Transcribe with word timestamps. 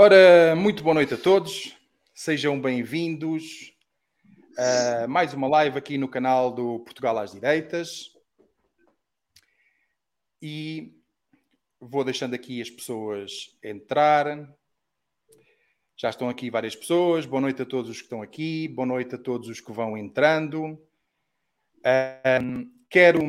Ora, 0.00 0.54
muito 0.54 0.84
boa 0.84 0.94
noite 0.94 1.14
a 1.14 1.16
todos, 1.16 1.76
sejam 2.14 2.60
bem-vindos 2.60 3.74
a 4.56 5.08
mais 5.08 5.34
uma 5.34 5.48
live 5.48 5.76
aqui 5.76 5.98
no 5.98 6.06
canal 6.06 6.52
do 6.52 6.78
Portugal 6.84 7.18
às 7.18 7.32
Direitas. 7.32 8.16
E 10.40 10.94
vou 11.80 12.04
deixando 12.04 12.34
aqui 12.34 12.62
as 12.62 12.70
pessoas 12.70 13.58
entrar. 13.60 14.48
Já 15.96 16.10
estão 16.10 16.28
aqui 16.28 16.48
várias 16.48 16.76
pessoas. 16.76 17.26
Boa 17.26 17.40
noite 17.40 17.62
a 17.62 17.66
todos 17.66 17.90
os 17.90 17.96
que 17.96 18.04
estão 18.04 18.22
aqui, 18.22 18.68
boa 18.68 18.86
noite 18.86 19.16
a 19.16 19.18
todos 19.18 19.48
os 19.48 19.60
que 19.60 19.72
vão 19.72 19.98
entrando. 19.98 20.80
Um, 22.40 22.70
quero, 22.88 23.20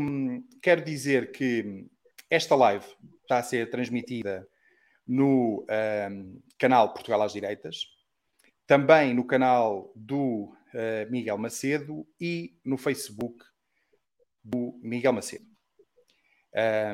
quero 0.61 0.85
dizer 0.85 1.31
que 1.31 1.87
esta 2.29 2.53
live 2.53 2.85
está 3.23 3.39
a 3.39 3.43
ser 3.43 3.71
transmitida 3.71 4.47
no 5.09 5.65
um, 6.11 6.39
canal 6.55 6.93
Portugal 6.93 7.23
às 7.23 7.33
Direitas, 7.33 7.87
também 8.67 9.11
no 9.11 9.25
canal 9.25 9.91
do 9.95 10.55
uh, 10.71 11.09
Miguel 11.09 11.35
Macedo 11.39 12.07
e 12.21 12.55
no 12.63 12.77
Facebook 12.77 13.43
do 14.43 14.79
Miguel 14.83 15.11
Macedo. 15.11 15.45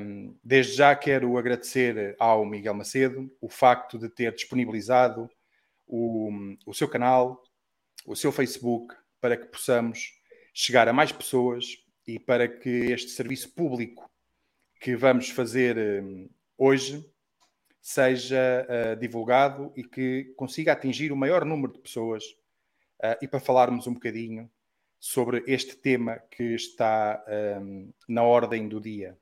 Um, 0.02 0.38
desde 0.42 0.74
já 0.76 0.96
quero 0.96 1.38
agradecer 1.38 2.16
ao 2.18 2.46
Miguel 2.46 2.74
Macedo 2.74 3.30
o 3.42 3.50
facto 3.50 4.00
de 4.00 4.08
ter 4.08 4.34
disponibilizado 4.34 5.30
o, 5.86 6.32
o 6.66 6.74
seu 6.74 6.88
canal, 6.88 7.44
o 8.06 8.16
seu 8.16 8.32
Facebook, 8.32 8.96
para 9.20 9.36
que 9.36 9.48
possamos 9.48 10.14
chegar 10.54 10.88
a 10.88 10.94
mais 10.94 11.12
pessoas 11.12 11.66
e 12.08 12.18
para 12.18 12.48
que 12.48 12.70
este 12.70 13.12
serviço 13.12 13.54
público 13.54 14.10
que 14.80 14.96
vamos 14.96 15.30
fazer 15.30 15.78
um, 15.78 16.30
hoje 16.58 17.14
seja 17.86 18.66
uh, 18.68 19.00
divulgado 19.00 19.72
e 19.76 19.84
que 19.84 20.34
consiga 20.36 20.72
atingir 20.72 21.12
o 21.12 21.16
maior 21.16 21.46
número 21.46 21.72
de 21.72 21.78
pessoas 21.78 22.24
uh, 23.04 23.16
e 23.22 23.28
para 23.28 23.40
falarmos 23.40 23.86
um 23.86 23.94
bocadinho 23.94 24.50
sobre 25.00 25.44
este 25.46 25.76
tema 25.76 26.18
que 26.32 26.56
está 26.56 27.24
um, 27.62 27.94
na 28.10 28.24
ordem 28.24 28.68
do 28.68 28.82
dia. 28.82 29.16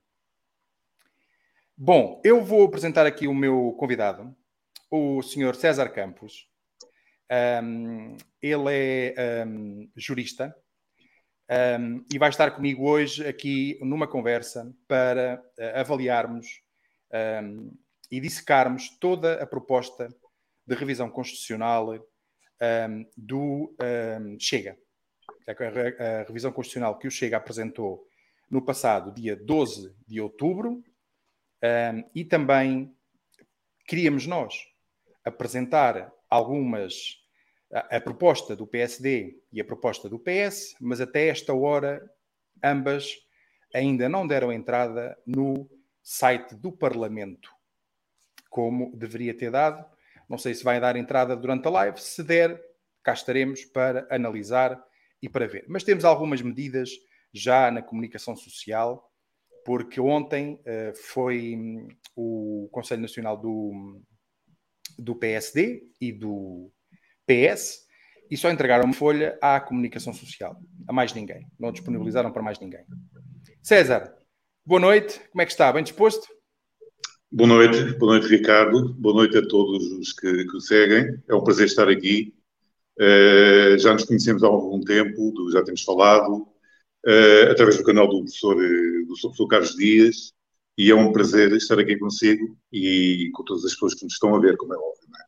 Bom, 1.76 2.22
eu 2.24 2.42
vou 2.42 2.64
apresentar 2.64 3.06
aqui 3.06 3.28
o 3.28 3.36
meu 3.36 3.76
convidado, 3.78 4.34
o 4.90 5.22
Sr. 5.22 5.56
César 5.56 5.90
Campos. 5.90 6.50
Um, 7.62 8.16
ele 8.42 9.14
é 9.18 9.44
um, 9.46 9.92
jurista 9.94 10.56
um, 11.82 12.06
e 12.14 12.18
vai 12.18 12.30
estar 12.30 12.52
comigo 12.52 12.88
hoje 12.88 13.28
aqui 13.28 13.78
numa 13.82 14.08
conversa 14.08 14.74
para 14.88 15.44
uh, 15.60 15.80
avaliarmos 15.80 16.64
e 18.14 18.20
dissecarmos 18.20 18.90
toda 19.00 19.42
a 19.42 19.48
proposta 19.48 20.08
de 20.68 20.76
revisão 20.76 21.10
constitucional 21.10 21.96
um, 21.96 23.06
do 23.18 23.76
um, 23.82 24.40
Chega. 24.40 24.78
A, 25.48 26.22
a, 26.22 26.24
revisão 26.24 26.52
constitucional 26.52 27.00
que 27.00 27.08
o 27.08 27.12
Chega 27.12 27.38
apresentou 27.38 28.08
no 28.52 28.64
passado 28.64 29.12
dia 29.12 29.36
12 29.36 29.96
de 30.08 30.22
outubro 30.22 30.74
um, 31.64 32.10
e 32.14 32.24
também 32.24 32.96
queríamos 33.88 34.28
nós 34.28 34.64
apresentar 35.26 36.14
algumas 36.30 37.20
a, 37.74 37.98
a 37.98 38.00
proposta 38.00 38.56
do 38.56 38.68
PSD 38.68 39.42
e 39.52 39.60
a 39.60 39.66
proposta 39.66 40.08
do 40.08 40.20
PS, 40.20 40.76
mas 40.80 41.02
até 41.02 41.30
esta 41.30 41.52
hora 41.52 42.08
ambas 42.64 43.12
ainda 43.74 44.08
não 44.08 44.28
deram 44.28 44.54
entrada 44.54 45.18
no 45.26 45.68
site 46.04 46.54
do 46.54 46.72
Parlamento 46.72 47.50
como 48.54 48.96
deveria 48.96 49.36
ter 49.36 49.50
dado. 49.50 49.84
Não 50.30 50.38
sei 50.38 50.54
se 50.54 50.64
vai 50.64 50.80
dar 50.80 50.96
entrada 50.96 51.36
durante 51.36 51.68
a 51.68 51.72
live. 51.72 52.00
Se 52.00 52.24
der, 52.24 52.62
cá 53.02 53.12
estaremos 53.12 53.66
para 53.66 54.08
analisar 54.12 54.80
e 55.20 55.28
para 55.28 55.48
ver. 55.48 55.66
Mas 55.68 55.84
temos 55.84 56.06
algumas 56.06 56.40
medidas 56.40 56.92
já 57.34 57.72
na 57.72 57.82
comunicação 57.82 58.36
social, 58.36 59.12
porque 59.66 60.00
ontem 60.00 60.62
uh, 60.62 60.96
foi 60.96 61.56
um, 61.56 61.88
o 62.16 62.70
Conselho 62.72 63.02
Nacional 63.02 63.38
do, 63.38 64.00
do 65.00 65.16
PSD 65.16 65.82
e 66.00 66.12
do 66.12 66.72
PS 67.26 67.88
e 68.30 68.38
só 68.38 68.52
entregaram 68.52 68.86
uma 68.86 68.94
folha 68.94 69.36
à 69.42 69.60
comunicação 69.60 70.14
social, 70.14 70.56
a 70.88 70.94
mais 70.94 71.12
ninguém. 71.12 71.48
Não 71.60 71.72
disponibilizaram 71.72 72.32
para 72.32 72.44
mais 72.44 72.60
ninguém. 72.60 72.86
César, 73.64 74.16
boa 74.64 74.80
noite. 74.80 75.20
Como 75.32 75.42
é 75.42 75.46
que 75.46 75.52
está? 75.52 75.74
Bem 75.74 75.84
disposto? 75.84 76.28
Boa 77.36 77.48
noite, 77.48 77.98
boa 77.98 78.20
noite 78.20 78.28
Ricardo, 78.28 78.94
boa 78.94 79.16
noite 79.16 79.36
a 79.40 79.48
todos 79.48 79.84
os 79.94 80.14
que, 80.14 80.46
que 80.46 80.62
seguem. 80.62 81.20
É 81.28 81.34
um 81.34 81.44
prazer 81.44 81.66
estar 81.66 81.90
aqui. 81.90 82.32
Uh, 82.96 83.76
já 83.80 83.92
nos 83.92 84.06
conhecemos 84.06 84.44
há 84.44 84.48
algum 84.48 84.80
tempo, 84.82 85.34
já 85.52 85.64
temos 85.64 85.82
falado, 85.82 86.44
uh, 87.08 87.52
através 87.52 87.76
do 87.76 87.84
canal 87.84 88.08
do 88.08 88.20
professor, 88.20 88.56
do 88.56 89.16
professor 89.20 89.48
Carlos 89.48 89.76
Dias, 89.76 90.32
e 90.78 90.92
é 90.92 90.96
um 90.96 91.12
prazer 91.12 91.52
estar 91.54 91.80
aqui 91.80 91.98
consigo 91.98 92.56
e 92.72 93.32
com 93.34 93.44
todas 93.44 93.66
as 93.66 93.74
pessoas 93.74 93.96
que 93.96 94.04
nos 94.04 94.14
estão 94.14 94.36
a 94.36 94.40
ver, 94.40 94.56
como 94.56 94.76
é 94.76 94.78
óbvio. 94.78 95.10
É? 95.20 95.24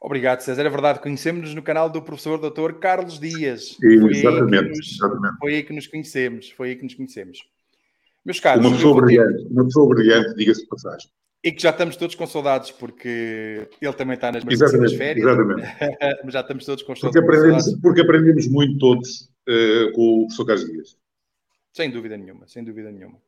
Obrigado, 0.00 0.40
César. 0.40 0.66
É 0.66 0.68
verdade, 0.68 0.98
conhecemos-nos 0.98 1.54
no 1.54 1.62
canal 1.62 1.88
do 1.88 2.02
professor 2.02 2.36
Dr. 2.40 2.80
Carlos 2.80 3.20
Dias. 3.20 3.76
Exatamente, 3.80 4.70
nos, 4.70 4.92
exatamente. 4.92 5.38
Foi 5.38 5.54
aí 5.54 5.62
que 5.62 5.72
nos 5.72 5.86
conhecemos, 5.86 6.50
foi 6.50 6.70
aí 6.70 6.76
que 6.76 6.82
nos 6.82 6.94
conhecemos. 6.94 7.38
Meus 8.26 8.40
caros, 8.40 8.66
uma 8.66 8.74
pessoa 8.74 9.00
brilhante, 9.00 9.46
uma 9.52 9.64
pessoa 9.64 9.88
brilhante, 9.88 10.34
diga-se 10.34 10.62
de 10.62 10.66
passagem. 10.66 11.08
E 11.44 11.52
que 11.52 11.62
já 11.62 11.70
estamos 11.70 11.94
todos 11.94 12.16
com 12.16 12.26
saudades, 12.26 12.72
porque 12.72 13.68
ele 13.80 13.92
também 13.92 14.16
está 14.16 14.32
nas 14.32 14.42
exatamente, 14.44 14.96
férias. 14.96 15.24
Exatamente. 15.24 15.62
Mas 16.24 16.32
já 16.32 16.40
estamos 16.40 16.64
todos 16.64 16.82
com 16.82 16.92
porque 16.94 17.18
aprendemos, 17.18 17.64
saudades. 17.64 17.80
Porque 17.80 18.00
aprendemos 18.00 18.48
muito 18.48 18.78
todos 18.78 19.30
uh, 19.48 19.92
com 19.92 20.02
o 20.02 20.20
professor 20.22 20.44
Carlos 20.44 20.66
Dias. 20.66 20.98
Sem 21.72 21.88
dúvida 21.88 22.16
nenhuma, 22.16 22.48
sem 22.48 22.64
dúvida 22.64 22.90
nenhuma. 22.90 23.22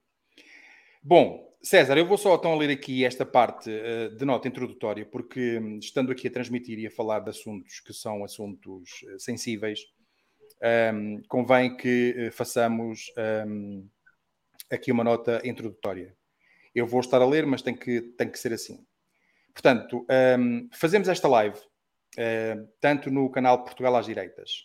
Bom, 1.01 1.49
César, 1.63 1.97
eu 1.97 2.07
vou 2.07 2.19
só 2.19 2.35
então 2.35 2.57
ler 2.57 2.71
aqui 2.71 3.05
esta 3.05 3.25
parte 3.25 3.71
uh, 3.71 4.17
de 4.17 4.25
nota 4.25 4.49
introdutória, 4.49 5.07
porque 5.07 5.61
um, 5.61 5.79
estando 5.79 6.11
aqui 6.11 6.27
a 6.27 6.33
transmitir 6.33 6.77
e 6.77 6.89
a 6.89 6.91
falar 6.91 7.21
de 7.21 7.31
assuntos 7.31 7.79
que 7.79 7.93
são 7.93 8.25
assuntos 8.25 9.05
uh, 9.15 9.21
sensíveis, 9.21 9.79
um, 10.93 11.23
convém 11.29 11.77
que 11.77 12.31
façamos 12.33 13.13
um, 13.47 13.87
aqui 14.71 14.93
uma 14.93 15.05
nota 15.05 15.41
introdutória. 15.45 16.17
Eu 16.75 16.87
vou 16.87 17.01
estar 17.01 17.21
a 17.21 17.27
ler, 17.27 17.47
mas 17.47 17.63
tem 17.63 17.75
que, 17.75 18.01
tem 18.01 18.31
que 18.31 18.39
ser 18.39 18.53
assim. 18.53 18.87
Portanto, 19.53 20.07
um, 20.39 20.69
fazemos 20.73 21.09
esta 21.09 21.27
live 21.27 21.59
uh, 21.59 22.69
tanto 22.81 23.11
no 23.11 23.31
canal 23.31 23.65
Portugal 23.65 23.97
às 23.97 24.07
Direitas, 24.07 24.65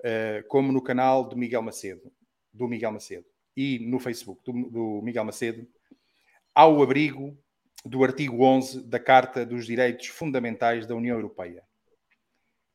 uh, 0.00 0.46
como 0.48 0.70
no 0.72 0.82
canal 0.82 1.28
do 1.28 1.36
Miguel 1.36 1.62
Macedo, 1.62 2.12
do 2.52 2.68
Miguel 2.68 2.92
Macedo, 2.92 3.26
e 3.56 3.78
no 3.80 3.98
Facebook 3.98 4.42
do, 4.44 4.70
do 4.70 5.02
Miguel 5.02 5.24
Macedo, 5.24 5.66
ao 6.54 6.82
abrigo 6.82 7.36
do 7.84 8.04
artigo 8.04 8.44
11 8.44 8.86
da 8.86 9.00
Carta 9.00 9.44
dos 9.44 9.66
Direitos 9.66 10.06
Fundamentais 10.08 10.86
da 10.86 10.94
União 10.94 11.16
Europeia, 11.16 11.64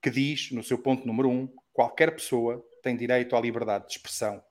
que 0.01 0.09
diz, 0.09 0.51
no 0.51 0.63
seu 0.63 0.77
ponto 0.77 1.07
número 1.07 1.29
1, 1.29 1.55
qualquer 1.71 2.11
pessoa 2.11 2.63
tem 2.81 2.95
direito 2.95 3.35
à 3.35 3.41
liberdade 3.41 3.87
de 3.87 3.93
expressão. 3.93 4.43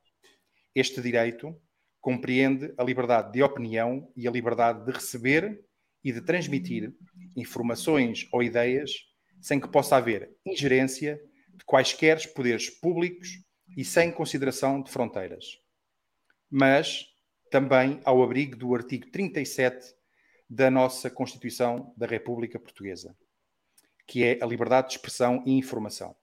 Este 0.74 1.00
direito 1.00 1.56
compreende 2.04 2.74
a 2.76 2.84
liberdade 2.84 3.32
de 3.32 3.42
opinião 3.42 4.12
e 4.14 4.28
a 4.28 4.30
liberdade 4.30 4.84
de 4.84 4.92
receber 4.92 5.64
e 6.04 6.12
de 6.12 6.20
transmitir 6.20 6.92
informações 7.34 8.28
ou 8.30 8.42
ideias 8.42 8.92
sem 9.40 9.58
que 9.58 9.66
possa 9.66 9.96
haver 9.96 10.30
ingerência 10.44 11.18
de 11.54 11.64
quaisquer 11.64 12.20
poderes 12.34 12.68
públicos 12.68 13.42
e 13.74 13.82
sem 13.82 14.12
consideração 14.12 14.82
de 14.82 14.90
fronteiras. 14.90 15.58
Mas 16.50 17.06
também 17.50 17.98
ao 18.04 18.22
abrigo 18.22 18.54
do 18.54 18.74
artigo 18.74 19.10
37 19.10 19.94
da 20.46 20.70
nossa 20.70 21.08
Constituição 21.08 21.94
da 21.96 22.06
República 22.06 22.60
Portuguesa, 22.60 23.16
que 24.06 24.22
é 24.22 24.38
a 24.42 24.46
liberdade 24.46 24.88
de 24.88 24.96
expressão 24.96 25.42
e 25.46 25.52
informação. 25.52 26.14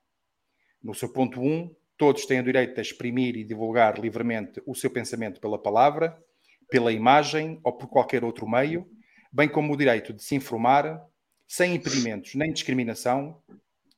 No 0.79 0.93
seu 0.93 1.11
ponto 1.11 1.41
1, 1.41 1.75
Todos 2.01 2.25
têm 2.25 2.39
o 2.39 2.43
direito 2.43 2.73
de 2.73 2.81
exprimir 2.81 3.35
e 3.37 3.43
divulgar 3.43 3.99
livremente 3.99 4.59
o 4.65 4.73
seu 4.73 4.89
pensamento 4.89 5.39
pela 5.39 5.61
palavra, 5.61 6.19
pela 6.67 6.91
imagem 6.91 7.59
ou 7.63 7.71
por 7.73 7.85
qualquer 7.89 8.23
outro 8.23 8.49
meio, 8.49 8.89
bem 9.31 9.47
como 9.47 9.71
o 9.71 9.77
direito 9.77 10.11
de 10.11 10.23
se 10.23 10.33
informar, 10.33 10.99
sem 11.47 11.75
impedimentos 11.75 12.33
nem 12.33 12.51
discriminação. 12.51 13.39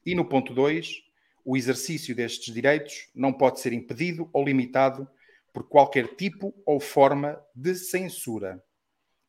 E 0.06 0.14
no 0.16 0.26
ponto 0.26 0.54
2, 0.54 1.02
o 1.46 1.56
exercício 1.56 2.14
destes 2.14 2.54
direitos 2.54 3.08
não 3.16 3.32
pode 3.32 3.62
ser 3.62 3.72
impedido 3.72 4.30
ou 4.34 4.44
limitado 4.44 5.08
por 5.54 5.64
qualquer 5.70 6.14
tipo 6.18 6.54
ou 6.66 6.82
forma 6.82 7.42
de 7.56 7.74
censura. 7.74 8.62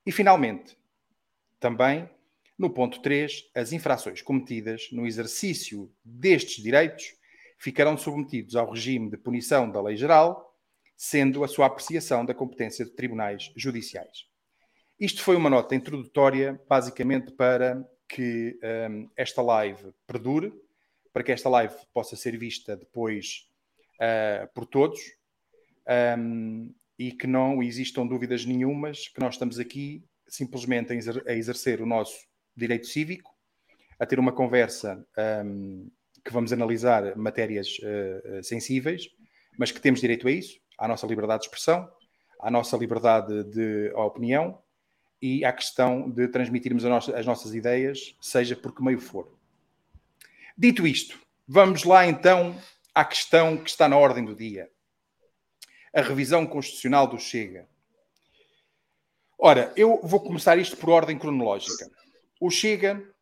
E, 0.05 0.11
finalmente, 0.11 0.77
também, 1.61 2.11
no 2.59 2.69
ponto 2.69 3.01
3, 3.01 3.53
as 3.55 3.73
infrações 3.73 4.21
cometidas 4.21 4.89
no 4.91 5.07
exercício 5.07 5.95
destes 6.05 6.61
direitos 6.61 7.15
ficarão 7.65 7.97
submetidos 7.97 8.57
ao 8.57 8.71
regime 8.71 9.09
de 9.09 9.17
punição 9.17 9.71
da 9.71 9.81
lei 9.81 9.97
geral, 9.97 10.55
sendo 10.95 11.43
a 11.43 11.49
sua 11.49 11.65
apreciação 11.65 12.23
da 12.23 12.35
competência 12.35 12.85
de 12.85 12.91
tribunais 12.91 13.51
judiciais. 13.57 14.27
Isto 15.01 15.23
foi 15.23 15.35
uma 15.35 15.49
nota 15.49 15.75
introdutória, 15.75 16.61
basicamente 16.69 17.33
para 17.33 17.83
que 18.07 18.59
um, 18.91 19.09
esta 19.17 19.41
live 19.41 19.95
perdure, 20.07 20.53
para 21.11 21.23
que 21.23 21.33
esta 21.33 21.49
live 21.49 21.75
possa 21.95 22.17
ser 22.17 22.37
vista 22.37 22.77
depois 22.77 23.49
uh, 23.95 24.47
por 24.53 24.67
todos 24.67 25.01
um, 26.19 26.71
e 26.99 27.13
que 27.13 27.27
não 27.27 27.63
existam 27.63 28.07
dúvidas 28.07 28.45
nenhumas 28.45 29.09
que 29.09 29.21
nós 29.21 29.37
estamos 29.37 29.59
aqui 29.59 30.05
simplesmente 30.29 30.93
a 31.27 31.33
exercer 31.33 31.81
o 31.81 31.87
nosso 31.87 32.27
direito 32.55 32.87
cívico, 32.87 33.35
a 33.99 34.05
ter 34.05 34.19
uma 34.19 34.33
conversa 34.33 35.03
um, 35.47 35.91
que 36.25 36.33
vamos 36.33 36.53
analisar 36.53 37.17
matérias 37.17 37.79
uh, 37.79 38.43
sensíveis, 38.43 39.11
mas 39.59 39.71
que 39.71 39.81
temos 39.81 40.01
direito 40.01 40.27
a 40.27 40.31
isso, 40.31 40.59
à 40.79 40.89
nossa 40.89 41.07
liberdade 41.07 41.43
de 41.43 41.47
expressão, 41.49 41.89
à 42.41 42.51
nossa 42.51 42.77
liberdade 42.77 43.45
de 43.45 43.93
opinião 43.95 44.59
e 45.21 45.45
à 45.45 45.53
questão 45.53 46.11
de 46.11 46.29
transmitirmos 46.29 46.85
as 46.85 47.27
nossas 47.27 47.55
ideias, 47.55 48.17
seja 48.21 48.57
por 48.57 48.75
que 48.75 48.83
meio 48.83 49.01
for. 49.01 49.33
Dito 50.57 50.87
isto, 50.87 51.19
vamos 51.47 51.85
lá 51.85 52.07
então 52.07 52.59
à 52.95 53.05
questão 53.05 53.57
que 53.57 53.69
está 53.69 53.89
na 53.89 53.97
ordem 53.97 54.25
do 54.25 54.35
dia. 54.35 54.71
A 55.93 56.01
revisão 56.01 56.47
constitucional 56.47 57.07
do 57.07 57.19
Chega. 57.19 57.69
Ora, 59.39 59.73
eu 59.77 60.01
vou 60.03 60.21
começar 60.21 60.59
isto 60.59 60.77
por 60.77 60.91
ordem 60.91 61.19
cronológica. 61.19 61.91
O 62.41 62.51
Chega 62.51 63.14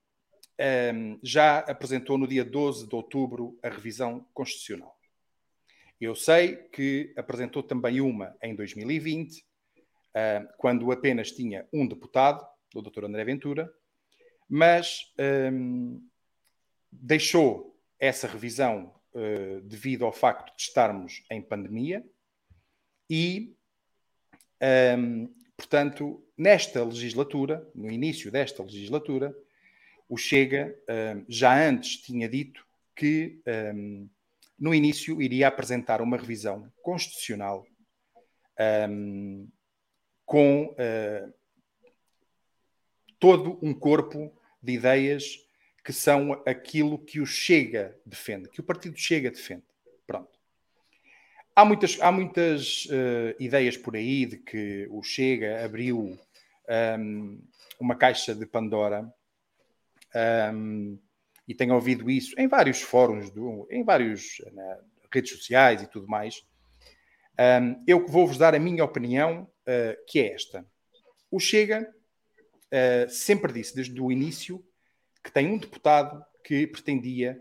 já 1.22 1.58
apresentou 1.60 2.16
no 2.16 2.26
dia 2.26 2.44
12 2.44 2.86
de 2.86 2.94
outubro 2.94 3.58
a 3.62 3.68
revisão 3.68 4.26
constitucional. 4.32 4.96
Eu 6.02 6.16
sei 6.16 6.56
que 6.56 7.12
apresentou 7.16 7.62
também 7.62 8.00
uma 8.00 8.36
em 8.42 8.56
2020, 8.56 9.38
uh, 9.38 9.44
ehm, 10.14 10.48
quando 10.58 10.90
apenas 10.90 11.30
tinha 11.30 11.68
um 11.72 11.86
deputado, 11.86 12.44
o 12.74 12.82
Dr. 12.82 13.04
André 13.04 13.24
Ventura, 13.24 13.72
mas 14.48 15.12
um, 15.16 15.22
ehm, 15.22 16.00
deixou 16.90 17.80
essa 18.00 18.26
revisão 18.26 18.92
uh, 19.14 19.60
devido 19.60 20.04
ao 20.04 20.12
facto 20.12 20.56
de 20.56 20.62
estarmos 20.62 21.22
em 21.30 21.40
pandemia 21.40 22.04
e, 23.08 23.54
um, 24.98 25.32
portanto, 25.56 26.26
nesta 26.36 26.84
legislatura, 26.84 27.64
no 27.76 27.88
início 27.88 28.28
desta 28.28 28.60
legislatura, 28.60 29.32
o 30.12 30.16
Chega 30.18 30.78
um, 31.16 31.24
já 31.26 31.58
antes 31.66 31.96
tinha 31.96 32.28
dito 32.28 32.66
que 32.94 33.40
um, 33.74 34.06
no 34.58 34.74
início 34.74 35.22
iria 35.22 35.48
apresentar 35.48 36.02
uma 36.02 36.18
revisão 36.18 36.70
constitucional 36.82 37.66
com 40.26 40.66
uh, 40.66 41.32
todo 43.18 43.58
um 43.62 43.72
corpo 43.72 44.30
de 44.62 44.74
ideias 44.74 45.38
que 45.82 45.94
são 45.94 46.42
aquilo 46.44 46.98
que 46.98 47.18
o 47.18 47.24
Chega 47.24 47.98
defende, 48.04 48.50
que 48.50 48.60
o 48.60 48.64
partido 48.64 48.98
Chega 48.98 49.30
defende. 49.30 49.64
Pronto. 50.06 50.38
Há 51.56 51.64
muitas, 51.64 51.98
há 52.02 52.12
muitas 52.12 52.84
uh, 52.84 53.34
ideias 53.40 53.78
por 53.78 53.96
aí 53.96 54.26
de 54.26 54.36
que 54.36 54.86
o 54.90 55.02
Chega 55.02 55.64
abriu 55.64 56.18
um, 56.98 57.42
uma 57.80 57.96
caixa 57.96 58.34
de 58.34 58.44
Pandora 58.44 59.10
um, 60.54 60.98
e 61.46 61.54
tenho 61.54 61.74
ouvido 61.74 62.10
isso 62.10 62.34
em 62.38 62.48
vários 62.48 62.80
fóruns, 62.80 63.30
do, 63.30 63.66
em 63.70 63.84
várias 63.84 64.38
redes 65.12 65.32
sociais 65.32 65.82
e 65.82 65.86
tudo 65.86 66.06
mais. 66.06 66.44
Um, 67.38 67.82
eu 67.86 68.06
vou-vos 68.06 68.38
dar 68.38 68.54
a 68.54 68.58
minha 68.58 68.84
opinião, 68.84 69.50
uh, 69.62 70.04
que 70.06 70.20
é 70.20 70.34
esta. 70.34 70.66
O 71.30 71.40
Chega 71.40 71.82
uh, 71.82 73.10
sempre 73.10 73.52
disse, 73.52 73.74
desde 73.74 74.00
o 74.00 74.12
início, 74.12 74.64
que 75.22 75.32
tem 75.32 75.46
um 75.48 75.58
deputado 75.58 76.24
que 76.44 76.66
pretendia 76.66 77.40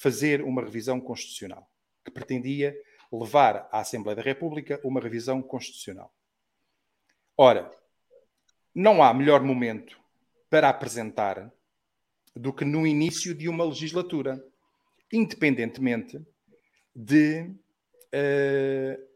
fazer 0.00 0.42
uma 0.42 0.62
revisão 0.62 1.00
constitucional, 1.00 1.68
que 2.04 2.10
pretendia 2.10 2.76
levar 3.12 3.68
à 3.72 3.80
Assembleia 3.80 4.16
da 4.16 4.22
República 4.22 4.80
uma 4.84 5.00
revisão 5.00 5.42
constitucional. 5.42 6.14
Ora, 7.36 7.70
não 8.74 9.02
há 9.02 9.12
melhor 9.12 9.42
momento 9.42 9.98
para 10.48 10.68
apresentar 10.68 11.52
do 12.34 12.52
que 12.52 12.64
no 12.64 12.86
início 12.86 13.34
de 13.34 13.48
uma 13.48 13.64
legislatura, 13.64 14.42
independentemente 15.12 16.20
de 16.94 17.42
uh, 17.42 19.10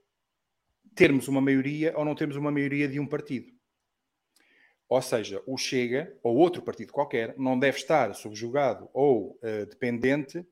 termos 0.95 1.29
uma 1.29 1.41
maioria 1.41 1.97
ou 1.97 2.05
não 2.05 2.15
termos 2.15 2.37
uma 2.37 2.51
maioria 2.51 2.89
de 2.89 2.99
um 2.99 3.07
partido. 3.07 3.53
Ou 4.89 5.01
seja, 5.01 5.43
o 5.47 5.57
Chega 5.57 6.17
ou 6.23 6.37
outro 6.37 6.63
partido 6.63 6.93
qualquer 6.93 7.35
não 7.39 7.59
deve 7.59 7.79
estar 7.79 8.15
subjugado 8.15 8.89
ou 8.93 9.39
uh, 9.43 9.67
dependente 9.67 10.47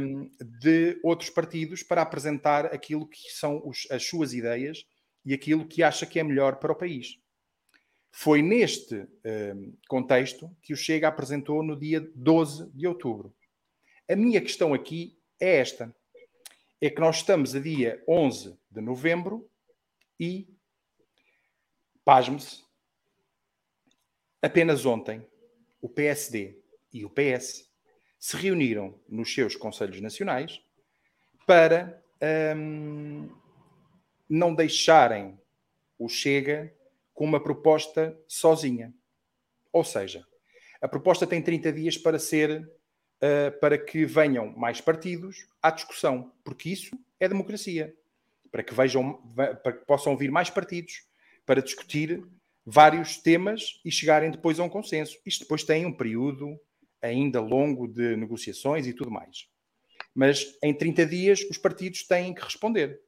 um, 0.00 0.30
de 0.60 0.98
outros 1.02 1.30
partidos 1.30 1.82
para 1.82 2.02
apresentar 2.02 2.66
aquilo 2.66 3.06
que 3.06 3.30
são 3.30 3.60
os, 3.64 3.86
as 3.90 4.04
suas 4.06 4.32
ideias 4.32 4.84
e 5.24 5.34
aquilo 5.34 5.66
que 5.66 5.82
acha 5.82 6.06
que 6.06 6.18
é 6.18 6.24
melhor 6.24 6.56
para 6.56 6.72
o 6.72 6.76
país. 6.76 7.18
Foi 8.18 8.40
neste 8.40 8.94
um, 8.94 9.76
contexto 9.88 10.50
que 10.62 10.72
o 10.72 10.76
Chega 10.76 11.06
apresentou 11.06 11.62
no 11.62 11.78
dia 11.78 12.00
12 12.14 12.70
de 12.72 12.86
outubro. 12.86 13.34
A 14.08 14.16
minha 14.16 14.40
questão 14.40 14.72
aqui 14.72 15.18
é 15.38 15.58
esta: 15.58 15.94
é 16.80 16.88
que 16.88 16.98
nós 16.98 17.16
estamos 17.16 17.54
a 17.54 17.60
dia 17.60 18.02
11 18.08 18.58
de 18.70 18.80
novembro 18.80 19.46
e, 20.18 20.48
pasme-se, 22.04 22.64
Apenas 24.40 24.86
ontem, 24.86 25.26
o 25.80 25.88
PSD 25.88 26.56
e 26.92 27.04
o 27.04 27.10
PS 27.10 27.68
se 28.18 28.36
reuniram 28.36 28.98
nos 29.08 29.34
seus 29.34 29.56
Conselhos 29.56 30.00
Nacionais 30.00 30.62
para 31.46 32.00
hum, 32.56 33.28
não 34.28 34.54
deixarem 34.54 35.36
o 35.98 36.08
Chega 36.08 36.75
com 37.16 37.24
uma 37.24 37.42
proposta 37.42 38.16
sozinha. 38.28 38.94
Ou 39.72 39.82
seja, 39.82 40.24
a 40.80 40.86
proposta 40.86 41.26
tem 41.26 41.42
30 41.42 41.72
dias 41.72 41.96
para 41.96 42.18
ser 42.18 42.60
uh, 42.60 43.58
para 43.58 43.78
que 43.78 44.04
venham 44.04 44.54
mais 44.56 44.82
partidos 44.82 45.48
à 45.62 45.70
discussão, 45.70 46.30
porque 46.44 46.68
isso 46.68 46.96
é 47.18 47.26
democracia. 47.26 47.96
Para 48.52 48.62
que 48.62 48.74
vejam, 48.74 49.14
para 49.34 49.72
que 49.72 49.84
possam 49.86 50.16
vir 50.16 50.30
mais 50.30 50.50
partidos 50.50 51.04
para 51.44 51.62
discutir 51.62 52.22
vários 52.64 53.16
temas 53.16 53.80
e 53.84 53.90
chegarem 53.90 54.30
depois 54.30 54.60
a 54.60 54.64
um 54.64 54.68
consenso. 54.68 55.18
Isto 55.24 55.44
depois 55.44 55.64
tem 55.64 55.86
um 55.86 55.92
período 55.92 56.60
ainda 57.00 57.40
longo 57.40 57.88
de 57.88 58.14
negociações 58.14 58.86
e 58.86 58.92
tudo 58.92 59.10
mais. 59.10 59.48
Mas 60.14 60.56
em 60.62 60.74
30 60.74 61.06
dias 61.06 61.40
os 61.50 61.56
partidos 61.56 62.04
têm 62.04 62.34
que 62.34 62.42
responder. 62.42 63.00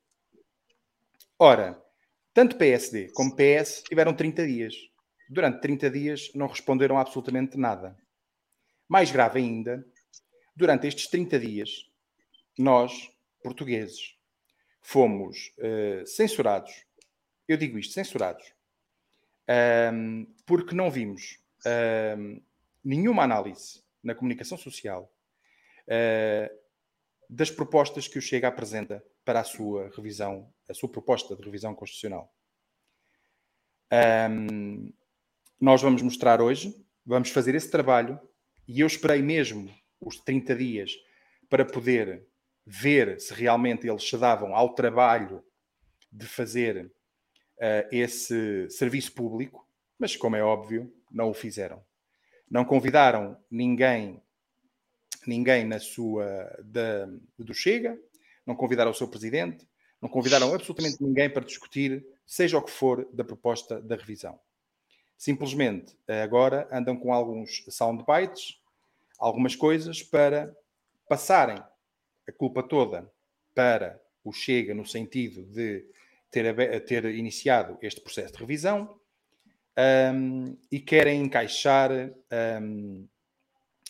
Ora, 1.39 1.83
tanto 2.39 2.55
PSD 2.55 3.11
como 3.15 3.35
PS 3.35 3.83
tiveram 3.83 4.15
30 4.15 4.47
dias. 4.47 4.73
Durante 5.29 5.61
30 5.61 5.91
dias 5.91 6.31
não 6.37 6.47
responderam 6.47 6.97
absolutamente 6.97 7.59
nada. 7.59 7.99
Mais 8.89 9.11
grave 9.11 9.41
ainda, 9.41 9.85
durante 10.55 10.87
estes 10.87 11.09
30 11.09 11.37
dias, 11.41 11.91
nós, 12.57 13.11
portugueses, 13.43 14.15
fomos 14.81 15.53
uh, 15.59 16.07
censurados. 16.07 16.85
Eu 17.49 17.57
digo 17.57 17.77
isto, 17.77 17.93
censurados 17.93 18.55
um, 19.93 20.33
porque 20.47 20.77
não 20.77 20.93
vimos 20.93 21.41
um, 22.17 22.41
nenhuma 22.85 23.25
análise 23.25 23.83
na 24.01 24.15
comunicação 24.15 24.57
social 24.57 25.13
uh, 25.89 26.57
das 27.29 27.51
propostas 27.51 28.07
que 28.07 28.17
o 28.17 28.23
Chega 28.23 28.47
apresenta 28.47 29.05
para 29.29 29.41
a 29.41 29.45
sua 29.45 29.91
revisão, 29.95 30.51
a 30.67 30.73
sua 30.73 30.89
proposta 30.89 31.37
de 31.37 31.43
revisão 31.43 31.75
constitucional. 31.75 32.33
Um, 33.93 34.91
nós 35.61 35.83
vamos 35.83 36.01
mostrar 36.01 36.41
hoje, 36.41 36.75
vamos 37.05 37.29
fazer 37.29 37.55
esse 37.55 37.71
trabalho 37.71 38.19
e 38.67 38.81
eu 38.81 38.87
esperei 38.87 39.21
mesmo 39.21 39.71
os 40.01 40.17
30 40.19 40.57
dias 40.57 40.97
para 41.47 41.63
poder 41.63 42.27
ver 42.65 43.21
se 43.21 43.35
realmente 43.35 43.87
eles 43.87 44.03
se 44.03 44.17
davam 44.17 44.57
ao 44.57 44.75
trabalho 44.75 45.45
de 46.11 46.25
fazer 46.25 46.87
uh, 46.87 47.87
esse 47.93 48.71
serviço 48.71 49.13
público, 49.13 49.69
mas 49.99 50.17
como 50.17 50.37
é 50.37 50.43
óbvio, 50.43 50.91
não 51.11 51.29
o 51.29 51.35
fizeram. 51.35 51.85
Não 52.51 52.65
convidaram 52.65 53.37
ninguém, 53.51 54.23
ninguém 55.27 55.67
na 55.67 55.79
sua 55.79 56.59
da, 56.65 57.07
do 57.39 57.53
Chega, 57.53 58.01
não 58.49 58.57
convidaram 58.57 58.91
o 58.91 58.95
seu 58.95 59.07
presidente, 59.07 59.69
não 60.01 60.09
convidaram 60.09 60.55
absolutamente 60.55 60.97
ninguém 61.03 61.29
para 61.29 61.45
discutir, 61.45 62.03
seja 62.27 62.57
o 62.57 62.63
que 62.63 62.71
for, 62.71 63.07
da 63.13 63.23
proposta 63.23 63.79
da 63.79 63.95
revisão. 63.95 64.41
Simplesmente 65.19 65.95
agora 66.25 66.67
andam 66.73 66.97
com 66.97 67.13
alguns 67.13 67.63
soundbites, 67.69 68.59
algumas 69.19 69.55
coisas 69.55 70.03
para 70.03 70.57
passarem 71.07 71.63
a 72.27 72.33
culpa 72.33 72.63
toda 72.63 73.13
para 73.55 74.01
o 74.25 74.33
Chega, 74.33 74.73
no 74.75 74.87
sentido 74.87 75.43
de 75.45 75.85
ter, 76.31 76.85
ter 76.87 77.05
iniciado 77.05 77.77
este 77.83 78.01
processo 78.01 78.33
de 78.33 78.41
revisão 78.41 78.99
um, 80.15 80.57
e 80.73 80.81
querem 80.81 81.21
encaixar 81.21 81.91
um, 82.63 83.07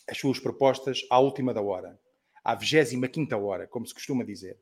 as 0.05 0.17
suas 0.17 0.37
propostas 0.37 1.05
à 1.09 1.17
última 1.19 1.53
da 1.53 1.61
hora, 1.61 1.97
à 2.49 2.55
25 2.55 3.35
hora, 3.35 3.67
como 3.67 3.85
se 3.85 3.93
costuma 3.93 4.23
dizer. 4.23 4.59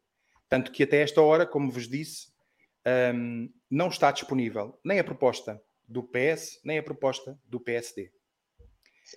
Tanto 0.50 0.72
que 0.72 0.84
até 0.84 1.01
esta 1.01 1.22
hora, 1.22 1.46
como 1.46 1.72
vos 1.72 1.88
disse, 1.88 2.27
um, 3.15 3.50
não 3.70 3.88
está 3.88 4.12
disponível 4.12 4.77
nem 4.84 5.00
a 5.00 5.03
proposta 5.03 5.62
do 5.88 6.03
PS, 6.03 6.60
nem 6.65 6.77
a 6.77 6.84
proposta 6.84 7.39
do 7.46 7.60
PSD. 7.60 8.12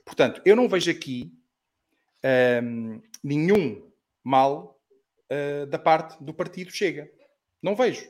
Portanto, 0.05 0.41
eu 0.45 0.55
não 0.55 0.69
vejo 0.69 0.89
aqui 0.91 1.33
um, 2.63 3.03
nenhum 3.25 3.91
mal 4.23 4.81
uh, 5.33 5.67
da 5.67 5.79
parte 5.79 6.23
do 6.23 6.33
partido 6.33 6.71
Chega. 6.71 7.11
Não 7.61 7.75
vejo 7.75 8.09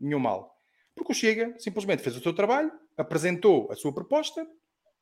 nenhum 0.00 0.18
mal. 0.18 0.60
Porque 0.96 1.12
o 1.12 1.14
Chega 1.14 1.54
simplesmente 1.60 2.02
fez 2.02 2.16
o 2.16 2.20
seu 2.20 2.34
trabalho, 2.34 2.72
apresentou 2.96 3.70
a 3.70 3.76
sua 3.76 3.94
proposta, 3.94 4.44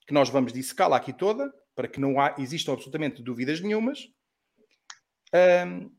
que 0.06 0.12
nós 0.12 0.28
vamos 0.28 0.52
dissecá-la 0.52 0.96
aqui 0.96 1.12
toda, 1.12 1.50
para 1.74 1.88
que 1.88 1.98
não 2.00 2.20
há, 2.20 2.34
existam 2.38 2.74
absolutamente 2.74 3.22
dúvidas 3.22 3.60
nenhumas. 3.60 4.12
Um, 5.34 5.90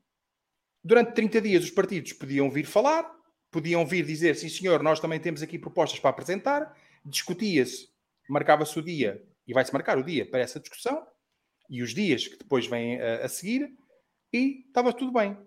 durante 0.83 1.13
30 1.13 1.41
dias 1.41 1.63
os 1.63 1.71
partidos 1.71 2.13
podiam 2.13 2.49
vir 2.49 2.65
falar, 2.65 3.09
podiam 3.49 3.85
vir 3.85 4.05
dizer, 4.05 4.35
sim 4.35 4.49
senhor, 4.49 4.81
nós 4.81 4.99
também 4.99 5.19
temos 5.19 5.41
aqui 5.41 5.59
propostas 5.59 5.99
para 5.99 6.09
apresentar, 6.09 6.75
discutia-se, 7.05 7.89
marcava-se 8.29 8.77
o 8.77 8.81
dia, 8.81 9.23
e 9.47 9.53
vai-se 9.53 9.73
marcar 9.73 9.97
o 9.97 10.03
dia 10.03 10.25
para 10.25 10.39
essa 10.39 10.59
discussão, 10.59 11.05
e 11.69 11.81
os 11.81 11.93
dias 11.93 12.27
que 12.27 12.37
depois 12.37 12.67
vêm 12.67 13.01
a, 13.01 13.25
a 13.25 13.29
seguir, 13.29 13.69
e 14.33 14.65
estava 14.67 14.93
tudo 14.93 15.11
bem. 15.11 15.37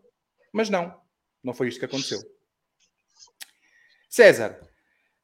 Mas 0.53 0.69
não, 0.69 0.95
não 1.43 1.55
foi 1.55 1.69
isto 1.69 1.79
que 1.79 1.87
aconteceu. 1.87 2.21
César, 4.09 4.61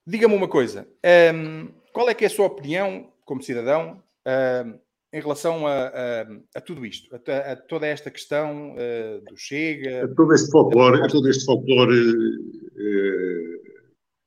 diga-me 0.07 0.35
uma 0.35 0.49
coisa. 0.49 0.89
Um, 1.35 1.69
qual 1.93 2.09
é 2.09 2.15
que 2.15 2.25
é 2.25 2.27
a 2.27 2.31
sua 2.31 2.47
opinião, 2.47 3.13
como 3.25 3.43
cidadão, 3.43 4.03
um, 4.27 4.81
em 5.13 5.21
relação 5.21 5.67
a, 5.67 5.89
a, 5.89 6.27
a 6.55 6.61
tudo 6.61 6.87
isto, 6.87 7.09
a, 7.15 7.53
a, 7.53 7.57
toda 7.57 7.87
esta 7.87 8.11
questão 8.11 8.75
uh, 8.75 9.25
do 9.29 9.37
Chega... 9.37 10.05
A 10.05 10.15
todo 10.15 10.33
este 10.33 10.51
folclore, 10.51 11.03
a 11.03 11.09
todo 11.09 11.29
este 11.29 11.45
folclore 11.45 11.99
uh, 11.99 13.61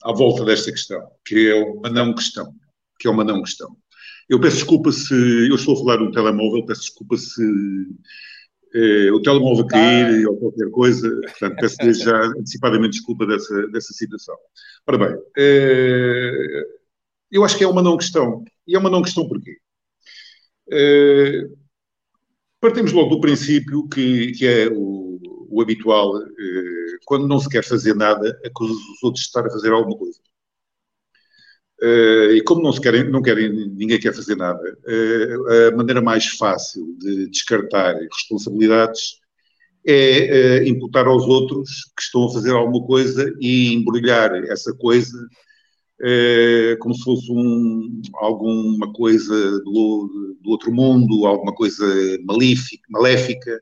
à 0.03 0.11
volta 0.11 0.43
desta 0.43 0.71
questão, 0.71 1.01
que 1.25 1.49
é 1.49 1.55
uma 1.55 1.89
não 1.89 2.13
questão, 2.13 2.53
que 2.99 3.07
é 3.07 3.11
uma 3.11 3.23
não 3.23 3.41
questão. 3.41 3.75
Eu 4.27 4.39
peço 4.39 4.57
desculpa 4.57 4.91
se, 4.91 5.13
eu 5.13 5.55
estou 5.55 5.75
a 5.75 5.77
falar 5.77 5.97
no 5.99 6.11
telemóvel, 6.11 6.65
peço 6.65 6.81
desculpa 6.81 7.17
se 7.17 7.43
eh, 8.73 9.11
o 9.11 9.21
telemóvel 9.21 9.67
cair 9.67 10.25
ah. 10.25 10.29
ou 10.29 10.37
qualquer 10.37 10.69
coisa, 10.71 11.09
portanto, 11.21 11.57
peço 11.59 11.75
desde 11.77 12.05
já 12.05 12.17
antecipadamente 12.27 12.93
desculpa 12.93 13.25
dessa, 13.25 13.67
dessa 13.67 13.93
situação. 13.93 14.35
Ora 14.87 14.97
bem, 14.97 15.17
eu 17.29 17.43
acho 17.43 17.57
que 17.57 17.65
é 17.65 17.67
uma 17.67 17.81
não 17.81 17.97
questão. 17.97 18.43
E 18.65 18.75
é 18.75 18.79
uma 18.79 18.89
não 18.89 19.01
questão 19.01 19.27
porquê? 19.27 19.57
Eh, 20.71 21.47
partimos 22.59 22.91
logo 22.93 23.15
do 23.15 23.21
princípio 23.21 23.87
que, 23.89 24.31
que 24.33 24.45
é 24.47 24.67
o, 24.69 25.19
o 25.49 25.61
habitual, 25.61 26.17
eh, 26.17 26.97
quando 27.05 27.27
não 27.27 27.39
se 27.39 27.49
quer 27.49 27.63
fazer 27.63 27.95
nada, 27.95 28.39
acusa 28.45 28.73
os 28.73 29.03
outros 29.03 29.23
de 29.23 29.27
estar 29.27 29.45
a 29.45 29.51
fazer 29.51 29.71
alguma 29.71 29.97
coisa. 29.97 30.19
Uh, 31.81 32.31
e 32.35 32.43
como 32.43 32.61
não, 32.63 32.71
se 32.71 32.79
querem, 32.79 33.09
não 33.11 33.21
querem, 33.21 33.49
ninguém 33.51 33.99
quer 33.99 34.13
fazer 34.13 34.37
nada, 34.37 34.61
uh, 34.61 35.67
a 35.73 35.75
maneira 35.75 36.01
mais 36.01 36.27
fácil 36.27 36.95
de 36.97 37.27
descartar 37.29 37.95
responsabilidades 37.95 39.19
é 39.85 40.61
uh, 40.61 40.67
imputar 40.67 41.07
aos 41.07 41.23
outros 41.23 41.91
que 41.97 42.01
estão 42.01 42.25
a 42.25 42.31
fazer 42.31 42.51
alguma 42.51 42.85
coisa 42.87 43.33
e 43.41 43.73
embrulhar 43.73 44.33
essa 44.45 44.73
coisa 44.73 45.17
como 46.79 46.95
se 46.95 47.03
fosse 47.03 47.31
um, 47.31 48.01
alguma 48.15 48.91
coisa 48.93 49.59
do, 49.59 50.37
do, 50.41 50.49
outro 50.49 50.71
mundo, 50.71 51.25
alguma 51.25 51.53
coisa 51.53 51.85
malífica, 52.25 52.83
maléfica, 52.89 53.61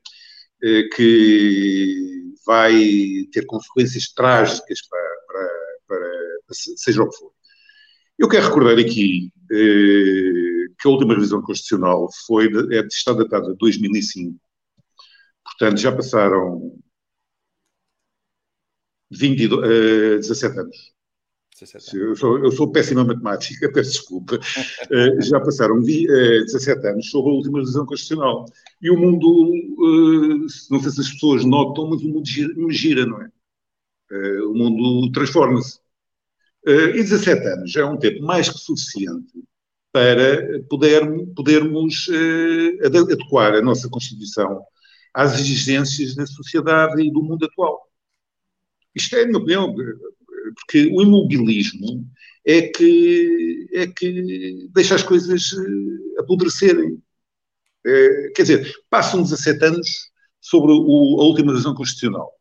que 0.94 2.32
vai 2.46 2.72
ter 3.32 3.46
consequências 3.46 4.12
trágicas 4.12 4.80
para, 4.88 5.16
para, 5.26 5.50
para, 5.86 6.08
seja 6.76 7.02
o 7.02 7.08
que 7.08 7.16
for. 7.16 7.32
Eu 8.18 8.28
quero 8.28 8.46
recordar 8.46 8.78
aqui 8.78 9.32
eh, 9.50 10.52
que 10.78 10.86
a 10.88 10.90
última 10.90 11.14
revisão 11.14 11.42
constitucional 11.42 12.08
foi 12.26 12.46
é, 12.72 12.80
está 12.86 13.12
datada 13.12 13.52
de 13.52 13.56
2005. 13.58 14.38
Portanto, 15.44 15.80
já 15.80 15.92
passaram 15.94 16.72
20, 19.10 19.46
uh, 19.54 20.16
17 20.18 20.58
anos. 20.58 20.76
17 21.62 21.96
anos. 21.96 22.08
Eu, 22.08 22.16
sou, 22.16 22.38
eu 22.38 22.52
sou 22.52 22.70
péssima 22.70 23.04
matemática, 23.04 23.70
peço 23.72 23.92
desculpa. 23.92 24.36
uh, 24.36 25.22
já 25.22 25.40
passaram 25.40 25.76
uh, 25.76 25.80
17 25.82 26.86
anos 26.86 27.10
sobre 27.10 27.30
a 27.30 27.34
última 27.34 27.58
revisão 27.58 27.86
constitucional. 27.86 28.46
E 28.80 28.90
o 28.90 28.98
mundo, 28.98 29.28
uh, 29.28 30.46
não 30.70 30.80
sei 30.80 30.90
se 30.90 31.00
as 31.00 31.10
pessoas 31.10 31.44
notam, 31.44 31.88
mas 31.90 32.02
o 32.02 32.08
mundo 32.08 32.26
gira, 32.26 32.52
gira 32.70 33.06
não 33.06 33.22
é? 33.22 33.30
O 34.44 34.54
mundo 34.54 35.10
transforma-se. 35.12 35.80
E 36.66 37.02
17 37.02 37.46
anos 37.46 37.74
é 37.74 37.84
um 37.84 37.96
tempo 37.96 38.22
mais 38.22 38.50
que 38.50 38.58
suficiente 38.58 39.42
para 39.90 40.62
poder, 40.68 41.02
podermos 41.34 42.10
adequar 42.84 43.54
a 43.54 43.62
nossa 43.62 43.88
Constituição 43.88 44.62
às 45.14 45.40
exigências 45.40 46.14
da 46.14 46.26
sociedade 46.26 47.02
e 47.02 47.10
do 47.10 47.22
mundo 47.22 47.46
atual. 47.46 47.90
Isto 48.94 49.16
é 49.16 49.22
a 49.22 49.26
minha 49.26 49.38
opinião, 49.38 49.74
porque 50.54 50.86
o 50.92 51.02
imobilismo 51.02 52.06
é 52.44 52.62
que, 52.62 53.68
é 53.72 53.86
que 53.86 54.68
deixa 54.72 54.94
as 54.94 55.02
coisas 55.02 55.52
uh, 55.52 56.20
apodrecerem. 56.20 56.94
Uh, 57.86 58.32
quer 58.34 58.42
dizer, 58.42 58.74
passam 58.90 59.22
17 59.22 59.64
anos 59.64 59.88
sobre 60.40 60.72
o, 60.72 61.20
a 61.20 61.24
última 61.24 61.52
revisão 61.52 61.74
constitucional. 61.74 62.32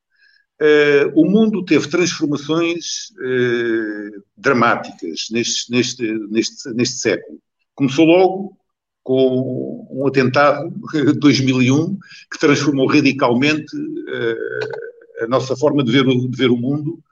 Uh, 0.62 1.20
o 1.20 1.25
mundo 1.25 1.65
teve 1.65 1.88
transformações 1.88 3.10
uh, 3.20 4.24
dramáticas 4.38 5.27
neste, 5.31 5.72
neste, 5.72 6.03
neste, 6.29 6.70
neste 6.74 6.98
século. 6.98 7.39
Começou 7.74 8.05
logo 8.05 8.58
com 9.03 9.88
um 9.89 10.05
atentado 10.05 10.72
de 10.93 11.13
2001 11.13 11.98
que 12.31 12.39
transformou 12.39 12.86
radicalmente 12.86 13.75
a 15.22 15.27
nossa 15.27 15.55
forma 15.55 15.84
de 15.84 15.91
ver, 15.91 16.05
de 16.05 16.38
ver 16.38 16.51
o 16.51 16.58
mundo, 16.58 17.03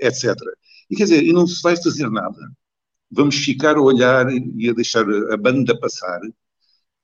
etc. 0.00 0.34
E 0.90 0.96
quer 0.96 1.04
dizer, 1.04 1.22
e 1.22 1.32
não 1.32 1.46
se 1.46 1.62
vai 1.62 1.76
fazer 1.76 2.10
nada. 2.10 2.38
Vamos 3.10 3.36
ficar 3.36 3.76
a 3.76 3.82
olhar 3.82 4.26
e 4.30 4.68
a 4.68 4.72
deixar 4.72 5.04
a 5.30 5.36
banda 5.36 5.78
passar 5.78 6.20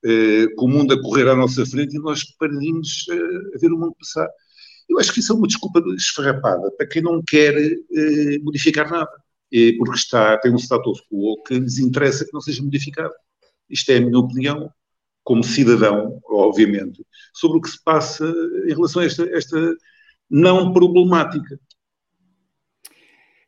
uh, 0.05 0.55
com 0.55 0.65
o 0.65 0.69
mundo 0.69 0.93
a 0.93 1.01
correr 1.01 1.27
à 1.29 1.35
nossa 1.35 1.65
frente 1.65 1.95
e 1.95 1.99
nós 1.99 2.23
paradinhos 2.37 3.05
uh, 3.09 3.55
a 3.55 3.59
ver 3.59 3.71
o 3.71 3.77
mundo 3.77 3.95
passar. 3.99 4.27
Eu 4.89 4.99
acho 4.99 5.13
que 5.13 5.19
isso 5.19 5.31
é 5.31 5.35
uma 5.35 5.47
desculpa 5.47 5.81
esfarrapada 5.95 6.69
para 6.71 6.87
quem 6.87 7.01
não 7.01 7.21
quer 7.23 7.55
modificar 8.43 8.91
nada, 8.91 9.11
porque 9.77 9.95
está, 9.95 10.37
tem 10.39 10.51
um 10.51 10.57
status 10.57 10.99
quo 11.09 11.41
que 11.43 11.57
lhes 11.59 11.77
interessa 11.77 12.25
que 12.25 12.33
não 12.33 12.41
seja 12.41 12.61
modificado. 12.61 13.13
Isto 13.69 13.91
é 13.91 13.97
a 13.97 14.01
minha 14.01 14.19
opinião, 14.19 14.69
como 15.23 15.45
cidadão, 15.45 16.19
obviamente, 16.29 17.05
sobre 17.33 17.59
o 17.59 17.61
que 17.61 17.69
se 17.69 17.81
passa 17.81 18.25
em 18.65 18.73
relação 18.73 19.01
a 19.01 19.05
esta, 19.05 19.23
esta 19.29 19.75
não 20.31 20.71
problemática. 20.71 21.59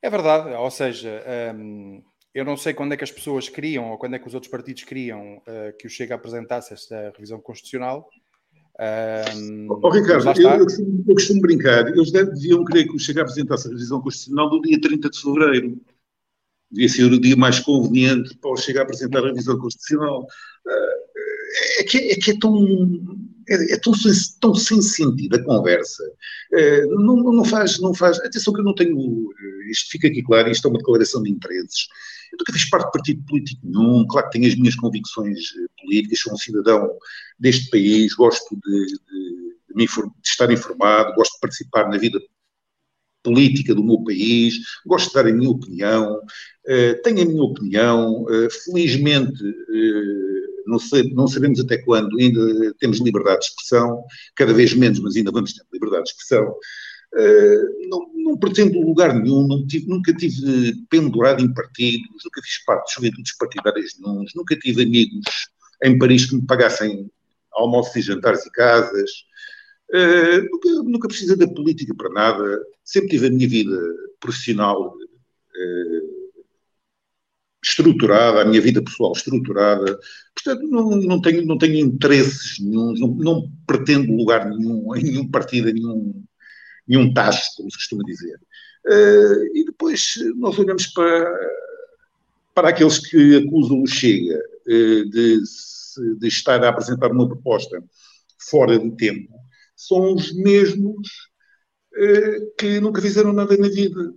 É 0.01 0.09
verdade, 0.09 0.53
ou 0.53 0.69
seja, 0.69 1.23
hum, 1.55 2.03
eu 2.35 2.43
não 2.43 2.57
sei 2.57 2.73
quando 2.73 2.91
é 2.91 2.97
que 2.97 3.05
as 3.05 3.11
pessoas 3.11 3.47
queriam, 3.47 3.91
ou 3.91 3.97
quando 3.97 4.15
é 4.15 4.19
que 4.19 4.27
os 4.27 4.33
outros 4.33 4.51
partidos 4.51 4.83
queriam 4.83 5.37
uh, 5.37 5.77
que 5.79 5.87
o 5.87 5.89
Chega 5.89 6.15
apresentasse 6.15 6.73
esta 6.73 7.13
revisão 7.15 7.39
constitucional. 7.39 8.09
Um, 9.37 9.67
oh, 9.69 9.89
Ricardo, 9.89 10.25
eu, 10.41 10.49
eu, 10.49 10.65
costumo, 10.65 11.05
eu, 11.07 11.13
costumo, 11.13 11.41
brincar, 11.41 11.87
eles 11.87 12.11
deviam 12.11 12.65
querer 12.65 12.85
que 12.85 12.95
o 12.95 12.99
Chega 12.99 13.21
apresentasse 13.21 13.67
a 13.67 13.71
revisão 13.71 14.01
constitucional 14.01 14.49
no 14.49 14.61
dia 14.61 14.81
30 14.81 15.09
de 15.09 15.21
fevereiro. 15.21 15.81
Devia 16.69 16.89
ser 16.89 17.03
o 17.03 17.21
dia 17.21 17.37
mais 17.37 17.59
conveniente 17.59 18.35
para 18.37 18.51
o 18.51 18.57
Chega 18.57 18.81
apresentar 18.81 19.19
a 19.19 19.27
revisão 19.27 19.57
constitucional. 19.57 20.23
Uh, 20.65 21.13
é, 21.79 21.83
que, 21.83 21.97
é, 21.97 22.15
que 22.15 22.31
é 22.31 22.39
tão, 22.39 22.57
é, 23.49 23.73
é 23.73 23.77
tão, 23.77 23.93
tão, 24.39 24.55
sem 24.55 24.81
sentido 24.81 25.35
a 25.35 25.43
conversa. 25.43 26.03
Uh, 26.51 26.99
não, 27.01 27.15
não, 27.17 27.45
faz, 27.45 27.79
não 27.79 27.93
faz. 27.93 28.19
Atenção 28.19 28.53
que 28.53 28.61
eu 28.61 28.65
não 28.65 28.75
tenho. 28.75 29.29
Isto 29.69 29.91
fica 29.91 30.07
aqui 30.07 30.21
claro, 30.23 30.49
isto 30.49 30.67
é 30.67 30.69
uma 30.69 30.79
declaração 30.79 31.23
de 31.23 31.31
interesses. 31.31 31.87
Eu 32.31 32.37
nunca 32.39 32.53
fiz 32.53 32.69
parte 32.69 32.85
de 32.87 32.91
partido 32.91 33.25
político 33.25 33.61
nenhum, 33.63 34.07
claro 34.07 34.27
que 34.27 34.39
tenho 34.39 34.51
as 34.51 34.55
minhas 34.55 34.75
convicções 34.75 35.37
eh, 35.37 35.81
políticas, 35.81 36.19
sou 36.19 36.33
um 36.33 36.37
cidadão 36.37 36.89
deste 37.39 37.69
país, 37.69 38.13
gosto 38.15 38.55
de, 38.55 38.85
de, 38.85 38.95
de, 39.69 39.75
me, 39.75 39.85
de 39.85 40.27
estar 40.27 40.51
informado, 40.51 41.13
gosto 41.13 41.33
de 41.33 41.39
participar 41.39 41.87
na 41.89 41.97
vida 41.97 42.19
política 43.21 43.75
do 43.75 43.83
meu 43.83 44.03
país, 44.03 44.55
gosto 44.85 45.09
de 45.09 45.13
dar 45.13 45.27
a 45.27 45.33
minha 45.33 45.49
opinião, 45.49 46.15
uh, 46.17 47.01
tenho 47.03 47.21
a 47.21 47.25
minha 47.25 47.43
opinião, 47.43 48.23
uh, 48.23 48.49
felizmente 48.49 49.43
não, 50.65 50.79
sei, 50.79 51.13
não, 51.13 51.27
sabemos 51.27 51.59
até 51.59 51.77
quando 51.77 52.17
ainda 52.19 52.73
temos 52.79 52.99
liberdade 52.99 53.39
de 53.39 53.45
expressão, 53.47 54.03
cada 54.35 54.53
vez 54.53 54.73
menos, 54.73 54.99
mas 54.99 55.15
ainda 55.15 55.31
vamos 55.31 55.53
ter 55.53 55.63
liberdade 55.71 56.03
de 56.03 56.09
expressão. 56.11 56.55
Uh, 57.13 57.89
não, 57.89 58.11
não, 58.15 58.37
pretendo 58.37 58.79
lugar 58.81 59.13
nenhum, 59.13 59.67
tive, 59.67 59.87
nunca 59.87 60.13
tive 60.13 60.73
pendurado 60.89 61.43
em 61.43 61.53
partidos, 61.53 62.07
nunca 62.23 62.41
fiz 62.41 62.63
parte 62.65 62.87
de 62.87 62.95
juventudes 62.95 63.37
partidárias 63.37 63.91
nenhums, 63.99 64.31
nunca 64.35 64.57
tive 64.57 64.81
amigos 64.81 65.23
em 65.83 65.97
Paris 65.99 66.25
que 66.25 66.35
me 66.35 66.45
pagassem 66.45 67.11
almoços 67.51 67.95
e 67.95 68.01
jantares 68.01 68.45
e 68.45 68.51
casas. 68.51 69.11
Uh, 69.91 70.41
nunca, 70.51 71.07
nunca 71.07 71.35
da 71.37 71.47
política 71.47 71.93
para 71.95 72.09
nada. 72.09 72.59
Sempre 72.83 73.09
tive 73.09 73.27
a 73.27 73.29
minha 73.29 73.47
vida 73.47 73.77
profissional 74.19 74.87
uh, 74.87 76.12
estruturada, 77.63 78.41
a 78.41 78.45
minha 78.45 78.61
vida 78.61 78.83
pessoal 78.83 79.13
estruturada. 79.13 79.99
Portanto, 80.35 80.67
não, 80.69 80.89
não, 80.97 81.21
tenho, 81.21 81.45
não 81.45 81.57
tenho 81.57 81.77
interesses 81.77 82.59
nenhum, 82.59 82.93
não, 82.93 83.07
não 83.15 83.51
pretendo 83.65 84.13
lugar 84.13 84.49
nenhum, 84.49 84.95
em 84.95 85.03
nenhum 85.03 85.31
partido, 85.31 85.69
em 85.69 85.73
nenhum, 85.73 86.23
nenhum 86.87 87.13
tacho, 87.13 87.41
como 87.55 87.71
se 87.71 87.77
costuma 87.77 88.03
dizer. 88.03 88.39
Uh, 88.85 89.57
e 89.57 89.63
depois 89.65 90.15
nós 90.35 90.59
olhamos 90.59 90.87
para, 90.87 91.33
para 92.53 92.69
aqueles 92.69 92.99
que 92.99 93.37
acusam 93.37 93.81
o 93.81 93.87
Chega 93.87 94.37
uh, 94.37 95.09
de, 95.09 95.39
de 96.19 96.27
estar 96.27 96.61
a 96.63 96.69
apresentar 96.69 97.11
uma 97.11 97.27
proposta 97.27 97.81
fora 98.49 98.77
de 98.77 98.91
tempo, 98.97 99.31
são 99.73 100.13
os 100.13 100.33
mesmos 100.33 101.07
uh, 101.95 102.55
que 102.57 102.81
nunca 102.81 103.01
fizeram 103.01 103.31
nada 103.31 103.55
na 103.55 103.69
vida. 103.69 104.13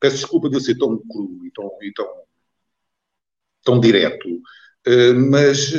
Peço 0.00 0.16
desculpa 0.16 0.48
de 0.48 0.56
eu 0.56 0.60
ser 0.60 0.76
tão 0.76 0.98
cru 0.98 1.40
e 1.46 1.50
tão, 1.50 1.70
e 1.82 1.92
tão, 1.92 2.22
tão 3.64 3.80
direto, 3.80 4.28
mas 5.30 5.72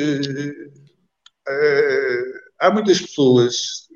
há 2.60 2.72
muitas 2.72 3.02
pessoas 3.02 3.88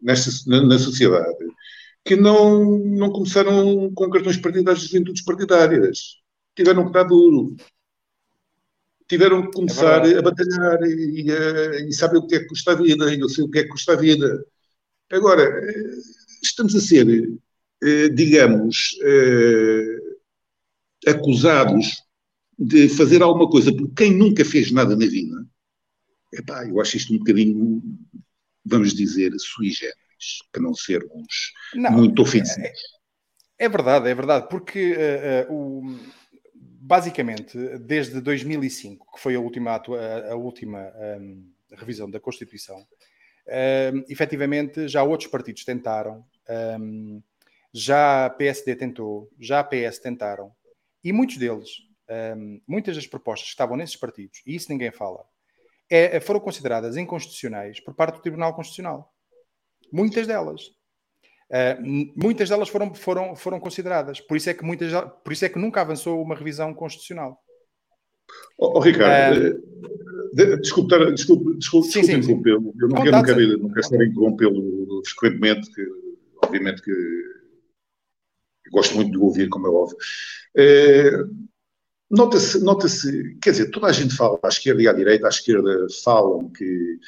nesta, 0.00 0.30
na, 0.50 0.62
na 0.62 0.78
sociedade 0.78 1.44
que 2.08 2.16
não, 2.16 2.78
não 2.78 3.12
começaram 3.12 3.92
com 3.94 4.08
cartões 4.08 4.38
partidários 4.38 4.82
de 4.82 4.88
juventudes 4.88 5.22
partidárias. 5.22 6.16
Tiveram 6.56 6.86
que 6.86 6.92
dar 6.92 7.04
duro. 7.04 7.54
Tiveram 9.06 9.42
que 9.42 9.52
começar 9.52 10.06
é 10.10 10.16
a 10.16 10.22
batalhar 10.22 10.82
e, 10.84 11.26
e, 11.28 11.88
e 11.88 11.92
saber 11.92 12.16
o 12.16 12.26
que 12.26 12.36
é 12.36 12.40
que 12.40 12.46
custa 12.46 12.72
a 12.72 12.74
vida. 12.74 13.14
E 13.14 13.20
eu 13.20 13.28
sei 13.28 13.44
o 13.44 13.50
que 13.50 13.58
é 13.58 13.62
que 13.64 13.68
custa 13.68 13.92
a 13.92 13.96
vida. 13.96 14.42
Agora, 15.12 15.42
eh, 15.42 15.90
estamos 16.42 16.74
a 16.74 16.80
ser, 16.80 17.06
eh, 17.82 18.08
digamos, 18.08 18.98
eh, 19.02 19.98
acusados 21.06 22.02
de 22.58 22.88
fazer 22.88 23.22
alguma 23.22 23.48
coisa 23.48 23.72
por 23.72 23.92
quem 23.94 24.12
nunca 24.12 24.44
fez 24.44 24.72
nada 24.72 24.96
na 24.96 25.06
vida. 25.06 25.46
Epá, 26.32 26.66
eu 26.66 26.80
acho 26.80 26.96
isto 26.96 27.14
um 27.14 27.18
bocadinho, 27.18 27.82
vamos 28.64 28.92
dizer, 28.92 29.32
sui 29.38 29.70
generis 29.70 30.42
para 30.52 30.62
não 30.62 30.74
sermos 30.74 31.52
não, 31.74 31.92
muito 31.92 32.20
ofensivos. 32.20 32.80
É, 33.58 33.66
é, 33.66 33.68
verdade, 33.68 34.08
é 34.08 34.14
verdade, 34.14 34.48
porque 34.48 34.94
uh, 35.48 35.52
uh, 35.52 35.54
o, 35.54 35.98
basicamente, 36.54 37.56
desde 37.78 38.20
2005, 38.20 39.12
que 39.14 39.20
foi 39.20 39.34
a 39.36 39.40
última, 39.40 39.72
a, 39.72 40.32
a 40.32 40.36
última 40.36 40.92
um, 41.20 41.48
revisão 41.76 42.10
da 42.10 42.18
Constituição, 42.18 42.78
um, 43.46 44.04
efetivamente 44.08 44.88
já 44.88 45.02
outros 45.02 45.30
partidos 45.30 45.64
tentaram, 45.64 46.24
um, 46.80 47.22
já 47.72 48.26
a 48.26 48.30
PSD 48.30 48.76
tentou, 48.76 49.30
já 49.38 49.60
a 49.60 49.64
PS 49.64 49.98
tentaram, 49.98 50.52
e 51.02 51.12
muitos 51.12 51.36
deles, 51.36 51.70
um, 52.36 52.60
muitas 52.66 52.96
das 52.96 53.06
propostas 53.06 53.48
que 53.48 53.54
estavam 53.54 53.76
nesses 53.76 53.96
partidos, 53.96 54.42
e 54.46 54.54
isso 54.54 54.70
ninguém 54.70 54.90
fala, 54.90 55.24
é, 55.90 56.20
foram 56.20 56.40
consideradas 56.40 56.96
inconstitucionais 56.96 57.80
por 57.80 57.94
parte 57.94 58.16
do 58.16 58.22
Tribunal 58.22 58.54
Constitucional. 58.54 59.12
Muitas 59.92 60.26
delas. 60.26 60.66
Uh, 61.50 62.12
muitas 62.14 62.50
delas 62.50 62.68
foram, 62.68 62.94
foram, 62.94 63.34
foram 63.34 63.58
consideradas. 63.58 64.20
Por 64.20 64.36
isso, 64.36 64.50
é 64.50 64.54
que 64.54 64.62
muitas, 64.64 64.92
por 65.24 65.32
isso 65.32 65.46
é 65.46 65.48
que 65.48 65.58
nunca 65.58 65.80
avançou 65.80 66.22
uma 66.22 66.34
revisão 66.34 66.74
constitucional. 66.74 67.42
Oh, 68.58 68.76
oh 68.76 68.80
Ricardo, 68.80 69.56
uh, 69.56 70.60
desculpe, 70.60 70.94
desculpe, 71.12 71.56
desculpe, 71.56 71.88
sim, 71.88 72.00
desculpe 72.02 72.50
interrompê-lo. 72.50 72.74
Eu 72.78 72.88
não, 72.88 73.02
quero, 73.02 73.10
não, 73.12 73.22
quero, 73.22 73.58
não 73.58 73.68
quero 73.68 73.80
estar 73.80 73.98
a 73.98 74.04
interrompê-lo 74.04 75.02
frequentemente, 75.06 75.72
que, 75.72 75.86
obviamente 76.44 76.82
que 76.82 76.92
gosto 78.70 78.94
muito 78.94 79.12
de 79.12 79.18
ouvir, 79.18 79.48
como 79.48 79.66
é 79.66 79.70
óbvio. 79.70 79.96
Uh, 80.56 81.48
Nota-se, 82.10 82.64
nota-se, 82.64 83.34
quer 83.38 83.50
dizer, 83.50 83.70
toda 83.70 83.86
a 83.86 83.92
gente 83.92 84.16
fala, 84.16 84.38
à 84.42 84.48
esquerda 84.48 84.82
e 84.82 84.88
à 84.88 84.92
direita, 84.94 85.26
à 85.26 85.28
esquerda 85.28 85.86
falam 86.02 86.50
que 86.50 86.98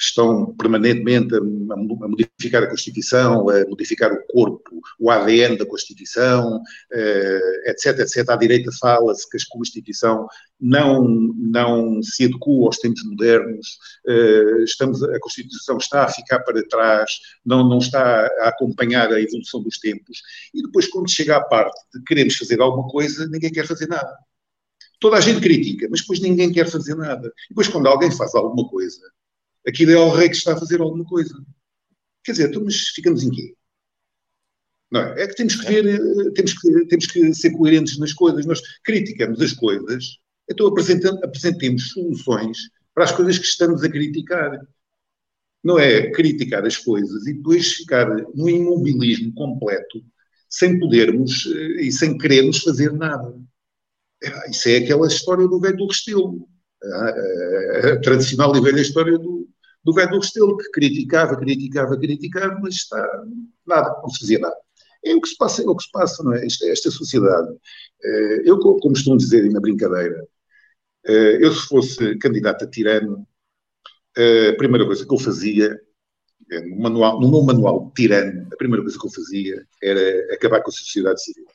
estão 0.00 0.54
permanentemente 0.54 1.34
a, 1.34 1.40
modificar 1.40 2.62
a 2.62 2.68
Constituição, 2.68 3.48
a 3.48 3.64
modificar 3.68 4.12
o 4.12 4.22
corpo, 4.28 4.80
o 4.98 5.10
ADN 5.10 5.56
da 5.56 5.66
Constituição, 5.66 6.62
eh, 6.92 7.70
etc, 7.70 7.98
etc. 7.98 8.28
À 8.30 8.36
direita 8.36 8.70
fala-se 8.78 9.28
que 9.28 9.36
a 9.36 9.40
Constituição 9.50 10.28
não, 10.60 11.02
não 11.02 12.02
se 12.02 12.24
adequa 12.24 12.50
aos 12.64 12.78
tempos 12.78 13.02
modernos, 13.04 13.78
eh, 14.06 14.62
estamos, 14.64 15.02
a 15.02 15.18
Constituição 15.20 15.78
está 15.78 16.04
a 16.04 16.08
ficar 16.08 16.40
para 16.40 16.66
trás, 16.68 17.10
não, 17.44 17.68
não 17.68 17.78
está 17.78 18.26
a 18.40 18.48
acompanhar 18.48 19.12
a 19.12 19.20
evolução 19.20 19.62
dos 19.62 19.78
tempos, 19.78 20.22
e 20.54 20.62
depois 20.62 20.86
quando 20.88 21.10
chega 21.10 21.36
à 21.36 21.40
parte 21.40 21.78
de 21.94 22.02
queremos 22.04 22.36
fazer 22.36 22.60
alguma 22.60 22.88
coisa, 22.88 23.26
ninguém 23.28 23.50
quer 23.50 23.66
fazer 23.66 23.88
nada. 23.88 24.16
Toda 25.00 25.16
a 25.16 25.20
gente 25.20 25.40
critica, 25.40 25.86
mas 25.90 26.00
depois 26.00 26.20
ninguém 26.20 26.52
quer 26.52 26.68
fazer 26.68 26.96
nada. 26.96 27.28
E 27.28 27.48
depois 27.50 27.68
quando 27.68 27.86
alguém 27.86 28.10
faz 28.10 28.34
alguma 28.34 28.68
coisa, 28.68 29.00
Aquilo 29.66 29.92
é 29.92 29.98
o 29.98 30.10
rei 30.10 30.28
que 30.28 30.36
está 30.36 30.54
a 30.54 30.58
fazer 30.58 30.80
alguma 30.80 31.04
coisa. 31.04 31.34
Quer 32.24 32.32
dizer, 32.32 32.48
então, 32.48 32.64
mas 32.64 32.88
ficamos 32.88 33.22
em 33.22 33.30
quê? 33.30 33.54
Não 34.90 35.00
é? 35.00 35.22
é 35.22 35.26
que 35.26 35.34
temos 35.34 35.56
que 35.56 35.66
ver, 35.66 35.86
eh, 35.86 36.30
temos 36.34 36.54
que, 36.54 36.86
temos 36.86 37.06
que 37.06 37.34
ser 37.34 37.50
coerentes 37.50 37.98
nas 37.98 38.12
coisas. 38.12 38.46
Nós 38.46 38.60
criticamos 38.82 39.40
as 39.40 39.52
coisas, 39.52 40.18
então 40.50 40.66
apresentemos 40.66 41.90
soluções 41.90 42.58
para 42.94 43.04
as 43.04 43.12
coisas 43.12 43.38
que 43.38 43.46
estamos 43.46 43.84
a 43.84 43.90
criticar. 43.90 44.58
Não 45.62 45.78
é 45.78 46.10
criticar 46.10 46.64
as 46.64 46.76
coisas 46.76 47.26
e 47.26 47.34
depois 47.34 47.74
ficar 47.74 48.08
no 48.34 48.48
imobilismo 48.48 49.34
completo, 49.34 50.02
sem 50.48 50.78
podermos 50.78 51.46
eh, 51.46 51.82
e 51.82 51.92
sem 51.92 52.16
querermos 52.16 52.58
fazer 52.62 52.92
nada. 52.92 53.38
É, 54.22 54.50
isso 54.50 54.68
é 54.68 54.76
aquela 54.78 55.06
história 55.06 55.46
do 55.46 55.60
velho 55.60 55.76
do 55.76 55.86
Restelo. 55.86 56.48
A, 56.82 57.88
a, 57.88 57.92
a 57.92 58.00
tradicional 58.00 58.54
e 58.56 58.60
velha 58.60 58.80
história 58.80 59.18
do, 59.18 59.48
do 59.84 59.92
velho 59.92 60.10
do 60.10 60.18
Restelo, 60.18 60.56
que 60.56 60.70
criticava, 60.70 61.36
criticava, 61.36 61.98
criticava, 61.98 62.58
mas 62.60 62.74
está, 62.74 63.22
nada, 63.66 64.00
não 64.02 64.08
se 64.10 64.20
fazia 64.20 64.38
nada. 64.38 64.56
É 65.04 65.14
o 65.14 65.20
que 65.20 65.28
se 65.28 65.36
passa, 65.36 65.62
é 65.62 65.66
o 65.66 65.76
que 65.76 65.84
se 65.84 65.90
passa, 65.90 66.22
não 66.22 66.34
é? 66.34 66.44
Esta, 66.44 66.66
esta 66.68 66.90
sociedade. 66.90 67.48
Eh, 68.04 68.42
eu, 68.44 68.58
como 68.58 68.80
costumo 68.80 69.16
dizer 69.16 69.48
na 69.50 69.60
brincadeira, 69.60 70.26
eh, 71.06 71.38
eu 71.44 71.52
se 71.52 71.66
fosse 71.68 72.16
candidato 72.18 72.64
a 72.64 72.70
tirano, 72.70 73.26
eh, 74.16 74.50
a 74.50 74.56
primeira 74.56 74.86
coisa 74.86 75.06
que 75.06 75.14
eu 75.14 75.18
fazia, 75.18 75.78
no, 76.66 76.78
manual, 76.80 77.20
no 77.20 77.30
meu 77.30 77.42
manual 77.42 77.86
de 77.86 77.94
tirano, 77.94 78.48
a 78.52 78.56
primeira 78.56 78.82
coisa 78.82 78.98
que 78.98 79.06
eu 79.06 79.10
fazia 79.10 79.66
era 79.82 80.34
acabar 80.34 80.62
com 80.62 80.70
a 80.70 80.72
sociedade 80.72 81.22
civil. 81.22 81.46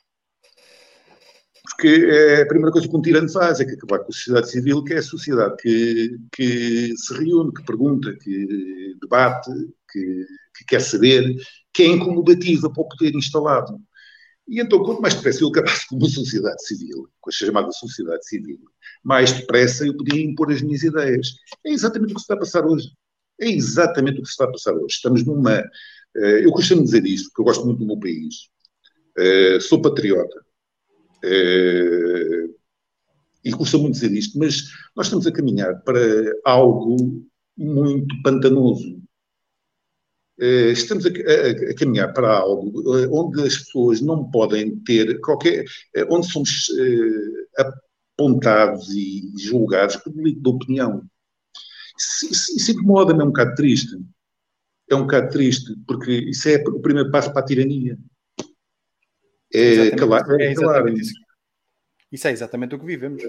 Porque 1.64 1.88
é 1.88 2.42
a 2.42 2.46
primeira 2.46 2.70
coisa 2.70 2.86
que 2.86 2.94
um 2.94 3.00
tirano 3.00 3.28
faz 3.28 3.58
é 3.58 3.64
que 3.64 3.72
acabar 3.72 4.00
com 4.00 4.10
a 4.10 4.12
sociedade 4.12 4.50
civil, 4.50 4.84
que 4.84 4.92
é 4.92 4.98
a 4.98 5.02
sociedade 5.02 5.56
que, 5.62 6.18
que 6.32 6.94
se 6.96 7.14
reúne, 7.14 7.54
que 7.54 7.64
pergunta, 7.64 8.14
que 8.22 8.94
debate, 9.00 9.50
que, 9.90 10.26
que 10.56 10.64
quer 10.68 10.80
saber, 10.80 11.34
que 11.72 11.82
é 11.82 11.86
incomodativa 11.86 12.70
para 12.70 12.82
o 12.82 12.88
poder 12.88 13.14
instalado. 13.14 13.80
E 14.46 14.60
então, 14.60 14.82
quanto 14.82 15.00
mais 15.00 15.14
depressa 15.14 15.42
eu 15.42 15.48
acabasse 15.48 15.88
com 15.88 15.96
uma 15.96 16.08
sociedade 16.08 16.66
civil, 16.66 17.08
com 17.18 17.30
a 17.30 17.32
chamada 17.32 17.72
sociedade 17.72 18.26
civil, 18.28 18.58
mais 19.02 19.32
depressa 19.32 19.86
eu 19.86 19.96
podia 19.96 20.22
impor 20.22 20.52
as 20.52 20.60
minhas 20.60 20.82
ideias. 20.82 21.28
É 21.64 21.70
exatamente 21.70 22.12
o 22.12 22.14
que 22.14 22.20
se 22.20 22.24
está 22.24 22.34
a 22.34 22.38
passar 22.38 22.66
hoje. 22.66 22.88
É 23.40 23.48
exatamente 23.48 24.18
o 24.18 24.22
que 24.22 24.28
se 24.28 24.32
está 24.32 24.44
a 24.44 24.52
passar 24.52 24.74
hoje. 24.74 24.96
Estamos 24.96 25.24
numa. 25.24 25.64
Eh, 26.16 26.44
eu 26.44 26.52
costumo 26.52 26.84
dizer 26.84 27.04
isto, 27.06 27.30
porque 27.30 27.40
eu 27.40 27.44
gosto 27.46 27.64
muito 27.64 27.78
do 27.78 27.86
meu 27.86 27.98
país. 27.98 28.48
Eh, 29.18 29.58
sou 29.60 29.80
patriota. 29.80 30.43
Eh, 31.24 32.48
e 33.44 33.52
custa 33.52 33.78
muito 33.78 33.94
dizer 33.94 34.12
isto, 34.12 34.38
mas 34.38 34.64
nós 34.96 35.06
estamos 35.06 35.26
a 35.26 35.32
caminhar 35.32 35.82
para 35.82 36.00
algo 36.44 37.24
muito 37.56 38.22
pantanoso. 38.22 39.02
Eh, 40.40 40.72
estamos 40.72 41.06
a, 41.06 41.08
a, 41.08 41.70
a, 41.70 41.74
caminhar 41.74 42.12
para 42.12 42.38
algo 42.38 42.96
eh, 42.98 43.08
onde 43.10 43.42
as 43.42 43.58
pessoas 43.58 44.00
não 44.00 44.30
podem 44.30 44.76
ter 44.80 45.20
qualquer. 45.20 45.64
onde 46.10 46.30
somos 46.30 46.68
apontados 48.16 48.90
e 48.94 49.32
julgados 49.38 49.96
por 49.96 50.12
delito 50.12 50.40
de 50.42 50.48
opinião. 50.48 51.02
Isso, 52.30 52.72
incomoda-me, 52.72 53.20
é 53.22 53.24
um 53.24 53.28
bocado 53.28 53.54
triste. 53.54 53.96
É 54.90 54.94
um 54.94 55.02
bocado 55.02 55.30
triste, 55.30 55.74
porque 55.86 56.12
isso 56.12 56.48
é 56.48 56.56
o 56.68 56.80
primeiro 56.80 57.10
passo 57.10 57.32
para 57.32 57.40
a 57.42 57.44
tirania. 57.44 57.98
É, 59.54 59.90
calar, 59.96 60.24
é, 60.40 60.52
exatamente 60.52 61.00
isso. 61.00 61.14
Isso 62.12 62.28
é 62.28 62.30
exatamente 62.30 62.74
o 62.74 62.78
que 62.78 62.86
vivemos. 62.86 63.22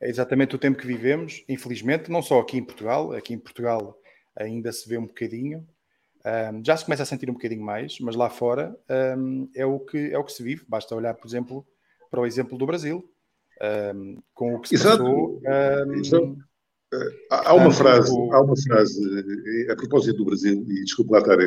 É 0.00 0.08
exatamente 0.08 0.56
o 0.56 0.58
tempo 0.58 0.76
que 0.76 0.86
vivemos, 0.86 1.44
infelizmente, 1.48 2.10
não 2.10 2.20
só 2.20 2.40
aqui 2.40 2.58
em 2.58 2.64
Portugal, 2.64 3.12
aqui 3.12 3.34
em 3.34 3.38
Portugal 3.38 3.96
ainda 4.36 4.72
se 4.72 4.88
vê 4.88 4.98
um 4.98 5.06
bocadinho, 5.06 5.64
um, 6.24 6.64
já 6.64 6.76
se 6.76 6.84
começa 6.84 7.02
a 7.04 7.06
sentir 7.06 7.30
um 7.30 7.34
bocadinho 7.34 7.62
mais, 7.62 7.98
mas 8.00 8.16
lá 8.16 8.28
fora 8.30 8.76
um, 9.16 9.48
é, 9.54 9.64
o 9.64 9.78
que, 9.78 10.10
é 10.12 10.18
o 10.18 10.24
que 10.24 10.32
se 10.32 10.42
vive. 10.42 10.64
Basta 10.68 10.94
olhar, 10.94 11.14
por 11.14 11.28
exemplo, 11.28 11.64
para 12.10 12.20
o 12.20 12.26
exemplo 12.26 12.58
do 12.58 12.66
Brasil. 12.66 13.08
um, 13.94 14.20
com 14.34 14.56
o 14.56 14.60
que 14.60 14.70
se 14.70 14.74
Exato. 14.74 15.04
passou. 15.04 15.40
Exato. 15.94 16.36
Há 17.30 17.54
uma, 17.54 17.70
frase, 17.70 18.12
há 18.32 18.40
uma 18.42 18.54
frase, 18.54 19.00
a 19.70 19.76
propósito 19.76 20.18
do 20.18 20.26
Brasil, 20.26 20.62
e 20.68 20.84
desculpe 20.84 21.12
lá 21.12 21.20
estar, 21.20 21.38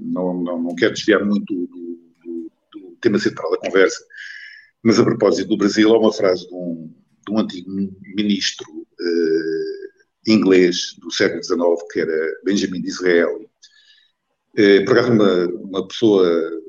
não, 0.00 0.34
não, 0.34 0.62
não 0.62 0.74
quero 0.76 0.92
desviar 0.92 1.24
muito 1.24 1.44
do, 1.44 1.81
tema 3.02 3.18
central 3.18 3.50
da 3.50 3.58
conversa, 3.58 4.02
mas 4.82 4.98
a 4.98 5.04
propósito 5.04 5.48
do 5.48 5.56
Brasil, 5.56 5.92
há 5.92 5.98
uma 5.98 6.12
frase 6.12 6.48
de 6.48 6.54
um, 6.54 6.94
de 7.26 7.32
um 7.32 7.38
antigo 7.38 7.70
ministro 8.16 8.66
uh, 8.70 10.30
inglês 10.30 10.94
do 10.98 11.10
século 11.10 11.42
XIX, 11.42 11.60
que 11.92 12.00
era 12.00 12.40
Benjamin 12.44 12.80
Disraeli, 12.80 13.44
uh, 13.44 14.84
por 14.86 14.98
acaso 14.98 15.12
uma, 15.12 15.46
uma 15.46 15.88
pessoa 15.88 16.62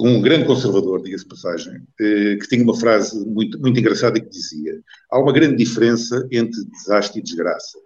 um 0.00 0.20
grande 0.20 0.46
conservador, 0.46 1.02
diga-se 1.02 1.26
passagem, 1.26 1.82
eh, 1.98 2.36
que 2.36 2.48
tinha 2.48 2.62
uma 2.62 2.78
frase 2.78 3.18
muito, 3.26 3.58
muito 3.58 3.80
engraçada 3.80 4.20
que 4.20 4.28
dizia: 4.28 4.78
há 5.10 5.18
uma 5.18 5.32
grande 5.32 5.56
diferença 5.56 6.26
entre 6.30 6.64
desastre 6.66 7.20
e 7.20 7.22
desgraça. 7.22 7.78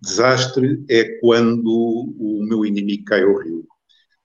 Desastre 0.00 0.84
é 0.88 1.18
quando 1.20 1.66
o 1.66 2.44
meu 2.48 2.64
inimigo 2.64 3.04
cai 3.04 3.22
ao 3.22 3.38
rio. 3.38 3.66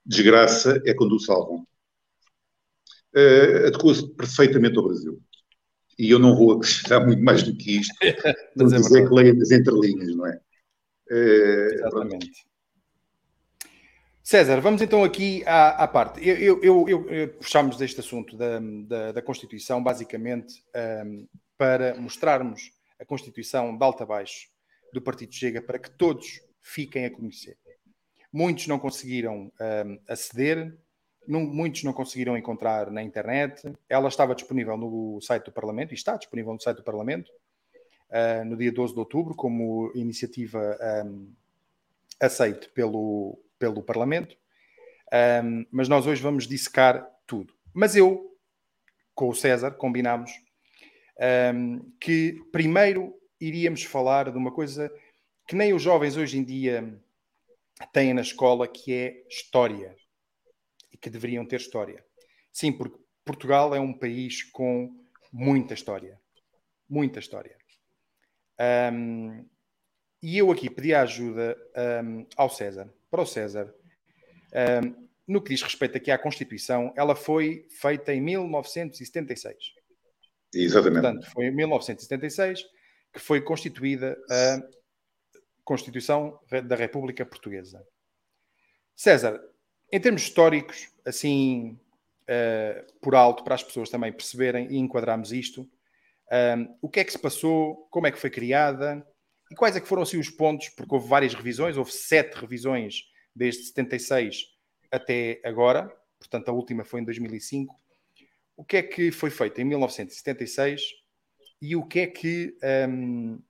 Desgraça 0.05 0.81
é 0.85 0.93
quando 0.93 1.13
o 1.15 1.19
salvam. 1.19 1.65
Uh, 3.15 3.67
Adequa-se 3.67 4.07
perfeitamente 4.15 4.77
ao 4.77 4.83
Brasil. 4.83 5.19
E 5.97 6.11
eu 6.11 6.19
não 6.19 6.35
vou 6.35 6.53
acrescentar 6.53 7.05
muito 7.05 7.23
mais 7.23 7.43
do 7.43 7.55
que 7.55 7.79
isto, 7.79 7.93
Mas 8.55 8.71
é 8.73 8.77
dizer 8.77 9.07
que 9.07 9.13
leia 9.13 9.33
nas 9.33 9.51
entrelinhas, 9.51 10.15
não 10.15 10.25
é? 10.25 10.39
Uh, 11.11 11.73
Exatamente. 11.73 12.29
Pronto. 12.29 12.49
César, 14.29 14.61
vamos 14.61 14.79
então 14.79 15.03
aqui 15.03 15.43
à, 15.47 15.69
à 15.69 15.87
parte. 15.87 16.21
Eu, 16.23 16.61
eu, 16.61 16.87
eu, 16.87 17.09
eu, 17.09 17.29
puxámos 17.29 17.77
deste 17.77 17.99
assunto 17.99 18.37
da, 18.37 18.59
da, 18.59 19.11
da 19.13 19.21
Constituição, 19.23 19.81
basicamente, 19.81 20.63
um, 21.03 21.27
para 21.57 21.95
mostrarmos 21.95 22.69
a 22.99 23.05
Constituição 23.05 23.75
de 23.75 23.83
alta 23.83 24.03
a 24.03 24.05
baixo 24.05 24.47
do 24.93 25.01
Partido 25.01 25.33
Chega, 25.33 25.63
para 25.63 25.79
que 25.79 25.89
todos 25.89 26.41
fiquem 26.61 27.05
a 27.05 27.09
conhecer. 27.09 27.57
Muitos 28.31 28.67
não 28.67 28.77
conseguiram 28.77 29.51
um, 29.59 29.99
aceder, 30.07 30.77
não, 31.29 31.41
muitos 31.41 31.83
não 31.83 31.93
conseguiram 31.93 32.37
encontrar 32.37 32.89
na 32.91 33.03
internet. 33.03 33.71
Ela 33.87 34.09
estava 34.09 34.35
disponível 34.35 34.75
no 34.75 35.21
site 35.21 35.45
do 35.45 35.51
Parlamento, 35.51 35.91
e 35.91 35.95
está 35.95 36.17
disponível 36.17 36.53
no 36.53 36.59
site 36.59 36.77
do 36.77 36.83
Parlamento, 36.83 37.31
uh, 38.09 38.43
no 38.45 38.57
dia 38.57 38.71
12 38.71 38.93
de 38.93 38.99
outubro, 38.99 39.35
como 39.35 39.91
iniciativa 39.95 40.77
um, 41.05 41.31
aceite 42.19 42.69
pelo 42.69 43.39
pelo 43.59 43.83
Parlamento, 43.83 44.37
um, 45.43 45.65
mas 45.69 45.89
nós 45.89 46.07
hoje 46.07 46.21
vamos 46.21 46.47
dissecar 46.47 47.05
tudo. 47.27 47.53
Mas 47.73 47.95
eu, 47.95 48.35
com 49.13 49.27
o 49.27 49.35
César, 49.35 49.71
combinámos 49.71 50.31
um, 51.53 51.91
que 51.99 52.41
primeiro 52.51 53.13
iríamos 53.39 53.83
falar 53.83 54.31
de 54.31 54.37
uma 54.37 54.51
coisa 54.51 54.91
que 55.45 55.55
nem 55.55 55.73
os 55.73 55.81
jovens 55.81 56.15
hoje 56.15 56.37
em 56.37 56.43
dia 56.43 56.97
têm 57.91 58.13
na 58.13 58.21
escola, 58.21 58.67
que 58.67 58.93
é 58.93 59.25
história. 59.27 59.95
Que 61.01 61.09
deveriam 61.09 61.45
ter 61.45 61.57
história. 61.57 62.03
Sim, 62.51 62.71
porque 62.71 62.97
Portugal 63.23 63.75
é 63.75 63.79
um 63.79 63.93
país 63.93 64.43
com 64.43 64.91
muita 65.31 65.73
história. 65.73 66.19
Muita 66.89 67.19
história. 67.19 67.55
Um, 68.91 69.45
e 70.21 70.37
eu 70.37 70.51
aqui 70.51 70.69
pedi 70.69 70.93
ajuda 70.93 71.55
um, 72.03 72.25
ao 72.35 72.49
César 72.49 72.91
para 73.09 73.21
o 73.21 73.25
César. 73.25 73.73
Um, 74.83 75.07
no 75.27 75.41
que 75.41 75.49
diz 75.49 75.61
respeito 75.61 75.95
aqui 75.95 76.09
à 76.09 76.17
Constituição, 76.17 76.91
ela 76.97 77.15
foi 77.15 77.67
feita 77.69 78.13
em 78.13 78.19
1976. 78.19 79.73
Exatamente. 80.53 81.01
Portanto, 81.01 81.31
foi 81.31 81.45
em 81.45 81.55
1976 81.55 82.65
que 83.13 83.19
foi 83.19 83.41
constituída 83.41 84.17
a 84.29 84.61
Constituição 85.63 86.39
da 86.65 86.75
República 86.75 87.25
Portuguesa. 87.25 87.85
César, 88.95 89.39
em 89.91 89.99
termos 89.99 90.21
históricos, 90.23 90.89
assim, 91.05 91.79
uh, 92.23 92.93
por 93.01 93.15
alto, 93.15 93.43
para 93.43 93.55
as 93.55 93.63
pessoas 93.63 93.89
também 93.89 94.11
perceberem 94.11 94.67
e 94.69 94.77
enquadrarmos 94.77 95.31
isto, 95.31 95.69
um, 96.31 96.77
o 96.81 96.89
que 96.89 96.99
é 96.99 97.03
que 97.03 97.11
se 97.11 97.19
passou, 97.19 97.87
como 97.89 98.07
é 98.07 98.11
que 98.11 98.19
foi 98.19 98.29
criada, 98.29 99.05
e 99.51 99.55
quais 99.55 99.75
é 99.75 99.79
que 99.79 99.87
foram 99.87 100.03
assim 100.03 100.19
os 100.19 100.29
pontos? 100.29 100.69
Porque 100.69 100.93
houve 100.93 101.07
várias 101.07 101.33
revisões, 101.33 101.75
houve 101.75 101.91
sete 101.91 102.35
revisões 102.35 103.05
desde 103.35 103.63
76 103.63 104.45
até 104.91 105.41
agora, 105.43 105.91
portanto 106.19 106.49
a 106.49 106.51
última 106.51 106.85
foi 106.85 107.01
em 107.01 107.03
2005. 107.03 107.75
O 108.55 108.63
que 108.63 108.77
é 108.77 108.83
que 108.83 109.11
foi 109.11 109.29
feito 109.29 109.59
em 109.59 109.63
1976 109.63 110.81
e 111.61 111.75
o 111.75 111.85
que 111.85 112.01
é 112.01 112.07
que 112.07 112.55
um, 112.87 113.41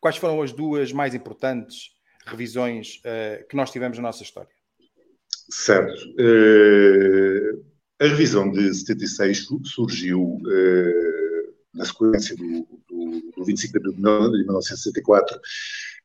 quais 0.00 0.16
foram 0.16 0.40
as 0.40 0.52
duas 0.52 0.92
mais 0.92 1.14
importantes 1.14 1.94
revisões 2.24 2.98
uh, 2.98 3.46
que 3.48 3.56
nós 3.56 3.70
tivemos 3.70 3.98
na 3.98 4.02
nossa 4.02 4.22
história? 4.22 4.57
Certo. 5.50 6.04
Uh, 6.20 7.64
a 8.00 8.06
revisão 8.06 8.50
de 8.50 8.72
76 8.72 9.46
surgiu 9.64 10.22
uh, 10.22 11.54
na 11.74 11.84
sequência 11.84 12.36
do, 12.36 12.66
do 13.36 13.44
25 13.44 13.72
de 13.72 13.78
abril 13.78 13.92
de 13.94 14.00
1964, 14.00 15.40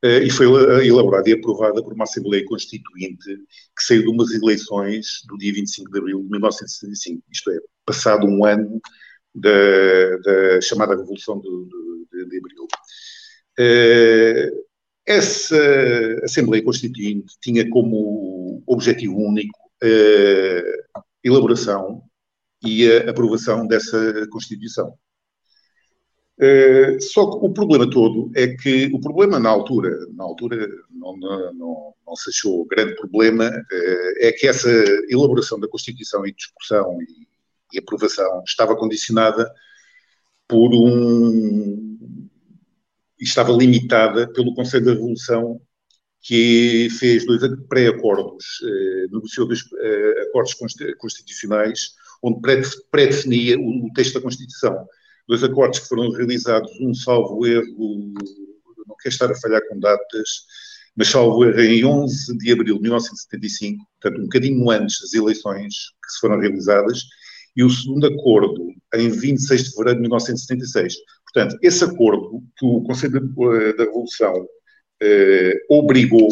eh, 0.02 0.24
e 0.24 0.30
foi 0.30 0.46
elaborada 0.86 1.28
e 1.28 1.32
aprovada 1.32 1.82
por 1.82 1.92
uma 1.92 2.04
Assembleia 2.04 2.44
Constituinte 2.44 3.24
que 3.26 3.84
saiu 3.84 4.02
de 4.02 4.08
umas 4.08 4.30
eleições 4.32 5.22
do 5.26 5.36
dia 5.36 5.52
25 5.52 5.90
de 5.90 5.98
abril 5.98 6.22
de 6.22 6.30
1975, 6.30 7.22
isto 7.30 7.50
é, 7.50 7.58
passado 7.84 8.26
um 8.26 8.44
ano 8.44 8.80
da, 9.34 10.16
da 10.18 10.60
chamada 10.60 10.96
Revolução 10.96 11.40
de, 11.40 11.48
de, 11.48 12.28
de 12.28 12.38
Abril. 12.38 12.68
Eh, 15.06 15.16
essa 15.16 15.56
Assembleia 16.24 16.64
Constituinte 16.64 17.34
tinha 17.40 17.68
como 17.70 18.62
objetivo 18.66 19.16
único 19.16 19.58
a 19.82 21.02
elaboração 21.22 22.02
e 22.62 22.90
a 22.90 23.10
aprovação 23.10 23.66
dessa 23.66 24.26
Constituição. 24.30 24.96
Uh, 26.36 27.00
só 27.00 27.30
que 27.30 27.46
o 27.46 27.52
problema 27.52 27.88
todo 27.88 28.28
é 28.34 28.48
que 28.48 28.90
o 28.92 29.00
problema 29.00 29.38
na 29.38 29.48
altura, 29.50 29.96
na 30.14 30.24
altura 30.24 30.68
não, 30.90 31.16
não, 31.16 31.54
não, 31.54 31.94
não 32.04 32.16
se 32.16 32.30
achou 32.30 32.66
grande 32.66 32.96
problema, 32.96 33.48
uh, 33.48 34.14
é 34.18 34.32
que 34.32 34.48
essa 34.48 34.68
elaboração 35.08 35.60
da 35.60 35.68
Constituição 35.68 36.26
e 36.26 36.34
discussão 36.34 36.98
e, 37.02 37.28
e, 37.72 37.78
aprovação 37.78 38.42
estava 38.44 38.76
condicionada 38.76 39.48
por 40.48 40.74
um. 40.74 41.83
Estava 43.28 43.52
limitada 43.52 44.32
pelo 44.32 44.54
Conselho 44.54 44.84
da 44.84 44.92
Revolução 44.92 45.60
que 46.20 46.88
fez 46.98 47.26
dois 47.26 47.42
pré-acordos, 47.68 48.44
uh, 48.62 49.12
negociou 49.12 49.46
dois 49.46 49.62
acordos 50.28 50.54
constitucionais 50.98 51.92
onde 52.22 52.40
pré-definia 52.90 53.58
o, 53.58 53.86
o 53.86 53.92
texto 53.92 54.14
da 54.14 54.22
Constituição 54.22 54.86
dois 55.26 55.42
acordos 55.42 55.78
que 55.80 55.88
foram 55.88 56.10
realizados, 56.10 56.70
um 56.80 56.94
salvo 56.94 57.46
erro, 57.46 58.12
não 58.86 58.96
quero 59.00 59.12
estar 59.12 59.30
a 59.30 59.40
falhar 59.40 59.62
com 59.68 59.78
datas, 59.78 60.28
mas 60.96 61.08
salvo 61.08 61.44
erro 61.44 61.60
em 61.60 61.84
11 61.84 62.38
de 62.38 62.52
abril 62.52 62.76
de 62.76 62.82
1975, 62.82 63.84
portanto 64.00 64.20
um 64.20 64.24
bocadinho 64.24 64.70
antes 64.70 65.00
das 65.00 65.14
eleições 65.14 65.74
que 66.02 66.12
se 66.12 66.20
foram 66.20 66.38
realizadas, 66.38 67.02
e 67.56 67.62
o 67.62 67.70
segundo 67.70 68.06
acordo 68.06 68.68
em 68.94 69.08
26 69.08 69.64
de 69.64 69.70
fevereiro 69.70 69.98
de 69.98 70.02
1976. 70.02 70.94
Portanto, 71.34 71.58
esse 71.60 71.82
acordo 71.82 72.40
que 72.56 72.64
o 72.64 72.80
Conselho 72.84 73.20
da 73.76 73.84
Revolução 73.84 74.46
eh, 75.02 75.58
obrigou 75.68 76.28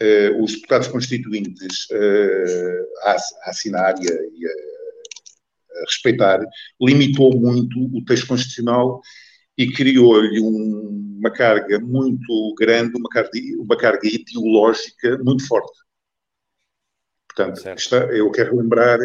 eh, 0.00 0.30
os 0.40 0.54
deputados 0.54 0.88
constituintes 0.88 1.86
eh, 1.92 2.84
a, 3.04 3.12
a 3.12 3.50
assinar 3.50 3.94
e 4.02 4.10
a, 4.10 4.14
e 4.14 4.46
a 4.46 5.84
respeitar, 5.84 6.44
limitou 6.80 7.38
muito 7.38 7.78
o 7.96 8.04
texto 8.04 8.26
constitucional 8.26 9.00
e 9.56 9.70
criou-lhe 9.70 10.40
um, 10.40 11.18
uma 11.20 11.30
carga 11.30 11.78
muito 11.78 12.54
grande, 12.58 12.98
uma 12.98 13.08
carga, 13.08 13.30
uma 13.60 13.76
carga 13.76 14.08
ideológica 14.08 15.16
muito 15.18 15.46
forte. 15.46 15.78
Portanto, 17.28 17.68
está, 17.76 17.98
eu 18.06 18.30
quero 18.32 18.56
lembrar 18.56 18.98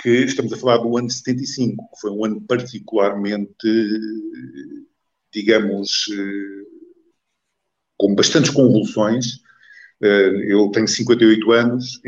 que 0.00 0.08
estamos 0.24 0.52
a 0.52 0.56
falar 0.56 0.78
do 0.78 0.96
ano 0.96 1.10
75, 1.10 1.76
que 1.94 2.00
foi 2.00 2.10
um 2.10 2.24
ano 2.24 2.40
particularmente, 2.40 3.48
digamos, 5.32 6.06
eh, 6.10 6.64
com 7.98 8.14
bastantes 8.14 8.50
convulsões, 8.50 9.40
eh, 10.02 10.46
eu 10.48 10.70
tenho 10.70 10.88
58 10.88 11.52
anos, 11.52 12.00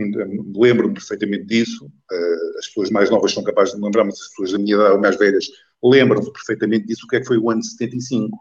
lembro-me 0.57 0.95
perfeitamente 0.95 1.45
disso. 1.45 1.93
Eh, 2.11 2.59
as 2.59 2.67
pessoas 2.69 2.91
mais 2.91 3.11
novas 3.11 3.33
são 3.33 3.45
capazes 3.45 3.75
de 3.75 3.81
me 3.81 3.85
lembrar, 3.85 4.05
mas 4.05 4.21
as 4.21 4.29
pessoas 4.29 4.53
da 4.53 4.59
minha 4.59 4.75
idade, 4.75 4.99
mais 4.99 5.19
velhas, 5.19 5.47
lembram-se 5.85 6.33
perfeitamente 6.33 6.87
disso. 6.87 7.05
O 7.05 7.09
que 7.09 7.17
é 7.17 7.21
que 7.21 7.27
foi 7.27 7.37
o 7.37 7.51
ano 7.51 7.61
de 7.61 7.69
75? 7.69 8.39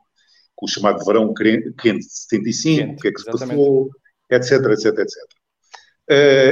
Com 0.56 0.66
o 0.66 0.70
chamado 0.70 1.04
verão 1.04 1.34
quente 1.34 1.74
de 1.74 2.14
75, 2.14 2.78
quente, 2.78 2.94
o 2.94 3.02
que 3.02 3.08
é 3.10 3.12
que 3.12 3.22
se 3.22 3.30
exatamente. 3.30 3.58
passou, 3.58 3.90
etc, 4.30 4.52
etc, 4.72 5.00
etc. 5.00 5.16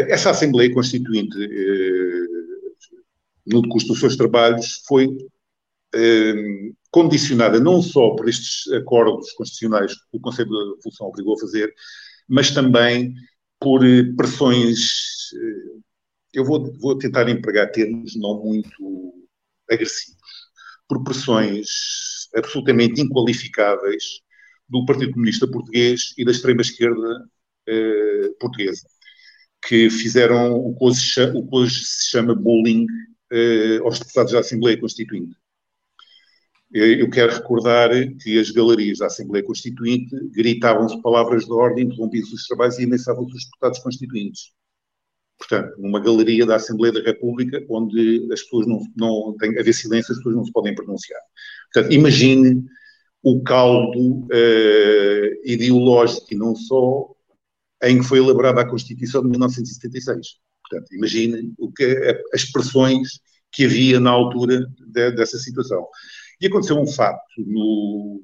Essa 0.10 0.32
Assembleia 0.32 0.74
Constituinte, 0.74 1.38
no 3.52 3.62
decurso 3.62 3.88
dos 3.88 4.00
seus 4.00 4.16
trabalhos, 4.16 4.84
foi 4.88 5.08
eh, 5.96 6.72
condicionada 6.92 7.60
não 7.60 7.82
só 7.82 8.12
por 8.12 8.30
estes 8.30 8.72
acordos 8.74 9.32
constitucionais 9.34 9.94
que 9.94 10.18
o 10.18 10.20
Conselho 10.20 10.50
da 10.50 10.76
Revolução 10.76 11.08
obrigou 11.08 11.36
a 11.36 11.40
fazer, 11.40 11.74
mas 12.28 12.52
também 12.52 13.14
por 13.60 13.82
pressões. 14.16 15.30
Eu 16.34 16.46
vou, 16.46 16.72
vou 16.80 16.98
tentar 16.98 17.28
empregar 17.30 17.72
termos 17.72 18.16
não 18.16 18.44
muito 18.44 19.14
agressivos, 19.70 20.18
por 20.88 21.04
pressões 21.04 21.68
absolutamente 22.36 23.02
inqualificáveis 23.02 24.22
do 24.68 24.86
Partido 24.86 25.14
Comunista 25.14 25.48
Português 25.48 26.14
e 26.18 26.24
da 26.26 26.32
extrema-esquerda 26.32 27.28
eh, 27.68 28.30
portuguesa, 28.40 28.88
que 29.68 29.90
fizeram 29.90 30.54
o 30.56 30.76
que 30.78 30.86
hoje, 30.86 31.24
o 31.36 31.48
que 31.48 31.56
hoje 31.56 31.84
se 31.84 32.10
chama 32.12 32.36
bullying 32.36 32.86
eh, 33.32 33.78
aos 33.84 34.00
deputados 34.00 34.34
da 34.34 34.40
Assembleia 34.40 34.80
Constituinte. 34.80 35.36
Eu 36.72 37.10
quero 37.10 37.34
recordar 37.34 37.90
que 38.22 38.38
as 38.40 38.52
galerias 38.52 39.00
da 39.00 39.08
Assembleia 39.08 39.44
Constituinte 39.44 40.16
gritavam-se 40.30 41.02
palavras 41.02 41.46
de 41.46 41.52
ordem, 41.52 41.86
interrompiam-se 41.86 42.36
os 42.36 42.46
trabalhos 42.46 42.78
e 42.78 42.84
ameaçavam-se 42.84 43.36
os 43.36 43.46
deputados 43.46 43.80
constituintes. 43.80 44.52
Portanto, 45.40 45.74
numa 45.80 46.00
galeria 46.00 46.46
da 46.46 46.58
Assembleia 46.58 46.94
da 46.94 47.02
República, 47.02 47.66
onde 47.70 48.28
as 48.32 48.44
pessoas 48.44 48.68
não, 48.68 48.84
não 48.96 49.36
têm, 49.38 49.58
haver 49.58 49.74
silêncio, 49.74 50.12
as 50.12 50.18
pessoas 50.20 50.36
não 50.36 50.46
se 50.46 50.52
podem 50.52 50.76
pronunciar. 50.76 51.22
Portanto, 51.74 51.92
imagine 51.92 52.64
o 53.24 53.42
caldo 53.42 54.26
uh, 54.26 55.42
ideológico 55.44 56.28
e 56.32 56.36
não 56.36 56.56
só 56.56 57.16
em 57.82 58.00
que 58.00 58.06
foi 58.06 58.20
elaborada 58.20 58.62
a 58.62 58.70
Constituição 58.70 59.24
de 59.24 59.30
1976. 59.30 60.40
Portanto, 60.70 60.94
imagine 60.94 61.54
o 61.58 61.72
que, 61.72 61.84
as 62.34 62.46
pressões 62.46 63.20
que 63.52 63.66
havia 63.66 64.00
na 64.00 64.12
altura 64.12 64.66
de, 64.88 65.12
dessa 65.12 65.38
situação. 65.40 65.88
E 66.40 66.48
aconteceu 66.48 66.78
um 66.78 66.88
fato 66.88 67.22
no, 67.38 68.22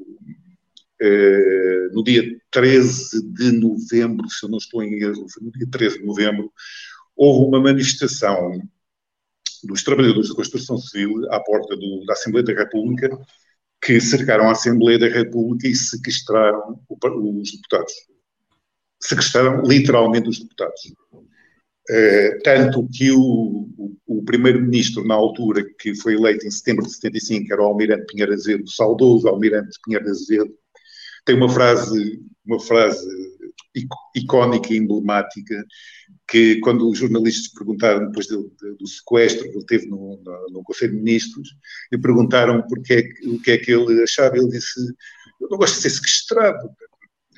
uh, 1.02 1.94
no 1.94 2.04
dia 2.04 2.24
13 2.52 3.24
de 3.34 3.52
novembro, 3.52 4.30
se 4.30 4.46
eu 4.46 4.50
não 4.50 4.58
estou 4.58 4.84
em 4.84 5.02
erro, 5.02 5.26
no 5.42 5.52
dia 5.52 5.68
13 5.70 6.00
de 6.00 6.06
novembro, 6.06 6.52
houve 7.16 7.48
uma 7.48 7.60
manifestação 7.60 8.62
dos 9.64 9.84
trabalhadores 9.84 10.30
da 10.30 10.36
construção 10.36 10.78
civil 10.78 11.26
à 11.32 11.40
porta 11.40 11.76
do, 11.76 12.06
da 12.06 12.14
Assembleia 12.14 12.46
da 12.46 12.54
República 12.54 13.10
que 13.82 14.00
cercaram 14.00 14.48
a 14.48 14.52
Assembleia 14.52 14.98
da 14.98 15.08
República 15.08 15.68
e 15.68 15.76
sequestraram 15.76 16.80
o, 16.88 17.42
os 17.42 17.52
deputados. 17.52 17.94
Sequestraram 19.00 19.62
literalmente 19.64 20.30
os 20.30 20.40
deputados. 20.40 20.94
Uh, 21.90 22.42
tanto 22.44 22.88
que 22.92 23.12
o, 23.12 23.70
o, 23.78 23.96
o 24.08 24.24
primeiro-ministro, 24.24 25.06
na 25.06 25.14
altura, 25.14 25.64
que 25.80 25.94
foi 25.96 26.16
eleito 26.16 26.46
em 26.46 26.52
setembro 26.52 26.84
de 26.86 26.94
75, 26.94 27.54
era 27.54 27.62
o 27.62 27.66
Almirante 27.66 28.08
Pinheiro 28.08 28.34
Azevedo, 28.34 28.64
o 28.64 28.72
saudoso 28.72 29.28
Almirante 29.28 29.80
Pinheiro 29.84 30.10
Azevedo, 30.10 30.54
tem 31.26 31.36
uma 31.36 31.50
frase, 31.50 32.22
uma 32.46 32.60
frase 32.60 33.08
icónica 34.16 34.74
e 34.74 34.78
emblemática, 34.78 35.66
que 36.28 36.60
quando 36.60 36.90
os 36.90 36.98
jornalistas 36.98 37.50
perguntaram 37.50 38.08
depois 38.08 38.28
do, 38.28 38.52
do 38.80 38.88
sequestro 38.88 39.44
que 39.44 39.58
ele 39.58 39.66
teve 39.66 39.88
no, 39.88 40.22
no, 40.24 40.50
no, 40.52 40.64
Conselho 40.64 40.94
de 40.94 41.00
Ministros, 41.00 41.50
e 41.92 41.98
perguntaram 41.98 42.64
porque 42.68 42.94
é, 42.94 43.28
o 43.28 43.40
que 43.42 43.52
é 43.52 43.58
que 43.58 43.72
ele 43.72 44.02
achava, 44.02 44.38
ele 44.38 44.48
disse, 44.48 44.80
eu 45.42 45.50
não 45.50 45.58
gosto 45.58 45.76
de 45.76 45.82
ser 45.82 45.90
sequestrado, 45.90 46.70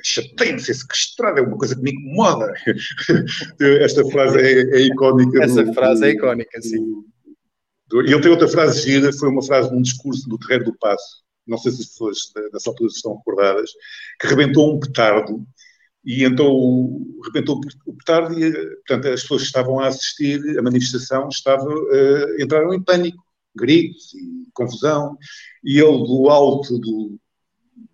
chatei-me 0.08 0.60
ser 0.60 0.74
sequestrado, 0.74 1.40
é 1.40 1.42
uma 1.42 1.58
coisa 1.58 1.76
que 1.76 1.82
me 1.82 1.92
incomoda. 1.92 2.54
Esta 3.82 4.06
frase 4.10 4.40
é, 4.40 4.78
é 4.78 4.82
icónica. 4.82 5.44
Essa 5.44 5.64
do, 5.64 5.74
frase 5.74 6.06
é 6.06 6.10
icónica, 6.12 6.62
sim. 6.62 7.04
Do, 7.88 8.02
e 8.02 8.12
ele 8.12 8.22
tem 8.22 8.32
outra 8.32 8.48
frase 8.48 8.82
gira, 8.82 9.12
foi 9.14 9.30
uma 9.30 9.44
frase 9.44 9.72
num 9.72 9.82
discurso 9.82 10.28
do 10.28 10.38
Terreiro 10.38 10.66
do 10.66 10.78
Passo, 10.78 11.24
não 11.46 11.58
sei 11.58 11.72
se 11.72 11.82
as 11.82 11.88
pessoas 11.88 12.18
dessa 12.52 12.70
altura 12.70 12.90
estão 12.90 13.16
recordadas, 13.18 13.72
que 14.20 14.28
rebentou 14.28 14.76
um 14.76 14.80
petardo 14.80 15.46
e 16.04 16.24
então 16.24 17.06
rebentou 17.26 17.60
o 17.86 17.94
petardo 17.94 18.38
e, 18.38 18.52
portanto, 18.52 19.08
as 19.08 19.22
pessoas 19.22 19.42
que 19.42 19.48
estavam 19.48 19.80
a 19.80 19.88
assistir 19.88 20.40
a 20.58 20.62
manifestação 20.62 21.28
estavam, 21.30 21.74
uh, 21.74 22.42
entraram 22.42 22.74
em 22.74 22.82
pânico, 22.82 23.24
gritos 23.56 24.14
e 24.14 24.50
confusão, 24.54 25.18
e 25.64 25.80
ele 25.80 25.98
do 26.06 26.30
alto 26.30 26.78
do, 26.80 27.18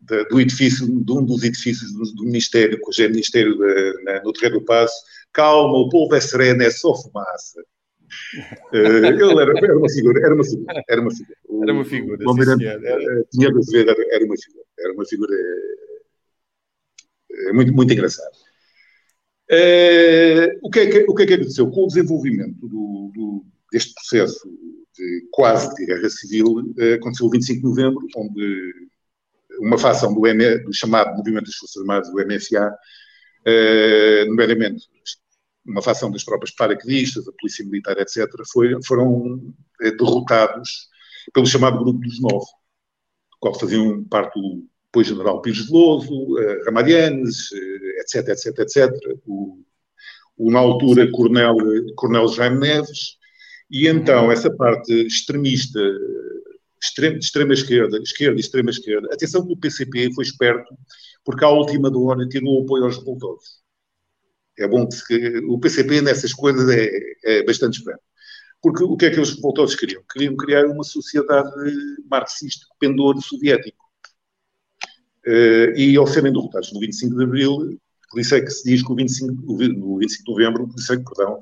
da, 0.02 0.24
do 0.24 0.40
edifício, 0.40 0.86
de 0.88 1.12
um 1.12 1.26
dos 1.26 1.44
edifícios 1.44 1.94
do, 1.94 2.04
do 2.14 2.26
Ministério, 2.26 2.78
que 2.78 2.90
hoje 2.90 3.06
é 3.06 3.08
Ministério 3.10 3.58
de, 3.58 4.04
na, 4.04 4.24
no 4.24 4.34
Terreiro 4.34 4.60
do 4.60 4.66
Passo, 4.66 4.96
calma, 5.32 5.78
o 5.78 5.90
povo 5.90 6.16
é 6.16 6.22
sereno, 6.22 6.64
é 6.64 6.70
só 6.70 6.96
fumaça. 6.96 7.62
Uh, 8.72 8.78
ele 8.78 9.42
era, 9.42 9.58
era, 9.58 9.78
uma 9.78 9.90
figura, 9.90 10.20
era 10.24 10.36
uma 10.36 10.44
figura, 10.44 10.84
era 10.88 11.02
uma 11.02 11.12
figura. 11.12 11.38
O, 11.48 11.64
era 11.64 11.74
uma 11.74 11.86
figura, 11.86 12.26
o 12.26 12.30
Almirante 12.30 12.66
eh, 12.66 13.24
Pinheiro 13.32 13.58
Azevedo 13.58 13.90
era, 13.90 14.16
era 14.16 14.26
uma 14.26 14.36
figura, 14.38 14.66
era 14.78 14.94
uma 14.94 15.06
figura 15.06 15.34
é 17.48 17.54
muito, 17.54 17.74
muito 17.74 17.94
engraçado. 17.94 18.32
É, 19.50 20.58
o, 20.62 20.70
que 20.70 20.80
é 20.80 20.88
que, 20.88 21.06
o 21.10 21.14
que 21.14 21.24
é 21.24 21.26
que 21.26 21.34
aconteceu? 21.34 21.70
Com 21.70 21.84
o 21.84 21.88
desenvolvimento 21.88 22.68
do, 22.68 23.12
do, 23.14 23.46
deste 23.72 23.94
processo 23.94 24.48
de 24.96 25.28
quase 25.32 25.74
de 25.76 25.86
guerra 25.86 26.10
civil, 26.10 26.74
é, 26.78 26.94
aconteceu 26.94 27.28
o 27.28 27.30
25 27.30 27.60
de 27.60 27.64
novembro, 27.64 28.08
onde 28.16 28.74
uma 29.60 29.78
facção 29.78 30.14
do, 30.14 30.26
M, 30.28 30.60
do 30.60 30.74
chamado 30.74 31.16
Movimento 31.16 31.46
das 31.46 31.56
Forças 31.56 31.82
Armadas, 31.82 32.10
o 32.10 32.16
MFA, 32.16 32.76
é, 33.46 34.26
nomeadamente 34.26 34.88
uma 35.66 35.82
facção 35.82 36.12
das 36.12 36.24
tropas 36.24 36.52
paraquedistas, 36.52 37.28
a 37.28 37.32
polícia 37.40 37.66
militar, 37.66 37.98
etc., 37.98 38.28
foi, 38.52 38.76
foram 38.84 39.54
é, 39.82 39.92
derrotados 39.92 40.90
pelo 41.34 41.46
chamado 41.46 41.80
Grupo 41.80 42.00
dos 42.00 42.20
Nove, 42.22 42.46
do 42.46 43.38
qual 43.40 43.58
faziam 43.58 44.04
parte 44.06 44.38
o 44.38 44.66
depois 44.94 45.08
General 45.08 45.42
Pires 45.42 45.66
Veloso, 45.68 46.14
uh, 46.14 46.66
Ramalhanes, 46.66 47.52
uh, 47.52 48.02
etc, 48.02 48.28
etc, 48.30 48.60
etc, 48.60 48.92
o, 49.26 49.60
o 50.38 50.52
na 50.52 50.60
altura 50.60 51.10
Coronel, 51.12 51.56
Coronel 51.96 52.28
Jaime 52.28 52.60
Neves, 52.60 53.18
e 53.72 53.88
então 53.88 54.32
essa 54.32 54.56
parte 54.56 54.94
extremista, 55.08 55.80
extrema, 56.84 57.18
de 57.18 57.26
extrema 57.26 57.54
esquerda, 57.54 57.98
esquerda 57.98 58.38
e 58.38 58.40
extrema 58.42 58.70
esquerda, 58.70 59.08
atenção 59.12 59.46
que 59.46 59.54
o 59.54 59.58
PCP 59.58 60.14
foi 60.14 60.26
esperto, 60.26 60.78
porque 61.24 61.46
à 61.46 61.50
última 61.50 61.90
hora 61.98 62.28
tirou 62.28 62.60
o 62.60 62.64
apoio 62.64 62.84
aos 62.84 62.98
revoltosos. 62.98 63.64
É 64.58 64.68
bom 64.68 64.88
que 65.08 65.38
o 65.48 65.60
PCP 65.60 66.02
nessas 66.02 66.34
coisas 66.34 66.70
é, 66.70 66.90
é 67.24 67.44
bastante 67.44 67.80
esperto. 67.80 68.04
Porque 68.62 68.84
o 68.84 68.96
que 68.96 69.06
é 69.06 69.10
que 69.10 69.20
os 69.20 69.36
revoltosos 69.36 69.76
queriam? 69.76 70.04
Queriam 70.12 70.36
criar 70.38 70.66
uma 70.68 70.84
sociedade 70.84 71.52
marxista, 72.10 72.66
pendor 72.80 73.20
soviético. 73.22 73.84
Uh, 75.26 75.72
e 75.76 75.96
ao 75.98 76.06
serem 76.06 76.34
derrotados 76.34 76.72
no 76.74 76.80
25 76.82 77.16
de 77.16 77.24
Abril, 77.24 77.80
por 78.12 78.20
isso 78.20 78.36
é 78.36 78.42
que 78.42 78.50
se 78.50 78.64
diz 78.70 78.84
que 78.84 78.92
o 78.92 78.96
25, 78.96 79.34
no 79.34 79.98
25 79.98 80.24
de 80.24 80.32
Novembro, 80.32 80.68
por 80.68 80.78
isso 80.78 80.94
é 80.94 80.98
que, 80.98 81.04
perdão, 81.04 81.34
por 81.34 81.40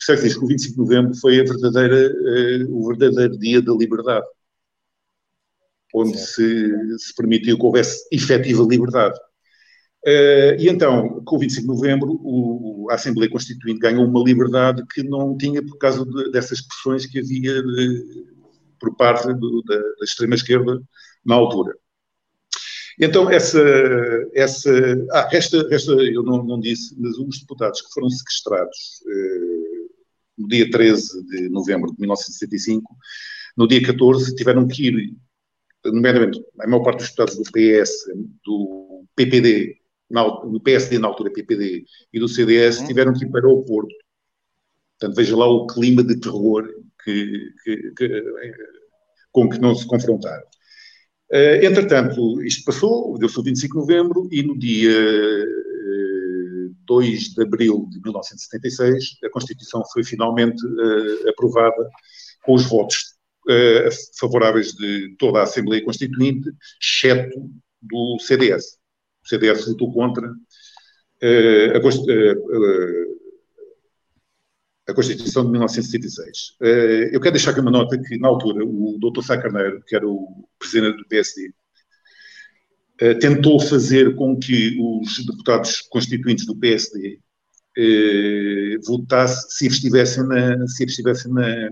isso 0.00 0.12
é 0.12 0.14
que 0.14 0.20
se 0.22 0.28
diz 0.28 0.36
que 0.36 0.44
o 0.44 0.46
25 0.46 0.72
de 0.72 0.78
Novembro 0.78 1.14
foi 1.16 1.36
verdadeira, 1.36 2.12
uh, 2.12 2.76
o 2.76 2.88
verdadeiro 2.88 3.38
dia 3.38 3.62
da 3.62 3.72
liberdade, 3.74 4.26
onde 5.94 6.18
se, 6.18 6.98
se, 6.98 7.14
permitiu 7.16 7.58
que 7.58 7.64
houvesse 7.64 8.06
efetiva 8.12 8.62
liberdade. 8.62 9.18
Uh, 10.06 10.56
e 10.58 10.68
então, 10.68 11.22
com 11.24 11.36
o 11.36 11.38
25 11.38 11.60
de 11.60 11.66
Novembro, 11.66 12.18
o, 12.22 12.88
a 12.90 12.94
Assembleia 12.94 13.30
Constituinte 13.30 13.80
ganhou 13.80 14.06
uma 14.06 14.24
liberdade 14.24 14.82
que 14.94 15.02
não 15.02 15.36
tinha 15.36 15.62
por 15.62 15.76
causa 15.78 16.04
de, 16.04 16.30
dessas 16.30 16.62
pressões 16.62 17.04
que 17.06 17.18
havia 17.18 17.62
de, 17.62 18.26
por 18.78 18.96
parte 18.96 19.32
do, 19.34 19.62
da, 19.62 19.76
da 19.76 20.04
extrema-esquerda 20.04 20.80
na 21.24 21.34
altura. 21.34 21.74
Então, 23.00 23.30
essa. 23.30 23.60
essa 24.34 24.70
ah, 25.12 25.26
resta, 25.30 25.66
resta 25.68 25.92
eu 25.92 26.22
não, 26.22 26.44
não 26.44 26.60
disse, 26.60 26.94
mas 26.98 27.16
os 27.16 27.40
deputados 27.40 27.80
que 27.80 27.92
foram 27.94 28.10
sequestrados 28.10 29.02
eh, 29.06 29.88
no 30.36 30.46
dia 30.46 30.70
13 30.70 31.26
de 31.26 31.48
novembro 31.48 31.92
de 31.92 32.00
1965, 32.00 32.94
no 33.56 33.66
dia 33.66 33.82
14, 33.82 34.34
tiveram 34.34 34.68
que 34.68 34.88
ir, 34.88 35.14
nomeadamente, 35.84 36.42
a 36.60 36.66
maior 36.66 36.82
parte 36.82 36.98
dos 36.98 37.08
deputados 37.08 37.36
do 37.36 37.52
PS, 37.52 37.90
do 38.44 39.04
PPD, 39.16 39.76
na, 40.10 40.24
do 40.28 40.60
PSD 40.60 40.98
na 40.98 41.08
altura 41.08 41.32
PPD 41.32 41.84
e 42.12 42.18
do 42.20 42.28
CDS, 42.28 42.80
uhum. 42.80 42.86
tiveram 42.86 43.12
que 43.12 43.24
ir 43.24 43.30
para 43.30 43.48
o 43.48 43.62
Porto. 43.64 43.94
Portanto, 44.98 45.16
veja 45.16 45.36
lá 45.36 45.46
o 45.46 45.66
clima 45.66 46.02
de 46.02 46.18
terror 46.20 46.68
que, 47.04 47.52
que, 47.64 47.92
que, 47.96 48.22
com 49.32 49.48
que 49.48 49.58
não 49.58 49.74
se 49.74 49.86
confrontaram. 49.86 50.44
Uh, 51.32 51.64
entretanto, 51.64 52.42
isto 52.42 52.64
passou, 52.64 53.16
deu-se 53.16 53.38
o 53.38 53.42
25 53.42 53.72
de 53.72 53.80
novembro 53.80 54.28
e 54.32 54.42
no 54.42 54.58
dia 54.58 54.90
uh, 54.90 56.66
eh, 56.66 56.70
2 56.86 57.34
de 57.34 57.42
abril 57.44 57.86
de 57.88 58.00
1976 58.00 59.18
a 59.24 59.30
Constituição 59.30 59.80
foi 59.92 60.02
finalmente 60.02 60.60
uh, 60.66 61.28
aprovada 61.28 61.88
com 62.44 62.54
os 62.54 62.66
votos 62.68 63.19
favoráveis 64.18 64.72
de 64.72 65.14
toda 65.18 65.40
a 65.40 65.42
Assembleia 65.44 65.84
Constituinte, 65.84 66.50
exceto 66.80 67.50
do 67.80 68.18
CDS. 68.20 68.78
O 69.24 69.28
CDS 69.28 69.66
votou 69.66 69.92
contra. 69.92 70.28
A, 71.22 71.78
a 74.90 74.94
Constituição 74.94 75.44
de 75.44 75.50
1976. 75.52 76.56
Eh, 76.60 77.10
eu 77.12 77.20
quero 77.20 77.34
deixar 77.34 77.52
aqui 77.52 77.60
uma 77.60 77.70
nota 77.70 77.98
que, 77.98 78.18
na 78.18 78.28
altura, 78.28 78.64
o 78.64 78.98
Dr. 78.98 79.22
Sá 79.22 79.38
Carneiro, 79.40 79.82
que 79.86 79.96
era 79.96 80.06
o 80.06 80.48
presidente 80.58 80.98
do 80.98 81.06
PSD, 81.06 81.52
eh, 83.00 83.14
tentou 83.14 83.58
fazer 83.60 84.14
com 84.16 84.38
que 84.38 84.76
os 84.80 85.24
deputados 85.24 85.80
constituintes 85.82 86.44
do 86.46 86.56
PSD 86.56 87.18
eh, 87.78 88.76
votassem, 88.84 89.50
se 89.50 89.66
estivessem 89.66 90.26
na, 90.26 90.66
se 90.66 90.84
estivessem 90.84 91.32
na, 91.32 91.70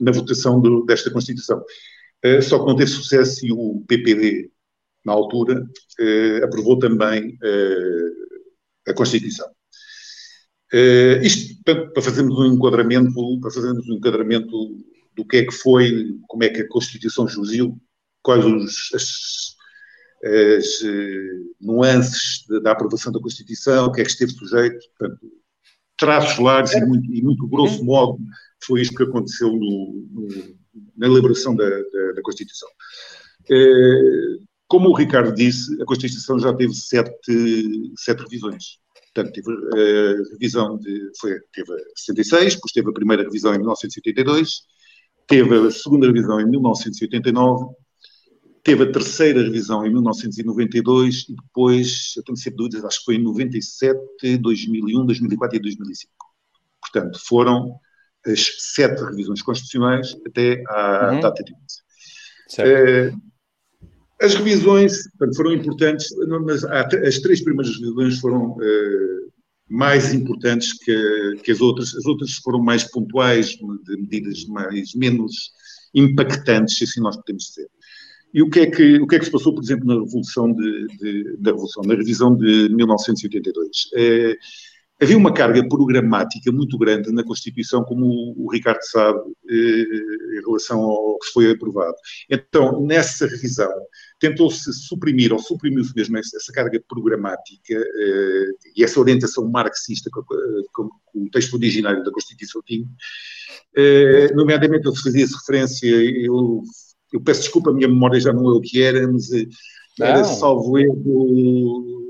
na 0.00 0.12
votação 0.12 0.60
do, 0.60 0.84
desta 0.84 1.10
Constituição. 1.10 1.62
só 2.42 2.58
que 2.58 2.66
não 2.66 2.76
teve 2.76 2.90
sucesso 2.90 3.46
e 3.46 3.52
o 3.52 3.84
PPD, 3.86 4.50
na 5.04 5.12
altura, 5.12 5.64
aprovou 6.42 6.78
também 6.78 7.38
a 8.88 8.94
Constituição. 8.94 9.46
Uh, 10.74 11.22
isto 11.22 11.62
para, 11.62 11.86
para 11.90 12.02
fazermos 12.02 12.36
um 12.36 12.46
enquadramento, 12.46 13.40
para 13.40 13.50
fazermos 13.50 13.88
um 13.88 13.94
enquadramento 13.94 14.50
do 15.14 15.24
que 15.24 15.36
é 15.36 15.44
que 15.44 15.52
foi, 15.52 16.18
como 16.26 16.42
é 16.42 16.48
que 16.48 16.62
a 16.62 16.68
Constituição 16.68 17.28
surgiu, 17.28 17.80
quais 18.22 18.44
os, 18.44 18.92
as, 18.92 19.54
as 20.24 20.80
uh, 20.80 21.54
nuances 21.60 22.44
da, 22.48 22.58
da, 22.58 22.72
aprovação 22.72 23.12
da 23.12 23.20
Constituição, 23.20 23.86
o 23.86 23.92
que 23.92 24.00
é 24.00 24.04
que 24.04 24.10
esteve 24.10 24.32
sujeito, 24.32 24.84
portanto, 24.98 25.20
traços 25.96 26.38
largos 26.40 26.72
e 26.72 26.84
muito, 26.84 27.14
e 27.14 27.22
muito 27.22 27.46
grosso 27.46 27.84
modo 27.84 28.18
foi 28.66 28.82
isto 28.82 28.94
que 28.94 29.02
aconteceu 29.02 29.48
no, 29.50 30.06
no, 30.10 30.56
na 30.96 31.06
elaboração 31.06 31.54
da, 31.54 31.68
da, 31.68 32.12
da 32.14 32.22
Constituição. 32.22 32.68
Uh, 33.50 34.44
como 34.66 34.88
o 34.88 34.94
Ricardo 34.94 35.34
disse, 35.34 35.80
a 35.80 35.84
Constituição 35.84 36.38
já 36.38 36.52
teve 36.52 36.74
sete, 36.74 37.92
sete 37.96 38.22
revisões. 38.22 38.78
Portanto, 39.14 39.32
teve 39.32 39.50
a 39.52 39.78
eh, 39.78 40.16
revisão 40.32 40.76
de. 40.78 41.10
Foi, 41.20 41.38
teve 41.52 41.72
a 41.72 41.76
66, 41.96 42.54
depois 42.54 42.72
teve 42.72 42.90
a 42.90 42.92
primeira 42.92 43.22
revisão 43.22 43.54
em 43.54 43.58
1982, 43.58 44.62
teve 45.28 45.54
a 45.54 45.70
segunda 45.70 46.08
revisão 46.08 46.40
em 46.40 46.50
1989, 46.50 47.74
teve 48.64 48.82
a 48.82 48.90
terceira 48.90 49.42
revisão 49.42 49.86
em 49.86 49.92
1992 49.92 51.26
e 51.28 51.36
depois, 51.36 52.14
eu 52.16 52.24
tenho 52.24 52.36
sempre 52.36 52.56
dúvidas, 52.56 52.84
acho 52.84 52.98
que 52.98 53.04
foi 53.04 53.14
em 53.14 53.22
97, 53.22 54.38
2001, 54.38 55.06
2004 55.06 55.56
e 55.56 55.60
2005. 55.60 56.12
Portanto, 56.80 57.20
foram 57.24 57.78
as 58.26 58.46
sete 58.58 59.02
revisões 59.02 59.42
constitucionais 59.42 60.16
até 60.26 60.62
à 60.68 61.12
uhum. 61.12 61.20
data 61.20 61.44
de. 61.44 61.52
Certo. 62.48 63.14
Uh, 63.14 63.22
as 64.22 64.34
revisões 64.34 65.02
foram 65.36 65.52
importantes, 65.52 66.08
mas 66.44 66.64
as 66.64 67.18
três 67.18 67.42
primeiras 67.42 67.74
revisões 67.76 68.18
foram 68.20 68.52
uh, 68.52 69.32
mais 69.68 70.14
importantes 70.14 70.72
que, 70.72 71.36
que, 71.42 71.52
as 71.52 71.60
outras. 71.60 71.94
As 71.94 72.06
outras 72.06 72.34
foram 72.36 72.62
mais 72.62 72.84
pontuais, 72.84 73.50
de 73.50 73.96
medidas 73.96 74.44
mais, 74.46 74.94
menos 74.94 75.52
impactantes, 75.94 76.78
se 76.78 76.84
assim 76.84 77.00
nós 77.00 77.16
podemos 77.16 77.44
dizer. 77.44 77.68
E 78.32 78.42
o 78.42 78.50
que 78.50 78.60
é 78.60 78.66
que, 78.66 78.96
o 78.96 79.06
que, 79.06 79.16
é 79.16 79.18
que 79.18 79.24
se 79.26 79.30
passou, 79.30 79.54
por 79.54 79.62
exemplo, 79.62 79.86
na 79.86 79.94
Revolução 79.94 80.52
de, 80.52 80.86
de, 80.98 81.36
da 81.38 81.52
Revolução, 81.52 81.84
na 81.84 81.94
revisão 81.94 82.34
de 82.36 82.68
1982? 82.70 83.90
Havia 85.02 85.18
uma 85.18 85.34
carga 85.34 85.66
programática 85.68 86.52
muito 86.52 86.78
grande 86.78 87.10
na 87.12 87.24
Constituição, 87.24 87.82
como 87.84 88.34
o, 88.36 88.48
Ricardo 88.50 88.80
sabe, 88.82 89.18
eh, 89.50 90.38
em 90.38 90.40
relação 90.46 90.80
ao 90.80 91.18
que 91.18 91.32
foi 91.32 91.50
aprovado. 91.50 91.96
Então, 92.30 92.80
nessa 92.80 93.26
revisão, 93.26 93.72
tentou-se 94.20 94.72
suprimir, 94.72 95.32
ou 95.32 95.38
suprimiu-se 95.40 95.92
mesmo 95.96 96.16
essa, 96.16 96.52
carga 96.52 96.80
programática 96.88 97.74
eh, 97.74 98.50
e 98.76 98.84
essa 98.84 99.00
orientação 99.00 99.50
marxista 99.50 100.08
que, 100.12 100.20
o 101.18 101.30
texto 101.30 101.54
originário 101.54 102.04
da 102.04 102.12
Constituição 102.12 102.62
tinha. 102.64 102.86
Eh, 103.76 104.32
nomeadamente, 104.32 104.86
ele 104.86 104.96
fazia-se 104.96 105.34
referência, 105.34 105.88
eu, 105.88 106.62
eu 107.12 107.20
peço 107.20 107.42
desculpa, 107.42 107.70
a 107.70 107.74
minha 107.74 107.88
memória 107.88 108.20
já 108.20 108.32
não 108.32 108.48
é 108.48 108.52
o 108.52 108.60
que 108.60 108.80
era, 108.80 109.10
mas 109.10 109.28
era, 110.00 110.24
salvo 110.24 110.78
erro, 110.78 112.03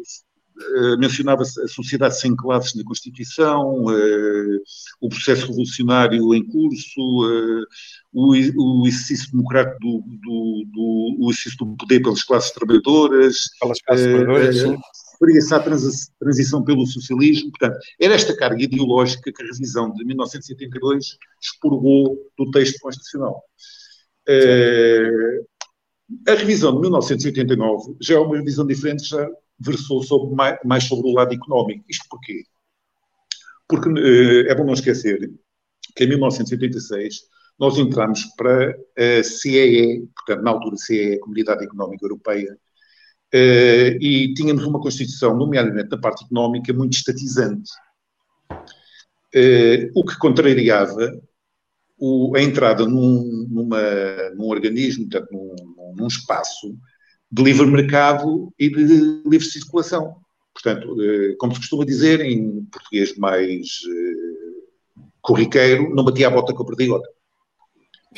mencionava-se 0.98 1.60
a 1.60 1.68
sociedade 1.68 2.18
sem 2.18 2.34
classes 2.36 2.74
na 2.74 2.84
Constituição, 2.84 3.84
uh, 3.84 4.62
o 5.00 5.08
processo 5.08 5.48
revolucionário 5.48 6.34
em 6.34 6.46
curso, 6.46 7.00
uh, 7.00 7.64
o, 8.12 8.86
exercício 8.86 9.30
democrático 9.32 9.78
do, 9.80 10.02
do, 10.06 10.64
do, 10.72 11.16
o 11.20 11.30
exercício 11.30 11.58
do 11.58 11.76
poder 11.76 12.00
pelas 12.00 12.22
classes 12.22 12.52
trabalhadoras, 12.52 13.36
pelas 13.60 13.80
classes 13.80 14.06
trabalhadoras, 14.06 14.58
sim. 14.60 15.54
à 15.54 15.60
transição 16.20 16.62
pelo 16.62 16.86
socialismo. 16.86 17.50
Portanto, 17.50 17.78
era 18.00 18.14
esta 18.14 18.36
carga 18.36 18.62
ideológica 18.62 19.32
que 19.32 19.42
a 19.42 19.46
revisão 19.46 19.92
de 19.92 20.04
1972 20.04 21.18
expurgou 21.42 22.16
do 22.38 22.50
texto 22.52 22.78
constitucional. 22.80 23.42
a 26.28 26.34
revisão 26.34 26.74
de 26.74 26.80
1989 26.80 27.96
já 28.00 28.14
é 28.14 28.18
uma 28.18 28.36
revisão 28.36 28.64
diferente, 28.64 29.08
já 29.08 29.28
versou 29.58 30.02
sobre, 30.02 30.34
mais, 30.64 30.84
sobre 30.84 31.08
o 31.08 31.14
lado 31.14 31.34
económico. 31.34 31.84
Isto 31.88 32.04
porquê? 32.08 32.44
Porque 33.68 33.88
uh, 33.88 34.50
é 34.50 34.54
bom 34.54 34.64
não 34.64 34.74
esquecer 34.74 35.30
que 35.96 36.04
em 36.04 36.08
1986 36.08 37.22
nós 37.58 37.78
entramos 37.78 38.24
para 38.36 38.76
a 38.98 39.22
CEE, 39.22 40.08
portanto, 40.16 40.44
na 40.44 40.50
altura 40.50 40.76
CEE, 40.76 41.20
Comunidade 41.20 41.64
Económica 41.64 42.04
Europeia, 42.04 42.52
uh, 42.52 43.96
e 44.00 44.34
tínhamos 44.34 44.64
uma 44.64 44.80
Constituição, 44.80 45.36
nomeadamente 45.36 45.90
na 45.90 45.98
parte 45.98 46.24
económica, 46.24 46.72
muito 46.72 46.94
estatizante, 46.94 47.70
uh, 48.50 49.90
o 49.94 50.04
que 50.04 50.18
contrariava 50.18 51.12
a 52.36 52.42
entrada 52.42 52.86
num, 52.86 53.46
numa, 53.48 53.80
num 54.34 54.48
organismo, 54.48 55.08
portanto, 55.08 55.30
num, 55.32 55.94
num 55.96 56.06
espaço 56.06 56.76
de 57.30 57.42
livre 57.42 57.66
mercado 57.66 58.52
e 58.58 58.68
de 58.68 59.22
livre 59.26 59.46
circulação. 59.46 60.16
Portanto, 60.54 60.96
eh, 61.02 61.34
como 61.36 61.52
se 61.52 61.58
costuma 61.58 61.84
dizer 61.84 62.20
em 62.20 62.64
português 62.66 63.16
mais 63.16 63.80
eh, 63.88 65.00
corriqueiro, 65.20 65.92
não 65.94 66.04
batia 66.04 66.28
a 66.28 66.30
bota 66.30 66.54
com 66.54 66.62
a 66.62 66.66
perdigota. 66.66 67.08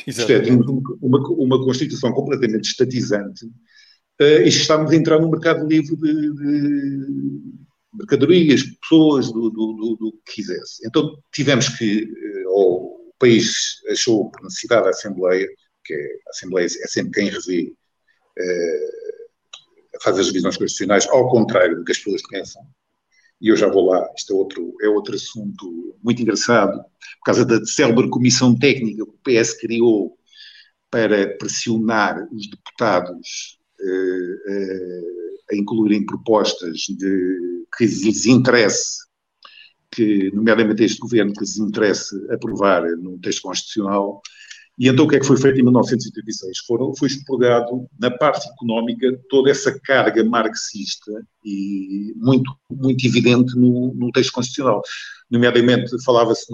É, 0.05 0.39
tínhamos 0.41 0.67
uma, 1.01 1.19
uma, 1.29 1.65
Constituição 1.65 2.11
completamente 2.11 2.69
estatizante 2.69 3.45
uh, 4.21 4.41
e 4.43 4.47
estamos 4.47 4.91
a 4.91 4.95
entrar 4.95 5.19
num 5.19 5.31
mercado 5.31 5.65
livre 5.65 5.95
de, 5.95 6.33
de 6.35 7.41
mercadorias, 7.91 8.61
pessoas, 8.79 9.31
do, 9.31 9.49
do, 9.49 9.73
do, 9.73 9.95
do, 9.95 10.11
que 10.23 10.35
quisesse. 10.35 10.85
Então 10.85 11.17
tivemos 11.33 11.69
que, 11.69 12.07
ou 12.45 13.09
o 13.09 13.13
país 13.17 13.81
achou 13.89 14.29
por 14.29 14.43
necessidade 14.43 14.83
da 14.83 14.89
Assembleia, 14.91 15.47
que 15.83 15.95
é, 15.95 16.05
a 16.27 16.29
Assembleia 16.29 16.65
é 16.65 16.87
sempre 16.87 17.11
quem 17.13 17.29
revê 17.31 17.73
faz 20.01 20.19
as 20.19 20.27
revisões 20.27 20.57
constitucionais 20.57 21.07
ao 21.07 21.29
contrário 21.29 21.77
do 21.77 21.83
que 21.83 21.91
as 21.91 21.97
pessoas 21.97 22.21
pensam. 22.29 22.61
E 23.39 23.49
eu 23.49 23.55
já 23.55 23.67
vou 23.69 23.89
lá, 23.89 24.07
isto 24.17 24.33
é 24.33 24.35
outro, 24.35 24.75
é 24.81 24.87
outro 24.87 25.15
assunto 25.15 25.95
muito 26.03 26.21
engraçado, 26.21 26.77
por 26.79 27.25
causa 27.25 27.45
da 27.45 27.63
célebre 27.65 28.09
comissão 28.09 28.57
técnica 28.57 29.05
que 29.05 29.11
o 29.11 29.19
PS 29.23 29.53
criou 29.53 30.17
para 30.89 31.37
pressionar 31.37 32.27
os 32.31 32.49
deputados 32.49 33.59
eh, 33.79 34.35
eh, 34.49 35.01
a 35.51 35.55
incluírem 35.55 36.05
propostas 36.05 36.77
de, 36.89 37.65
que 37.77 37.85
lhes 37.85 38.25
interesse, 38.25 39.05
que, 39.91 40.31
nomeadamente 40.33 40.83
este 40.83 40.99
governo, 40.99 41.33
que 41.33 41.41
lhes 41.41 41.57
interesse 41.57 42.15
aprovar 42.31 42.83
no 42.97 43.19
texto 43.19 43.43
constitucional, 43.43 44.21
e 44.77 44.87
então 44.87 45.05
o 45.05 45.07
que 45.07 45.15
é 45.15 45.19
que 45.19 45.25
foi 45.25 45.37
feito 45.37 45.59
em 45.59 45.63
1986? 45.63 46.59
Foram, 46.59 46.95
foi 46.95 47.07
expurgado 47.07 47.87
na 47.99 48.11
parte 48.11 48.47
económica 48.47 49.19
toda 49.27 49.49
essa 49.49 49.77
carga 49.79 50.23
marxista 50.23 51.11
e 51.43 52.13
muito, 52.15 52.55
muito 52.69 53.05
evidente 53.07 53.55
no, 53.55 53.93
no 53.95 54.11
texto 54.11 54.33
constitucional. 54.33 54.83
Nomeadamente 55.31 55.91
falava-se 56.05 56.45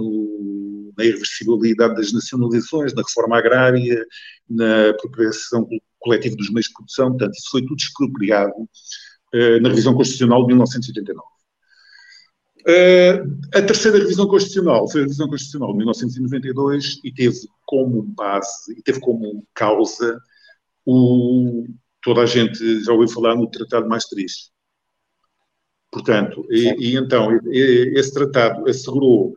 na 0.97 1.04
irreversibilidade 1.04 1.95
das 1.95 2.14
nacionalizações, 2.14 2.93
na 2.93 3.02
reforma 3.02 3.38
agrária, 3.38 4.06
na 4.50 4.91
apropriação 4.91 5.68
coletiva 6.00 6.36
dos 6.38 6.50
meios 6.50 6.68
de 6.68 6.74
produção, 6.74 7.10
portanto 7.10 7.34
isso 7.34 7.50
foi 7.52 7.62
tudo 7.62 7.78
expropriado 7.78 8.54
uh, 8.54 9.62
na 9.62 9.70
revisão 9.70 9.93
constitucional 9.93 10.41
de 10.41 10.47
1989. 10.47 11.33
Uh, 12.66 13.39
a 13.53 13.61
terceira 13.61 13.97
revisão 13.97 14.26
constitucional 14.26 14.89
foi 14.89 15.01
a 15.01 15.03
revisão 15.03 15.28
constitucional 15.28 15.72
de 15.72 15.78
1992 15.80 17.01
e 17.03 17.11
teve 17.11 17.38
como 17.66 18.01
base, 18.03 18.74
e 18.78 18.82
teve 18.82 19.01
como 19.01 19.45
causa 19.53 20.18
o, 20.86 21.66
toda 22.01 22.22
a 22.22 22.26
gente 22.26 22.82
já 22.84 22.93
ouviu 22.93 23.09
falar 23.09 23.36
no 23.36 23.49
Tratado 23.49 23.88
Maastricht. 23.89 24.49
Portanto, 25.91 26.45
e, 26.49 26.70
e, 26.80 26.95
então, 26.95 27.38
esse 27.51 28.14
tratado 28.14 28.68
assegurou, 28.68 29.32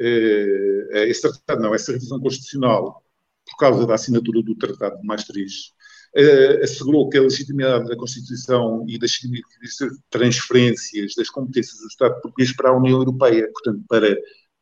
uh, 0.00 0.96
esse 0.96 1.22
tratado 1.22 1.62
não, 1.62 1.74
essa 1.74 1.92
revisão 1.92 2.20
constitucional, 2.20 3.04
por 3.44 3.56
causa 3.56 3.86
da 3.86 3.94
assinatura 3.94 4.40
do 4.40 4.54
Tratado 4.54 5.00
de 5.00 5.06
Maastricht, 5.06 5.74
uh, 6.16 6.62
assegurou 6.62 7.08
que 7.08 7.18
a 7.18 7.22
legitimidade 7.22 7.88
da 7.88 7.96
Constituição 7.96 8.84
e 8.88 8.98
das 8.98 9.12
transferências 10.10 11.14
das 11.16 11.28
competências 11.30 11.78
do 11.78 11.86
Estado 11.86 12.20
português 12.20 12.54
para 12.54 12.70
a 12.70 12.76
União 12.76 12.98
Europeia, 12.98 13.48
portanto, 13.52 13.84
para 13.88 14.16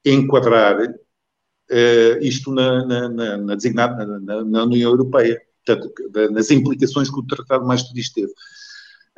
enquadrar 0.05 0.81
uh, 0.81 2.19
isto 2.21 2.53
na, 2.53 2.85
na, 2.87 3.09
na, 3.09 3.37
na 3.37 3.55
designada 3.55 4.07
na, 4.07 4.45
na, 4.45 4.65
União 4.65 4.91
Europeia, 4.91 5.41
portanto, 5.65 5.93
nas 6.33 6.51
implicações 6.51 7.11
que 7.11 7.19
o 7.19 7.27
Tratado 7.27 7.67
mais 7.67 7.83
isto 7.95 8.15
teve. 8.15 8.33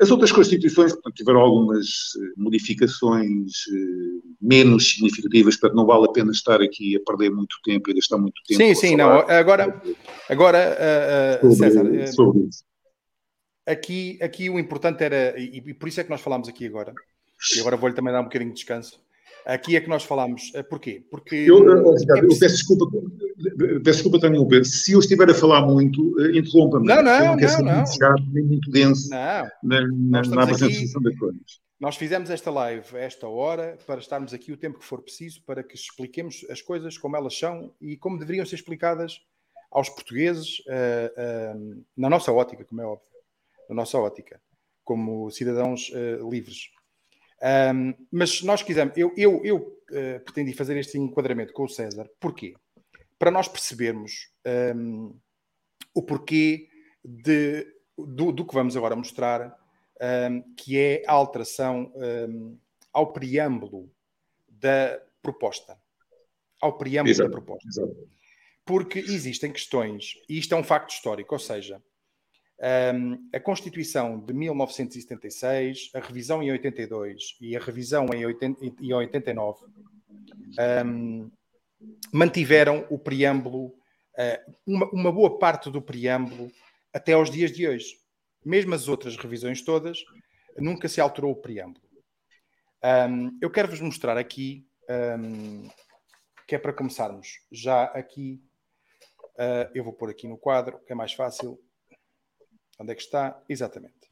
As 0.03 0.11
outras 0.11 0.33
constituições 0.33 0.93
portanto, 0.93 1.15
tiveram 1.15 1.39
algumas 1.39 1.87
eh, 2.17 2.33
modificações 2.37 3.53
uh, 3.69 4.23
menos 4.41 4.91
significativas, 4.91 5.57
portanto 5.57 5.77
não 5.77 5.87
vale 5.87 6.07
a 6.07 6.13
pena 6.13 6.33
estar 6.33 6.61
aqui 6.61 6.97
a 6.97 7.01
perder 7.01 7.31
muito 7.31 7.57
tempo 7.65 7.89
e 7.89 7.95
gastar 7.95 8.19
muito 8.19 8.43
tempo. 8.49 8.61
Sim, 8.61 8.75
sim, 8.75 8.97
não. 8.97 9.21
Agora, 9.21 9.81
agora 10.29 10.77
uh, 11.41 11.55
sobre, 11.55 11.57
César, 11.57 12.07
sobre 12.09 12.49
isso. 12.49 12.65
Aqui, 13.65 14.19
aqui 14.21 14.51
o 14.51 14.59
importante 14.59 15.05
era, 15.05 15.39
e, 15.39 15.63
e 15.65 15.75
por 15.75 15.89
isso 15.89 16.01
é 16.01 16.05
que 16.05 16.11
nós 16.11 16.21
falámos 16.21 16.49
aqui 16.49 16.67
agora, 16.67 16.93
e 17.57 17.61
agora 17.61 17.77
vou-lhe 17.77 17.95
também 17.95 18.13
dar 18.13 18.23
um 18.23 18.25
bocadinho 18.25 18.51
de 18.51 18.57
descanso, 18.57 19.01
Aqui 19.45 19.77
é 19.77 19.81
que 19.81 19.89
nós 19.89 20.05
falamos. 20.05 20.53
Eh, 20.55 20.63
porquê? 20.63 21.03
Porque. 21.11 21.35
Eu, 21.35 21.59
é 21.69 22.21
eu 22.21 22.39
peço 22.39 22.57
desculpa, 22.57 22.87
desculpa 23.83 24.19
Pedro. 24.21 24.65
Se 24.65 24.93
eu 24.93 25.01
estiver 25.01 25.31
a 25.31 25.35
falar 25.35 25.67
muito, 25.67 26.21
eh, 26.21 26.39
interrompa-me. 26.39 26.87
Não, 26.87 27.03
não, 27.03 27.03
não. 27.03 27.37
não, 27.37 27.59
não. 27.59 27.75
Muito 27.77 27.99
chato, 27.99 28.23
nem 28.33 28.45
muito 28.45 28.71
denso 28.71 29.11
não. 29.11 29.49
na, 29.63 29.81
na, 29.93 30.23
na 30.23 30.43
apresentação 30.43 31.03
das 31.03 31.19
coisas. 31.19 31.63
Nós 31.83 31.97
fizemos 31.97 32.31
esta 32.31 32.49
live 32.49 32.97
a 32.97 33.01
esta 33.01 33.27
hora 33.27 33.77
para 33.87 33.99
estarmos 33.99 34.33
aqui 34.33 34.53
o 34.53 34.57
tempo 34.57 34.79
que 34.79 34.85
for 34.85 35.03
preciso 35.03 35.43
para 35.45 35.65
que 35.65 35.75
expliquemos 35.75 36.47
as 36.49 36.63
coisas 36.63 36.97
como 36.97 37.17
elas 37.17 37.37
são 37.37 37.75
e 37.81 37.97
como 37.97 38.21
deveriam 38.21 38.47
ser 38.47 38.55
explicadas 38.55 39.19
aos 39.69 39.89
portugueses 39.89 40.61
uh, 40.61 41.57
uh, 41.57 41.85
na 41.97 42.09
nossa 42.09 42.31
ótica, 42.31 42.65
como 42.65 42.81
é 42.83 42.87
óbvio, 42.87 43.09
na 43.69 43.75
nossa 43.75 43.99
ótica, 43.99 44.41
como 44.85 45.29
cidadãos 45.33 45.91
uh, 45.91 46.31
livres. 46.31 46.69
Um, 47.75 47.95
mas 48.13 48.43
nós 48.43 48.63
quisemos, 48.63 48.97
eu, 48.97 49.13
eu, 49.17 49.43
eu 49.43 49.81
pretendi 50.25 50.53
fazer 50.53 50.77
este 50.77 50.97
enquadramento 50.99 51.53
com 51.53 51.65
o 51.65 51.69
César, 51.69 52.09
porquê? 52.21 52.55
Para 53.23 53.31
nós 53.31 53.47
percebermos 53.47 54.33
um, 54.75 55.17
o 55.95 56.03
porquê 56.03 56.69
de, 57.05 57.65
do, 57.97 58.33
do, 58.33 58.45
que 58.45 58.53
vamos 58.53 58.77
agora 58.77 58.97
mostrar, 58.97 59.57
um, 60.29 60.43
que 60.57 60.77
é 60.77 61.05
a 61.07 61.13
alteração 61.13 61.93
ao 62.93 63.13
preâmbulo 63.13 63.89
da 64.49 65.01
proposta. 65.23 65.79
Ao 66.61 66.77
preâmbulo 66.77 67.13
exato, 67.13 67.31
da 67.31 67.37
proposta. 67.37 67.69
Exato. 67.69 68.09
Porque 68.65 68.99
existem 68.99 69.53
questões, 69.53 70.15
e 70.29 70.37
isto 70.37 70.53
é 70.53 70.59
um 70.59 70.65
facto 70.65 70.91
histórico, 70.91 71.33
ou 71.33 71.39
seja, 71.39 71.81
um, 72.93 73.29
a 73.33 73.39
Constituição 73.39 74.19
de 74.19 74.35
1976, 74.35 75.91
a 75.95 76.01
revisão 76.01 76.43
em 76.43 76.51
82 76.51 77.37
e 77.41 77.57
a 77.57 77.61
revisão 77.61 78.09
em, 78.13 78.27
80, 78.27 78.65
em 78.81 78.93
89 78.93 79.65
um, 80.85 81.31
mantiveram 82.13 82.87
o 82.91 82.99
preâmbulo, 82.99 83.67
uh, 83.67 84.53
uma, 84.67 84.91
uma, 84.91 85.13
boa 85.13 85.39
parte 85.39 85.71
do 85.71 85.81
preâmbulo 85.81 86.51
até 86.93 87.13
aos 87.13 87.31
dias 87.31 87.53
de 87.53 87.67
hoje. 87.67 87.97
Mesmo 88.45 88.75
as 88.75 88.89
outras 88.89 89.17
revisões 89.17 89.63
todas, 89.63 89.99
nunca 90.59 90.89
se 90.89 91.01
alterou 91.01 91.31
o 91.31 91.37
preâmbulo. 91.37 91.87
Um, 92.85 93.39
eu 93.41 93.51
quero 93.51 93.69
vos 93.69 93.81
mostrar 93.81 94.19
aqui, 94.19 94.67
que 96.49 96.57
é 96.57 96.59
para 96.59 96.73
começarmos 96.73 97.39
já 97.53 97.85
aqui. 97.85 98.43
Uh, 99.35 99.71
eu 99.73 99.85
vou 99.85 99.93
pôr 99.93 100.11
aqui 100.11 100.27
no 100.27 100.37
quadro, 100.37 100.81
que 100.81 100.93
é 100.93 100.95
mais 100.95 101.13
fácil 101.13 101.59
Onde 102.83 102.93
é 102.93 102.95
que 102.97 103.03
está? 103.03 103.41
Exatamente. 103.49 104.11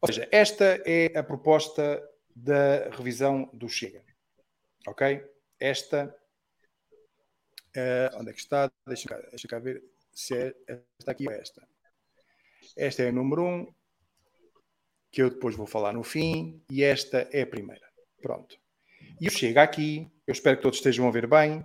Ou 0.00 0.06
seja, 0.06 0.28
esta 0.30 0.80
é 0.86 1.18
a 1.18 1.24
proposta 1.24 2.00
da 2.34 2.88
revisão 2.90 3.50
do 3.52 3.68
Chega. 3.68 4.04
Ok? 4.86 5.24
Esta. 5.58 6.14
Uh, 7.76 8.20
onde 8.20 8.30
é 8.30 8.32
que 8.32 8.40
está? 8.40 8.70
Deixa 8.86 9.08
cá, 9.08 9.16
deixa 9.30 9.48
cá 9.48 9.58
ver 9.58 9.82
se 10.12 10.36
é 10.36 10.54
esta 10.68 11.10
aqui 11.10 11.26
ou 11.26 11.34
esta. 11.34 11.66
Esta 12.76 13.02
é 13.02 13.08
a 13.08 13.12
número 13.12 13.42
1, 13.42 13.46
um, 13.46 13.74
que 15.10 15.22
eu 15.22 15.30
depois 15.30 15.56
vou 15.56 15.66
falar 15.66 15.92
no 15.92 16.04
fim, 16.04 16.62
e 16.70 16.82
esta 16.82 17.28
é 17.32 17.42
a 17.42 17.46
primeira. 17.46 17.86
Pronto. 18.22 18.56
E 19.20 19.28
o 19.28 19.30
Chega 19.30 19.62
aqui, 19.62 20.10
eu 20.26 20.32
espero 20.32 20.56
que 20.56 20.62
todos 20.62 20.78
estejam 20.78 21.06
a 21.06 21.10
ver 21.10 21.26
bem. 21.26 21.64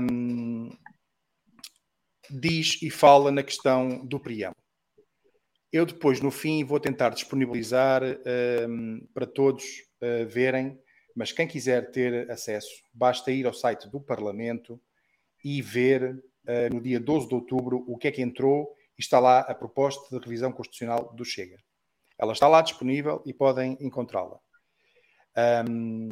Um, 0.00 0.70
diz 2.30 2.80
e 2.82 2.90
fala 2.90 3.30
na 3.30 3.42
questão 3.42 4.04
do 4.04 4.20
preâmbulo. 4.20 4.56
Eu 5.72 5.84
depois, 5.84 6.20
no 6.20 6.30
fim, 6.30 6.64
vou 6.64 6.80
tentar 6.80 7.10
disponibilizar 7.10 8.02
um, 8.68 9.06
para 9.12 9.26
todos 9.26 9.64
uh, 10.02 10.26
verem, 10.26 10.78
mas 11.16 11.32
quem 11.32 11.48
quiser 11.48 11.90
ter 11.90 12.30
acesso, 12.30 12.84
basta 12.92 13.32
ir 13.32 13.46
ao 13.46 13.54
site 13.54 13.88
do 13.88 13.98
Parlamento 13.98 14.78
e 15.42 15.62
ver 15.62 16.14
uh, 16.14 16.74
no 16.74 16.78
dia 16.78 17.00
12 17.00 17.26
de 17.26 17.34
outubro 17.34 17.82
o 17.88 17.96
que 17.96 18.08
é 18.08 18.12
que 18.12 18.20
entrou 18.20 18.76
e 18.98 19.00
está 19.00 19.18
lá 19.18 19.40
a 19.40 19.54
proposta 19.54 20.14
de 20.14 20.22
revisão 20.22 20.52
constitucional 20.52 21.14
do 21.14 21.24
Chega. 21.24 21.58
Ela 22.18 22.34
está 22.34 22.46
lá 22.46 22.60
disponível 22.60 23.22
e 23.24 23.32
podem 23.32 23.78
encontrá-la. 23.80 24.38
Um, 25.68 26.10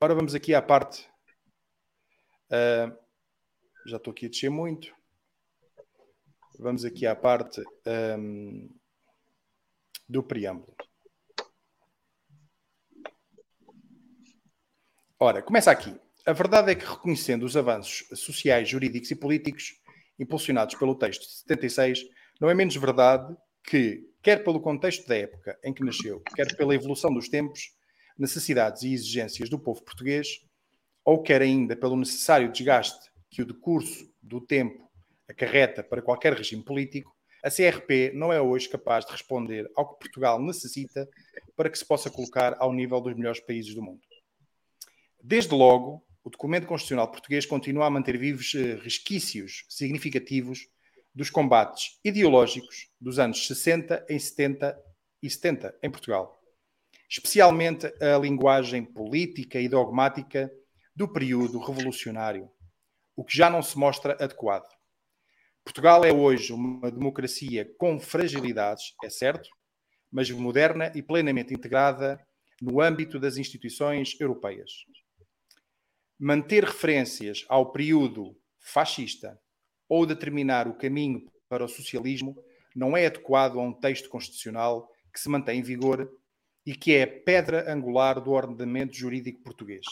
agora 0.00 0.14
vamos 0.14 0.34
aqui 0.34 0.54
à 0.54 0.62
parte. 0.62 1.06
Uh, 2.48 2.96
já 3.86 3.98
estou 3.98 4.12
aqui 4.12 4.26
a 4.26 4.28
descer 4.30 4.50
muito. 4.50 4.94
Vamos 6.58 6.86
aqui 6.86 7.06
à 7.06 7.14
parte 7.14 7.62
um, 8.18 8.70
do 10.08 10.22
preâmbulo. 10.22 10.74
Ora, 15.24 15.40
começa 15.40 15.70
aqui. 15.70 15.94
A 16.26 16.32
verdade 16.32 16.72
é 16.72 16.74
que, 16.74 16.84
reconhecendo 16.84 17.44
os 17.44 17.56
avanços 17.56 18.04
sociais, 18.18 18.68
jurídicos 18.68 19.08
e 19.12 19.14
políticos 19.14 19.80
impulsionados 20.18 20.74
pelo 20.74 20.96
texto 20.96 21.20
de 21.20 21.32
76, 21.32 22.00
não 22.40 22.50
é 22.50 22.54
menos 22.54 22.74
verdade 22.74 23.32
que, 23.62 24.04
quer 24.20 24.42
pelo 24.42 24.60
contexto 24.60 25.06
da 25.06 25.16
época 25.16 25.56
em 25.62 25.72
que 25.72 25.84
nasceu, 25.84 26.20
quer 26.34 26.56
pela 26.56 26.74
evolução 26.74 27.14
dos 27.14 27.28
tempos, 27.28 27.70
necessidades 28.18 28.82
e 28.82 28.92
exigências 28.92 29.48
do 29.48 29.60
povo 29.60 29.84
português, 29.84 30.40
ou 31.04 31.22
quer 31.22 31.40
ainda 31.40 31.76
pelo 31.76 31.94
necessário 31.94 32.50
desgaste 32.50 33.08
que 33.30 33.42
o 33.42 33.46
decurso 33.46 34.12
do 34.20 34.40
tempo 34.40 34.90
acarreta 35.28 35.84
para 35.84 36.02
qualquer 36.02 36.32
regime 36.32 36.64
político, 36.64 37.16
a 37.44 37.48
CRP 37.48 38.10
não 38.12 38.32
é 38.32 38.40
hoje 38.40 38.68
capaz 38.68 39.06
de 39.06 39.12
responder 39.12 39.70
ao 39.76 39.88
que 39.88 40.00
Portugal 40.00 40.42
necessita 40.42 41.08
para 41.54 41.70
que 41.70 41.78
se 41.78 41.86
possa 41.86 42.10
colocar 42.10 42.56
ao 42.58 42.72
nível 42.72 43.00
dos 43.00 43.14
melhores 43.14 43.38
países 43.38 43.72
do 43.72 43.82
mundo. 43.82 44.11
Desde 45.24 45.54
logo, 45.54 46.04
o 46.24 46.30
documento 46.30 46.66
constitucional 46.66 47.08
português 47.08 47.46
continua 47.46 47.86
a 47.86 47.90
manter 47.90 48.18
vivos 48.18 48.52
eh, 48.56 48.74
resquícios 48.82 49.64
significativos 49.68 50.66
dos 51.14 51.30
combates 51.30 52.00
ideológicos 52.04 52.90
dos 53.00 53.20
anos 53.20 53.46
60 53.46 54.04
em 54.10 54.18
70 54.18 54.76
e 55.22 55.30
70 55.30 55.78
em 55.80 55.88
Portugal, 55.88 56.42
especialmente 57.08 57.86
a 58.02 58.18
linguagem 58.18 58.84
política 58.84 59.60
e 59.60 59.68
dogmática 59.68 60.50
do 60.94 61.06
período 61.06 61.60
revolucionário, 61.60 62.50
o 63.14 63.24
que 63.24 63.36
já 63.36 63.48
não 63.48 63.62
se 63.62 63.78
mostra 63.78 64.14
adequado. 64.14 64.68
Portugal 65.64 66.04
é 66.04 66.12
hoje 66.12 66.52
uma 66.52 66.90
democracia 66.90 67.72
com 67.78 68.00
fragilidades, 68.00 68.92
é 69.04 69.08
certo, 69.08 69.48
mas 70.10 70.28
moderna 70.32 70.90
e 70.96 71.00
plenamente 71.00 71.54
integrada 71.54 72.18
no 72.60 72.80
âmbito 72.80 73.20
das 73.20 73.36
instituições 73.36 74.20
europeias. 74.20 74.84
Manter 76.24 76.62
referências 76.62 77.44
ao 77.48 77.72
período 77.72 78.38
fascista 78.60 79.36
ou 79.88 80.06
determinar 80.06 80.68
o 80.68 80.76
caminho 80.76 81.28
para 81.48 81.64
o 81.64 81.68
socialismo 81.68 82.36
não 82.76 82.96
é 82.96 83.06
adequado 83.06 83.58
a 83.58 83.62
um 83.62 83.72
texto 83.72 84.08
constitucional 84.08 84.88
que 85.12 85.18
se 85.18 85.28
mantém 85.28 85.58
em 85.58 85.64
vigor 85.64 86.08
e 86.64 86.76
que 86.76 86.94
é 86.94 87.06
pedra 87.06 87.68
angular 87.68 88.20
do 88.20 88.30
ordenamento 88.30 88.94
jurídico 88.94 89.42
português. 89.42 89.84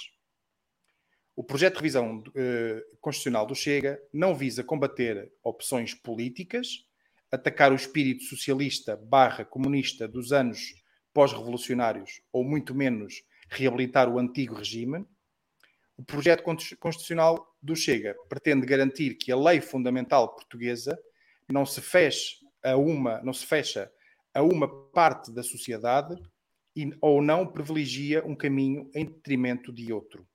O 1.35 1.43
projeto 1.43 1.73
de 1.73 1.81
revisão 1.81 2.23
eh, 2.37 2.81
constitucional 3.01 3.45
do 3.45 3.57
Chega 3.57 4.01
não 4.15 4.33
visa 4.33 4.63
combater 4.63 5.33
opções 5.43 5.95
políticas, 5.95 6.87
atacar 7.29 7.73
o 7.73 7.75
espírito 7.75 8.23
socialista 8.23 8.97
barra 8.97 9.45
comunista 9.45 10.07
dos 10.07 10.33
anos 10.33 10.75
pós-revolucionários, 11.13 12.23
ou 12.33 12.45
muito 12.45 12.73
menos 12.73 13.15
reabilitar 13.49 14.09
o 14.09 14.17
antigo 14.17 14.55
regime. 14.55 15.05
O 16.01 16.03
projeto 16.03 16.43
constitucional 16.79 17.55
do 17.61 17.77
Chega 17.77 18.17
pretende 18.27 18.65
garantir 18.65 19.17
que 19.17 19.31
a 19.31 19.37
lei 19.37 19.61
fundamental 19.61 20.35
portuguesa 20.35 20.99
não 21.47 21.67
se 21.67 21.83
feche 21.83 22.37
a 22.65 22.75
uma, 22.75 23.21
não 23.21 23.35
se 23.35 23.45
fecha 23.45 23.93
a 24.33 24.43
uma 24.43 24.67
parte 24.93 25.31
da 25.31 25.43
sociedade 25.43 26.17
e, 26.75 26.91
ou 27.03 27.21
não 27.21 27.47
privilegia 27.47 28.25
um 28.25 28.35
caminho 28.35 28.91
em 28.95 29.05
detrimento 29.05 29.71
de 29.71 29.93
outro 29.93 30.27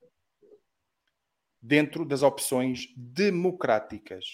dentro 1.60 2.04
das 2.04 2.22
opções 2.22 2.86
democráticas. 2.96 4.24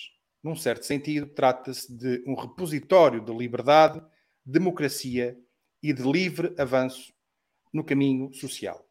Num 0.43 0.55
certo 0.55 0.85
sentido, 0.85 1.29
trata-se 1.29 1.91
de 1.91 2.23
um 2.27 2.35
repositório 2.35 3.25
de 3.25 3.33
liberdade, 3.33 4.03
democracia 4.45 5.35
e 5.83 5.95
de 5.95 6.03
livre 6.03 6.55
avanço 6.59 7.11
no 7.73 7.83
caminho 7.83 8.31
social. 8.35 8.87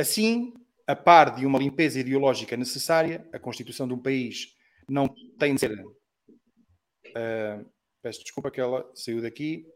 Assim, 0.00 0.54
a 0.86 0.96
par 0.96 1.36
de 1.36 1.44
uma 1.44 1.58
limpeza 1.58 2.00
ideológica 2.00 2.56
necessária, 2.56 3.28
a 3.34 3.38
constituição 3.38 3.86
de 3.86 3.92
um 3.92 3.98
país 3.98 4.56
não 4.88 5.06
tem 5.38 5.54
de 5.54 5.60
ser. 5.60 5.78
Uh, 5.78 7.70
peço 8.00 8.22
desculpa 8.22 8.50
que 8.50 8.58
ela 8.58 8.90
saiu 8.94 9.20
daqui. 9.20 9.66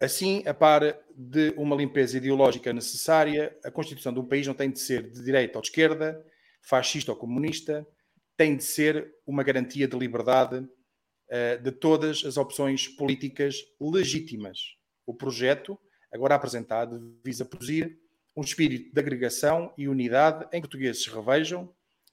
Assim, 0.00 0.46
a 0.46 0.54
par 0.54 0.96
de 1.16 1.54
uma 1.56 1.74
limpeza 1.74 2.18
ideológica 2.18 2.72
necessária, 2.72 3.58
a 3.64 3.70
constituição 3.72 4.12
de 4.12 4.20
um 4.20 4.28
país 4.28 4.46
não 4.46 4.54
tem 4.54 4.70
de 4.70 4.78
ser 4.78 5.10
de 5.10 5.24
direita 5.24 5.58
ou 5.58 5.62
de 5.62 5.66
esquerda, 5.66 6.24
fascista 6.62 7.10
ou 7.10 7.18
comunista, 7.18 7.84
tem 8.36 8.56
de 8.56 8.62
ser 8.62 9.12
uma 9.26 9.42
garantia 9.42 9.88
de 9.88 9.98
liberdade 9.98 10.58
uh, 10.58 11.60
de 11.60 11.72
todas 11.72 12.24
as 12.24 12.36
opções 12.36 12.86
políticas 12.86 13.56
legítimas. 13.80 14.76
O 15.04 15.12
projeto, 15.12 15.76
agora 16.12 16.34
apresentado, 16.34 17.18
visa 17.24 17.44
produzir 17.44 17.98
um 18.36 18.42
espírito 18.42 18.92
de 18.92 19.00
agregação 19.00 19.72
e 19.78 19.88
unidade 19.88 20.44
em 20.52 20.60
que 20.60 20.68
portugueses 20.68 21.02
se 21.02 21.10
revejam 21.10 21.72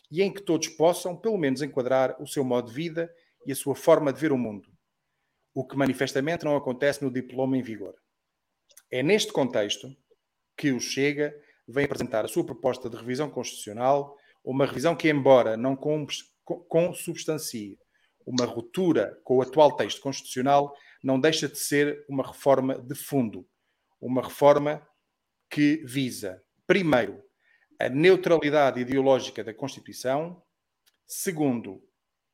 e 0.10 0.22
em 0.22 0.32
que 0.32 0.42
todos 0.42 0.68
possam, 0.70 1.16
pelo 1.16 1.38
menos, 1.38 1.62
enquadrar 1.62 2.16
o 2.22 2.28
seu 2.28 2.44
modo 2.44 2.70
de 2.70 2.76
vida 2.76 3.14
e 3.46 3.52
a 3.52 3.56
sua 3.56 3.76
forma 3.76 4.14
de 4.14 4.20
ver 4.20 4.32
o 4.32 4.38
mundo, 4.38 4.70
o 5.54 5.66
que 5.66 5.76
manifestamente 5.76 6.46
não 6.46 6.56
acontece 6.56 7.04
no 7.04 7.12
diploma 7.12 7.58
em 7.58 7.62
vigor. 7.62 7.96
É 8.90 9.04
neste 9.04 9.34
contexto 9.34 9.94
que 10.56 10.72
o 10.72 10.80
Chega 10.80 11.36
vem 11.68 11.86
apresentar 11.86 12.24
a 12.24 12.28
sua 12.28 12.46
proposta 12.46 12.90
de 12.90 12.96
revisão 12.96 13.30
constitucional, 13.30 14.16
uma 14.44 14.66
revisão 14.66 14.96
que, 14.96 15.10
embora 15.10 15.58
não 15.58 15.78
consubstancie 16.68 17.80
uma 18.26 18.46
ruptura 18.46 19.20
com 19.24 19.38
o 19.38 19.42
atual 19.42 19.76
texto 19.76 20.02
constitucional, 20.02 20.76
não 21.04 21.20
deixa 21.20 21.50
de 21.50 21.58
ser 21.58 22.06
uma 22.08 22.26
reforma 22.26 22.78
de 22.78 22.96
fundo, 22.96 23.46
uma 24.06 24.22
reforma 24.22 24.86
que 25.50 25.78
visa, 25.86 26.44
primeiro, 26.68 27.24
a 27.80 27.88
neutralidade 27.88 28.82
ideológica 28.82 29.44
da 29.44 29.54
Constituição, 29.54 30.44
segundo, 31.06 31.82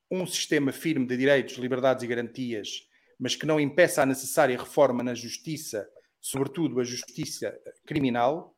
um 0.10 0.26
sistema 0.26 0.72
firme 0.72 1.06
de 1.06 1.16
direitos, 1.16 1.58
liberdades 1.58 2.04
e 2.04 2.08
garantias, 2.08 2.88
mas 3.20 3.36
que 3.36 3.46
não 3.46 3.60
impeça 3.60 4.02
a 4.02 4.06
necessária 4.06 4.58
reforma 4.58 5.04
na 5.04 5.14
justiça, 5.14 5.88
sobretudo 6.20 6.80
a 6.80 6.84
justiça 6.84 7.56
criminal. 7.86 8.58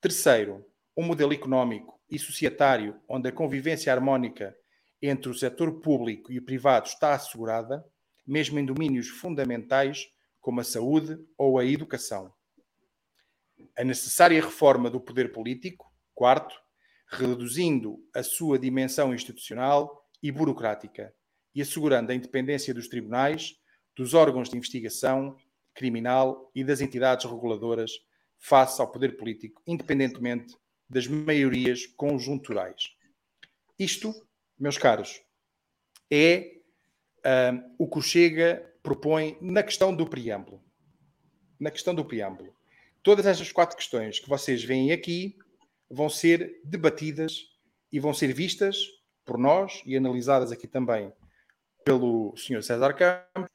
Terceiro, 0.00 0.64
um 0.96 1.04
modelo 1.04 1.34
económico 1.34 2.00
e 2.08 2.18
societário 2.18 2.98
onde 3.06 3.28
a 3.28 3.32
convivência 3.32 3.92
harmónica 3.92 4.56
entre 5.02 5.30
o 5.30 5.34
setor 5.34 5.80
público 5.80 6.32
e 6.32 6.38
o 6.38 6.44
privado 6.44 6.86
está 6.86 7.14
assegurada, 7.14 7.84
mesmo 8.26 8.58
em 8.58 8.64
domínios 8.64 9.08
fundamentais 9.08 10.08
como 10.40 10.60
a 10.60 10.64
saúde 10.64 11.18
ou 11.36 11.58
a 11.58 11.64
educação 11.64 12.32
a 13.76 13.84
necessária 13.84 14.40
reforma 14.40 14.90
do 14.90 15.00
poder 15.00 15.32
político, 15.32 15.92
quarto, 16.14 16.54
reduzindo 17.08 17.98
a 18.14 18.22
sua 18.22 18.58
dimensão 18.58 19.14
institucional 19.14 20.06
e 20.22 20.30
burocrática 20.30 21.14
e 21.54 21.60
assegurando 21.60 22.12
a 22.12 22.14
independência 22.14 22.72
dos 22.72 22.88
tribunais, 22.88 23.56
dos 23.96 24.14
órgãos 24.14 24.48
de 24.48 24.56
investigação 24.56 25.36
criminal 25.74 26.50
e 26.54 26.62
das 26.62 26.80
entidades 26.80 27.24
reguladoras 27.24 27.90
face 28.38 28.80
ao 28.80 28.90
poder 28.90 29.16
político, 29.16 29.62
independentemente 29.66 30.54
das 30.88 31.06
maiorias 31.06 31.86
conjunturais. 31.86 32.94
Isto, 33.78 34.14
meus 34.58 34.78
caros, 34.78 35.22
é 36.10 36.60
uh, 37.18 37.74
o 37.78 37.88
que 37.88 37.98
o 37.98 38.02
Chega 38.02 38.69
propõe 38.82 39.36
na 39.40 39.62
questão 39.62 39.94
do 39.94 40.06
preâmbulo. 40.06 40.62
Na 41.58 41.70
questão 41.70 41.94
do 41.94 42.04
preâmbulo. 42.04 42.54
Todas 43.02 43.26
estas 43.26 43.50
quatro 43.52 43.76
questões 43.76 44.18
que 44.18 44.28
vocês 44.28 44.62
veem 44.62 44.92
aqui 44.92 45.36
vão 45.90 46.08
ser 46.08 46.60
debatidas 46.64 47.46
e 47.92 47.98
vão 47.98 48.14
ser 48.14 48.32
vistas 48.32 48.76
por 49.24 49.38
nós 49.38 49.82
e 49.86 49.96
analisadas 49.96 50.52
aqui 50.52 50.66
também 50.66 51.12
pelo 51.84 52.34
Sr. 52.36 52.62
César 52.62 52.94
Campos, 52.94 53.50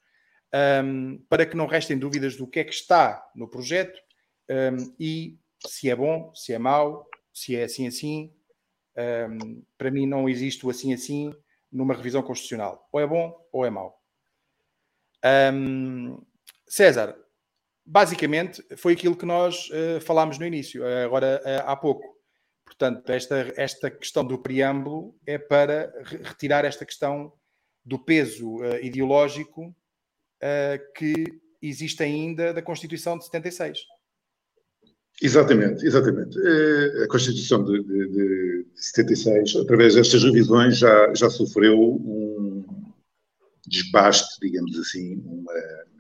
um, 0.84 1.18
para 1.30 1.46
que 1.46 1.56
não 1.56 1.68
restem 1.68 1.98
dúvidas 1.98 2.36
do 2.36 2.48
que 2.48 2.60
é 2.60 2.64
que 2.64 2.74
está 2.74 3.24
no 3.36 3.48
projeto 3.48 4.00
um, 4.50 4.96
e 5.00 5.38
se 5.66 5.90
é 5.90 5.96
bom, 5.96 6.34
se 6.34 6.54
é 6.54 6.60
mau, 6.60 7.08
se 7.34 7.56
é 7.56 7.64
assim 7.64 7.88
assim. 7.88 8.34
Um, 8.98 9.64
para 9.78 9.92
mim 9.92 10.06
não 10.06 10.30
existe 10.30 10.66
o 10.66 10.70
assim 10.70 10.94
assim 10.94 11.34
numa 11.72 11.94
revisão 11.94 12.24
constitucional. 12.24 12.88
Ou 12.92 13.00
é 13.00 13.08
bom 13.08 13.36
ou 13.52 13.66
é 13.66 13.70
mau. 13.70 14.02
César, 16.68 17.16
basicamente 17.86 18.64
foi 18.78 18.94
aquilo 18.94 19.16
que 19.16 19.26
nós 19.26 19.70
uh, 19.70 20.02
falámos 20.02 20.40
no 20.40 20.46
início, 20.46 20.84
agora 21.06 21.42
uh, 21.46 21.70
há 21.70 21.76
pouco. 21.76 22.16
Portanto, 22.66 23.10
esta, 23.12 23.54
esta 23.56 23.92
questão 23.92 24.26
do 24.26 24.40
preâmbulo 24.40 25.16
é 25.26 25.38
para 25.38 25.94
re 26.04 26.18
retirar 26.18 26.66
esta 26.66 26.84
questão 26.84 27.32
do 27.86 28.00
peso 28.00 28.66
ideológico 28.82 29.74
que 30.96 31.26
existe 31.62 32.02
ainda 32.02 32.52
da 32.52 32.64
Constituição 32.64 33.20
de 33.20 33.26
76. 33.26 33.78
Exatamente, 35.22 35.86
exatamente. 35.86 36.38
A 37.04 37.08
Constituição 37.08 37.64
de, 37.64 37.84
de, 37.84 38.08
de 38.10 38.66
76, 38.76 39.58
através 39.58 39.94
destas 39.94 40.24
revisões, 40.24 40.80
já, 40.80 41.14
já 41.14 41.30
sofreu 41.30 41.80
um 41.80 42.25
desbaste, 43.70 44.40
digamos 44.42 44.78
assim, 44.80 45.22
uma, 45.26 45.54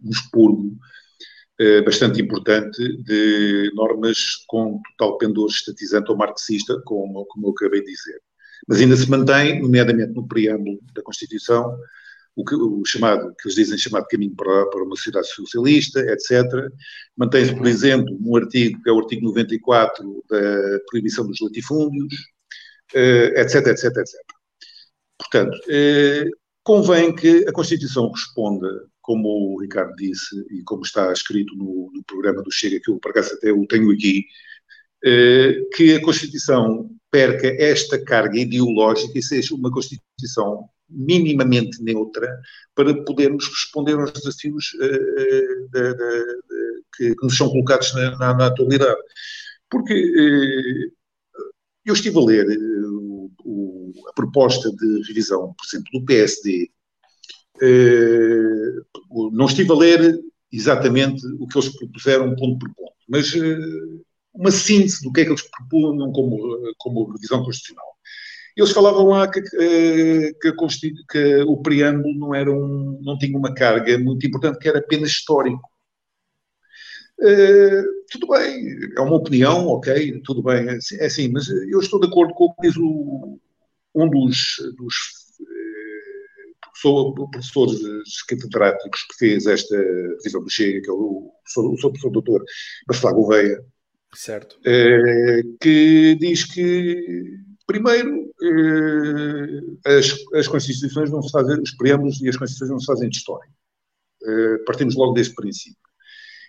um 0.03 0.09
expurgo 0.09 0.77
eh, 1.57 1.81
bastante 1.83 2.21
importante 2.21 2.81
de 3.03 3.71
normas 3.73 4.43
com 4.47 4.81
total 4.97 5.17
pendor 5.17 5.49
estatizante 5.49 6.11
ou 6.11 6.17
marxista, 6.17 6.81
como, 6.83 7.25
como 7.25 7.47
eu 7.47 7.51
acabei 7.51 7.79
de 7.81 7.91
dizer. 7.91 8.19
Mas 8.67 8.81
ainda 8.81 8.97
se 8.97 9.09
mantém, 9.09 9.61
nomeadamente 9.61 10.13
no 10.13 10.27
preâmbulo 10.27 10.79
da 10.93 11.01
Constituição, 11.01 11.77
o, 12.35 12.43
que, 12.43 12.55
o 12.55 12.83
chamado, 12.85 13.33
que 13.39 13.47
eles 13.47 13.55
dizem 13.55 13.77
chamado 13.77 14.05
caminho 14.07 14.35
para, 14.35 14.65
para 14.69 14.83
uma 14.83 14.95
sociedade 14.97 15.27
socialista, 15.27 16.01
etc. 16.01 16.43
Mantém-se, 17.15 17.55
por 17.55 17.67
exemplo, 17.67 18.17
um 18.21 18.35
artigo, 18.35 18.81
que 18.83 18.89
é 18.89 18.93
o 18.93 18.99
artigo 18.99 19.23
94 19.23 20.25
da 20.29 20.79
proibição 20.89 21.25
dos 21.25 21.39
latifúndios, 21.39 22.13
etc, 22.93 23.67
etc, 23.67 23.85
etc. 23.85 24.21
Portanto, 25.17 25.57
eh, 25.69 26.25
convém 26.65 27.15
que 27.15 27.45
a 27.47 27.53
Constituição 27.53 28.11
responda 28.11 28.67
como 28.99 29.29
o 29.29 29.61
Ricardo 29.61 29.95
disse 29.95 30.35
e 30.49 30.63
como 30.63 30.81
está 30.81 31.13
escrito 31.13 31.55
no, 31.55 31.91
no 31.93 32.03
programa 32.05 32.41
do 32.41 32.51
Chega, 32.51 32.79
que 32.83 32.89
eu 32.89 32.99
por 32.99 33.11
acaso 33.11 33.35
até 33.35 33.51
o 33.51 33.67
tenho 33.67 33.91
aqui, 33.91 34.25
eh, 35.05 35.61
que 35.75 35.93
a 35.93 36.01
Constituição 36.01 36.89
perca 37.11 37.47
esta 37.63 38.03
carga 38.03 38.39
ideológica 38.39 39.17
e 39.17 39.21
seja 39.21 39.53
uma 39.53 39.71
Constituição 39.71 40.67
minimamente 40.89 41.81
neutra 41.83 42.27
para 42.73 42.93
podermos 43.03 43.47
responder 43.47 43.93
aos 43.93 44.11
desafios 44.11 44.71
eh, 44.81 44.87
de, 45.71 45.93
de, 45.93 45.93
de, 45.93 46.83
que, 46.97 47.15
que, 47.15 47.23
nos 47.23 47.37
são 47.37 47.47
colocados 47.49 47.93
na, 47.93 48.17
na, 48.17 48.33
na 48.33 48.47
atualidade. 48.47 48.99
Porque 49.69 49.93
eh, 49.93 50.91
eu 51.85 51.93
estive 51.93 52.17
a 52.17 52.21
ler 52.25 52.47
o, 52.47 53.14
a 54.07 54.13
proposta 54.13 54.71
de 54.71 55.01
revisão, 55.07 55.53
por 55.57 55.65
exemplo, 55.65 55.91
do 55.93 56.05
PSD 56.05 56.69
eh, 57.61 58.81
não 59.31 59.45
estive 59.45 59.71
a 59.71 59.75
ler 59.75 60.19
exatamente 60.51 61.25
o 61.39 61.47
que 61.47 61.57
eles 61.57 61.69
propuseram 61.69 62.35
ponto 62.35 62.59
por 62.59 62.73
ponto, 62.75 62.93
mas 63.07 63.33
eh, 63.35 63.57
uma 64.33 64.51
síntese 64.51 65.01
do 65.03 65.11
que 65.11 65.21
é 65.21 65.23
que 65.25 65.31
eles 65.31 65.49
propunham 65.49 66.11
como, 66.11 66.37
como 66.77 67.11
revisão 67.11 67.43
constitucional. 67.43 67.85
Eles 68.55 68.71
falavam 68.71 69.07
lá 69.07 69.29
que, 69.29 69.39
eh, 69.39 70.33
que, 70.41 70.53
que, 71.09 71.43
o 71.43 71.57
preâmbulo 71.61 72.17
não, 72.17 72.35
era 72.35 72.51
um, 72.51 72.99
não 73.01 73.17
tinha 73.17 73.37
uma 73.37 73.53
carga 73.53 73.97
muito 73.99 74.25
importante, 74.27 74.59
que 74.59 74.69
era 74.69 74.79
apenas 74.79 75.09
histórico. 75.11 75.69
Tudo 78.11 78.27
bem, 78.27 78.91
é 78.97 79.01
uma 79.01 79.15
opinião, 79.15 79.67
ok, 79.67 80.21
tudo 80.23 80.43
bem, 80.43 80.67
é 80.67 80.75
assim, 80.75 80.95
é 80.97 81.05
assim 81.05 81.29
mas 81.29 81.47
eu 81.49 81.79
estou 81.79 81.99
de 81.99 82.07
acordo 82.07 82.33
com 82.33 82.45
o 82.45 82.53
que 82.53 82.67
diz 82.67 82.77
o, 82.77 83.39
um 83.95 84.09
dos, 84.09 84.57
dos 84.77 84.95
professor, 86.85 87.13
professores 87.31 88.23
catedráticos 88.27 89.03
que 89.03 89.17
fez 89.17 89.45
esta 89.45 89.75
revisão 89.75 90.43
do 90.43 90.49
Chega, 90.49 90.81
que 90.81 90.89
é 90.89 90.93
o 90.93 91.31
professor, 91.43 91.65
o 91.65 91.91
professor 91.91 92.09
doutor 92.11 92.43
Bacelar 92.87 93.15
Gouveia, 93.15 93.65
certo. 94.13 94.57
É, 94.65 95.41
que 95.61 96.15
diz 96.19 96.43
que, 96.43 97.39
primeiro, 97.65 98.31
é, 99.85 99.97
as, 99.97 100.13
as 100.33 100.47
Constituições 100.47 101.09
não 101.09 101.21
se 101.21 101.31
fazem, 101.31 101.61
os 101.61 101.71
preâmbulos 101.71 102.21
e 102.21 102.29
as 102.29 102.37
Constituições 102.37 102.71
não 102.71 102.79
se 102.79 102.85
fazem 102.85 103.09
de 103.09 103.17
história. 103.17 103.49
Partimos 104.65 104.95
logo 104.95 105.13
desse 105.13 105.35
princípio. 105.35 105.77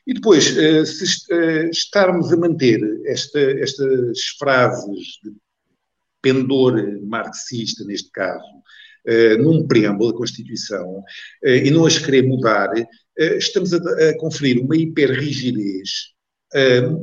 E 0.07 0.15
depois, 0.15 0.45
se 0.45 1.69
estarmos 1.71 2.33
a 2.33 2.37
manter 2.37 2.81
esta, 3.05 3.39
estas 3.39 4.21
frases 4.39 5.19
de 5.23 5.35
pendor 6.27 6.75
marxista, 7.03 7.85
neste 7.85 8.11
caso, 8.11 8.45
uh, 9.07 9.41
num 9.41 9.65
preâmbulo 9.65 10.11
da 10.11 10.19
Constituição 10.19 10.99
uh, 10.99 11.49
e 11.49 11.71
não 11.71 11.87
as 11.87 11.99
querer 11.99 12.23
mudar, 12.23 12.73
uh, 12.75 13.23
estamos 13.39 13.73
a, 13.73 14.19
conferir 14.19 14.61
uma 14.61 14.77
hiperrigidez 14.77 16.17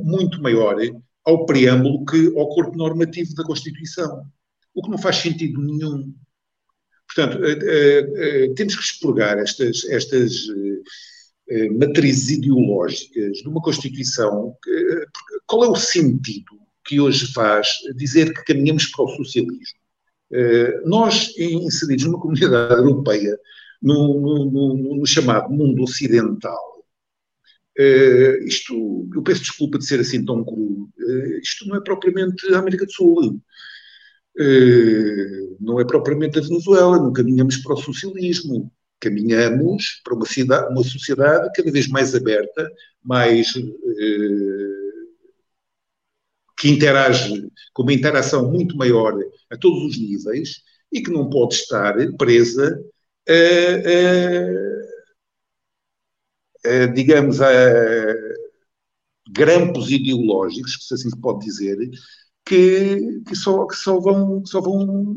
muito 0.02 0.42
maior 0.42 0.76
ao 1.24 1.46
preâmbulo 1.46 2.04
que 2.06 2.26
ao 2.36 2.48
corpo 2.48 2.76
normativo 2.76 3.34
da 3.34 3.44
Constituição, 3.44 4.24
o 4.74 4.82
que 4.82 4.90
não 4.90 4.98
faz 4.98 5.16
sentido 5.16 5.62
nenhum. 5.62 6.12
Portanto, 7.06 7.38
temos 8.56 8.74
que 8.74 8.82
expurgar 8.82 9.38
estas, 9.38 9.84
estas 9.84 10.46
matrizes 11.78 12.30
ideológicas 12.38 13.36
de 13.36 13.48
uma 13.48 13.60
Constituição. 13.60 14.56
qual 15.46 15.64
é 15.64 15.68
o 15.68 15.76
sentido 15.76 16.63
que 16.84 17.00
hoje 17.00 17.32
faz 17.32 17.68
dizer 17.96 18.32
que 18.34 18.44
caminhamos 18.44 18.86
para 18.86 19.04
o 19.04 19.08
socialismo? 19.08 19.78
nós, 20.84 21.32
inseridos 21.38 22.06
numa 22.06 22.18
comunidade 22.18 22.74
europeia, 22.74 23.38
no, 23.80 24.50
no, 24.50 24.96
no 24.96 25.06
chamado 25.06 25.48
mundo 25.48 25.84
ocidental, 25.84 26.74
Uh, 27.78 28.44
isto, 28.46 29.08
eu 29.12 29.22
peço 29.22 29.40
desculpa 29.40 29.78
de 29.78 29.84
ser 29.84 29.98
assim 29.98 30.24
tão 30.24 30.44
cru, 30.44 30.88
uh, 30.96 31.38
isto 31.42 31.66
não 31.66 31.74
é 31.74 31.80
propriamente 31.80 32.46
a 32.54 32.60
América 32.60 32.86
do 32.86 32.92
Sul, 32.92 33.42
não 35.60 35.80
é 35.80 35.84
propriamente 35.84 36.38
a 36.38 36.42
Venezuela, 36.42 36.98
não 36.98 37.12
caminhamos 37.12 37.56
para 37.58 37.74
o 37.74 37.76
socialismo, 37.76 38.72
caminhamos 39.00 40.00
para 40.04 40.14
uma, 40.14 40.26
cidade, 40.26 40.72
uma 40.72 40.84
sociedade 40.84 41.50
cada 41.54 41.70
vez 41.70 41.88
mais 41.88 42.14
aberta, 42.14 42.68
mais 43.02 43.52
que 46.64 46.70
interage 46.70 47.46
com 47.74 47.82
uma 47.82 47.92
interação 47.92 48.50
muito 48.50 48.74
maior 48.74 49.14
a 49.50 49.56
todos 49.58 49.84
os 49.84 49.98
níveis 49.98 50.62
e 50.90 51.02
que 51.02 51.10
não 51.10 51.28
pode 51.28 51.56
estar 51.56 51.94
presa 52.16 52.82
a, 56.64 56.86
digamos, 56.86 57.42
a 57.42 57.50
grampos 59.28 59.90
ideológicos, 59.90 60.88
se 60.88 60.94
assim 60.94 61.10
se 61.10 61.20
pode 61.20 61.44
dizer, 61.44 61.76
que, 62.46 63.20
que, 63.28 63.36
só, 63.36 63.66
que 63.66 63.76
só, 63.76 64.00
vão, 64.00 64.42
só 64.46 64.62
vão 64.62 65.14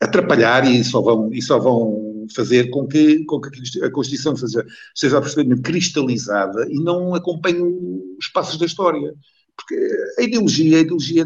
atrapalhar 0.00 0.70
e 0.70 0.84
só 0.84 1.02
vão, 1.02 1.32
e 1.32 1.42
só 1.42 1.58
vão 1.58 2.28
fazer 2.32 2.70
com 2.70 2.86
que, 2.86 3.24
com 3.24 3.40
que 3.40 3.84
a 3.84 3.90
Constituição 3.90 4.36
seja, 4.36 4.64
seja 4.94 5.18
absolutamente 5.18 5.62
cristalizada 5.62 6.64
e 6.70 6.76
não 6.76 7.12
acompanhe 7.12 7.60
os 8.16 8.28
passos 8.28 8.56
da 8.56 8.66
história. 8.66 9.12
Porque 9.56 9.76
a 10.18 10.22
ideologia, 10.22 10.78
a 10.78 10.80
ideologia 10.80 11.24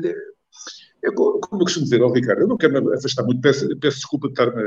eu, 1.06 1.12
como 1.14 1.62
eu 1.62 1.64
costumo 1.64 1.84
dizer 1.84 2.02
ao 2.02 2.12
Ricardo, 2.12 2.40
eu 2.40 2.48
não 2.48 2.56
quero 2.56 2.84
me 2.84 2.94
afastar 2.94 3.22
muito, 3.22 3.40
peço, 3.40 3.68
peço 3.78 3.98
desculpa 3.98 4.26
de 4.26 4.32
estar-me. 4.32 4.62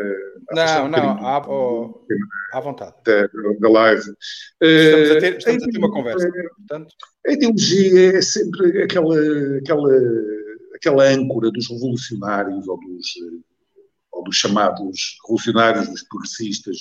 Não, 0.51 0.86
um 0.86 0.88
não, 0.88 1.28
à, 1.28 1.45
oh, 1.49 2.05
à 2.53 2.60
vontade. 2.62 2.95
Da, 3.05 3.28
da 3.60 3.70
live. 3.70 4.03
Estamos 4.62 5.12
a 5.12 5.20
ter, 5.20 5.38
estamos 5.38 5.64
a, 5.64 5.66
a 5.66 5.70
ter 5.70 5.78
uma 5.78 5.91
conversa. 5.91 6.32
Portanto. 6.32 6.95
A 7.28 7.32
ideologia 7.34 8.18
é 8.18 8.22
sempre 8.22 8.84
aquela, 8.84 9.16
aquela, 9.57 9.91
aquela 10.76 11.03
âncora 11.10 11.51
dos 11.51 11.70
revolucionários 11.70 12.68
ou 12.70 12.80
dos, 12.80 13.05
ou 14.14 14.24
dos 14.24 14.38
chamados 14.38 15.18
revolucionários, 15.24 15.89
dos 15.89 16.03
progressistas, 16.03 16.78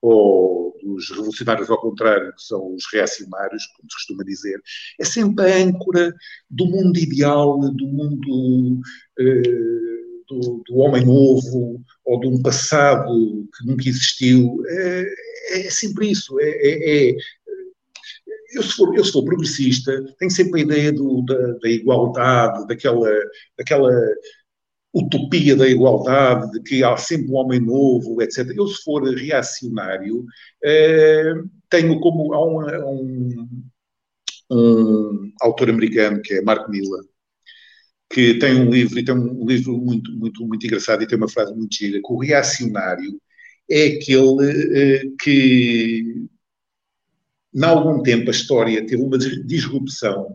ou 0.00 0.69
dos 0.94 1.10
revolucionários 1.10 1.70
ao 1.70 1.80
contrário, 1.80 2.34
que 2.34 2.42
são 2.42 2.74
os 2.74 2.84
reacionários, 2.92 3.66
como 3.76 3.90
se 3.90 3.96
costuma 3.96 4.24
dizer, 4.24 4.60
é 4.98 5.04
sempre 5.04 5.50
a 5.50 5.56
âncora 5.56 6.14
do 6.48 6.66
mundo 6.66 6.98
ideal, 6.98 7.58
do 7.58 7.86
mundo 7.86 8.80
eh, 9.18 9.80
do, 10.28 10.62
do, 10.66 10.76
homem 10.76 11.04
novo, 11.04 11.82
ou 12.04 12.20
de 12.20 12.28
um 12.28 12.40
passado 12.40 13.48
que 13.56 13.66
nunca 13.66 13.88
existiu. 13.88 14.62
É, 14.68 15.14
é 15.52 15.70
sempre 15.70 16.10
isso. 16.10 16.38
É, 16.40 16.48
é, 16.48 17.10
é, 17.10 17.16
eu, 18.52 18.62
se 18.62 18.72
for, 18.72 18.96
eu, 18.96 19.04
se 19.04 19.12
for 19.12 19.24
progressista, 19.24 19.92
tenho 20.18 20.30
sempre 20.30 20.60
a 20.60 20.64
ideia 20.64 20.92
do, 20.92 21.22
da, 21.22 21.52
da 21.58 21.68
igualdade, 21.68 22.66
daquela, 22.66 23.10
daquela 23.56 23.92
utopia 24.92 25.56
da 25.56 25.68
igualdade, 25.68 26.50
de 26.52 26.62
que 26.62 26.82
há 26.84 26.96
sempre 26.96 27.30
um 27.30 27.36
homem 27.36 27.60
novo, 27.60 28.20
etc. 28.22 28.50
Eu, 28.56 28.66
se 28.66 28.82
for 28.82 29.02
reacionário, 29.14 30.24
eh, 30.64 31.34
tenho 31.68 32.00
como. 32.00 32.32
Há 32.34 32.44
um, 32.44 32.60
um, 32.90 33.60
um, 34.50 35.32
autor 35.40 35.70
americano 35.70 36.20
que 36.22 36.34
é 36.34 36.42
Mark 36.42 36.68
Miller, 36.68 37.04
que 38.12 38.34
tem 38.38 38.54
um 38.56 38.70
livro, 38.70 38.98
e 38.98 39.04
tem 39.04 39.14
um 39.14 39.46
livro 39.46 39.78
muito, 39.78 40.12
muito, 40.12 40.46
muito 40.46 40.66
engraçado 40.66 41.02
e 41.02 41.06
tem 41.06 41.16
uma 41.18 41.28
frase 41.28 41.54
muito 41.54 41.74
gira, 41.74 42.00
que 42.02 42.12
o 42.12 42.18
reacionário 42.18 43.20
é 43.70 43.86
aquele 43.86 44.98
eh, 44.98 45.02
que, 45.20 46.26
em 47.54 47.64
algum 47.64 48.02
tempo, 48.02 48.28
a 48.30 48.32
história 48.32 48.84
teve 48.86 49.02
uma 49.02 49.18
disrupção 49.18 50.34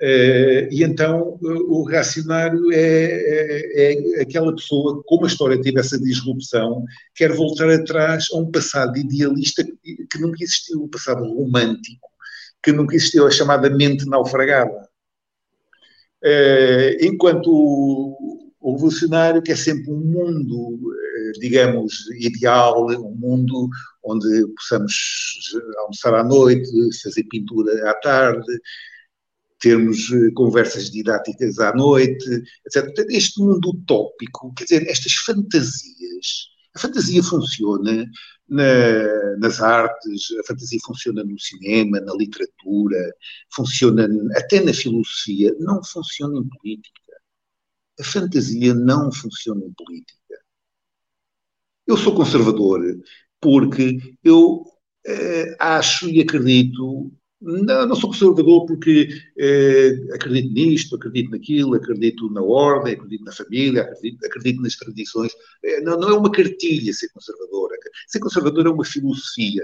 e 0.00 0.82
então 0.82 1.38
o 1.40 1.84
reacionário 1.84 2.72
é, 2.72 2.78
é, 2.78 3.92
é, 3.92 4.22
aquela 4.22 4.54
pessoa, 4.54 5.02
como 5.06 5.24
a 5.24 5.28
história 5.28 5.60
teve 5.60 5.78
essa 5.78 5.98
disrupção, 5.98 6.84
quer 7.14 7.32
voltar 7.32 7.70
atrás 7.70 8.26
a 8.32 8.38
um 8.38 8.50
passado 8.50 8.96
idealista 8.98 9.64
que, 9.64 10.06
que 10.10 10.18
nunca 10.18 10.42
existiu, 10.42 10.82
um 10.82 10.88
passado 10.88 11.22
romântico, 11.24 12.08
que 12.62 12.72
nunca 12.72 12.96
existiu, 12.96 13.26
a 13.26 13.30
chamada 13.30 13.70
mente 13.70 14.06
naufragada. 14.06 14.88
Uh, 16.24 17.04
enquanto 17.04 17.48
o, 17.48 18.72
revolucionário 18.72 19.42
quer 19.42 19.58
sempre 19.58 19.92
um 19.92 20.00
mundo, 20.00 20.80
digamos, 21.38 22.10
ideal, 22.18 22.86
um 22.86 23.14
mundo 23.14 23.68
onde 24.02 24.26
possamos 24.56 24.94
almoçar 25.80 26.14
à 26.14 26.24
noite, 26.24 26.70
fazer 27.02 27.24
pintura 27.24 27.90
à 27.90 27.94
tarde, 27.94 28.46
termos 29.64 30.12
eh, 30.12 30.30
conversas 30.32 30.90
didáticas 30.90 31.58
à 31.58 31.74
noite, 31.74 32.28
etc. 32.66 33.06
Este 33.08 33.40
mundo 33.40 33.70
utópico, 33.70 34.52
quer 34.54 34.64
dizer, 34.64 34.86
estas 34.88 35.14
fantasias. 35.14 36.52
A 36.76 36.78
fantasia 36.78 37.22
funciona 37.22 38.06
na, 38.46 39.36
nas 39.38 39.62
artes, 39.62 40.30
a 40.38 40.46
fantasia 40.46 40.78
funciona 40.84 41.24
no 41.24 41.40
cinema, 41.40 41.98
na 42.00 42.12
literatura, 42.14 43.14
funciona 43.54 44.06
até 44.36 44.60
na 44.60 44.74
filosofia, 44.74 45.54
não 45.60 45.82
funciona 45.82 46.38
em 46.38 46.48
política. 46.48 47.00
A 47.98 48.04
fantasia 48.04 48.74
não 48.74 49.10
funciona 49.10 49.64
em 49.64 49.72
política. 49.72 50.18
Eu 51.86 51.96
sou 51.96 52.14
conservador 52.14 52.82
porque 53.40 53.98
eu 54.22 54.64
eh, 55.06 55.56
acho 55.58 56.08
e 56.08 56.20
acredito 56.20 57.10
não, 57.44 57.86
não 57.86 57.96
sou 57.96 58.10
conservador 58.10 58.66
porque 58.66 59.08
eh, 59.38 59.92
acredito 60.14 60.52
nisto, 60.52 60.96
acredito 60.96 61.30
naquilo, 61.30 61.74
acredito 61.74 62.30
na 62.30 62.42
ordem, 62.42 62.94
acredito 62.94 63.24
na 63.24 63.32
família, 63.32 63.82
acredito, 63.82 64.24
acredito 64.26 64.62
nas 64.62 64.76
tradições. 64.76 65.32
Eh, 65.62 65.80
não, 65.82 65.98
não, 65.98 66.08
é 66.10 66.18
uma 66.18 66.32
cartilha 66.32 66.92
ser 66.92 67.08
conservador. 67.10 67.70
Ser 68.08 68.20
conservador 68.20 68.66
é 68.66 68.70
uma 68.70 68.84
filosofia. 68.84 69.62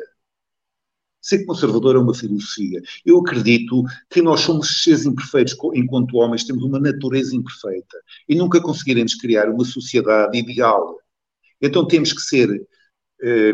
Ser 1.21 1.45
conservador 1.45 1.97
é 1.97 1.99
uma 1.99 2.15
filosofia. 2.15 2.81
Eu 3.05 3.19
acredito 3.19 3.83
que 4.11 4.23
nós 4.23 4.41
somos 4.41 4.83
seres 4.83 5.05
imperfeitos 5.07 5.57
enquanto 5.75 6.17
homens, 6.17 6.45
temos 6.45 6.63
uma 6.65 6.79
natureza 6.79 7.35
imperfeita 7.37 7.97
e 8.29 8.35
nunca 8.35 8.61
conseguiremos 8.61 9.15
criar 9.15 9.49
uma 9.51 9.65
sociedade 9.65 10.39
ideal. 10.39 10.99
Então 11.61 11.87
temos 11.87 12.13
que 12.13 12.23
ser 12.23 12.67
eh, 13.23 13.53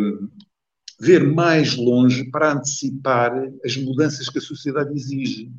ver 0.98 1.24
mais 1.24 1.76
longe 1.76 2.30
para 2.30 2.52
antecipar 2.52 3.32
as 3.64 3.76
mudanças 3.76 4.28
que 4.28 4.38
a 4.38 4.42
sociedade 4.42 4.94
exige, 4.94 5.50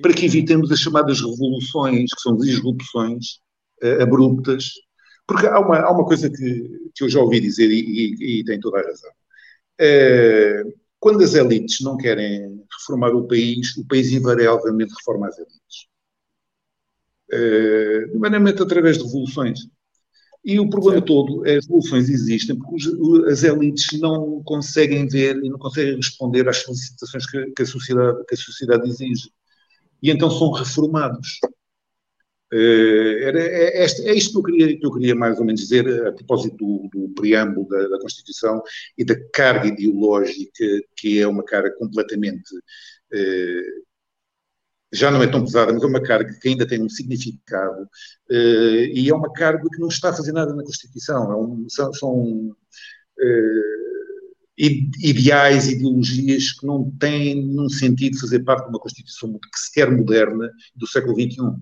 para 0.00 0.12
que 0.12 0.26
evitemos 0.26 0.70
as 0.72 0.80
chamadas 0.80 1.20
revoluções, 1.20 2.10
que 2.12 2.20
são 2.20 2.36
disrupções 2.36 3.40
uh, 3.82 4.02
abruptas. 4.02 4.72
Porque 5.26 5.46
há 5.46 5.58
uma, 5.58 5.78
há 5.78 5.90
uma 5.90 6.04
coisa 6.04 6.30
que, 6.30 6.90
que 6.94 7.04
eu 7.04 7.08
já 7.08 7.20
ouvi 7.20 7.40
dizer 7.40 7.70
e, 7.70 7.80
e, 7.80 8.40
e 8.40 8.44
tem 8.44 8.60
toda 8.60 8.78
a 8.78 8.82
razão. 8.82 9.10
Uh, 9.80 10.72
quando 10.98 11.22
as 11.22 11.34
elites 11.34 11.80
não 11.80 11.96
querem 11.96 12.64
reformar 12.80 13.14
o 13.14 13.26
país, 13.26 13.76
o 13.76 13.86
país 13.86 14.10
invariavelmente 14.12 14.94
reforma 14.98 15.28
as 15.28 15.38
elites. 15.38 15.86
Uh, 17.32 18.62
através 18.62 18.98
de 18.98 19.04
revoluções. 19.04 19.60
E 20.46 20.60
o 20.60 20.70
problema 20.70 20.98
certo. 20.98 21.08
todo, 21.08 21.44
as 21.44 21.64
soluções 21.64 22.08
existem 22.08 22.56
porque 22.56 22.88
as 23.28 23.42
elites 23.42 23.98
não 23.98 24.40
conseguem 24.44 25.08
ver 25.08 25.36
e 25.42 25.48
não 25.48 25.58
conseguem 25.58 25.96
responder 25.96 26.48
às 26.48 26.58
solicitações 26.58 27.28
que, 27.28 27.46
que, 27.50 27.62
a, 27.62 27.66
sociedade, 27.66 28.24
que 28.28 28.34
a 28.34 28.38
sociedade 28.38 28.88
exige. 28.88 29.28
E 30.00 30.08
então 30.08 30.30
são 30.30 30.52
reformados. 30.52 31.40
Uh, 32.52 33.18
era, 33.22 33.40
é, 33.40 33.84
é, 33.84 33.86
é, 33.86 34.14
isto 34.14 34.30
que 34.30 34.38
eu, 34.38 34.42
queria, 34.44 34.78
que 34.78 34.86
eu 34.86 34.92
queria 34.92 35.16
mais 35.16 35.36
ou 35.36 35.44
menos 35.44 35.62
dizer 35.62 36.06
a 36.06 36.12
propósito 36.12 36.56
do, 36.56 36.88
do 36.92 37.08
preâmbulo 37.12 37.66
da, 37.66 37.88
da, 37.88 37.98
Constituição 37.98 38.62
e 38.96 39.04
da 39.04 39.16
carga 39.32 39.66
ideológica, 39.66 40.64
que 40.96 41.20
é 41.20 41.26
uma 41.26 41.42
carga 41.42 41.74
completamente 41.76 42.54
uh, 43.12 43.85
já 44.92 45.10
não 45.10 45.22
é 45.22 45.26
tão 45.26 45.44
pesada, 45.44 45.72
mas 45.72 45.82
é 45.82 45.86
uma 45.86 46.02
carga 46.02 46.32
que 46.40 46.48
ainda 46.48 46.66
tem 46.66 46.82
um 46.82 46.88
significado 46.88 47.82
uh, 47.82 48.84
e 48.94 49.08
é 49.08 49.14
uma 49.14 49.32
carga 49.32 49.64
que 49.68 49.80
não 49.80 49.88
está 49.88 50.10
a 50.10 50.14
fazer 50.14 50.32
nada 50.32 50.54
na 50.54 50.62
Constituição. 50.62 51.32
É 51.32 51.36
um, 51.36 51.68
são, 51.68 51.92
são 51.92 52.22
uh, 52.22 53.76
ideais, 54.58 55.68
ideologias 55.68 56.52
que 56.52 56.66
não 56.66 56.90
têm 56.98 57.34
nenhum 57.34 57.68
sentido 57.68 58.18
fazer 58.18 58.40
parte 58.40 58.64
de 58.64 58.70
uma 58.70 58.80
Constituição 58.80 59.32
que 59.32 59.58
sequer 59.58 59.90
moderna 59.90 60.50
do 60.74 60.86
século 60.86 61.14
XXI. 61.14 61.60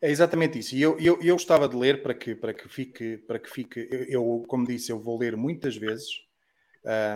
É 0.00 0.10
exatamente 0.10 0.58
isso. 0.58 0.74
E 0.74 0.82
eu, 0.82 0.98
eu, 0.98 1.20
eu 1.22 1.34
gostava 1.34 1.68
de 1.68 1.76
ler 1.76 2.02
para 2.02 2.14
que, 2.14 2.34
para 2.34 2.54
que 2.54 2.68
fique, 2.68 3.18
para 3.18 3.38
que 3.38 3.50
fique 3.50 3.88
eu, 4.08 4.44
como 4.46 4.66
disse, 4.66 4.92
eu 4.92 5.00
vou 5.00 5.18
ler 5.18 5.36
muitas 5.36 5.76
vezes, 5.76 6.06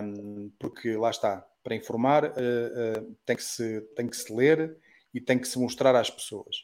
um, 0.03 0.51
porque 0.59 0.95
lá 0.97 1.09
está, 1.09 1.45
para 1.63 1.75
informar 1.75 2.25
uh, 2.25 2.29
uh, 2.29 3.17
tem, 3.25 3.35
que 3.35 3.43
se, 3.43 3.81
tem 3.95 4.07
que 4.07 4.17
se 4.17 4.33
ler 4.33 4.77
e 5.13 5.21
tem 5.21 5.37
que 5.37 5.47
se 5.47 5.59
mostrar 5.59 5.95
às 5.95 6.09
pessoas. 6.09 6.55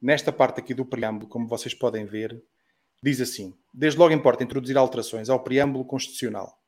Nesta 0.00 0.32
parte 0.32 0.60
aqui 0.60 0.74
do 0.74 0.84
preâmbulo, 0.84 1.28
como 1.28 1.46
vocês 1.46 1.74
podem 1.74 2.04
ver, 2.04 2.42
diz 3.02 3.20
assim: 3.20 3.54
Desde 3.72 3.98
logo 3.98 4.12
importa 4.12 4.42
introduzir 4.42 4.76
alterações 4.76 5.28
ao 5.28 5.42
preâmbulo 5.42 5.84
constitucional. 5.84 6.58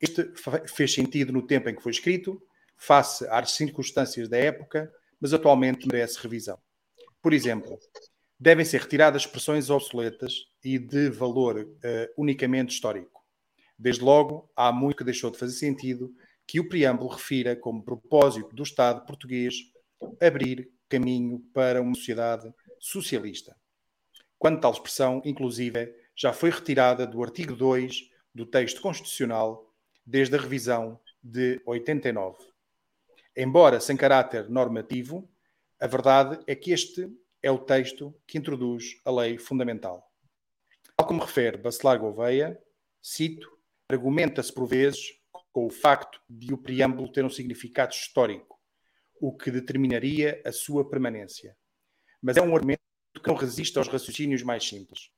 Este 0.00 0.32
fez 0.68 0.94
sentido 0.94 1.32
no 1.32 1.44
tempo 1.44 1.68
em 1.68 1.74
que 1.74 1.82
foi 1.82 1.90
escrito, 1.90 2.40
face 2.76 3.26
às 3.28 3.50
circunstâncias 3.52 4.28
da 4.28 4.36
época, 4.36 4.92
mas 5.20 5.34
atualmente 5.34 5.88
merece 5.88 6.20
revisão. 6.20 6.58
Por 7.20 7.32
exemplo, 7.32 7.78
devem 8.38 8.64
ser 8.64 8.80
retiradas 8.80 9.22
expressões 9.22 9.68
obsoletas 9.68 10.44
e 10.62 10.78
de 10.78 11.10
valor 11.10 11.58
uh, 11.58 11.68
unicamente 12.16 12.72
histórico. 12.72 13.18
Desde 13.76 14.02
logo, 14.02 14.48
há 14.56 14.70
muito 14.70 14.98
que 14.98 15.04
deixou 15.04 15.30
de 15.30 15.38
fazer 15.38 15.54
sentido 15.54 16.12
que 16.48 16.58
o 16.58 16.66
preâmbulo 16.66 17.10
refira 17.10 17.54
como 17.54 17.84
propósito 17.84 18.56
do 18.56 18.62
Estado 18.62 19.04
português 19.04 19.54
abrir 20.18 20.72
caminho 20.88 21.40
para 21.52 21.82
uma 21.82 21.94
sociedade 21.94 22.50
socialista. 22.78 23.54
Quando 24.38 24.58
tal 24.58 24.72
expressão, 24.72 25.20
inclusive, 25.26 25.94
já 26.16 26.32
foi 26.32 26.48
retirada 26.48 27.06
do 27.06 27.22
artigo 27.22 27.54
2 27.54 28.10
do 28.34 28.46
texto 28.46 28.80
constitucional 28.80 29.70
desde 30.06 30.36
a 30.36 30.40
revisão 30.40 30.98
de 31.22 31.60
89. 31.66 32.38
Embora 33.36 33.78
sem 33.78 33.94
caráter 33.94 34.48
normativo, 34.48 35.28
a 35.78 35.86
verdade 35.86 36.42
é 36.46 36.54
que 36.54 36.72
este 36.72 37.14
é 37.42 37.50
o 37.50 37.58
texto 37.58 38.14
que 38.26 38.38
introduz 38.38 38.98
a 39.04 39.10
lei 39.10 39.36
fundamental. 39.36 40.10
Tal 40.96 41.06
como 41.06 41.20
refere 41.20 41.58
Bacelar 41.58 41.98
Gouveia, 41.98 42.58
cito, 43.02 43.50
argumenta-se 43.90 44.52
por 44.52 44.66
vezes 44.66 45.17
com 45.58 45.66
o 45.66 45.70
facto 45.70 46.20
de 46.30 46.54
o 46.54 46.56
preâmbulo 46.56 47.10
ter 47.10 47.24
um 47.24 47.28
significado 47.28 47.92
histórico, 47.92 48.60
o 49.20 49.36
que 49.36 49.50
determinaria 49.50 50.40
a 50.46 50.52
sua 50.52 50.88
permanência. 50.88 51.56
Mas 52.22 52.36
é 52.36 52.40
um 52.40 52.54
argumento 52.54 52.78
que 53.20 53.26
não 53.26 53.34
resiste 53.34 53.76
aos 53.76 53.88
raciocínios 53.88 54.44
mais 54.44 54.68
simples. 54.68 55.10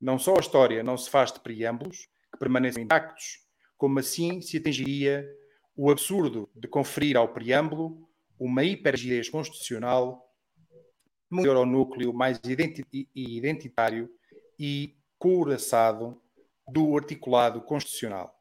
Não 0.00 0.16
só 0.16 0.36
a 0.36 0.40
história 0.40 0.84
não 0.84 0.96
se 0.96 1.10
faz 1.10 1.32
de 1.32 1.40
preâmbulos, 1.40 2.08
que 2.32 2.38
permanecem 2.38 2.84
intactos, 2.84 3.40
como 3.76 3.98
assim 3.98 4.40
se 4.40 4.58
atingiria 4.58 5.28
o 5.74 5.90
absurdo 5.90 6.48
de 6.54 6.68
conferir 6.68 7.16
ao 7.16 7.32
preâmbulo 7.34 8.08
uma 8.38 8.62
hipergidez 8.62 9.28
constitucional 9.28 10.24
maior 11.28 11.56
ao 11.56 11.66
núcleo 11.66 12.14
mais 12.14 12.40
identitário 13.12 14.08
e 14.56 14.96
couraçado 15.18 16.22
do 16.68 16.96
articulado 16.96 17.60
constitucional. 17.60 18.37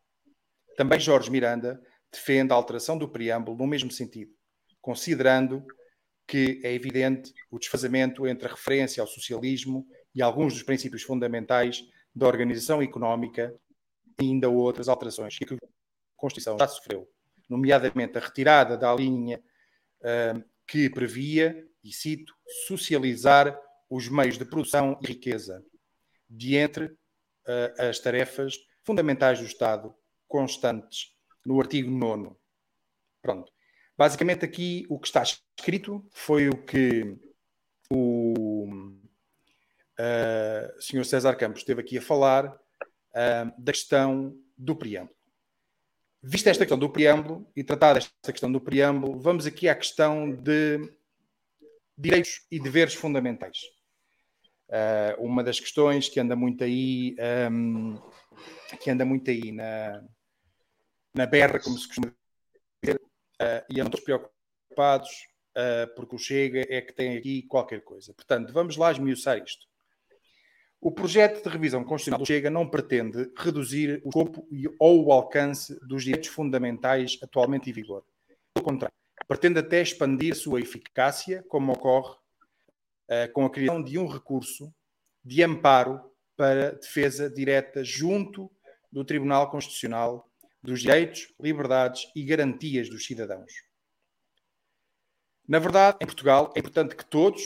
Também 0.77 0.99
Jorge 0.99 1.31
Miranda 1.31 1.81
defende 2.11 2.53
a 2.53 2.55
alteração 2.55 2.99
do 2.99 3.09
preâmbulo 3.09 3.57
no 3.57 3.65
mesmo 3.65 3.89
sentido, 3.89 4.31
considerando 4.79 5.65
que 6.27 6.61
é 6.63 6.71
evidente 6.71 7.33
o 7.49 7.57
desfazamento 7.57 8.27
entre 8.27 8.47
a 8.47 8.51
referência 8.51 9.01
ao 9.01 9.07
socialismo 9.07 9.87
e 10.13 10.21
alguns 10.21 10.53
dos 10.53 10.61
princípios 10.61 11.01
fundamentais 11.01 11.83
da 12.13 12.27
organização 12.27 12.79
económica 12.79 13.55
e 14.21 14.25
ainda 14.25 14.49
outras 14.49 14.87
alterações 14.87 15.35
que 15.35 15.51
a 15.51 15.57
Constituição 16.15 16.57
já 16.59 16.67
sofreu, 16.67 17.09
nomeadamente 17.49 18.15
a 18.15 18.21
retirada 18.21 18.77
da 18.77 18.93
linha 18.93 19.41
uh, 20.01 20.43
que 20.67 20.91
previa, 20.91 21.65
e 21.83 21.91
cito, 21.91 22.33
socializar 22.67 23.59
os 23.89 24.09
meios 24.09 24.37
de 24.37 24.45
produção 24.45 24.99
e 25.01 25.07
riqueza, 25.07 25.63
de 26.29 26.55
entre 26.55 26.85
uh, 26.85 27.89
as 27.89 27.97
tarefas 27.97 28.57
fundamentais 28.83 29.39
do 29.39 29.45
Estado, 29.45 29.95
constantes 30.27 31.15
no 31.45 31.59
artigo 31.59 31.89
9. 31.89 32.35
Pronto. 33.21 33.51
Basicamente, 33.97 34.45
aqui 34.45 34.85
o 34.89 34.99
que 34.99 35.07
está 35.07 35.23
escrito 35.23 36.05
foi 36.11 36.49
o 36.49 36.63
que 36.63 37.17
o 37.89 38.63
uh, 39.97 40.81
Sr. 40.81 41.05
César 41.05 41.35
Campos 41.35 41.61
esteve 41.61 41.81
aqui 41.81 41.97
a 41.97 42.01
falar 42.01 42.45
uh, 42.47 43.51
da 43.57 43.71
questão 43.71 44.37
do 44.57 44.75
preâmbulo. 44.75 45.15
Vista 46.21 46.49
esta 46.49 46.65
questão 46.65 46.77
do 46.77 46.89
preâmbulo 46.89 47.49
e 47.55 47.63
tratada 47.63 47.99
esta 47.99 48.31
questão 48.31 48.51
do 48.51 48.59
preâmbulo, 48.59 49.19
vamos 49.19 49.45
aqui 49.45 49.69
à 49.69 49.75
questão 49.75 50.31
de 50.31 50.79
direitos 51.97 52.45
e 52.51 52.59
deveres 52.59 52.93
fundamentais. 52.93 53.59
Uh, 54.69 55.23
uma 55.23 55.43
das 55.43 55.59
questões 55.59 56.09
que 56.09 56.19
anda 56.19 56.35
muito 56.35 56.63
aí, 56.63 57.15
um, 57.49 57.97
que 58.81 58.91
anda 58.91 59.05
muito 59.05 59.31
aí 59.31 59.51
na, 59.51 60.03
na 61.13 61.25
berra, 61.25 61.59
como 61.59 61.77
se 61.77 61.87
costuma 61.87 62.13
dizer, 62.83 62.99
uh, 62.99 63.65
e 63.69 63.79
andam 63.79 63.99
preocupados 64.01 65.27
uh, 65.57 65.93
porque 65.95 66.15
o 66.15 66.19
Chega 66.19 66.65
é 66.69 66.81
que 66.81 66.93
tem 66.93 67.17
aqui 67.17 67.41
qualquer 67.43 67.81
coisa. 67.81 68.13
Portanto, 68.13 68.53
vamos 68.53 68.77
lá 68.77 68.91
esmiuçar 68.91 69.37
isto. 69.37 69.67
O 70.79 70.91
projeto 70.91 71.43
de 71.43 71.49
revisão 71.49 71.83
constitucional 71.83 72.19
do 72.19 72.25
Chega 72.25 72.49
não 72.49 72.69
pretende 72.69 73.31
reduzir 73.35 74.01
o 74.03 74.09
escopo 74.09 74.47
ou 74.79 75.05
o 75.05 75.11
alcance 75.11 75.77
dos 75.85 76.03
direitos 76.03 76.29
fundamentais 76.29 77.17
atualmente 77.23 77.69
em 77.69 77.73
vigor. 77.73 78.05
Pelo 78.53 78.63
contrário, 78.63 78.95
pretende 79.27 79.59
até 79.59 79.81
expandir 79.81 80.35
sua 80.35 80.61
eficácia, 80.61 81.43
como 81.47 81.71
ocorre 81.71 82.13
uh, 82.13 83.31
com 83.33 83.45
a 83.45 83.49
criação 83.49 83.81
de 83.83 83.97
um 83.97 84.07
recurso 84.07 84.71
de 85.25 85.43
amparo 85.43 86.11
para 86.35 86.73
defesa 86.73 87.27
direta 87.27 87.83
junto 87.83 88.49
do 88.91 89.03
Tribunal 89.03 89.49
Constitucional 89.49 90.29
dos 90.67 90.81
direitos, 90.81 91.33
liberdades 91.39 92.11
e 92.13 92.21
garantias 92.25 92.89
dos 92.89 93.05
cidadãos. 93.05 93.53
Na 95.47 95.59
verdade, 95.59 95.99
em 96.01 96.05
Portugal, 96.05 96.51
é 96.57 96.59
importante 96.59 96.93
que 96.93 97.05
todos, 97.05 97.41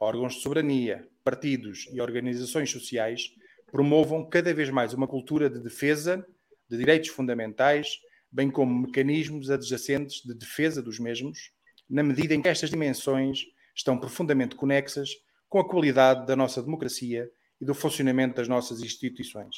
órgãos 0.00 0.36
de 0.36 0.40
soberania, 0.40 1.06
partidos 1.22 1.86
e 1.92 2.00
organizações 2.00 2.70
sociais, 2.70 3.28
promovam 3.70 4.26
cada 4.26 4.54
vez 4.54 4.70
mais 4.70 4.94
uma 4.94 5.06
cultura 5.06 5.50
de 5.50 5.60
defesa 5.60 6.26
de 6.66 6.78
direitos 6.78 7.10
fundamentais 7.10 7.98
bem 8.32 8.50
como 8.50 8.86
mecanismos 8.86 9.50
adjacentes 9.50 10.22
de 10.22 10.32
defesa 10.32 10.80
dos 10.80 10.98
mesmos, 10.98 11.52
na 11.86 12.02
medida 12.02 12.34
em 12.34 12.40
que 12.40 12.48
estas 12.48 12.70
dimensões 12.70 13.44
estão 13.76 13.98
profundamente 13.98 14.56
conexas 14.56 15.10
com 15.50 15.58
a 15.58 15.68
qualidade 15.68 16.26
da 16.26 16.34
nossa 16.34 16.62
democracia 16.62 17.30
e 17.60 17.64
do 17.66 17.74
funcionamento 17.74 18.36
das 18.36 18.48
nossas 18.48 18.80
instituições. 18.80 19.54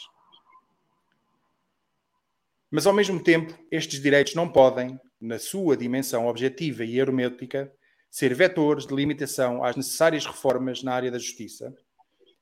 Mas, 2.70 2.86
ao 2.86 2.92
mesmo 2.92 3.22
tempo, 3.22 3.56
estes 3.70 4.00
direitos 4.00 4.34
não 4.34 4.50
podem, 4.50 4.98
na 5.20 5.38
sua 5.38 5.76
dimensão 5.76 6.26
objetiva 6.26 6.84
e 6.84 6.98
hermética, 6.98 7.72
ser 8.10 8.34
vetores 8.34 8.86
de 8.86 8.94
limitação 8.94 9.62
às 9.62 9.76
necessárias 9.76 10.26
reformas 10.26 10.82
na 10.82 10.92
área 10.92 11.10
da 11.10 11.18
justiça, 11.18 11.72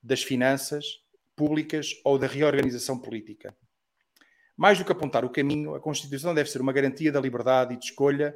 das 0.02 0.22
finanças 0.22 0.84
públicas 1.36 1.90
ou 2.04 2.18
da 2.18 2.26
reorganização 2.26 2.98
política. 2.98 3.54
Mais 4.56 4.78
do 4.78 4.84
que 4.84 4.92
apontar 4.92 5.24
o 5.24 5.30
caminho, 5.30 5.74
a 5.74 5.80
Constituição 5.80 6.32
deve 6.32 6.48
ser 6.48 6.60
uma 6.60 6.72
garantia 6.72 7.10
da 7.10 7.20
liberdade 7.20 7.76
de 7.76 7.86
escolha 7.86 8.34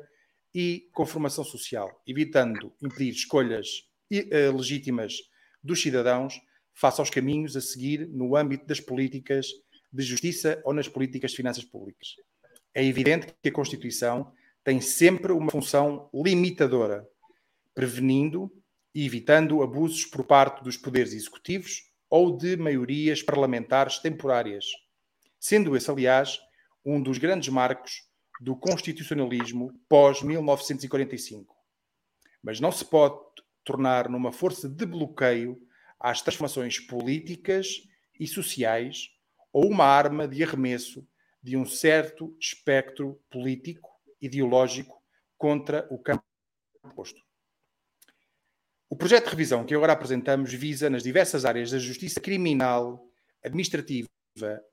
e 0.55 0.89
conformação 0.93 1.45
social, 1.45 2.03
evitando 2.07 2.73
impedir 2.83 3.11
escolhas 3.11 3.69
eh, 4.11 4.51
legítimas 4.51 5.15
dos 5.63 5.81
cidadãos 5.81 6.41
face 6.75 7.01
aos 7.01 7.11
caminhos 7.11 7.57
a 7.57 7.61
seguir 7.61 8.09
no 8.09 8.35
âmbito 8.37 8.67
das 8.67 8.81
políticas 8.81 9.47
de 9.93 10.03
justiça 10.03 10.61
ou 10.65 10.73
nas 10.73 10.89
políticas 10.89 11.31
de 11.31 11.37
finanças 11.37 11.65
públicas. 11.65 12.17
É 12.75 12.85
evidente 12.85 13.29
que 13.43 13.49
a 13.49 13.53
Constituição 13.53 14.33
tem 14.63 14.81
sempre 14.81 15.33
uma 15.33 15.51
função 15.51 16.11
limitadora, 16.13 17.09
prevenindo 17.75 18.53
e 18.95 19.07
evitando 19.07 19.63
abusos 19.63 20.05
por 20.05 20.25
parte 20.25 20.63
dos 20.63 20.77
poderes 20.77 21.13
executivos 21.13 21.91
ou 22.11 22.37
de 22.37 22.57
maiorias 22.57 23.23
parlamentares 23.23 23.99
temporárias 23.99 24.67
sendo 25.39 25.77
esse, 25.77 25.91
aliás, 25.91 26.41
um 26.85 27.01
dos 27.01 27.19
grandes 27.19 27.49
marcos 27.49 28.03
do 28.41 28.57
constitucionalismo 28.57 29.73
pós-1945. 29.89 31.47
Mas 32.43 32.61
não 32.61 32.73
se 32.73 32.85
pode 32.85 33.19
tornar 33.65 34.09
numa 34.09 34.33
força 34.33 34.69
de 34.69 34.87
bloqueio 34.87 35.61
às 35.99 36.23
transformações 36.23 36.79
políticas 36.79 37.83
e 38.19 38.27
sociais 38.27 39.11
ou 39.53 39.69
uma 39.69 39.85
arma 39.85 40.27
de 40.27 40.43
arremesso 40.43 41.07
de 41.43 41.57
um 41.57 41.65
certo 41.65 42.37
espectro 42.41 43.21
político, 43.31 43.91
ideológico, 44.21 45.03
contra 45.37 45.87
o 45.91 45.99
campo 45.99 46.25
oposto. 46.83 47.21
O 48.91 48.97
projeto 48.97 49.25
de 49.25 49.31
revisão 49.31 49.65
que 49.65 49.75
agora 49.75 49.93
apresentamos 49.93 50.53
visa, 50.53 50.91
nas 50.91 51.03
diversas 51.03 51.45
áreas 51.45 51.71
da 51.71 51.79
justiça 51.79 52.21
criminal, 52.21 53.07
administrativa, 53.45 54.09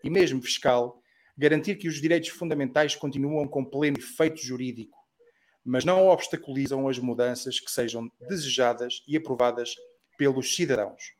e 0.03 0.09
mesmo 0.09 0.41
fiscal, 0.41 1.01
garantir 1.37 1.75
que 1.75 1.87
os 1.87 1.99
direitos 2.01 2.29
fundamentais 2.29 2.95
continuam 2.95 3.47
com 3.47 3.65
pleno 3.65 3.97
efeito 3.99 4.41
jurídico, 4.41 4.97
mas 5.63 5.83
não 5.83 6.07
obstaculizam 6.07 6.87
as 6.87 6.97
mudanças 6.97 7.59
que 7.59 7.69
sejam 7.69 8.09
desejadas 8.27 9.03
e 9.07 9.17
aprovadas 9.17 9.75
pelos 10.17 10.55
cidadãos, 10.55 11.13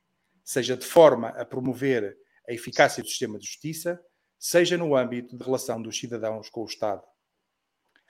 seja 0.44 0.78
de 0.78 0.86
forma 0.86 1.30
a 1.30 1.44
promover 1.44 2.18
a 2.48 2.54
eficácia 2.54 3.02
do 3.02 3.10
sistema 3.10 3.40
de 3.40 3.46
justiça, 3.46 4.00
seja 4.38 4.78
no 4.78 4.96
âmbito 4.96 5.38
de 5.38 5.44
relação 5.44 5.82
dos 5.82 5.98
cidadãos 5.98 6.50
com 6.50 6.62
o 6.62 6.66
Estado. 6.66 7.04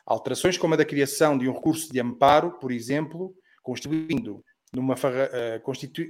Alterações 0.05 0.57
como 0.57 0.73
a 0.73 0.77
da 0.77 0.85
criação 0.85 1.37
de 1.37 1.47
um 1.47 1.53
recurso 1.53 1.91
de 1.91 1.99
amparo, 1.99 2.59
por 2.59 2.71
exemplo, 2.71 3.35
constituindo 3.63 4.43
numa, 4.73 4.93
uh, 4.93 5.61
constitu... 5.63 6.03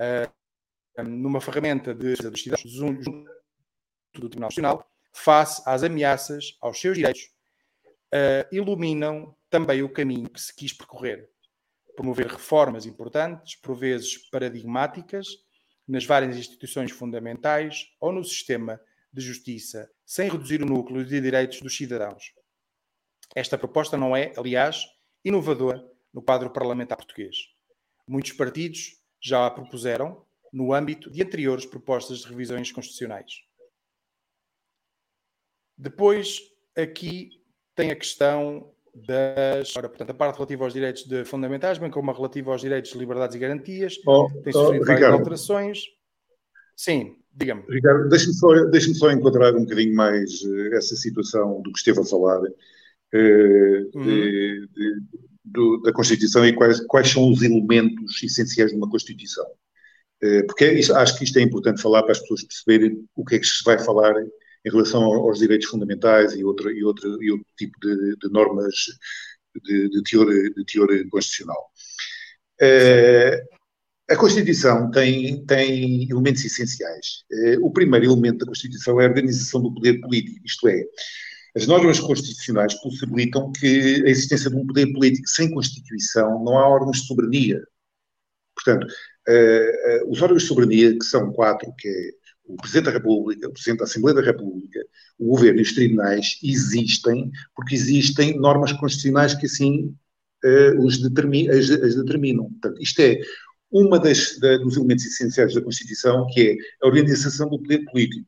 uh, 0.00 1.02
numa 1.02 1.40
ferramenta 1.40 1.94
de 1.94 2.16
dos 2.16 2.42
cidadãos 2.42 2.70
junto 2.70 3.10
do 4.14 4.28
Tribunal 4.28 4.48
Nacional, 4.48 4.90
face 5.12 5.62
às 5.64 5.82
ameaças 5.82 6.56
aos 6.60 6.78
seus 6.80 6.96
direitos, 6.96 7.30
uh, 8.12 8.54
iluminam 8.54 9.34
também 9.48 9.82
o 9.82 9.92
caminho 9.92 10.28
que 10.28 10.40
se 10.40 10.54
quis 10.54 10.72
percorrer. 10.72 11.30
Promover 11.94 12.26
reformas 12.26 12.84
importantes, 12.84 13.56
por 13.56 13.74
vezes 13.74 14.28
paradigmáticas, 14.28 15.28
nas 15.86 16.04
várias 16.04 16.36
instituições 16.36 16.90
fundamentais 16.90 17.86
ou 18.00 18.12
no 18.12 18.24
sistema 18.24 18.80
de 19.12 19.20
justiça, 19.20 19.90
sem 20.04 20.28
reduzir 20.28 20.62
o 20.62 20.66
núcleo 20.66 21.04
de 21.04 21.20
direitos 21.20 21.60
dos 21.60 21.76
cidadãos. 21.76 22.34
Esta 23.34 23.56
proposta 23.56 23.96
não 23.96 24.16
é, 24.16 24.32
aliás, 24.36 24.84
inovadora 25.24 25.84
no 26.12 26.22
quadro 26.22 26.50
parlamentar 26.50 26.98
português. 26.98 27.36
Muitos 28.06 28.32
partidos 28.32 29.00
já 29.20 29.46
a 29.46 29.50
propuseram 29.50 30.24
no 30.52 30.72
âmbito 30.72 31.10
de 31.10 31.22
anteriores 31.22 31.66
propostas 31.66 32.20
de 32.20 32.28
revisões 32.28 32.70
constitucionais. 32.70 33.42
Depois, 35.76 36.40
aqui 36.76 37.42
tem 37.74 37.90
a 37.90 37.96
questão 37.96 38.74
das. 39.06 39.76
Ora, 39.76 39.88
portanto, 39.88 40.10
a 40.10 40.14
parte 40.14 40.36
relativa 40.36 40.64
aos 40.64 40.72
direitos 40.72 41.04
de 41.04 41.24
fundamentais, 41.24 41.78
bem 41.78 41.90
como 41.90 42.10
a 42.10 42.14
relativa 42.14 42.52
aos 42.52 42.60
direitos 42.60 42.92
de 42.92 42.98
liberdades 42.98 43.36
e 43.36 43.38
garantias, 43.38 43.96
oh, 44.06 44.30
tem 44.42 44.52
sofrido 44.52 44.82
oh, 44.82 44.86
várias 44.86 45.12
alterações. 45.12 45.80
Sim, 46.76 47.16
Diga-me. 47.36 47.62
Ricardo, 47.68 48.08
deixe-me 48.08 48.32
só, 48.32 48.64
deixe 48.64 48.94
só 48.94 49.10
enquadrar 49.10 49.54
um 49.54 49.64
bocadinho 49.64 49.94
mais 49.94 50.40
uh, 50.42 50.74
essa 50.74 50.96
situação 50.96 51.60
do 51.60 51.70
que 51.70 51.78
esteve 51.78 52.00
a 52.00 52.04
falar, 52.04 52.40
uh, 52.40 53.90
uhum. 53.94 54.04
de, 54.04 54.68
de, 55.44 55.82
da 55.84 55.92
Constituição 55.92 56.46
e 56.46 56.54
quais, 56.54 56.80
quais 56.86 57.10
são 57.10 57.30
os 57.30 57.42
elementos 57.42 58.22
essenciais 58.22 58.70
de 58.70 58.76
uma 58.78 58.88
Constituição. 58.88 59.44
Uh, 60.24 60.46
porque 60.46 60.72
isso, 60.72 60.96
acho 60.96 61.18
que 61.18 61.24
isto 61.24 61.38
é 61.38 61.42
importante 61.42 61.82
falar 61.82 62.04
para 62.04 62.12
as 62.12 62.20
pessoas 62.20 62.42
perceberem 62.42 63.06
o 63.14 63.22
que 63.22 63.34
é 63.34 63.38
que 63.38 63.46
se 63.46 63.62
vai 63.62 63.78
falar 63.78 64.14
em 64.66 64.70
relação 64.70 65.04
aos 65.04 65.38
direitos 65.38 65.68
fundamentais 65.68 66.34
e 66.34 66.42
outro, 66.44 66.70
e 66.70 66.82
outro, 66.82 67.22
e 67.22 67.30
outro 67.30 67.46
tipo 67.56 67.78
de, 67.80 68.16
de 68.16 68.28
normas 68.30 68.74
de, 69.62 69.88
de, 69.88 70.02
teor, 70.02 70.26
de 70.26 70.64
teor 70.64 70.88
constitucional. 71.08 71.70
Uh, 72.60 73.56
a 74.10 74.16
Constituição 74.16 74.90
tem, 74.90 75.44
tem 75.46 76.08
elementos 76.08 76.44
essenciais. 76.44 77.24
Eh, 77.32 77.58
o 77.60 77.72
primeiro 77.72 78.06
elemento 78.06 78.38
da 78.38 78.46
Constituição 78.46 79.00
é 79.00 79.04
a 79.04 79.08
organização 79.08 79.60
do 79.60 79.74
poder 79.74 80.00
político, 80.00 80.46
isto 80.46 80.68
é, 80.68 80.80
as 81.56 81.66
normas 81.66 81.98
constitucionais 81.98 82.74
possibilitam 82.74 83.50
que 83.50 84.04
a 84.06 84.08
existência 84.08 84.48
de 84.48 84.56
um 84.56 84.66
poder 84.66 84.92
político 84.92 85.26
sem 85.26 85.50
Constituição 85.50 86.44
não 86.44 86.56
há 86.56 86.68
órgãos 86.68 87.00
de 87.00 87.06
soberania. 87.08 87.60
Portanto, 88.54 88.86
uh, 88.86 90.10
os 90.10 90.22
órgãos 90.22 90.42
de 90.42 90.48
soberania, 90.48 90.96
que 90.96 91.04
são 91.04 91.32
quatro, 91.32 91.74
que 91.76 91.88
é 91.88 92.10
o 92.46 92.56
Presidente 92.56 92.86
da 92.86 92.90
República, 92.92 93.48
o 93.48 93.52
Presidente 93.52 93.78
da 93.78 93.84
Assembleia 93.84 94.14
da 94.14 94.22
República, 94.22 94.80
o 95.18 95.26
Governo 95.30 95.58
e 95.58 95.62
os 95.62 95.72
tribunais, 95.72 96.38
existem 96.42 97.30
porque 97.54 97.74
existem 97.74 98.38
normas 98.38 98.72
constitucionais 98.72 99.34
que 99.34 99.46
assim 99.46 99.94
uh, 100.44 100.84
os 100.84 100.94
as, 100.94 101.70
as 101.70 101.94
determinam. 101.96 102.50
Portanto, 102.50 102.80
isto 102.80 103.00
é 103.00 103.20
uma 103.70 103.98
das, 103.98 104.38
da, 104.38 104.56
dos 104.58 104.76
elementos 104.76 105.04
essenciais 105.04 105.54
da 105.54 105.60
Constituição, 105.60 106.26
que 106.32 106.50
é 106.50 106.84
a 106.84 106.86
organização 106.86 107.48
do 107.48 107.58
poder 107.58 107.84
político. 107.86 108.26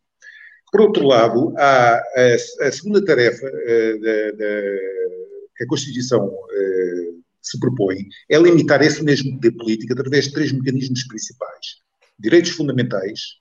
Por 0.71 0.83
outro 0.83 1.07
lado, 1.07 1.55
há 1.57 1.95
a, 1.97 2.66
a 2.66 2.73
segunda 2.73 3.05
tarefa 3.05 3.47
uh, 3.47 4.01
da, 4.01 4.31
da, 4.33 4.62
que 5.57 5.64
a 5.64 5.66
Constituição 5.66 6.27
uh, 6.27 7.23
se 7.41 7.59
propõe 7.59 8.07
é 8.29 8.39
limitar 8.39 8.83
esse 8.83 9.03
mesmo 9.03 9.33
poder 9.35 9.53
político 9.53 9.93
através 9.93 10.27
de 10.27 10.33
três 10.33 10.53
mecanismos 10.53 11.05
principais: 11.05 11.77
direitos 12.19 12.51
fundamentais, 12.51 13.39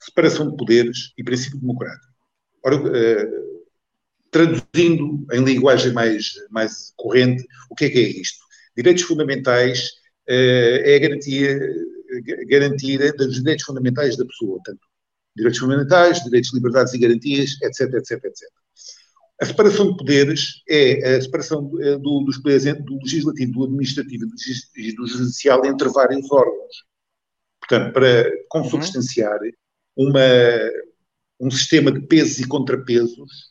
separação 0.00 0.50
de 0.50 0.56
poderes 0.56 1.12
e 1.16 1.24
princípio 1.24 1.58
democrático. 1.58 2.12
Ora, 2.64 2.76
uh, 2.76 3.50
traduzindo 4.30 5.26
em 5.32 5.44
linguagem 5.44 5.92
mais, 5.92 6.34
mais 6.50 6.92
corrente, 6.96 7.44
o 7.70 7.74
que 7.74 7.86
é 7.86 7.90
que 7.90 7.98
é 7.98 8.08
isto? 8.20 8.38
Direitos 8.76 9.02
fundamentais 9.02 9.90
é 10.28 10.94
a 10.94 10.98
garantia 11.00 11.58
garantida 12.46 13.12
dos 13.12 13.36
direitos 13.36 13.64
fundamentais 13.64 14.16
da 14.16 14.24
pessoa, 14.24 14.60
tanto 14.64 14.80
direitos 15.36 15.60
fundamentais, 15.60 16.22
direitos, 16.24 16.52
liberdades 16.52 16.92
e 16.92 16.98
garantias, 16.98 17.56
etc, 17.62 17.94
etc, 17.94 18.24
etc. 18.24 18.48
A 19.40 19.46
separação 19.46 19.90
de 19.90 19.96
poderes 19.96 20.62
é 20.68 21.16
a 21.16 21.20
separação 21.20 21.64
do, 21.64 22.24
dos 22.24 22.38
poderes 22.38 22.64
do 22.84 22.98
legislativo, 23.02 23.52
do 23.52 23.64
administrativo 23.64 24.26
e 24.76 24.94
do 24.94 25.06
judicial 25.06 25.64
entre 25.64 25.88
vários 25.88 26.30
órgãos. 26.30 26.84
Portanto, 27.60 27.92
para 27.92 28.30
consubstanciar 28.48 29.38
uma, 30.00 30.20
um 31.38 31.50
sistema 31.50 31.92
de 31.92 32.00
pesos 32.00 32.38
e 32.38 32.48
contrapesos 32.48 33.50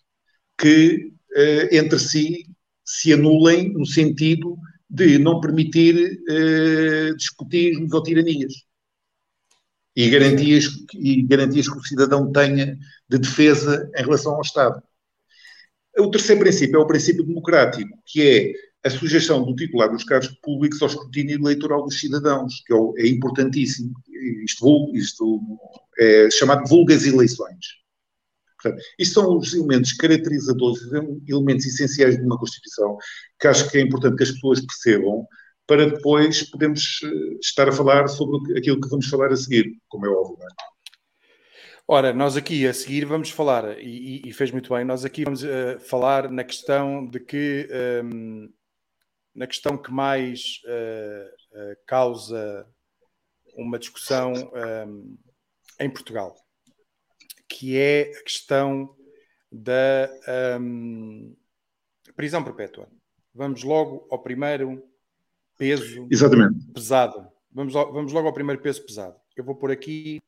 que 0.58 1.14
uh, 1.36 1.76
entre 1.76 2.00
si 2.00 2.48
se 2.84 3.14
anulem 3.14 3.72
no 3.72 3.86
sentido 3.86 4.58
de 4.90 5.20
não 5.20 5.40
permitir 5.40 6.20
despotismos 7.16 7.94
ou 7.94 8.02
tiranias. 8.02 8.54
E 9.96 10.10
garantias, 10.10 10.66
e 10.96 11.22
garantias 11.22 11.70
que 11.70 11.78
o 11.78 11.84
cidadão 11.84 12.32
tenha 12.32 12.76
de 13.08 13.18
defesa 13.20 13.88
em 13.96 14.02
relação 14.02 14.34
ao 14.34 14.42
Estado. 14.42 14.82
O 16.00 16.10
terceiro 16.10 16.42
princípio 16.42 16.78
é 16.78 16.80
o 16.80 16.88
princípio 16.88 17.24
democrático, 17.24 17.96
que 18.04 18.22
é 18.24 18.54
a 18.84 18.90
sujeição 18.90 19.46
do 19.46 19.56
titular 19.56 19.92
dos 19.92 20.04
cargos 20.04 20.30
públicos 20.42 20.82
ao 20.82 20.88
escrutínio 20.88 21.38
eleitoral 21.38 21.84
dos 21.84 22.00
cidadãos, 22.00 22.64
que 22.66 22.74
é, 22.74 23.06
é 23.06 23.08
importantíssimo. 23.08 23.94
Isto, 24.44 24.92
isto 24.94 25.58
é 26.00 26.30
chamado 26.32 26.68
vulgas 26.68 27.06
eleições. 27.06 27.80
Portanto, 28.62 28.84
isto 28.98 29.14
são 29.14 29.38
os 29.38 29.54
elementos 29.54 29.94
caracterizadores, 29.94 30.80
elementos 31.28 31.66
essenciais 31.66 32.18
de 32.18 32.24
uma 32.24 32.38
Constituição, 32.38 32.98
que 33.40 33.48
acho 33.48 33.70
que 33.70 33.78
é 33.78 33.82
importante 33.82 34.18
que 34.18 34.24
as 34.24 34.32
pessoas 34.32 34.60
percebam, 34.60 35.26
para 35.66 35.90
depois 35.90 36.50
podermos 36.50 37.00
eh, 37.04 37.38
estar 37.42 37.70
a 37.70 37.72
falar 37.72 38.08
sobre 38.08 38.58
aquilo 38.58 38.82
que 38.82 38.90
vamos 38.90 39.08
falar 39.08 39.32
a 39.32 39.36
seguir, 39.36 39.72
como 39.88 40.06
é 40.06 40.10
óbvio. 40.10 40.44
É? 40.44 40.70
Ora, 41.88 42.12
nós 42.12 42.36
aqui 42.36 42.68
a 42.68 42.74
seguir 42.74 43.06
vamos 43.06 43.30
falar, 43.30 43.80
e, 43.80 44.28
e 44.28 44.34
fez 44.34 44.52
muito 44.52 44.74
bem, 44.74 44.84
nós 44.84 45.06
aqui 45.06 45.24
vamos 45.24 45.44
uh, 45.44 45.80
falar 45.80 46.30
na 46.30 46.44
questão 46.44 47.06
de 47.06 47.20
que, 47.20 47.68
um, 48.04 48.44
ehm, 48.44 48.50
na 49.34 49.48
questão 49.48 49.78
que 49.78 49.92
mais 49.92 50.60
uh, 50.66 51.58
uh, 51.58 51.76
causa 51.86 52.68
uma 53.62 53.80
discussão 53.80 54.34
um, 54.34 55.18
em 55.80 55.90
Portugal 55.90 56.36
que 57.50 57.78
é 57.78 58.12
a 58.16 58.24
questão 58.24 58.96
da 59.52 60.08
um, 60.62 61.36
prisão 62.16 62.44
perpétua. 62.44 62.88
Vamos 63.34 63.64
logo 63.64 64.08
ao 64.12 64.22
primeiro 64.22 64.88
peso 65.58 66.08
Exatamente. 66.12 66.72
pesado. 66.72 67.28
Vamos, 67.52 67.74
vamos 67.74 68.14
logo 68.14 68.28
ao 68.28 68.34
primeiro 68.34 68.62
peso 68.62 68.86
pesado. 68.86 69.20
Eu 69.36 69.44
vou 69.44 69.56
por 69.56 69.72
aqui. 69.72 70.22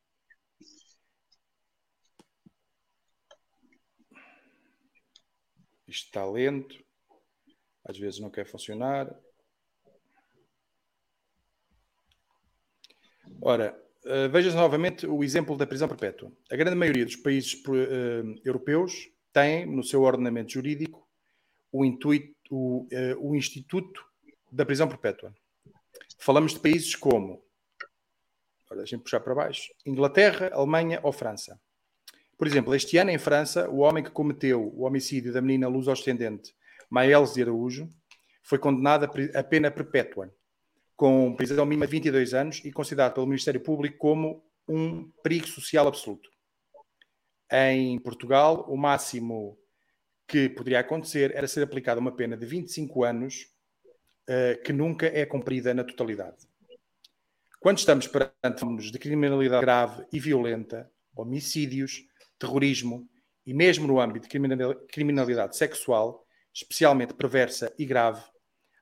Isto 5.87 6.05
está 6.05 6.25
lento. 6.25 6.83
Às 7.85 7.97
vezes 7.97 8.19
não 8.19 8.31
quer 8.31 8.45
funcionar. 8.45 9.13
Ora, 13.39 13.79
Uh, 14.03 14.27
veja 14.31 14.51
novamente 14.55 15.05
o 15.05 15.23
exemplo 15.23 15.55
da 15.55 15.67
prisão 15.67 15.87
perpétua. 15.87 16.31
A 16.51 16.55
grande 16.55 16.75
maioria 16.75 17.05
dos 17.05 17.15
países 17.15 17.53
uh, 17.65 18.41
europeus 18.43 19.11
tem 19.31 19.63
no 19.63 19.83
seu 19.83 20.01
ordenamento 20.01 20.53
jurídico 20.53 21.07
o, 21.71 21.85
intuito, 21.85 22.35
o, 22.49 22.87
uh, 22.91 23.29
o 23.29 23.35
Instituto 23.35 24.03
da 24.51 24.65
Prisão 24.65 24.87
Perpétua. 24.87 25.33
Falamos 26.17 26.53
de 26.53 26.59
países 26.59 26.95
como, 26.95 27.43
deixem-me 28.75 29.03
puxar 29.03 29.19
para 29.19 29.35
baixo, 29.35 29.71
Inglaterra, 29.85 30.49
Alemanha 30.51 30.99
ou 31.03 31.11
França. 31.11 31.59
Por 32.35 32.47
exemplo, 32.47 32.73
este 32.73 32.97
ano 32.97 33.11
em 33.11 33.19
França, 33.19 33.69
o 33.69 33.77
homem 33.77 34.03
que 34.03 34.09
cometeu 34.09 34.73
o 34.75 34.81
homicídio 34.81 35.31
da 35.31 35.41
menina 35.41 35.67
luz-ascendente 35.67 36.55
Maëlys 36.89 37.35
de 37.35 37.43
Araújo 37.43 37.87
foi 38.41 38.57
condenado 38.57 39.05
a 39.05 39.43
pena 39.43 39.69
perpétua 39.69 40.33
com 41.01 41.35
prisão 41.35 41.65
mínima 41.65 41.87
de 41.87 41.93
22 41.93 42.35
anos 42.35 42.61
e 42.63 42.71
considerado 42.71 43.15
pelo 43.15 43.25
Ministério 43.25 43.59
Público 43.59 43.97
como 43.97 44.45
um 44.67 45.09
perigo 45.23 45.47
social 45.47 45.87
absoluto. 45.87 46.29
Em 47.51 47.97
Portugal, 47.97 48.67
o 48.69 48.77
máximo 48.77 49.57
que 50.27 50.47
poderia 50.47 50.79
acontecer 50.79 51.35
era 51.35 51.47
ser 51.47 51.63
aplicada 51.63 51.99
uma 51.99 52.11
pena 52.11 52.37
de 52.37 52.45
25 52.45 53.03
anos, 53.03 53.47
uh, 54.29 54.61
que 54.63 54.71
nunca 54.71 55.07
é 55.07 55.25
cumprida 55.25 55.73
na 55.73 55.83
totalidade. 55.83 56.47
Quando 57.59 57.79
estamos 57.79 58.05
perante 58.05 58.91
de 58.91 58.99
criminalidade 58.99 59.59
grave 59.59 60.05
e 60.13 60.19
violenta, 60.19 60.87
homicídios, 61.15 62.05
terrorismo 62.37 63.09
e 63.43 63.55
mesmo 63.55 63.87
no 63.87 63.99
âmbito 63.99 64.27
de 64.27 64.77
criminalidade 64.87 65.57
sexual, 65.57 66.27
especialmente 66.53 67.15
perversa 67.15 67.73
e 67.75 67.87
grave, 67.87 68.21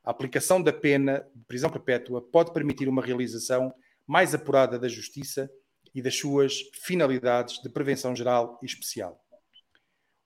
a 0.10 0.12
aplicação 0.12 0.60
da 0.60 0.74
pena 0.74 1.24
de 1.36 1.46
prisão 1.46 1.70
perpétua 1.70 2.20
pode 2.20 2.52
permitir 2.52 2.90
uma 2.90 3.00
realização 3.00 3.72
mais 4.08 4.34
apurada 4.34 4.80
da 4.80 4.88
justiça 4.88 5.48
e 5.94 6.02
das 6.02 6.16
suas 6.16 6.62
finalidades 6.82 7.62
de 7.62 7.70
prevenção 7.70 8.16
geral 8.16 8.60
e 8.64 8.66
especial. 8.66 9.24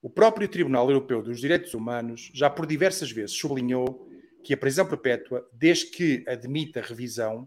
O 0.02 0.10
próprio 0.10 0.48
Tribunal 0.48 0.90
Europeu 0.90 1.22
dos 1.22 1.38
Direitos 1.38 1.74
Humanos 1.74 2.32
já 2.34 2.50
por 2.50 2.66
diversas 2.66 3.12
vezes 3.12 3.36
sublinhou 3.36 4.10
que 4.42 4.54
a 4.54 4.58
prisão 4.58 4.88
perpétua, 4.88 5.46
desde 5.52 5.88
que 5.88 6.24
admita 6.30 6.80
revisão, 6.80 7.46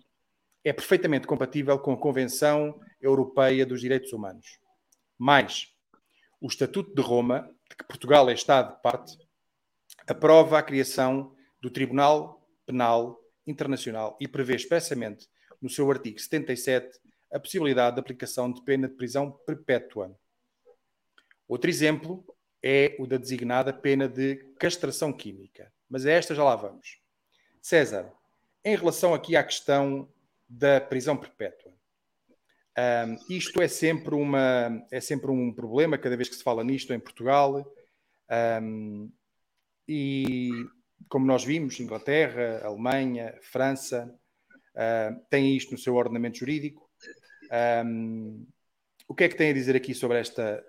é 0.62 0.74
perfeitamente 0.74 1.26
compatível 1.26 1.78
com 1.78 1.94
a 1.94 1.98
Convenção 1.98 2.78
Europeia 3.00 3.64
dos 3.64 3.80
Direitos 3.80 4.12
Humanos. 4.12 4.58
Mais, 5.16 5.68
o 6.38 6.48
Estatuto 6.48 6.94
de 6.94 7.00
Roma, 7.00 7.50
de 7.70 7.76
que 7.76 7.84
Portugal 7.84 8.28
é 8.28 8.34
Estado 8.34 8.78
parte, 8.82 9.16
aprova 10.06 10.58
a 10.58 10.62
criação 10.62 11.34
do 11.66 11.70
Tribunal 11.70 12.40
Penal 12.64 13.20
Internacional 13.44 14.16
e 14.20 14.28
prevê 14.28 14.54
expressamente 14.54 15.28
no 15.60 15.68
seu 15.68 15.90
artigo 15.90 16.16
77 16.16 17.00
a 17.32 17.40
possibilidade 17.40 17.96
de 17.96 18.00
aplicação 18.00 18.52
de 18.52 18.62
pena 18.62 18.86
de 18.86 18.94
prisão 18.94 19.32
perpétua. 19.44 20.16
Outro 21.48 21.68
exemplo 21.68 22.24
é 22.62 22.94
o 23.00 23.06
da 23.06 23.16
designada 23.16 23.72
pena 23.72 24.08
de 24.08 24.36
castração 24.60 25.12
química. 25.12 25.72
Mas 25.90 26.06
a 26.06 26.12
esta 26.12 26.36
já 26.36 26.44
lá 26.44 26.54
vamos. 26.54 27.00
César, 27.60 28.12
em 28.64 28.76
relação 28.76 29.12
aqui 29.12 29.34
à 29.34 29.42
questão 29.42 30.08
da 30.48 30.80
prisão 30.80 31.16
perpétua, 31.16 31.72
um, 32.78 33.34
isto 33.34 33.60
é 33.60 33.66
sempre, 33.66 34.14
uma, 34.14 34.86
é 34.92 35.00
sempre 35.00 35.32
um 35.32 35.52
problema 35.52 35.98
cada 35.98 36.16
vez 36.16 36.28
que 36.28 36.36
se 36.36 36.44
fala 36.44 36.62
nisto 36.62 36.94
em 36.94 37.00
Portugal. 37.00 37.74
Um, 38.62 39.10
e 39.88 40.66
como 41.08 41.26
nós 41.26 41.44
vimos, 41.44 41.78
Inglaterra, 41.80 42.60
Alemanha, 42.64 43.34
França, 43.42 44.12
uh, 44.74 45.20
têm 45.30 45.56
isto 45.56 45.72
no 45.72 45.78
seu 45.78 45.94
ordenamento 45.94 46.38
jurídico. 46.38 46.88
Um, 47.84 48.46
o 49.08 49.14
que 49.14 49.24
é 49.24 49.28
que 49.28 49.36
tem 49.36 49.50
a 49.50 49.54
dizer 49.54 49.76
aqui 49.76 49.94
sobre 49.94 50.18
esta 50.18 50.62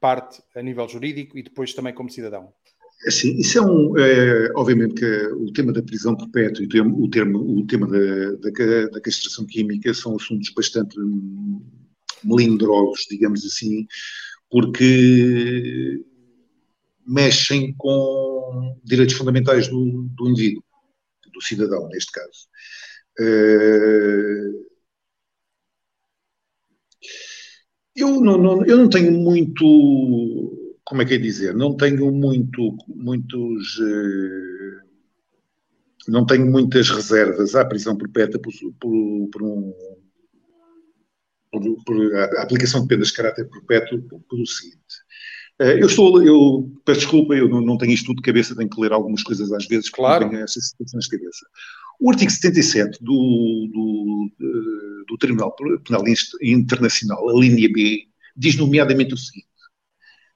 parte 0.00 0.42
a 0.54 0.62
nível 0.62 0.88
jurídico 0.88 1.38
e 1.38 1.42
depois 1.42 1.74
também 1.74 1.94
como 1.94 2.10
cidadão? 2.10 2.52
Sim, 3.08 3.36
isso 3.36 3.58
é 3.58 3.62
um, 3.62 3.98
é, 3.98 4.52
obviamente 4.54 4.94
que 4.94 5.26
o 5.32 5.52
tema 5.52 5.72
da 5.72 5.82
prisão 5.82 6.16
perpétua 6.16 6.62
e 6.62 6.66
o, 6.66 6.68
termo, 6.68 7.02
o, 7.02 7.10
termo, 7.10 7.38
o 7.38 7.66
tema 7.66 7.88
da, 7.88 8.30
da, 8.36 8.86
da, 8.92 9.00
castração 9.00 9.44
química 9.44 9.92
são 9.92 10.14
assuntos 10.14 10.50
bastante 10.54 10.96
melindrosos, 12.22 13.06
digamos 13.10 13.44
assim, 13.44 13.86
porque 14.48 16.00
mexem 17.06 17.74
com 17.76 18.80
direitos 18.84 19.14
fundamentais 19.16 19.68
do, 19.68 20.08
do 20.14 20.28
indivíduo, 20.28 20.64
do 21.32 21.40
cidadão, 21.40 21.88
neste 21.88 22.12
caso. 22.12 22.48
Uh, 23.20 24.72
eu, 27.94 28.20
não, 28.20 28.38
não, 28.38 28.64
eu 28.64 28.76
não 28.76 28.88
tenho 28.88 29.12
muito, 29.12 30.78
como 30.84 31.02
é 31.02 31.04
que 31.04 31.14
é 31.14 31.18
dizer, 31.18 31.54
não 31.54 31.76
tenho 31.76 32.10
muito, 32.10 32.76
muitos, 32.88 33.78
uh, 33.78 34.80
não 36.08 36.24
tenho 36.26 36.50
muitas 36.50 36.88
reservas 36.90 37.54
à 37.54 37.64
prisão 37.64 37.96
perpétua 37.96 38.40
por, 38.40 38.52
por, 38.80 39.28
por 39.30 39.42
um, 39.42 39.74
por, 41.50 41.84
por, 41.84 42.14
a 42.16 42.42
aplicação 42.42 42.82
de 42.82 42.88
penas 42.88 43.08
de 43.08 43.14
caráter 43.14 43.48
perpétuo 43.48 44.02
pelo 44.28 44.46
seguinte. 44.46 44.80
Eh, 45.60 45.82
eu 45.82 45.86
estou, 45.86 46.22
eu 46.22 46.70
peço 46.84 47.00
desculpa, 47.00 47.34
eu 47.34 47.48
não, 47.48 47.60
não, 47.60 47.78
tenho 47.78 47.92
isto 47.92 48.06
tudo 48.06 48.16
de 48.16 48.22
cabeça, 48.22 48.56
tenho 48.56 48.70
que 48.70 48.80
ler 48.80 48.92
algumas 48.92 49.22
coisas 49.22 49.52
às 49.52 49.66
vezes, 49.66 49.90
claro. 49.90 50.28
tenho 50.28 50.42
essas 50.42 50.68
situações 50.68 51.04
de 51.04 51.10
cabeça. 51.10 51.46
O 52.00 52.10
artigo 52.10 52.30
77 52.30 52.98
do, 53.02 53.12
do, 53.72 54.30
eh, 54.40 55.04
do 55.08 55.18
Tribunal 55.18 55.54
Penal 55.84 56.02
Internacional, 56.42 57.28
a 57.28 57.40
linha 57.40 57.70
B, 57.72 58.08
diz 58.36 58.56
nomeadamente 58.56 59.14
o 59.14 59.16
seguinte: 59.16 59.46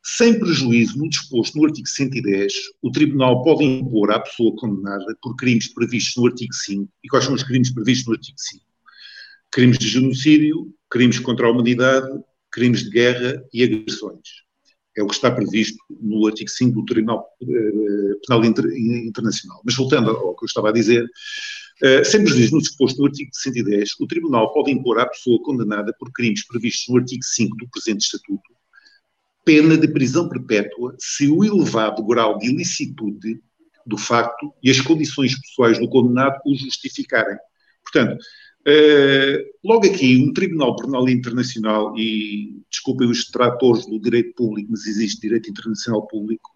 sem 0.03 0.39
prejuízo 0.39 0.99
no 0.99 1.09
disposto 1.09 1.59
no 1.59 1.65
artigo 1.65 1.89
110, 1.89 2.53
o 2.83 2.91
Tribunal 2.91 3.43
pode 3.43 3.65
impor 3.65 4.13
à 4.13 4.21
pessoa 4.21 4.55
condenada 4.57 5.17
por 5.21 5.35
crimes 5.35 5.73
previstos 5.73 6.17
no 6.17 6.27
artigo 6.27 6.55
5. 6.55 6.89
E 7.03 7.09
quais 7.09 7.25
são 7.25 7.35
os 7.35 7.43
crimes 7.43 7.71
previstos 7.71 8.07
no 8.07 8.15
artigo 8.15 8.39
5? 8.39 8.65
Crimes 9.51 9.79
de 9.79 9.89
genocídio, 9.89 10.73
crimes 10.91 11.19
contra 11.19 11.47
a 11.47 11.51
humanidade, 11.51 12.07
crimes 12.53 12.85
de 12.85 12.91
guerra 12.91 13.43
e 13.53 13.65
agressões 13.65 14.46
é 14.97 15.03
o 15.03 15.07
que 15.07 15.15
está 15.15 15.31
previsto 15.31 15.79
no 16.01 16.27
artigo 16.27 16.49
5 16.49 16.81
do 16.81 16.85
Tribunal 16.85 17.27
eh, 17.43 17.47
Penal 18.27 18.45
Internacional. 18.45 19.61
Mas 19.65 19.75
voltando 19.75 20.11
ao 20.11 20.35
que 20.35 20.45
eu 20.45 20.47
estava 20.47 20.71
a 20.71 20.73
dizer, 20.73 21.07
eh, 21.83 22.03
sempre 22.05 22.33
diz 22.33 22.51
no 22.51 22.61
disposto 22.61 22.99
no 22.99 23.07
artigo 23.07 23.31
110, 23.33 23.91
o 24.01 24.07
Tribunal 24.07 24.53
pode 24.53 24.71
impor 24.71 24.99
à 24.99 25.07
pessoa 25.07 25.43
condenada 25.43 25.95
por 25.99 26.11
crimes 26.13 26.47
previstos 26.47 26.87
no 26.89 26.99
artigo 26.99 27.23
5 27.23 27.57
do 27.57 27.69
presente 27.69 28.05
Estatuto 28.05 28.57
pena 29.47 29.79
de 29.79 29.87
prisão 29.87 30.29
perpétua 30.29 30.97
se 30.99 31.29
o 31.29 31.45
elevado 31.45 32.05
grau 32.05 32.37
de 32.37 32.49
ilicitude 32.49 33.41
do 33.87 33.97
facto 33.97 34.53
e 34.61 34.69
as 34.69 34.81
condições 34.81 35.41
pessoais 35.41 35.79
do 35.79 35.89
condenado 35.89 36.41
o 36.45 36.57
justificarem. 36.57 37.39
Portanto, 37.85 38.19
Uh, 38.67 39.47
logo 39.63 39.87
aqui, 39.87 40.17
um 40.17 40.33
Tribunal 40.33 40.75
Penal 40.75 41.09
Internacional, 41.09 41.97
e 41.97 42.61
desculpem 42.69 43.09
os 43.09 43.25
detratores 43.27 43.87
do 43.87 44.01
direito 44.01 44.35
público, 44.35 44.73
mas 44.73 44.87
existe 44.87 45.21
direito 45.21 45.49
internacional 45.49 46.05
público. 46.09 46.51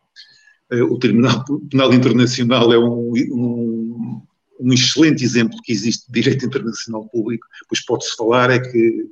Uh, 0.72 0.92
o 0.92 0.98
Tribunal 0.98 1.44
Penal 1.70 1.94
Internacional 1.94 2.72
é 2.72 2.78
um, 2.78 3.12
um, 3.14 4.22
um, 4.58 4.72
excelente 4.72 5.22
exemplo 5.22 5.56
que 5.62 5.70
existe 5.70 6.10
de 6.10 6.20
direito 6.20 6.44
internacional 6.44 7.08
público, 7.08 7.46
pois 7.68 7.84
pode-se 7.84 8.16
falar 8.16 8.50
é 8.50 8.58
que 8.58 9.06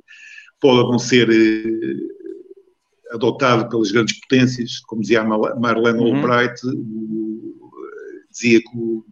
pode 0.59 0.91
não 0.91 0.99
ser 0.99 1.29
uh, 1.29 3.15
adotado 3.15 3.69
pelas 3.69 3.91
grandes 3.91 4.19
potências, 4.19 4.81
como 4.81 5.01
dizia 5.01 5.21
a 5.21 5.57
Marlene 5.57 5.99
uhum. 5.99 6.17
Albright, 6.17 6.61
dizia 8.29 8.59
que 8.59 8.77
o 8.77 9.05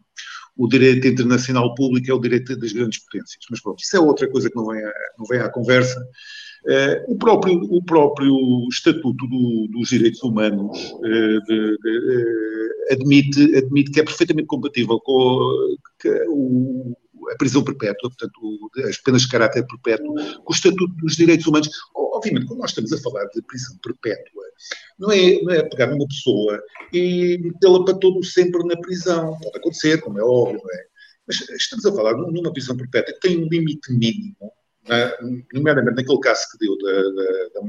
o 0.58 0.68
direito 0.68 1.08
internacional 1.08 1.74
público 1.76 2.10
é 2.10 2.14
o 2.14 2.20
direito 2.20 2.58
das 2.58 2.74
grandes 2.74 3.00
potências. 3.00 3.46
Mas 3.50 3.62
pronto, 3.62 3.80
isso 3.80 3.96
é 3.96 4.00
outra 4.00 4.28
coisa 4.30 4.50
que 4.50 4.56
não 4.56 4.68
vem 4.68 4.84
à, 4.84 4.94
não 5.18 5.26
vem 5.26 5.40
à 5.40 5.50
conversa. 5.50 6.00
Uh, 6.66 7.14
o, 7.14 7.18
próprio, 7.18 7.62
o 7.70 7.82
próprio 7.84 8.36
Estatuto 8.70 9.28
do, 9.28 9.68
dos 9.72 9.90
Direitos 9.90 10.22
Humanos 10.24 10.92
uh, 10.96 11.42
de, 11.46 11.78
de, 11.78 11.98
uh, 11.98 12.94
admite, 12.94 13.56
admite 13.56 13.92
que 13.92 14.00
é 14.00 14.04
perfeitamente 14.04 14.48
compatível 14.48 15.00
com 15.00 15.78
o, 16.28 16.98
a 17.32 17.36
prisão 17.38 17.64
perpétua, 17.64 18.10
portanto, 18.10 18.72
as 18.88 18.98
penas 18.98 19.24
de 19.24 19.30
caráter 19.30 19.66
perpétuo, 19.66 20.16
com 20.44 20.52
o 20.52 20.56
Estatuto 20.56 20.94
dos 20.98 21.16
Direitos 21.16 21.48
Humanos. 21.48 21.70
Obviamente, 21.96 22.48
quando 22.48 22.60
nós 22.60 22.72
estamos 22.72 22.92
a 22.94 22.98
falar 22.98 23.26
de 23.26 23.42
prisão 23.44 23.78
perpétua, 23.84 24.44
não 24.98 25.12
é, 25.12 25.42
não 25.42 25.54
é 25.54 25.64
pegar 25.64 25.88
numa 25.88 26.08
pessoa 26.08 26.62
e 26.92 27.38
metê-la 27.42 27.86
para 27.86 27.98
todo 27.98 28.24
sempre 28.24 28.64
na 28.64 28.76
prisão. 28.78 29.38
Pode 29.42 29.58
acontecer, 29.58 30.02
como 30.02 30.20
é 30.20 30.24
óbvio, 30.24 30.60
não 30.64 30.74
é? 30.74 30.86
Mas 31.28 31.42
estamos 31.50 31.86
a 31.86 31.94
falar 31.94 32.14
numa 32.14 32.54
prisão 32.54 32.76
perpétua 32.76 33.14
que 33.14 33.20
tem 33.20 33.44
um 33.44 33.48
limite 33.48 33.92
mínimo, 33.92 34.52
né? 34.88 35.12
nomeadamente 35.54 35.98
naquele 35.98 36.20
caso 36.20 36.42
que 36.52 36.58
deu 36.66 36.78
da, 36.78 37.02
da, 37.04 37.62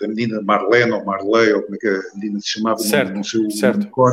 da, 0.00 0.08
menina 0.08 0.42
Marlene 0.42 0.92
ou 0.92 1.04
Marley, 1.04 1.52
ou 1.54 1.62
como 1.62 1.74
é 1.74 1.78
que 1.78 1.88
a 1.88 2.00
menina 2.16 2.38
se 2.40 2.50
chamava, 2.50 2.78
certo, 2.78 3.14
não 3.14 3.24
sei 3.24 3.46
o 3.46 3.50
certo. 3.50 3.88
Cor, 3.88 4.12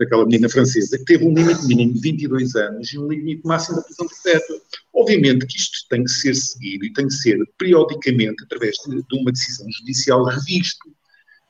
daquela 0.00 0.24
menina 0.24 0.48
francesa, 0.48 0.98
que 0.98 1.04
teve 1.04 1.24
um 1.24 1.34
limite 1.34 1.66
mínimo 1.66 1.92
de 1.92 2.00
22 2.00 2.56
anos 2.56 2.90
e 2.92 2.98
um 2.98 3.06
limite 3.06 3.46
máximo 3.46 3.76
da 3.76 3.82
prisão 3.82 4.08
perpétua. 4.08 4.60
Obviamente 4.94 5.46
que 5.46 5.58
isto 5.58 5.86
tem 5.90 6.02
que 6.02 6.10
ser 6.10 6.34
seguido 6.34 6.86
e 6.86 6.92
tem 6.94 7.06
que 7.06 7.12
ser 7.12 7.38
periodicamente, 7.58 8.42
através 8.44 8.76
de, 8.86 8.96
de 8.96 9.20
uma 9.20 9.30
decisão 9.30 9.66
judicial, 9.70 10.24
revisto 10.24 10.90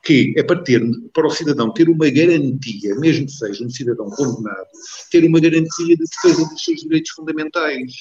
que 0.03 0.33
é 0.35 0.43
para, 0.43 0.61
ter, 0.63 0.81
para 1.13 1.27
o 1.27 1.29
cidadão 1.29 1.71
ter 1.71 1.87
uma 1.87 2.09
garantia, 2.09 2.95
mesmo 2.95 3.27
que 3.27 3.31
seja 3.31 3.63
um 3.63 3.69
cidadão 3.69 4.09
condenado, 4.09 4.67
ter 5.11 5.23
uma 5.23 5.39
garantia 5.39 5.85
de 5.85 5.95
defesa 5.95 6.43
dos 6.49 6.63
seus 6.63 6.81
direitos 6.81 7.11
fundamentais. 7.11 7.93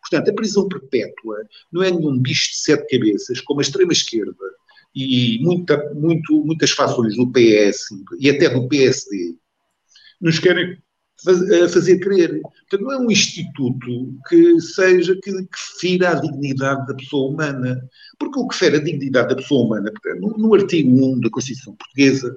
Portanto, 0.00 0.30
a 0.30 0.34
prisão 0.34 0.68
perpétua 0.68 1.36
não 1.70 1.82
é 1.82 1.90
nenhum 1.90 2.18
bicho 2.18 2.50
de 2.50 2.58
sete 2.58 2.98
cabeças, 2.98 3.40
como 3.40 3.60
a 3.60 3.62
extrema-esquerda 3.62 4.32
e 4.94 5.38
muita, 5.42 5.92
muito, 5.94 6.44
muitas 6.44 6.70
fações 6.70 7.16
do 7.16 7.30
PS 7.30 7.88
e 8.18 8.30
até 8.30 8.48
do 8.48 8.68
PSD 8.68 9.36
nos 10.20 10.38
querem 10.38 10.76
a 11.64 11.68
fazer 11.68 11.98
crer. 11.98 12.40
Portanto, 12.42 12.82
não 12.82 12.92
é 12.92 12.98
um 12.98 13.10
instituto 13.10 14.14
que 14.28 14.60
seja 14.60 15.18
que, 15.20 15.32
que 15.32 15.80
fira 15.80 16.10
a 16.10 16.20
dignidade 16.20 16.86
da 16.86 16.94
pessoa 16.94 17.30
humana. 17.30 17.80
Porque 18.18 18.38
o 18.38 18.46
que 18.46 18.56
fere 18.56 18.76
a 18.76 18.82
dignidade 18.82 19.30
da 19.30 19.36
pessoa 19.36 19.64
humana, 19.64 19.90
no, 20.20 20.38
no 20.38 20.54
artigo 20.54 20.90
1 20.90 21.20
da 21.20 21.30
Constituição 21.30 21.74
Portuguesa, 21.74 22.34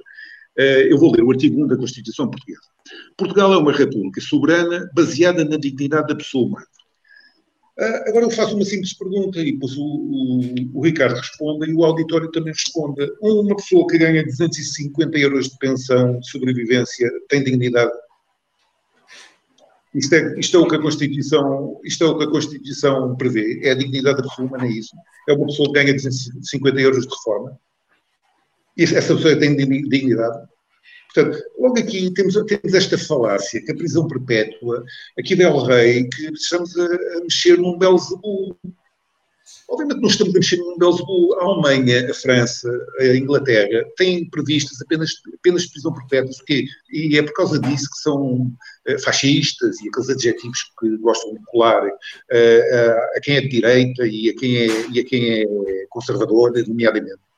eu 0.57 0.97
vou 0.97 1.11
ler 1.11 1.23
o 1.23 1.31
artigo 1.31 1.63
1 1.63 1.67
da 1.67 1.77
Constituição 1.77 2.29
Portuguesa. 2.29 2.61
Portugal 3.15 3.53
é 3.53 3.57
uma 3.57 3.71
república 3.71 4.19
soberana 4.19 4.89
baseada 4.95 5.45
na 5.45 5.57
dignidade 5.57 6.07
da 6.07 6.15
pessoa 6.15 6.47
humana. 6.47 6.65
Uh, 7.81 8.09
agora 8.09 8.25
eu 8.25 8.29
faço 8.29 8.55
uma 8.55 8.63
simples 8.63 8.93
pergunta 8.93 9.39
e 9.39 9.53
depois 9.53 9.75
o, 9.75 9.83
o, 9.83 10.55
o, 10.75 10.83
Ricardo 10.83 11.15
responda 11.15 11.65
e 11.65 11.73
o 11.73 11.83
auditório 11.83 12.29
também 12.29 12.53
responda. 12.53 13.11
Uma 13.19 13.55
pessoa 13.55 13.87
que 13.87 13.97
ganha 13.97 14.23
250 14.23 15.17
euros 15.17 15.49
de 15.49 15.57
pensão 15.57 16.19
de 16.19 16.29
sobrevivência 16.29 17.09
tem 17.27 17.43
dignidade? 17.43 17.91
Isto 19.95 20.13
é, 20.13 20.39
isto 20.39 20.57
é, 20.57 20.59
o 20.59 20.67
que 20.67 20.75
a 20.75 20.81
Constituição, 20.81 21.81
isto 21.83 22.03
é 22.03 22.07
o 22.07 22.17
que 22.19 22.23
a 22.25 22.29
Constituição 22.29 23.15
prevê, 23.15 23.61
é 23.63 23.71
a 23.71 23.75
dignidade 23.75 24.17
da 24.17 24.29
pessoa 24.29 24.47
humana, 24.47 24.65
é 24.65 24.69
isso. 24.69 24.95
É 25.27 25.33
uma 25.33 25.47
pessoa 25.47 25.67
que 25.69 25.73
ganha 25.73 25.93
250 25.95 26.79
euros 26.79 27.07
de 27.07 27.15
reforma. 27.15 27.59
Essa 28.77 29.15
pessoa 29.15 29.35
tem 29.39 29.55
dignidade. 29.55 30.50
Portanto, 31.13 31.43
logo 31.59 31.77
aqui 31.77 32.11
temos, 32.13 32.35
temos 32.45 32.73
esta 32.73 32.97
falácia, 32.97 33.61
que 33.61 33.71
a 33.71 33.75
prisão 33.75 34.07
perpétua, 34.07 34.83
aqui 35.19 35.35
Del 35.35 35.63
Rei, 35.63 36.07
que 36.07 36.31
estamos 36.33 36.77
a, 36.77 36.85
a 36.85 37.21
mexer 37.21 37.57
num 37.57 37.77
Belzebu. 37.77 38.57
Obviamente 39.69 40.01
não 40.01 40.09
estamos 40.09 40.33
a 40.33 40.37
mexer 40.37 40.57
num 40.57 40.77
Belzebu. 40.77 41.33
A 41.35 41.43
Alemanha, 41.43 42.09
a 42.09 42.13
França, 42.13 42.69
a 42.99 43.07
Inglaterra 43.07 43.83
têm 43.97 44.29
previstas 44.29 44.81
apenas, 44.81 45.11
apenas 45.33 45.65
prisão 45.65 45.93
perpétua, 45.93 46.31
porque, 46.37 46.65
e 46.91 47.17
é 47.17 47.23
por 47.23 47.33
causa 47.33 47.59
disso 47.59 47.89
que 47.89 48.01
são 48.01 48.47
uh, 48.87 48.99
fascistas 49.03 49.81
e 49.81 49.89
aqueles 49.89 50.09
adjetivos 50.09 50.59
que 50.79 50.97
gostam 50.97 51.33
de 51.33 51.39
colar 51.47 51.85
uh, 51.85 51.89
uh, 51.89 53.17
a 53.17 53.19
quem 53.21 53.35
é 53.35 53.41
de 53.41 53.49
direita 53.49 54.07
e 54.07 54.29
a 54.29 54.35
quem 54.35 54.57
é, 54.57 54.67
e 54.91 54.99
a 54.99 55.03
quem 55.03 55.41
é 55.41 55.45
conservador, 55.89 56.53
nomeadamente. 56.67 57.30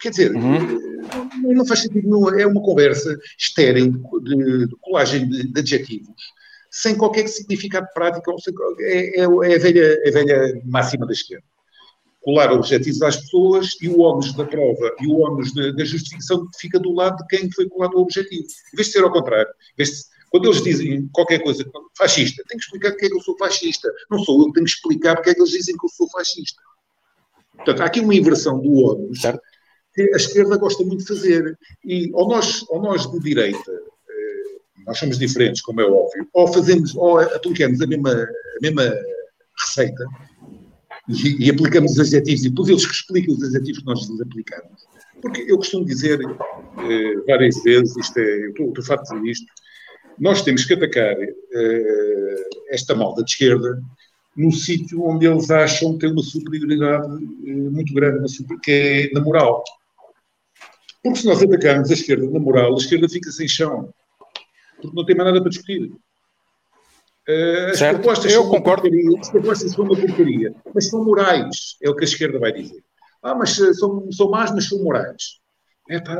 Quer 0.00 0.10
dizer, 0.10 0.34
uhum 0.34 0.96
não, 1.42 1.52
não 1.52 1.66
faz 1.66 1.80
sentido 1.80 2.08
nenhum. 2.08 2.28
É 2.38 2.46
uma 2.46 2.62
conversa 2.62 3.16
estéril 3.38 3.92
de, 4.22 4.66
de 4.66 4.76
colagem 4.80 5.28
de, 5.28 5.52
de, 5.52 5.60
adjetivos, 5.60 6.14
sem 6.70 6.96
qualquer 6.96 7.28
significado 7.28 7.86
prático. 7.94 8.34
É, 8.80 9.20
é, 9.20 9.22
é, 9.22 9.24
a 9.24 9.58
velha, 9.58 10.00
é 10.04 10.08
a 10.08 10.12
velha 10.12 10.62
máxima 10.64 11.06
da 11.06 11.12
esquerda. 11.12 11.44
Colar 12.20 12.52
objetivos 12.52 13.02
às 13.02 13.16
pessoas 13.16 13.68
e 13.80 13.88
o 13.88 14.00
ónus 14.00 14.34
da 14.34 14.44
prova 14.44 14.92
e 15.00 15.06
o 15.06 15.20
ónus 15.20 15.54
da, 15.54 15.84
justificação 15.84 16.44
fica 16.58 16.78
do 16.78 16.92
lado 16.92 17.18
de 17.18 17.26
quem 17.28 17.50
foi 17.52 17.68
colado 17.68 17.94
o 17.94 18.00
objetivo. 18.00 18.42
Em 18.72 18.76
vez 18.76 18.88
de 18.88 18.94
ser 18.94 19.04
ao 19.04 19.12
contrário. 19.12 19.52
De, 19.78 19.84
quando 20.28 20.46
eles 20.46 20.60
dizem 20.60 21.08
qualquer 21.12 21.38
coisa 21.38 21.64
fascista, 21.96 22.42
tenho 22.48 22.58
que 22.58 22.64
explicar 22.64 22.90
porque 22.90 23.06
é 23.06 23.08
que 23.08 23.14
eu 23.14 23.22
sou 23.22 23.38
fascista. 23.38 23.88
Não 24.10 24.18
sou 24.18 24.40
eu 24.40 24.46
que 24.48 24.54
tenho 24.54 24.66
que 24.66 24.72
explicar 24.72 25.14
porque 25.14 25.30
é 25.30 25.34
que 25.34 25.40
eles 25.40 25.52
dizem 25.52 25.76
que 25.76 25.86
eu 25.86 25.90
sou 25.90 26.10
fascista. 26.10 26.60
Portanto, 27.56 27.80
há 27.80 27.84
aqui 27.86 28.00
uma 28.00 28.14
inversão 28.14 28.60
do 28.60 28.84
ónus 28.84 29.20
que 29.94 30.02
a 30.12 30.16
esquerda 30.16 30.56
gosta 30.58 30.84
muito 30.84 31.00
de 31.00 31.08
fazer. 31.08 31.58
E 31.84 32.10
ou 32.12 32.28
nós, 32.28 32.64
ou 32.68 32.80
nós 32.80 33.10
de 33.10 33.18
direita, 33.20 33.72
eh, 33.72 34.58
nós 34.86 34.98
somos 34.98 35.18
diferentes, 35.18 35.62
como 35.62 35.80
é 35.80 35.84
óbvio, 35.84 36.28
ou 36.32 36.52
fazemos, 36.52 36.94
ou 36.94 37.18
aplicamos 37.18 37.80
a 37.80 37.86
mesma, 37.86 38.12
a 38.12 38.60
mesma 38.60 38.94
receita 39.58 40.04
e, 41.08 41.46
e 41.46 41.50
aplicamos 41.50 41.92
os 41.92 42.00
adjetivos, 42.00 42.44
e 42.44 42.50
depois 42.50 42.68
eles 42.68 42.86
que 42.86 42.92
explicam 42.92 43.34
os 43.34 43.42
adjetivos 43.42 43.78
que 43.80 43.86
nós 43.86 44.08
lhes 44.08 44.20
aplicamos. 44.20 44.86
Porque 45.22 45.46
eu 45.48 45.56
costumo 45.56 45.84
dizer 45.84 46.20
eh, 46.20 47.14
várias 47.26 47.62
vezes, 47.62 47.96
isto 47.96 48.18
é, 48.18 48.44
eu 48.44 48.50
estou, 48.50 48.68
estou 48.68 48.84
farto 48.84 49.04
de 49.04 49.20
dizer 49.20 49.30
isto, 49.30 49.46
nós 50.18 50.42
temos 50.42 50.64
que 50.64 50.74
atacar 50.74 51.16
eh, 51.20 52.48
esta 52.70 52.94
malda 52.94 53.22
de 53.22 53.30
esquerda 53.30 53.80
no 54.36 54.52
sítio 54.52 55.02
onde 55.02 55.26
eles 55.26 55.50
acham 55.50 55.94
que 55.94 56.00
tem 56.00 56.12
uma 56.12 56.22
superioridade 56.22 57.24
eh, 57.46 57.52
muito 57.52 57.94
grande, 57.94 58.26
que 58.62 58.70
é 58.70 59.10
na 59.14 59.20
moral. 59.20 59.64
Porque 61.02 61.20
se 61.20 61.26
nós 61.26 61.42
atacarmos 61.42 61.90
a 61.90 61.94
esquerda 61.94 62.28
na 62.28 62.38
moral, 62.38 62.74
a 62.74 62.76
esquerda 62.76 63.08
fica 63.08 63.30
sem 63.30 63.48
chão. 63.48 63.88
Porque 64.80 64.94
não 64.94 65.06
tem 65.06 65.16
mais 65.16 65.28
nada 65.28 65.40
para 65.40 65.50
discutir. 65.50 65.90
Uh, 67.28 67.70
as 67.70 67.78
certo, 67.78 67.96
propostas 67.96 68.32
eu 68.32 68.48
concordo. 68.48 68.88
As 69.18 69.30
propostas 69.30 69.72
são 69.72 69.84
uma 69.84 69.96
porcaria, 69.96 70.54
mas 70.72 70.88
são 70.88 71.04
morais, 71.04 71.76
é 71.82 71.90
o 71.90 71.96
que 71.96 72.04
a 72.04 72.08
esquerda 72.08 72.38
vai 72.38 72.52
dizer. 72.52 72.84
Ah, 73.22 73.34
mas 73.34 73.58
eh, 73.58 73.72
são, 73.74 74.10
são 74.12 74.30
más, 74.30 74.52
mas 74.52 74.68
são 74.68 74.82
morais. 74.84 75.40
É, 75.88 76.00
pá, 76.00 76.14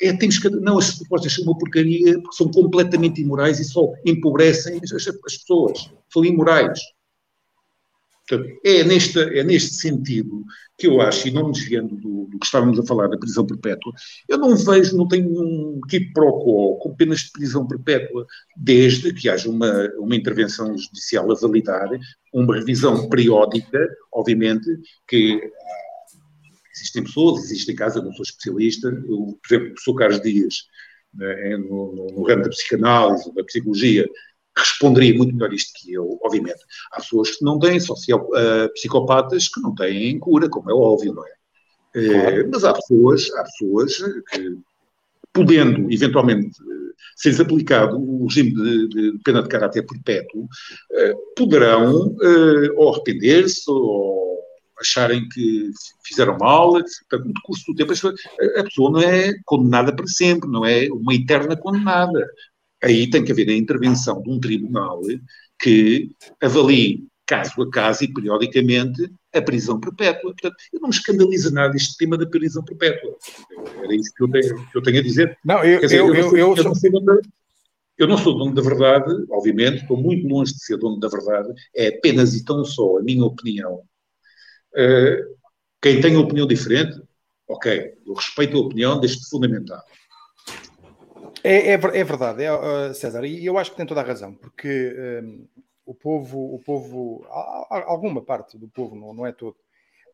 é, 0.00 0.12
temos 0.14 0.38
que, 0.38 0.48
não, 0.48 0.78
as 0.78 0.96
propostas 0.98 1.34
são 1.34 1.44
uma 1.44 1.58
porcaria 1.58 2.20
porque 2.20 2.36
são 2.36 2.50
completamente 2.50 3.20
imorais 3.20 3.58
e 3.58 3.64
só 3.64 3.92
empobrecem 4.06 4.80
as, 4.82 4.92
as 4.92 5.36
pessoas. 5.38 5.90
São 6.10 6.24
imorais. 6.24 6.78
Portanto, 8.26 8.58
é, 8.64 8.82
neste, 8.84 9.18
é 9.18 9.44
neste 9.44 9.74
sentido 9.74 10.44
que 10.78 10.86
eu 10.86 11.00
acho, 11.00 11.28
e 11.28 11.30
não 11.30 11.46
me 11.46 11.52
desviando 11.52 11.94
do, 11.96 12.26
do, 12.26 12.38
que 12.38 12.46
estávamos 12.46 12.78
a 12.78 12.86
falar 12.86 13.08
da 13.08 13.18
prisão 13.18 13.46
perpétua, 13.46 13.92
eu 14.28 14.38
não 14.38 14.56
vejo, 14.56 14.96
não 14.96 15.06
tenho 15.06 15.28
um 15.28 15.80
quid 15.88 16.12
pro 16.12 16.32
quo 16.32 16.78
com 16.78 16.96
penas 16.96 17.20
de 17.20 17.32
prisão 17.32 17.66
perpétua, 17.66 18.26
desde 18.56 19.12
que 19.12 19.28
haja 19.28 19.48
uma, 19.48 19.88
uma 19.98 20.16
intervenção 20.16 20.76
judicial 20.76 21.30
a 21.30 21.34
validar, 21.34 21.88
uma 22.32 22.56
revisão 22.56 23.08
periódica, 23.08 23.78
obviamente, 24.12 24.66
que 25.06 25.40
existem 26.74 27.04
pessoas, 27.04 27.44
existem 27.44 27.76
casos, 27.76 27.98
eu 27.98 28.04
não 28.04 28.12
sou 28.12 28.24
especialista, 28.24 28.88
eu, 28.88 29.38
por 29.40 29.46
exemplo, 29.48 29.66
o 29.66 29.74
professor 29.74 29.94
Carlos 29.94 30.22
Dias, 30.22 30.54
né, 31.12 31.56
no, 31.58 31.94
no, 31.94 32.06
no 32.06 32.26
ramo 32.26 32.42
da 32.42 32.48
psicanálise, 32.48 33.32
da 33.34 33.44
psicologia, 33.44 34.08
responderia 34.56 35.14
muito 35.14 35.34
melhor 35.34 35.52
isto 35.52 35.72
que 35.74 35.92
eu, 35.92 36.18
obviamente. 36.22 36.60
Há 36.92 36.96
pessoas 36.96 37.36
que 37.36 37.44
não 37.44 37.58
têm, 37.58 37.80
social, 37.80 38.28
uh, 38.30 38.72
psicopatas 38.72 39.48
que 39.48 39.60
não 39.60 39.74
têm 39.74 40.18
cura, 40.18 40.48
como 40.48 40.70
é 40.70 40.74
óbvio, 40.74 41.14
não 41.14 41.26
é? 41.26 41.32
Eh, 41.96 42.08
claro. 42.08 42.46
Uh, 42.46 42.50
mas 42.52 42.64
há 42.64 42.72
pessoas, 42.72 43.30
há 43.32 43.42
pessoas 43.44 43.96
que, 44.30 44.58
podendo 45.32 45.92
eventualmente 45.92 46.56
ser 47.16 47.40
aplicado 47.40 47.98
o 47.98 48.26
regime 48.26 48.54
de, 48.54 48.88
de, 48.88 49.18
pena 49.24 49.42
de 49.42 49.48
caráter 49.48 49.84
perpétuo, 49.84 50.44
uh, 50.44 51.34
poderão 51.36 52.14
ou 52.76 52.94
arrepender-se 52.94 53.68
ou 53.68 54.24
acharem 54.80 55.28
que 55.28 55.70
fizeram 56.04 56.36
mal, 56.36 56.72
portanto, 56.72 57.26
no 57.26 57.42
curso 57.44 57.64
do 57.66 57.74
tempo, 57.74 57.92
a 57.92 58.64
pessoa 58.64 58.90
não 58.90 59.00
é 59.00 59.32
condenada 59.44 59.94
para 59.94 60.06
sempre, 60.06 60.50
não 60.50 60.64
é 60.64 60.88
uma 60.90 61.14
eterna 61.14 61.56
condenada 61.56 62.28
aí 62.84 63.08
tem 63.08 63.24
que 63.24 63.32
haver 63.32 63.48
a 63.48 63.54
intervenção 63.56 64.22
de 64.22 64.30
um 64.30 64.38
tribunal 64.38 65.00
que 65.58 66.10
avalie 66.40 67.06
caso 67.26 67.62
a 67.62 67.70
caso 67.70 68.04
e 68.04 68.12
periodicamente 68.12 69.10
a 69.32 69.40
prisão 69.40 69.80
perpétua. 69.80 70.32
Portanto, 70.32 70.56
eu 70.72 70.80
não 70.80 70.88
me 70.88 70.94
escandaliza 70.94 71.50
nada 71.50 71.74
este 71.74 71.96
tema 71.96 72.18
da 72.18 72.26
prisão 72.26 72.62
perpétua. 72.62 73.16
Era 73.82 73.94
isso 73.94 74.12
que 74.14 74.22
eu 74.22 74.30
tenho, 74.30 74.70
que 74.70 74.78
eu 74.78 74.82
tenho 74.82 74.98
a 74.98 75.02
dizer. 75.02 75.38
Não, 75.44 75.64
eu, 75.64 75.80
dizer, 75.80 75.98
eu, 76.00 76.14
eu, 76.14 76.36
eu, 76.36 76.56
eu, 76.56 76.64
não 76.64 76.72
dono, 76.74 77.20
eu 77.96 78.06
não 78.06 78.18
sou 78.18 78.36
dono 78.36 78.54
da 78.54 78.62
verdade, 78.62 79.10
obviamente, 79.30 79.82
estou 79.82 79.96
muito 79.96 80.28
longe 80.28 80.52
de 80.52 80.62
ser 80.62 80.76
dono 80.76 81.00
da 81.00 81.08
verdade, 81.08 81.48
é 81.74 81.88
apenas 81.88 82.34
e 82.34 82.44
tão 82.44 82.64
só 82.64 82.98
a 82.98 83.02
minha 83.02 83.24
opinião. 83.24 83.82
Uh, 84.74 85.34
quem 85.80 86.00
tem 86.00 86.16
opinião 86.16 86.46
diferente, 86.46 87.00
ok, 87.48 87.94
eu 88.06 88.14
respeito 88.14 88.56
a 88.56 88.60
opinião 88.60 89.00
deste 89.00 89.28
fundamental. 89.30 89.82
É, 91.46 91.72
é, 91.72 91.74
é 91.74 92.04
verdade, 92.04 92.42
é, 92.42 92.94
César, 92.94 93.26
e 93.26 93.44
eu 93.44 93.58
acho 93.58 93.70
que 93.70 93.76
tem 93.76 93.84
toda 93.84 94.00
a 94.00 94.04
razão, 94.04 94.34
porque 94.34 94.96
um, 95.22 95.46
o 95.84 95.94
povo, 95.94 96.54
o 96.54 96.58
povo, 96.58 97.26
alguma 97.68 98.22
parte 98.22 98.56
do 98.56 98.66
povo, 98.66 98.96
não, 98.96 99.12
não 99.12 99.26
é 99.26 99.32
todo, 99.32 99.54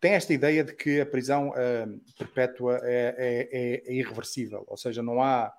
tem 0.00 0.14
esta 0.14 0.32
ideia 0.32 0.64
de 0.64 0.74
que 0.74 1.00
a 1.00 1.06
prisão 1.06 1.50
uh, 1.50 2.00
perpétua 2.18 2.80
é, 2.82 3.14
é, 3.16 3.90
é, 3.92 3.94
irreversível, 3.94 4.64
ou 4.66 4.76
seja, 4.76 5.02
não 5.02 5.22
há 5.22 5.54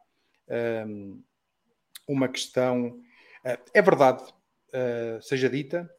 um, 0.88 1.24
uma 2.08 2.28
questão. 2.28 2.88
Uh, 3.46 3.58
é 3.74 3.82
verdade, 3.82 4.24
uh, 4.24 5.22
seja 5.22 5.50
dita, 5.50 5.90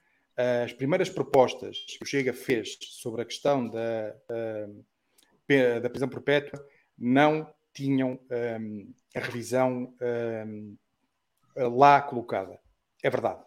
as 0.65 0.73
primeiras 0.73 1.09
propostas 1.09 1.85
que 1.87 2.03
o 2.03 2.07
Chega 2.07 2.33
fez 2.33 2.77
sobre 2.81 3.23
a 3.23 3.25
questão 3.25 3.69
da, 3.69 4.17
da 5.81 5.91
prisão 5.91 6.09
perpétua 6.09 6.67
não 6.99 7.47
tinham 7.73 8.19
um, 8.31 8.93
a 9.15 9.21
revisão 9.21 9.95
um, 10.47 10.77
lá 11.57 12.01
colocada. 12.01 12.59
É 13.03 13.11
verdade. 13.11 13.43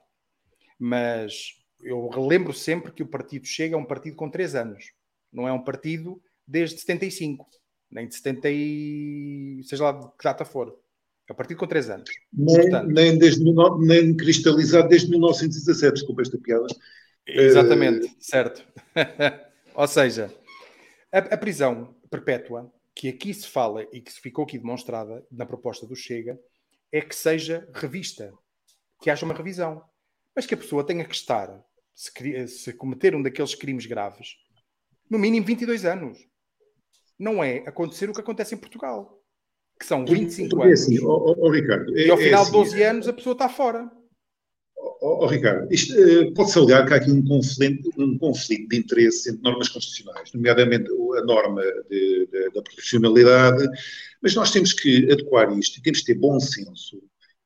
Mas 0.78 1.56
eu 1.82 2.08
relembro 2.10 2.54
sempre 2.54 2.92
que 2.92 3.04
o 3.04 3.08
partido 3.08 3.46
chega 3.46 3.76
a 3.76 3.80
um 3.80 3.86
partido 3.86 4.16
com 4.16 4.30
três 4.30 4.56
anos. 4.56 4.92
Não 5.32 5.48
é 5.48 5.54
um 5.54 5.64
partido 5.64 6.22
desde 6.48 6.80
75, 6.80 7.48
nem 7.90 8.08
de 8.08 8.16
70 8.16 8.50
e... 8.50 9.62
seja 9.64 9.84
lá 9.84 9.92
de 9.92 10.08
que 10.18 10.24
data 10.24 10.46
for. 10.46 10.80
É 11.28 11.34
um 11.34 11.36
partido 11.36 11.58
com 11.58 11.68
três 11.68 11.90
anos. 11.90 12.10
Nem, 12.32 12.56
Portanto, 12.56 12.88
nem, 12.88 13.18
desde, 13.18 13.44
nem 13.80 14.16
cristalizado 14.16 14.88
desde 14.88 15.10
1917, 15.10 15.94
desculpa 15.94 16.22
esta 16.22 16.38
piada. 16.38 16.68
Exatamente, 17.26 18.06
uh... 18.06 18.16
certo. 18.20 18.64
Ou 19.74 19.88
seja, 19.88 20.32
a, 21.12 21.18
a 21.18 21.38
prisão 21.38 21.96
perpétua 22.10 22.72
que 22.96 23.10
aqui 23.10 23.34
se 23.34 23.48
fala 23.48 23.86
e 23.92 24.00
que 24.00 24.12
ficou 24.12 24.46
aqui 24.46 24.58
demonstrada 24.58 25.26
na 25.30 25.46
proposta 25.46 25.86
do 25.86 25.96
Chega 25.96 26.40
é 26.92 27.02
que 27.02 27.14
seja 27.14 27.68
revista, 27.74 28.34
que 29.02 29.10
haja 29.10 29.26
uma 29.26 29.34
revisão. 29.34 29.84
Mas 30.34 30.46
que 30.46 30.54
a 30.54 30.58
pessoa 30.58 30.86
tenha 30.86 31.04
que 31.04 31.14
estar, 31.14 31.62
se, 31.94 32.48
se 32.48 32.74
cometer 32.74 33.14
um 33.14 33.22
daqueles 33.22 33.54
crimes 33.54 33.86
graves, 33.86 34.38
no 35.10 35.20
mínimo 35.20 35.46
22 35.46 35.86
anos. 35.86 36.18
Não 37.18 37.44
é 37.44 37.58
acontecer 37.60 38.10
o 38.10 38.14
que 38.14 38.20
acontece 38.20 38.56
em 38.56 38.58
Portugal, 38.58 39.22
que 39.80 39.86
são 39.86 40.06
25 40.06 40.62
é 40.62 40.66
anos. 40.66 40.82
Assim, 40.82 41.00
oh, 41.00 41.36
oh, 41.38 41.50
Ricardo, 41.50 41.98
é, 41.98 42.08
e 42.08 42.10
ao 42.10 42.18
final 42.18 42.40
é 42.40 42.44
assim, 42.44 42.52
de 42.52 42.58
12 42.58 42.84
anos 42.84 43.08
a 43.08 43.14
pessoa 43.14 43.34
está 43.34 43.48
fora. 43.48 43.90
Oh, 45.08 45.24
oh, 45.24 45.28
Ricardo, 45.28 45.68
uh, 45.68 46.34
pode-se 46.34 46.58
alegar 46.58 46.88
que 46.88 46.94
há 46.94 46.98
aqui 46.98 47.12
um 47.12 47.24
conflito, 47.24 47.92
um 47.96 48.18
conflito 48.18 48.68
de 48.70 48.78
interesse 48.78 49.30
entre 49.30 49.44
normas 49.44 49.70
constitucionais, 49.70 50.32
nomeadamente 50.34 50.90
a 50.90 51.22
norma 51.24 51.62
de, 51.92 52.26
de, 52.26 52.46
da 52.46 52.64
proporcionalidade, 52.64 53.68
mas 54.20 54.34
nós 54.34 54.50
temos 54.50 54.74
que 54.74 55.08
adequar 55.12 55.56
isto 55.60 55.78
e 55.78 55.84
temos 55.84 56.00
que 56.00 56.08
ter 56.08 56.16
bom 56.16 56.40
senso 56.40 57.00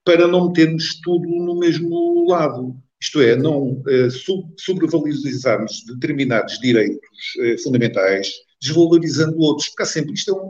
para 0.05 0.25
não 0.25 0.47
metermos 0.47 1.01
tudo 1.01 1.27
no 1.27 1.59
mesmo 1.59 2.29
lado. 2.29 2.77
Isto 3.01 3.19
é, 3.19 3.35
não 3.35 3.83
uh, 3.85 4.09
sub, 4.09 4.53
sobrevalorizarmos 4.57 5.83
determinados 5.83 6.59
direitos 6.59 7.35
uh, 7.39 7.61
fundamentais, 7.61 8.31
desvalorizando 8.61 9.37
outros, 9.37 9.67
porque 9.67 9.83
há 9.83 9.85
sempre, 9.85 10.13
isto 10.13 10.31
é, 10.31 10.33
um, 10.33 10.47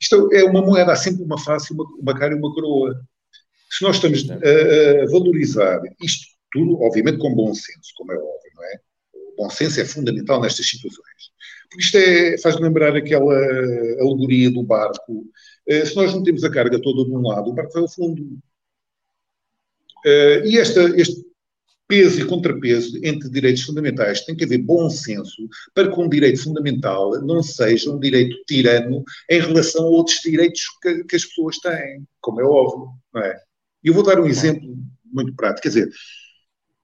isto 0.00 0.28
é 0.32 0.42
uma 0.42 0.60
moeda, 0.60 0.90
há 0.90 0.96
sempre 0.96 1.22
uma 1.22 1.38
face, 1.38 1.72
uma, 1.72 1.84
uma 2.00 2.18
cara 2.18 2.34
e 2.34 2.36
uma 2.36 2.52
coroa. 2.52 3.00
Se 3.70 3.84
nós 3.84 3.94
estamos 3.94 4.28
a, 4.28 4.34
a 4.34 5.06
valorizar 5.06 5.80
isto 6.02 6.37
tudo, 6.52 6.82
obviamente 6.82 7.18
com 7.18 7.34
bom 7.34 7.54
senso, 7.54 7.92
como 7.96 8.12
é 8.12 8.16
óbvio, 8.16 8.52
não 8.54 8.64
é? 8.64 8.80
O 9.14 9.36
bom 9.44 9.50
senso 9.50 9.80
é 9.80 9.84
fundamental 9.84 10.40
nestas 10.40 10.66
situações. 10.66 11.32
Porque 11.70 11.84
isto 11.84 11.96
é, 11.96 12.38
faz 12.38 12.58
lembrar 12.58 12.96
aquela 12.96 13.34
alegoria 14.00 14.50
do 14.50 14.62
barco. 14.62 15.26
Uh, 15.68 15.86
se 15.86 15.94
nós 15.94 16.12
não 16.14 16.22
temos 16.22 16.42
a 16.44 16.50
carga 16.50 16.80
toda 16.80 17.04
de 17.04 17.14
um 17.14 17.20
lado, 17.20 17.50
o 17.50 17.52
barco 17.52 17.72
vai 17.72 17.82
ao 17.82 17.90
fundo. 17.90 18.22
Uh, 20.04 20.46
e 20.46 20.58
esta, 20.58 20.80
este 20.98 21.28
peso 21.88 22.20
e 22.20 22.26
contrapeso 22.26 22.98
entre 23.02 23.30
direitos 23.30 23.62
fundamentais 23.62 24.20
tem 24.24 24.36
que 24.36 24.44
haver 24.44 24.58
bom 24.58 24.90
senso 24.90 25.48
para 25.74 25.90
que 25.90 25.98
um 25.98 26.08
direito 26.08 26.42
fundamental 26.42 27.18
não 27.22 27.42
seja 27.42 27.90
um 27.90 27.98
direito 27.98 28.36
tirano 28.46 29.02
em 29.28 29.40
relação 29.40 29.86
a 29.86 29.88
outros 29.88 30.20
direitos 30.22 30.60
que, 30.82 31.04
que 31.04 31.16
as 31.16 31.24
pessoas 31.24 31.58
têm, 31.58 32.06
como 32.20 32.40
é 32.40 32.44
óbvio, 32.44 32.90
não 33.12 33.22
é? 33.22 33.40
Eu 33.82 33.94
vou 33.94 34.02
dar 34.02 34.20
um 34.20 34.26
exemplo 34.26 34.76
muito 35.04 35.34
prático, 35.34 35.62
quer 35.62 35.68
dizer, 35.68 35.90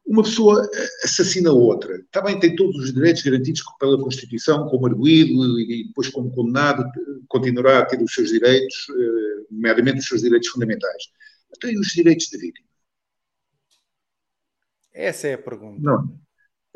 uma 0.06 0.22
pessoa 0.22 0.68
assassina 1.02 1.50
outra, 1.50 2.04
também 2.10 2.38
tem 2.38 2.54
todos 2.54 2.76
os 2.76 2.92
direitos 2.92 3.22
garantidos 3.22 3.62
pela 3.78 3.98
Constituição, 3.98 4.68
como 4.68 4.86
arguído 4.86 5.58
e 5.60 5.86
depois 5.86 6.08
como 6.08 6.30
condenado, 6.30 6.84
continuará 7.28 7.80
a 7.80 7.86
ter 7.86 8.02
os 8.02 8.12
seus 8.12 8.30
direitos, 8.30 8.86
eh, 8.90 9.46
nomeadamente 9.50 10.00
os 10.00 10.06
seus 10.06 10.20
direitos 10.20 10.48
fundamentais. 10.48 11.04
Tem 11.60 11.78
os 11.78 11.88
direitos 11.88 12.28
da 12.30 12.38
vítima. 12.38 12.66
Essa 14.92 15.28
é 15.28 15.34
a 15.34 15.38
pergunta. 15.38 15.80
Não. 15.80 16.18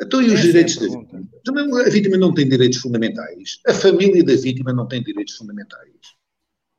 Então, 0.00 0.22
e 0.22 0.26
os 0.26 0.34
Essa 0.34 0.42
direitos 0.42 0.76
é 0.76 0.80
da 0.80 0.98
vítima? 0.98 1.28
Também 1.44 1.80
a 1.80 1.90
vítima 1.90 2.16
não 2.16 2.32
tem 2.32 2.48
direitos 2.48 2.78
fundamentais. 2.78 3.60
A 3.66 3.74
família 3.74 4.24
da 4.24 4.34
vítima 4.36 4.72
não 4.72 4.86
tem 4.86 5.02
direitos 5.02 5.34
fundamentais. 5.34 5.92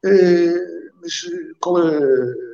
É, 0.03 0.53
mas 1.01 1.29
qual 1.59 1.87
é. 1.87 2.48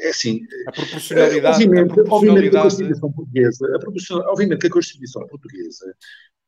É 0.00 0.08
assim. 0.08 0.46
A 0.66 0.72
proporcionalidade. 0.72 1.64
Obviamente, 1.64 1.90
a, 1.90 1.94
proporcionalidade... 1.94 2.16
obviamente 2.22 2.50
que 2.50 2.56
a 2.56 2.62
Constituição 2.62 3.12
Portuguesa, 3.12 3.76
a 3.76 3.78
proporcional, 3.78 4.28
obviamente 4.30 4.60
que 4.60 4.66
a 4.66 4.70
Constituição 4.70 5.26
Portuguesa 5.26 5.96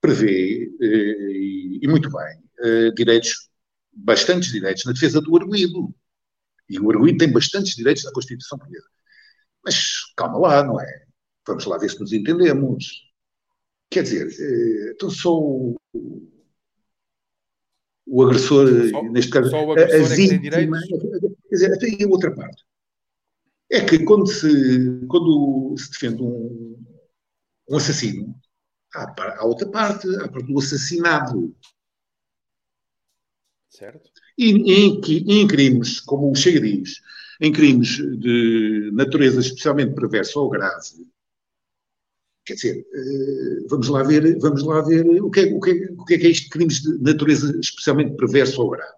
prevê, 0.01 0.71
e, 0.81 1.79
e 1.83 1.89
muito 1.89 2.11
bem, 2.11 2.93
direitos, 2.95 3.49
bastantes 3.93 4.53
direitos 4.53 4.85
na 4.85 4.93
defesa 4.93 5.21
do 5.21 5.37
arguído. 5.37 5.95
E 6.69 6.79
o 6.79 6.91
arguído 6.91 7.19
tem 7.19 7.33
bastantes 7.33 7.75
direitos 7.75 8.05
na 8.05 8.13
Constituição 8.13 8.59
Portuguesa. 8.59 8.87
Mas 9.65 10.13
calma 10.17 10.39
lá, 10.39 10.63
não 10.63 10.81
é? 10.81 11.05
Vamos 11.47 11.65
lá 11.65 11.79
ver 11.79 11.91
se 11.91 12.01
nos 12.01 12.13
entendemos. 12.13 13.05
Quer 13.91 14.03
dizer, 14.03 14.29
eh, 14.29 14.93
então 14.95 15.11
sou 15.11 15.77
o, 18.07 18.23
agressor, 18.23 18.69
só, 18.91 19.03
neste 19.05 19.31
caso, 19.31 19.51
só 19.51 19.65
o 19.65 19.73
agressor 19.73 20.01
a, 20.01 20.05
a 20.05 20.17
vítima. 20.17 20.79
É 20.79 21.21
quer 21.49 21.55
dizer, 21.55 21.79
tem 21.79 22.03
a 22.03 22.09
outra 22.09 22.35
parte. 22.35 22.63
É 23.75 23.85
que 23.85 24.05
quando 24.05 24.29
se, 24.29 25.05
quando 25.09 25.75
se 25.77 25.91
defende 25.91 26.23
um, 26.23 26.81
um 27.69 27.77
assassino, 27.77 28.33
há, 28.95 29.41
há 29.41 29.45
outra 29.45 29.69
parte, 29.69 30.07
há 30.17 30.27
a 30.27 30.29
parte 30.29 30.47
do 30.47 30.59
assassinado. 30.61 31.53
Certo. 33.69 34.09
E 34.39 34.51
em, 34.51 35.01
em 35.29 35.49
crimes, 35.49 35.99
como 35.99 36.31
o 36.31 36.37
Chega 36.37 36.61
diz, 36.61 37.01
em 37.41 37.53
crimes 37.53 37.97
de 37.97 38.93
natureza 38.93 39.41
especialmente 39.41 39.97
perversa 39.97 40.39
ou 40.39 40.49
grave, 40.49 41.05
Quer 42.47 42.55
dizer, 42.55 42.87
eh, 42.95 43.67
vamos 43.71 43.89
lá 43.89 44.03
ver, 44.03 44.39
vamos 44.39 44.63
lá 44.63 44.83
ver 44.83 45.03
o 45.23 45.31
que, 45.31 45.41
é, 45.41 45.45
o, 45.55 45.59
que 45.59 45.71
é, 45.71 45.93
o 45.93 46.05
que 46.05 46.15
é 46.15 46.19
que 46.19 46.27
é 46.27 46.31
isto 46.31 46.45
de 46.45 46.51
crimes 46.51 46.83
de 46.83 46.99
natureza 47.03 47.59
especialmente 47.59 48.17
perversa 48.17 48.61
ou 48.61 48.69
grave. 48.69 48.93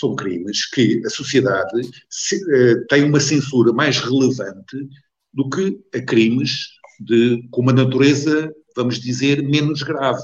São 0.00 0.16
crimes 0.16 0.66
que 0.70 1.02
a 1.04 1.10
sociedade 1.10 1.82
eh, 1.82 2.74
tem 2.88 3.04
uma 3.04 3.20
censura 3.20 3.70
mais 3.72 3.98
relevante 3.98 4.88
do 5.32 5.48
que 5.50 5.78
a 5.94 6.02
crimes 6.02 6.68
de, 6.98 7.46
com 7.50 7.60
uma 7.60 7.72
natureza, 7.72 8.50
vamos 8.74 8.98
dizer, 8.98 9.42
menos 9.42 9.82
grave. 9.82 10.22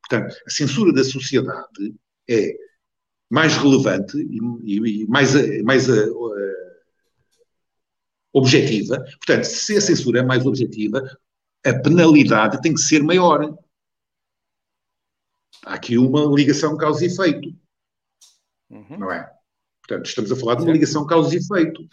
Portanto, 0.00 0.34
a 0.46 0.50
censura 0.50 0.92
da 0.94 1.04
sociedade 1.04 1.94
é 2.28 2.56
mais 3.30 3.56
relevante 3.56 4.16
e, 4.16 4.76
e, 4.76 5.06
mais, 5.06 5.32
mais 5.62 5.88
uh, 5.88 6.42
objetiva. 8.32 8.98
Portanto, 9.24 9.44
se 9.44 9.76
a 9.76 9.80
censura 9.80 10.20
é 10.20 10.22
mais 10.22 10.44
objetiva, 10.44 11.02
a 11.64 11.74
penalidade 11.74 12.60
tem 12.60 12.74
que 12.74 12.80
ser 12.80 13.02
maior. 13.02 13.56
Há 15.64 15.74
aqui 15.74 15.96
uma 15.96 16.24
ligação 16.34 16.76
causa 16.76 17.04
e 17.04 17.08
efeito. 17.08 17.61
Uhum. 18.72 18.98
Não 18.98 19.12
é? 19.12 19.30
Portanto, 19.86 20.06
estamos 20.06 20.32
a 20.32 20.36
falar 20.36 20.54
de 20.56 20.62
uma 20.62 20.72
ligação 20.72 21.06
causa 21.06 21.34
e 21.34 21.38
efeito. 21.38 21.86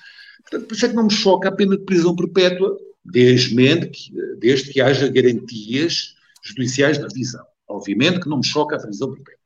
Portanto, 0.44 0.68
por 0.68 0.76
isso 0.76 0.86
é 0.86 0.90
que 0.90 0.96
não 0.96 1.04
me 1.04 1.12
choca 1.12 1.50
a 1.50 1.52
pena 1.52 1.78
de 1.78 1.84
prisão 1.84 2.16
perpétua, 2.16 2.78
desde 3.04 3.56
que, 3.90 4.12
desde 4.40 4.72
que 4.72 4.82
haja 4.82 5.10
garantias 5.10 6.16
judiciais 6.44 6.98
na 6.98 7.08
visão. 7.08 7.46
Obviamente 7.68 8.22
que 8.22 8.30
não 8.30 8.38
me 8.38 8.46
choca 8.46 8.76
a 8.76 8.80
prisão 8.80 9.14
perpétua. 9.14 9.40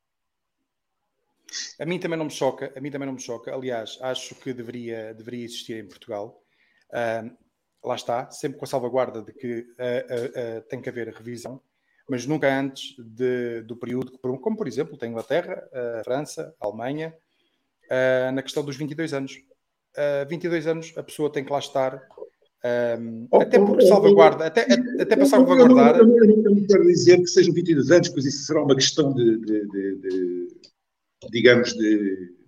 A 1.80 1.86
mim 1.86 2.00
também 2.00 2.18
não 2.18 2.26
me 2.26 2.32
choca, 2.32 2.74
a 2.76 2.82
mim 2.82 2.92
também 2.92 3.06
não 3.06 3.14
me 3.14 3.22
choca. 3.22 3.54
Aliás, 3.54 3.98
acho 4.02 4.36
que 4.36 4.54
deveria, 4.54 5.14
deveria 5.14 5.46
existir 5.46 5.78
em 5.78 5.88
Portugal. 5.88 6.42
Uh, 6.90 7.36
lá 7.84 7.96
está, 7.96 8.30
sempre 8.32 8.58
com 8.58 8.66
a 8.66 8.68
salvaguarda 8.68 9.22
de 9.22 9.34
que 9.34 9.60
uh, 9.60 9.62
uh, 9.62 10.60
uh, 10.60 10.62
tem 10.70 10.82
que 10.82 10.90
haver 10.90 11.10
revisão, 11.10 11.62
mas 12.10 12.26
nunca 12.26 12.60
antes 12.60 12.96
de, 12.98 13.62
do 13.62 13.76
período, 13.76 14.18
como 14.20 14.58
por 14.58 14.68
exemplo 14.68 14.98
tem 14.98 15.10
Inglaterra, 15.10 15.68
a 16.00 16.04
França, 16.04 16.54
a 16.60 16.66
Alemanha, 16.66 17.14
na 18.34 18.42
questão 18.42 18.64
dos 18.64 18.76
22 18.76 19.14
anos. 19.14 19.42
22 20.28 20.68
anos 20.68 20.94
a 20.98 21.04
pessoa 21.04 21.32
tem 21.32 21.46
que 21.46 21.52
lá 21.52 21.60
estar, 21.60 22.02
um, 23.00 23.28
oh, 23.32 23.42
até 23.42 23.60
por 23.60 23.78
oh, 23.78 23.82
salvaguarda, 23.82 24.46
oh, 24.46 24.48
até, 24.48 24.62
até 25.00 25.16
para 25.16 25.26
salvaguardar. 25.26 25.98
Eu 25.98 26.08
não, 26.08 26.18
eu, 26.18 26.28
não, 26.28 26.44
eu 26.44 26.56
não, 26.56 26.66
quero 26.66 26.84
dizer 26.86 27.18
que 27.20 27.28
sejam 27.28 27.54
22 27.54 27.92
anos, 27.92 28.10
pois 28.10 28.26
isso 28.26 28.46
será 28.46 28.64
uma 28.64 28.76
questão 28.76 29.14
de, 29.14 29.38
de, 29.38 29.68
de, 29.68 29.96
de 29.98 30.48
digamos, 31.30 31.74
de 31.74 32.44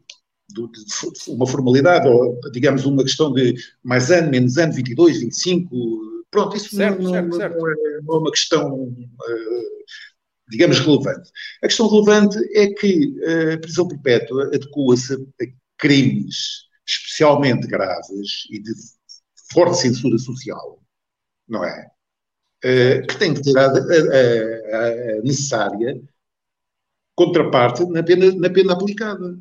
de, 0.47 1.31
uma 1.31 1.47
formalidade, 1.47 2.07
ou 2.07 2.39
digamos 2.51 2.85
uma 2.85 3.03
questão 3.03 3.33
de 3.33 3.55
mais 3.83 4.11
ano, 4.11 4.29
menos 4.29 4.57
ano, 4.57 4.73
22, 4.73 5.19
25, 5.19 6.14
pronto, 6.35 6.57
isso 6.57 6.75
certo, 6.75 7.01
não, 7.01 7.11
certo, 7.11 7.29
não, 7.29 7.37
certo. 7.37 7.57
Não, 7.57 7.69
é, 7.69 7.75
não, 8.03 8.15
é, 8.15 8.19
uma 8.19 8.31
questão, 8.31 8.73
uh, 8.73 9.85
digamos, 10.49 10.79
relevante. 10.79 11.31
A 11.63 11.67
questão 11.67 11.87
relevante 11.87 12.37
é 12.55 12.67
que 12.67 13.15
eh, 13.23 13.53
a 13.53 13.57
prisão 13.57 13.87
perpétua 13.87 14.47
adequa-se 14.47 15.13
a 15.13 15.45
crimes 15.77 16.65
especialmente 16.87 17.65
graves 17.65 18.45
e 18.51 18.61
de 18.61 18.71
forte 19.51 19.79
censura 19.79 20.17
social, 20.19 20.79
não 21.47 21.63
é? 21.63 21.89
Uh, 22.63 23.07
que 23.07 23.17
tem 23.17 23.33
que 23.33 23.41
ter 23.41 23.57
a, 23.57 23.65
a, 23.65 23.67
a, 23.67 25.17
a 25.17 25.21
necessária 25.23 26.01
contraparte 27.15 27.85
na 27.85 28.03
pena, 28.03 28.31
na 28.35 28.49
pena 28.49 28.73
aplicada. 28.73 29.39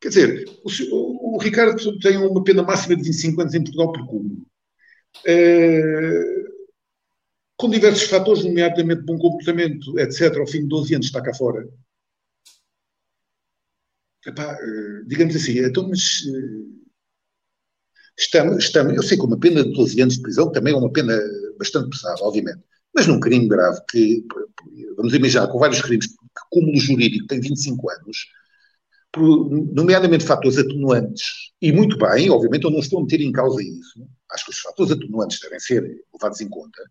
Quer 0.00 0.08
dizer, 0.08 0.44
o, 0.64 1.36
o, 1.36 1.38
Ricardo 1.38 1.98
tem 2.00 2.16
uma 2.18 2.42
pena 2.42 2.62
máxima 2.62 2.96
de 2.96 3.04
25 3.04 3.40
anos 3.40 3.54
em 3.54 3.62
Portugal 3.62 3.92
por 3.92 4.06
cúmulo. 4.06 4.51
É, 5.26 6.42
com 7.56 7.70
diversos 7.70 8.04
fatores, 8.04 8.44
nomeadamente 8.44 9.02
bom 9.02 9.16
comportamento, 9.18 9.96
etc., 9.98 10.36
ao 10.38 10.46
fim 10.46 10.62
de 10.62 10.68
12 10.68 10.94
anos 10.94 11.06
está 11.06 11.22
cá 11.22 11.32
fora. 11.32 11.64
Epá, 14.26 14.52
eh, 14.52 15.02
digamos 15.06 15.34
assim, 15.36 15.58
então, 15.58 15.88
mas 15.88 16.22
eh, 16.26 16.82
estamos, 18.18 18.64
estamos, 18.64 18.94
eu 18.94 19.02
sei 19.02 19.16
que 19.16 19.24
uma 19.24 19.38
pena 19.38 19.62
de 19.64 19.72
12 19.72 20.00
anos 20.00 20.16
de 20.16 20.22
prisão 20.22 20.50
também 20.50 20.72
é 20.74 20.76
uma 20.76 20.92
pena 20.92 21.16
bastante 21.58 21.90
pesada, 21.90 22.22
obviamente, 22.22 22.60
mas 22.94 23.06
num 23.06 23.20
crime 23.20 23.48
grave 23.48 23.80
que, 23.90 24.24
vamos 24.96 25.14
imaginar, 25.14 25.48
com 25.48 25.58
vários 25.58 25.80
crimes, 25.80 26.06
que 26.06 26.16
cúmulo 26.50 26.78
jurídico 26.78 27.26
tem 27.26 27.40
25 27.40 27.90
anos, 27.90 28.26
nomeadamente 29.72 30.24
fatores 30.24 30.58
atenuantes, 30.58 31.52
e 31.60 31.70
muito 31.72 31.98
bem, 31.98 32.30
obviamente 32.30 32.64
eu 32.64 32.70
não 32.70 32.80
estou 32.80 33.00
a 33.00 33.02
meter 33.02 33.20
em 33.20 33.32
causa 33.32 33.62
isso, 33.62 34.06
acho 34.32 34.44
que 34.44 34.50
os 34.50 34.58
fatores 34.58 34.92
atenuantes 34.92 35.40
devem 35.40 35.60
ser 35.60 35.82
levados 36.12 36.40
em 36.40 36.48
conta, 36.48 36.82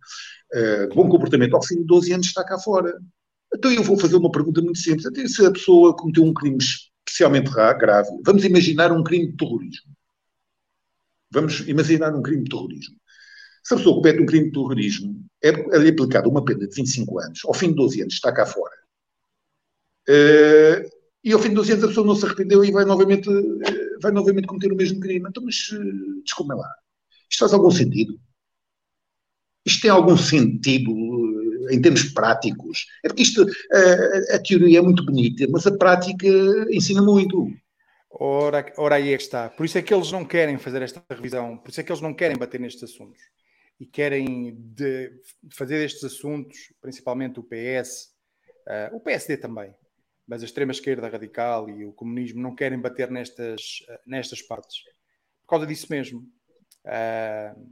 uh, 0.54 0.96
bom 0.96 1.10
comportamento 1.10 1.56
ao 1.56 1.64
fim 1.64 1.78
de 1.78 1.86
12 1.86 2.14
anos 2.14 2.28
está 2.28 2.44
cá 2.44 2.58
fora. 2.60 2.98
Então 3.54 3.72
eu 3.72 3.84
vou 3.84 3.98
fazer 3.98 4.16
uma 4.16 4.32
pergunta 4.32 4.62
muito 4.62 4.80
simples, 4.80 5.06
até 5.06 5.28
se 5.28 5.46
a 5.46 5.52
pessoa 5.52 5.96
cometeu 5.96 6.24
um 6.24 6.34
crime 6.34 6.58
especialmente 7.08 7.52
grave, 7.52 8.10
vamos 8.24 8.46
imaginar 8.46 8.92
um 8.92 9.04
crime 9.04 9.32
de 9.32 9.38
terrorismo. 9.38 9.92
Vamos 11.30 11.60
imaginar 11.62 12.16
um 12.16 12.22
crime 12.22 12.44
de 12.44 12.50
terrorismo. 12.50 12.96
Se 13.64 13.74
a 13.74 13.78
pessoa 13.78 13.96
comete 13.96 14.22
um 14.22 14.26
crime 14.26 14.48
de 14.48 14.54
terrorismo, 14.54 15.24
é, 15.44 15.50
é 15.50 15.90
aplicada 15.90 16.28
uma 16.28 16.44
pena 16.44 16.68
de 16.68 16.76
25 16.76 17.20
anos, 17.20 17.42
ao 17.46 17.54
fim 17.54 17.70
de 17.70 17.76
12 17.76 18.02
anos 18.02 18.14
está 18.14 18.32
cá 18.32 18.46
fora. 18.46 18.76
Uh, 20.10 20.90
e 21.24 21.32
ao 21.32 21.40
fim 21.40 21.50
de 21.50 21.56
12 21.56 21.74
anos 21.74 21.84
a 21.84 21.88
pessoa 21.88 22.08
não 22.08 22.16
se 22.16 22.26
arrependeu 22.26 22.66
e 22.66 22.72
vai 22.72 22.86
novamente, 22.86 23.30
uh, 23.30 24.00
vai 24.02 24.12
novamente 24.12 24.48
cometer 24.48 24.72
o 24.72 24.76
mesmo 24.76 25.00
crime. 25.00 25.28
Então, 25.30 25.44
mas 25.44 25.56
desculpem 26.24 26.58
lá. 26.58 26.70
Isto 27.32 27.40
faz 27.40 27.54
algum 27.54 27.72
sentido? 27.72 28.20
Isto 29.66 29.82
tem 29.84 29.92
algum 29.92 30.18
sentido 30.18 30.92
em 31.72 31.82
termos 31.82 32.04
práticos? 32.12 32.88
É 33.04 33.08
porque 33.08 33.24
isto, 33.24 33.46
a, 33.72 34.36
a 34.36 34.40
teoria 34.40 34.80
é 34.80 34.82
muito 34.82 35.06
bonita, 35.06 35.46
mas 35.50 35.66
a 35.66 35.78
prática 35.78 36.28
ensina 36.70 37.02
muito. 37.02 37.48
Ora, 38.10 38.74
ora 38.78 38.96
aí 38.96 39.14
é 39.14 39.18
que 39.18 39.24
está. 39.24 39.50
Por 39.50 39.66
isso 39.66 39.78
é 39.78 39.82
que 39.82 39.94
eles 39.94 40.12
não 40.12 40.26
querem 40.26 40.58
fazer 40.58 40.82
esta 40.82 41.04
revisão, 41.10 41.58
por 41.58 41.70
isso 41.70 41.80
é 41.80 41.84
que 41.84 41.92
eles 41.92 42.02
não 42.02 42.14
querem 42.14 42.38
bater 42.38 42.60
nestes 42.60 42.84
assuntos 42.84 43.22
e 43.80 43.86
querem 43.86 44.56
de 44.56 45.12
fazer 45.52 45.84
estes 45.84 46.04
assuntos, 46.04 46.74
principalmente 46.82 47.40
o 47.40 47.44
PS, 47.44 48.10
uh, 48.68 48.70
eh, 48.70 48.90
o 48.94 49.00
PSD 49.00 49.38
também, 49.38 49.74
mas 50.28 50.44
a 50.44 50.46
extrema-esquerda 50.46 51.10
radical 51.10 51.68
e 51.68 51.84
o 51.84 51.92
comunismo 51.92 52.40
não 52.42 52.54
querem 52.54 52.80
bater 52.80 53.10
nestas, 53.10 53.84
uh, 53.90 53.98
nestas 54.06 54.42
partes. 54.42 54.84
Por 55.42 55.48
causa 55.48 55.66
disso 55.66 55.88
mesmo. 55.90 56.24
Uh, 56.86 57.72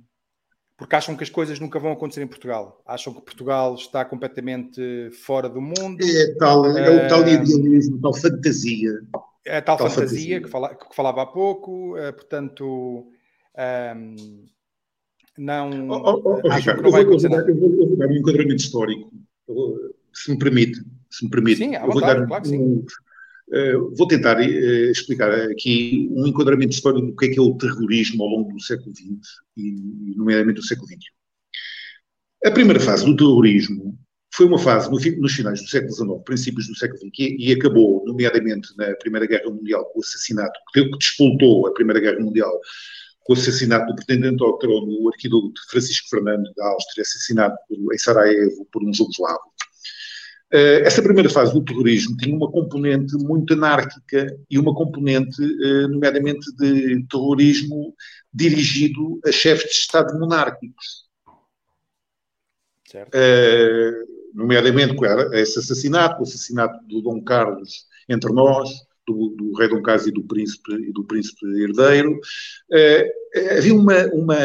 porque 0.78 0.96
acham 0.96 1.16
que 1.16 1.24
as 1.24 1.30
coisas 1.30 1.60
nunca 1.60 1.78
vão 1.78 1.92
acontecer 1.92 2.22
em 2.22 2.28
Portugal. 2.28 2.82
Acham 2.86 3.14
que 3.14 3.22
Portugal 3.22 3.76
está 3.76 4.06
completamente 4.06 5.10
fora 5.26 5.50
do 5.50 5.60
mundo. 5.60 5.98
É, 6.02 6.36
tal, 6.36 6.66
é 6.66 7.06
o 7.06 7.10
tal 7.10 7.22
idealismo, 7.28 8.00
tal 8.02 8.14
fantasia. 8.14 8.92
É 9.46 9.58
a 9.58 9.62
tal, 9.62 9.78
tal 9.78 9.90
fantasia, 9.90 10.40
fantasia. 10.40 10.42
Que, 10.42 10.48
fala, 10.48 10.76
que, 10.76 10.96
falava 10.96 11.22
há 11.24 11.26
pouco, 11.26 11.96
portanto. 12.16 13.12
Um, 13.58 14.46
não. 15.38 15.90
Oh, 15.90 16.22
oh, 16.24 16.42
oh, 16.44 16.50
Ricardo, 16.50 16.86
eu, 16.86 16.92
vou, 16.92 17.00
eu, 17.02 17.08
vou 17.10 17.30
dar, 17.30 17.50
eu, 17.50 17.56
vou, 17.56 17.70
eu, 17.70 17.88
vou, 17.88 17.98
dar 17.98 18.08
um 18.08 18.16
enquadramento 18.16 18.62
histórico, 18.62 19.12
se 20.14 20.32
me 20.32 20.38
permite. 20.38 20.82
Se 21.10 21.26
me 21.26 21.32
permite. 21.32 21.58
Sim, 21.58 21.76
à 21.76 21.86
vontade, 21.86 22.28
claro 22.28 22.44
que 22.44 22.50
sim. 22.50 22.86
Uh, 23.52 23.96
vou 23.96 24.08
tentar 24.08 24.38
uh, 24.38 24.92
explicar 24.92 25.32
aqui 25.50 26.08
um 26.12 26.28
enquadramento 26.28 26.74
histórico 26.74 27.08
do 27.08 27.16
que 27.16 27.26
é 27.26 27.30
que 27.30 27.40
é 27.40 27.42
o 27.42 27.58
terrorismo 27.58 28.24
ao 28.24 28.30
longo 28.30 28.54
do 28.54 28.62
século 28.62 28.96
XX 28.96 29.28
e, 29.58 30.14
nomeadamente, 30.16 30.60
do 30.60 30.66
século 30.66 30.88
XXI. 30.88 31.00
A 32.46 32.52
primeira 32.52 32.80
fase 32.80 33.06
do 33.06 33.16
terrorismo 33.16 33.98
foi 34.34 34.46
uma 34.46 34.60
fase 34.60 34.90
no, 34.90 34.98
nos 35.20 35.34
finais 35.34 35.62
do 35.62 35.68
século 35.68 35.94
XIX, 35.94 36.24
princípios 36.24 36.68
do 36.68 36.76
século 36.76 37.00
XX, 37.00 37.36
e, 37.40 37.52
acabou, 37.52 38.04
nomeadamente, 38.06 38.70
na 38.78 38.96
Primeira 38.98 39.26
Guerra 39.26 39.50
Mundial, 39.50 39.84
com 39.86 40.00
o 40.00 40.04
assassinato 40.04 40.58
que, 40.72 40.88
despoltou 40.98 41.68
a 41.68 41.74
Primeira 41.74 42.00
Guerra 42.00 42.20
Mundial 42.20 42.52
com 43.24 43.34
o 43.34 43.36
assassinato 43.36 43.88
do 43.88 43.96
pretendente 43.96 44.44
ao 44.44 44.58
trono, 44.58 44.92
o 45.02 45.10
arquiduque 45.10 45.60
Francisco 45.70 46.08
Fernando 46.10 46.52
da 46.56 46.68
Áustria, 46.68 47.02
assassinado 47.02 47.56
em 47.70 47.98
Sarajevo 47.98 48.68
por 48.72 48.84
um 48.84 48.94
jugoslavo. 48.94 49.40
Uh, 50.52 50.82
essa 50.84 51.04
primeira 51.04 51.30
fase 51.30 51.54
do 51.54 51.64
terrorismo 51.64 52.18
tinha 52.18 52.36
uma 52.36 52.52
componente 52.52 53.16
muito 53.18 53.54
anárquica 53.54 54.36
e 54.50 54.58
uma 54.58 54.74
componente, 54.74 55.40
uh, 55.44 55.88
nomeadamente, 55.88 56.52
de 56.56 57.06
terrorismo 57.08 57.94
dirigido 58.34 59.20
a 59.26 59.32
chefes 59.32 59.70
de 59.70 59.78
Estado 59.78 60.20
monárquicos. 60.20 61.08
Uh, 62.96 64.10
nomeadamente 64.34 64.96
com 64.96 65.06
esse 65.36 65.60
assassinato, 65.60 66.20
o 66.20 66.24
assassinato 66.24 66.84
do 66.88 67.02
Dom 67.02 67.22
Carlos 67.24 67.86
entre 68.08 68.34
nós, 68.34 68.70
do, 69.10 69.30
do, 69.36 69.54
rei 69.58 69.68
Dom 69.68 69.82
Carlos 69.82 70.08
e 70.08 70.12
do 70.12 70.24
príncipe, 70.24 70.72
e 70.74 70.92
do 70.94 71.04
príncipe 71.04 71.46
herdeiro, 71.62 72.20
eh, 72.72 73.12
havia 73.58 73.74
uma, 73.74 74.06
uma, 74.14 74.38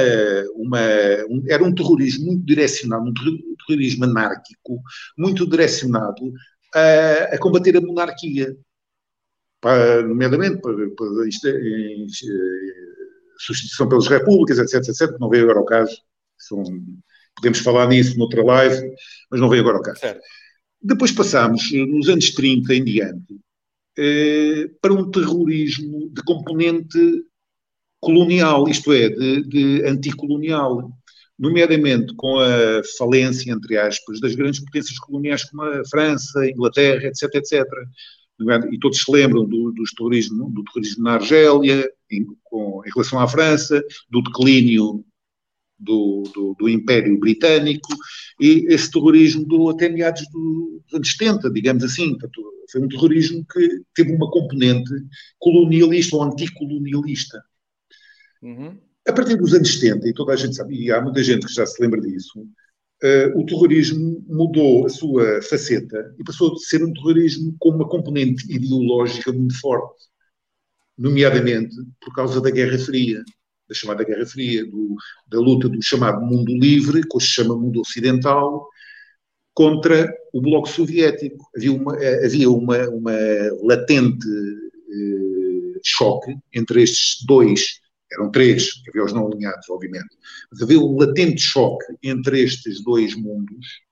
uma 0.55 0.81
um, 1.29 1.45
era 1.49 1.63
um 1.63 1.75
terrorismo 1.75 2.27
muito 2.27 2.45
direcionado, 2.45 3.05
um 3.05 3.15
terrorismo 3.67 4.05
anárquico, 4.05 4.81
muito 5.17 5.49
direcionado 5.49 6.33
a, 6.75 7.35
a 7.35 7.39
combater 7.39 7.77
a 7.77 7.81
monarquia, 7.81 8.57
para, 9.61 10.03
nomeadamente 10.03 10.61
para, 10.61 10.75
para 10.75 11.29
isto, 11.29 11.49
em, 11.49 12.07
substituição 13.39 13.89
pelas 13.89 14.07
repúblicas, 14.07 14.59
etc, 14.59 14.89
etc, 14.89 15.19
não 15.21 15.29
veio 15.29 15.45
agora 15.45 15.59
ao 15.59 15.67
caso, 15.67 15.97
são, 16.39 16.63
podemos 17.37 17.59
falar 17.59 17.89
nisso 17.89 18.19
noutra 18.19 18.43
live, 18.43 18.95
mas 19.31 19.41
não 19.41 19.49
veio 19.49 19.63
agora 19.63 19.79
ao 19.79 19.83
caso. 19.83 20.01
Certo. 20.01 20.23
Depois 20.81 21.13
passámos, 21.13 21.73
nos 21.73 22.09
anos 22.09 22.31
30 22.31 22.75
em 22.75 22.85
diante, 22.85 23.41
eh, 23.97 24.71
para 24.81 24.93
um 24.93 25.11
terrorismo 25.11 26.11
de 26.11 26.23
componente 26.23 27.25
colonial, 28.01 28.69
isto 28.69 28.93
é, 28.93 29.09
de, 29.09 29.43
de 29.45 29.87
anticolonial, 29.87 30.91
nomeadamente 31.39 32.15
com 32.15 32.39
a 32.39 32.83
falência, 32.99 33.51
entre 33.51 33.77
aspas, 33.79 34.21
das 34.21 34.35
grandes 34.35 34.61
potências 34.61 34.99
coloniais 34.99 35.45
como 35.45 35.63
a 35.63 35.83
França, 35.87 36.41
a 36.41 36.51
Inglaterra, 36.51 37.07
etc, 37.07 37.35
etc. 37.35 37.65
E 38.71 38.79
todos 38.79 39.01
se 39.01 39.11
lembram 39.11 39.45
do, 39.45 39.73
do, 39.73 39.83
terrorismo, 39.97 40.51
do 40.51 40.65
terrorismo 40.65 41.05
na 41.05 41.15
Argélia, 41.15 41.89
em, 42.11 42.27
com, 42.43 42.83
em 42.85 42.91
relação 42.93 43.21
à 43.21 43.29
França, 43.29 43.83
do 44.11 44.23
declínio 44.23 45.05
do, 45.85 46.25
do, 46.35 46.57
do, 46.59 46.69
Império 46.69 47.19
Britânico, 47.19 47.89
e 48.41 48.67
esse 48.69 48.91
terrorismo 48.91 49.45
durou 49.45 49.71
até 49.71 49.89
meados 49.89 50.25
dos 50.33 50.95
anos 50.95 51.11
70, 51.13 51.51
digamos 51.51 51.85
assim. 51.85 52.11
Portanto, 52.13 52.43
foi 52.71 52.81
um 52.83 52.89
terrorismo 52.89 53.47
que 53.53 53.83
teve 53.95 54.13
uma 54.13 54.31
componente 54.31 54.91
colonialista 55.39 56.17
ou 56.17 56.23
anticolonialista. 56.23 57.43
Uhum. 58.43 58.79
A 59.07 59.13
partir 59.13 59.37
dos 59.37 59.53
anos 59.53 59.73
70, 59.79 60.09
e 60.09 60.15
toda 60.15 60.33
a 60.33 60.37
gente 60.37 60.57
sabe, 60.57 60.75
e 60.75 60.91
há 60.91 61.01
muita 61.01 61.23
gente 61.23 61.47
que 61.47 61.53
já 61.53 61.67
se 61.67 61.81
lembra 61.81 62.01
disso, 62.01 62.41
uh, 62.41 63.39
o 63.39 63.45
terrorismo 63.45 64.25
mudou 64.27 64.87
a 64.87 64.89
sua 64.89 65.43
faceta 65.43 66.15
e 66.19 66.25
passou 66.25 66.53
a 66.53 66.57
ser 66.57 66.83
um 66.83 66.93
terrorismo 66.93 67.55
com 67.59 67.71
uma 67.71 67.89
componente 67.89 68.51
ideológica 68.51 69.31
muito 69.31 69.59
forte, 69.61 70.05
nomeadamente 70.97 71.77
por 72.01 72.15
causa 72.15 72.41
da 72.41 72.51
Guerra 72.51 72.79
Fria 72.79 73.23
da 73.69 73.75
chamada 73.75 74.05
Guerra 74.05 74.27
Fria, 74.27 74.65
do, 74.65 74.95
da 75.29 75.39
luta 75.39 75.69
do 75.69 75.83
chamado 75.83 76.25
mundo 76.25 76.53
livre, 76.53 77.03
que 77.03 77.17
hoje 77.17 77.27
se 77.27 77.33
chama 77.33 77.57
mundo 77.57 77.81
ocidental, 77.81 78.69
contra 79.55 80.13
o 80.33 80.41
Bloco 80.41 80.69
Soviético. 80.69 81.49
Havia 81.57 81.73
uma, 81.73 81.95
havia 82.25 82.51
uma, 82.51 82.89
uma 82.89 83.17
latente 83.63 84.27
eh, 84.29 85.81
choque 85.83 86.37
entre 86.53 86.83
estes 86.83 87.25
dois, 87.25 87.81
eram 88.13 88.31
três, 88.31 88.83
havia 88.89 89.05
os 89.05 89.13
não 89.13 89.27
alinhados, 89.27 89.69
obviamente, 89.71 90.17
mas 90.51 90.63
havia 90.63 90.79
um 90.79 90.97
latente 90.97 91.41
choque 91.41 91.87
entre 92.03 92.43
estes 92.43 92.83
dois 92.83 93.15
mundos, 93.15 93.84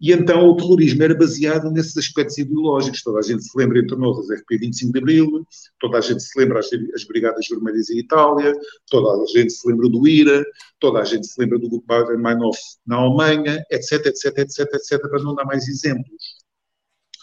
e 0.00 0.12
então 0.12 0.46
o 0.46 0.56
terrorismo 0.56 1.02
era 1.02 1.14
baseado 1.14 1.70
nesses 1.70 1.96
aspectos 1.96 2.36
ideológicos. 2.36 3.02
Toda 3.02 3.18
a 3.18 3.22
gente 3.22 3.42
se 3.42 3.56
lembra 3.56 3.78
entre 3.78 3.96
nós 3.96 4.16
das 4.18 4.40
RP 4.40 4.58
25 4.60 4.92
de 4.92 4.98
Abril, 4.98 5.46
toda 5.80 5.98
a 5.98 6.00
gente 6.00 6.22
se 6.22 6.38
lembra 6.38 6.58
as, 6.58 6.68
as 6.94 7.04
Brigadas 7.04 7.46
Vermelhas 7.48 7.88
em 7.88 7.98
Itália, 7.98 8.52
toda 8.90 9.22
a 9.22 9.26
gente 9.26 9.52
se 9.52 9.66
lembra 9.68 9.88
do 9.88 10.06
IRA, 10.06 10.44
toda 10.78 11.00
a 11.00 11.04
gente 11.04 11.26
se 11.26 11.40
lembra 11.40 11.58
do 11.58 11.68
grupo 11.68 11.86
Baden-Meinhof 11.86 12.58
na 12.86 12.96
Alemanha, 12.96 13.62
etc, 13.70 14.06
etc, 14.06 14.38
etc, 14.38 14.68
etc, 14.74 15.00
para 15.00 15.22
não 15.22 15.34
dar 15.34 15.46
mais 15.46 15.66
exemplos. 15.66 16.36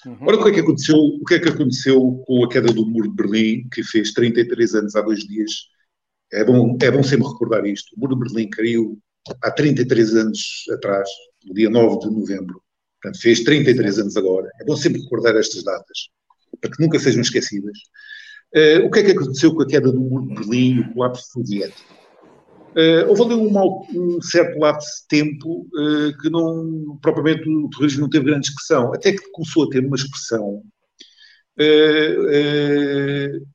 Uhum. 0.06 0.18
Ora, 0.28 0.38
o 0.38 0.44
que, 0.44 0.50
é 0.50 0.54
que 0.54 0.60
aconteceu, 0.60 0.98
o 0.98 1.24
que 1.24 1.36
é 1.36 1.40
que 1.40 1.50
aconteceu 1.50 2.24
com 2.26 2.44
a 2.44 2.50
queda 2.50 2.74
do 2.74 2.86
muro 2.86 3.10
de 3.10 3.16
Berlim, 3.16 3.70
que 3.72 3.84
fez 3.84 4.12
33 4.14 4.76
anos 4.76 4.96
há 4.96 5.02
dois 5.02 5.20
dias? 5.20 5.52
É 6.32 6.44
bom, 6.44 6.76
é 6.82 6.90
bom 6.90 7.04
sempre 7.04 7.28
recordar 7.28 7.66
isto. 7.66 7.96
O 7.96 8.00
muro 8.00 8.16
de 8.16 8.22
Berlim 8.22 8.50
caiu 8.50 9.00
há 9.42 9.52
33 9.52 10.16
anos 10.16 10.66
atrás, 10.72 11.08
no 11.46 11.54
dia 11.54 11.70
9 11.70 12.00
de 12.00 12.16
novembro. 12.16 12.62
Portanto, 13.02 13.22
fez 13.22 13.44
33 13.44 14.00
anos 14.00 14.18
agora. 14.18 14.50
É 14.62 14.66
bom 14.66 14.76
sempre 14.76 15.02
recordar 15.02 15.36
estas 15.36 15.64
datas, 15.64 16.10
para 16.62 16.72
que 16.72 16.82
nunca 16.82 17.00
sejam 17.00 17.22
esquecidas. 17.22 17.78
Uh, 18.56 18.86
o 18.86 18.92
que 18.92 19.00
é 19.00 19.04
que 19.04 19.12
aconteceu 19.12 19.54
com 19.54 19.64
a 19.64 19.68
queda 19.68 19.92
do 19.92 20.00
muro 20.00 20.28
de 20.28 20.36
Berlim 20.36 20.76
e 20.76 20.80
o 20.80 20.94
colapso 20.94 21.32
soviético? 21.32 22.04
Uh, 22.76 23.08
houve 23.08 23.22
ali 23.22 23.36
um, 23.36 23.56
um, 23.94 24.22
certo 24.22 24.58
lapso 24.58 24.90
de 25.02 25.08
tempo 25.08 25.68
uh, 25.76 26.18
que 26.20 26.30
não, 26.30 26.98
propriamente 27.02 27.48
o 27.48 27.70
terrorismo 27.70 28.02
não 28.02 28.10
teve 28.10 28.26
grande 28.26 28.48
expressão, 28.48 28.92
até 28.94 29.12
que 29.12 29.32
começou 29.32 29.66
a 29.66 29.70
ter 29.70 29.86
uma 29.86 29.96
expressão 29.96 30.64
uh, 31.60 33.46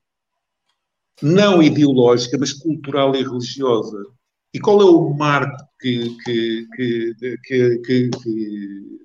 não 1.21 1.61
ideológica, 1.61 2.37
mas 2.39 2.53
cultural 2.53 3.13
e 3.13 3.21
religiosa. 3.21 4.05
E 4.53 4.59
qual 4.59 4.81
é 4.81 4.85
o 4.85 5.13
marco 5.13 5.69
que, 5.79 6.17
que, 6.23 6.67
que, 6.75 7.15
que, 7.43 7.79
que, 7.79 8.09
que 8.09 8.99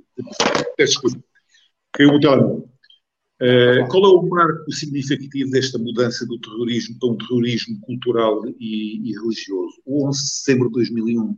desculpa, 0.78 1.22
caiu 1.92 2.10
o 2.10 2.20
telemóvel. 2.20 2.70
Uh, 3.42 3.86
qual 3.88 4.04
é 4.04 4.08
o 4.08 4.28
marco 4.28 4.72
significativo 4.72 5.50
desta 5.50 5.78
mudança 5.78 6.24
do 6.24 6.38
terrorismo 6.38 6.98
para 6.98 7.08
um 7.10 7.16
terrorismo 7.16 7.80
cultural 7.80 8.42
e, 8.60 9.10
e 9.10 9.12
religioso? 9.12 9.82
O 9.84 10.08
11 10.08 10.22
de 10.22 10.30
setembro 10.30 10.68
de 10.68 10.74
2001. 10.74 11.36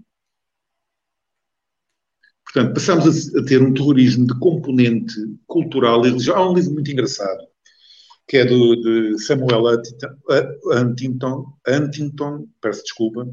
Portanto, 2.44 2.74
passamos 2.74 3.34
a, 3.34 3.40
a, 3.40 3.44
ter 3.44 3.62
um 3.62 3.72
terrorismo 3.72 4.26
de 4.26 4.38
componente 4.38 5.14
cultural 5.46 6.04
e 6.04 6.10
religioso. 6.10 6.38
Há 6.38 6.50
um 6.50 6.54
livro 6.54 6.74
muito 6.74 6.90
engraçado, 6.90 7.44
que 8.28 8.36
é 8.36 8.44
do, 8.44 8.76
de 8.76 9.18
Samuel 9.24 9.64
Huntington, 10.70 11.46
Huntington, 11.66 12.46
peço 12.60 12.82
desculpa, 12.82 13.26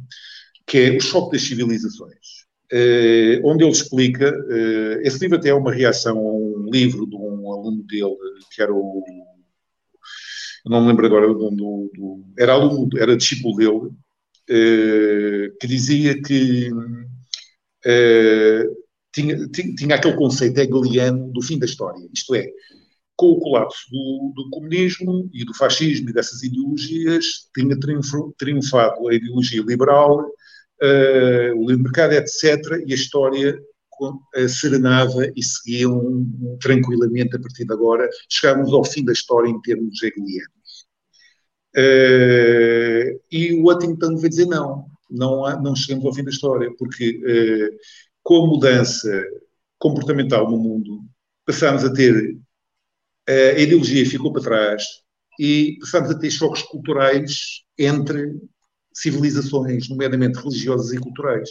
que 0.66 0.78
é 0.78 0.98
O 0.98 1.00
Choque 1.00 1.34
das 1.34 1.44
Civilizações. 1.44 2.44
Uh, 2.72 3.40
onde 3.44 3.64
ele 3.64 3.72
explica, 3.72 4.32
uh, 4.32 5.02
esse 5.02 5.20
livro 5.20 5.38
até 5.38 5.50
é 5.50 5.54
uma 5.54 5.72
reação 5.72 6.18
a 6.18 6.34
um 6.34 6.70
livro 6.72 7.06
de 7.06 7.16
um 7.16 7.52
aluno 7.52 7.84
dele, 7.84 8.16
que 8.52 8.62
era 8.62 8.74
o, 8.74 9.04
não 10.66 10.82
me 10.82 10.88
lembro 10.88 11.06
agora, 11.06 11.28
do, 11.28 11.52
do, 11.52 11.92
do 11.94 12.26
era 12.40 12.54
aluno, 12.54 12.90
era 12.98 13.16
discípulo 13.16 13.56
dele, 13.58 13.92
uh, 14.50 15.58
que 15.60 15.68
dizia 15.68 16.20
que 16.20 16.72
tinha, 19.14 19.48
tinha, 19.50 19.76
tinha, 19.76 19.96
aquele 19.96 20.16
conceito 20.16 20.58
hegeliano 20.58 21.32
do 21.32 21.42
fim 21.42 21.60
da 21.60 21.66
história, 21.66 22.10
isto 22.12 22.34
é, 22.34 22.48
com 23.16 23.28
o 23.28 23.40
colapso 23.40 23.90
do, 23.92 24.34
do, 24.36 24.50
comunismo 24.50 25.30
e 25.32 25.46
do 25.46 25.54
fascismo 25.54 26.10
e 26.10 26.14
dessas 26.14 26.42
ideologias, 26.42 27.26
tinha 27.54 27.78
triunfado 28.38 29.08
a 29.08 29.14
ideologia 29.14 29.62
liberal, 29.62 30.26
uh, 30.84 31.58
o 31.58 31.68
livre 31.68 31.84
mercado, 31.84 32.14
etc., 32.14 32.84
e 32.86 32.92
a 32.92 32.96
história 32.96 33.58
uh, 34.02 34.50
serenava 34.50 35.32
e 35.36 35.44
seguiam 35.44 36.26
tranquilamente 36.62 37.36
a 37.36 37.40
partir 37.40 37.66
de 37.66 37.74
agora. 37.74 38.10
Chegámos 38.30 38.74
ao 38.74 38.84
fim 38.84 39.04
da 39.06 39.14
história 39.14 39.50
em 39.50 39.62
termos 39.62 40.02
hegelianos. 40.04 40.54
Uh, 41.76 43.20
e 43.32 43.54
o 43.54 43.72
Huntington 43.72 44.18
veio 44.18 44.30
dizer 44.30 44.46
não, 44.46 44.86
não, 45.10 45.46
há, 45.46 45.60
não 45.60 45.76
chegamos 45.76 46.06
ao 46.06 46.14
fim 46.14 46.24
da 46.24 46.30
história, 46.30 46.70
porque 46.78 47.18
uh, 47.18 47.78
com 48.22 48.44
a 48.44 48.48
mudança 48.48 49.24
comportamental 49.80 50.50
no 50.50 50.58
mundo, 50.58 51.02
passámos 51.46 51.84
a 51.84 51.94
ter 51.94 52.38
a 53.28 53.60
ideologia 53.60 54.06
ficou 54.06 54.34
para 54.34 54.44
trás 54.44 54.84
e 55.40 55.78
passámos 55.80 56.12
a 56.12 56.20
ter 56.20 56.30
choques 56.30 56.62
culturais 56.64 57.64
entre 57.78 58.36
civilizações, 58.94 59.90
nomeadamente 59.90 60.40
religiosas 60.40 60.92
e 60.92 61.00
culturais. 61.00 61.50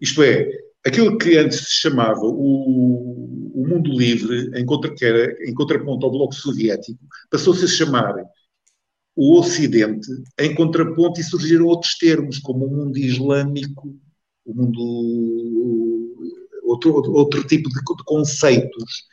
Isto 0.00 0.22
é, 0.22 0.48
aquilo 0.86 1.16
que 1.18 1.36
antes 1.36 1.58
se 1.58 1.80
chamava 1.80 2.22
o, 2.22 3.52
o 3.54 3.66
mundo 3.66 3.90
livre, 3.90 4.50
em, 4.54 4.64
contra, 4.64 4.94
que 4.94 5.04
era, 5.04 5.32
em 5.48 5.54
contraponto 5.54 6.04
ao 6.04 6.12
Bloco 6.12 6.34
Soviético, 6.34 6.98
passou-se 7.30 7.64
a 7.64 7.68
chamar 7.68 8.14
o 9.16 9.38
Ocidente 9.38 10.08
em 10.38 10.54
contraponto 10.54 11.20
e 11.20 11.24
surgiram 11.24 11.64
outros 11.64 11.96
termos, 11.96 12.38
como 12.38 12.66
o 12.66 12.70
mundo 12.70 12.98
islâmico, 12.98 13.96
o 14.44 14.54
mundo. 14.54 16.12
outro, 16.64 16.92
outro 17.12 17.42
tipo 17.46 17.68
de, 17.70 17.76
de 17.76 18.04
conceitos. 18.04 19.06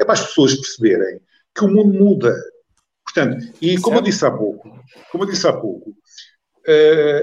É 0.00 0.04
para 0.04 0.14
as 0.14 0.26
pessoas 0.26 0.54
perceberem 0.54 1.20
que 1.54 1.64
o 1.64 1.68
mundo 1.68 1.92
muda. 1.92 2.34
Portanto, 3.04 3.52
e 3.60 3.78
como 3.78 3.98
eu 3.98 4.02
disse 4.02 4.24
há 4.24 4.30
pouco, 4.30 4.70
como 5.12 5.24
eu 5.24 5.28
disse 5.28 5.46
há 5.46 5.52
pouco, 5.52 5.94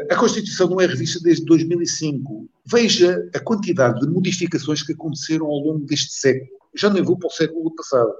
a 0.09 0.15
Constituição 0.15 0.69
não 0.69 0.81
é 0.81 0.85
revista 0.85 1.19
desde 1.21 1.45
2005. 1.45 2.49
Veja 2.65 3.29
a 3.33 3.39
quantidade 3.39 3.99
de 4.01 4.07
modificações 4.07 4.81
que 4.81 4.93
aconteceram 4.93 5.45
ao 5.45 5.59
longo 5.59 5.85
deste 5.85 6.13
século. 6.13 6.49
Já 6.75 6.89
nem 6.89 7.03
vou 7.03 7.17
para 7.17 7.27
o 7.27 7.31
século 7.31 7.73
passado. 7.75 8.13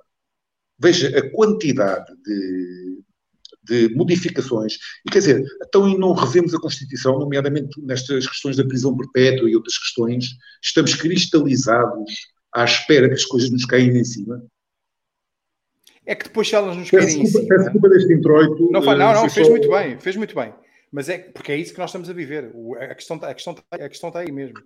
Veja 0.80 1.18
a 1.18 1.30
quantidade 1.32 2.06
de, 2.24 3.00
de 3.64 3.96
modificações. 3.96 4.78
E 5.06 5.12
quer 5.12 5.20
dizer, 5.20 5.44
então 5.66 5.88
e 5.88 5.98
não 5.98 6.14
revemos 6.14 6.54
a 6.54 6.60
Constituição, 6.60 7.20
nomeadamente 7.20 7.82
nestas 7.82 8.28
questões 8.28 8.56
da 8.56 8.66
prisão 8.66 8.96
perpétua 8.96 9.50
e 9.50 9.56
outras 9.56 9.78
questões, 9.78 10.26
estamos 10.62 10.94
cristalizados 10.96 12.12
à 12.54 12.64
espera 12.64 13.08
que 13.08 13.16
as 13.16 13.26
coisas 13.26 13.50
nos 13.50 13.66
caem 13.66 13.90
em 13.90 14.06
cima. 14.06 14.44
É 16.06 16.16
que 16.16 16.26
depois 16.26 16.48
se 16.48 16.56
elas 16.56 16.78
nos 16.78 16.90
caírem 16.90 17.24
em 17.24 17.26
cima... 17.26 17.48
Peço 17.50 17.64
desculpa 17.64 17.90
deste 17.90 18.14
introito. 18.14 18.72
Não, 18.72 18.80
não, 18.80 19.14
não, 19.14 19.30
fez 19.30 19.46
só... 19.46 19.52
muito 19.52 19.70
bem, 19.70 20.00
fez 20.00 20.16
muito 20.16 20.34
bem. 20.34 20.54
Mas 20.92 21.10
é 21.10 21.18
porque 21.18 21.52
é 21.52 21.58
isso 21.58 21.74
que 21.74 21.80
nós 21.80 21.90
estamos 21.90 22.10
a 22.10 22.14
viver. 22.14 22.52
O, 22.54 22.76
a, 22.76 22.96
questão, 22.96 23.18
a, 23.22 23.34
questão, 23.34 23.56
a 23.72 23.90
questão 23.90 24.10
está 24.10 24.20
aí 24.22 24.32
mesmo. 24.32 24.58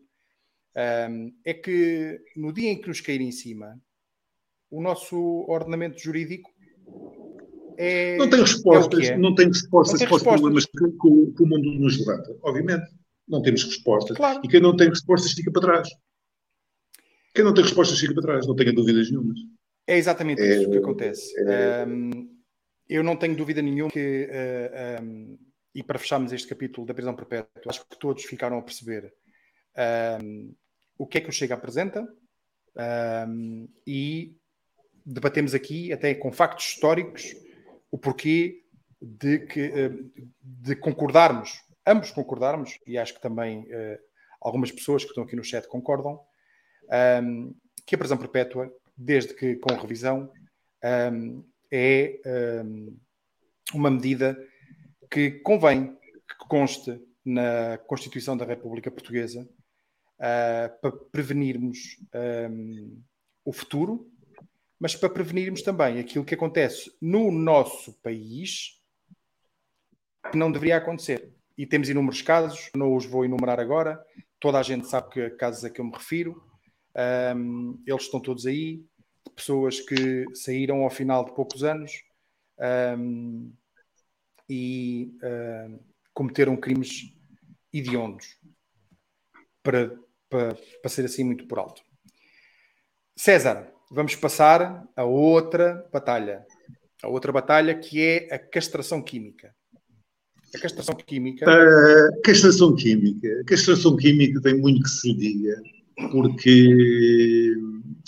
Um, 1.09 1.33
é 1.43 1.53
que 1.53 2.19
no 2.35 2.53
dia 2.53 2.69
em 2.69 2.79
que 2.79 2.87
nos 2.87 3.01
cair 3.01 3.21
em 3.21 3.31
cima, 3.31 3.77
o 4.69 4.81
nosso 4.81 5.17
ordenamento 5.47 5.99
jurídico 5.99 6.49
é. 7.77 8.17
Não 8.17 8.29
tem 8.29 8.39
respostas, 8.39 8.99
é 8.99 9.13
é. 9.13 9.17
não 9.17 9.33
tem 9.33 9.47
respostas 9.47 9.93
não 9.93 9.99
tem 9.99 10.07
para 10.07 10.17
os 10.17 10.23
problemas 10.23 10.65
que, 10.65 10.77
que, 10.77 11.43
o 11.43 11.47
mundo 11.47 11.79
nos 11.79 11.97
levanta. 11.99 12.37
Obviamente, 12.43 12.85
não 13.27 13.41
temos 13.41 13.63
respostas. 13.63 14.15
Claro. 14.15 14.41
E 14.43 14.47
quem 14.47 14.61
não 14.61 14.75
tem 14.75 14.89
respostas 14.89 15.31
fica 15.31 15.51
para 15.51 15.61
trás. 15.61 15.89
Quem 17.33 17.43
não 17.43 17.53
tem 17.53 17.63
respostas 17.63 17.99
fica 17.99 18.13
para 18.13 18.23
trás, 18.23 18.47
não 18.47 18.55
tenha 18.55 18.73
dúvidas 18.73 19.09
nenhumas. 19.09 19.39
É 19.87 19.97
exatamente 19.97 20.41
é, 20.41 20.57
isso 20.57 20.69
que 20.69 20.77
acontece. 20.77 21.33
É... 21.39 21.85
Um, 21.87 22.11
eu 22.87 23.03
não 23.03 23.15
tenho 23.15 23.35
dúvida 23.35 23.61
nenhuma 23.61 23.89
que. 23.89 24.29
Uh, 24.29 25.03
um, 25.03 25.37
e 25.73 25.81
para 25.81 25.99
fecharmos 25.99 26.33
este 26.33 26.47
capítulo 26.47 26.85
da 26.85 26.93
prisão 26.93 27.15
perpétua, 27.15 27.61
acho 27.67 27.87
que 27.87 27.97
todos 27.97 28.23
ficaram 28.25 28.57
a 28.57 28.61
perceber 28.61 29.13
um, 30.21 30.53
o 30.97 31.07
que 31.07 31.17
é 31.17 31.21
que 31.21 31.29
o 31.29 31.33
Chega 31.33 31.55
apresenta 31.55 32.07
um, 33.27 33.67
e 33.87 34.35
debatemos 35.05 35.53
aqui, 35.53 35.91
até 35.91 36.13
com 36.13 36.31
factos 36.31 36.65
históricos, 36.65 37.33
o 37.89 37.97
porquê 37.97 38.63
de, 39.01 39.39
que, 39.39 39.71
de 40.41 40.75
concordarmos, 40.75 41.61
ambos 41.85 42.11
concordarmos, 42.11 42.77
e 42.85 42.97
acho 42.97 43.15
que 43.15 43.21
também 43.21 43.61
uh, 43.61 43.99
algumas 44.39 44.71
pessoas 44.71 45.03
que 45.03 45.09
estão 45.09 45.23
aqui 45.23 45.35
no 45.35 45.43
chat 45.43 45.67
concordam, 45.67 46.19
um, 47.23 47.55
que 47.85 47.95
a 47.95 47.97
prisão 47.97 48.17
perpétua, 48.17 48.71
desde 48.95 49.33
que 49.33 49.55
com 49.55 49.73
revisão, 49.73 50.31
é 51.71 52.19
uma 53.73 53.91
medida 53.91 54.37
que 55.11 55.31
convém 55.41 55.93
que 56.27 56.47
conste 56.47 56.99
na 57.23 57.77
Constituição 57.79 58.37
da 58.37 58.45
República 58.45 58.89
Portuguesa 58.89 59.47
uh, 60.17 60.81
para 60.81 60.91
prevenirmos 61.11 61.97
um, 62.49 63.01
o 63.43 63.51
futuro, 63.51 64.09
mas 64.79 64.95
para 64.95 65.09
prevenirmos 65.09 65.61
também 65.61 65.99
aquilo 65.99 66.23
que 66.23 66.33
acontece 66.33 66.91
no 67.01 67.29
nosso 67.29 67.93
país 68.01 68.79
que 70.31 70.37
não 70.37 70.51
deveria 70.51 70.77
acontecer. 70.77 71.33
E 71.57 71.65
temos 71.65 71.89
inúmeros 71.89 72.21
casos, 72.21 72.69
não 72.75 72.95
os 72.95 73.05
vou 73.05 73.25
enumerar 73.25 73.59
agora, 73.59 74.03
toda 74.39 74.57
a 74.57 74.63
gente 74.63 74.87
sabe 74.87 75.09
que 75.09 75.29
casos 75.31 75.65
a 75.65 75.69
que 75.69 75.81
eu 75.81 75.85
me 75.85 75.91
refiro, 75.91 76.41
um, 77.35 77.81
eles 77.85 78.03
estão 78.03 78.19
todos 78.19 78.45
aí, 78.45 78.83
pessoas 79.35 79.79
que 79.79 80.25
saíram 80.33 80.83
ao 80.83 80.89
final 80.89 81.25
de 81.25 81.33
poucos 81.33 81.63
anos. 81.63 82.03
Um, 82.97 83.53
e 84.53 85.15
uh, 85.23 85.79
cometeram 86.13 86.57
crimes 86.57 87.13
hediondos, 87.73 88.37
para, 89.63 89.97
para, 90.29 90.55
para 90.81 90.89
ser 90.89 91.05
assim 91.05 91.23
muito 91.23 91.47
por 91.47 91.57
alto. 91.57 91.81
César, 93.15 93.71
vamos 93.89 94.13
passar 94.15 94.85
a 94.93 95.05
outra 95.05 95.87
batalha. 95.93 96.45
A 97.01 97.07
outra 97.07 97.31
batalha 97.31 97.73
que 97.79 98.01
é 98.01 98.27
a 98.33 98.37
castração 98.37 99.01
química. 99.01 99.55
A 100.53 100.59
castração 100.59 100.95
química. 100.95 101.49
A 101.49 102.21
castração 102.21 102.75
química. 102.75 103.39
A 103.39 103.45
castração 103.45 103.95
química 103.95 104.41
tem 104.41 104.59
muito 104.59 104.83
que 104.83 104.89
se 104.89 105.13
diga, 105.13 105.61
porque 106.11 107.55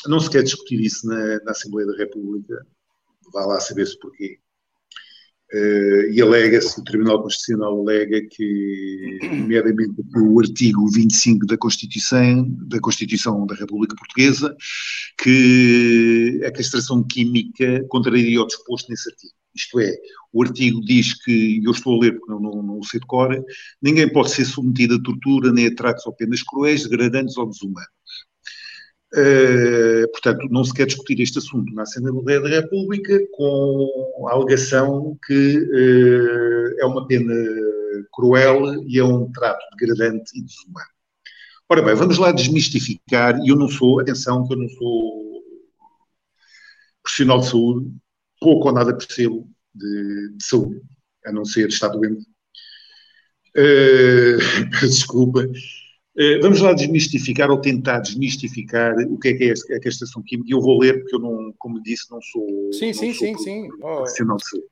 não 0.08 0.20
se 0.20 0.30
quer 0.30 0.44
discutir 0.44 0.82
isso 0.82 1.08
na, 1.08 1.40
na 1.46 1.52
Assembleia 1.52 1.88
da 1.88 1.96
República. 1.96 2.68
Vá 3.32 3.46
lá 3.46 3.62
saber-se 3.62 3.98
porquê. 3.98 4.43
Uh, 5.54 6.10
e 6.12 6.20
alega-se, 6.20 6.80
o 6.80 6.84
Tribunal 6.84 7.22
Constitucional 7.22 7.80
alega 7.80 8.20
que, 8.32 9.20
nomeadamente 9.22 9.94
o 10.16 10.40
artigo 10.40 10.90
25 10.90 11.46
da 11.46 11.56
Constituição, 11.56 12.50
da 12.68 12.80
Constituição 12.80 13.46
da 13.46 13.54
República 13.54 13.96
Portuguesa, 13.96 14.56
que 15.22 16.42
a 16.44 16.52
castração 16.52 17.04
química 17.04 17.86
contraria 17.88 18.42
o 18.42 18.48
disposto 18.48 18.90
nesse 18.90 19.08
artigo. 19.12 19.34
Isto 19.56 19.80
é, 19.80 19.94
o 20.32 20.42
artigo 20.42 20.82
diz 20.82 21.14
que, 21.24 21.60
e 21.60 21.64
eu 21.64 21.72
estou 21.72 21.98
a 21.98 22.00
ler 22.02 22.14
porque 22.14 22.32
não, 22.32 22.40
não, 22.40 22.64
não 22.64 22.82
sei 22.82 23.00
de 23.00 23.06
cor, 23.06 23.30
ninguém 23.80 24.12
pode 24.12 24.32
ser 24.32 24.46
submetido 24.46 24.96
a 24.96 25.04
tortura 25.04 25.52
nem 25.54 25.68
a 25.68 25.76
tratos 25.76 26.04
ou 26.08 26.14
penas 26.14 26.42
cruéis, 26.42 26.90
degradantes 26.90 27.38
ou 27.38 27.48
desumanos. 27.48 27.88
Uh, 29.16 30.10
portanto, 30.12 30.48
não 30.50 30.64
se 30.64 30.74
quer 30.74 30.88
discutir 30.88 31.22
este 31.22 31.38
assunto 31.38 31.72
na 31.74 31.84
Assembleia 31.84 32.42
da 32.42 32.50
República 32.50 33.20
com 33.34 34.28
a 34.28 34.34
alegação 34.34 35.16
que 35.28 35.58
uh, 35.58 36.80
é 36.80 36.86
uma 36.86 37.06
pena 37.06 37.32
cruel 38.12 38.84
e 38.88 38.98
é 38.98 39.04
um 39.04 39.32
trato 39.32 39.64
degradante 39.78 40.32
e 40.36 40.42
desumano. 40.42 40.88
Ora 41.70 41.82
bem, 41.84 41.96
vamos 41.96 42.18
lá 42.18 42.32
desmistificar, 42.32 43.40
e 43.44 43.50
eu 43.50 43.56
não 43.56 43.68
sou, 43.68 44.00
atenção, 44.00 44.48
que 44.48 44.54
eu 44.54 44.58
não 44.58 44.70
sou 44.70 45.44
profissional 47.04 47.40
de 47.40 47.50
saúde, 47.50 47.92
pouco 48.40 48.68
ou 48.70 48.74
nada 48.74 48.98
percebo 48.98 49.48
de, 49.74 50.38
de 50.38 50.44
saúde, 50.44 50.82
a 51.26 51.32
não 51.32 51.46
ser 51.46 51.68
estar 51.70 51.90
doente. 51.90 52.26
Uh, 53.56 54.40
desculpa. 54.82 55.46
Uh, 56.16 56.40
vamos 56.42 56.62
lá 56.62 56.74
desmistificar 56.74 57.50
ou 57.50 57.60
tentar 57.60 58.00
desmistificar 58.00 58.96
o 59.10 59.18
que 59.18 59.30
é 59.30 59.34
que 59.34 59.44
é 59.46 59.76
a 59.76 59.80
castração 59.80 60.22
química. 60.22 60.54
Eu 60.54 60.62
vou 60.62 60.80
ler 60.80 61.00
porque 61.00 61.16
eu 61.16 61.20
não, 61.20 61.54
como 61.58 61.82
disse, 61.82 62.12
não 62.12 62.22
sou. 62.22 62.72
Sim, 62.72 62.88
não 62.88 62.94
sim, 62.94 63.14
sou 63.14 63.28
sim, 63.28 63.38
sim. 63.38 63.68
Profissional 63.80 64.38
de 64.38 64.50
saúde. 64.50 64.68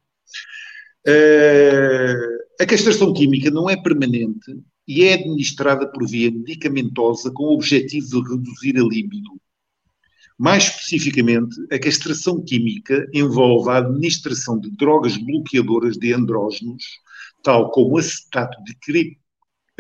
Uh, 1.08 2.62
a 2.62 2.66
castração 2.66 3.12
química 3.12 3.50
não 3.50 3.68
é 3.68 3.76
permanente 3.76 4.56
e 4.88 5.04
é 5.04 5.14
administrada 5.16 5.88
por 5.92 6.08
via 6.08 6.30
medicamentosa 6.30 7.32
com 7.32 7.46
o 7.46 7.54
objetivo 7.54 8.08
de 8.08 8.30
reduzir 8.30 8.78
a 8.78 8.84
libido. 8.84 9.32
Mais 10.38 10.64
especificamente, 10.64 11.56
a 11.72 11.80
castração 11.80 12.44
química 12.44 13.08
envolve 13.14 13.70
a 13.70 13.78
administração 13.78 14.60
de 14.60 14.70
drogas 14.72 15.18
bloqueadoras 15.18 15.98
de 15.98 16.14
andrógenos, 16.14 16.84
tal 17.44 17.72
como 17.72 17.98
acetato 17.98 18.58
de 18.64 18.76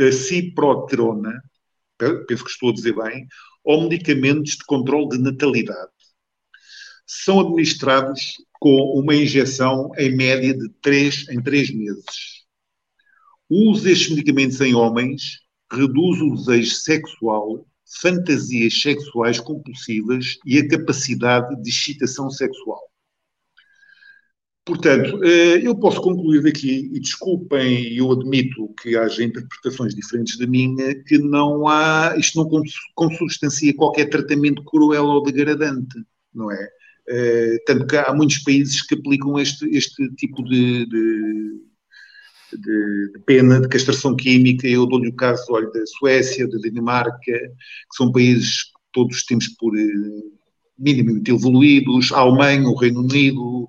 ciproterona, 0.09 1.43
penso 2.27 2.45
que 2.45 2.51
estou 2.51 2.69
a 2.69 2.73
dizer 2.73 2.95
bem, 2.95 3.27
ou 3.63 3.89
medicamentos 3.89 4.53
de 4.53 4.65
controle 4.65 5.09
de 5.09 5.17
natalidade. 5.19 5.91
São 7.05 7.41
administrados 7.41 8.35
com 8.53 8.99
uma 8.99 9.13
injeção 9.15 9.91
em 9.97 10.15
média 10.15 10.53
de 10.57 10.69
3 10.81 11.29
em 11.29 11.41
3 11.41 11.71
meses. 11.75 12.45
O 13.49 13.71
uso 13.71 13.83
destes 13.83 14.09
medicamentos 14.09 14.61
em 14.61 14.73
homens 14.73 15.39
reduz 15.71 16.21
o 16.21 16.35
desejo 16.35 16.75
sexual, 16.75 17.65
fantasias 18.01 18.81
sexuais 18.81 19.39
compulsivas 19.39 20.37
e 20.45 20.57
a 20.57 20.67
capacidade 20.67 21.61
de 21.61 21.69
excitação 21.69 22.29
sexual. 22.29 22.90
Portanto, 24.71 25.21
eh, 25.21 25.67
eu 25.67 25.75
posso 25.75 25.99
concluir 25.99 26.41
daqui, 26.41 26.89
e 26.93 26.99
desculpem, 27.01 27.93
eu 27.93 28.09
admito 28.09 28.73
que 28.81 28.95
haja 28.95 29.21
interpretações 29.21 29.93
diferentes 29.93 30.37
da 30.37 30.47
minha, 30.47 30.95
que 31.03 31.17
não 31.17 31.67
há, 31.67 32.15
isto 32.17 32.37
não 32.37 32.63
consubstancia 32.95 33.75
qualquer 33.75 34.05
tratamento 34.05 34.63
cruel 34.63 35.03
ou 35.07 35.23
degradante, 35.23 36.01
não 36.33 36.49
é? 36.49 36.69
Uh, 37.09 37.57
tanto 37.65 37.85
que 37.85 37.97
há 37.97 38.13
muitos 38.13 38.37
países 38.37 38.81
que 38.81 38.95
aplicam 38.95 39.37
este, 39.37 39.67
este 39.75 40.09
tipo 40.15 40.41
de, 40.41 40.85
de, 40.85 41.59
de, 42.53 43.11
de, 43.11 43.19
pena 43.25 43.59
de 43.59 43.67
castração 43.67 44.15
química. 44.15 44.69
Eu 44.69 44.85
dou-lhe 44.85 45.09
o 45.09 45.15
caso 45.17 45.43
olha, 45.49 45.69
da 45.69 45.85
Suécia, 45.85 46.47
da 46.47 46.57
Dinamarca, 46.59 47.19
que 47.19 47.97
são 47.97 48.09
países 48.09 48.63
que 48.63 48.71
todos 48.93 49.25
temos 49.25 49.49
por 49.49 49.75
uh, 49.75 50.31
minimamente 50.79 51.29
evoluídos, 51.29 52.13
a 52.13 52.19
Alemanha, 52.19 52.69
o 52.69 52.77
Reino 52.77 53.01
Unido, 53.01 53.67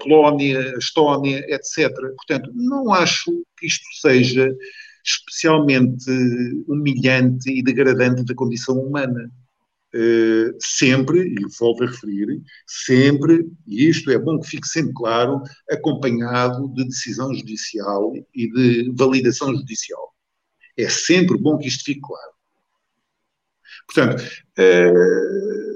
Polónia, 0.00 0.74
a 0.74 0.78
Estónia, 0.78 1.44
etc. 1.48 1.90
Portanto, 2.16 2.50
não 2.54 2.92
acho 2.92 3.30
que 3.56 3.66
isto 3.66 3.84
seja 4.00 4.50
especialmente 5.04 6.10
humilhante 6.66 7.50
e 7.50 7.62
degradante 7.62 8.24
da 8.24 8.34
condição 8.34 8.78
humana. 8.78 9.30
Uh, 9.94 10.52
sempre, 10.60 11.18
e 11.18 11.36
volto 11.58 11.82
a 11.82 11.86
referir, 11.86 12.42
sempre, 12.66 13.50
e 13.66 13.88
isto 13.88 14.10
é 14.10 14.18
bom 14.18 14.38
que 14.38 14.46
fique 14.46 14.68
sempre 14.68 14.92
claro, 14.92 15.40
acompanhado 15.70 16.68
de 16.74 16.84
decisão 16.84 17.32
judicial 17.32 18.12
e 18.34 18.52
de 18.52 18.92
validação 18.94 19.54
judicial. 19.56 20.14
É 20.76 20.90
sempre 20.90 21.38
bom 21.38 21.56
que 21.56 21.68
isto 21.68 21.84
fique 21.84 22.02
claro. 22.02 22.32
Portanto, 23.86 24.22
uh, 24.58 25.67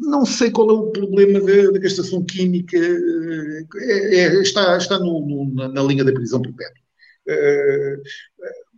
não 0.00 0.24
sei 0.24 0.50
qual 0.50 0.70
é 0.70 0.72
o 0.72 0.90
problema 0.90 1.40
da, 1.40 1.70
da 1.72 1.78
gastação 1.78 2.24
química, 2.24 2.76
uh, 2.76 3.78
é, 3.80 4.40
está, 4.42 4.76
está 4.76 4.98
no, 4.98 5.20
no, 5.26 5.54
na, 5.54 5.68
na, 5.68 5.82
linha 5.82 6.04
da 6.04 6.12
prisão 6.12 6.40
perpétua. 6.42 6.84
Uh, 7.26 8.02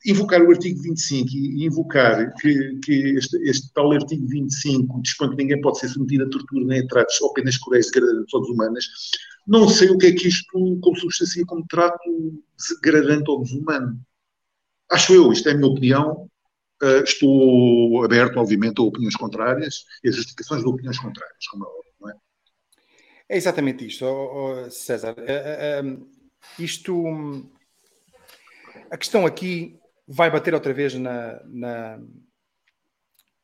invocar 0.07 0.41
o 0.41 0.51
artigo 0.51 0.81
25 0.83 1.29
e 1.33 1.67
invocar 1.67 2.33
que, 2.35 2.79
que 2.85 3.17
este, 3.17 3.37
este, 3.49 3.73
tal 3.73 3.91
artigo 3.93 4.27
25 4.29 5.03
dispõe 5.03 5.31
que 5.31 5.37
ninguém 5.37 5.61
pode 5.61 5.81
ser 5.81 5.89
submetido 5.89 6.25
a 6.25 6.31
tortura 6.31 6.65
nem 6.65 6.81
a 6.81 6.87
tratos 6.87 7.21
ou 7.21 7.33
penas 7.33 7.57
cruéis 7.57 7.91
degradantes 7.91 8.33
ou 8.33 8.41
desumanas, 8.43 8.85
não 9.47 9.69
sei 9.69 9.91
o 9.91 9.99
que 9.99 10.07
é 10.07 10.13
que 10.13 10.29
isto 10.29 10.79
consubstancia 10.81 11.45
como 11.47 11.67
trato 11.69 11.99
degradante 12.83 13.31
ou 13.31 13.43
desumano. 13.43 14.01
Acho 14.91 15.13
eu, 15.15 15.33
isto 15.33 15.49
é 15.49 15.53
a 15.53 15.57
minha 15.57 15.69
opinião, 15.69 16.29
uh, 16.83 17.03
estou 17.03 18.05
aberto, 18.05 18.39
obviamente, 18.39 18.81
a 18.81 18.85
opiniões 18.85 19.17
contrárias 19.17 19.85
e 20.03 20.09
a 20.09 20.13
justificações 20.13 20.63
de 20.63 20.69
opiniões 20.69 20.99
contrárias, 20.99 21.47
como 21.49 21.65
é 21.65 21.69
óbvio, 21.69 21.93
não 22.01 22.11
é? 22.11 22.15
É 23.29 23.37
exatamente 23.37 23.87
isto, 23.87 24.05
oh, 24.05 24.65
oh, 24.67 24.71
César. 24.71 25.15
Uh, 25.19 25.87
uh, 25.87 26.11
isto. 26.59 27.51
A 28.91 28.97
questão 28.97 29.27
aqui 29.27 29.79
vai 30.07 30.31
bater 30.31 30.55
outra 30.55 30.73
vez 30.73 30.95
na, 30.95 31.43
na, 31.45 32.01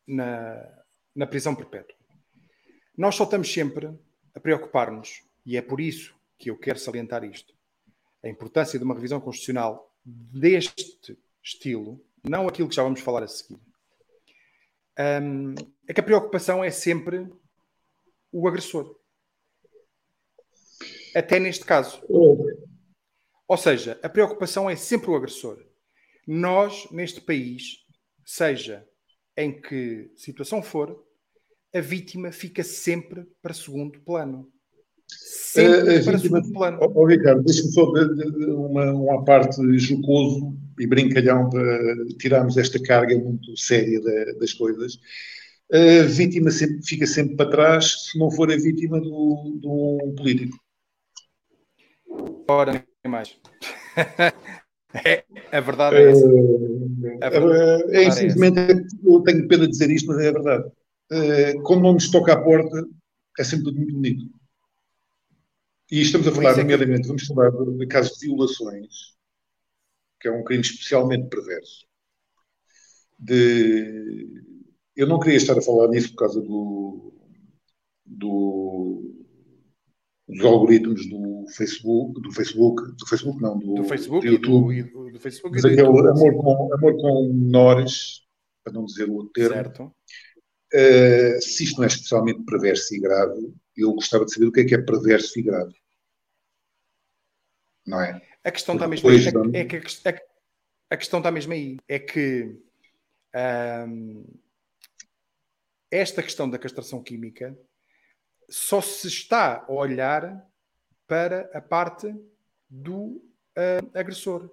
na, 0.06 0.84
na 1.14 1.26
prisão 1.26 1.54
perpétua. 1.54 1.96
Nós 2.96 3.14
só 3.14 3.24
estamos 3.24 3.52
sempre 3.52 3.90
a 4.34 4.40
preocupar-nos, 4.40 5.22
e 5.44 5.56
é 5.56 5.62
por 5.62 5.80
isso 5.80 6.14
que 6.38 6.50
eu 6.50 6.56
quero 6.56 6.78
salientar 6.78 7.24
isto, 7.24 7.52
a 8.22 8.28
importância 8.28 8.78
de 8.78 8.84
uma 8.84 8.94
revisão 8.94 9.20
constitucional 9.20 9.92
deste 10.04 11.18
estilo, 11.42 12.00
não 12.22 12.46
aquilo 12.46 12.68
que 12.68 12.74
já 12.74 12.82
vamos 12.82 13.00
falar 13.00 13.22
a 13.22 13.28
seguir. 13.28 13.58
Um, 14.98 15.54
é 15.88 15.94
que 15.94 16.00
a 16.00 16.04
preocupação 16.04 16.62
é 16.62 16.70
sempre 16.70 17.28
o 18.30 18.46
agressor. 18.46 18.96
Até 21.14 21.38
neste 21.38 21.64
caso. 21.64 22.02
Ou 22.08 23.56
seja, 23.56 23.98
a 24.02 24.08
preocupação 24.08 24.68
é 24.68 24.76
sempre 24.76 25.10
o 25.10 25.16
agressor 25.16 25.62
nós, 26.26 26.88
neste 26.90 27.20
país, 27.20 27.78
seja 28.24 28.84
em 29.36 29.60
que 29.60 30.10
situação 30.16 30.62
for, 30.62 31.02
a 31.74 31.80
vítima 31.80 32.30
fica 32.30 32.62
sempre 32.62 33.26
para 33.40 33.54
segundo 33.54 34.00
plano. 34.00 34.48
Sempre 35.08 35.98
a, 35.98 36.04
para 36.04 36.16
vítima, 36.16 36.18
segundo 36.18 36.52
plano. 36.52 36.78
Oh, 36.80 36.92
oh, 36.94 37.06
Ricardo, 37.06 37.42
deixa-me 37.42 37.72
só 37.72 37.90
de, 37.92 38.14
de, 38.14 38.30
de 38.30 38.50
uma, 38.50 38.92
uma 38.92 39.24
parte 39.24 39.56
jocoso 39.78 40.56
e 40.82 40.86
brincalhão 40.86 41.48
para 41.48 42.06
tirarmos 42.18 42.56
esta 42.56 42.82
carga 42.82 43.16
muito 43.18 43.56
séria 43.56 44.00
da, 44.00 44.32
das 44.38 44.52
coisas. 44.52 44.98
A 45.72 46.02
vítima 46.04 46.50
sempre, 46.50 46.84
fica 46.84 47.06
sempre 47.06 47.36
para 47.36 47.50
trás 47.50 48.10
se 48.10 48.18
não 48.18 48.30
for 48.30 48.50
a 48.52 48.56
vítima 48.56 49.00
do, 49.00 49.58
de 49.60 49.66
um 49.66 50.14
político. 50.16 50.56
Ora, 52.48 52.84
mais. 53.06 53.36
É, 54.94 55.24
a 55.50 55.60
verdade 55.60 55.96
é 55.96 56.10
essa. 56.10 56.26
É, 57.22 57.30
verdade, 57.30 57.96
é, 57.96 57.96
é, 57.96 58.04
infelizmente, 58.04 58.60
eu 59.02 59.22
tenho 59.22 59.48
pena 59.48 59.64
de 59.64 59.70
dizer 59.70 59.90
isto, 59.90 60.06
mas 60.08 60.18
é 60.18 60.28
a 60.28 60.32
verdade. 60.32 60.70
É, 61.10 61.54
quando 61.62 61.80
não 61.80 61.94
nos 61.94 62.10
toca 62.10 62.34
à 62.34 62.42
porta, 62.42 62.86
é 63.38 63.42
sempre 63.42 63.64
tudo 63.64 63.78
muito 63.78 63.94
bonito. 63.94 64.26
E 65.90 66.02
estamos 66.02 66.28
a 66.28 66.32
falar, 66.32 66.58
nomeadamente, 66.58 67.08
vamos 67.08 67.24
falar 67.24 67.50
de, 67.50 67.78
de 67.78 67.86
casos 67.86 68.18
de 68.18 68.26
violações, 68.26 69.14
que 70.22 70.28
é 70.28 70.32
um 70.32 70.44
crime 70.44 70.62
especialmente 70.62 71.28
perverso. 71.28 71.84
De... 73.18 74.28
Eu 74.94 75.08
não 75.08 75.18
queria 75.18 75.36
estar 75.36 75.58
a 75.58 75.62
falar 75.62 75.88
nisso 75.88 76.10
por 76.10 76.18
causa 76.18 76.40
do, 76.40 77.12
do 78.06 79.12
dos 80.28 80.44
algoritmos 80.44 81.08
do 81.08 81.44
Facebook, 81.48 82.20
do 82.22 82.32
Facebook, 82.32 82.82
do 82.96 83.06
Facebook 83.06 83.42
não, 83.42 83.58
do, 83.58 83.74
do 83.74 83.84
Facebook 83.84 84.26
do 84.26 84.32
YouTube, 84.32 84.82
do, 84.84 85.10
do 85.10 85.20
Facebook 85.20 85.56
mas 85.56 85.64
aquele 85.64 85.82
amor 85.82 86.34
com, 86.36 86.74
amor 86.74 86.96
com 86.96 87.32
menores, 87.34 88.22
para 88.62 88.72
não 88.72 88.84
dizer 88.84 89.08
o 89.08 89.14
outro 89.14 89.32
termo. 89.32 89.54
Certo. 89.54 89.94
Uh, 90.72 91.42
se 91.42 91.64
isto 91.64 91.76
não 91.76 91.84
é 91.84 91.88
especialmente 91.88 92.44
perverso 92.44 92.94
e 92.94 93.00
grave, 93.00 93.52
eu 93.76 93.92
gostava 93.92 94.24
de 94.24 94.32
saber 94.32 94.46
o 94.46 94.52
que 94.52 94.60
é 94.60 94.64
que 94.64 94.74
é 94.74 94.80
perverso 94.80 95.38
e 95.38 95.42
grave. 95.42 95.74
Não 97.86 98.00
é? 98.00 98.31
A 98.44 98.50
questão 98.50 98.74
está 98.74 98.88
mesmo 98.88 99.08
aí. 99.08 99.16
É, 99.54 99.60
é, 99.60 99.64
que 99.64 99.76
a, 99.76 100.14
a, 100.90 100.96
questão 100.96 101.20
está 101.20 101.30
mesmo 101.30 101.52
aí. 101.52 101.76
É 101.88 101.98
que 101.98 102.56
esta 105.90 106.22
questão 106.22 106.48
da 106.48 106.58
castração 106.58 107.02
química 107.02 107.56
só 108.48 108.80
se 108.80 109.08
está 109.08 109.64
a 109.66 109.72
olhar 109.72 110.44
para 111.06 111.50
a 111.54 111.60
parte 111.60 112.14
do 112.68 113.22
uh, 113.56 113.90
agressor. 113.94 114.50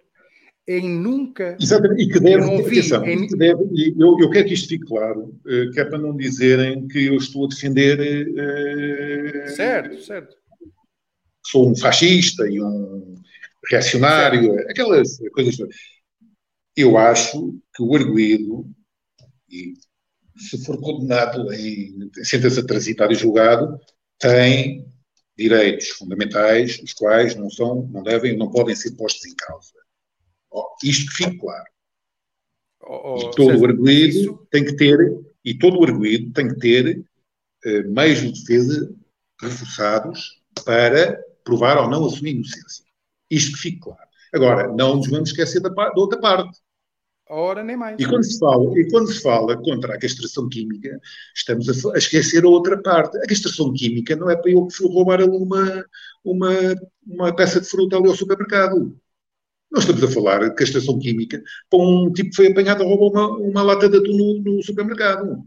Em 0.68 0.88
nunca. 0.88 1.58
Exatamente, 1.60 2.04
e 2.04 2.10
que 2.10 2.20
deve, 2.20 2.44
eu, 2.44 2.64
vi, 2.64 2.80
atenção, 2.80 3.06
em... 3.06 3.28
que 3.28 3.36
deve 3.36 3.64
eu, 3.98 4.20
eu, 4.20 4.30
quero 4.30 4.48
que 4.48 4.54
isto 4.54 4.68
fique 4.68 4.86
claro, 4.86 5.36
uh, 5.46 5.72
que 5.72 5.80
é 5.80 5.86
para 5.86 5.98
não 5.98 6.16
dizerem 6.16 6.88
que 6.88 7.08
eu 7.08 7.16
estou 7.16 7.46
a 7.46 7.48
defender. 7.48 8.28
Uh, 8.28 9.50
certo, 9.50 10.00
certo. 10.02 10.38
Sou 11.46 11.70
um 11.70 11.76
fascista 11.76 12.48
e 12.48 12.62
um 12.62 13.16
reacionário, 13.68 14.60
aquelas 14.70 15.18
coisas. 15.34 15.58
Eu 16.76 16.98
acho 16.98 17.60
que 17.76 17.84
o 17.84 17.96
arguído, 17.96 18.70
e 19.50 19.74
se 20.38 20.64
for 20.64 20.80
condenado 20.80 21.52
em 21.54 22.10
sentença 22.24 22.66
transitada 22.66 23.12
e 23.12 23.16
julgado, 23.16 23.80
tem 24.18 24.86
direitos 25.38 25.90
fundamentais, 25.90 26.80
os 26.84 26.94
quais 26.94 27.36
não 27.36 27.50
são, 27.50 27.88
não 27.88 28.04
devem, 28.04 28.38
não 28.38 28.52
podem 28.52 28.76
ser 28.76 28.92
postos 28.92 29.26
em 29.26 29.36
causa. 29.36 29.72
Oh, 30.52 30.66
isto 30.84 31.10
que 31.10 31.24
fique 31.24 31.38
claro. 31.38 31.66
Oh, 32.82 33.14
oh, 33.14 33.18
e 33.18 33.36
todo 33.36 33.52
César, 33.52 33.62
o 33.62 33.66
arguído 33.66 34.18
isso... 34.18 34.48
tem 34.52 34.66
que 34.66 34.76
ter, 34.76 34.98
e 35.46 35.58
todo 35.58 35.80
o 35.80 35.84
arguído 35.84 36.34
tem 36.34 36.48
que 36.48 36.60
ter 36.60 37.00
uh, 37.00 37.94
meios 37.94 38.20
de 38.20 38.32
defesa 38.32 38.94
reforçados 39.42 40.42
para 40.66 41.24
provar 41.44 41.78
ou 41.78 41.90
não 41.90 42.06
a 42.06 42.10
sua 42.10 42.30
inocência. 42.30 42.86
Isto 43.30 43.54
que 43.54 43.60
fique 43.60 43.80
claro. 43.80 44.10
Agora, 44.34 44.68
não 44.68 44.98
nos 44.98 45.10
vamos 45.10 45.30
esquecer 45.30 45.60
da, 45.60 45.70
da 45.70 45.92
outra 45.96 46.20
parte. 46.20 46.60
Ora, 47.32 47.64
nem 47.64 47.78
mais. 47.78 47.96
E 48.00 48.06
quando, 48.06 48.24
se 48.24 48.40
fala, 48.40 48.80
e 48.80 48.90
quando 48.90 49.08
se 49.12 49.22
fala 49.22 49.56
contra 49.56 49.94
a 49.94 50.00
castração 50.00 50.50
química, 50.50 51.00
estamos 51.36 51.70
a, 51.70 51.94
a, 51.94 51.98
esquecer 51.98 52.44
a 52.44 52.50
outra 52.50 52.82
parte. 52.82 53.18
A 53.20 53.28
castração 53.28 53.72
química 53.72 54.16
não 54.16 54.32
é 54.32 54.36
para 54.36 54.50
eu 54.52 54.68
roubar 54.82 55.22
ali 55.22 55.30
uma, 55.30 55.86
uma, 56.24 56.50
uma 57.06 57.36
peça 57.36 57.62
de 57.62 57.68
fruta 57.68 57.98
ali 57.98 58.08
ao 58.08 58.16
supermercado. 58.16 58.98
Nós 59.72 59.84
estamos 59.84 60.04
a 60.04 60.12
falar 60.12 60.40
de 60.40 60.56
castração 60.56 60.98
química 60.98 61.40
para 61.70 61.80
um 61.80 62.12
tipo 62.12 62.32
que 62.32 62.36
foi 62.36 62.48
apanhado 62.48 62.82
a 62.82 62.86
roubar 62.88 63.12
uma, 63.12 63.38
uma 63.38 63.62
lata 63.62 63.88
de 63.88 63.98
atum 63.98 64.18
no, 64.18 64.56
no 64.56 64.64
supermercado. 64.64 65.44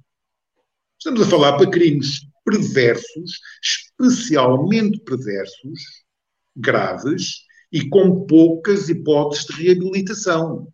Estamos 0.97 1.23
a 1.23 1.27
falar 1.27 1.57
para 1.57 1.69
crimes 1.69 2.21
perversos, 2.45 3.41
especialmente 3.61 5.01
perversos, 5.01 5.81
graves 6.55 7.43
e 7.73 7.89
com 7.89 8.27
poucas 8.27 8.89
hipóteses 8.91 9.47
de 9.47 9.63
reabilitação. 9.63 10.73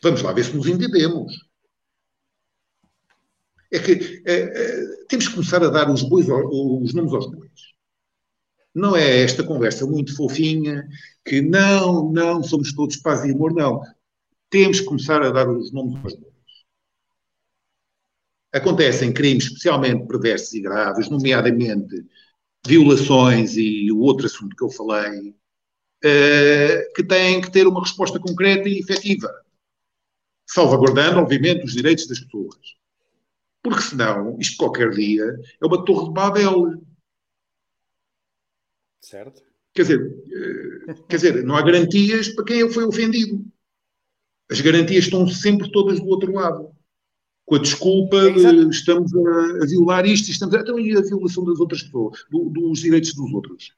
Vamos 0.00 0.22
lá 0.22 0.32
ver 0.32 0.44
se 0.44 0.56
nos 0.56 0.66
entendemos. 0.66 1.34
É 3.72 3.78
que 3.78 4.22
é, 4.26 4.34
é, 4.34 5.04
temos 5.08 5.28
que 5.28 5.34
começar 5.34 5.62
a 5.62 5.68
dar 5.68 5.90
os, 5.90 6.02
bois, 6.02 6.26
os 6.28 6.94
nomes 6.94 7.12
aos 7.12 7.26
bois. 7.26 7.50
Não 8.74 8.96
é 8.96 9.22
esta 9.22 9.44
conversa 9.44 9.86
muito 9.86 10.14
fofinha 10.14 10.86
que 11.24 11.40
não, 11.40 12.10
não, 12.10 12.42
somos 12.42 12.72
todos 12.72 12.96
paz 12.96 13.24
e 13.24 13.32
amor, 13.32 13.52
não. 13.52 13.80
Temos 14.48 14.80
que 14.80 14.86
começar 14.86 15.22
a 15.22 15.30
dar 15.30 15.48
os 15.48 15.72
nomes 15.72 15.96
aos 16.04 16.14
bois. 16.14 16.32
Acontecem 18.52 19.12
crimes 19.12 19.44
especialmente 19.44 20.06
perversos 20.06 20.52
e 20.52 20.60
graves, 20.60 21.08
nomeadamente 21.08 22.06
violações 22.64 23.56
e 23.56 23.90
o 23.90 23.98
outro 23.98 24.26
assunto 24.26 24.56
que 24.56 24.62
eu 24.62 24.70
falei, 24.70 25.34
eh, 26.04 26.90
que 26.94 27.02
têm 27.02 27.40
que 27.40 27.50
ter 27.50 27.66
uma 27.66 27.80
resposta 27.80 28.18
concreta 28.20 28.68
e 28.68 28.78
efetiva 28.78 29.28
salvaguardando, 30.52 31.18
obviamente, 31.18 31.64
os 31.64 31.72
direitos 31.72 32.06
das 32.06 32.20
pessoas. 32.20 32.76
Porque 33.62 33.82
senão, 33.82 34.38
isto 34.38 34.58
qualquer 34.58 34.90
dia 34.90 35.24
é 35.60 35.66
uma 35.66 35.84
torre 35.84 36.08
de 36.08 36.12
Babel. 36.12 36.82
Certo. 39.00 39.42
Quer 39.72 39.82
dizer, 39.82 40.24
eh, 40.30 40.94
quer 41.08 41.16
dizer, 41.16 41.44
não 41.44 41.56
há 41.56 41.62
garantias 41.62 42.28
para 42.28 42.44
quem 42.44 42.70
foi 42.70 42.84
ofendido. 42.84 43.44
As 44.50 44.60
garantias 44.60 45.04
estão 45.04 45.26
sempre 45.26 45.70
todas 45.72 45.98
do 46.00 46.06
outro 46.08 46.32
lado. 46.32 46.76
Com 47.52 47.56
a 47.56 47.58
desculpa 47.58 48.16
é 48.16 48.30
de 48.30 48.70
estamos 48.70 49.14
a, 49.14 49.62
a, 49.62 49.66
violar 49.66 50.06
isto, 50.06 50.30
estamos 50.30 50.54
a, 50.54 50.60
então, 50.60 50.80
e 50.80 50.96
a 50.96 51.02
violação 51.02 51.44
das 51.44 51.60
outras 51.60 51.82
pessoas, 51.82 52.24
do, 52.30 52.48
dos 52.48 52.78
direitos 52.78 53.12
dos 53.12 53.30
outros. 53.30 53.74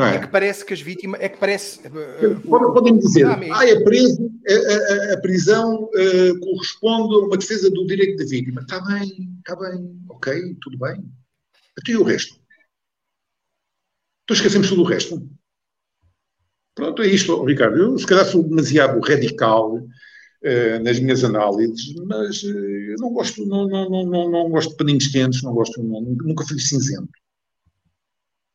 É? 0.00 0.16
é? 0.16 0.18
que 0.18 0.26
parece 0.26 0.64
que 0.64 0.74
as 0.74 0.80
vítimas. 0.80 1.20
É 1.20 1.28
que 1.28 1.38
parece. 1.38 1.78
Podem 2.44 2.98
dizer, 2.98 3.26
ah, 3.26 3.64
é 3.64 3.78
preso, 3.84 4.28
a, 4.48 4.52
a, 4.52 5.14
a 5.14 5.20
prisão 5.20 5.84
uh, 5.84 6.40
corresponde 6.40 7.14
a 7.14 7.18
uma 7.18 7.36
defesa 7.36 7.70
do 7.70 7.86
direito 7.86 8.16
da 8.16 8.28
vítima. 8.28 8.62
Está 8.62 8.80
bem, 8.80 9.38
está 9.38 9.54
bem, 9.54 9.96
ok, 10.08 10.56
tudo 10.60 10.76
bem. 10.76 11.08
Até 11.78 11.92
e 11.92 11.96
o 11.96 12.02
resto? 12.02 12.34
Então 14.24 14.34
esquecemos 14.34 14.68
tudo 14.68 14.82
o 14.82 14.86
resto. 14.86 15.24
Pronto, 16.74 17.00
é 17.00 17.06
isto, 17.06 17.44
Ricardo. 17.44 17.76
Eu, 17.76 17.96
se 17.96 18.04
calhar, 18.04 18.26
sou 18.26 18.42
demasiado 18.42 18.98
radical 18.98 19.80
uh, 20.44 20.82
nas 20.82 20.98
minhas 21.00 21.24
análises, 21.24 21.94
mas 22.06 22.42
uh, 22.42 22.96
não 23.00 23.10
gosto, 23.12 23.44
não, 23.46 23.66
não, 23.66 23.88
não, 23.88 24.30
não, 24.30 24.50
gosto 24.50 24.70
de 24.70 24.76
paninhos 24.76 25.08
quentes, 25.08 25.42
não 25.42 25.52
gosto, 25.52 25.82
não, 25.82 26.00
nunca 26.00 26.44
fui 26.46 26.58
cinzento 26.58 27.10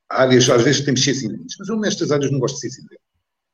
áreas, 0.10 0.50
às 0.50 0.64
vezes 0.64 0.84
temos 0.84 1.02
que 1.02 1.14
ser 1.14 1.20
cinzentos, 1.20 1.56
mas 1.60 1.70
eu 1.70 1.78
nestas 1.78 2.12
áreas 2.12 2.32
não 2.32 2.40
gosto 2.40 2.56
de 2.56 2.62
ser 2.62 2.70
cinzento. 2.72 3.02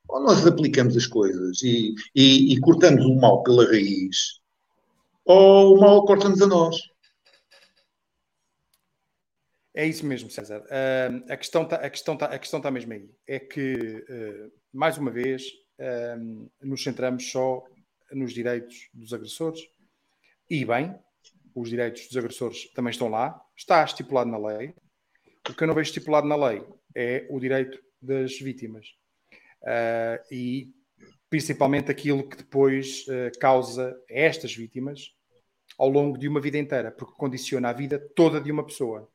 Ou 0.08 0.22
nós 0.22 0.48
aplicamos 0.48 0.96
as 0.96 1.06
coisas 1.06 1.62
e, 1.62 1.94
e, 2.16 2.54
e 2.54 2.60
cortamos 2.62 3.06
o 3.06 3.16
mal 3.16 3.44
pela 3.44 3.66
raiz, 3.66 4.40
ou 5.26 5.76
o 5.76 5.82
mal 5.82 6.06
corta-nos 6.06 6.42
a 6.42 6.48
nós. 6.48 6.78
É 9.74 9.86
isso 9.86 10.06
mesmo, 10.06 10.30
César. 10.32 10.62
Uh, 10.62 11.26
a 11.30 11.36
questão 11.36 11.64
está 11.64 11.76
a 11.76 11.90
questão 11.90 12.16
tá, 12.16 12.26
a 12.28 12.40
questão 12.40 12.62
tá 12.62 12.72
mesmo 12.72 12.94
aí. 12.94 13.10
É 13.28 13.40
que, 13.40 14.06
uh, 14.10 14.52
mais 14.72 14.98
uma 14.98 15.12
vez, 15.12 15.44
uh, 15.80 16.50
nos 16.62 16.82
centramos 16.82 17.30
só 17.30 17.62
nos 18.12 18.34
direitos 18.34 18.90
dos 18.94 19.14
agressores. 19.14 19.62
E 20.50 20.64
bem, 20.64 20.96
os 21.54 21.70
direitos 21.70 22.08
dos 22.08 22.18
agressores 22.18 22.72
também 22.74 22.92
estão 22.92 23.08
lá. 23.08 23.42
Está 23.56 23.84
estipulado 23.84 24.30
na 24.30 24.38
lei. 24.38 24.74
O 25.50 25.54
que 25.54 25.64
eu 25.64 25.68
não 25.68 25.76
vejo 25.76 25.90
estipulado 25.90 26.28
na 26.28 26.36
lei 26.36 26.64
é 26.94 27.26
o 27.30 27.40
direito 27.40 27.80
das 28.02 28.38
vítimas. 28.40 28.88
Uh, 29.62 30.22
e 30.32 30.74
principalmente 31.30 31.90
aquilo 31.90 32.28
que 32.28 32.38
depois 32.38 33.06
uh, 33.08 33.40
causa 33.40 33.98
a 34.10 34.14
estas 34.14 34.54
vítimas 34.56 35.14
ao 35.78 35.90
longo 35.90 36.18
de 36.18 36.28
uma 36.28 36.40
vida 36.40 36.58
inteira, 36.58 36.92
porque 36.92 37.16
condiciona 37.18 37.70
a 37.70 37.74
vida 37.74 38.00
toda 38.16 38.40
de 38.40 38.52
uma 38.52 38.66
pessoa. 38.66 39.10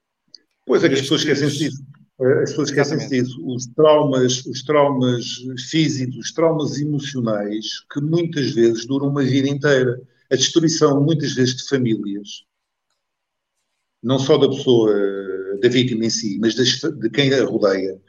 Pois 0.66 0.84
é 0.84 0.88
que 0.88 0.94
as 0.94 1.00
pessoas 1.00 1.22
esquecem-se 1.22 1.58
disso. 1.58 1.84
As 2.20 2.50
pessoas 2.50 2.68
esquecem-se 2.68 3.08
disso. 3.08 3.46
Os 3.46 3.66
traumas, 3.66 4.44
os 4.44 4.62
traumas 4.62 5.24
físicos, 5.70 6.16
os 6.16 6.32
traumas 6.32 6.78
emocionais, 6.78 7.80
que 7.92 8.00
muitas 8.00 8.50
vezes 8.52 8.86
duram 8.86 9.08
uma 9.08 9.22
vida 9.22 9.48
inteira. 9.48 10.00
A 10.30 10.36
destruição, 10.36 11.02
muitas 11.02 11.32
vezes, 11.32 11.56
de 11.56 11.68
famílias, 11.68 12.44
não 14.02 14.18
só 14.18 14.36
da 14.36 14.48
pessoa 14.48 14.92
da 15.60 15.68
vítima 15.68 16.04
em 16.04 16.10
si, 16.10 16.38
mas 16.40 16.54
de 16.54 17.10
quem 17.10 17.32
a 17.32 17.44
rodeia, 17.44 18.00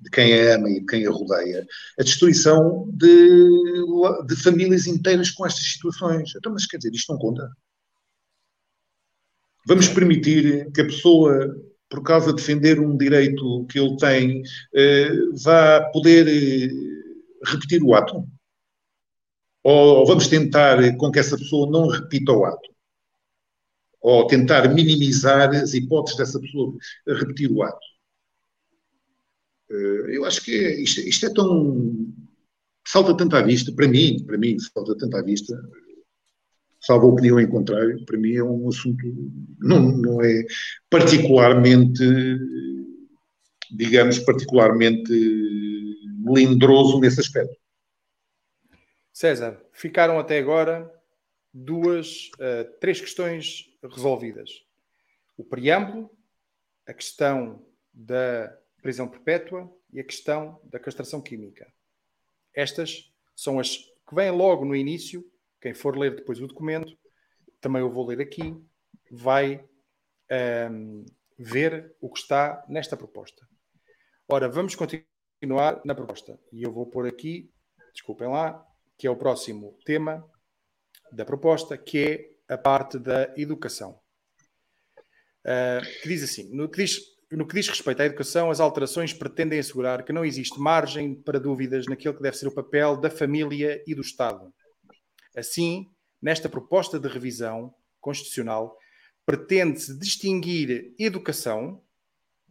de 0.00 0.10
quem 0.10 0.32
a 0.32 0.54
ama 0.54 0.70
e 0.70 0.80
de 0.80 0.86
quem 0.86 1.06
a 1.06 1.10
rodeia, 1.10 1.66
a 1.98 2.02
destruição 2.02 2.88
de, 2.92 4.26
de 4.26 4.36
famílias 4.36 4.86
inteiras 4.86 5.30
com 5.30 5.46
estas 5.46 5.64
situações. 5.72 6.32
Então, 6.36 6.52
mas 6.52 6.66
quer 6.66 6.78
dizer, 6.78 6.94
isto 6.94 7.12
não 7.12 7.18
conta. 7.18 7.50
Vamos 9.66 9.88
permitir 9.88 10.70
que 10.72 10.80
a 10.80 10.86
pessoa, 10.86 11.54
por 11.88 12.02
causa 12.02 12.28
de 12.28 12.36
defender 12.36 12.80
um 12.80 12.96
direito 12.96 13.66
que 13.66 13.78
ele 13.78 13.96
tem, 13.96 14.42
eh, 14.74 15.10
vá 15.42 15.90
poder 15.92 16.28
eh, 16.28 16.70
repetir 17.44 17.82
o 17.82 17.94
ato? 17.94 18.26
Ou 19.62 20.06
vamos 20.06 20.28
tentar 20.28 20.96
com 20.96 21.10
que 21.10 21.18
essa 21.18 21.36
pessoa 21.36 21.70
não 21.70 21.88
repita 21.88 22.32
o 22.32 22.44
ato? 22.44 22.68
ou 24.00 24.26
tentar 24.26 24.72
minimizar 24.72 25.50
as 25.50 25.74
hipóteses 25.74 26.18
dessa 26.18 26.40
pessoa 26.40 26.76
repetir 27.06 27.50
o 27.50 27.62
ato. 27.62 27.86
Eh, 29.70 30.16
eu 30.16 30.24
acho 30.24 30.42
que 30.42 30.52
é, 30.52 30.80
isto, 30.80 31.00
isto, 31.00 31.26
é 31.26 31.34
tão. 31.34 32.06
salta 32.86 33.16
tanto 33.16 33.36
à 33.36 33.42
vista, 33.42 33.72
para 33.72 33.88
mim, 33.88 34.24
para 34.24 34.38
mim, 34.38 34.58
salta 34.58 34.96
tanto 34.96 35.16
à 35.16 35.22
vista, 35.22 35.54
salvo 36.80 37.08
opinião 37.08 37.40
em 37.40 37.48
contrário, 37.48 38.04
para 38.04 38.18
mim 38.18 38.34
é 38.34 38.42
um 38.42 38.68
assunto. 38.68 39.04
não, 39.60 39.80
não 39.80 40.22
é 40.22 40.44
particularmente, 40.90 42.02
digamos, 43.70 44.18
particularmente 44.20 45.12
melindroso 46.18 47.00
nesse 47.00 47.20
aspecto. 47.20 47.56
César, 49.12 49.60
ficaram 49.72 50.18
até 50.18 50.38
agora 50.38 50.92
duas, 51.52 52.30
uh, 52.34 52.78
três 52.80 53.00
questões 53.00 53.68
resolvidas. 53.82 54.64
O 55.36 55.44
preâmbulo, 55.44 56.10
a 56.86 56.94
questão 56.94 57.64
da 57.92 58.56
prisão 58.80 59.08
perpétua 59.08 59.70
e 59.92 60.00
a 60.00 60.04
questão 60.04 60.60
da 60.64 60.78
castração 60.78 61.20
química. 61.20 61.66
Estas 62.54 63.12
são 63.34 63.58
as 63.58 63.76
que 63.76 64.14
vêm 64.14 64.30
logo 64.30 64.64
no 64.64 64.74
início. 64.74 65.24
Quem 65.60 65.74
for 65.74 65.96
ler 65.96 66.14
depois 66.14 66.40
o 66.40 66.46
documento, 66.46 66.96
também 67.60 67.82
eu 67.82 67.90
vou 67.90 68.06
ler 68.06 68.20
aqui, 68.20 68.54
vai 69.10 69.64
um, 70.70 71.04
ver 71.38 71.94
o 72.00 72.10
que 72.10 72.20
está 72.20 72.64
nesta 72.68 72.96
proposta. 72.96 73.46
Ora, 74.28 74.48
vamos 74.48 74.74
continuar 74.74 75.80
na 75.84 75.94
proposta. 75.94 76.38
E 76.52 76.62
eu 76.62 76.72
vou 76.72 76.86
pôr 76.86 77.06
aqui, 77.06 77.50
desculpem 77.92 78.28
lá, 78.28 78.64
que 78.96 79.06
é 79.06 79.10
o 79.10 79.16
próximo 79.16 79.78
tema 79.84 80.24
da 81.12 81.24
proposta, 81.24 81.78
que 81.78 81.98
é 82.48 82.54
a 82.54 82.58
parte 82.58 82.98
da 82.98 83.32
educação. 83.36 83.98
Uh, 85.44 85.80
que 86.02 86.08
diz 86.08 86.22
assim: 86.22 86.54
no 86.54 86.68
que 86.68 86.84
diz, 86.84 86.98
no 87.30 87.46
que 87.46 87.54
diz 87.54 87.68
respeito 87.68 88.02
à 88.02 88.06
educação, 88.06 88.50
as 88.50 88.60
alterações 88.60 89.14
pretendem 89.14 89.58
assegurar 89.58 90.04
que 90.04 90.12
não 90.12 90.24
existe 90.24 90.58
margem 90.60 91.14
para 91.14 91.40
dúvidas 91.40 91.86
naquilo 91.86 92.14
que 92.14 92.22
deve 92.22 92.36
ser 92.36 92.48
o 92.48 92.54
papel 92.54 92.96
da 92.96 93.10
família 93.10 93.82
e 93.86 93.94
do 93.94 94.02
Estado. 94.02 94.52
Assim, 95.38 95.88
nesta 96.20 96.48
proposta 96.48 96.98
de 96.98 97.06
revisão 97.06 97.72
constitucional, 98.00 98.76
pretende-se 99.24 99.96
distinguir 99.96 100.92
educação, 100.98 101.80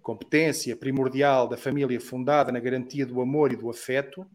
competência 0.01 0.73
primordial 0.73 1.49
da 1.49 1.57
família 1.57 1.99
fundada 1.99 2.49
na 2.49 2.61
garantia 2.61 3.05
do 3.05 3.19
amor 3.19 3.51
e 3.51 3.57
do 3.57 3.69
afeto, 3.69 4.25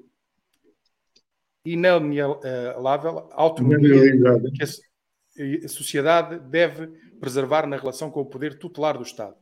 inalienável 1.66 3.28
autonomia 3.32 4.12
que 4.54 4.64
a 5.66 5.68
sociedade 5.68 6.38
deve 6.48 6.86
preservar 7.20 7.66
na 7.66 7.78
relação 7.78 8.12
com 8.12 8.22
o 8.22 8.26
poder 8.26 8.60
tutelar 8.60 8.98
do 8.98 9.04
Estado. 9.04 9.36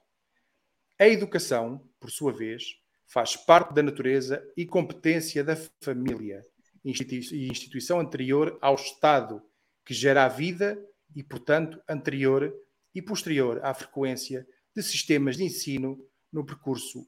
A 0.98 1.08
educação, 1.08 1.86
por 2.00 2.10
sua 2.10 2.32
vez, 2.32 2.64
faz 3.06 3.36
parte 3.36 3.74
da 3.74 3.84
natureza 3.84 4.42
e 4.56 4.66
competência 4.66 5.44
da 5.44 5.58
família, 5.82 6.42
instituição 6.84 8.00
anterior 8.00 8.58
ao 8.62 8.76
Estado, 8.76 9.42
que 9.86 9.94
gera 9.94 10.26
a 10.26 10.30
vida 10.30 10.78
e, 11.16 11.24
portanto, 11.24 11.82
anterior 11.88 12.54
e 12.94 13.02
posterior 13.02 13.64
à 13.64 13.74
frequência 13.74 14.48
de 14.76 14.84
sistemas 14.84 15.38
de 15.38 15.44
ensino 15.44 16.00
no 16.32 16.46
percurso 16.46 17.08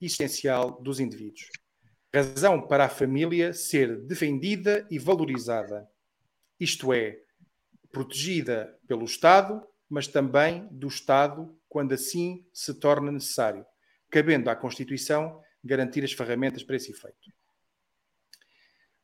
existencial 0.00 0.80
dos 0.80 1.00
indivíduos. 1.00 1.48
Razão 2.14 2.66
para 2.66 2.86
a 2.86 2.88
família 2.88 3.52
ser 3.52 4.00
defendida 4.06 4.86
e 4.90 4.98
valorizada, 4.98 5.88
isto 6.58 6.92
é, 6.92 7.20
protegida 7.92 8.78
pelo 8.86 9.04
Estado, 9.04 9.62
mas 9.88 10.06
também 10.06 10.66
do 10.70 10.88
Estado 10.88 11.54
quando 11.68 11.92
assim 11.92 12.46
se 12.52 12.74
torna 12.74 13.12
necessário, 13.12 13.64
cabendo 14.10 14.48
à 14.48 14.56
Constituição 14.56 15.40
garantir 15.62 16.04
as 16.04 16.12
ferramentas 16.12 16.62
para 16.62 16.76
esse 16.76 16.90
efeito. 16.90 17.30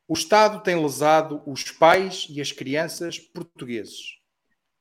O 0.06 0.12
Estado 0.12 0.62
tem 0.62 0.80
lesado 0.80 1.42
os 1.46 1.70
pais 1.70 2.26
e 2.28 2.38
as 2.38 2.52
crianças 2.52 3.18
portugueses, 3.18 4.18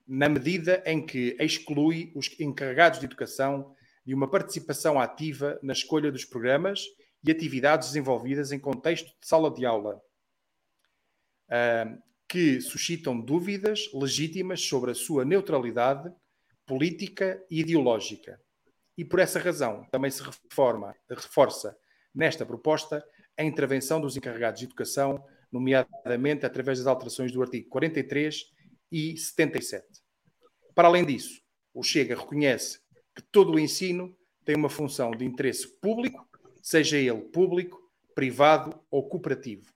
na 0.06 0.28
medida 0.28 0.84
em 0.86 1.06
que 1.06 1.38
exclui 1.40 2.12
os 2.14 2.30
encarregados 2.42 3.00
de 3.00 3.06
educação 3.06 3.74
de 4.06 4.14
uma 4.14 4.30
participação 4.30 5.00
ativa 5.00 5.58
na 5.64 5.72
escolha 5.72 6.12
dos 6.12 6.26
programas 6.26 6.84
e 7.24 7.32
atividades 7.32 7.88
desenvolvidas 7.88 8.52
em 8.52 8.60
contexto 8.60 9.08
de 9.08 9.26
sala 9.26 9.50
de 9.50 9.66
aula, 9.66 10.02
que 12.28 12.60
suscitam 12.60 13.18
dúvidas 13.18 13.90
legítimas 13.94 14.60
sobre 14.60 14.92
a 14.92 14.96
sua 14.96 15.24
neutralidade 15.24 16.14
política 16.66 17.42
e 17.50 17.62
ideológica. 17.62 18.42
E 18.98 19.06
por 19.06 19.20
essa 19.20 19.40
razão 19.40 19.88
também 19.90 20.12
se 20.12 20.22
reforma, 20.22 20.94
reforça 21.10 21.78
nesta 22.14 22.46
proposta 22.46 23.02
a 23.38 23.44
intervenção 23.44 24.00
dos 24.00 24.16
encarregados 24.16 24.60
de 24.60 24.66
educação, 24.66 25.24
nomeadamente 25.52 26.46
através 26.46 26.80
das 26.80 26.88
alterações 26.88 27.32
do 27.32 27.42
artigo 27.42 27.70
43 27.70 28.44
e 28.92 29.18
77. 29.18 29.86
Para 30.76 30.88
além 30.88 31.06
disso, 31.06 31.42
o 31.74 31.84
Chega 31.84 32.16
reconhece 32.16 32.80
que 33.16 33.22
todo 33.22 33.54
o 33.54 33.60
ensino 33.60 34.16
tem 34.46 34.56
uma 34.56 34.70
função 34.70 35.12
de 35.12 35.26
interesse 35.26 35.68
público, 35.80 36.28
seja 36.62 36.98
ele 36.98 37.22
público, 37.22 37.80
privado 38.16 38.80
ou 38.90 39.08
cooperativo, 39.08 39.72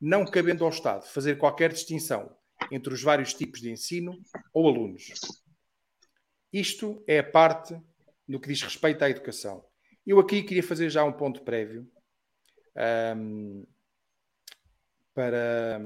não 0.00 0.24
cabendo 0.24 0.64
ao 0.64 0.70
Estado 0.70 1.06
fazer 1.06 1.36
qualquer 1.38 1.72
distinção 1.72 2.34
entre 2.70 2.92
os 2.92 3.02
vários 3.02 3.34
tipos 3.34 3.60
de 3.60 3.70
ensino 3.70 4.18
ou 4.52 4.68
alunos. 4.68 5.12
Isto 6.52 7.02
é 7.06 7.18
a 7.18 7.24
parte 7.24 7.78
no 8.26 8.40
que 8.40 8.48
diz 8.48 8.62
respeito 8.62 9.04
à 9.04 9.10
educação. 9.10 9.64
Eu 10.06 10.18
aqui 10.18 10.42
queria 10.42 10.62
fazer 10.62 10.88
já 10.90 11.04
um 11.04 11.12
ponto 11.12 11.42
prévio 11.42 11.88
um, 13.16 13.66
para, 15.14 15.80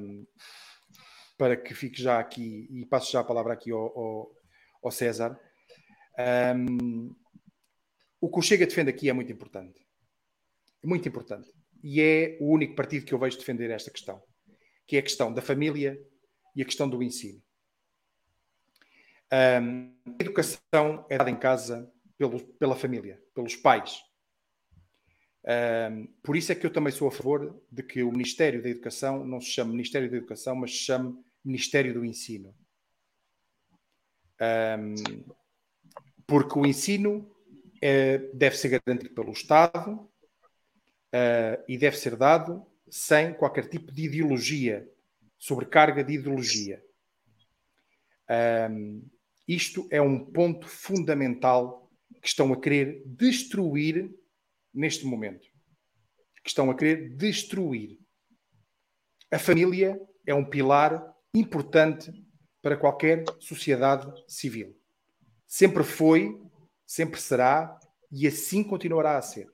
para 1.38 1.56
que 1.56 1.74
fique 1.74 2.02
já 2.02 2.18
aqui 2.18 2.66
e 2.70 2.84
passo 2.86 3.12
já 3.12 3.20
a 3.20 3.24
palavra 3.24 3.52
aqui 3.52 3.70
ao, 3.70 3.98
ao, 3.98 4.36
ao 4.82 4.90
César. 4.90 5.38
Um, 6.56 7.14
o 8.20 8.28
que 8.28 8.38
o 8.38 8.42
Chega 8.42 8.66
defende 8.66 8.90
aqui 8.90 9.08
é 9.08 9.12
muito 9.12 9.32
importante. 9.32 9.86
Muito 10.84 11.08
importante. 11.08 11.50
E 11.82 12.00
é 12.00 12.36
o 12.40 12.52
único 12.52 12.74
partido 12.74 13.06
que 13.06 13.14
eu 13.14 13.18
vejo 13.18 13.38
defender 13.38 13.70
esta 13.70 13.90
questão, 13.90 14.22
que 14.86 14.96
é 14.96 14.98
a 14.98 15.02
questão 15.02 15.32
da 15.32 15.40
família 15.40 15.98
e 16.54 16.62
a 16.62 16.64
questão 16.64 16.88
do 16.88 17.02
ensino. 17.02 17.42
Um, 19.32 19.94
a 20.06 20.22
educação 20.22 21.06
é 21.08 21.16
dada 21.16 21.30
em 21.30 21.38
casa 21.38 21.90
pelo, 22.18 22.40
pela 22.54 22.76
família, 22.76 23.22
pelos 23.34 23.56
pais. 23.56 24.02
Um, 25.42 26.06
por 26.22 26.36
isso 26.36 26.52
é 26.52 26.54
que 26.54 26.66
eu 26.66 26.72
também 26.72 26.92
sou 26.92 27.08
a 27.08 27.12
favor 27.12 27.58
de 27.70 27.82
que 27.82 28.02
o 28.02 28.12
Ministério 28.12 28.62
da 28.62 28.68
Educação 28.68 29.24
não 29.24 29.40
se 29.40 29.48
chame 29.48 29.72
Ministério 29.72 30.10
da 30.10 30.16
Educação, 30.16 30.54
mas 30.54 30.72
se 30.72 30.78
chame 30.78 31.18
Ministério 31.44 31.94
do 31.94 32.04
Ensino. 32.04 32.54
Um, 34.40 35.24
porque 36.26 36.58
o 36.58 36.64
ensino 36.64 37.30
é, 37.82 38.18
deve 38.32 38.56
ser 38.56 38.80
garantido 38.86 39.14
pelo 39.14 39.32
Estado 39.32 39.92
uh, 39.92 41.64
e 41.68 41.76
deve 41.76 41.96
ser 41.96 42.16
dado 42.16 42.64
sem 42.88 43.34
qualquer 43.34 43.68
tipo 43.68 43.92
de 43.92 44.04
ideologia, 44.04 44.88
sobrecarga 45.38 46.04
de 46.04 46.14
ideologia. 46.14 46.82
Um, 48.70 49.02
isto 49.46 49.88
é 49.90 50.00
um 50.00 50.24
ponto 50.24 50.68
fundamental 50.68 51.90
que 52.22 52.28
estão 52.28 52.52
a 52.52 52.60
querer 52.60 53.02
destruir 53.04 54.14
neste 54.72 55.04
momento. 55.04 55.48
Que 56.42 56.48
estão 56.48 56.70
a 56.70 56.76
querer 56.76 57.16
destruir. 57.16 57.98
A 59.30 59.38
família 59.38 60.00
é 60.26 60.34
um 60.34 60.44
pilar 60.44 61.14
importante 61.34 62.10
para 62.62 62.76
qualquer 62.76 63.24
sociedade 63.38 64.06
civil. 64.26 64.76
Sempre 65.46 65.84
foi, 65.84 66.40
sempre 66.86 67.20
será 67.20 67.78
e 68.10 68.26
assim 68.26 68.62
continuará 68.62 69.16
a 69.16 69.22
ser. 69.22 69.48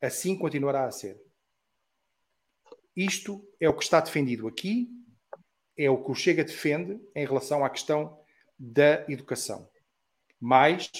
Assim 0.00 0.36
continuará 0.36 0.84
a 0.86 0.90
ser. 0.90 1.20
Isto 2.96 3.48
é 3.60 3.68
o 3.68 3.76
que 3.76 3.84
está 3.84 4.00
defendido 4.00 4.48
aqui, 4.48 4.88
é 5.76 5.88
o 5.88 6.02
que 6.02 6.10
o 6.10 6.14
Chega 6.14 6.44
defende 6.44 7.00
em 7.14 7.24
relação 7.24 7.64
à 7.64 7.70
questão 7.70 8.20
da 8.58 9.08
educação. 9.08 9.70
Mais 10.40 10.90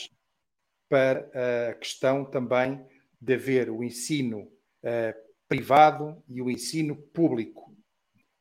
para 0.89 1.31
a 1.71 1.75
questão 1.75 2.25
também 2.25 2.85
de 3.21 3.35
haver 3.35 3.71
o 3.71 3.83
ensino 3.85 4.41
uh, 4.41 5.29
privado 5.49 6.23
e 6.29 6.41
o 6.41 6.51
ensino 6.51 6.97
público, 6.97 7.77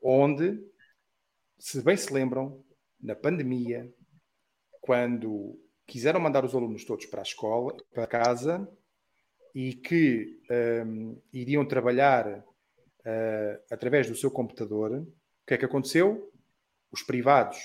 onde 0.02 0.60
se 1.57 1.82
bem 1.82 1.98
se 1.98 2.14
lembram, 2.14 2.64
na 3.02 3.15
pandemia, 3.15 3.91
quando 4.82 5.60
quiseram 5.86 6.19
mandar 6.19 6.45
os 6.45 6.53
alunos 6.53 6.86
todos 6.86 7.06
para 7.06 7.22
a 7.22 7.24
escola, 7.24 7.76
para 7.91 8.07
casa, 8.07 8.68
e 9.56 9.74
que 9.74 10.40
um, 10.86 11.19
iriam 11.34 11.65
trabalhar 11.65 12.28
uh, 12.40 13.64
através 13.72 14.07
do 14.07 14.15
seu 14.15 14.30
computador, 14.30 14.91
o 14.91 15.07
que 15.48 15.53
é 15.53 15.57
que 15.57 15.65
aconteceu? 15.65 16.32
Os 16.91 17.02
privados 17.02 17.57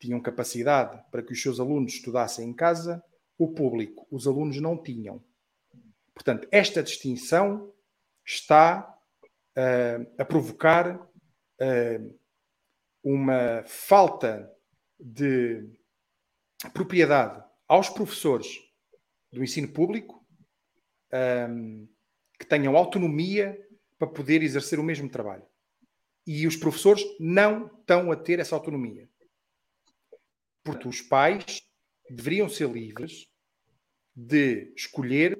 tinham 0.00 0.20
capacidade 0.20 1.00
para 1.10 1.22
que 1.22 1.32
os 1.32 1.40
seus 1.40 1.60
alunos 1.60 1.94
estudassem 1.94 2.48
em 2.48 2.54
casa, 2.54 3.02
o 3.38 3.48
público, 3.52 4.06
os 4.10 4.26
alunos 4.26 4.60
não 4.60 4.76
tinham. 4.76 5.24
Portanto, 6.12 6.48
esta 6.50 6.82
distinção 6.82 7.72
está 8.26 8.98
uh, 9.56 10.12
a 10.18 10.24
provocar 10.24 10.96
uh, 10.96 12.18
uma 13.02 13.62
falta 13.64 14.52
de 14.98 15.64
propriedade 16.74 17.42
aos 17.68 17.88
professores 17.88 18.48
do 19.32 19.44
ensino 19.44 19.68
público 19.68 20.26
um, 21.48 21.88
que 22.38 22.46
tenham 22.46 22.76
autonomia 22.76 23.56
para 23.98 24.08
poder 24.08 24.42
exercer 24.42 24.80
o 24.80 24.84
mesmo 24.84 25.08
trabalho. 25.08 25.46
E 26.26 26.46
os 26.46 26.56
professores 26.56 27.04
não 27.18 27.66
estão 27.66 28.10
a 28.10 28.16
ter 28.16 28.38
essa 28.38 28.54
autonomia. 28.54 29.08
Portanto, 30.64 30.88
os 30.88 31.00
pais 31.00 31.62
deveriam 32.10 32.48
ser 32.48 32.68
livres 32.68 33.28
de 34.14 34.72
escolher 34.76 35.38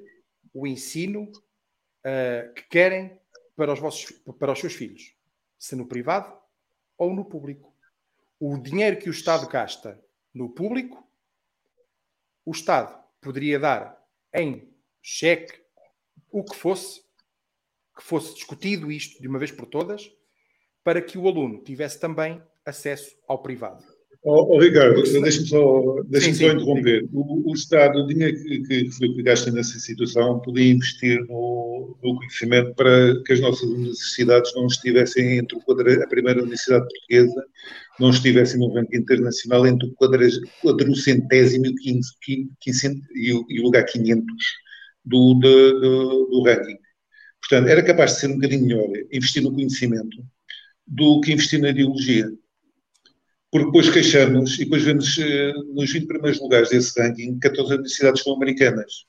o 0.52 0.66
ensino 0.66 1.24
uh, 1.24 2.52
que 2.54 2.62
querem 2.68 3.18
para 3.56 3.72
os, 3.72 3.80
vossos, 3.80 4.10
para 4.38 4.52
os 4.52 4.60
seus 4.60 4.74
filhos, 4.74 5.14
se 5.58 5.74
no 5.74 5.86
privado 5.86 6.36
ou 6.96 7.14
no 7.14 7.24
público. 7.24 7.74
o 8.40 8.56
dinheiro 8.56 8.98
que 8.98 9.08
o 9.08 9.12
Estado 9.12 9.48
gasta 9.48 10.00
no 10.32 10.48
público, 10.48 11.04
o 12.44 12.52
Estado 12.52 12.96
poderia 13.20 13.58
dar 13.58 14.00
em 14.32 14.72
cheque 15.02 15.60
o 16.30 16.44
que 16.44 16.54
fosse, 16.54 17.02
que 17.96 18.02
fosse 18.02 18.34
discutido 18.34 18.92
isto 18.92 19.20
de 19.20 19.26
uma 19.26 19.38
vez 19.38 19.50
por 19.50 19.66
todas, 19.66 20.10
para 20.84 21.02
que 21.02 21.18
o 21.18 21.26
aluno 21.26 21.62
tivesse 21.62 21.98
também 21.98 22.42
acesso 22.64 23.16
ao 23.26 23.42
privado. 23.42 23.97
Oh, 24.24 24.56
oh 24.56 24.60
Ricardo, 24.60 25.00
deixa-me 25.02 25.46
só, 25.46 26.02
deixa 26.08 26.34
só 26.34 26.46
interromper. 26.46 27.08
O, 27.12 27.50
o, 27.50 27.54
Estado, 27.54 28.00
o 28.00 28.06
dinheiro 28.06 28.36
que, 28.42 28.62
que, 28.62 28.88
que 28.90 29.22
gasta 29.22 29.50
nessa 29.52 29.78
situação, 29.78 30.40
podia 30.40 30.72
investir 30.72 31.20
no, 31.28 31.96
no, 32.02 32.16
conhecimento 32.16 32.74
para 32.74 33.22
que 33.22 33.32
as 33.34 33.40
nossas 33.40 33.68
universidades 33.70 34.52
não 34.56 34.66
estivessem 34.66 35.38
entre 35.38 35.56
o 35.56 35.60
quadra, 35.60 36.02
a 36.02 36.08
primeira 36.08 36.40
universidade 36.40 36.88
portuguesa, 36.88 37.44
não 38.00 38.10
estivessem 38.10 38.58
no 38.58 38.72
ranking 38.74 38.96
internacional 38.96 39.64
entre 39.66 39.88
o 39.88 39.94
quadrocentésimo 39.94 41.66
e 43.14 43.32
o 43.60 43.62
lugar 43.62 43.84
500 43.84 44.26
do, 45.04 45.34
do, 45.34 45.80
do, 45.80 46.26
do 46.26 46.42
ranking. 46.42 46.78
Portanto, 47.40 47.68
era 47.68 47.84
capaz 47.84 48.14
de 48.14 48.20
ser 48.20 48.26
um 48.26 48.34
bocadinho 48.34 48.66
melhor 48.66 48.88
investir 49.12 49.42
no 49.42 49.54
conhecimento 49.54 50.18
do 50.86 51.20
que 51.20 51.32
investir 51.32 51.60
na 51.60 51.70
ideologia 51.70 52.28
porque 53.50 53.66
depois 53.66 53.90
queixamos 53.90 54.54
e 54.54 54.64
depois 54.64 54.82
vemos 54.82 55.16
uh, 55.16 55.74
nos 55.74 55.90
20 55.90 56.06
primeiros 56.06 56.40
lugares 56.40 56.70
desse 56.70 56.98
ranking 57.00 57.38
14 57.38 57.74
universidades 57.74 58.22
sul-americanas. 58.22 59.06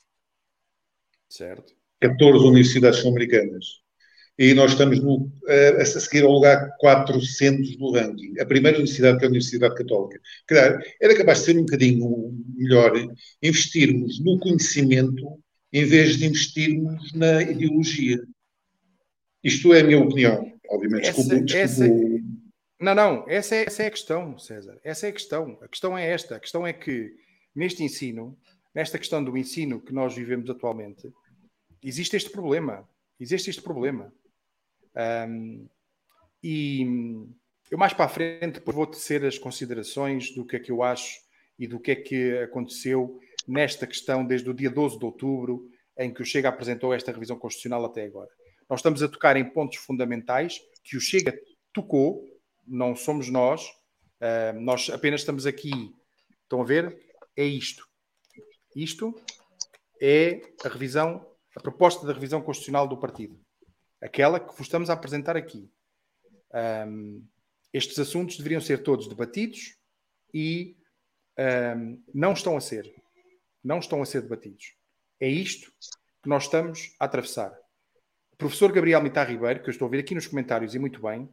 Certo. 1.28 1.74
14 2.00 2.44
universidades 2.46 3.00
sul-americanas. 3.00 3.80
E 4.38 4.54
nós 4.54 4.72
estamos 4.72 4.98
no, 5.00 5.26
uh, 5.26 5.80
a 5.80 5.84
seguir 5.84 6.24
ao 6.24 6.32
lugar 6.32 6.74
400 6.78 7.76
do 7.76 7.92
ranking. 7.92 8.40
A 8.40 8.46
primeira 8.46 8.78
universidade 8.78 9.18
que 9.18 9.24
é 9.24 9.26
a 9.26 9.30
Universidade 9.30 9.74
Católica. 9.74 10.18
Claro, 10.46 10.80
era 11.00 11.16
capaz 11.16 11.40
de 11.40 11.44
ser 11.44 11.58
um 11.58 11.62
bocadinho 11.62 12.34
melhor 12.56 12.92
investirmos 13.42 14.18
no 14.24 14.38
conhecimento 14.38 15.38
em 15.72 15.84
vez 15.84 16.16
de 16.16 16.26
investirmos 16.26 17.12
na 17.12 17.42
ideologia. 17.42 18.18
Isto 19.44 19.74
é 19.74 19.80
a 19.80 19.84
minha 19.84 19.98
opinião. 19.98 20.50
Obviamente, 20.70 21.08
essa, 21.08 21.22
desculpa, 21.22 21.56
essa, 21.56 21.86
não, 22.80 22.94
não, 22.94 23.24
essa 23.28 23.54
é, 23.54 23.64
essa 23.66 23.82
é 23.82 23.86
a 23.86 23.90
questão, 23.90 24.38
César. 24.38 24.78
Essa 24.82 25.06
é 25.06 25.10
a 25.10 25.12
questão. 25.12 25.58
A 25.60 25.68
questão 25.68 25.96
é 25.96 26.10
esta. 26.10 26.36
A 26.36 26.40
questão 26.40 26.66
é 26.66 26.72
que 26.72 27.14
neste 27.54 27.84
ensino, 27.84 28.38
nesta 28.74 28.98
questão 28.98 29.22
do 29.22 29.36
ensino 29.36 29.80
que 29.80 29.92
nós 29.92 30.14
vivemos 30.14 30.48
atualmente, 30.48 31.12
existe 31.82 32.16
este 32.16 32.30
problema. 32.30 32.88
Existe 33.18 33.50
este 33.50 33.62
problema. 33.62 34.12
Um, 35.28 35.68
e 36.42 36.86
eu 37.70 37.78
mais 37.78 37.92
para 37.92 38.06
a 38.06 38.08
frente 38.08 38.54
depois 38.54 38.74
vou 38.74 38.86
tecer 38.86 39.24
as 39.24 39.38
considerações 39.38 40.34
do 40.34 40.44
que 40.44 40.56
é 40.56 40.58
que 40.58 40.72
eu 40.72 40.82
acho 40.82 41.20
e 41.58 41.66
do 41.66 41.78
que 41.78 41.90
é 41.90 41.96
que 41.96 42.38
aconteceu 42.38 43.20
nesta 43.46 43.86
questão 43.86 44.24
desde 44.24 44.48
o 44.48 44.54
dia 44.54 44.70
12 44.70 44.98
de 44.98 45.04
outubro, 45.04 45.70
em 45.98 46.12
que 46.12 46.22
o 46.22 46.24
Chega 46.24 46.48
apresentou 46.48 46.94
esta 46.94 47.12
revisão 47.12 47.38
constitucional 47.38 47.84
até 47.84 48.04
agora. 48.04 48.30
Nós 48.68 48.80
estamos 48.80 49.02
a 49.02 49.08
tocar 49.08 49.36
em 49.36 49.44
pontos 49.44 49.76
fundamentais 49.78 50.60
que 50.82 50.96
o 50.96 51.00
Chega 51.00 51.38
tocou 51.72 52.24
não 52.70 52.94
somos 52.94 53.28
nós, 53.28 53.66
uh, 54.20 54.58
nós 54.60 54.88
apenas 54.90 55.22
estamos 55.22 55.44
aqui. 55.44 55.94
Estão 56.42 56.62
a 56.62 56.64
ver? 56.64 56.98
É 57.36 57.44
isto. 57.44 57.86
Isto 58.74 59.14
é 60.00 60.40
a 60.64 60.68
revisão, 60.68 61.26
a 61.56 61.60
proposta 61.60 62.06
da 62.06 62.12
revisão 62.12 62.40
constitucional 62.40 62.86
do 62.86 62.96
partido. 62.96 63.38
Aquela 64.00 64.38
que 64.38 64.54
vos 64.56 64.66
estamos 64.66 64.88
a 64.88 64.94
apresentar 64.94 65.36
aqui. 65.36 65.68
Um, 66.86 67.26
estes 67.72 67.98
assuntos 67.98 68.36
deveriam 68.36 68.60
ser 68.60 68.82
todos 68.82 69.08
debatidos 69.08 69.76
e 70.32 70.76
um, 71.76 72.02
não 72.14 72.32
estão 72.32 72.56
a 72.56 72.60
ser. 72.60 72.92
Não 73.62 73.78
estão 73.78 74.00
a 74.00 74.06
ser 74.06 74.22
debatidos. 74.22 74.74
É 75.18 75.28
isto 75.28 75.70
que 76.22 76.28
nós 76.28 76.44
estamos 76.44 76.94
a 76.98 77.04
atravessar. 77.04 77.52
O 78.32 78.36
professor 78.36 78.72
Gabriel 78.72 79.02
Mitar 79.02 79.28
Ribeiro, 79.28 79.62
que 79.62 79.68
eu 79.68 79.72
estou 79.72 79.86
a 79.86 79.90
ver 79.90 79.98
aqui 79.98 80.14
nos 80.14 80.26
comentários 80.26 80.74
e 80.74 80.78
muito 80.78 81.02
bem, 81.02 81.28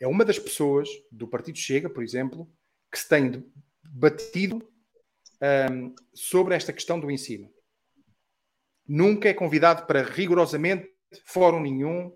é 0.00 0.06
uma 0.06 0.24
das 0.24 0.38
pessoas 0.38 0.88
do 1.10 1.26
Partido 1.26 1.58
Chega, 1.58 1.90
por 1.90 2.02
exemplo, 2.02 2.48
que 2.90 2.98
se 2.98 3.08
tem 3.08 3.44
batido 3.84 4.66
um, 5.70 5.94
sobre 6.14 6.54
esta 6.54 6.72
questão 6.72 6.98
do 6.98 7.10
ensino. 7.10 7.48
Nunca 8.86 9.28
é 9.28 9.34
convidado 9.34 9.86
para 9.86 10.02
rigorosamente 10.02 10.88
fórum 11.24 11.60
nenhum 11.60 12.12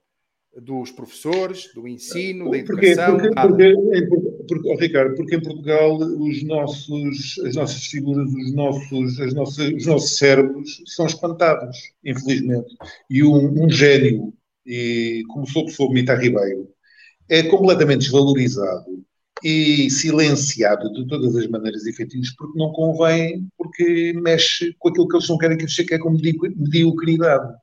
dos 0.54 0.90
professores, 0.90 1.72
do 1.74 1.88
ensino, 1.88 2.50
da 2.50 2.59
educação. 2.59 3.16
Porque, 3.16 3.34
porque, 3.34 4.06
porque, 4.06 4.46
porque 4.46 4.68
oh, 4.68 4.76
Ricardo, 4.76 5.14
porque 5.14 5.36
em 5.36 5.42
Portugal 5.42 5.96
os 5.96 6.42
nossos, 6.42 7.38
as 7.46 7.54
nossas 7.54 7.86
figuras, 7.86 8.30
os 8.30 8.54
nossos, 8.54 9.20
as 9.20 9.34
nossas, 9.34 9.72
os 9.72 9.86
nossos 9.86 10.18
cérebros 10.18 10.82
são 10.86 11.06
espantados, 11.06 11.78
infelizmente. 12.04 12.76
E 13.09 13.22
um, 13.24 13.64
um 13.64 13.70
gênio, 13.70 14.32
e 14.66 15.22
como 15.28 15.48
sou 15.48 15.64
pessoa 15.64 15.92
Mita 15.92 16.14
Ribeiro, 16.14 16.72
é 17.32 17.42
completamente 17.44 18.00
desvalorizado 18.00 19.02
e 19.42 19.88
silenciado 19.90 20.92
de 20.92 21.06
todas 21.09 21.34
as 21.34 21.46
maneiras 21.46 21.86
efetivas 21.86 22.30
porque 22.36 22.59
não 22.59 22.70
convém, 22.72 23.48
porque 23.56 24.12
mexe 24.12 24.74
com 24.78 24.90
aquilo 24.90 25.09
que 25.09 25.16
eles 25.16 25.28
não 25.30 25.38
querem 25.38 25.56
que 25.56 25.66
chegue, 25.66 25.88
que 25.88 25.94
é 25.94 25.98
com 25.98 26.10
mediocridade. 26.10 27.56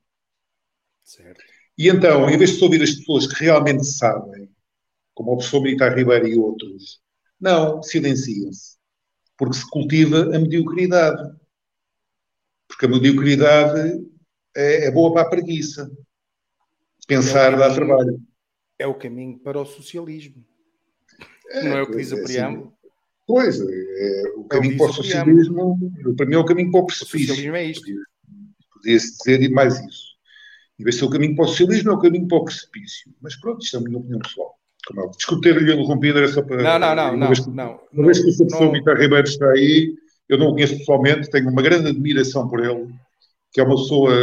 Certo. 1.03 1.39
E 1.77 1.87
então, 1.87 2.27
em 2.27 2.37
vez 2.37 2.57
de 2.57 2.63
ouvir 2.63 2.81
as 2.81 2.95
pessoas 2.95 3.27
que 3.27 3.43
realmente 3.43 3.85
sabem, 3.85 4.49
como 5.13 5.33
o 5.33 5.37
professor 5.37 5.61
Militar 5.61 5.95
Ribeiro 5.95 6.27
e 6.27 6.35
outros, 6.35 6.99
não, 7.39 7.83
silenciam-se. 7.83 8.75
Porque 9.37 9.55
se 9.55 9.69
cultiva 9.69 10.35
a 10.35 10.39
mediocridade. 10.39 11.31
Porque 12.67 12.87
a 12.87 12.89
mediocridade 12.89 14.03
é, 14.57 14.87
é 14.87 14.91
boa 14.91 15.13
para 15.13 15.21
a 15.21 15.29
preguiça. 15.29 15.89
Pensar 17.07 17.55
dá 17.55 17.73
trabalho 17.73 18.19
é 18.79 18.87
o 18.87 18.95
caminho 18.95 19.37
para 19.37 19.59
o 19.59 19.65
socialismo. 19.65 20.43
É, 21.51 21.63
não 21.63 21.77
é 21.77 21.83
o 21.83 21.87
que 21.87 21.97
diz 21.97 22.11
o 22.11 22.17
é, 22.17 22.23
preâmbulo? 22.23 22.73
Pois, 23.27 23.59
é, 23.59 24.23
o 24.37 24.45
é 24.45 24.47
caminho 24.47 24.77
para 24.77 24.89
o 24.89 24.93
socialismo, 24.93 25.77
para 26.15 26.25
mim 26.25 26.35
é 26.35 26.37
o 26.37 26.45
caminho 26.45 26.71
para 26.71 26.79
o 26.79 26.85
precipício. 26.85 27.17
O 27.17 27.35
socialismo 27.35 27.55
é 27.55 27.65
isto. 27.65 27.85
Podia-se 28.73 29.17
dizer 29.17 29.49
mais 29.49 29.77
isso. 29.85 30.09
Em 30.79 30.83
vez 30.83 30.95
de 30.95 30.99
ser 31.01 31.05
o 31.05 31.09
caminho 31.09 31.35
para 31.35 31.45
o 31.45 31.47
socialismo, 31.49 31.91
é 31.91 31.93
o 31.93 31.99
caminho 31.99 32.27
para 32.27 32.37
o 32.37 32.45
precipício. 32.45 33.13
Mas 33.21 33.35
pronto, 33.35 33.61
isto 33.61 33.75
é 33.75 33.79
a 33.79 33.83
minha 33.83 33.97
opinião 33.97 34.19
pessoal. 34.19 34.55
Como 34.87 35.01
é, 35.01 35.09
desculpe 35.09 35.41
ter-lhe 35.43 35.73
interrompido, 35.73 36.17
era 36.17 36.27
só 36.29 36.41
para. 36.41 36.63
Não, 36.63 36.79
não, 36.79 36.95
não. 36.95 37.15
Uma 37.15 37.27
vez 37.27 37.39
que, 37.41 37.49
não, 37.49 37.79
uma 37.91 38.05
vez 38.05 38.19
que 38.19 38.29
o 38.29 38.37
professor 38.37 38.71
Vitor 38.71 38.97
Ribeiro 38.97 39.27
está 39.27 39.49
aí, 39.51 39.93
eu 40.29 40.37
não 40.37 40.47
o 40.47 40.53
conheço 40.53 40.77
pessoalmente, 40.77 41.29
tenho 41.29 41.49
uma 41.49 41.61
grande 41.61 41.89
admiração 41.89 42.47
por 42.47 42.63
ele, 42.63 42.87
que 43.51 43.59
é 43.59 43.63
uma 43.63 43.75
pessoa 43.75 44.13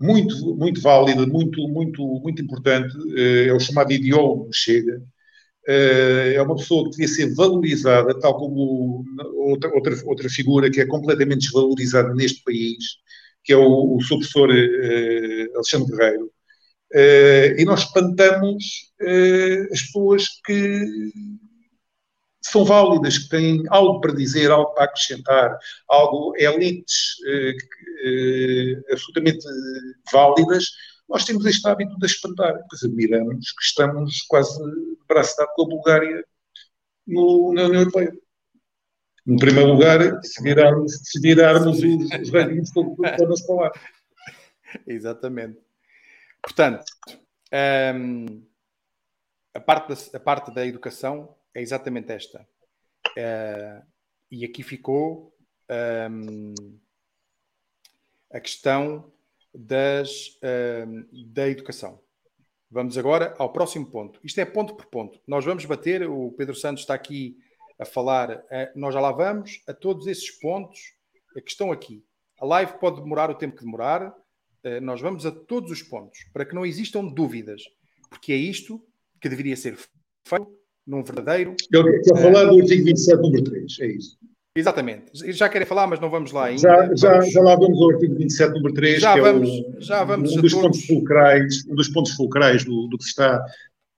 muito, 0.00 0.56
muito 0.56 0.80
válida, 0.80 1.26
muito, 1.26 1.68
muito, 1.68 2.02
muito 2.22 2.42
importante, 2.42 2.96
eh, 3.16 3.48
é 3.48 3.52
o 3.52 3.60
chamado 3.60 3.92
ideólogo 3.92 4.48
Chega. 4.52 5.02
Eh, 5.68 6.34
é 6.36 6.42
uma 6.42 6.56
pessoa 6.56 6.84
que 6.84 6.92
devia 6.92 7.08
ser 7.08 7.34
valorizada, 7.34 8.18
tal 8.18 8.36
como 8.38 9.04
outra, 9.34 9.70
outra, 9.74 9.94
outra 10.06 10.28
figura 10.30 10.70
que 10.70 10.80
é 10.80 10.86
completamente 10.86 11.42
desvalorizada 11.42 12.14
neste 12.14 12.42
país, 12.42 12.84
que 13.44 13.52
é 13.52 13.56
o, 13.56 13.96
o 13.96 14.02
seu 14.02 14.18
professor 14.18 14.50
eh, 14.50 15.48
Alexandre 15.54 15.96
Guerreiro. 15.96 16.30
E 17.58 17.64
nós 17.64 17.82
espantamos 17.82 18.64
as 19.72 19.82
pessoas 19.82 20.24
que 20.44 20.86
são 22.42 22.64
válidas, 22.64 23.18
que 23.18 23.28
têm 23.28 23.64
algo 23.68 24.00
para 24.00 24.14
dizer, 24.14 24.50
algo 24.50 24.72
para 24.74 24.84
acrescentar, 24.84 25.58
algo, 25.88 26.34
elites 26.36 27.16
eh, 27.26 27.56
eh, 28.04 28.82
absolutamente 28.90 29.46
válidas, 30.10 30.70
nós 31.08 31.24
temos 31.24 31.44
este 31.44 31.66
hábito 31.68 31.98
de 31.98 32.06
espantar. 32.06 32.58
Pois 32.68 32.82
admiramos 32.84 33.52
que 33.52 33.62
estamos 33.64 34.22
quase 34.22 34.58
braço 35.08 35.36
dado 35.36 35.50
com 35.54 35.64
a 35.64 35.68
Bulgária 35.68 36.24
no, 37.06 37.52
na 37.52 37.64
União 37.64 37.80
Europeia. 37.80 38.12
Em 39.26 39.36
primeiro 39.36 39.72
lugar, 39.72 40.24
se 40.24 40.42
virarmos, 40.42 40.92
se 41.04 41.20
virarmos 41.20 41.78
os, 41.78 42.20
os 42.20 42.30
rankings 42.30 42.72
todos 42.72 43.40
falar. 43.44 43.72
Exatamente. 44.86 45.58
Portanto, 46.40 46.84
um, 47.94 48.42
a, 49.52 49.60
parte 49.60 49.88
da, 49.88 50.16
a 50.16 50.20
parte 50.20 50.54
da 50.54 50.66
educação 50.66 51.36
é 51.54 51.60
exatamente 51.60 52.12
esta. 52.12 52.46
Uh, 53.16 53.86
e 54.30 54.44
aqui 54.44 54.62
ficou 54.62 55.34
um, 56.10 56.54
a 58.32 58.40
questão 58.40 59.12
das, 59.52 60.38
um, 60.86 61.32
da 61.32 61.48
educação. 61.48 62.00
Vamos 62.70 62.96
agora 62.96 63.34
ao 63.38 63.52
próximo 63.52 63.90
ponto. 63.90 64.20
Isto 64.22 64.40
é 64.40 64.44
ponto 64.44 64.76
por 64.76 64.86
ponto. 64.86 65.20
Nós 65.26 65.44
vamos 65.44 65.64
bater, 65.64 66.08
o 66.08 66.30
Pedro 66.32 66.54
Santos 66.54 66.82
está 66.82 66.94
aqui 66.94 67.36
a 67.78 67.84
falar, 67.84 68.38
uh, 68.38 68.44
nós 68.76 68.94
já 68.94 69.00
lá 69.00 69.10
vamos, 69.10 69.62
a 69.66 69.74
todos 69.74 70.06
esses 70.06 70.30
pontos 70.30 70.78
que 71.32 71.50
estão 71.50 71.72
aqui. 71.72 72.04
A 72.38 72.46
live 72.46 72.78
pode 72.78 73.00
demorar 73.00 73.30
o 73.30 73.34
tempo 73.34 73.56
que 73.56 73.64
demorar, 73.64 74.08
uh, 74.08 74.80
nós 74.80 75.00
vamos 75.00 75.26
a 75.26 75.32
todos 75.32 75.72
os 75.72 75.82
pontos, 75.82 76.20
para 76.32 76.44
que 76.44 76.54
não 76.54 76.64
existam 76.64 77.04
dúvidas, 77.04 77.62
porque 78.08 78.32
é 78.32 78.36
isto 78.36 78.86
que 79.20 79.28
deveria 79.28 79.56
ser 79.56 79.76
feito 80.24 80.59
num 80.90 81.04
verdadeiro. 81.04 81.54
Ele 81.72 82.00
quer 82.00 82.20
falar 82.20 82.44
do 82.46 82.60
artigo 82.60 82.84
27, 82.84 83.22
número 83.22 83.44
3, 83.44 83.80
é 83.80 83.86
isso. 83.86 84.18
Exatamente. 84.56 85.32
Já 85.32 85.48
querem 85.48 85.66
falar, 85.66 85.86
mas 85.86 86.00
não 86.00 86.10
vamos 86.10 86.32
lá 86.32 86.46
ainda. 86.46 86.60
Já, 86.60 86.94
já, 86.96 87.12
vamos... 87.12 87.32
já 87.32 87.40
lá 87.40 87.54
vamos 87.54 87.80
ao 87.80 87.90
artigo 87.92 88.14
27, 88.16 88.52
número 88.52 88.74
3, 88.74 89.00
já 89.00 89.14
que 89.14 89.20
vamos, 89.20 89.48
é 89.48 89.52
o, 89.52 89.80
já 89.80 90.04
vamos 90.04 90.36
um, 90.36 90.40
dos 90.40 90.52
todos... 90.52 90.66
pontos 90.66 90.86
fulcrais, 90.86 91.66
um 91.68 91.74
dos 91.76 91.88
pontos 91.88 92.12
fulcrais 92.14 92.64
do, 92.64 92.88
do 92.88 92.98
que 92.98 93.04
se 93.04 93.10
está 93.10 93.36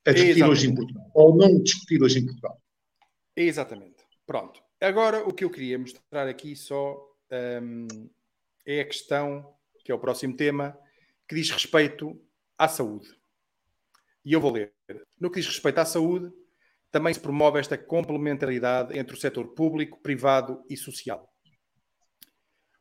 a 0.05 0.13
discutir 0.13 0.31
Exatamente. 0.31 0.51
hoje 0.51 0.69
em 0.69 0.75
Portugal. 0.75 1.11
Ou 1.15 1.37
não 1.37 1.63
discutir 1.63 2.03
hoje 2.03 2.19
em 2.19 2.27
Portugal. 2.27 2.61
Exatamente. 3.35 4.05
Pronto. 4.27 4.61
Agora, 4.79 5.27
o 5.27 5.33
que 5.33 5.45
eu 5.45 5.51
queria 5.51 5.79
mostrar 5.79 6.29
aqui 6.29 6.55
só 6.55 7.03
um, 7.63 7.87
é 8.67 8.81
a 8.81 8.85
questão, 8.85 9.49
que 9.83 9.91
é 9.91 9.95
o 9.95 9.99
próximo 9.99 10.37
tema, 10.37 10.77
que 11.27 11.35
diz 11.35 11.51
respeito 11.51 12.21
à 12.59 12.69
saúde. 12.69 13.09
E 14.25 14.35
eu 14.35 14.41
vou 14.41 14.53
ler. 14.53 14.73
No 15.19 15.31
que 15.31 15.41
diz 15.41 15.49
respeito 15.49 15.79
à 15.79 15.85
saúde, 15.85 16.31
também 16.93 17.13
se 17.13 17.19
promove 17.19 17.59
esta 17.59 17.79
complementaridade 17.79 18.97
entre 18.97 19.17
o 19.17 19.21
setor 19.21 19.49
público, 19.55 20.01
privado 20.01 20.63
e 20.69 20.77
social. 20.77 21.27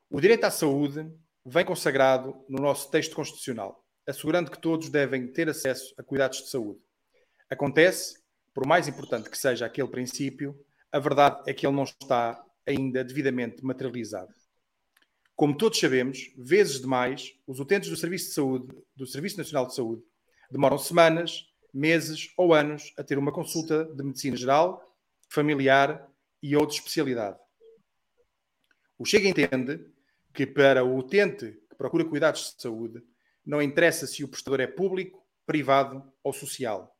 O 0.10 0.20
direito 0.20 0.44
à 0.44 0.52
saúde 0.52 1.10
vem 1.46 1.66
consagrado 1.66 2.36
no 2.50 2.62
nosso 2.62 2.92
texto 2.92 3.16
constitucional, 3.16 3.84
assegurando 4.06 4.52
que 4.52 4.60
todos 4.60 4.90
devem 4.90 5.32
ter 5.32 5.50
acesso 5.50 5.96
a 5.98 6.04
cuidados 6.04 6.40
de 6.40 6.50
saúde. 6.50 6.82
Acontece, 7.50 8.22
por 8.54 8.68
mais 8.68 8.88
importante 8.90 9.30
que 9.30 9.38
seja 9.38 9.66
aquele 9.66 9.88
princípio, 9.88 10.60
a 10.92 11.00
verdade 11.00 11.42
é 11.48 11.54
que 11.54 11.66
ele 11.66 11.76
não 11.76 11.86
está 11.86 12.44
ainda 12.68 13.06
devidamente 13.06 13.64
materializado. 13.64 14.34
Como 15.38 15.58
todos 15.58 15.80
sabemos, 15.80 16.20
vezes 16.38 16.82
demais, 16.82 17.32
os 17.48 17.62
utentes 17.62 17.90
do 17.90 17.96
Serviço 17.96 18.28
de 18.28 18.34
Saúde, 18.34 18.68
do 18.94 19.08
Serviço 19.08 19.38
Nacional 19.38 19.68
de 19.68 19.74
Saúde, 19.74 20.04
demoram 20.52 20.78
semanas, 20.78 21.46
meses 21.74 22.32
ou 22.38 22.54
anos 22.54 22.94
a 22.98 23.04
ter 23.04 23.18
uma 23.18 23.32
consulta 23.32 23.86
de 23.86 24.04
medicina 24.04 24.36
geral, 24.36 24.84
familiar 25.30 26.10
e 26.42 26.56
ou 26.56 26.66
de 26.66 26.74
especialidade. 26.74 27.38
O 28.98 29.06
Chega 29.06 29.28
entende 29.28 29.86
que 30.34 30.46
para 30.46 30.84
o 30.84 30.98
utente 30.98 31.60
que 31.70 31.76
procura 31.76 32.06
cuidados 32.06 32.54
de 32.56 32.62
saúde, 32.62 33.04
não 33.46 33.62
interessa 33.62 34.06
se 34.06 34.24
o 34.24 34.28
prestador 34.28 34.60
é 34.60 34.68
público, 34.68 35.26
privado 35.46 36.04
ou 36.24 36.32
social. 36.32 36.96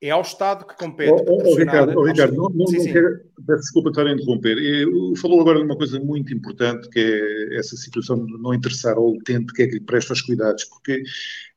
É 0.00 0.10
ao 0.10 0.20
Estado 0.20 0.66
que 0.66 0.76
compete. 0.76 1.10
Oh, 1.10 1.24
oh, 1.26 1.54
Ricardo, 1.56 1.98
oh, 1.98 2.04
Ricardo 2.04 2.36
não, 2.36 2.50
não, 2.50 2.66
sim, 2.66 2.78
não 2.78 2.92
quero, 2.92 3.20
peço 3.46 3.60
desculpa 3.62 3.88
estar 3.88 4.06
a 4.06 4.12
interromper. 4.12 4.56
Falou 5.16 5.40
agora 5.40 5.58
de 5.58 5.64
uma 5.64 5.76
coisa 5.76 5.98
muito 5.98 6.34
importante, 6.34 6.88
que 6.90 7.00
é 7.00 7.58
essa 7.58 7.76
situação 7.76 8.24
de 8.26 8.32
não 8.38 8.52
interessar 8.52 8.96
ao 8.96 9.12
utente 9.12 9.52
que 9.54 9.62
é 9.62 9.66
que 9.66 9.74
lhe 9.74 9.80
presta 9.80 10.12
os 10.12 10.20
cuidados, 10.20 10.64
porque 10.64 11.02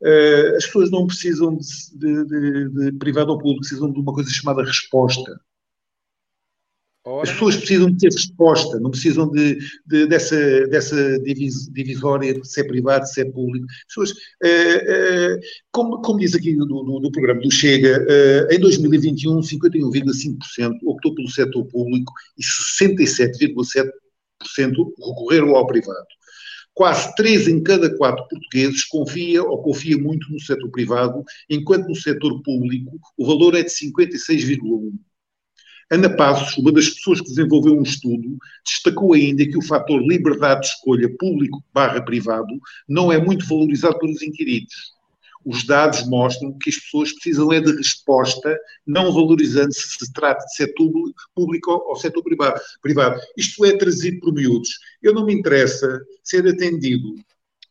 uh, 0.02 0.56
as 0.56 0.66
pessoas 0.66 0.90
não 0.90 1.06
precisam 1.06 1.58
de, 1.58 2.26
de, 2.26 2.70
de, 2.70 2.92
de 2.92 2.92
privado 2.98 3.32
ou 3.32 3.38
público, 3.38 3.60
precisam 3.60 3.92
de 3.92 4.00
uma 4.00 4.14
coisa 4.14 4.30
chamada 4.30 4.64
resposta. 4.64 5.40
As 7.22 7.32
pessoas 7.32 7.56
precisam 7.56 7.90
de 7.92 7.98
ter 7.98 8.12
resposta, 8.12 8.80
não 8.80 8.92
precisam 8.92 9.30
de, 9.30 9.58
de 9.88 10.06
dessa, 10.06 10.68
dessa 10.68 11.20
divisória 11.20 12.34
de 12.34 12.48
se 12.48 12.62
é 12.62 12.64
privado, 12.64 13.08
se 13.08 13.22
é 13.22 13.26
público. 13.26 13.66
As 13.70 13.86
pessoas, 13.88 14.12
uh, 14.12 15.36
uh, 15.36 15.40
como, 15.72 16.02
como, 16.02 16.20
diz 16.20 16.36
aqui 16.36 16.56
do 16.56 17.12
programa 17.12 17.42
do 17.42 17.52
Chega, 17.52 18.00
uh, 18.00 18.54
em 18.54 18.60
2021, 18.60 19.40
51,5% 19.40 20.78
optou 20.86 21.16
pelo 21.16 21.30
setor 21.30 21.66
público 21.66 22.14
e 22.38 22.44
67,7% 22.44 23.92
recorreram 25.00 25.56
ao 25.56 25.66
privado. 25.66 26.06
Quase 26.76 27.14
3 27.16 27.48
em 27.48 27.64
cada 27.64 27.94
4 27.98 28.28
portugueses 28.30 28.86
confia 28.86 29.44
ou 29.44 29.62
confia 29.62 29.98
muito 29.98 30.32
no 30.32 30.40
setor 30.40 30.70
privado, 30.70 31.24
enquanto 31.50 31.88
no 31.88 31.96
setor 31.96 32.42
público 32.44 32.98
o 33.18 33.26
valor 33.26 33.56
é 33.56 33.64
de 33.64 33.70
56,1%. 33.70 35.09
Ana 35.92 36.16
Passos, 36.16 36.56
uma 36.58 36.72
das 36.72 36.90
pessoas 36.90 37.20
que 37.20 37.30
desenvolveu 37.30 37.74
um 37.74 37.82
estudo, 37.82 38.38
destacou 38.64 39.14
ainda 39.14 39.44
que 39.44 39.58
o 39.58 39.66
fator 39.66 40.00
liberdade 40.00 40.62
de 40.62 40.68
escolha 40.68 41.10
público 41.18 41.64
barra 41.74 42.00
privado 42.00 42.60
não 42.88 43.12
é 43.12 43.20
muito 43.20 43.48
valorizado 43.48 43.98
pelos 43.98 44.22
inquiridos. 44.22 44.94
Os 45.44 45.66
dados 45.66 46.08
mostram 46.08 46.56
que 46.62 46.70
as 46.70 46.76
pessoas 46.76 47.12
precisam 47.14 47.52
é 47.52 47.60
de 47.60 47.72
resposta, 47.72 48.56
não 48.86 49.12
valorizando 49.12 49.74
se 49.74 49.98
se 49.98 50.14
trata 50.14 50.46
de 50.46 50.54
setor 50.54 50.92
público 51.34 51.72
ou 51.72 51.96
setor 51.96 52.24
privado. 52.82 53.20
Isto 53.36 53.66
é 53.66 53.76
trazido 53.76 54.20
por 54.20 54.34
miúdos. 54.34 54.70
Eu 55.02 55.14
não 55.14 55.26
me 55.26 55.34
interessa 55.34 56.02
ser 56.24 56.48
atendido 56.48 57.16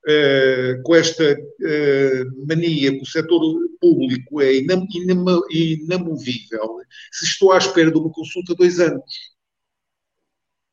uh, 0.07 0.83
com 0.83 0.95
esta 0.95 1.33
uh, 1.33 2.47
mania 2.47 2.93
que 2.93 3.03
o 3.03 3.07
setor 3.07 3.41
público 3.81 4.41
é 4.41 4.57
inam, 4.57 4.87
inam, 4.91 5.41
inamovível 5.51 6.81
se 7.13 7.25
estou 7.25 7.53
à 7.53 7.59
espera 7.59 7.91
de 7.91 7.99
uma 7.99 8.11
consulta 8.11 8.55
dois 8.55 8.79
anos. 8.81 9.03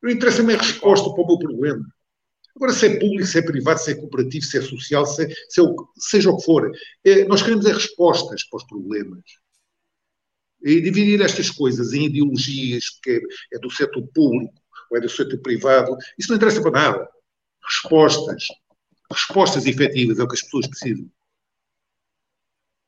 Não 0.02 0.12
interessa-me 0.12 0.54
a 0.54 0.58
resposta 0.58 1.10
para 1.12 1.24
o 1.24 1.28
meu 1.28 1.40
problema. 1.40 1.86
Agora, 2.56 2.72
se 2.72 2.86
é 2.86 3.00
público, 3.00 3.26
se 3.26 3.38
é 3.38 3.42
privado, 3.42 3.80
se 3.80 3.92
é 3.92 3.96
cooperativo, 3.96 4.46
se 4.46 4.58
é 4.58 4.62
social, 4.62 5.06
se 5.06 5.26
é, 5.26 5.30
se 5.50 5.60
é 5.60 5.64
o, 5.64 5.76
seja 5.98 6.30
o 6.30 6.38
que 6.38 6.46
for, 6.46 6.72
é, 7.04 7.26
nós 7.26 7.42
queremos 7.42 7.66
é 7.66 7.74
respostas 7.74 8.44
para 8.46 8.58
os 8.58 8.64
problemas. 8.64 9.24
E 10.64 10.80
dividir 10.80 11.22
estas 11.22 11.50
coisas 11.50 11.92
em 11.92 12.06
ideologias, 12.06 12.90
que 13.04 13.12
é, 13.12 13.20
é 13.58 13.60
do 13.60 13.70
setor 13.70 14.08
público 14.14 14.54
ou 14.90 14.98
é 14.98 15.02
do 15.02 15.10
setor 15.10 15.38
privado, 15.40 15.98
isso 16.18 16.30
não 16.30 16.38
interessa 16.38 16.62
para 16.62 16.72
nada. 16.72 17.10
Respostas 17.62 18.48
respostas 19.12 19.66
efetivas 19.66 20.20
é 20.20 20.24
o 20.24 20.28
que 20.28 20.36
as 20.36 20.42
pessoas 20.42 20.68
precisam. 20.68 21.10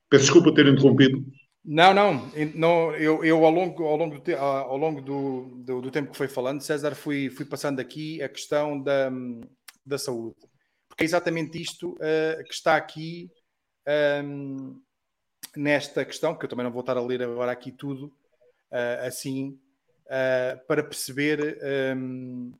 Peço 0.10 0.24
desculpa 0.26 0.54
ter 0.54 0.68
interrompido. 0.68 1.26
Não, 1.64 1.94
não, 1.94 2.32
não 2.56 2.96
eu, 2.96 3.26
eu 3.26 3.44
ao 3.44 3.52
longo, 3.52 3.84
ao 3.84 3.98
longo, 3.98 4.20
do, 4.20 4.36
ao 4.38 4.78
longo 4.78 5.02
do, 5.02 5.64
do, 5.66 5.82
do, 5.82 5.92
tempo 5.92 6.12
que 6.12 6.18
foi 6.18 6.30
falando, 6.30 6.62
César, 6.62 6.96
fui, 6.96 7.30
fui 7.30 7.46
passando 7.46 7.82
aqui 7.82 8.22
a 8.24 8.30
questão 8.30 8.82
da, 8.82 9.12
da 9.86 9.98
saúde. 9.98 10.38
Porque 10.88 11.04
é 11.04 11.06
exatamente 11.06 11.62
isto 11.62 11.92
uh, 11.96 12.44
que 12.46 12.54
está 12.54 12.78
aqui 12.78 13.30
um, 14.24 14.82
nesta 15.58 16.06
questão, 16.06 16.36
que 16.36 16.46
eu 16.46 16.50
também 16.50 16.64
não 16.64 16.72
vou 16.72 16.80
estar 16.80 16.96
a 16.96 17.02
ler 17.02 17.22
agora 17.22 17.52
aqui 17.52 17.72
tudo 17.72 18.06
uh, 18.72 19.06
assim, 19.06 19.60
uh, 20.06 20.66
para 20.68 20.82
perceber 20.82 21.60
um, 21.98 22.54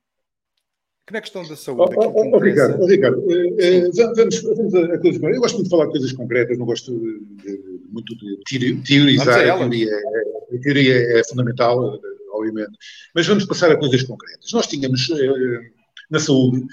que 1.08 1.14
na 1.14 1.22
questão 1.22 1.48
da 1.48 1.56
saúde. 1.56 1.96
Oh, 1.96 2.02
oh, 2.02 2.36
oh, 2.36 2.38
Ricardo, 2.38 2.82
oh, 2.82 2.86
Ricardo 2.86 3.24
eh, 3.32 3.56
eh 3.60 3.90
vamos, 4.14 4.42
vamos 4.42 4.76
a, 4.76 4.98
coisas 5.00 5.24
Eu 5.24 5.40
gosto 5.40 5.56
muito 5.56 5.64
de 5.64 5.70
falar 5.70 5.86
de 5.86 5.92
coisas 5.92 6.12
concretas, 6.12 6.58
não 6.58 6.66
gosto 6.66 6.92
de, 6.92 7.20
de, 7.44 7.82
muito 7.90 8.14
de 8.52 8.76
teorizar. 8.84 9.40
A 9.50 9.58
teoria, 9.58 9.90
é, 9.90 10.56
a 10.56 10.60
teoria 10.60 11.20
é 11.20 11.24
fundamental, 11.24 11.96
eh, 11.96 12.00
obviamente. 12.34 12.72
Mas 13.16 13.26
vamos 13.26 13.46
passar 13.46 13.72
a 13.72 13.78
coisas 13.78 14.04
concretas. 14.04 14.52
Nós 14.52 14.68
tínhamos 14.68 15.10
eh, 15.10 15.72
na 16.12 16.20
saúde 16.20 16.66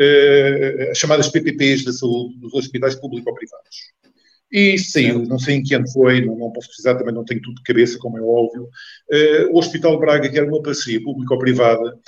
eh, 0.00 0.88
as 0.90 0.98
chamadas 0.98 1.28
PPPs 1.28 1.84
da 1.84 1.92
saúde 1.92 2.36
nos 2.40 2.52
hospitais 2.54 2.96
público-privados. 2.96 3.94
E 4.50 4.78
saiu, 4.78 5.24
não 5.26 5.38
sei 5.38 5.56
em 5.56 5.62
que 5.62 5.74
ano 5.74 5.88
foi, 5.88 6.24
não, 6.24 6.36
não, 6.36 6.50
posso 6.50 6.68
precisar, 6.68 6.96
também 6.96 7.14
não 7.14 7.24
tenho 7.24 7.42
tudo 7.42 7.56
de 7.56 7.62
cabeça, 7.62 7.98
como 7.98 8.18
é 8.18 8.22
óbvio. 8.22 8.68
O 9.50 9.58
Hospital 9.58 9.98
Braga, 9.98 10.28
que 10.28 10.38
era 10.38 10.46
uma 10.46 10.62
parceria 10.62 11.02
público-privada, 11.02 11.98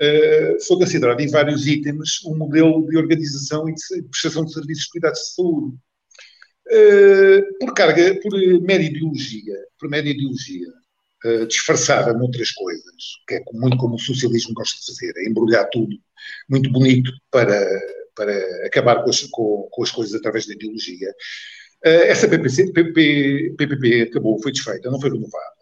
uh, 0.00 0.66
foi 0.66 0.78
considerado 0.78 1.20
em 1.20 1.28
vários 1.28 1.66
itens 1.66 2.24
um 2.24 2.36
modelo 2.36 2.86
de 2.88 2.96
organização 2.96 3.68
e 3.68 3.74
de 3.74 4.02
prestação 4.10 4.44
de 4.44 4.52
serviços 4.52 4.84
de 4.84 4.90
cuidados 4.90 5.20
de 5.20 5.34
saúde. 5.34 5.76
Uh, 6.70 7.58
por 7.58 7.72
carga, 7.74 8.20
por 8.20 8.32
média 8.60 8.86
ideologia, 8.86 9.54
por 9.78 9.88
média 9.88 10.10
ideologia, 10.10 10.68
uh, 11.24 11.46
disfarçada 11.46 12.12
noutras 12.12 12.50
coisas, 12.50 12.94
que 13.26 13.34
é 13.36 13.42
muito 13.52 13.76
como 13.78 13.94
o 13.94 13.98
socialismo 13.98 14.54
gosta 14.54 14.78
de 14.78 14.86
fazer, 14.86 15.12
é 15.16 15.28
embrulhar 15.28 15.68
tudo 15.70 15.96
muito 16.48 16.70
bonito 16.70 17.10
para, 17.30 17.66
para 18.14 18.66
acabar 18.66 19.02
com 19.02 19.10
as, 19.10 19.22
com, 19.22 19.68
com 19.70 19.82
as 19.82 19.90
coisas 19.90 20.14
através 20.14 20.46
da 20.46 20.54
ideologia. 20.54 21.10
Uh, 21.86 22.04
essa 22.08 22.28
PPP 22.28 24.02
acabou, 24.10 24.42
foi 24.42 24.52
desfeita, 24.52 24.90
não 24.90 25.00
foi 25.00 25.10
renovada. 25.10 25.57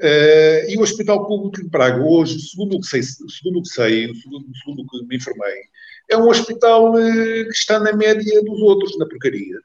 Uh, 0.00 0.68
e 0.68 0.76
o 0.76 0.82
Hospital 0.82 1.26
Público 1.26 1.62
de 1.62 1.68
Braga, 1.68 2.02
hoje, 2.02 2.40
segundo 2.40 2.76
o 2.76 2.80
que 2.80 2.86
sei, 2.86 3.02
segundo 3.02 3.60
o 3.60 3.62
que, 3.62 3.68
sei 3.68 4.12
segundo, 4.14 4.46
segundo 4.56 4.82
o 4.82 4.86
que 4.86 5.06
me 5.06 5.16
informei, 5.16 5.62
é 6.10 6.16
um 6.16 6.28
hospital 6.28 6.92
uh, 6.94 7.44
que 7.44 7.54
está 7.54 7.78
na 7.78 7.92
média 7.92 8.42
dos 8.42 8.60
outros, 8.60 8.98
na 8.98 9.06
porcaria. 9.06 9.56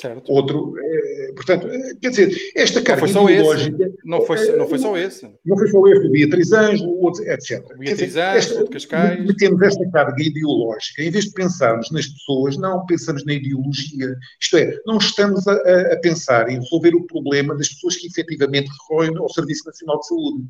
Certo. 0.00 0.32
Outro, 0.32 0.74
é, 0.78 1.32
portanto, 1.34 1.66
é, 1.66 1.94
quer 2.00 2.10
dizer, 2.10 2.52
esta 2.54 2.80
carga 2.80 3.04
não 3.08 3.24
foi 3.24 3.32
ideológica... 3.32 3.92
Não 4.04 4.20
foi, 4.24 4.56
não 4.56 4.68
foi 4.68 4.78
só 4.78 4.96
esse. 4.96 5.28
Não 5.44 5.58
foi 5.58 5.68
só 5.68 5.86
esse, 5.88 6.06
o 6.06 6.10
Beatriz 6.10 6.52
Anjo, 6.52 6.84
o 6.84 7.02
outro, 7.02 7.24
etc. 7.24 7.64
O 7.74 7.78
Beatriz 7.78 8.16
Anjo, 8.16 8.62
o 8.62 8.70
Cascais... 8.70 9.26
Metemos 9.26 9.60
esta 9.60 9.90
carga 9.90 10.22
ideológica, 10.22 11.02
em 11.02 11.10
vez 11.10 11.24
de 11.24 11.32
pensarmos 11.32 11.90
nas 11.90 12.06
pessoas, 12.06 12.56
não 12.56 12.86
pensamos 12.86 13.24
na 13.24 13.32
ideologia. 13.32 14.14
Isto 14.40 14.56
é, 14.58 14.78
não 14.86 14.98
estamos 14.98 15.48
a, 15.48 15.54
a 15.54 15.96
pensar 16.00 16.48
em 16.48 16.60
resolver 16.60 16.94
o 16.94 17.04
problema 17.04 17.56
das 17.56 17.68
pessoas 17.68 17.96
que 17.96 18.06
efetivamente 18.06 18.70
recorrem 18.82 19.16
ao 19.16 19.28
Serviço 19.28 19.66
Nacional 19.66 19.98
de 19.98 20.06
Saúde. 20.06 20.44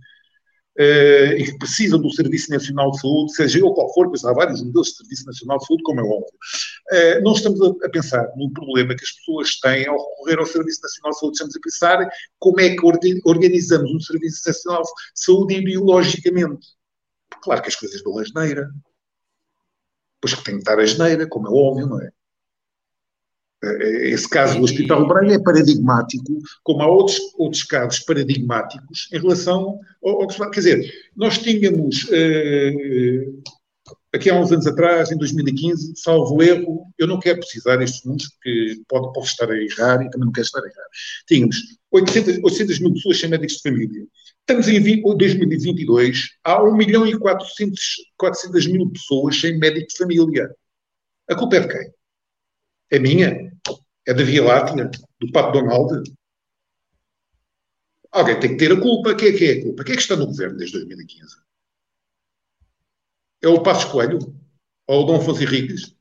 Uh, 0.79 1.33
e 1.37 1.45
que 1.45 1.59
precisam 1.59 2.01
do 2.01 2.11
Serviço 2.11 2.51
Nacional 2.51 2.91
de 2.93 3.01
Saúde, 3.01 3.35
seja 3.35 3.59
ele 3.59 3.75
qual 3.75 3.93
for, 3.93 4.09
pois 4.09 4.25
há 4.25 4.33
vários 4.33 4.63
modelos 4.63 4.89
de 4.89 4.97
Serviço 4.97 5.27
Nacional 5.27 5.59
de 5.59 5.67
Saúde, 5.67 5.83
como 5.83 6.01
é 6.01 6.05
óbvio. 6.05 6.39
Uh, 6.93 7.23
não 7.23 7.33
estamos 7.33 7.61
a, 7.61 7.89
pensar 7.89 8.27
no 8.37 8.51
problema 8.53 8.95
que 8.95 9.05
as 9.05 9.13
pessoas 9.13 9.59
têm 9.61 9.87
ao 9.87 9.99
recorrer 9.99 10.39
ao 10.39 10.47
Serviço 10.47 10.81
Nacional 10.83 11.11
de 11.13 11.19
Saúde, 11.19 11.35
estamos 11.35 11.57
a 11.57 11.61
pensar 11.61 12.11
como 12.39 12.61
é 12.61 12.77
que 12.77 13.21
organizamos 13.25 13.91
um 13.93 14.01
Serviço 14.01 14.49
Nacional 14.49 14.83
de 14.83 14.89
Saúde 15.15 15.55
ideologicamente. 15.55 16.67
Claro 17.43 17.63
que 17.63 17.69
as 17.69 17.77
coisas 17.77 18.03
dão 18.03 18.25
geneira. 18.25 18.71
Pois 20.21 20.35
que 20.35 20.45
tem 20.45 20.59
que 20.61 20.71
a 20.71 20.85
geneira, 20.85 21.29
como 21.29 21.47
é 21.47 21.51
óbvio, 21.51 21.87
não 21.87 22.01
é? 22.03 22.11
Eh, 23.63 24.11
esse 24.11 24.29
caso 24.29 24.59
do 24.59 24.65
Hospital 24.65 25.07
Braga 25.07 25.35
é 25.35 25.39
paradigmático, 25.39 26.39
como 26.63 26.83
há 26.83 26.87
outros, 26.87 27.19
outros 27.37 27.65
casos 27.65 28.01
paradigmáticos 28.01 29.09
em 29.13 29.19
relação 29.19 29.81
ao, 30.03 30.27
que 30.27 30.35
se 30.35 30.51
Quer 30.51 30.61
dizer, 30.61 30.93
nós 31.17 31.39
tínhamos, 31.39 32.05
uh, 32.05 33.43
aqui 34.15 34.31
há 34.31 34.39
uns 34.39 34.53
anos 34.53 34.67
atrás, 34.67 35.11
em 35.11 35.17
2015, 35.17 35.95
salvo 35.97 36.41
erro, 36.43 36.87
eu 36.99 37.07
não 37.09 37.19
quero 37.19 37.41
precisar 37.41 37.83
estes 37.83 38.05
números, 38.05 38.29
porque 38.29 38.81
pode, 38.89 39.13
posso 39.13 39.31
estar 39.33 39.51
a 39.51 39.59
errar 39.59 40.03
e 40.03 40.11
também 40.11 40.27
não 40.27 40.33
quero 40.33 40.47
estar 40.47 40.61
a 40.61 40.67
errar. 40.67 40.89
Tínhamos 41.27 41.57
800, 41.91 42.39
800 42.45 42.81
mil 42.81 42.93
pessoas 42.95 43.19
sem 43.19 43.29
médicos 43.29 43.57
de 43.57 43.63
família. 43.63 44.07
Estamos 44.41 44.69
em 44.69 45.03
2022, 45.03 46.29
há 46.45 46.63
1 46.63 46.77
milhão 46.77 47.07
e 47.07 47.19
400, 47.19 47.81
400 48.17 48.67
mil 48.69 48.89
pessoas 48.91 49.39
sem 49.41 49.59
médico 49.59 49.89
de 49.89 49.97
família. 49.97 50.49
A 51.29 51.35
culpa 51.35 51.57
é 51.57 51.61
de 51.61 51.69
quem? 51.69 51.98
É 52.91 52.99
minha? 52.99 53.53
É 54.07 54.15
da 54.15 54.23
Via 54.23 54.45
Láctea? 54.45 54.91
Do 55.21 55.33
Pato 55.33 55.53
Donald? 55.53 56.11
Alguém 58.11 58.41
tem 58.41 58.51
que 58.51 58.57
ter 58.57 58.73
a 58.73 58.81
culpa. 58.81 59.15
Quem 59.15 59.29
é 59.29 59.33
que 59.33 59.45
é 59.45 59.53
a 59.53 59.63
culpa? 59.63 59.85
Quem 59.85 59.93
é 59.93 59.97
que 59.97 60.03
está 60.03 60.17
no 60.17 60.27
governo 60.27 60.57
desde 60.57 60.79
2015? 60.79 61.37
É 63.43 63.49
o 63.49 63.63
Passos 63.63 63.91
Coelho? 63.91 64.19
Ou 64.87 65.03
o 65.03 65.07
Dom 65.07 65.17
Afonso 65.17 65.43
Henriques? 65.43 65.95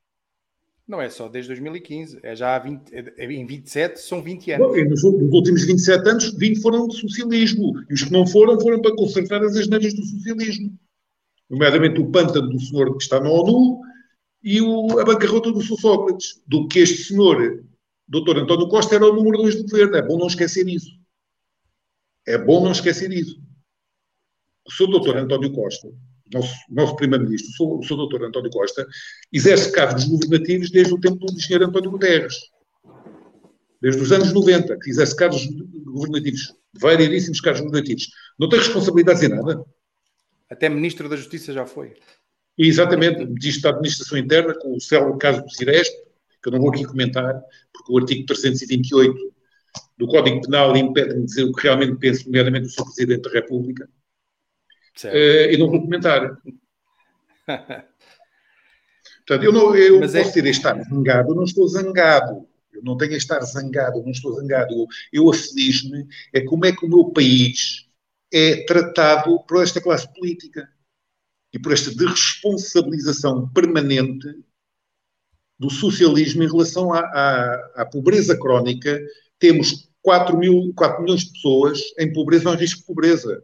Não 0.88 1.02
é 1.02 1.10
só 1.10 1.28
desde 1.28 1.50
2015, 1.50 2.20
é 2.24 2.34
já 2.34 2.58
20, 2.58 2.94
é, 2.94 3.26
em 3.26 3.46
27 3.46 4.00
são 4.00 4.22
20 4.22 4.52
anos. 4.54 4.68
Bom, 4.68 4.86
nos, 4.86 5.04
nos, 5.04 5.34
últimos 5.34 5.66
27 5.66 6.10
anos, 6.10 6.34
20 6.34 6.62
foram 6.62 6.88
de 6.88 6.98
socialismo. 6.98 7.74
E 7.90 7.94
os 7.94 8.04
que 8.06 8.12
não 8.14 8.26
foram, 8.26 8.58
foram 8.58 8.82
para 8.82 8.96
consertar 8.96 9.44
as 9.44 9.58
asneiras 9.58 9.94
do 9.94 10.06
socialismo. 10.06 10.74
Nomeadamente 11.50 12.00
o 12.00 12.10
pântano 12.10 12.50
do 12.50 12.60
senhor 12.60 12.96
que 12.96 13.04
está 13.04 13.20
na 13.20 13.30
ONU, 13.30 13.82
e 14.48 14.62
o, 14.62 14.98
a 14.98 15.04
bancarrota 15.04 15.52
do. 15.52 15.62
Sócrates, 15.62 16.42
do 16.48 16.70
que 16.70 16.80
este 16.80 17.04
senhor, 17.04 17.66
Dr. 18.08 18.38
António 18.38 18.70
Costa, 18.70 18.96
era 18.96 19.06
o 19.06 19.14
número 19.14 19.40
dois 19.40 19.56
do 19.58 19.64
governo. 19.64 19.98
É 19.98 20.02
bom 20.02 20.18
não 20.18 20.28
esquecer 20.28 20.66
isso. 20.70 20.90
É 22.26 22.38
bom 22.38 22.64
não 22.64 22.72
esquecer 22.72 23.12
isso. 23.12 23.42
O 24.66 24.72
Sr. 24.72 24.88
Dr. 24.88 25.18
António 25.18 25.52
Costa, 25.52 25.90
nosso, 26.34 26.56
nosso 26.70 26.96
Primeiro-Ministro, 26.96 27.78
o 27.78 27.84
Sr. 27.84 28.08
Dr. 28.08 28.24
António 28.24 28.50
Costa, 28.50 28.88
exerce 29.34 29.70
cargos 29.74 30.06
governativos 30.06 30.72
desde 30.72 30.94
o 30.94 31.00
tempo 31.00 31.26
do 31.26 31.42
Sr. 31.42 31.64
António 31.64 31.92
Guterres. 31.92 32.36
Desde 33.82 34.02
os 34.02 34.14
anos 34.14 34.32
90, 34.32 34.80
que 34.80 34.90
exerce 34.90 35.14
cargos 35.14 35.46
governativos, 35.86 36.54
variedíssimos 36.80 37.42
cargos 37.42 37.62
governativos. 37.64 38.08
Não 38.40 38.48
tem 38.48 38.60
responsabilidades 38.60 39.24
em 39.24 39.28
nada. 39.28 39.62
Até 40.50 40.70
Ministro 40.70 41.10
da 41.10 41.18
Justiça 41.18 41.52
já 41.52 41.66
foi. 41.66 41.96
E 42.58 42.68
exatamente, 42.68 43.26
Ministro 43.26 43.64
da 43.64 43.70
Administração 43.70 44.18
Interna, 44.18 44.54
com 44.56 44.76
o 44.76 44.82
célebre 44.82 45.20
caso 45.20 45.44
do 45.44 45.50
Ciresp, 45.50 45.94
que 46.42 46.50
eu 46.50 46.52
não 46.52 46.60
vou 46.60 46.70
aqui 46.70 46.84
comentar, 46.86 47.40
porque 47.72 47.92
o 47.92 47.98
artigo 47.98 48.26
328 48.26 49.34
do 49.98 50.08
Código 50.08 50.42
Penal 50.42 50.76
impede-me 50.76 51.22
de 51.22 51.26
dizer 51.26 51.44
o 51.44 51.54
que 51.54 51.64
realmente 51.64 51.98
penso, 51.98 52.26
nomeadamente 52.26 52.68
o 52.68 52.70
Sr. 52.70 52.84
Presidente 52.84 53.22
da 53.22 53.30
República. 53.30 53.90
Certo. 54.96 55.16
Uh, 55.16 55.54
e 55.54 55.58
não 55.58 55.70
vou 55.70 55.82
comentar. 55.82 56.38
Portanto, 59.28 59.44
eu, 59.44 59.52
não, 59.52 59.76
eu 59.76 60.00
Mas 60.00 60.16
é 60.16 60.24
posso 60.24 60.40
é... 60.40 60.42
ter 60.42 60.50
estar 60.50 60.82
zangado, 60.84 61.32
eu 61.32 61.36
não 61.36 61.44
estou 61.44 61.68
zangado. 61.68 62.48
Eu 62.74 62.84
não 62.84 62.96
tenho 62.96 63.14
a 63.14 63.18
estar 63.18 63.40
zangado, 63.42 64.00
eu 64.00 64.04
não 64.04 64.12
estou 64.12 64.34
zangado. 64.34 64.74
Eu, 64.74 64.88
eu 65.12 65.30
afeliz-me 65.30 66.08
é 66.34 66.42
como 66.42 66.66
é 66.66 66.72
que 66.72 66.86
o 66.86 66.90
meu 66.90 67.12
país 67.12 67.88
é 68.32 68.64
tratado 68.66 69.40
por 69.44 69.62
esta 69.64 69.82
classe 69.82 70.12
política 70.14 70.70
e 71.54 71.60
por 71.60 71.72
esta 71.72 71.92
desresponsabilização 71.92 73.50
permanente 73.50 74.28
do 75.58 75.70
socialismo 75.70 76.44
em 76.44 76.48
relação 76.48 76.94
à, 76.94 77.00
à, 77.00 77.72
à 77.82 77.86
pobreza 77.86 78.38
crónica. 78.38 79.00
Temos 79.40 79.90
4, 80.02 80.38
mil, 80.38 80.74
4 80.76 81.02
milhões 81.02 81.22
de 81.22 81.32
pessoas 81.32 81.82
em 81.98 82.12
pobreza 82.12 82.50
ou 82.50 82.56
em 82.56 82.58
risco 82.58 82.80
de 82.80 82.86
pobreza. 82.86 83.44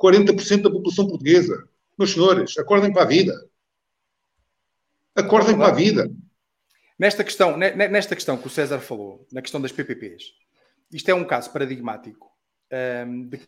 40% 0.00 0.62
da 0.62 0.70
população 0.70 1.06
portuguesa. 1.06 1.68
Meus 1.98 2.12
senhores, 2.12 2.56
acordem 2.58 2.92
para 2.92 3.02
a 3.02 3.06
vida. 3.06 3.50
Acordem 5.14 5.56
para 5.56 5.68
a 5.68 5.74
vida. 5.74 6.10
Nesta 6.98 7.24
questão, 7.24 7.56
nesta 7.56 8.14
questão 8.14 8.36
que 8.36 8.46
o 8.46 8.50
César 8.50 8.78
falou, 8.78 9.26
na 9.32 9.42
questão 9.42 9.60
das 9.60 9.72
PPPs, 9.72 10.24
isto 10.92 11.08
é 11.08 11.14
um 11.14 11.24
caso 11.24 11.52
paradigmático 11.52 12.30
um, 13.06 13.28
de 13.28 13.40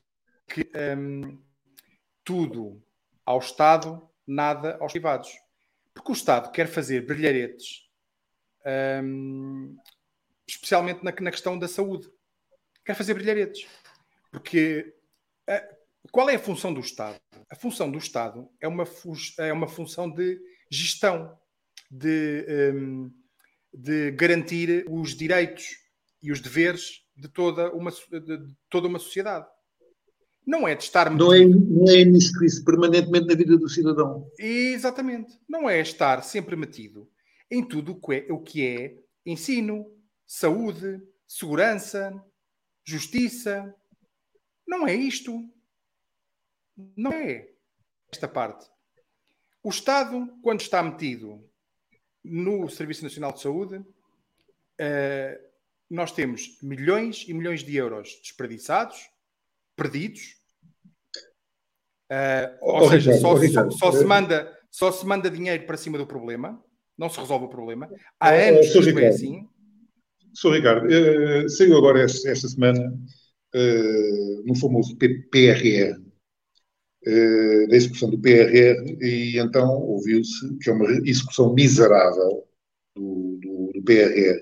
que 0.49 0.71
um, 0.97 1.39
tudo 2.25 2.83
ao 3.25 3.39
Estado, 3.39 4.09
nada 4.27 4.77
aos 4.81 4.93
privados. 4.93 5.31
Porque 5.95 6.13
o 6.13 6.15
Estado 6.15 6.51
quer 6.51 6.67
fazer 6.67 7.07
brilharetes, 7.07 7.89
um, 9.05 9.77
especialmente 10.47 11.05
na, 11.05 11.13
na, 11.21 11.31
questão 11.31 11.59
da 11.59 11.69
saúde. 11.69 12.11
Quer 12.85 12.95
fazer 12.95 13.15
brilharetes. 13.15 13.67
Porque 14.31 14.95
uh, 15.49 15.77
qual 16.11 16.29
é 16.31 16.37
a 16.37 16.39
função 16.39 16.73
do 16.73 16.81
Estado? 16.81 17.21
A 17.49 17.55
função 17.55 17.91
do 17.91 17.99
Estado 17.99 18.49
é 18.61 18.67
uma, 18.67 18.85
é 19.39 19.53
uma 19.53 19.69
função 19.69 20.11
de 20.11 20.41
gestão, 20.71 21.39
de, 21.91 22.47
um, 22.75 23.13
de 23.73 24.11
garantir 24.13 24.87
os 24.89 25.15
direitos 25.15 25.77
e 26.23 26.33
os 26.33 26.41
deveres 26.41 27.03
de 27.15 27.29
toda 27.29 27.71
uma, 27.73 27.91
de 27.91 28.55
toda 28.71 28.89
uma 28.89 28.99
sociedade. 28.99 29.47
Não 30.47 30.67
é 30.67 30.75
de 30.75 30.85
estar 30.85 31.11
metido. 31.11 31.25
Não 31.25 31.35
é, 31.35 31.45
não 31.45 31.89
é 31.89 32.03
isso 32.03 32.65
permanentemente 32.65 33.27
na 33.27 33.35
vida 33.35 33.57
do 33.57 33.69
cidadão. 33.69 34.29
Exatamente. 34.39 35.39
Não 35.49 35.71
é 35.71 35.81
estar 35.81 36.23
sempre 36.23 36.57
metido 36.57 37.09
em 37.51 37.65
tudo 37.65 37.93
o 37.93 38.01
que 38.01 38.15
é, 38.15 38.33
o 38.33 38.41
que 38.41 38.67
é 38.67 38.97
ensino, 39.25 39.87
saúde, 40.27 41.01
segurança, 41.29 42.13
justiça. 42.85 43.75
Não 44.67 44.87
é 44.87 44.95
isto. 44.95 45.39
Não 46.97 47.13
é 47.13 47.49
esta 48.11 48.27
parte. 48.27 48.69
O 49.63 49.69
Estado, 49.69 50.27
quando 50.43 50.61
está 50.61 50.83
metido 50.83 51.49
no 52.25 52.69
Serviço 52.69 53.05
Nacional 53.05 53.33
de 53.33 53.41
Saúde, 53.41 53.77
uh, 53.77 55.53
nós 55.89 56.11
temos 56.11 56.59
milhões 56.63 57.25
e 57.29 57.35
milhões 57.35 57.63
de 57.63 57.77
euros 57.77 58.19
desperdiçados 58.23 59.12
perdidos. 59.77 60.37
Uh, 62.11 62.57
ou 62.61 62.91
seja, 62.91 63.15
só, 63.15 63.37
só, 63.37 63.71
só, 63.71 63.93
se 63.93 64.05
manda, 64.05 64.53
só 64.71 64.93
se 64.93 65.07
manda 65.07 65.31
dinheiro 65.31 65.65
para 65.65 65.79
cima 65.79 65.97
do 65.97 66.07
problema, 66.07 66.63
não 66.97 67.09
se 67.09 67.19
resolve 67.19 67.47
o 67.47 67.49
problema. 67.49 67.89
Há 68.21 68.31
oh, 68.31 68.35
anos 68.35 68.71
que 68.71 68.79
isto 68.79 68.99
é 68.99 69.09
assim. 69.09 69.49
Sou 70.35 70.53
Ricardo, 70.53 70.87
uh, 70.87 71.49
saiu 71.49 71.77
agora 71.77 72.03
esta, 72.03 72.31
esta 72.31 72.49
semana 72.49 72.81
uh, 73.55 74.47
no 74.47 74.55
famoso 74.57 74.97
PRR, 74.97 75.97
uh, 77.07 77.69
da 77.69 77.77
execução 77.77 78.11
do 78.11 78.19
PRR, 78.19 78.97
e 79.01 79.39
então 79.39 79.81
ouviu-se 79.83 80.57
que 80.59 80.71
é 80.71 80.73
uma 80.73 80.91
execução 81.07 81.55
miserável 81.55 82.47
do, 82.95 83.39
do, 83.41 83.73
do 83.75 83.83
PRR, 83.83 84.39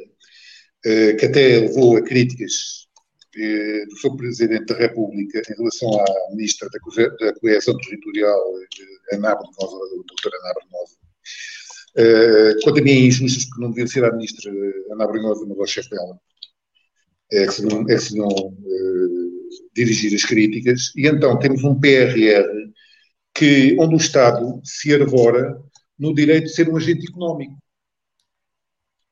uh, 0.87 1.17
que 1.17 1.27
até 1.27 1.61
levou 1.61 1.97
a 1.97 2.03
críticas 2.03 2.53
eh, 2.53 2.90
do 3.35 3.97
Sr. 3.97 4.17
Presidente 4.17 4.67
da 4.67 4.77
República 4.77 5.41
em 5.49 5.57
relação 5.57 6.01
à 6.01 6.31
Ministra 6.31 6.69
da, 6.71 7.33
Coesão 7.35 7.77
Territorial, 7.79 8.41
eh, 8.59 9.17
Ana 9.17 9.35
Brenosa, 9.35 9.79
doutora 10.07 10.37
Ana 10.43 10.55
Brenosa. 10.55 10.97
Uh, 11.97 12.63
quanto 12.63 12.81
a 12.81 12.83
mim, 12.83 12.91
é 12.91 12.99
injustas, 13.07 13.45
porque 13.47 13.63
não 13.63 13.71
devia 13.71 13.87
ser 13.87 14.05
a 14.05 14.13
Ministra 14.13 14.53
Ana 14.93 15.07
Brenosa, 15.07 15.45
mas 15.47 15.59
ao 15.59 15.67
chefe 15.67 15.91
dela. 15.91 16.19
É 17.33 17.47
que 17.47 17.53
se 17.53 17.63
não, 17.65 17.83
é 17.83 17.95
que 17.95 17.99
se 17.99 18.17
não 18.17 18.57
dirigir 19.75 20.15
as 20.15 20.25
críticas. 20.25 20.93
E 20.97 21.07
então 21.07 21.39
temos 21.39 21.63
um 21.65 21.79
PRR 21.79 22.71
que, 23.35 23.77
onde 23.79 23.95
o 23.95 23.99
Estado 23.99 24.61
se 24.65 24.93
arvora 24.95 25.61
no 25.99 26.15
direito 26.15 26.45
de 26.45 26.55
ser 26.55 26.69
um 26.69 26.77
agente 26.77 27.07
económico. 27.09 27.57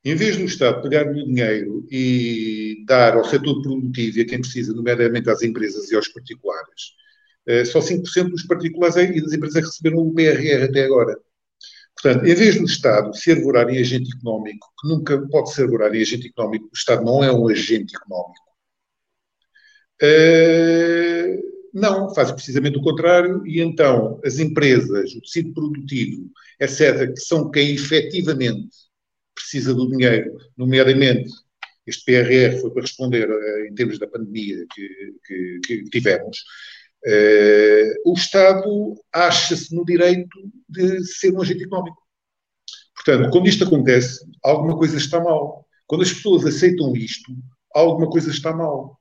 Em 0.05 0.15
vez 0.15 0.37
do 0.37 0.45
Estado 0.45 0.83
pegar 0.83 1.05
no 1.07 1.25
dinheiro 1.27 1.87
e 1.91 2.85
dar 2.87 3.17
ao 3.17 3.25
setor 3.25 3.61
produtivo 3.63 4.19
e 4.19 4.21
a 4.23 4.27
quem 4.27 4.41
precisa, 4.41 4.73
nomeadamente 4.73 5.29
às 5.29 5.43
empresas 5.43 5.91
e 5.91 5.97
aos 5.97 6.09
particulares, 6.09 6.93
eh, 7.47 7.65
só 7.65 7.81
5% 7.81 8.31
dos 8.31 8.45
particulares 8.45 8.97
e 8.97 9.21
das 9.21 9.33
empresas 9.33 9.65
receberam 9.65 9.99
o 9.99 10.13
BRR 10.13 10.65
até 10.65 10.85
agora. 10.85 11.17
Portanto, 12.01 12.27
em 12.27 12.35
vez 12.35 12.57
do 12.59 12.65
Estado 12.65 13.15
se 13.17 13.33
arvorar 13.33 13.69
em 13.71 13.79
agente 13.79 14.11
económico, 14.17 14.69
que 14.81 14.89
nunca 14.89 15.21
pode 15.29 15.53
se 15.53 15.63
arvorar 15.63 15.95
em 15.95 16.03
agente 16.03 16.29
económico, 16.29 16.67
o 16.67 16.77
Estado 16.77 17.05
não 17.05 17.25
é 17.25 17.33
um 17.33 17.49
agente 17.49 17.97
económico, 17.97 18.49
eh, 20.01 21.37
não, 21.75 22.15
faz 22.15 22.31
precisamente 22.33 22.79
o 22.79 22.83
contrário, 22.83 23.47
e 23.47 23.61
então 23.61 24.21
as 24.25 24.39
empresas, 24.39 25.13
o 25.15 25.21
tecido 25.21 25.53
produtivo, 25.53 26.31
etc., 26.61 27.13
que 27.13 27.21
são 27.21 27.51
quem 27.51 27.75
efetivamente 27.75 28.88
precisa 29.39 29.75
do 29.75 29.89
dinheiro, 29.89 30.37
nomeadamente 30.57 31.31
este 31.87 32.05
PRR 32.05 32.61
foi 32.61 32.71
para 32.71 32.83
responder 32.83 33.31
uh, 33.31 33.67
em 33.67 33.75
termos 33.75 33.99
da 33.99 34.07
pandemia 34.07 34.65
que, 34.75 34.89
que, 35.27 35.61
que 35.67 35.85
tivemos, 35.85 36.39
uh, 37.07 38.11
o 38.11 38.13
Estado 38.13 38.95
acha-se 39.13 39.75
no 39.75 39.85
direito 39.85 40.29
de 40.69 41.05
ser 41.05 41.35
um 41.35 41.41
agente 41.41 41.65
económico. 41.65 41.97
Portanto, 42.95 43.31
quando 43.31 43.49
isto 43.49 43.65
acontece, 43.65 44.27
alguma 44.43 44.77
coisa 44.77 44.99
está 44.99 45.19
mal. 45.19 45.67
Quando 45.87 46.03
as 46.03 46.13
pessoas 46.13 46.45
aceitam 46.45 46.95
isto, 46.95 47.33
alguma 47.73 48.11
coisa 48.11 48.31
está 48.31 48.53
mal. 48.53 49.01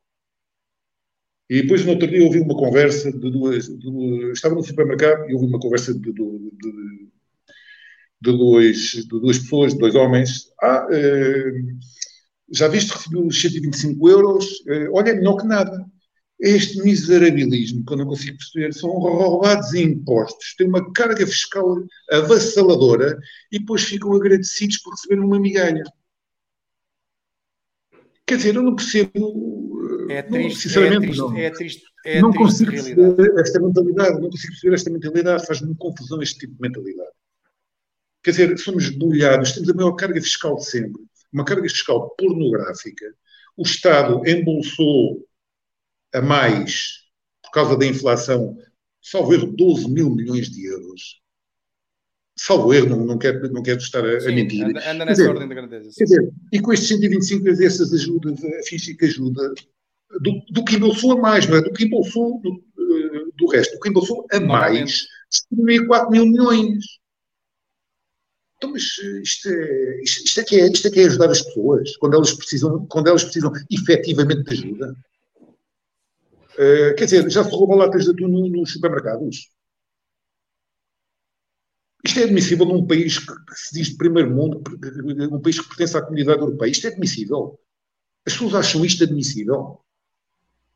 E 1.49 1.61
depois, 1.61 1.83
no 1.83 1.91
outro 1.91 2.07
dia, 2.07 2.23
ouvi 2.23 2.39
uma 2.39 2.55
conversa 2.55 3.11
de 3.11 3.31
duas. 3.31 3.67
De, 3.67 4.31
estava 4.31 4.55
no 4.55 4.63
supermercado 4.63 5.29
e 5.29 5.33
ouvi 5.33 5.47
uma 5.47 5.59
conversa 5.59 5.93
de, 5.93 5.99
de, 5.99 6.51
de, 8.21 8.31
dois, 8.31 8.77
de 8.77 9.07
duas 9.07 9.39
pessoas, 9.39 9.73
de 9.73 9.79
dois 9.79 9.95
homens. 9.95 10.51
Ah, 10.61 10.87
eh, 10.91 11.51
já 12.51 12.67
viste 12.67 12.91
receber 12.91 13.19
os 13.19 13.39
125 13.39 14.09
euros? 14.09 14.45
Eh, 14.67 14.89
olha, 14.91 15.11
é 15.11 15.13
melhor 15.15 15.37
que 15.37 15.47
nada. 15.47 15.85
Este 16.39 16.81
miserabilismo, 16.83 17.83
que 17.83 17.93
eu 17.93 17.97
não 17.97 18.05
consigo 18.05 18.37
perceber, 18.37 18.73
são 18.73 18.91
roubados 18.91 19.73
em 19.73 19.85
impostos, 19.85 20.53
têm 20.55 20.67
uma 20.67 20.93
carga 20.93 21.25
fiscal 21.25 21.77
avassaladora 22.11 23.17
e 23.51 23.57
depois 23.57 23.83
ficam 23.83 24.13
agradecidos 24.13 24.77
por 24.77 24.91
receber 24.91 25.19
uma 25.19 25.39
migalha. 25.39 25.83
Quer 28.25 28.37
dizer, 28.37 28.55
eu 28.55 28.61
não 28.61 28.75
percebo. 28.75 30.07
É 30.09 30.21
triste, 30.21 30.53
não, 30.53 30.61
sinceramente, 30.61 30.95
é 30.95 31.07
triste, 31.07 31.19
não. 31.19 31.37
É 31.37 31.49
triste, 31.49 31.83
é 32.05 32.21
não 32.21 32.33
consigo 32.33 32.71
perceber 32.71 33.39
esta 33.39 33.59
mentalidade, 33.59 34.21
não 34.21 34.29
consigo 34.29 34.53
perceber 34.53 34.75
esta 34.75 34.89
mentalidade, 34.91 35.47
faz-me 35.47 35.75
confusão 35.75 36.21
este 36.21 36.39
tipo 36.39 36.53
de 36.53 36.61
mentalidade. 36.61 37.11
Quer 38.27 38.31
dizer, 38.31 38.57
somos 38.57 38.89
bolhados, 38.89 39.53
temos 39.53 39.69
a 39.69 39.73
maior 39.73 39.93
carga 39.93 40.21
fiscal 40.21 40.57
de 40.57 40.65
sempre 40.65 41.07
uma 41.31 41.45
carga 41.45 41.69
fiscal 41.69 42.09
pornográfica, 42.17 43.05
o 43.55 43.63
Estado 43.63 44.21
embolsou 44.27 45.25
a 46.13 46.21
mais, 46.21 47.05
por 47.41 47.51
causa 47.51 47.77
da 47.77 47.85
inflação, 47.85 48.57
salvo 49.01 49.33
erro, 49.33 49.47
12 49.55 49.89
mil 49.89 50.09
milhões 50.09 50.49
de 50.49 50.65
euros. 50.65 51.21
Salvo 52.37 52.73
erro, 52.73 52.89
não, 52.89 53.05
não, 53.05 53.17
quero, 53.17 53.49
não 53.51 53.63
quero 53.63 53.79
estar 53.79 54.05
a, 54.05 54.19
sim, 54.19 54.27
a 54.27 54.31
mentir. 54.31 54.65
Anda, 54.65 54.91
anda 54.91 55.05
nessa 55.05 55.21
dizer, 55.21 55.29
ordem 55.29 55.47
da 55.47 55.55
grandeza. 55.55 55.89
Quer 55.95 56.03
dizer, 56.03 56.33
e 56.51 56.59
com 56.59 56.73
estes 56.73 56.89
125 56.89 57.43
dessas 57.43 57.93
ajudas, 57.93 58.43
a 58.43 58.95
que 58.97 59.05
ajuda, 59.05 59.53
do, 60.21 60.41
do 60.51 60.65
que 60.65 60.75
embolsou 60.75 61.13
a 61.13 61.21
mais, 61.21 61.47
não 61.47 61.55
é? 61.57 61.61
Do 61.61 61.71
que 61.71 61.85
embolsou 61.85 62.41
do, 62.41 62.49
eh, 62.51 63.31
do 63.37 63.47
resto, 63.47 63.73
do 63.73 63.79
que 63.79 63.89
embolsou 63.89 64.25
a 64.31 64.39
mais, 64.39 65.07
distribuir 65.31 65.87
4 65.87 66.11
mil 66.11 66.27
milhões. 66.27 66.83
Então, 68.57 68.71
mas 68.71 68.83
eh, 69.03 69.21
isto 69.21 69.49
é, 69.49 70.01
isto, 70.01 70.39
é 70.39 70.43
que 70.43 70.55
é, 70.59 70.67
isto 70.67 70.87
é 70.87 70.91
que 70.91 70.99
é 70.99 71.05
ajudar 71.05 71.29
as 71.29 71.41
pessoas 71.41 71.95
quando 71.97 72.15
elas 72.15 72.33
precisam, 72.33 72.85
quando 72.87 73.07
elas 73.07 73.23
precisam 73.23 73.51
efetivamente 73.69 74.43
de 74.43 74.53
ajuda. 74.53 74.95
Uh, 76.53 76.95
quer 76.97 77.05
dizer, 77.05 77.29
já 77.29 77.43
se 77.43 77.51
rouba 77.51 77.75
latas 77.75 78.05
de 78.05 78.11
atum 78.11 78.27
nos 78.27 78.73
supermercados. 78.73 79.51
Isto 82.03 82.19
é 82.19 82.23
admissível 82.23 82.65
num 82.65 82.87
país 82.87 83.19
que, 83.19 83.25
que, 83.27 83.55
se 83.55 83.75
diz 83.75 83.89
de 83.89 83.97
primeiro 83.97 84.31
mundo, 84.31 84.63
um 85.31 85.39
país 85.39 85.59
que 85.59 85.67
pertence 85.67 85.95
à 85.95 86.01
comunidade 86.01 86.39
europeia. 86.39 86.71
Isto 86.71 86.87
é 86.87 86.89
admissível. 86.91 87.59
As 88.25 88.33
pessoas 88.33 88.55
acham 88.55 88.83
isto 88.83 89.03
admissível? 89.03 89.79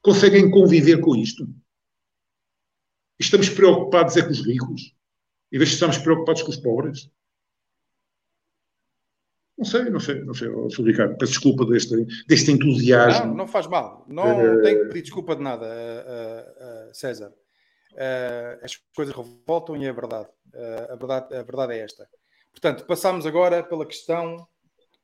Conseguem 0.04 0.52
conviver 0.52 1.00
com 1.00 1.16
isto? 1.16 1.48
Estamos 3.20 3.50
preocupados 3.50 4.18
é 4.18 4.22
com 4.22 4.32
os 4.32 4.46
ricos, 4.46 4.96
em 5.52 5.58
vez 5.58 5.70
de 5.70 5.76
estarmos 5.76 5.98
preocupados 5.98 6.44
com 6.44 6.50
os 6.50 6.58
pobres? 6.58 7.10
Não 9.58 9.66
sei, 9.66 9.90
não 9.90 10.00
sei, 10.00 10.24
não 10.24 10.34
sei, 10.34 10.48
Sr. 10.70 10.84
Ricardo, 10.84 11.18
peço 11.18 11.34
desculpa 11.34 11.66
deste, 11.66 11.96
deste 12.28 12.52
entusiasmo. 12.52 13.28
Não, 13.28 13.36
não 13.36 13.48
faz 13.48 13.68
mal, 13.68 14.06
não 14.08 14.58
uh... 14.58 14.62
tenho 14.62 14.80
que 14.80 14.86
pedir 14.88 15.02
desculpa 15.04 15.36
de 15.36 15.44
nada, 15.44 15.66
uh, 15.66 16.90
uh, 16.90 16.96
César. 16.96 17.32
as 18.64 18.76
coisas 18.96 19.16
revoltam 19.16 19.78
e 19.78 19.86
é 19.86 19.94
verdade. 19.94 20.30
a 20.90 20.96
verdade. 20.96 21.36
A 21.36 21.44
verdade 21.44 21.74
é 21.74 21.80
esta. 21.80 22.10
Portanto, 22.52 22.86
passamos 22.86 23.26
agora 23.26 23.64
pela 23.64 23.86
questão 23.86 24.48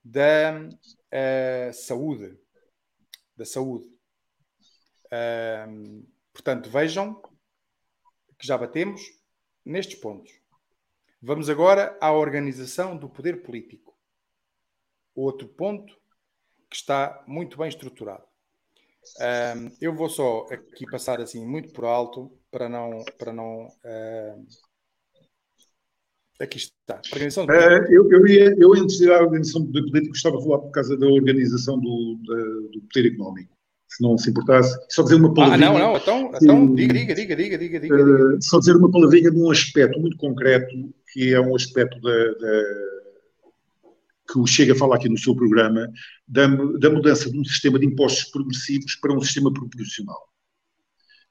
da 0.03 0.69
saúde. 1.73 2.37
Da 3.35 3.45
saúde. 3.45 3.85
portanto, 6.33 6.69
vejam 6.69 7.21
que 8.39 8.45
já 8.45 8.57
batemos 8.57 9.01
nestes 9.63 9.99
pontos. 9.99 10.31
Vamos 11.21 11.49
agora 11.49 11.97
à 11.99 12.11
organização 12.11 12.95
do 12.95 13.09
poder 13.09 13.41
político 13.41 13.96
outro 15.23 15.47
ponto 15.47 15.93
que 16.69 16.75
está 16.75 17.23
muito 17.27 17.57
bem 17.57 17.69
estruturado. 17.69 18.23
Um, 19.19 19.71
eu 19.79 19.95
vou 19.95 20.09
só 20.09 20.45
aqui 20.51 20.85
passar 20.89 21.21
assim 21.21 21.45
muito 21.45 21.71
por 21.71 21.85
alto 21.85 22.31
para 22.51 22.67
não. 22.67 23.03
Para 23.17 23.31
não 23.31 23.69
aqui 26.39 26.57
está. 26.57 27.01
Organização 27.11 27.45
do 27.45 27.51
uh, 27.51 27.91
eu, 27.91 28.11
eu, 28.11 28.27
ia, 28.27 28.55
eu, 28.57 28.73
antes 28.73 28.97
de 28.97 29.05
ir 29.05 29.11
à 29.11 29.21
organização 29.21 29.63
do 29.63 29.71
político, 29.71 30.09
gostava 30.09 30.37
de 30.37 30.43
falar 30.43 30.59
por 30.59 30.71
causa 30.71 30.97
da 30.97 31.07
organização 31.07 31.79
do, 31.79 32.19
da, 32.27 32.35
do 32.71 32.81
poder 32.81 33.13
económico. 33.13 33.57
Se 33.89 34.03
não 34.03 34.17
se 34.17 34.29
importasse, 34.29 34.77
só 34.89 35.01
dizer 35.01 35.15
uma 35.15 35.33
palavrinha. 35.33 35.69
Ah, 35.69 35.73
não, 35.73 35.79
não, 35.79 35.97
então, 35.97 36.31
então 36.35 36.75
diga, 36.75 36.93
diga, 36.93 37.15
diga, 37.15 37.35
diga, 37.35 37.57
diga, 37.57 37.79
diga, 37.79 37.95
uh, 37.95 38.41
Só 38.41 38.59
dizer 38.59 38.75
uma 38.75 38.91
palavrinha 38.91 39.31
de 39.31 39.37
um 39.37 39.49
aspecto 39.49 39.99
muito 39.99 40.17
concreto, 40.17 40.93
que 41.13 41.33
é 41.33 41.39
um 41.39 41.55
aspecto 41.55 41.99
da, 42.01 42.33
da 42.33 42.63
que 44.31 44.39
o 44.39 44.45
Chega 44.45 44.73
a 44.73 44.75
falar 44.75 44.97
aqui 44.97 45.09
no 45.09 45.17
seu 45.17 45.35
programa, 45.35 45.89
da, 46.27 46.47
da 46.47 46.89
mudança 46.89 47.31
de 47.31 47.39
um 47.39 47.43
sistema 47.43 47.79
de 47.79 47.85
impostos 47.85 48.29
progressivos 48.31 48.95
para 48.95 49.13
um 49.13 49.21
sistema 49.21 49.51
proporcional. 49.53 50.27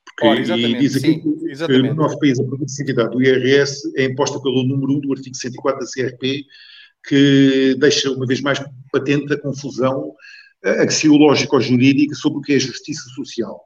Porque, 0.04 0.26
Ora, 0.26 0.40
exatamente, 0.40 0.80
diz 0.80 0.96
aqui 0.96 1.06
sim, 1.06 1.66
que 1.66 1.78
no 1.78 1.94
nosso 1.94 2.18
país 2.18 2.40
a 2.40 2.44
progressividade 2.44 3.10
do 3.10 3.22
IRS 3.22 3.92
é 3.96 4.04
imposta 4.04 4.40
pelo 4.40 4.62
número 4.62 4.94
1 4.94 5.00
do 5.00 5.12
artigo 5.12 5.36
104 5.36 5.80
da 5.80 5.86
CRP, 5.86 6.44
que 7.06 7.76
deixa 7.78 8.10
uma 8.10 8.26
vez 8.26 8.40
mais 8.40 8.64
patente 8.90 9.32
a 9.32 9.40
confusão 9.40 10.14
axiológico-jurídica 10.64 12.14
sobre 12.14 12.38
o 12.38 12.42
que 12.42 12.54
é 12.54 12.58
justiça 12.58 13.08
social. 13.10 13.60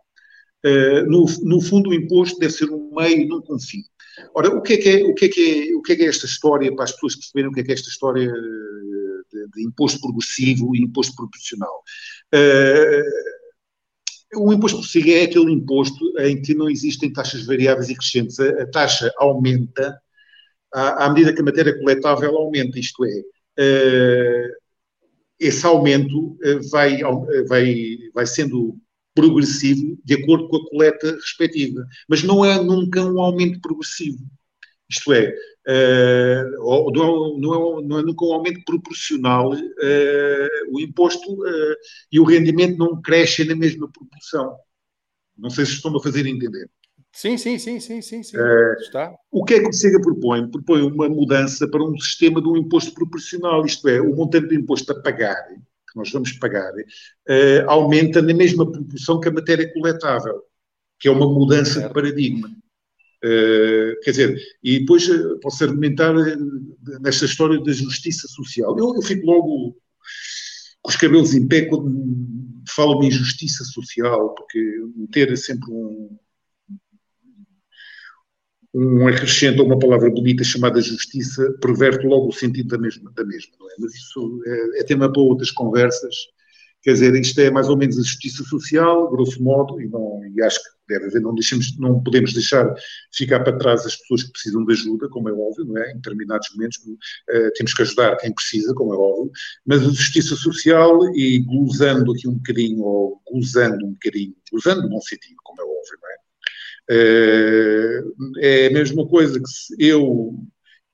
Uh, 0.64 1.06
no, 1.08 1.24
no, 1.42 1.60
fundo, 1.60 1.90
o 1.90 1.94
imposto 1.94 2.38
deve 2.38 2.52
ser 2.52 2.68
um 2.70 2.90
meio, 2.94 3.28
nunca 3.28 3.54
um 3.54 3.58
fim. 3.58 3.82
Ora, 4.34 4.48
o 4.54 4.60
que, 4.60 4.74
é 4.74 4.76
que 4.76 4.88
é, 4.88 5.04
o, 5.04 5.14
que 5.14 5.24
é 5.24 5.28
que 5.28 5.70
é, 5.70 5.76
o 5.76 5.82
que 5.82 5.92
é 5.92 5.96
que 5.96 6.02
é 6.02 6.06
esta 6.06 6.26
história, 6.26 6.74
para 6.74 6.84
as 6.84 6.92
pessoas 6.92 7.16
perceberem 7.16 7.50
o 7.50 7.52
que 7.54 7.60
é 7.60 7.62
que 7.62 7.70
é 7.70 7.74
esta 7.74 7.88
história 7.88 8.30
de, 9.32 9.48
de 9.48 9.66
imposto 9.66 10.00
progressivo 10.00 10.74
e 10.74 10.82
imposto 10.82 11.14
proporcional. 11.14 11.82
Uh, 12.34 13.40
o 14.36 14.52
imposto 14.52 14.78
progressivo 14.78 15.10
é 15.10 15.22
aquele 15.22 15.52
imposto 15.52 16.18
em 16.20 16.40
que 16.40 16.54
não 16.54 16.68
existem 16.68 17.12
taxas 17.12 17.44
variáveis 17.44 17.88
e 17.88 17.96
crescentes. 17.96 18.38
A, 18.38 18.66
taxa 18.66 19.12
aumenta 19.18 20.00
à, 20.72 21.06
à, 21.06 21.10
medida 21.10 21.32
que 21.32 21.40
a 21.40 21.44
matéria 21.44 21.78
coletável 21.78 22.36
aumenta, 22.36 22.78
isto 22.78 23.04
é, 23.04 23.20
uh, 23.60 24.48
esse 25.38 25.66
aumento 25.66 26.38
uh, 26.44 26.70
vai, 26.70 27.00
vai, 27.48 27.98
vai 28.14 28.26
sendo 28.26 28.78
progressivo 29.14 29.98
de 30.04 30.14
acordo 30.14 30.48
com 30.48 30.56
a 30.56 30.70
coleta 30.70 31.12
respectiva. 31.12 31.84
Mas 32.08 32.22
não 32.22 32.44
é 32.44 32.62
nunca 32.62 33.04
um 33.04 33.20
aumento 33.20 33.60
progressivo. 33.60 34.24
Isto 34.90 35.12
é, 35.12 35.32
uh, 35.68 36.90
não, 36.90 37.38
não, 37.38 37.78
é, 37.78 37.82
não 37.82 37.98
é 38.00 38.02
nunca 38.02 38.24
um 38.24 38.32
aumento 38.32 38.60
proporcional, 38.64 39.52
uh, 39.52 40.72
o 40.72 40.80
imposto 40.80 41.32
uh, 41.32 41.76
e 42.10 42.18
o 42.18 42.24
rendimento 42.24 42.76
não 42.76 43.00
crescem 43.00 43.46
na 43.46 43.54
mesma 43.54 43.88
proporção. 43.88 44.56
Não 45.38 45.48
sei 45.48 45.64
se 45.64 45.74
estão 45.74 45.96
a 45.96 46.02
fazer 46.02 46.26
entender. 46.26 46.68
Sim, 47.12 47.36
sim, 47.36 47.58
sim, 47.58 47.78
sim, 47.78 48.02
sim, 48.02 48.22
sim. 48.22 48.36
Está. 48.80 49.12
O 49.30 49.44
que 49.44 49.54
é 49.54 49.60
que 49.60 49.68
o 49.68 49.72
SEGA 49.72 50.00
propõe? 50.00 50.48
Propõe 50.48 50.82
uma 50.82 51.08
mudança 51.08 51.68
para 51.68 51.82
um 51.82 51.98
sistema 51.98 52.40
de 52.40 52.48
um 52.48 52.56
imposto 52.56 52.92
proporcional, 52.92 53.64
isto 53.64 53.88
é, 53.88 54.00
o 54.00 54.14
montante 54.14 54.48
do 54.48 54.54
imposto 54.54 54.92
a 54.92 55.00
pagar, 55.00 55.48
que 55.48 55.96
nós 55.96 56.10
vamos 56.12 56.32
pagar, 56.34 56.72
aumenta 57.66 58.22
na 58.22 58.32
mesma 58.32 58.70
proporção 58.70 59.18
que 59.18 59.28
a 59.28 59.32
matéria 59.32 59.72
coletável, 59.72 60.40
que 61.00 61.08
é 61.08 61.10
uma 61.10 61.26
mudança 61.26 61.80
de 61.80 61.92
paradigma. 61.92 62.48
Uh, 63.22 64.00
quer 64.02 64.12
dizer, 64.12 64.38
e 64.64 64.80
depois 64.80 65.06
uh, 65.08 65.38
posso 65.40 65.62
argumentar 65.62 66.16
uh, 66.16 67.00
nesta 67.00 67.26
história 67.26 67.62
da 67.62 67.72
justiça 67.72 68.26
social. 68.28 68.78
Eu, 68.78 68.94
eu, 68.94 69.02
fico 69.02 69.26
logo 69.26 69.76
com 70.80 70.90
os 70.90 70.96
cabelos 70.96 71.34
em 71.34 71.46
pé 71.46 71.66
quando 71.66 72.16
falam 72.66 73.02
em 73.02 73.10
justiça 73.10 73.62
social, 73.64 74.34
porque 74.34 74.58
meter 74.96 75.36
sempre 75.36 75.70
um, 75.70 76.18
um 78.72 79.06
acrescento 79.06 79.60
a 79.60 79.66
uma 79.66 79.78
palavra 79.78 80.08
bonita 80.10 80.42
chamada 80.42 80.80
justiça 80.80 81.52
perverte 81.60 82.06
logo 82.06 82.28
o 82.28 82.32
sentido 82.32 82.68
da 82.68 82.78
mesma, 82.78 83.12
da 83.12 83.24
mesma 83.24 83.52
não 83.58 83.70
é? 83.70 83.74
Mas 83.80 83.94
isso 83.96 84.42
é, 84.46 84.80
é 84.80 84.84
tema 84.84 85.12
para 85.12 85.20
outras 85.20 85.50
conversas 85.50 86.14
Quer 86.82 86.94
dizer, 86.94 87.14
isto 87.14 87.38
é 87.40 87.50
mais 87.50 87.68
ou 87.68 87.76
menos 87.76 87.98
a 87.98 88.02
justiça 88.02 88.42
social, 88.44 89.10
grosso 89.10 89.42
modo, 89.42 89.80
e, 89.80 89.86
não, 89.86 90.20
e 90.24 90.42
acho 90.42 90.58
que 90.58 90.70
deve 90.88 91.06
haver, 91.06 91.20
não, 91.20 91.34
deixemos, 91.34 91.78
não 91.78 92.02
podemos 92.02 92.32
deixar 92.32 92.74
ficar 93.12 93.40
para 93.40 93.58
trás 93.58 93.84
as 93.84 93.96
pessoas 93.96 94.24
que 94.24 94.32
precisam 94.32 94.64
de 94.64 94.72
ajuda, 94.72 95.08
como 95.10 95.28
é 95.28 95.32
óbvio, 95.32 95.66
não 95.66 95.76
é? 95.76 95.92
Em 95.92 95.96
determinados 95.96 96.48
momentos 96.54 96.78
uh, 96.78 97.52
temos 97.54 97.74
que 97.74 97.82
ajudar 97.82 98.16
quem 98.16 98.32
precisa, 98.34 98.74
como 98.74 98.94
é 98.94 98.96
óbvio, 98.96 99.30
mas 99.66 99.82
a 99.82 99.90
justiça 99.90 100.34
social, 100.36 100.98
e 101.14 101.38
gozando 101.40 102.12
aqui 102.12 102.26
um 102.26 102.34
bocadinho, 102.34 102.82
ou 102.82 103.20
gozando 103.30 103.84
um 103.84 103.92
bocadinho, 103.92 104.34
gozando 104.50 104.88
num 104.88 105.00
sentido, 105.02 105.36
como 105.44 105.60
é 105.60 105.64
óbvio, 105.64 105.98
não 106.02 106.10
é? 106.10 106.20
Uh, 106.92 108.40
é 108.40 108.66
a 108.66 108.70
mesma 108.70 109.06
coisa 109.06 109.38
que 109.38 109.48
se 109.48 109.74
eu 109.78 110.34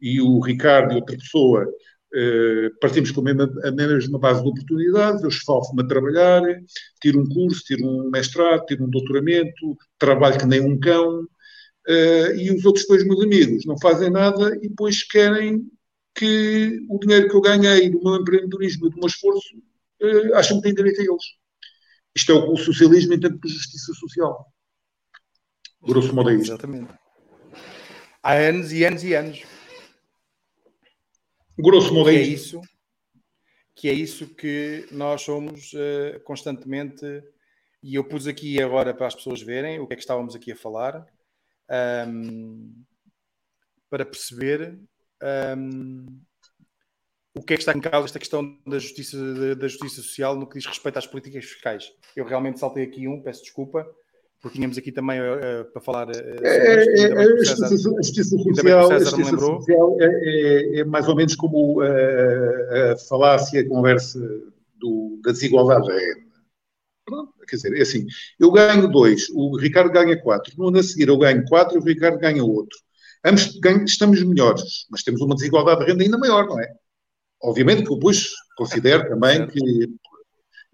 e 0.01 0.21
o 0.21 0.41
Ricardo 0.41 0.93
e 0.93 0.97
outra 0.97 1.17
pessoa 1.17 1.67
partimos 2.81 3.11
com 3.11 3.21
a 3.21 3.25
mesma, 3.25 4.19
base 4.19 4.43
de 4.43 4.49
oportunidades, 4.49 5.23
eu 5.23 5.29
esforço-me 5.29 5.83
a 5.83 5.87
trabalhar, 5.87 6.43
tiro 7.01 7.21
um 7.21 7.27
curso, 7.27 7.63
tiro 7.65 7.87
um 7.87 8.11
mestrado, 8.11 8.65
tiro 8.67 8.85
um 8.85 8.91
doutoramento, 8.91 9.77
trabalho 9.99 10.39
que 10.39 10.47
nem 10.47 10.61
um 10.61 10.79
cão, 10.79 11.27
uh, 11.89 12.35
e 12.37 12.51
os 12.51 12.65
outros 12.65 12.87
dois 12.87 13.05
meus 13.05 13.23
amigos 13.23 13.65
não 13.65 13.79
fazem 13.79 14.11
nada 14.11 14.57
e 14.57 14.69
depois 14.69 15.03
querem 15.03 15.69
que 16.15 16.81
o 16.89 16.99
dinheiro 16.99 17.29
que 17.29 17.37
eu 17.37 17.41
ganhei 17.41 17.91
do 17.91 18.03
meu 18.03 18.17
empreendedorismo 18.17 18.87
e 18.87 18.91
do 18.91 18.97
meu 18.97 19.07
esforço 19.07 19.57
uh, 20.03 20.35
acham 20.35 20.57
que 20.57 20.65
tem 20.65 20.75
direito 20.75 21.01
a 21.01 21.05
eles. 21.05 21.25
Isto 22.15 22.33
é 22.33 22.35
o 22.35 22.57
socialismo 22.57 23.13
em 23.13 23.21
termos 23.21 23.41
de 23.43 23.49
justiça 23.49 23.93
social. 23.93 24.47
Grosso 25.83 26.15
modo 26.15 26.31
é 26.31 26.35
isto. 26.35 26.53
Exatamente. 26.53 26.89
Há 28.23 28.33
anos 28.33 28.73
e 28.73 28.85
anos 28.85 29.05
e 29.05 29.15
anos. 29.15 29.56
Grosso 31.59 31.93
modo 31.95 32.11
que 32.11 32.17
é 32.17 32.23
isso. 32.23 32.61
Que 33.75 33.89
é 33.89 33.93
isso 33.93 34.35
que 34.35 34.87
nós 34.91 35.23
somos 35.23 35.73
uh, 35.73 36.21
constantemente. 36.25 37.05
E 37.83 37.95
eu 37.95 38.05
pus 38.05 38.27
aqui 38.27 38.61
agora 38.61 38.93
para 38.93 39.07
as 39.07 39.15
pessoas 39.15 39.41
verem 39.41 39.81
o 39.81 39.87
que 39.87 39.95
é 39.95 39.97
que 39.97 40.03
estávamos 40.03 40.35
aqui 40.35 40.53
a 40.53 40.57
falar, 40.57 41.07
um, 42.09 42.85
para 43.89 44.05
perceber 44.05 44.79
um, 45.57 46.21
o 47.35 47.43
que 47.43 47.55
é 47.55 47.57
que 47.57 47.63
está 47.63 47.73
em 47.73 47.81
causa 47.81 48.07
esta 48.07 48.19
questão 48.19 48.59
da 48.67 48.79
justiça, 48.79 49.55
da 49.55 49.69
justiça 49.69 49.97
social 49.97 50.35
no 50.35 50.49
que 50.49 50.59
diz 50.59 50.67
respeito 50.67 50.99
às 50.99 51.07
políticas 51.07 51.45
fiscais. 51.45 51.93
Eu 52.17 52.25
realmente 52.25 52.59
saltei 52.59 52.83
aqui 52.83 53.07
um, 53.07 53.23
peço 53.23 53.43
desculpa, 53.43 53.87
porque 54.41 54.59
tínhamos 54.59 54.79
aqui 54.79 54.93
também 54.93 55.21
uh, 55.21 55.65
para 55.73 55.81
falar. 55.81 56.09
Uh, 56.09 56.13
é, 56.43 57.01
é, 57.01 57.13
a, 57.13 57.37
justiça, 57.37 57.69
social, 57.69 57.95
a 57.97 58.99
justiça 58.99 59.39
social 59.39 59.97
é, 60.01 60.07
é, 60.07 60.79
é, 60.81 60.85
mais 60.85 61.09
ou 61.09 61.17
menos 61.17 61.35
como 61.35 61.81
a, 61.81 62.93
a 62.93 62.97
falácia, 63.09 63.61
a 63.61 63.69
conversa 63.69 64.21
do, 64.79 65.21
da 65.25 65.33
desigualdade. 65.33 65.89
Quer 67.49 67.57
dizer, 67.57 67.77
é 67.79 67.83
assim, 67.83 68.05
eu 68.39 68.51
ganho 68.51 68.89
dois, 68.89 69.29
o 69.31 69.57
Ricardo 69.57 69.93
ganha 69.93 70.21
quatro, 70.21 70.53
no 70.59 70.69
ano 70.69 70.79
a 70.79 70.83
seguir 70.83 71.09
eu 71.09 71.19
ganho 71.19 71.45
quatro 71.45 71.77
e 71.77 71.81
o 71.81 71.85
Ricardo 71.85 72.19
ganha 72.19 72.45
outro. 72.45 72.77
Ambos 73.25 73.59
estamos 73.87 74.23
melhores, 74.23 74.87
mas 74.91 75.03
temos 75.03 75.21
uma 75.21 75.35
desigualdade 75.35 75.81
de 75.81 75.87
renda 75.87 76.03
ainda 76.03 76.19
maior, 76.19 76.47
não 76.47 76.61
é? 76.61 76.69
Obviamente 77.43 77.85
que 77.85 77.91
eu 77.91 77.97
depois 77.97 78.31
considero 78.57 79.09
também 79.09 79.47
que, 79.47 79.61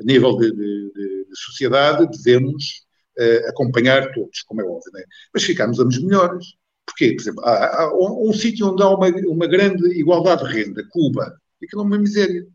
a 0.01 0.05
nível 0.05 0.37
de, 0.39 0.51
de, 0.53 0.93
de 0.95 1.37
sociedade, 1.37 2.09
devemos 2.11 2.82
uh, 3.19 3.49
acompanhar 3.49 4.13
todos, 4.13 4.43
como 4.43 4.61
é 4.61 4.65
óbvio, 4.65 4.93
né? 4.93 5.05
mas 5.33 5.43
ficamos 5.45 5.79
anos 5.81 5.99
melhores. 6.03 6.55
Porquê? 6.87 7.15
Por 7.15 7.23
exemplo, 7.23 7.45
há, 7.45 7.83
há 7.83 7.95
um, 7.97 8.29
um 8.29 8.33
sítio 8.33 8.69
onde 8.69 8.83
há 8.83 8.89
uma, 8.89 9.09
uma 9.09 9.47
grande 9.47 9.87
igualdade 9.99 10.45
de 10.45 10.53
renda, 10.53 10.85
Cuba, 10.91 11.39
aquilo 11.63 11.83
é 11.83 11.85
uma 11.85 11.99
miséria. 11.99 12.47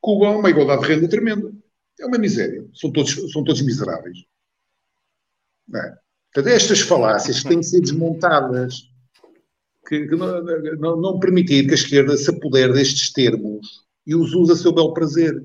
Cuba 0.00 0.26
é 0.26 0.30
uma 0.30 0.50
igualdade 0.50 0.82
de 0.82 0.88
renda 0.88 1.08
tremenda. 1.08 1.52
É 2.00 2.06
uma 2.06 2.18
miséria. 2.18 2.66
São 2.74 2.90
todos, 2.90 3.32
são 3.32 3.44
todos 3.44 3.62
miseráveis. 3.62 4.18
É? 5.74 5.94
Portanto, 6.32 6.52
estas 6.52 6.80
falácias 6.80 7.42
têm 7.44 7.60
que 7.60 7.66
ser 7.66 7.80
desmontadas, 7.80 8.90
que, 9.86 10.06
que 10.08 10.16
não, 10.16 10.42
não, 10.78 10.96
não, 10.96 11.20
permitir 11.20 11.66
que 11.66 11.72
a 11.72 11.74
esquerda 11.74 12.16
se 12.16 12.30
apodere 12.30 12.72
destes 12.72 13.12
termos 13.12 13.84
e 14.06 14.14
os 14.14 14.32
use 14.34 14.52
a 14.52 14.56
seu 14.56 14.72
bel 14.72 14.92
prazer 14.92 15.44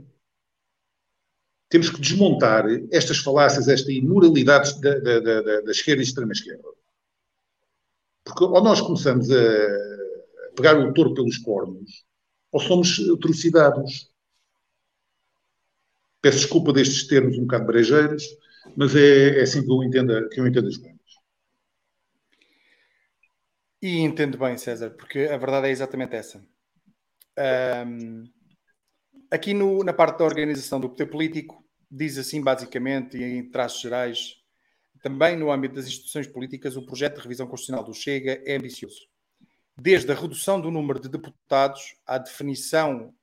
temos 1.69 1.89
que 1.89 1.99
desmontar 1.99 2.65
estas 2.91 3.17
falácias, 3.17 3.67
esta 3.67 3.91
imoralidade 3.91 4.79
da, 4.81 4.99
da, 4.99 5.19
da, 5.19 5.61
da 5.61 5.71
esquerda 5.71 6.01
e 6.01 6.05
extrema-esquerda. 6.05 6.63
Porque 8.23 8.43
ou 8.43 8.63
nós 8.63 8.81
começamos 8.81 9.29
a 9.31 10.55
pegar 10.55 10.77
o 10.77 10.93
touro 10.93 11.13
pelos 11.13 11.37
cornos, 11.37 12.05
ou 12.51 12.59
somos 12.59 12.97
atrocidades. 13.09 14.09
Peço 16.21 16.39
desculpa 16.39 16.73
destes 16.73 17.07
termos 17.07 17.37
um 17.37 17.41
bocado 17.41 17.65
brejeiros, 17.65 18.23
mas 18.75 18.95
é, 18.95 19.39
é 19.39 19.41
assim 19.43 19.63
que 19.63 19.71
eu, 19.71 19.83
entendo, 19.83 20.29
que 20.29 20.39
eu 20.39 20.47
entendo 20.47 20.67
as 20.67 20.77
coisas. 20.77 20.97
E 23.81 23.99
entendo 23.99 24.37
bem, 24.37 24.57
César, 24.57 24.89
porque 24.91 25.19
a 25.31 25.37
verdade 25.37 25.67
é 25.67 25.71
exatamente 25.71 26.15
essa. 26.15 26.43
Um, 27.85 28.23
aqui 29.31 29.53
no, 29.53 29.83
na 29.83 29.93
parte 29.93 30.19
da 30.19 30.25
organização 30.25 30.79
do 30.79 30.89
poder 30.89 31.07
político, 31.07 31.63
diz 31.89 32.17
assim 32.17 32.41
basicamente, 32.41 33.17
e 33.17 33.23
em 33.23 33.49
traços 33.49 33.81
gerais, 33.81 34.37
também 35.01 35.37
no 35.37 35.51
âmbito 35.51 35.75
das 35.75 35.87
instituições 35.87 36.27
políticas, 36.27 36.75
o 36.75 36.85
projeto 36.85 37.15
de 37.15 37.21
revisão 37.21 37.47
constitucional 37.47 37.83
do 37.83 37.93
Chega 37.93 38.41
é 38.45 38.55
ambicioso. 38.55 39.07
Desde 39.75 40.11
a 40.11 40.15
redução 40.15 40.59
do 40.59 40.71
número 40.71 40.99
de 40.99 41.07
deputados 41.07 41.95
à 42.05 42.17
definição 42.17 43.13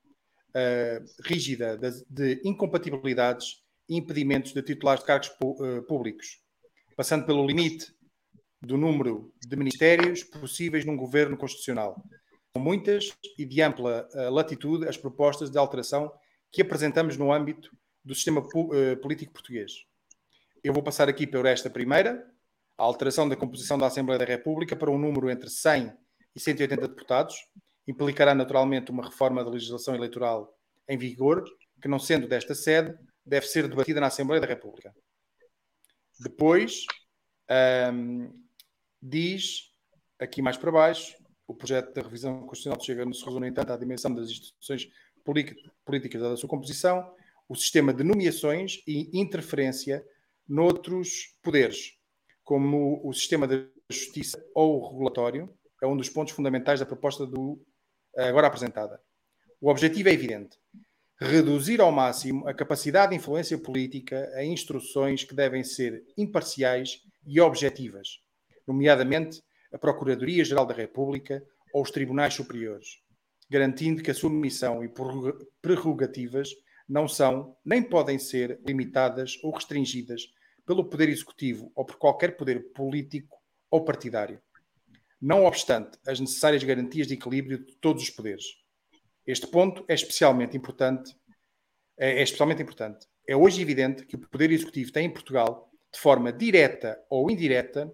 uh, 0.55 1.05
rígida 1.24 1.76
de, 1.76 2.05
de, 2.09 2.40
incompatibilidades 2.44 3.62
e 3.89 3.97
impedimentos 3.97 4.52
de 4.52 4.62
titulares 4.62 5.01
de 5.01 5.06
cargos 5.06 5.31
uh, 5.43 5.82
públicos, 5.82 6.40
passando 6.97 7.26
pelo 7.26 7.47
limite 7.47 7.93
do 8.62 8.78
número 8.78 9.32
de 9.44 9.56
ministérios 9.56 10.22
possíveis 10.22 10.85
num 10.85 10.97
governo 10.97 11.36
constitucional, 11.36 12.02
muitas 12.59 13.12
e 13.36 13.44
de 13.44 13.60
ampla 13.60 14.09
uh, 14.14 14.31
latitude 14.31 14.89
as 14.89 14.97
propostas 14.97 15.51
de 15.51 15.59
alteração 15.59 16.12
que 16.52 16.62
apresentamos 16.62 17.16
no 17.16 17.32
âmbito 17.32 17.76
do 18.05 18.14
sistema 18.14 18.40
uh, 18.40 18.97
político 19.01 19.32
português. 19.32 19.85
Eu 20.62 20.72
vou 20.72 20.82
passar 20.82 21.09
aqui 21.09 21.26
por 21.26 21.47
esta 21.47 21.68
primeira, 21.68 22.24
a 22.78 22.82
alteração 22.85 23.28
da 23.28 23.36
composição 23.36 23.76
da 23.76 23.86
Assembleia 23.86 24.18
da 24.18 24.24
República 24.24 24.76
para 24.76 24.90
um 24.90 24.98
número 24.98 25.28
entre 25.31 25.51
100 25.51 25.93
e 26.35 26.40
180 26.40 26.89
deputados, 26.89 27.35
implicará 27.86 28.35
naturalmente 28.35 28.90
uma 28.90 29.05
reforma 29.05 29.44
da 29.44 29.51
legislação 29.51 29.94
eleitoral 29.94 30.56
em 30.89 30.97
vigor, 30.97 31.44
que 31.81 31.89
não 31.89 31.98
sendo 31.98 32.26
desta 32.26 32.55
sede, 32.55 32.97
deve 33.26 33.47
ser 33.47 33.68
debatida 33.68 34.01
na 34.01 34.06
Assembleia 34.06 34.40
da 34.40 34.47
República. 34.47 34.94
Depois, 36.18 36.85
diz, 39.02 39.70
aqui 40.18 40.40
mais 40.40 40.56
para 40.56 40.72
baixo, 40.72 41.14
o 41.46 41.54
projeto 41.54 41.92
da 41.92 42.02
revisão 42.02 42.40
constitucional 42.40 42.80
chega, 42.80 43.04
no 43.04 43.14
se 43.14 43.24
resume, 43.24 43.40
no 43.40 43.46
entanto, 43.46 43.72
à 43.72 43.76
dimensão 43.76 44.14
das 44.14 44.28
instituições 44.28 44.88
políticas 45.84 46.22
da 46.22 46.36
sua 46.36 46.48
composição, 46.48 47.14
o 47.48 47.54
sistema 47.54 47.92
de 47.92 48.02
nomeações 48.02 48.82
e 48.86 49.10
interferência 49.18 50.04
noutros 50.48 51.36
poderes, 51.42 51.96
como 52.42 53.00
o 53.06 53.12
sistema 53.12 53.46
de 53.46 53.68
justiça 53.90 54.42
ou 54.54 54.80
o 54.80 54.88
regulatório, 54.88 55.52
é 55.82 55.86
um 55.86 55.96
dos 55.96 56.08
pontos 56.08 56.34
fundamentais 56.34 56.80
da 56.80 56.86
proposta 56.86 57.26
do, 57.26 57.60
agora 58.16 58.46
apresentada. 58.46 59.00
O 59.60 59.70
objetivo 59.70 60.08
é 60.08 60.12
evidente: 60.12 60.58
reduzir 61.18 61.80
ao 61.80 61.92
máximo 61.92 62.46
a 62.48 62.54
capacidade 62.54 63.10
de 63.10 63.16
influência 63.16 63.58
política 63.58 64.30
a 64.34 64.44
instruções 64.44 65.24
que 65.24 65.34
devem 65.34 65.62
ser 65.62 66.04
imparciais 66.16 67.02
e 67.26 67.40
objetivas, 67.40 68.20
nomeadamente 68.66 69.42
a 69.74 69.78
Procuradoria-Geral 69.78 70.64
da 70.64 70.72
República 70.72 71.44
ou 71.72 71.82
os 71.82 71.90
Tribunais 71.90 72.32
Superiores, 72.32 73.01
garantindo 73.51 74.02
que 74.02 74.10
a 74.10 74.14
sua 74.14 74.30
missão 74.30 74.84
e 74.84 74.92
prerrogativas 75.60 76.51
não 76.88 77.09
são 77.09 77.56
nem 77.64 77.82
podem 77.82 78.18
ser 78.18 78.60
limitadas 78.64 79.36
ou 79.42 79.52
restringidas 79.52 80.22
pelo 80.64 80.88
Poder 80.88 81.09
Executivo 81.09 81.72
ou 81.74 81.84
por 81.84 81.96
qualquer 81.96 82.36
poder 82.36 82.72
político 82.72 83.36
ou 83.70 83.84
partidário, 83.84 84.40
não 85.20 85.44
obstante 85.44 85.98
as 86.06 86.20
necessárias 86.20 86.62
garantias 86.62 87.06
de 87.06 87.14
equilíbrio 87.14 87.64
de 87.64 87.74
todos 87.76 88.02
os 88.02 88.10
poderes. 88.10 88.44
Este 89.26 89.46
ponto 89.46 89.84
é 89.88 89.94
especialmente 89.94 90.56
importante. 90.56 91.16
É, 91.98 92.20
é 92.20 92.22
especialmente 92.22 92.62
importante. 92.62 93.06
É 93.26 93.34
hoje 93.34 93.62
evidente 93.62 94.05
que 94.05 94.16
o 94.16 94.18
Poder 94.18 94.52
Executivo 94.52 94.92
tem 94.92 95.06
em 95.06 95.12
Portugal, 95.12 95.70
de 95.92 95.98
forma 95.98 96.32
direta 96.32 97.02
ou 97.09 97.30
indireta, 97.30 97.90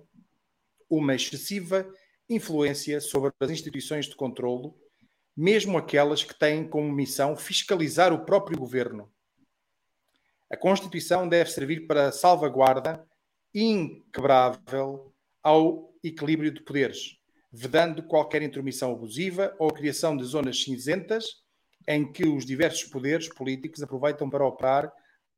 uma 0.90 1.14
excessiva 1.14 1.88
influência 2.28 3.00
sobre 3.00 3.32
as 3.40 3.50
instituições 3.50 4.06
de 4.06 4.16
controlo, 4.16 4.76
mesmo 5.36 5.78
aquelas 5.78 6.22
que 6.22 6.38
têm 6.38 6.68
como 6.68 6.92
missão 6.92 7.36
fiscalizar 7.36 8.12
o 8.12 8.24
próprio 8.24 8.58
governo. 8.58 9.10
A 10.50 10.56
Constituição 10.56 11.28
deve 11.28 11.50
servir 11.50 11.86
para 11.86 12.10
salvaguarda 12.10 13.06
inquebrável 13.54 15.14
ao 15.42 15.94
equilíbrio 16.02 16.52
de 16.52 16.62
poderes, 16.62 17.16
vedando 17.52 18.02
qualquer 18.02 18.42
intromissão 18.42 18.92
abusiva 18.92 19.54
ou 19.58 19.72
criação 19.72 20.16
de 20.16 20.24
zonas 20.24 20.62
cinzentas 20.62 21.24
em 21.86 22.10
que 22.10 22.26
os 22.26 22.44
diversos 22.44 22.84
poderes 22.84 23.28
políticos 23.28 23.82
aproveitam 23.82 24.28
para 24.28 24.46
operar 24.46 24.92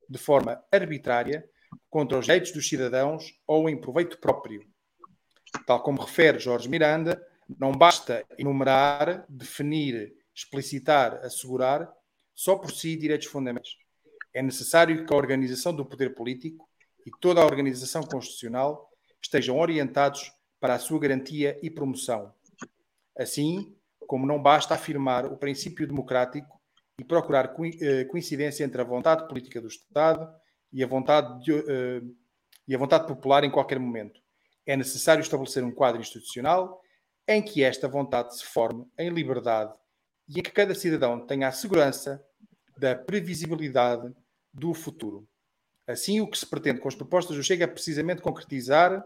de 0.08 0.18
forma 0.18 0.62
arbitrária 0.70 1.48
contra 1.88 2.18
os 2.18 2.26
direitos 2.26 2.52
dos 2.52 2.68
cidadãos 2.68 3.32
ou 3.46 3.68
em 3.68 3.80
proveito 3.80 4.18
próprio. 4.18 4.71
Tal 5.66 5.82
como 5.82 6.02
refere 6.02 6.38
Jorge 6.38 6.68
Miranda, 6.68 7.24
não 7.58 7.72
basta 7.72 8.24
enumerar, 8.38 9.24
definir, 9.28 10.14
explicitar, 10.34 11.14
assegurar 11.24 11.92
só 12.34 12.56
por 12.56 12.72
si 12.72 12.96
direitos 12.96 13.26
fundamentais. 13.26 13.76
É 14.34 14.42
necessário 14.42 15.04
que 15.04 15.12
a 15.12 15.16
organização 15.16 15.74
do 15.74 15.84
poder 15.84 16.14
político 16.14 16.68
e 17.06 17.10
toda 17.20 17.40
a 17.40 17.44
organização 17.44 18.02
constitucional 18.02 18.90
estejam 19.20 19.58
orientados 19.58 20.32
para 20.58 20.74
a 20.74 20.78
sua 20.78 20.98
garantia 20.98 21.58
e 21.62 21.68
promoção. 21.68 22.32
Assim, 23.18 23.74
como 24.06 24.26
não 24.26 24.40
basta 24.40 24.74
afirmar 24.74 25.26
o 25.26 25.36
princípio 25.36 25.86
democrático 25.86 26.60
e 26.98 27.04
procurar 27.04 27.54
eh, 27.80 28.04
coincidência 28.04 28.64
entre 28.64 28.80
a 28.80 28.84
vontade 28.84 29.26
política 29.26 29.60
do 29.60 29.68
Estado 29.68 30.32
e 30.72 30.82
a 30.82 30.86
vontade, 30.86 31.42
de, 31.44 31.52
uh, 31.52 32.16
e 32.66 32.74
a 32.74 32.78
vontade 32.78 33.06
popular 33.06 33.44
em 33.44 33.50
qualquer 33.50 33.78
momento. 33.78 34.21
É 34.66 34.76
necessário 34.76 35.22
estabelecer 35.22 35.64
um 35.64 35.72
quadro 35.72 36.00
institucional 36.00 36.80
em 37.26 37.42
que 37.42 37.62
esta 37.62 37.88
vontade 37.88 38.36
se 38.36 38.44
forme 38.44 38.86
em 38.98 39.10
liberdade 39.10 39.72
e 40.28 40.38
em 40.38 40.42
que 40.42 40.50
cada 40.50 40.74
cidadão 40.74 41.26
tenha 41.26 41.48
a 41.48 41.52
segurança 41.52 42.24
da 42.76 42.96
previsibilidade 42.96 44.12
do 44.52 44.74
futuro. 44.74 45.28
Assim, 45.86 46.20
o 46.20 46.28
que 46.28 46.38
se 46.38 46.46
pretende 46.46 46.80
com 46.80 46.88
as 46.88 46.94
propostas 46.94 47.36
do 47.36 47.42
Chega 47.42 47.64
é 47.64 47.66
precisamente 47.66 48.22
concretizar 48.22 49.04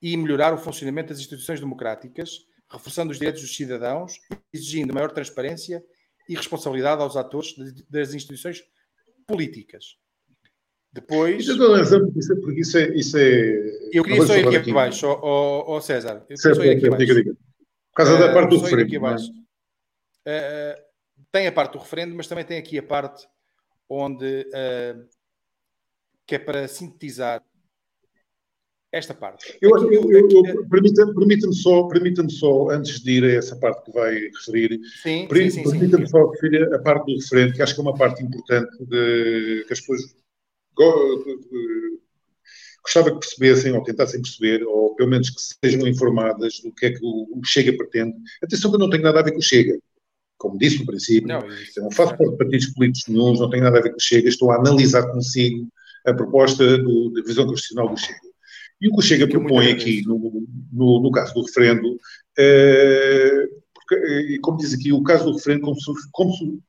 e 0.00 0.16
melhorar 0.16 0.52
o 0.52 0.58
funcionamento 0.58 1.10
das 1.10 1.18
instituições 1.18 1.60
democráticas, 1.60 2.46
reforçando 2.70 3.12
os 3.12 3.18
direitos 3.18 3.42
dos 3.42 3.54
cidadãos, 3.54 4.20
exigindo 4.52 4.94
maior 4.94 5.12
transparência 5.12 5.84
e 6.28 6.34
responsabilidade 6.34 7.02
aos 7.02 7.16
atores 7.16 7.54
das 7.88 8.14
instituições 8.14 8.62
políticas. 9.26 9.96
Depois. 10.92 11.46
Isso 11.46 11.52
é 11.52 12.36
porque 12.36 12.60
isso 12.60 12.78
é. 12.78 12.94
Isso 12.94 13.16
é... 13.16 13.88
Eu 13.92 14.04
queria 14.04 14.26
só 14.26 14.36
ir 14.36 14.46
aqui, 14.46 14.56
aqui 14.56 14.70
abaixo, 14.70 15.06
ó, 15.06 15.64
ó, 15.66 15.80
César. 15.80 16.24
Eu 16.28 16.36
certo, 16.36 16.56
só 16.56 16.64
ir 16.64 16.76
aqui 16.76 16.86
abaixo. 16.86 17.06
Diga, 17.06 17.14
diga. 17.14 17.32
Por 17.32 17.96
causa 17.96 18.14
uh, 18.14 18.18
da 18.18 18.32
parte 18.32 18.50
do 18.50 18.60
referendo. 18.60 19.06
Uh, 19.06 20.82
tem 21.30 21.46
a 21.46 21.52
parte 21.52 21.72
do 21.72 21.78
referendo, 21.78 22.14
mas 22.14 22.26
também 22.26 22.44
tem 22.44 22.58
aqui 22.58 22.78
a 22.78 22.82
parte 22.82 23.26
onde. 23.88 24.46
Uh, 24.48 25.08
que 26.26 26.34
é 26.34 26.38
para 26.38 26.68
sintetizar 26.68 27.42
esta 28.92 29.14
parte. 29.14 29.58
Eu, 29.60 29.70
eu, 29.90 30.10
eu, 30.12 30.28
eu 30.30 30.68
permita-me 30.68 31.14
permita 31.14 31.50
só, 31.52 31.84
permita 31.84 32.28
só, 32.28 32.68
antes 32.68 33.00
de 33.00 33.12
ir 33.12 33.24
a 33.24 33.32
essa 33.32 33.56
parte 33.56 33.84
que 33.86 33.92
vai 33.92 34.14
referir, 34.14 34.78
permita-me 35.02 36.06
só 36.06 36.26
referir 36.30 36.72
a 36.74 36.78
parte 36.78 37.06
do 37.06 37.18
referendo, 37.18 37.54
que 37.54 37.62
acho 37.62 37.74
que 37.74 37.80
é 37.80 37.82
uma 37.82 37.94
parte 37.94 38.22
importante 38.22 38.84
de, 38.84 39.64
que 39.66 39.72
as 39.72 39.80
pessoas 39.80 40.14
gostava 42.82 43.12
que 43.12 43.18
percebessem 43.20 43.72
ou 43.72 43.82
tentassem 43.82 44.20
perceber, 44.20 44.64
ou 44.64 44.94
pelo 44.94 45.10
menos 45.10 45.30
que 45.30 45.40
sejam 45.64 45.86
informadas 45.86 46.60
do 46.60 46.72
que 46.72 46.86
é 46.86 46.90
que 46.90 47.00
o, 47.02 47.40
Chega 47.44 47.76
pretende. 47.76 48.14
Atenção 48.42 48.70
que 48.70 48.76
eu 48.76 48.80
não 48.80 48.90
tenho 48.90 49.02
nada 49.02 49.20
a 49.20 49.22
ver 49.22 49.32
com 49.32 49.38
o 49.38 49.42
Chega. 49.42 49.78
Como 50.38 50.58
disse 50.58 50.80
no 50.80 50.86
princípio, 50.86 51.28
não, 51.28 51.40
eu 51.40 51.82
não 51.84 51.90
faço 51.90 52.16
parte 52.16 52.32
de 52.32 52.36
partidos 52.36 52.66
políticos 52.68 53.08
nenhum, 53.08 53.34
não 53.34 53.48
tenho 53.48 53.62
nada 53.62 53.78
a 53.78 53.82
ver 53.82 53.90
com 53.90 53.96
o 53.96 54.02
Chega, 54.02 54.28
estou 54.28 54.50
a 54.50 54.56
analisar 54.56 55.06
consigo 55.12 55.68
a 56.04 56.12
proposta 56.12 56.78
do, 56.78 57.10
da 57.10 57.22
visão 57.22 57.46
constitucional 57.46 57.94
do 57.94 58.00
Chega. 58.00 58.32
E 58.80 58.88
o 58.88 58.92
que 58.92 58.98
o 58.98 59.02
Chega 59.02 59.28
propõe 59.28 59.70
aqui, 59.70 60.02
no, 60.04 60.44
no, 60.72 61.00
no, 61.00 61.10
caso 61.12 61.32
do 61.34 61.42
referendo, 61.42 61.96
é, 62.36 63.46
porque, 63.72 64.38
como 64.40 64.58
diz 64.58 64.74
aqui, 64.74 64.92
o 64.92 65.04
caso 65.04 65.24
do 65.26 65.36
referendo 65.36 65.72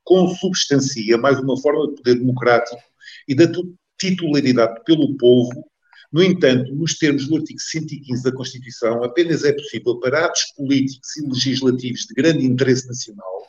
consubstancia 0.04 1.18
mais 1.18 1.40
uma 1.40 1.60
forma 1.60 1.88
de 1.88 1.96
poder 1.96 2.16
democrático 2.16 2.80
e 3.28 3.34
da 3.34 3.48
titularidade 3.98 4.82
pelo 4.86 5.16
povo. 5.18 5.66
No 6.12 6.22
entanto, 6.22 6.74
nos 6.76 6.98
termos 6.98 7.28
do 7.28 7.38
artigo 7.38 7.60
115 7.60 8.24
da 8.24 8.32
Constituição, 8.32 9.04
apenas 9.04 9.44
é 9.44 9.54
possível 9.54 10.00
para 10.00 10.26
atos 10.26 10.44
políticos 10.56 11.18
e 11.18 11.28
legislativos 11.28 12.02
de 12.02 12.14
grande 12.14 12.46
interesse 12.46 12.88
nacional. 12.88 13.48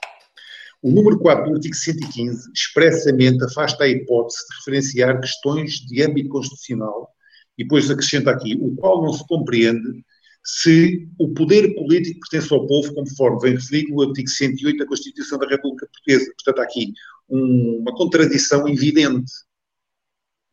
O 0.82 0.90
número 0.90 1.18
4 1.18 1.48
do 1.48 1.56
artigo 1.56 1.74
115 1.74 2.50
expressamente 2.54 3.42
afasta 3.44 3.84
a 3.84 3.88
hipótese 3.88 4.38
de 4.48 4.56
referenciar 4.56 5.20
questões 5.20 5.80
de 5.80 6.02
âmbito 6.02 6.28
constitucional 6.28 7.08
e 7.56 7.64
depois 7.64 7.90
acrescenta 7.90 8.30
aqui, 8.30 8.56
o 8.60 8.74
qual 8.76 9.02
não 9.02 9.12
se 9.12 9.26
compreende 9.26 10.04
se 10.44 11.08
o 11.18 11.32
poder 11.32 11.74
político 11.74 12.20
pertence 12.20 12.52
ao 12.52 12.66
povo, 12.66 12.92
conforme 12.92 13.40
vem 13.40 13.54
referido 13.54 13.94
no 13.94 14.02
artigo 14.02 14.28
108 14.28 14.76
da 14.76 14.86
Constituição 14.86 15.38
da 15.38 15.48
República 15.48 15.86
Portuguesa. 15.86 16.30
Portanto, 16.36 16.58
há 16.58 16.64
aqui 16.64 16.92
um, 17.30 17.78
uma 17.80 17.96
contradição 17.96 18.68
evidente 18.68 19.32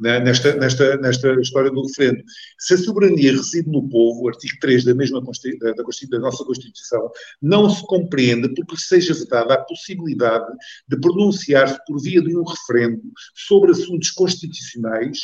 né, 0.01 0.19
nesta, 0.19 0.55
nesta, 0.55 0.97
nesta 0.97 1.31
história 1.39 1.69
do 1.69 1.85
referendo. 1.85 2.23
Se 2.59 2.73
a 2.73 2.77
soberania 2.77 3.31
reside 3.31 3.69
no 3.69 3.87
povo, 3.87 4.23
o 4.23 4.29
artigo 4.29 4.57
3 4.59 4.83
da 4.83 4.95
mesma 4.95 5.21
da, 5.21 5.73
da 5.73 6.19
nossa 6.19 6.43
Constituição, 6.43 7.09
não 7.39 7.69
se 7.69 7.85
compreende 7.85 8.51
porque 8.55 8.75
seja 8.77 9.13
vedada 9.13 9.53
a 9.53 9.63
possibilidade 9.63 10.51
de 10.87 10.99
pronunciar-se 10.99 11.79
por 11.85 12.01
via 12.01 12.21
de 12.21 12.35
um 12.35 12.43
referendo 12.43 13.03
sobre 13.35 13.71
assuntos 13.71 14.09
constitucionais, 14.09 15.19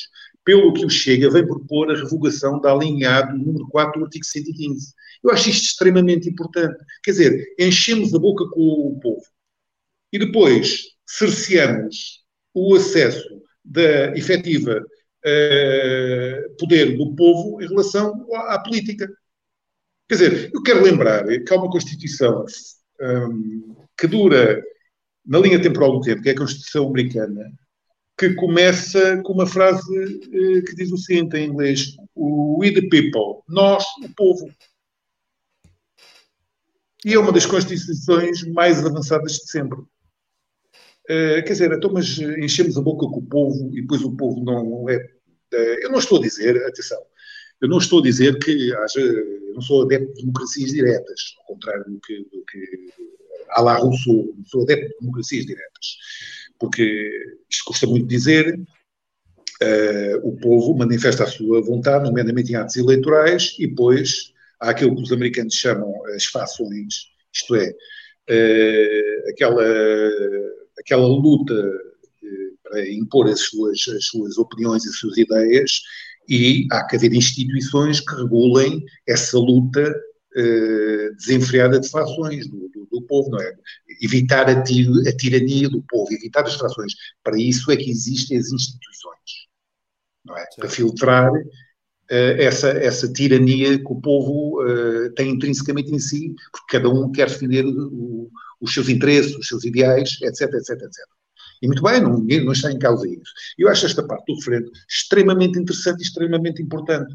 pelo 0.46 0.72
que 0.72 0.86
o 0.86 0.90
Chega 0.90 1.30
vem 1.30 1.46
propor 1.46 1.92
a 1.92 1.96
revogação 1.96 2.62
da 2.62 2.72
alinhado 2.72 3.38
número 3.38 3.68
4 3.68 4.00
do 4.00 4.06
artigo 4.06 4.26
115. 4.26 4.94
Eu 5.24 5.32
acho 5.32 5.50
isto 5.50 5.66
extremamente 5.66 6.30
importante. 6.30 6.78
Quer 7.04 7.12
dizer, 7.12 7.56
enchemos 7.60 8.14
a 8.14 8.20
boca 8.20 8.46
com 8.52 8.62
o 8.62 9.00
povo 9.00 9.26
e 10.14 10.20
depois 10.20 10.84
cerceamos 11.06 12.24
o 12.54 12.76
acesso 12.76 13.42
da 13.68 14.18
efetiva 14.18 14.86
uh, 15.26 16.58
poder 16.58 16.98
do 16.98 17.14
povo 17.16 17.62
em 17.62 17.68
relação 17.68 18.26
à, 18.34 18.56
à, 18.56 18.60
política. 18.60 19.08
Quer 20.08 20.16
dizer, 20.16 20.52
eu 20.54 20.64
quero 20.64 20.84
lembrar 20.84 21.26
que 21.26 21.54
há 21.54 21.58
uma 21.58 21.70
Constituição 21.70 22.46
um, 23.02 23.76
que 23.98 24.08
dura 24.08 24.64
na 25.26 25.40
linha 25.40 25.62
temporal 25.62 25.92
do 25.92 26.02
tempo, 26.02 26.22
que 26.22 26.30
é 26.30 26.32
a 26.32 26.38
Constituição 26.38 26.88
Americana, 26.88 27.52
que 28.18 28.34
começa 28.36 29.22
com 29.24 29.34
uma 29.34 29.46
frase 29.46 29.94
uh, 29.94 30.64
que 30.64 30.76
diz 30.76 30.92
o 30.92 30.98
seguinte 30.98 31.38
em 31.38 31.50
inglês: 31.50 31.96
We 32.16 32.72
the 32.74 32.88
people, 32.90 33.44
nós, 33.48 33.84
o 34.04 34.10
povo. 34.16 34.50
E 37.06 37.14
é 37.14 37.20
uma 37.20 37.32
das 37.32 37.46
constituições 37.46 38.44
mais 38.48 38.84
avançadas 38.84 39.34
de 39.34 39.52
sempre. 39.52 39.80
Uh, 41.10 41.42
quer 41.44 41.54
dizer, 41.54 41.72
então, 41.72 41.92
mas 41.94 42.20
enchemos 42.20 42.78
a 42.78 42.82
boca 42.82 43.08
com 43.08 43.20
o 43.20 43.26
povo 43.26 43.70
e 43.72 43.82
depois 43.82 44.02
o 44.02 44.16
povo 44.16 44.44
não 44.44 44.90
é. 44.90 44.98
Uh, 45.54 45.84
eu 45.84 45.90
não 45.90 46.00
estou 46.00 46.20
a 46.20 46.22
dizer, 46.22 46.58
atenção, 46.66 47.02
eu 47.62 47.70
não 47.70 47.78
estou 47.78 48.00
a 48.00 48.04
dizer 48.04 48.38
que 48.40 48.74
haja. 48.76 49.00
Eu 49.00 49.54
não 49.54 49.62
sou 49.62 49.84
adepto 49.84 50.14
de 50.14 50.22
democracias 50.22 50.72
diretas, 50.72 51.36
ao 51.40 51.46
contrário 51.46 51.86
do 51.86 52.00
que, 52.02 52.18
do 52.32 52.44
que 52.46 52.92
Rousseau, 53.56 54.34
não 54.38 54.46
sou 54.46 54.64
adepto 54.64 54.90
de 54.90 55.00
democracias 55.00 55.46
diretas. 55.46 55.98
Porque 56.60 57.10
isto 57.50 57.64
custa 57.66 57.88
muito 57.88 58.06
dizer, 58.06 58.60
uh, 58.60 60.28
o 60.28 60.36
povo 60.38 60.78
manifesta 60.78 61.24
a 61.24 61.28
sua 61.28 61.62
vontade, 61.62 62.04
nomeadamente 62.04 62.52
em 62.52 62.56
atos 62.56 62.76
eleitorais, 62.76 63.56
e 63.58 63.66
depois 63.66 64.34
há 64.60 64.72
aquilo 64.72 64.96
que 64.96 65.04
os 65.04 65.12
americanos 65.12 65.54
chamam 65.54 66.06
as 66.08 66.26
fações, 66.26 67.08
isto 67.34 67.56
é, 67.56 67.74
aquela 69.30 69.64
aquela 70.80 71.08
luta 71.08 71.54
eh, 71.54 72.52
para 72.64 72.90
impor 72.90 73.28
as 73.28 73.42
suas, 73.42 73.88
as 73.88 74.06
suas 74.06 74.38
opiniões 74.38 74.86
e 74.86 74.90
as 74.90 74.96
suas 74.98 75.18
ideias, 75.18 75.82
e 76.30 76.68
há 76.72 76.86
que 76.86 76.96
haver 76.96 77.14
instituições 77.14 78.00
que 78.00 78.14
regulem 78.16 78.84
essa 79.08 79.38
luta 79.38 79.96
eh, 80.36 81.10
desenfreada 81.18 81.80
de 81.80 81.90
fações 81.90 82.48
do, 82.48 82.70
do, 82.70 82.88
do, 82.92 83.02
povo, 83.04 83.30
não 83.32 83.42
é? 83.42 83.54
Evitar 84.02 84.50
a, 84.50 84.62
tir, 84.62 84.88
a, 85.08 85.16
tirania 85.16 85.70
do 85.70 85.82
povo, 85.84 86.14
evitar 86.14 86.44
as 86.46 86.56
fações. 86.56 86.94
Para 87.24 87.40
isso 87.40 87.72
é 87.72 87.78
que 87.78 87.90
existem 87.90 88.38
as 88.38 88.52
instituições, 88.52 89.48
não 90.26 90.38
é? 90.38 90.42
Sim. 90.42 90.60
Para 90.60 90.70
filtrar 90.70 91.32
eh, 92.10 92.44
essa, 92.44 92.70
essa 92.70 93.12
tirania 93.12 93.78
que 93.78 93.92
o 93.92 94.02
povo 94.02 94.60
tem 95.16 95.30
intrinsecamente 95.32 95.94
em 95.94 96.00
si, 96.00 96.36
porque 96.52 96.78
cada 96.78 96.90
um 96.90 97.12
quer 97.12 97.30
defender 97.30 97.66
o, 97.66 98.30
os 98.60 98.74
seus 98.74 98.90
interesses, 98.90 99.36
os 99.36 99.48
seus 99.48 99.64
ideais, 99.64 100.18
etc, 100.22 100.54
etc, 100.54 100.70
etc. 100.82 101.18
E 101.62 101.68
muito 101.68 101.82
bem, 101.82 102.02
não, 102.02 102.20
não 102.20 102.52
está 102.52 102.72
em 102.72 102.80
causa 102.80 103.08
isso. 103.08 103.32
Eu 103.58 103.70
acho 103.70 103.86
esta 103.86 104.06
parte 104.06 104.26
do 104.28 104.36
referendo 104.36 104.72
extremamente 104.88 105.60
interessante 105.60 106.00
e 106.00 106.04
extremamente 106.04 106.62
importante. 106.62 107.14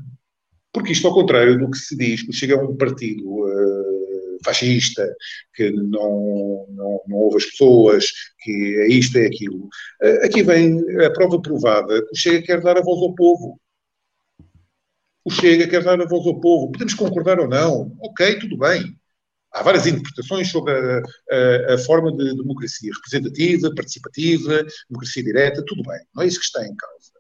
Porque 0.72 0.92
isto, 0.92 1.06
ao 1.06 1.14
contrário 1.14 1.58
do 1.58 1.70
que 1.70 1.76
se 1.78 1.96
diz, 1.96 2.22
que 2.22 2.32
chega 2.32 2.56
um 2.56 2.76
partido 2.76 3.24
uh, 3.24 4.38
fascista, 4.44 5.06
que 5.54 5.70
não, 5.70 6.66
não, 6.70 7.00
não 7.06 7.16
ouve 7.18 7.36
as 7.36 7.46
pessoas, 7.46 8.06
que 8.40 8.78
é 8.80 8.88
isto, 8.88 9.16
é 9.18 9.26
aquilo. 9.26 9.68
Uh, 10.02 10.24
aqui 10.24 10.42
vem 10.42 10.80
a 11.04 11.10
prova 11.12 11.40
provada 11.40 12.02
que 12.02 12.12
o 12.12 12.16
Chega 12.16 12.42
quer 12.42 12.60
dar 12.60 12.78
a 12.78 12.82
voz 12.82 13.00
ao 13.02 13.14
povo. 13.14 13.60
O 15.24 15.30
Chega 15.30 15.68
quer 15.68 15.84
dar 15.84 16.00
a 16.00 16.06
voz 16.06 16.26
ao 16.26 16.40
povo. 16.40 16.72
Podemos 16.72 16.94
concordar 16.94 17.38
ou 17.38 17.48
não. 17.48 17.94
Ok, 18.00 18.38
tudo 18.40 18.56
bem. 18.56 18.96
Há 19.52 19.62
várias 19.62 19.86
interpretações 19.86 20.50
sobre 20.50 20.72
a, 20.72 21.02
a, 21.30 21.74
a, 21.74 21.78
forma 21.78 22.10
de 22.16 22.36
democracia 22.36 22.90
representativa, 22.94 23.74
participativa, 23.74 24.66
democracia 24.88 25.22
direta, 25.22 25.64
tudo 25.66 25.82
bem, 25.82 26.00
não 26.14 26.22
é 26.22 26.26
isso 26.26 26.38
que 26.38 26.46
está 26.46 26.66
em 26.66 26.74
causa. 26.74 27.12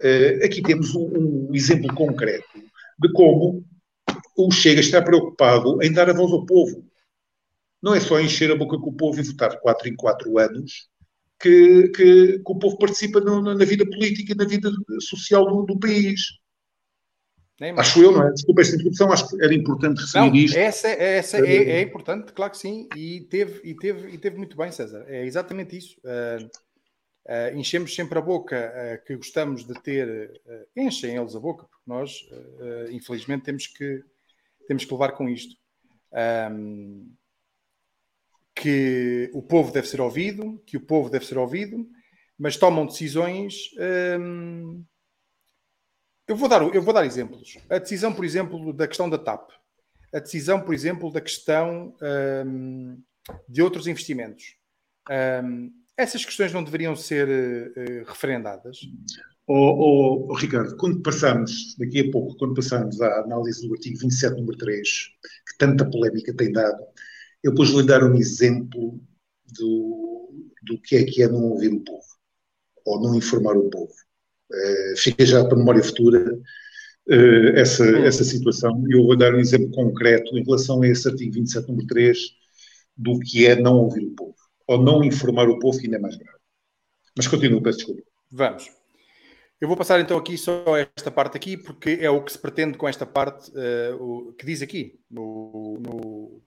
Uh, 0.00 0.44
aqui 0.44 0.62
temos 0.62 0.94
um, 0.94 1.48
um, 1.50 1.54
exemplo 1.54 1.94
concreto 1.94 2.48
de 2.98 3.12
como 3.12 3.64
o 4.36 4.50
Chega 4.50 4.80
está 4.80 5.00
preocupado 5.00 5.82
em 5.82 5.92
dar 5.92 6.10
a 6.10 6.14
voz 6.14 6.32
ao 6.32 6.44
povo. 6.44 6.84
Não 7.82 7.94
é 7.94 8.00
só 8.00 8.18
encher 8.18 8.50
a 8.50 8.56
boca 8.56 8.78
com 8.78 8.90
o 8.90 8.96
povo 8.96 9.20
e 9.20 9.22
votar 9.22 9.50
de 9.50 9.60
4 9.60 9.88
em 9.88 9.94
4 9.94 10.38
anos 10.38 10.88
que, 11.38 11.88
que, 11.88 12.38
que 12.38 12.42
o 12.46 12.58
povo 12.58 12.78
participa 12.78 13.20
no, 13.20 13.40
na 13.42 13.64
vida 13.64 13.84
política 13.84 14.32
e 14.32 14.36
na 14.36 14.44
vida 14.44 14.70
social 15.00 15.46
do, 15.46 15.62
do 15.66 15.78
país. 15.78 16.20
Acho 17.76 18.02
eu, 18.02 18.10
não 18.10 18.26
é? 18.26 18.32
Desculpa 18.32 18.62
esta 18.62 18.74
introdução, 18.74 19.12
acho 19.12 19.28
que 19.28 19.42
era 19.42 19.54
importante 19.54 20.00
receber 20.00 20.26
não, 20.26 20.34
isto. 20.34 20.58
Essa, 20.58 20.88
essa 20.88 21.38
é, 21.38 21.56
é, 21.56 21.80
importante, 21.82 22.32
claro 22.32 22.50
que 22.50 22.58
sim, 22.58 22.88
e 22.96 23.20
teve, 23.30 23.60
e, 23.62 23.74
teve, 23.74 24.08
e 24.10 24.18
teve 24.18 24.36
muito 24.36 24.56
bem, 24.56 24.72
César. 24.72 25.04
É 25.06 25.24
exatamente 25.24 25.76
isso. 25.76 25.96
Uh, 26.00 26.44
uh, 26.46 27.56
enchemos 27.56 27.94
sempre 27.94 28.18
a 28.18 28.22
boca 28.22 28.56
uh, 28.56 29.06
que 29.06 29.14
gostamos 29.14 29.64
de 29.64 29.74
ter, 29.82 30.42
enchem 30.76 31.16
eles 31.16 31.36
a 31.36 31.40
boca, 31.40 31.64
porque 31.64 31.84
nós, 31.86 32.28
infelizmente, 32.90 33.44
temos 33.44 33.68
que, 33.68 34.02
temos 34.66 34.84
que 34.84 34.92
levar 34.92 35.12
com 35.12 35.28
isto. 35.28 35.54
Um, 36.50 37.12
que 38.54 39.30
o 39.32 39.42
povo 39.42 39.72
deve 39.72 39.88
ser 39.88 40.00
ouvido, 40.00 40.62
que 40.64 40.76
o 40.76 40.80
povo 40.80 41.10
deve 41.10 41.26
ser 41.26 41.38
ouvido, 41.38 41.86
mas 42.38 42.56
tomam 42.56 42.86
decisões. 42.86 43.70
Um, 44.18 44.84
eu 46.26 46.36
vou, 46.36 46.48
dar, 46.48 46.62
eu 46.62 46.82
vou 46.82 46.94
dar 46.94 47.04
exemplos. 47.04 47.58
A 47.68 47.78
decisão, 47.78 48.12
por 48.12 48.24
exemplo, 48.24 48.72
da 48.72 48.88
questão 48.88 49.08
da 49.08 49.18
TAP. 49.18 49.50
A 50.12 50.20
decisão, 50.20 50.60
por 50.60 50.74
exemplo, 50.74 51.12
da 51.12 51.20
questão 51.20 51.94
um, 52.46 53.02
de 53.48 53.62
outros 53.62 53.86
investimentos. 53.86 54.56
Um, 55.44 55.70
essas 55.96 56.24
questões 56.24 56.52
não 56.52 56.64
deveriam 56.64 56.96
ser 56.96 57.28
uh, 57.28 58.04
referendadas? 58.06 58.78
Oh, 59.46 60.30
oh, 60.30 60.34
Ricardo, 60.34 60.76
quando 60.76 61.02
passamos, 61.02 61.76
daqui 61.78 62.00
a 62.00 62.10
pouco, 62.10 62.36
quando 62.38 62.54
passamos 62.54 63.00
à 63.00 63.20
análise 63.20 63.66
do 63.66 63.74
artigo 63.74 63.98
27, 63.98 64.36
número 64.36 64.56
3, 64.56 64.88
que 64.88 65.58
tanta 65.58 65.88
polémica 65.88 66.34
tem 66.34 66.50
dado, 66.50 66.82
eu 67.42 67.50
depois 67.50 67.68
lhe 67.70 67.86
dar 67.86 68.02
um 68.02 68.14
exemplo 68.14 68.98
do, 69.58 70.32
do 70.62 70.80
que 70.80 70.96
é 70.96 71.04
que 71.04 71.22
é 71.22 71.28
não 71.28 71.44
ouvir 71.50 71.74
o 71.74 71.84
povo, 71.84 72.06
ou 72.86 73.02
não 73.02 73.14
informar 73.14 73.56
o 73.56 73.68
povo. 73.68 73.92
Uh, 74.54 74.96
fica 74.96 75.26
já 75.26 75.44
para 75.44 75.54
a 75.54 75.58
memória 75.58 75.82
futura 75.82 76.38
uh, 77.08 77.56
essa, 77.56 77.84
hum. 77.84 78.04
essa 78.04 78.24
situação. 78.24 78.84
E 78.88 78.96
eu 78.96 79.04
vou 79.04 79.16
dar 79.16 79.34
um 79.34 79.40
exemplo 79.40 79.70
concreto 79.70 80.36
em 80.36 80.44
relação 80.44 80.82
a 80.82 80.88
esse 80.88 81.08
artigo 81.08 81.34
27, 81.34 81.68
número 81.68 81.86
3, 81.88 82.18
do 82.96 83.18
que 83.18 83.46
é 83.46 83.56
não 83.56 83.76
ouvir 83.76 84.04
o 84.04 84.14
povo, 84.14 84.36
ou 84.66 84.82
não 84.82 85.02
informar 85.02 85.48
o 85.48 85.58
povo, 85.58 85.78
que 85.78 85.86
ainda 85.86 85.96
é 85.96 86.00
mais 86.00 86.16
grave. 86.16 86.38
Mas 87.16 87.26
continuo, 87.26 87.62
peço 87.62 87.78
desculpa. 87.78 88.02
Vamos. 88.30 88.70
Eu 89.60 89.68
vou 89.68 89.76
passar 89.76 90.00
então 90.00 90.18
aqui 90.18 90.36
só 90.36 90.76
esta 90.76 91.10
parte 91.10 91.36
aqui, 91.36 91.56
porque 91.56 91.98
é 92.00 92.10
o 92.10 92.22
que 92.22 92.32
se 92.32 92.38
pretende 92.38 92.76
com 92.76 92.88
esta 92.88 93.06
parte 93.06 93.50
uh, 93.50 94.02
o, 94.02 94.32
que 94.32 94.44
diz 94.44 94.60
aqui 94.60 95.00
no, 95.10 95.78
no, 95.80 96.42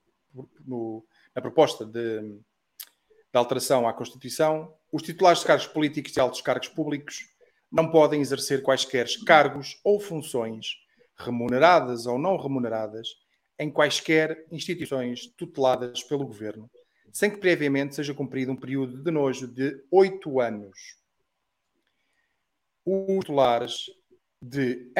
no, 0.66 1.04
na 1.34 1.42
proposta 1.42 1.84
de, 1.84 2.20
de 2.20 2.38
alteração 3.34 3.88
à 3.88 3.92
Constituição. 3.92 4.72
Os 4.92 5.02
titulares 5.02 5.40
de 5.40 5.46
cargos 5.46 5.66
políticos 5.66 6.16
e 6.16 6.20
altos 6.20 6.40
cargos 6.42 6.68
públicos 6.68 7.26
não 7.70 7.90
podem 7.90 8.20
exercer 8.20 8.62
quaisquer 8.62 9.06
cargos 9.26 9.78
ou 9.84 10.00
funções, 10.00 10.76
remuneradas 11.16 12.06
ou 12.06 12.18
não 12.18 12.36
remuneradas, 12.36 13.08
em 13.58 13.70
quaisquer 13.70 14.46
instituições 14.52 15.26
tuteladas 15.36 16.02
pelo 16.04 16.26
Governo, 16.26 16.70
sem 17.12 17.30
que 17.30 17.38
previamente 17.38 17.94
seja 17.94 18.14
cumprido 18.14 18.52
um 18.52 18.56
período 18.56 19.02
de 19.02 19.10
nojo 19.10 19.48
de 19.48 19.82
oito 19.90 20.40
anos. 20.40 20.96
Os 22.84 23.18
titulares, 23.18 23.84
de, 24.40 24.92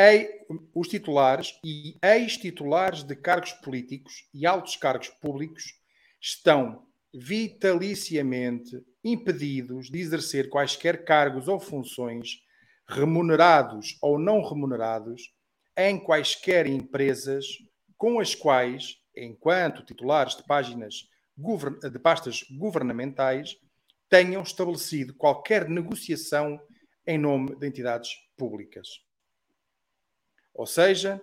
os 0.75 0.89
titulares 0.89 1.59
e 1.65 1.97
ex-titulares 2.03 3.03
de 3.03 3.15
cargos 3.15 3.53
políticos 3.53 4.29
e 4.35 4.45
altos 4.45 4.77
cargos 4.77 5.09
públicos 5.09 5.81
estão 6.21 6.87
vitaliciamente 7.15 8.85
impedidos 9.03 9.89
de 9.89 9.99
exercer 10.01 10.51
quaisquer 10.51 11.05
cargos 11.05 11.49
ou 11.49 11.59
funções 11.59 12.43
remunerados 12.89 13.99
ou 14.01 14.19
não 14.19 14.43
remunerados, 14.43 15.35
em 15.77 15.99
quaisquer 15.99 16.67
empresas 16.67 17.47
com 17.97 18.19
as 18.19 18.35
quais, 18.35 18.97
enquanto 19.15 19.85
titulares 19.85 20.37
de 20.37 20.45
páginas 20.45 21.09
de 21.37 21.99
pastas 21.99 22.43
governamentais, 22.51 23.57
tenham 24.09 24.43
estabelecido 24.43 25.15
qualquer 25.15 25.69
negociação 25.69 26.59
em 27.07 27.19
nome 27.19 27.55
de 27.57 27.67
entidades 27.67 28.11
públicas. 28.37 28.89
Ou 30.55 30.67
seja, 30.67 31.21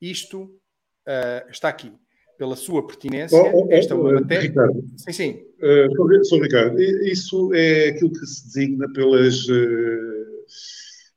isto 0.00 0.44
uh, 0.44 1.50
está 1.50 1.68
aqui 1.68 1.92
pela 2.38 2.56
sua 2.56 2.84
pertinência. 2.84 3.38
Oh, 3.38 3.66
oh, 3.66 3.72
esta 3.72 3.94
oh, 3.94 4.14
matéria. 4.14 4.48
Ricardo, 4.48 4.82
sim, 4.96 5.12
sim. 5.12 5.46
Uh, 5.58 6.24
Sr. 6.24 6.42
Ricardo, 6.42 6.80
isso 6.80 7.54
é 7.54 7.88
aquilo 7.90 8.12
que 8.12 8.26
se 8.26 8.46
designa 8.46 8.92
pelas. 8.92 9.46
Uh 9.46 10.22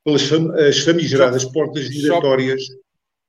pelas 0.05 0.21
fam 0.21 0.51
as 0.55 0.79
famigeradas 0.79 1.41
Job, 1.41 1.53
portas 1.53 1.85
giratórias, 1.85 2.61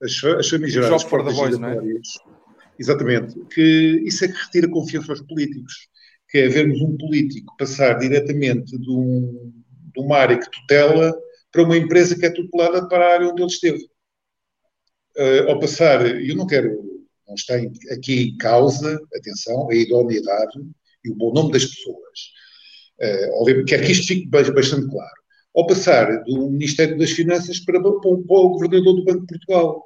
as, 0.03 0.23
as 0.23 0.48
famigeradas 0.48 1.05
portas 1.05 1.35
voz, 1.35 1.55
é? 1.55 1.57
giratórias, 1.57 2.09
é? 2.20 2.31
exatamente, 2.78 3.40
que 3.53 4.03
isso 4.05 4.27
é 4.27 4.28
que 4.28 4.35
retira 4.35 4.69
confiança 4.69 5.11
aos 5.11 5.23
políticos, 5.23 5.89
que 6.28 6.39
é 6.39 6.48
vermos 6.48 6.81
um 6.82 6.94
político 6.98 7.57
passar 7.57 7.98
diretamente 7.98 8.78
de, 8.78 8.90
um, 8.90 9.53
de 9.94 10.01
uma 10.01 10.19
área 10.19 10.39
que 10.39 10.51
tutela 10.51 11.19
para 11.51 11.62
uma 11.62 11.78
empresa 11.78 12.15
que 12.15 12.27
é 12.27 12.31
tutelada 12.31 12.86
para 12.86 13.07
a 13.07 13.12
área 13.15 13.28
onde 13.28 13.40
ele 13.40 13.51
esteve. 13.51 13.82
Uh, 15.16 15.48
ao 15.48 15.59
passar, 15.59 16.05
eu 16.05 16.36
não 16.36 16.47
quero, 16.47 16.69
não 17.27 17.35
está 17.35 17.55
aqui 17.90 18.20
em 18.20 18.36
causa, 18.36 19.01
atenção, 19.15 19.70
a 19.70 19.74
idoneidade 19.74 20.59
e 21.03 21.11
o 21.11 21.15
bom 21.15 21.32
nome 21.32 21.53
das 21.53 21.65
pessoas. 21.65 21.97
Uh, 23.01 23.65
quero 23.65 23.82
que 23.82 23.93
isto 23.93 24.07
fique 24.07 24.28
bastante 24.28 24.90
claro 24.90 25.26
ao 25.56 25.66
passar 25.66 26.22
do 26.24 26.50
Ministério 26.50 26.98
das 26.98 27.10
Finanças 27.10 27.58
para, 27.60 27.80
para, 27.80 27.92
para 27.92 28.08
o 28.10 28.50
Governador 28.50 28.94
do 28.94 29.04
Banco 29.04 29.20
de 29.22 29.26
Portugal. 29.26 29.82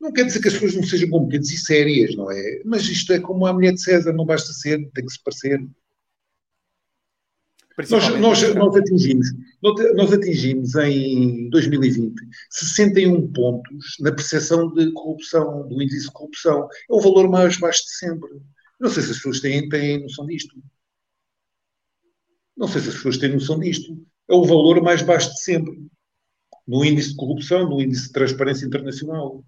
Não 0.00 0.12
quer 0.12 0.24
dizer 0.24 0.40
que 0.40 0.48
as 0.48 0.54
pessoas 0.54 0.74
não 0.74 0.82
sejam 0.82 1.10
competentes 1.10 1.50
e 1.50 1.58
sérias, 1.58 2.16
não 2.16 2.30
é? 2.30 2.62
Mas 2.64 2.88
isto 2.88 3.12
é 3.12 3.20
como 3.20 3.46
a 3.46 3.52
mulher 3.52 3.74
de 3.74 3.82
César, 3.82 4.12
não 4.12 4.24
basta 4.24 4.52
ser, 4.52 4.78
tem 4.92 5.04
que 5.04 5.12
se 5.12 5.22
parecer. 5.22 5.60
Nós, 7.90 8.08
nós, 8.18 8.54
nós, 8.54 8.76
atingimos, 8.76 9.28
nós 9.62 10.12
atingimos 10.12 10.74
em 10.74 11.48
2020 11.50 12.12
61 12.50 13.32
pontos 13.32 13.96
na 14.00 14.10
percepção 14.10 14.72
de 14.72 14.90
corrupção, 14.92 15.68
do 15.68 15.80
índice 15.80 16.06
de 16.06 16.12
corrupção. 16.12 16.68
É 16.90 16.92
o 16.92 17.00
valor 17.00 17.28
mais 17.28 17.56
baixo 17.58 17.84
de 17.84 17.96
sempre. 17.98 18.30
Não 18.80 18.88
sei 18.88 19.02
se 19.04 19.10
as 19.10 19.16
pessoas 19.18 19.40
têm, 19.40 19.68
têm 19.68 20.02
noção 20.02 20.26
disto. 20.26 20.56
Não 22.56 22.66
sei 22.66 22.80
se 22.80 22.88
as 22.88 22.94
pessoas 22.96 23.18
têm 23.18 23.32
noção 23.32 23.60
disto 23.60 23.96
é 24.28 24.34
o 24.34 24.44
valor 24.44 24.82
mais 24.82 25.02
baixo 25.02 25.30
de 25.30 25.40
sempre. 25.40 25.88
No 26.66 26.84
índice 26.84 27.10
de 27.10 27.16
corrupção, 27.16 27.68
no 27.68 27.80
índice 27.80 28.08
de 28.08 28.12
transparência 28.12 28.66
internacional. 28.66 29.42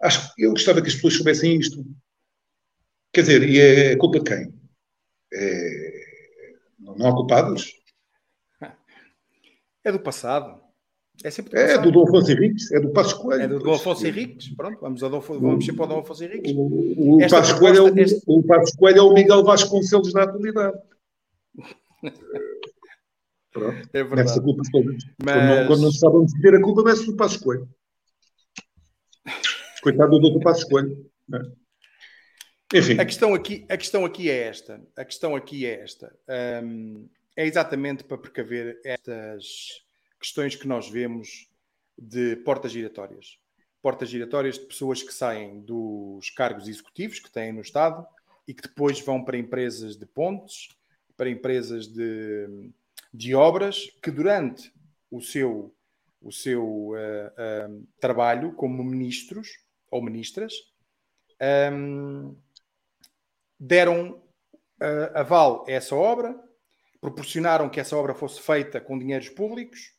Acho 0.00 0.32
que 0.34 0.44
eu 0.44 0.50
gostava 0.50 0.80
que 0.80 0.88
as 0.88 0.94
pessoas 0.94 1.14
soubessem 1.14 1.58
isto. 1.58 1.84
Quer 3.12 3.22
dizer, 3.22 3.48
e 3.48 3.58
é 3.58 3.96
culpa 3.96 4.20
de 4.20 4.24
quem? 4.24 4.54
É... 5.34 6.08
Não 6.78 7.08
há 7.08 7.12
culpados? 7.12 7.72
É 9.84 9.90
do 9.90 9.98
passado. 9.98 10.60
É 11.24 11.30
sempre 11.30 11.50
do 11.50 11.54
passado. 11.56 11.80
É 11.80 11.82
do 11.82 11.90
Dom 11.90 12.04
Afonso 12.04 12.30
Henriques, 12.30 12.70
é 12.70 12.78
do 12.78 12.92
Passos 12.92 13.14
Coelho. 13.14 13.42
É 13.42 13.48
do 13.48 13.58
Dom 13.58 13.74
Afonso 13.74 14.06
Henriques, 14.06 14.54
pronto, 14.54 14.80
vamos, 14.80 15.02
a 15.02 15.08
Dom, 15.08 15.20
vamos 15.20 15.64
sempre 15.64 15.82
ao 15.82 15.88
Dom 15.88 15.98
Afonso 15.98 16.22
Henriques. 16.22 16.52
O, 16.54 17.16
o, 17.16 17.28
Passos 17.28 17.58
Coelho 17.58 17.78
é 17.78 17.82
o, 17.82 17.98
este... 17.98 18.22
o 18.26 18.42
Passos 18.44 18.76
Coelho 18.76 18.98
é 18.98 19.02
o 19.02 19.12
Miguel 19.12 19.42
Vasconcelos 19.42 20.12
da 20.12 20.22
atualidade. 20.22 20.78
Pronto. 23.52 23.88
É 23.92 24.02
verdade. 24.02 24.28
Nessa 24.28 24.40
culpa 24.40 24.62
toda. 24.70 24.92
Mas... 25.24 25.34
Quando, 25.34 25.48
não, 25.48 25.66
quando 25.66 25.82
não 25.82 25.92
sabem 25.92 26.26
defender 26.26 26.54
a 26.56 26.62
culpa, 26.62 26.84
deve-se 26.84 27.06
do 27.06 27.16
Passo 27.16 27.36
Escolho. 27.36 27.68
Coitado 29.82 30.10
do 30.10 30.20
doutor 30.20 30.42
Passo 30.42 30.62
Escolho. 30.62 31.10
É? 31.32 32.78
Enfim. 32.78 32.98
A 32.98 33.04
questão, 33.04 33.34
aqui, 33.34 33.64
a 33.68 33.76
questão 33.76 34.04
aqui 34.04 34.30
é 34.30 34.42
esta. 34.48 34.80
A 34.96 35.04
questão 35.04 35.34
aqui 35.34 35.64
é 35.64 35.80
esta. 35.80 36.14
Um, 36.62 37.08
é 37.34 37.46
exatamente 37.46 38.04
para 38.04 38.18
precaver 38.18 38.80
estas 38.84 39.82
questões 40.20 40.54
que 40.54 40.68
nós 40.68 40.90
vemos 40.90 41.48
de 41.96 42.36
portas 42.36 42.72
giratórias. 42.72 43.38
Portas 43.80 44.08
giratórias 44.10 44.58
de 44.58 44.66
pessoas 44.66 45.02
que 45.02 45.14
saem 45.14 45.60
dos 45.60 46.30
cargos 46.30 46.68
executivos 46.68 47.20
que 47.20 47.30
têm 47.30 47.52
no 47.52 47.60
Estado 47.60 48.06
e 48.46 48.52
que 48.52 48.62
depois 48.62 49.00
vão 49.00 49.24
para 49.24 49.38
empresas 49.38 49.96
de 49.96 50.04
pontes, 50.04 50.68
para 51.16 51.30
empresas 51.30 51.86
de 51.86 52.70
de 53.12 53.34
obras 53.34 53.86
que 54.02 54.10
durante 54.10 54.72
o 55.10 55.20
seu, 55.20 55.74
o 56.20 56.32
seu 56.32 56.64
uh, 56.90 56.96
uh, 56.96 57.88
trabalho 58.00 58.52
como 58.54 58.84
ministros 58.84 59.48
ou 59.90 60.02
ministras 60.02 60.52
um, 61.72 62.36
deram 63.58 64.22
uh, 64.80 65.18
aval 65.18 65.64
a 65.66 65.72
essa 65.72 65.94
obra, 65.94 66.38
proporcionaram 67.00 67.68
que 67.68 67.80
essa 67.80 67.96
obra 67.96 68.14
fosse 68.14 68.40
feita 68.40 68.80
com 68.80 68.98
dinheiros 68.98 69.28
públicos 69.28 69.92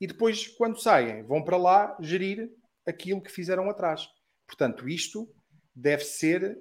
e 0.00 0.06
depois, 0.06 0.46
quando 0.46 0.80
saem, 0.80 1.22
vão 1.24 1.42
para 1.42 1.56
lá 1.56 1.96
gerir 2.00 2.50
aquilo 2.86 3.20
que 3.20 3.30
fizeram 3.30 3.68
atrás. 3.68 4.08
Portanto, 4.46 4.88
isto 4.88 5.28
deve 5.74 6.04
ser. 6.04 6.58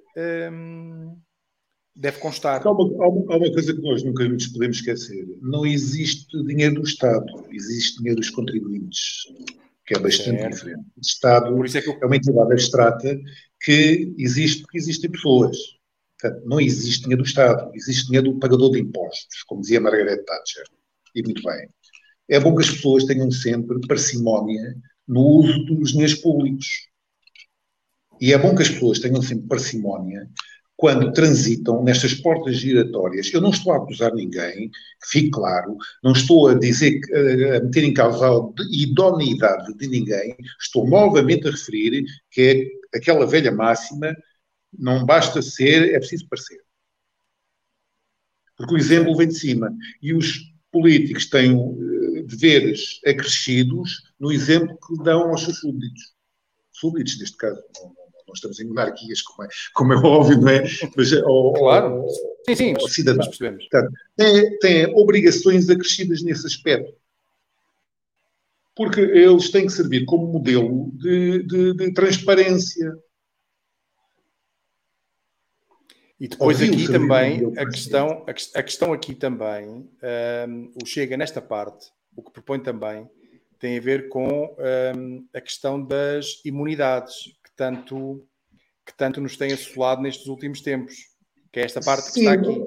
Um, 0.52 1.20
deve 1.96 2.20
constar. 2.20 2.66
Há 2.66 2.72
uma, 2.72 3.04
há 3.04 3.08
uma, 3.10 3.52
coisa 3.52 3.74
que 3.74 3.82
nós 3.82 4.04
nunca 4.04 4.28
nos 4.28 4.48
podemos 4.48 4.78
esquecer: 4.78 5.28
não 5.42 5.66
existe 5.66 6.42
dinheiro 6.44 6.76
do 6.76 6.84
Estado, 6.84 7.26
existe 7.52 7.98
dinheiro 7.98 8.20
dos 8.20 8.30
contribuintes, 8.30 9.26
que 9.86 9.96
é 9.96 10.00
bastante 10.00 10.40
certo. 10.40 10.54
diferente. 10.54 10.86
O 10.98 11.02
Estado 11.02 11.48
é, 11.48 11.88
eu... 11.88 12.00
é, 12.02 12.06
uma 12.06 12.16
entidade 12.16 12.52
abstrata 12.52 13.20
que 13.62 14.14
existe 14.18 14.62
porque 14.62 14.78
existem 14.78 15.12
pessoas. 15.12 15.58
Portanto, 16.20 16.46
não 16.46 16.60
existe 16.60 17.04
dinheiro 17.04 17.24
do 17.24 17.28
Estado, 17.28 17.72
existe 17.74 18.08
dinheiro 18.08 18.34
do 18.34 18.40
pagador 18.40 18.72
de 18.72 18.80
impostos, 18.80 19.44
como 19.48 19.62
dizia 19.62 19.80
Margaret 19.80 20.24
Thatcher. 20.26 20.66
E 21.16 21.24
muito 21.24 21.42
bem. 21.44 21.70
É 22.28 22.40
bom 22.40 22.54
que 22.54 22.62
as 22.62 22.70
pessoas 22.70 23.06
tenham 23.06 23.32
sempre 23.32 23.80
parcimónia 23.88 24.76
no 25.08 25.22
uso 25.22 25.66
dos 25.66 25.92
dinheiros 25.92 26.16
públicos. 26.16 26.88
E 28.22 28.34
é 28.34 28.38
bom 28.38 28.54
que 28.54 28.62
as 28.62 28.70
pessoas 28.70 29.00
tenham 29.00 29.22
sempre 29.22 29.48
parcimónia 29.48 30.30
quando 30.80 31.12
transitam 31.12 31.84
nestas 31.84 32.14
portas 32.14 32.56
giratórias. 32.56 33.30
Eu 33.34 33.42
não 33.42 33.50
estou 33.50 33.74
a 33.74 33.78
acusar 33.78 34.14
ninguém, 34.16 34.70
que 34.70 35.10
fique 35.10 35.30
claro, 35.30 35.76
não 36.02 36.14
estou 36.14 36.48
a 36.48 36.54
dizer, 36.54 37.02
a 37.58 37.60
meter 37.60 37.84
em 37.84 37.94
causa 37.94 38.26
a 38.26 38.50
idoneidade 38.72 39.74
de 39.76 39.88
ninguém, 39.88 40.38
estou 40.58 40.88
novamente 40.88 41.50
a 41.50 41.52
referir 41.52 42.06
que 42.32 42.42
é 42.94 42.98
aquela 42.98 43.28
velha 43.28 43.52
máxima, 43.52 44.16
não 44.72 45.06
basta 45.06 45.42
ser, 45.42 45.94
é 45.94 46.00
preciso 46.00 46.30
parecer. 46.30 46.62
Porque 48.56 48.74
o 48.74 48.78
exemplo 48.78 49.18
vem 49.18 49.28
de 49.28 49.38
cima. 49.38 49.76
E 50.02 50.14
os 50.14 50.40
políticos 50.72 51.26
têm 51.26 51.56
uh, 51.56 52.26
deveres 52.26 53.02
acrescidos 53.06 54.14
no 54.18 54.32
exemplo 54.32 54.78
que 54.88 55.04
dão 55.04 55.30
aos 55.30 55.44
seus 55.44 55.60
súbditos. 55.60 56.14
Súbditos, 56.72 57.20
neste 57.20 57.36
caso. 57.36 57.62
Não, 57.82 57.94
não 58.30 58.34
estamos 58.34 58.60
em 58.60 58.66
monarquias, 58.66 59.22
como 59.22 59.44
é, 59.44 59.50
como 59.74 59.94
é 59.94 59.98
óbvio, 59.98 60.40
não 60.40 60.50
é? 60.50 60.64
Mas, 60.96 61.12
ou, 61.12 61.54
claro. 61.54 62.02
Ou, 62.02 62.10
sim, 62.48 62.56
sim, 62.56 62.74
ou 62.80 62.88
cidadãos. 62.88 63.28
percebemos. 63.28 63.68
Portanto, 63.68 63.94
têm, 64.16 64.60
têm 64.60 64.86
obrigações 64.96 65.70
acrescidas 65.70 66.22
nesse 66.22 66.46
aspecto. 66.46 66.94
Porque 68.76 69.02
eles 69.02 69.50
têm 69.50 69.66
que 69.66 69.74
servir 69.74 70.06
como 70.06 70.28
modelo 70.28 70.90
de, 70.94 71.44
de, 71.44 71.74
de 71.74 71.94
transparência. 71.94 72.94
E 76.18 76.28
depois 76.28 76.62
aqui 76.62 76.88
também, 76.88 77.54
a 77.58 77.66
questão, 77.66 78.26
a 78.28 78.64
questão 78.64 78.94
aqui 78.94 79.16
também, 79.16 79.90
um, 80.48 80.72
o 80.82 80.86
Chega 80.86 81.16
nesta 81.16 81.42
parte, 81.42 81.88
o 82.16 82.22
que 82.22 82.32
propõe 82.32 82.60
também, 82.60 83.10
tem 83.60 83.78
a 83.78 83.82
ver 83.82 84.08
com 84.08 84.56
um, 84.98 85.28
a 85.34 85.42
questão 85.42 85.84
das 85.84 86.42
imunidades 86.46 87.38
tanto, 87.60 88.26
que 88.86 88.96
tanto 88.96 89.20
nos 89.20 89.36
tem 89.36 89.52
assolado 89.52 90.02
nestes 90.02 90.28
últimos 90.28 90.62
tempos, 90.62 90.96
que 91.52 91.60
é 91.60 91.66
esta 91.66 91.82
parte 91.82 92.06
Sim. 92.06 92.14
que 92.14 92.20
está 92.22 92.32
aqui. 92.32 92.64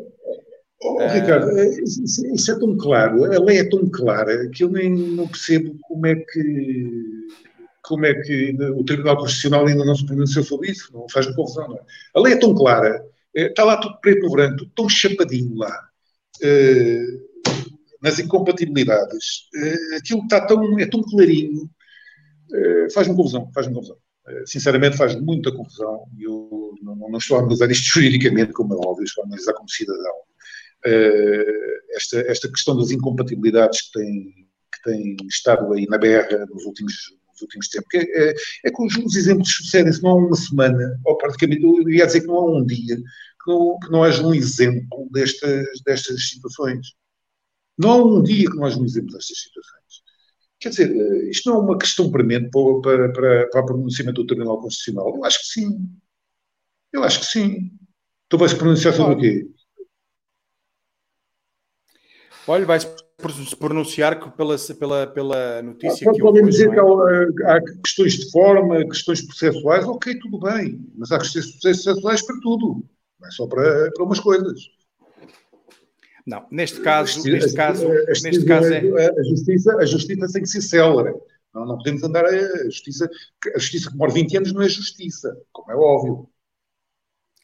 Oh, 0.85 0.97
oh, 1.01 1.09
Ricardo, 1.09 1.47
uh, 1.47 1.83
isso, 1.83 2.27
isso, 2.35 2.53
é 2.53 2.59
tão 2.59 2.77
claro, 2.77 3.25
a 3.25 3.39
lei 3.43 3.61
é 3.61 3.69
tão 3.69 3.89
clara 3.89 4.51
que 4.51 4.65
eu 4.65 4.69
nem 4.69 4.91
não 4.91 5.27
percebo 5.29 5.79
como 5.83 6.07
é 6.07 6.17
que 6.17 7.27
como 7.85 8.07
é 8.07 8.15
que 8.15 8.57
o 8.77 8.85
Tribunal 8.85 9.17
Constitucional 9.17 9.67
ainda 9.67 9.85
não 9.85 9.95
se 9.95 10.07
pronunciou 10.07 10.45
sobre 10.45 10.71
isso, 10.71 10.93
não 10.93 11.09
faz-me 11.09 11.35
confusão, 11.35 11.69
não 11.69 11.77
é? 11.77 11.81
A 12.15 12.21
lei 12.21 12.35
é 12.35 12.39
tão 12.39 12.55
clara, 12.55 13.05
eh, 13.35 13.47
está 13.47 13.65
lá 13.65 13.77
tudo 13.77 13.99
preto 14.01 14.23
no 14.23 14.31
branco, 14.31 14.67
tão 14.77 14.89
chapadinho 14.89 15.57
lá, 15.57 15.89
uh, 16.45 17.49
nas 18.01 18.21
incompatibilidades, 18.21 19.49
uh, 19.57 19.97
aquilo 19.97 20.23
está 20.23 20.47
tão, 20.47 20.79
é 20.79 20.87
tão 20.87 21.03
clarinho, 21.03 21.69
faz-me 22.95 23.17
confusão, 23.17 23.51
faz-me 23.53 23.75
confusão. 23.75 23.97
Eh, 24.29 24.45
sinceramente 24.47 24.97
faz 24.97 25.21
muita 25.21 25.51
confusão 25.51 26.07
e 26.17 26.25
eu 26.25 26.75
não, 26.83 27.19
estou 27.19 27.37
a 27.39 27.41
analisar 27.41 27.71
isto 27.71 27.87
juridicamente, 27.95 28.53
como 28.53 28.75
é 28.75 28.77
óbvio, 28.77 29.05
estou 29.05 29.25
a 29.25 29.27
analisar 29.27 29.53
como 29.55 29.69
cidadão. 29.69 30.15
Uh, 30.85 31.95
esta, 31.95 32.19
esta 32.23 32.51
questão 32.51 32.77
das 32.77 32.91
incompatibilidades 32.91 33.83
que 33.83 34.01
tem, 34.01 34.49
que 34.75 34.83
tem 34.83 35.17
estado 35.29 35.73
aí 35.73 35.87
na 35.87 35.97
berra 35.97 36.45
nos 36.47 36.65
últimos, 36.65 36.95
nos 37.31 37.41
últimos 37.41 37.69
tempos, 37.69 37.89
é, 37.95 38.01
é, 38.01 38.35
é 38.65 38.71
que 38.71 38.83
os, 38.83 38.97
os 38.97 39.15
exemplos 39.15 39.49
sucedem-se, 39.49 40.03
não 40.03 40.11
há 40.11 40.15
uma 40.17 40.35
semana, 40.35 41.01
ou 41.05 41.17
praticamente, 41.17 41.63
eu 41.63 41.89
ia 41.89 42.07
dizer 42.07 42.23
que 42.23 42.27
não 42.27 42.35
há 42.35 42.57
um 42.59 42.67
dia, 42.67 42.97
que 42.97 43.53
não, 43.53 43.79
que 43.79 43.93
não 43.93 44.03
haja 44.03 44.27
um 44.27 44.35
exemplo 44.35 45.09
destas, 45.13 45.67
destas 45.87 46.29
situações. 46.31 46.95
Não 47.79 47.91
há 47.91 48.05
um 48.05 48.23
dia 48.23 48.51
que 48.51 48.57
não 48.57 48.65
haja 48.65 48.79
um 48.79 48.85
exemplo 48.85 49.13
destas 49.13 49.39
situações. 49.39 49.82
Quer 50.63 50.69
dizer, 50.69 50.97
eh, 50.97 51.29
isto 51.29 51.51
não 51.51 51.59
é 51.59 51.61
uma 51.65 51.77
questão 51.77 52.09
premente 52.09 52.49
para, 52.51 53.11
para, 53.13 53.49
para, 53.49 53.61
o 53.63 53.67
pronunciamento 53.67 54.23
do 54.23 54.27
Tribunal 54.29 54.61
Constitucional? 54.61 55.13
Eu 55.17 55.25
acho 55.25 55.41
que 55.41 55.47
sim. 55.47 55.91
Eu 56.93 57.03
acho 57.03 57.19
que 57.19 57.27
sim. 57.27 57.73
Tu 58.29 58.39
vais 58.39 58.55
pronunciar 58.55 58.95
sobre 58.95 59.15
o 59.15 59.19
quê? 59.19 59.51
Olha, 62.47 62.65
vais 62.65 62.85
pronunciar 63.59 64.37
pela, 64.37 64.57
pela, 64.57 65.07
pela 65.09 65.63
notícia 65.63 66.09
ah, 66.09 66.13
que 66.13 66.21
Podem 66.21 66.45
dizer 66.45 66.69
é? 66.69 66.75
que 66.75 66.81
há, 66.81 67.57
há, 67.57 67.61
questões 67.83 68.13
de 68.15 68.31
forma, 68.31 68.85
questões 68.87 69.23
processuais, 69.23 69.85
ok, 69.85 70.17
tudo 70.21 70.39
bem, 70.39 70.81
mas 70.97 71.11
há 71.11 71.19
questões 71.19 71.59
processuais 71.61 72.23
para 72.23 72.41
tudo, 72.41 72.85
não 73.21 73.29
é 73.29 73.31
só 73.33 73.47
para, 73.49 73.91
para 73.93 74.05
umas 74.05 74.21
coisas. 74.21 74.61
Não, 76.27 76.47
neste 76.51 76.81
caso, 76.81 77.15
justiça, 77.15 77.37
neste 77.37 77.57
caso, 77.57 77.87
a, 77.87 78.05
neste 78.07 78.45
caso 78.45 78.73
é... 78.73 78.79
a, 78.79 79.23
justiça, 79.25 79.77
a 79.77 79.85
justiça 79.85 80.33
tem 80.33 80.43
que 80.43 80.49
ser 80.49 80.63
célere. 80.63 81.15
Não, 81.55 81.67
não 81.67 81.77
podemos 81.77 82.03
andar 82.03 82.25
a 82.25 82.65
justiça. 82.65 83.11
A 83.55 83.59
justiça 83.59 83.87
que 83.87 83.93
demora 83.93 84.13
20 84.13 84.37
anos 84.37 84.53
não 84.53 84.63
é 84.63 84.69
justiça, 84.69 85.37
como 85.53 85.71
é 85.71 85.77
óbvio. 85.77 86.29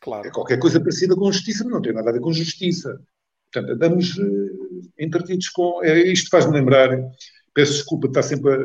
Claro. 0.01 0.29
É 0.29 0.31
qualquer 0.31 0.59
coisa 0.59 0.81
parecida 0.81 1.15
com 1.17 1.33
justiça, 1.33 1.65
mas 1.65 1.73
não 1.73 1.83
tem 1.83 1.93
nada 1.93 2.11
a 2.11 2.13
ver 2.13 2.21
com 2.21 2.33
justiça. 2.33 3.01
Portanto, 3.53 3.73
andamos 3.73 4.17
uh, 4.17 4.81
entretidos 4.99 5.49
com. 5.49 5.83
É, 5.83 5.99
isto 5.99 6.31
faz-me 6.31 6.53
lembrar. 6.53 6.91
Peço 7.53 7.73
desculpa 7.73 8.07
de 8.07 8.13
estar 8.13 8.23
sempre 8.23 8.53
a, 8.53 8.57
a, 8.57 8.61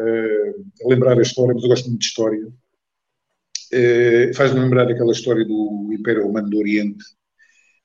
a, 0.00 0.88
lembrar 0.88 1.18
a 1.18 1.22
história, 1.22 1.54
mas 1.54 1.62
eu 1.62 1.68
gosto 1.68 1.86
muito 1.88 2.00
de 2.00 2.06
história. 2.06 2.46
Uh, 3.72 4.34
faz-me 4.34 4.60
lembrar 4.60 4.90
aquela 4.90 5.12
história 5.12 5.44
do 5.46 5.90
Império 5.92 6.24
Romano 6.24 6.50
do 6.50 6.58
Oriente, 6.58 7.02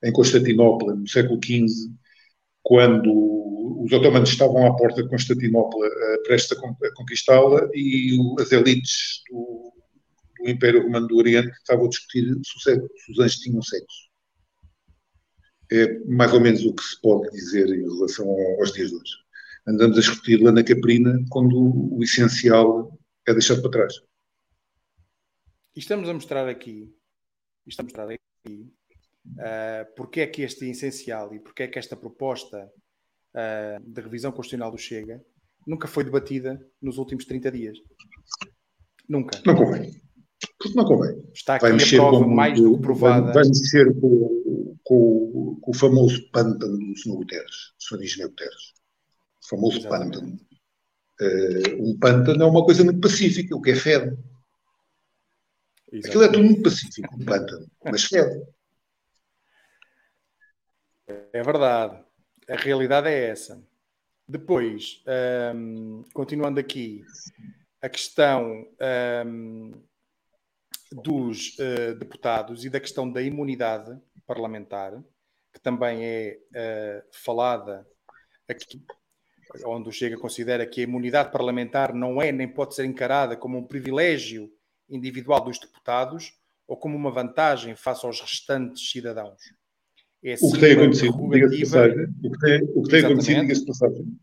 em 0.04 0.12
Constantinopla, 0.12 0.96
no 0.96 1.08
século 1.08 1.40
XV, 1.44 1.92
quando 2.64 3.12
os 3.84 3.92
otomanos 3.92 4.30
estavam 4.30 4.66
à 4.66 4.76
porta 4.76 5.04
de 5.04 5.10
Constantinopla 5.10 5.88
uh, 5.88 6.24
prestes 6.24 6.58
a 6.58 6.94
conquistá-la 6.94 7.70
e 7.74 8.18
as 8.40 8.52
elites 8.52 9.22
do, 9.30 9.74
do, 10.40 10.50
Império 10.50 10.84
Romano 10.84 11.08
do 11.08 11.18
Oriente 11.18 11.52
estavam 11.52 11.86
a 11.86 11.90
discutir 11.90 12.26
se, 12.44 12.82
os 13.10 13.20
anjos 13.20 13.40
tinham 13.40 13.62
sexo. 13.62 14.08
É 15.72 16.00
mais 16.06 16.34
ou 16.34 16.40
menos 16.40 16.64
o 16.66 16.74
que 16.74 16.84
se 16.84 17.00
pode 17.02 17.30
dizer 17.32 17.68
em 17.68 17.84
relação 17.84 18.30
aos 18.60 18.72
dias 18.72 18.90
de 18.90 18.96
hoje. 18.96 19.14
Andamos 19.68 19.98
a 19.98 20.02
discutir 20.02 20.42
lá 20.42 20.52
na 20.52 20.64
Caprina 20.64 21.20
quando 21.30 21.58
o 21.58 22.02
essencial 22.02 22.98
é 23.28 23.34
deixado 23.34 23.62
para 23.62 23.72
trás. 23.72 23.94
E 25.76 25.80
estamos 25.80 26.08
a 26.08 26.14
mostrar 26.14 26.48
aqui, 26.48 26.94
estamos 27.66 27.80
a 27.80 27.84
mostrar 27.84 28.10
aqui 28.10 28.74
Uh, 29.36 29.96
porque 29.96 30.22
é 30.22 30.28
que 30.28 30.42
este 30.42 30.66
é 30.66 30.70
essencial 30.70 31.34
e 31.34 31.40
porque 31.40 31.64
é 31.64 31.68
que 31.68 31.78
esta 31.78 31.96
proposta 31.96 32.72
uh, 33.36 33.84
de 33.92 34.02
revisão 34.02 34.32
constitucional 34.32 34.72
do 34.72 34.78
Chega 34.78 35.22
nunca 35.66 35.88
foi 35.88 36.04
debatida 36.04 36.60
nos 36.82 36.98
últimos 36.98 37.26
30 37.26 37.52
dias? 37.52 37.78
Nunca. 39.08 39.40
Não 39.46 39.56
convém. 39.56 39.92
Porque 40.58 40.76
não 40.76 40.86
convém. 40.86 41.24
Está 41.34 41.56
aqui 41.56 41.70
vai 41.70 41.74
a 41.74 41.90
prova 41.90 42.24
com, 42.24 42.30
mais 42.30 42.60
do 42.60 42.76
que 42.76 42.82
provada. 42.82 43.34
Vai, 43.34 43.44
mexer 43.44 43.94
com, 44.00 44.78
com, 44.84 45.60
com, 45.62 45.72
o 45.72 45.74
famoso 45.74 46.30
pântano 46.32 46.78
do 46.78 46.98
Sr. 46.98 47.16
Guterres, 47.16 47.74
Sr. 47.80 48.02
Engenheiro 48.02 48.30
Guterres. 48.32 48.74
O 49.44 49.48
famoso 49.50 49.78
Exatamente. 49.80 50.20
pântano. 50.20 50.40
Uh, 51.20 51.90
um 51.90 52.00
pântano 52.00 52.44
é 52.44 52.46
uma 52.46 52.64
coisa 52.64 52.84
muito 52.84 53.02
pacífica, 53.02 53.56
o 53.56 53.62
que 53.62 53.72
é 53.72 53.76
fede. 53.76 54.18
Exatamente. 55.92 56.08
Aquilo 56.08 56.24
é 56.24 56.28
tudo 56.28 56.44
muito 56.44 56.64
pacífico, 56.64 57.16
um 57.16 57.26
pântano, 57.26 57.68
mas 57.84 58.04
fede. 58.04 58.46
É 61.38 61.44
verdade. 61.44 62.04
A 62.50 62.56
realidade 62.56 63.10
é 63.10 63.30
essa. 63.30 63.64
Depois, 64.28 65.04
um, 65.56 66.04
continuando 66.12 66.60
aqui, 66.60 67.06
a 67.80 67.88
questão 67.88 68.68
um, 69.24 69.72
dos 70.92 71.56
uh, 71.60 71.94
deputados 71.94 72.66
e 72.66 72.72
da 72.72 72.80
questão 72.80 73.08
da 73.08 73.22
imunidade 73.22 73.96
parlamentar, 74.26 75.00
que 75.54 75.60
também 75.60 76.04
é 76.04 76.40
uh, 76.50 77.08
falada 77.24 77.88
aqui, 78.48 78.84
onde 79.64 79.90
o 79.90 79.92
Chega 79.92 80.18
considera 80.18 80.66
que 80.66 80.82
a 80.82 80.86
imunidade 80.86 81.32
parlamentar 81.32 81.94
não 81.94 82.20
é 82.20 82.32
nem 82.32 82.48
pode 82.48 82.74
ser 82.74 82.86
encarada 82.86 83.38
como 83.38 83.60
um 83.60 83.64
privilégio 83.64 84.52
individual 84.90 85.42
dos 85.42 85.60
deputados 85.60 86.34
ou 86.68 86.76
como 86.76 86.98
uma 86.98 87.12
vantagem 87.12 87.76
face 87.76 88.08
aos 88.08 88.20
restantes 88.20 88.90
cidadãos. 88.90 89.40
É 90.24 90.36
o 90.42 90.52
que 90.52 90.60
tem 90.60 90.74
acontecido, 90.74 91.30
diga-se 91.30 91.78
o 91.78 92.32
que 92.32 92.40
tem, 92.40 92.64
o 92.76 92.84
que 92.84 92.90
tem 92.90 93.06
acontecido, 93.06 93.42
diga-se 93.42 93.66
passagem. 93.66 94.18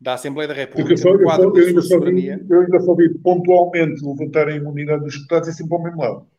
Da 0.00 0.14
Assembleia 0.14 0.46
da 0.46 0.54
República, 0.54 0.92
eu, 0.92 0.96
só, 0.96 1.08
eu, 1.10 1.56
eu, 1.56 1.66
ainda 1.66 1.82
só 1.82 1.98
vi, 1.98 2.28
eu 2.28 2.60
ainda 2.60 2.80
só 2.80 2.94
vi 2.94 3.18
pontualmente 3.18 4.04
levantar 4.04 4.46
a 4.48 4.54
imunidade 4.54 5.02
dos 5.02 5.14
deputados 5.14 5.48
e 5.48 5.52
sempre 5.52 5.74
ao 5.74 5.82
mesmo 5.82 6.00
lado. 6.00 6.30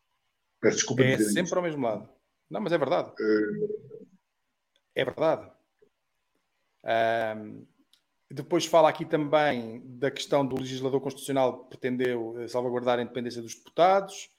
Peço 0.61 0.77
desculpa. 0.77 1.03
É 1.03 1.17
sempre 1.17 1.55
ao 1.55 1.61
mesmo 1.63 1.83
lado. 1.83 2.09
Não, 2.49 2.61
mas 2.61 2.71
é 2.71 2.77
verdade. 2.77 3.11
É, 4.95 5.01
é 5.01 5.05
verdade. 5.05 5.51
Um, 6.85 7.65
depois 8.31 8.65
fala 8.65 8.89
aqui 8.89 9.05
também 9.05 9.81
da 9.85 10.11
questão 10.11 10.45
do 10.45 10.57
legislador 10.57 11.01
constitucional 11.01 11.63
que 11.63 11.69
pretendeu 11.69 12.39
eh, 12.39 12.47
salvaguardar 12.47 12.99
a 12.99 13.01
independência 13.01 13.41
dos 13.41 13.55
deputados 13.55 14.29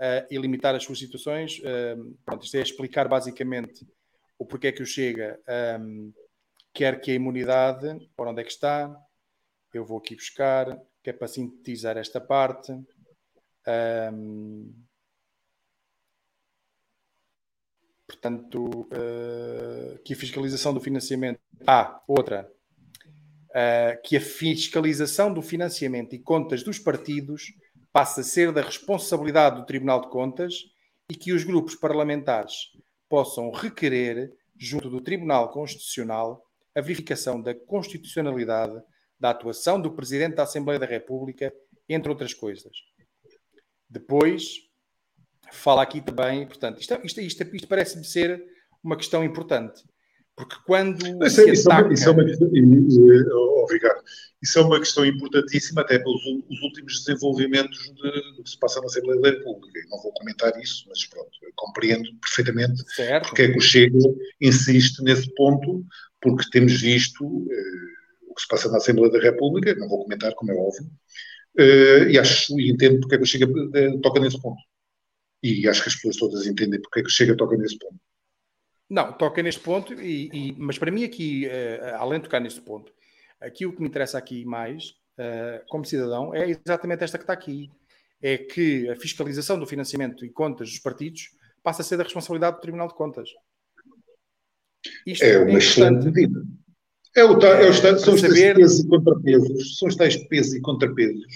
uh, 0.00 0.26
e 0.30 0.38
limitar 0.38 0.74
as 0.74 0.84
suas 0.84 0.98
situações. 0.98 1.58
Uh, 1.58 2.16
pronto, 2.24 2.44
isto 2.44 2.56
é 2.56 2.60
explicar 2.60 3.08
basicamente 3.08 3.86
o 4.38 4.44
porquê 4.44 4.72
que 4.72 4.82
o 4.82 4.86
Chega 4.86 5.40
um, 5.80 6.12
quer 6.72 7.00
que 7.00 7.10
a 7.10 7.14
imunidade, 7.14 7.98
por 8.16 8.28
onde 8.28 8.42
é 8.42 8.44
que 8.44 8.50
está, 8.50 8.94
eu 9.72 9.84
vou 9.84 9.98
aqui 9.98 10.14
buscar, 10.14 10.78
que 11.02 11.10
é 11.10 11.12
para 11.12 11.28
sintetizar 11.28 11.96
esta 11.96 12.20
parte. 12.20 12.72
Um, 14.12 14.72
portanto, 18.06 18.88
uh, 18.92 19.98
que 20.04 20.14
a 20.14 20.16
fiscalização 20.16 20.72
do 20.72 20.80
financiamento. 20.80 21.40
Ah, 21.66 22.02
outra. 22.08 22.50
Uh, 23.50 24.02
que 24.04 24.16
a 24.16 24.20
fiscalização 24.20 25.32
do 25.32 25.40
financiamento 25.40 26.14
e 26.14 26.18
contas 26.18 26.62
dos 26.62 26.78
partidos 26.78 27.54
passa 27.96 28.20
a 28.20 28.24
ser 28.24 28.52
da 28.52 28.60
responsabilidade 28.60 29.56
do 29.56 29.64
Tribunal 29.64 30.02
de 30.02 30.10
Contas 30.10 30.66
e 31.10 31.14
que 31.14 31.32
os 31.32 31.44
grupos 31.44 31.74
parlamentares 31.74 32.52
possam 33.08 33.50
requerer, 33.50 34.30
junto 34.54 34.90
do 34.90 35.00
Tribunal 35.00 35.50
Constitucional, 35.50 36.44
a 36.74 36.82
verificação 36.82 37.40
da 37.40 37.54
constitucionalidade 37.54 38.78
da 39.18 39.30
atuação 39.30 39.80
do 39.80 39.94
Presidente 39.94 40.34
da 40.34 40.42
Assembleia 40.42 40.78
da 40.78 40.84
República, 40.84 41.50
entre 41.88 42.10
outras 42.10 42.34
coisas. 42.34 42.76
Depois, 43.88 44.56
fala 45.50 45.80
aqui 45.80 46.02
também, 46.02 46.46
portanto, 46.46 46.78
isto, 46.78 47.00
isto, 47.02 47.22
isto, 47.22 47.56
isto 47.56 47.66
parece-me 47.66 48.04
ser 48.04 48.44
uma 48.84 48.98
questão 48.98 49.24
importante. 49.24 49.82
Porque 50.36 50.56
quando. 50.66 51.24
Isso, 51.24 51.40
é, 51.40 51.50
isso, 51.50 51.72
ataca... 51.72 51.92
isso, 51.92 52.08
é 52.08 52.12
uma, 52.12 52.22
obrigado. 53.62 54.02
Isso 54.42 54.58
é 54.58 54.62
uma 54.62 54.78
questão 54.78 55.04
importantíssima, 55.06 55.80
até 55.80 55.98
pelos 55.98 56.20
os 56.24 56.60
últimos 56.60 57.02
desenvolvimentos 57.02 57.78
de, 57.78 58.36
do 58.36 58.42
que 58.44 58.50
se 58.50 58.58
passa 58.58 58.80
na 58.80 58.86
Assembleia 58.86 59.20
da 59.20 59.30
República. 59.30 59.78
Eu 59.78 59.88
não 59.88 60.02
vou 60.02 60.12
comentar 60.12 60.52
isso, 60.60 60.84
mas 60.88 61.06
pronto, 61.06 61.30
compreendo 61.56 62.08
perfeitamente 62.20 62.84
certo. 62.94 63.28
porque 63.28 63.42
é 63.42 63.50
que 63.50 63.58
o 63.58 63.62
Chega 63.62 63.98
insiste 64.40 65.02
nesse 65.02 65.34
ponto, 65.34 65.84
porque 66.20 66.50
temos 66.50 66.80
visto 66.82 67.24
eh, 67.50 68.28
o 68.28 68.34
que 68.34 68.42
se 68.42 68.48
passa 68.48 68.70
na 68.70 68.76
Assembleia 68.76 69.10
da 69.10 69.18
República, 69.18 69.74
não 69.74 69.88
vou 69.88 70.02
comentar, 70.02 70.34
como 70.34 70.52
é 70.52 70.54
óbvio, 70.54 70.86
eh, 71.58 72.10
e 72.10 72.18
acho 72.18 72.60
e 72.60 72.70
entendo 72.70 73.00
porque 73.00 73.14
é 73.14 73.18
que 73.18 73.24
o 73.24 73.26
Chega 73.26 73.46
eh, 73.74 73.98
toca 74.02 74.20
nesse 74.20 74.40
ponto. 74.40 74.60
E 75.42 75.66
acho 75.66 75.82
que 75.82 75.88
as 75.88 75.94
pessoas 75.94 76.16
todas 76.16 76.46
entendem 76.46 76.80
porque 76.80 77.00
é 77.00 77.02
que 77.02 77.08
o 77.08 77.12
Chega 77.12 77.36
toca 77.36 77.56
nesse 77.56 77.78
ponto. 77.78 77.98
Não, 78.88 79.12
toca 79.12 79.42
neste 79.42 79.60
ponto, 79.60 79.94
e, 79.94 80.30
e, 80.32 80.56
mas 80.58 80.78
para 80.78 80.90
mim 80.90 81.04
aqui, 81.04 81.46
uh, 81.46 81.96
além 81.96 82.20
de 82.20 82.24
tocar 82.24 82.40
neste 82.40 82.60
ponto, 82.60 82.92
aqui 83.40 83.66
o 83.66 83.72
que 83.72 83.80
me 83.80 83.88
interessa 83.88 84.16
aqui 84.16 84.44
mais, 84.44 84.90
uh, 85.18 85.64
como 85.68 85.84
cidadão, 85.84 86.34
é 86.34 86.48
exatamente 86.50 87.02
esta 87.02 87.18
que 87.18 87.24
está 87.24 87.32
aqui. 87.32 87.70
É 88.22 88.38
que 88.38 88.88
a 88.88 88.96
fiscalização 88.96 89.58
do 89.58 89.66
financiamento 89.66 90.24
e 90.24 90.30
contas 90.30 90.70
dos 90.70 90.78
partidos 90.78 91.30
passa 91.62 91.82
a 91.82 91.84
ser 91.84 91.96
da 91.96 92.04
responsabilidade 92.04 92.56
do 92.56 92.62
Tribunal 92.62 92.88
de 92.88 92.94
Contas. 92.94 93.28
Isto 95.04 95.24
é, 95.24 95.32
é 95.32 95.38
uma 95.38 95.58
excelente 95.58 96.06
medida. 96.06 96.42
É 97.14 97.24
o, 97.24 97.38
é, 97.42 97.68
é 97.68 97.72
são 97.98 98.14
os 98.14 98.20
saber... 98.20 98.54
tais 98.54 98.54
pesos 98.54 98.80
e 98.80 98.88
contrapesos, 98.88 99.78
são 99.78 99.88
os 99.88 99.96
tais 99.96 100.16
pesos 100.28 100.54
e 100.54 100.60
contrapesos 100.60 101.26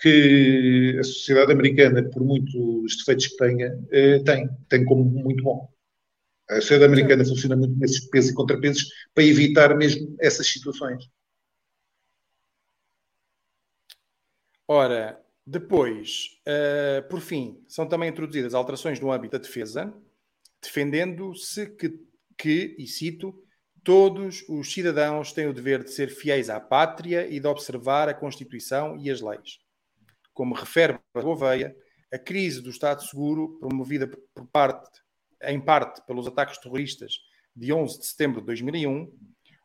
que 0.00 0.96
a 0.98 1.02
sociedade 1.02 1.52
americana, 1.52 2.02
por 2.10 2.22
muitos 2.22 2.96
defeitos 2.98 3.28
que 3.28 3.36
tenha, 3.36 3.78
eh, 3.90 4.18
tem, 4.20 4.48
tem 4.68 4.84
como 4.84 5.04
muito 5.04 5.42
bom. 5.42 5.68
A 6.48 6.56
sociedade 6.56 6.92
americana 6.92 7.24
funciona 7.24 7.56
muito 7.56 7.78
nesses 7.78 8.08
pesos 8.08 8.30
e 8.30 8.34
contrapesos 8.34 8.84
para 9.14 9.24
evitar 9.24 9.74
mesmo 9.76 10.14
essas 10.20 10.46
situações. 10.46 11.08
Ora, 14.68 15.22
depois, 15.46 16.40
uh, 16.48 17.06
por 17.08 17.20
fim, 17.20 17.62
são 17.68 17.86
também 17.86 18.08
introduzidas 18.08 18.54
alterações 18.54 18.98
no 18.98 19.12
âmbito 19.12 19.32
da 19.32 19.42
defesa, 19.42 19.94
defendendo-se 20.62 21.66
que, 21.76 22.00
que, 22.36 22.74
e 22.78 22.86
cito, 22.86 23.34
todos 23.82 24.42
os 24.48 24.72
cidadãos 24.72 25.32
têm 25.32 25.46
o 25.46 25.52
dever 25.52 25.84
de 25.84 25.92
ser 25.92 26.08
fiéis 26.08 26.48
à 26.48 26.58
pátria 26.58 27.26
e 27.26 27.38
de 27.38 27.46
observar 27.46 28.08
a 28.08 28.14
Constituição 28.14 28.98
e 28.98 29.10
as 29.10 29.20
leis. 29.20 29.58
Como 30.32 30.54
refere 30.54 30.98
Gouveia, 31.14 31.76
a 32.10 32.18
crise 32.18 32.62
do 32.62 32.70
Estado 32.70 33.04
Seguro, 33.04 33.58
promovida 33.58 34.06
por 34.06 34.46
parte 34.46 35.03
em 35.46 35.60
parte 35.60 36.04
pelos 36.06 36.26
ataques 36.26 36.58
terroristas 36.58 37.18
de 37.54 37.72
11 37.72 38.00
de 38.00 38.06
setembro 38.06 38.40
de 38.40 38.46
2001, 38.46 39.12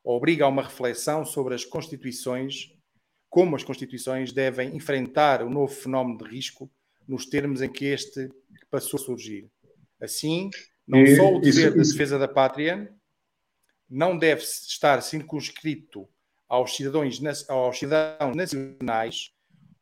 obriga 0.03 0.45
a 0.45 0.47
uma 0.47 0.63
reflexão 0.63 1.25
sobre 1.25 1.55
as 1.55 1.65
constituições, 1.65 2.71
como 3.29 3.55
as 3.55 3.63
constituições 3.63 4.31
devem 4.31 4.75
enfrentar 4.75 5.43
o 5.43 5.49
novo 5.49 5.73
fenómeno 5.73 6.17
de 6.17 6.29
risco 6.29 6.71
nos 7.07 7.25
termos 7.25 7.61
em 7.61 7.69
que 7.69 7.85
este 7.85 8.29
passou 8.69 8.99
a 8.99 9.03
surgir. 9.03 9.49
Assim, 9.99 10.49
não 10.87 10.99
e, 10.99 11.15
só 11.15 11.33
o 11.33 11.39
dever 11.39 11.75
da 11.75 11.83
defesa 11.83 12.17
da 12.17 12.27
pátria 12.27 12.91
não 13.89 14.17
deve 14.17 14.43
estar 14.43 15.01
circunscrito 15.01 16.07
aos 16.47 16.75
cidadãos, 16.75 17.19
aos 17.49 17.77
cidadãos 17.77 18.35
nacionais, 18.35 19.31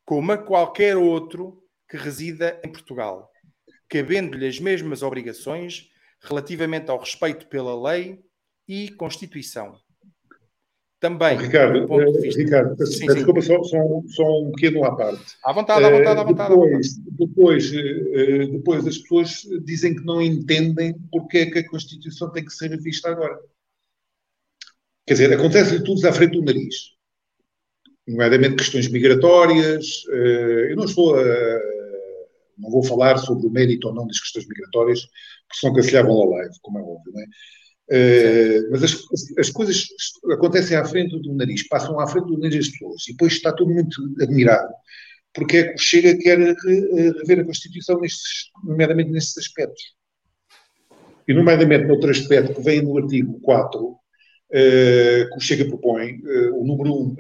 como 0.06 0.32
a 0.32 0.38
qualquer 0.38 0.98
outro 0.98 1.64
que 1.90 1.98
resida 1.98 2.60
em 2.64 2.72
Portugal 2.72 3.32
cabendo-lhe 3.90 4.48
as 4.48 4.60
mesmas 4.60 5.02
obrigações 5.02 5.90
relativamente 6.22 6.90
ao 6.90 7.00
respeito 7.00 7.48
pela 7.48 7.90
lei 7.90 8.20
e 8.68 8.90
Constituição. 8.92 9.78
Também, 11.00 11.38
Ricardo, 11.38 11.82
do 11.82 11.88
ponto 11.88 12.12
de 12.12 12.22
vista... 12.22 12.42
Ricardo, 12.42 12.86
sim, 12.88 13.06
desculpa. 13.06 13.40
Só, 13.42 13.62
só, 13.62 13.78
só, 14.08 14.42
um 14.42 14.52
pequeno 14.52 14.84
à 14.84 14.96
parte. 14.96 15.24
À 15.44 15.54
vontade, 15.54 15.86
à 15.86 15.92
vontade, 15.92 16.20
à 16.20 16.24
vontade. 16.24 16.50
Depois, 16.50 16.98
depois, 16.98 17.74
eh, 17.74 18.48
depois 18.48 18.88
as 18.88 18.98
pessoas 18.98 19.42
dizem 19.64 19.96
que 19.96 20.04
não 20.04 20.20
entendem 20.20 20.96
porque 21.12 21.38
é 21.38 21.46
que 21.46 21.60
a 21.60 21.70
Constituição 21.70 22.32
tem 22.32 22.44
que 22.44 22.52
ser 22.52 22.72
revista 22.72 23.10
agora. 23.10 23.40
Quer 25.06 25.14
dizer, 25.14 25.34
acontece-lhe 25.34 25.84
tudo 25.84 26.04
à 26.08 26.12
frente 26.12 26.32
do 26.32 26.44
nariz. 26.44 26.76
Nomeadamente 28.08 28.56
questões 28.56 28.88
migratórias. 28.88 30.04
Eh, 30.10 30.72
eu 30.72 30.76
não 30.76 30.86
estou 30.86 31.16
a 31.16 31.77
não 32.58 32.70
vou 32.70 32.84
falar 32.84 33.18
sobre 33.18 33.48
o 33.48 33.50
mérito 33.50 33.88
ou 33.88 33.94
não 33.94 34.08
das 34.08 34.20
questões 34.20 34.48
migratórias, 34.48 35.02
porque 35.02 35.60
senão 35.60 35.74
cancelhavam 35.74 36.22
a 36.22 36.38
live, 36.38 36.56
como 36.62 36.80
é 36.80 36.82
óbvio, 36.82 37.14
não 37.14 37.22
é? 37.22 37.26
Uh, 37.90 38.70
mas 38.70 38.84
as, 38.84 38.98
as, 39.40 39.50
coisas 39.50 39.88
acontecem 40.30 40.76
à 40.76 40.84
frente 40.84 41.18
do 41.22 41.34
nariz, 41.34 41.66
passam 41.70 41.98
à 42.02 42.06
frente 42.06 42.28
do 42.28 42.38
nariz 42.38 42.66
das 42.66 42.70
pessoas, 42.70 43.08
e 43.08 43.12
depois 43.14 43.32
está 43.32 43.54
tudo 43.54 43.72
muito 43.72 43.96
admirado, 44.22 44.74
porque 45.34 45.58
é 45.58 45.64
que 45.70 45.76
o 45.76 45.78
Chega 45.78 46.18
quer 46.18 46.38
rever 46.38 47.40
a 47.40 47.46
Constituição, 47.46 47.98
nestes, 48.02 48.50
nomeadamente 48.66 49.12
nestes 49.12 49.38
aspectos. 49.38 49.82
E, 51.28 51.34
nomeadamente, 51.34 51.86
noutro 51.86 52.10
aspecto 52.10 52.56
que 52.56 52.62
vem 52.62 52.82
no 52.82 52.98
artigo 52.98 53.40
4, 53.42 53.80
uh, 53.86 54.00
que 54.50 55.38
o 55.38 55.40
Chega 55.40 55.66
propõe, 55.66 56.16
uh, 56.16 56.60
o 56.60 56.66
número 56.66 56.94
1, 56.94 57.16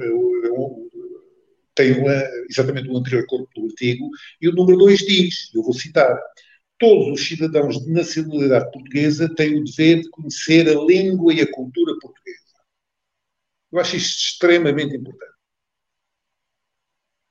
tem 1.78 1.94
uma, 1.94 2.12
exatamente 2.50 2.90
o 2.90 2.98
anterior 2.98 3.26
corpo 3.28 3.48
do 3.56 3.68
artigo, 3.68 4.10
e 4.42 4.50
o 4.50 4.52
número 4.52 4.80
2 4.80 5.00
diz, 5.00 5.54
eu 5.54 5.62
vou 5.62 5.74
citar, 5.74 6.20
todos 6.80 7.08
os 7.08 7.28
cidadãos 7.28 7.80
de 7.80 7.92
nacionalidade 7.92 8.72
portuguesa 8.72 9.34
têm 9.36 9.60
o 9.60 9.64
dever 9.64 10.02
de 10.02 10.10
conhecer 10.10 10.68
a 10.68 10.82
língua 10.84 11.34
e 11.34 11.42
a 11.42 11.52
cultura 11.52 11.94
portuguesa. 12.02 12.38
Eu 13.72 13.80
acho 13.80 13.96
isto 13.96 14.18
extremamente 14.18 14.96
importante. 14.96 15.38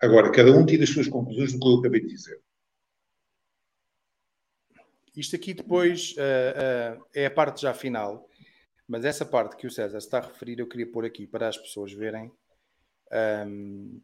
Agora, 0.00 0.30
cada 0.30 0.52
um 0.52 0.64
tira 0.64 0.84
as 0.84 0.90
suas 0.90 1.08
conclusões 1.08 1.52
do 1.52 1.58
que 1.58 1.66
eu 1.66 1.78
acabei 1.78 2.00
de 2.02 2.08
dizer. 2.08 2.40
Isto 5.16 5.34
aqui 5.34 5.54
depois 5.54 6.12
uh, 6.12 7.00
uh, 7.00 7.06
é 7.14 7.26
a 7.26 7.30
parte 7.30 7.62
já 7.62 7.72
final, 7.72 8.28
mas 8.86 9.04
essa 9.04 9.24
parte 9.24 9.56
que 9.56 9.66
o 9.66 9.70
César 9.70 9.98
está 9.98 10.18
a 10.18 10.26
referir 10.26 10.58
eu 10.58 10.68
queria 10.68 10.90
pôr 10.90 11.04
aqui 11.04 11.26
para 11.26 11.48
as 11.48 11.56
pessoas 11.56 11.92
verem. 11.92 12.30
Um, 13.46 14.00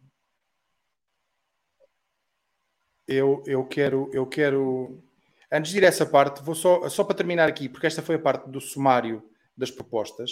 eu, 3.07 3.43
eu 3.47 3.65
quero, 3.67 4.11
eu 4.13 4.27
quero. 4.27 5.03
Antes 5.51 5.73
de 5.73 5.79
ir 5.79 5.85
a 5.85 5.89
essa 5.89 6.07
parte, 6.07 6.43
vou 6.43 6.55
só, 6.55 6.89
só 6.89 7.05
para 7.05 7.17
terminar 7.17 7.49
aqui, 7.49 7.69
porque 7.69 7.87
esta 7.87 8.03
foi 8.03 8.15
a 8.15 8.19
parte 8.19 8.49
do 8.51 8.61
sumário 8.61 9.23
das 9.57 9.71
propostas, 9.71 10.31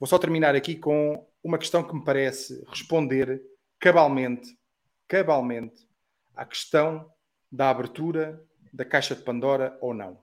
vou 0.00 0.06
só 0.06 0.18
terminar 0.18 0.54
aqui 0.56 0.74
com 0.74 1.26
uma 1.42 1.58
questão 1.58 1.82
que 1.82 1.94
me 1.94 2.04
parece 2.04 2.64
responder 2.68 3.40
cabalmente, 3.78 4.58
cabalmente 5.06 5.88
à 6.34 6.44
questão 6.44 7.08
da 7.50 7.70
abertura 7.70 8.42
da 8.72 8.84
caixa 8.84 9.14
de 9.14 9.22
Pandora 9.22 9.78
ou 9.80 9.94
não. 9.94 10.20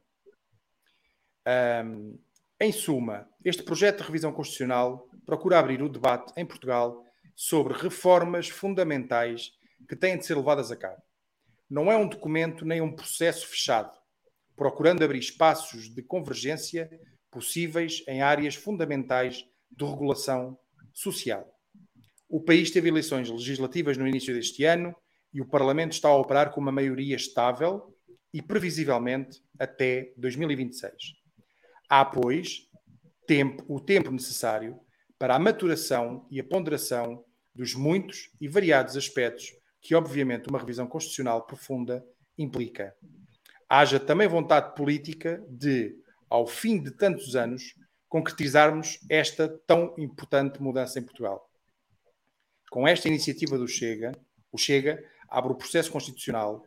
Um, 1.47 2.19
em 2.59 2.71
suma, 2.71 3.29
este 3.43 3.63
projeto 3.63 3.97
de 3.97 4.03
revisão 4.03 4.31
constitucional 4.31 5.07
procura 5.25 5.59
abrir 5.59 5.81
o 5.81 5.89
debate 5.89 6.33
em 6.37 6.45
Portugal 6.45 7.03
sobre 7.35 7.73
reformas 7.73 8.47
fundamentais 8.49 9.51
que 9.87 9.95
têm 9.95 10.17
de 10.17 10.25
ser 10.25 10.35
levadas 10.35 10.71
a 10.71 10.75
cabo. 10.75 11.01
Não 11.69 11.91
é 11.91 11.97
um 11.97 12.07
documento 12.07 12.65
nem 12.65 12.81
um 12.81 12.95
processo 12.95 13.47
fechado, 13.47 13.91
procurando 14.55 15.03
abrir 15.03 15.19
espaços 15.19 15.93
de 15.93 16.01
convergência 16.03 16.89
possíveis 17.31 18.03
em 18.07 18.21
áreas 18.21 18.55
fundamentais 18.55 19.43
de 19.71 19.85
regulação 19.85 20.57
social. 20.93 21.51
O 22.29 22.41
país 22.41 22.71
teve 22.71 22.89
eleições 22.89 23.29
legislativas 23.29 23.97
no 23.97 24.07
início 24.07 24.33
deste 24.33 24.63
ano 24.63 24.95
e 25.33 25.41
o 25.41 25.45
Parlamento 25.45 25.91
está 25.91 26.07
a 26.07 26.15
operar 26.15 26.51
com 26.51 26.61
uma 26.61 26.71
maioria 26.71 27.15
estável 27.15 27.93
e 28.33 28.41
previsivelmente 28.41 29.43
até 29.59 30.13
2026. 30.17 30.93
Há, 31.89 32.05
pois, 32.05 32.69
tempo, 33.27 33.63
o 33.67 33.79
tempo 33.79 34.11
necessário 34.11 34.79
para 35.17 35.35
a 35.35 35.39
maturação 35.39 36.27
e 36.29 36.39
a 36.39 36.43
ponderação 36.43 37.23
dos 37.53 37.73
muitos 37.73 38.29
e 38.39 38.47
variados 38.47 38.97
aspectos 38.97 39.53
que, 39.85 39.93
obviamente, 39.93 40.49
uma 40.49 40.57
revisão 40.57 40.87
constitucional 40.87 41.45
profunda 41.45 42.03
implica. 42.35 42.95
Haja 43.69 43.99
também 43.99 44.27
vontade 44.27 44.73
política 44.75 45.45
de, 45.47 45.95
ao 46.27 46.47
fim 46.47 46.81
de 46.81 46.89
tantos 46.89 47.35
anos, 47.35 47.75
concretizarmos 48.09 48.97
esta 49.07 49.47
tão 49.67 49.93
importante 49.99 50.59
mudança 50.59 50.97
em 50.97 51.03
Portugal. 51.03 51.47
Com 52.71 52.87
esta 52.87 53.07
iniciativa 53.07 53.59
do 53.59 53.67
Chega, 53.67 54.11
o 54.51 54.57
Chega 54.57 55.03
abre 55.29 55.51
o 55.51 55.55
processo 55.55 55.91
constitucional 55.91 56.65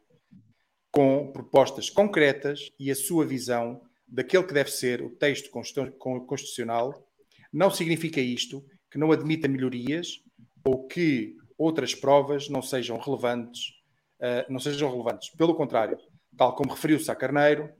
com 0.93 1.33
propostas 1.33 1.91
concretas 1.91 2.71
e 2.79 2.89
a 2.89 2.95
sua 2.95 3.27
visão 3.27 3.83
daquele 4.07 4.45
que 4.45 4.55
deve 4.55 4.71
ser 4.71 5.03
o 5.03 5.11
texto 5.11 5.51
constitucional. 5.51 7.05
Não 7.53 7.69
significa 7.69 8.21
isto 8.21 8.65
que 8.89 8.97
não 8.97 9.11
admita 9.11 9.49
melhorias 9.49 10.23
ou 10.65 10.87
que 10.87 11.37
outras 11.59 11.93
provas 11.93 12.49
não 12.49 12.63
sejam 12.63 12.97
relevantes, 12.99 13.75
uh, 14.21 14.51
não 14.51 14.61
sejam 14.61 14.89
relevantes. 14.89 15.31
Pelo 15.31 15.57
contrário, 15.57 15.99
tal 16.37 16.55
como 16.55 16.73
referiu-se 16.73 17.11
a 17.11 17.17
Carneiro, 17.17 17.71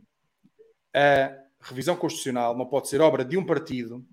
a 0.93 1.33
revisão 1.61 1.97
constitucional 1.97 2.57
não 2.57 2.67
pode 2.67 2.89
ser 2.89 3.01
obra 3.01 3.25
de 3.25 3.39
um 3.39 3.47
partido 3.47 4.05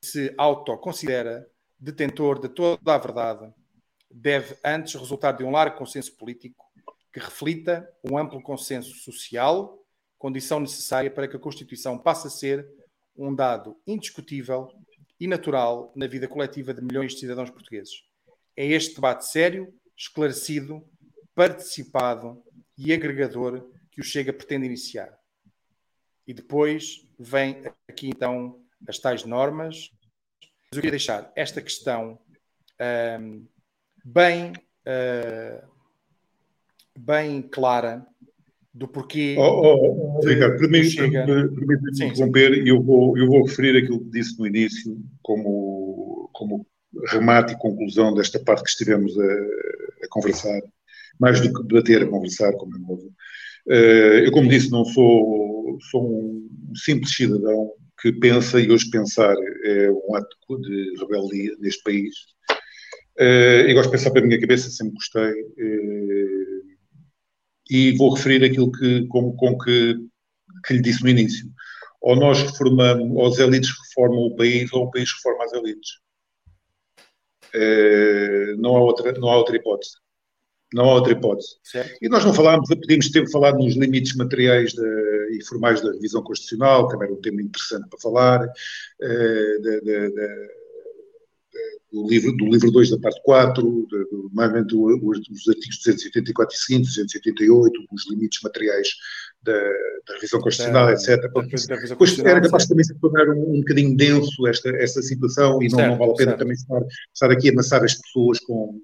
que 0.00 0.08
se 0.08 0.34
autoconsidera 0.36 1.48
detentor 1.78 2.40
de 2.40 2.48
toda 2.48 2.94
a 2.94 2.98
verdade. 2.98 3.52
Deve 4.10 4.56
antes 4.64 4.94
resultar 4.94 5.32
de 5.32 5.44
um 5.44 5.50
largo 5.50 5.76
consenso 5.76 6.16
político 6.16 6.64
que 7.12 7.20
reflita 7.20 7.88
um 8.02 8.18
amplo 8.18 8.42
consenso 8.42 8.94
social, 8.96 9.78
condição 10.18 10.58
necessária 10.58 11.10
para 11.10 11.28
que 11.28 11.36
a 11.36 11.40
Constituição 11.40 11.96
passe 11.96 12.26
a 12.26 12.30
ser 12.30 12.68
um 13.16 13.34
dado 13.34 13.76
indiscutível 13.86 14.68
e 15.20 15.26
natural 15.26 15.92
na 15.94 16.06
vida 16.06 16.26
coletiva 16.26 16.72
de 16.72 16.82
milhões 16.82 17.12
de 17.12 17.20
cidadãos 17.20 17.50
portugueses 17.50 18.07
é 18.58 18.66
este 18.66 18.96
debate 18.96 19.24
sério, 19.24 19.72
esclarecido, 19.96 20.84
participado 21.32 22.42
e 22.76 22.92
agregador 22.92 23.70
que 23.92 24.00
o 24.00 24.04
Chega 24.04 24.32
pretende 24.32 24.66
iniciar. 24.66 25.16
E 26.26 26.34
depois 26.34 27.06
vem 27.16 27.62
aqui 27.86 28.08
então 28.08 28.60
as 28.88 28.98
tais 28.98 29.24
normas. 29.24 29.92
Mas 30.40 30.72
eu 30.72 30.78
queria 30.78 30.90
deixar 30.90 31.32
esta 31.36 31.62
questão 31.62 32.18
um, 33.20 33.46
bem, 34.04 34.50
uh, 34.50 35.68
bem 36.98 37.42
clara 37.42 38.04
do 38.74 38.88
porquê. 38.88 39.36
Oh, 39.38 39.42
oh, 39.42 40.18
oh 40.18 40.26
Ricardo, 40.26 40.58
permite-me 40.58 42.06
interromper 42.06 42.54
e 42.54 42.68
eu 42.70 42.82
vou, 42.82 43.16
eu 43.16 43.28
vou 43.28 43.46
referir 43.46 43.78
aquilo 43.78 44.00
que 44.00 44.10
disse 44.10 44.36
no 44.36 44.48
início 44.48 45.00
como, 45.22 46.28
como 46.32 46.66
remate 47.06 47.52
e 47.52 47.58
conclusão 47.58 48.14
desta 48.14 48.38
parte 48.38 48.64
que 48.64 48.70
estivemos 48.70 49.18
a, 49.18 49.24
a 49.24 50.08
conversar, 50.10 50.60
mais 51.18 51.40
do 51.40 51.52
que 51.52 51.68
debater, 51.68 52.02
a 52.02 52.06
conversar, 52.06 52.52
como 52.54 52.76
é 52.76 52.78
novo. 52.78 53.12
Uh, 53.66 54.24
eu, 54.24 54.32
como 54.32 54.48
disse, 54.48 54.70
não 54.70 54.84
sou, 54.84 55.78
sou 55.90 56.02
um 56.02 56.74
simples 56.74 57.14
cidadão 57.14 57.72
que 58.00 58.12
pensa, 58.12 58.60
e 58.60 58.70
hoje 58.70 58.90
pensar 58.90 59.34
é 59.64 59.90
um 59.90 60.14
ato 60.14 60.60
de 60.60 60.94
rebeldia 61.00 61.54
neste 61.58 61.82
país. 61.82 62.14
Uh, 63.18 63.66
eu 63.66 63.74
gosto 63.74 63.90
de 63.90 63.96
pensar 63.96 64.10
pela 64.12 64.26
minha 64.26 64.40
cabeça, 64.40 64.70
sempre 64.70 64.94
gostei. 64.94 65.32
Uh, 65.32 66.68
e 67.70 67.92
vou 67.96 68.14
referir 68.14 68.44
aquilo 68.44 68.70
que, 68.72 69.06
com, 69.08 69.34
com 69.36 69.58
que, 69.58 69.96
que 70.66 70.74
lhe 70.74 70.80
disse 70.80 71.02
no 71.02 71.10
início. 71.10 71.46
Ou 72.00 72.16
nós 72.16 72.40
reformamos, 72.42 73.10
ou 73.10 73.26
as 73.26 73.38
elites 73.38 73.70
reformam 73.70 74.20
o 74.20 74.36
país, 74.36 74.72
ou 74.72 74.84
o 74.84 74.90
país 74.90 75.10
reforma 75.12 75.44
as 75.44 75.52
elites. 75.52 75.90
Eh, 77.54 78.54
não, 78.58 78.76
há 78.76 78.80
outra, 78.80 79.12
não 79.12 79.28
há 79.28 79.36
outra 79.36 79.56
hipótese. 79.56 79.92
Não 80.72 80.84
há 80.84 80.94
outra 80.94 81.12
hipótese. 81.12 81.56
Certo. 81.62 81.96
E 82.00 82.08
nós 82.08 82.24
não 82.24 82.34
falámos, 82.34 82.68
podíamos 82.68 83.10
ter 83.10 83.28
falado 83.30 83.58
nos 83.58 83.74
limites 83.74 84.14
materiais 84.16 84.74
e 85.30 85.42
formais 85.44 85.80
da 85.80 85.92
revisão 85.92 86.22
constitucional, 86.22 86.88
também 86.88 87.06
era 87.06 87.16
um 87.16 87.20
tema 87.20 87.40
interessante 87.40 87.88
para 87.88 87.98
falar, 87.98 88.42
uh, 88.44 89.62
de, 89.62 89.80
do 91.90 92.06
livro, 92.06 92.36
do 92.36 92.46
livro 92.46 92.70
2 92.70 92.90
da 92.90 92.98
parte 92.98 93.20
4, 93.22 93.62
do, 93.62 94.30
normalmente 94.32 94.74
os 94.76 95.48
artigos 95.48 95.78
284 95.78 96.54
e 96.54 96.58
seguintes, 96.58 96.94
288, 96.96 97.86
os 97.90 98.10
limites 98.10 98.40
materiais 98.42 98.88
da, 99.42 99.52
da 99.52 100.14
revisão 100.14 100.40
constitucional, 100.40 100.90
etc. 100.90 101.20
Depois 101.88 102.18
era 102.18 102.40
capaz 102.42 102.66
também 102.66 102.82
de 102.82 102.92
se 102.92 103.00
tornar 103.00 103.28
um, 103.28 103.54
um 103.54 103.60
bocadinho 103.60 103.96
denso 103.96 104.46
esta, 104.46 104.68
esta 104.70 105.00
situação 105.00 105.62
e 105.62 105.68
não, 105.68 105.78
certo, 105.78 105.90
não 105.90 105.98
vale 105.98 106.12
a 106.12 106.14
pena 106.14 106.30
certo. 106.30 106.40
também 106.40 106.54
estar, 106.54 106.82
estar 107.14 107.30
aqui 107.30 107.48
a 107.48 107.52
amassar 107.52 107.82
as 107.82 107.94
pessoas 107.94 108.38
com 108.40 108.80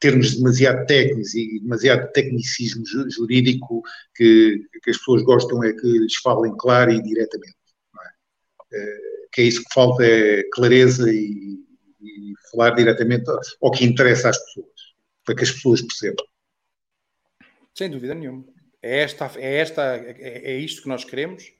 termos 0.00 0.36
demasiado 0.36 0.86
técnicos 0.86 1.34
e 1.34 1.60
demasiado 1.60 2.10
tecnicismo 2.12 2.84
jurídico 3.10 3.82
que, 4.14 4.60
que 4.82 4.90
as 4.90 4.98
pessoas 4.98 5.22
gostam 5.22 5.62
é 5.62 5.72
que 5.72 5.86
lhes 5.86 6.16
falem 6.16 6.54
claro 6.56 6.90
e 6.90 7.02
diretamente. 7.02 7.56
É? 8.72 8.78
é? 8.78 8.96
que 9.30 9.42
é 9.42 9.44
isso 9.44 9.62
que 9.62 9.74
falta 9.74 10.04
é 10.04 10.42
clareza 10.52 11.12
e, 11.12 11.67
e 12.00 12.32
falar 12.50 12.70
diretamente 12.70 13.24
ao 13.60 13.70
que 13.70 13.84
interessa 13.84 14.30
às 14.30 14.38
pessoas, 14.38 14.94
para 15.24 15.34
que 15.34 15.42
as 15.42 15.50
pessoas 15.50 15.82
percebam. 15.82 16.24
Sem 17.74 17.90
dúvida 17.90 18.14
nenhuma. 18.14 18.44
É, 18.82 19.00
esta, 19.00 19.30
é, 19.36 19.56
esta, 19.56 19.96
é, 19.96 20.52
é 20.52 20.56
isto 20.56 20.82
que 20.82 20.88
nós 20.88 21.04
queremos 21.04 21.52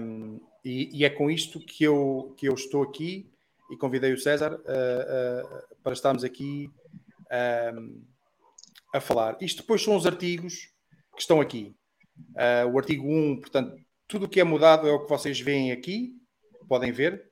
um, 0.00 0.40
e, 0.64 0.98
e, 0.98 1.04
é 1.04 1.10
com 1.10 1.30
isto 1.30 1.58
que 1.60 1.84
eu, 1.84 2.34
que 2.36 2.48
eu 2.48 2.54
estou 2.54 2.82
aqui 2.82 3.30
e 3.70 3.76
convidei 3.76 4.12
o 4.12 4.18
César 4.18 4.54
uh, 4.54 4.56
uh, 4.58 5.76
para 5.82 5.92
estarmos 5.92 6.24
aqui 6.24 6.70
um, 7.74 8.02
a 8.94 9.00
falar. 9.00 9.36
Isto 9.40 9.62
depois 9.62 9.82
são 9.82 9.96
os 9.96 10.06
artigos 10.06 10.68
que 11.14 11.20
estão 11.20 11.40
aqui. 11.40 11.74
Uh, 12.30 12.68
o 12.72 12.78
artigo 12.78 13.08
1, 13.08 13.40
portanto, 13.40 13.80
tudo 14.06 14.26
o 14.26 14.28
que 14.28 14.40
é 14.40 14.44
mudado 14.44 14.88
é 14.88 14.92
o 14.92 15.04
que 15.04 15.08
vocês 15.08 15.40
veem 15.40 15.72
aqui, 15.72 16.14
podem 16.68 16.92
ver 16.92 17.29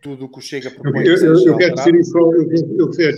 tudo 0.00 0.24
o 0.24 0.28
que 0.28 0.38
o 0.38 0.42
Chega 0.42 0.70
propõe. 0.70 1.06
Eu, 1.06 1.16
eu, 1.16 1.46
eu 1.46 1.56
quero 1.56 1.74
dizer 1.74 2.04
só, 2.04 2.18
eu, 2.18 2.52
eu 2.78 2.90
quero, 2.90 3.16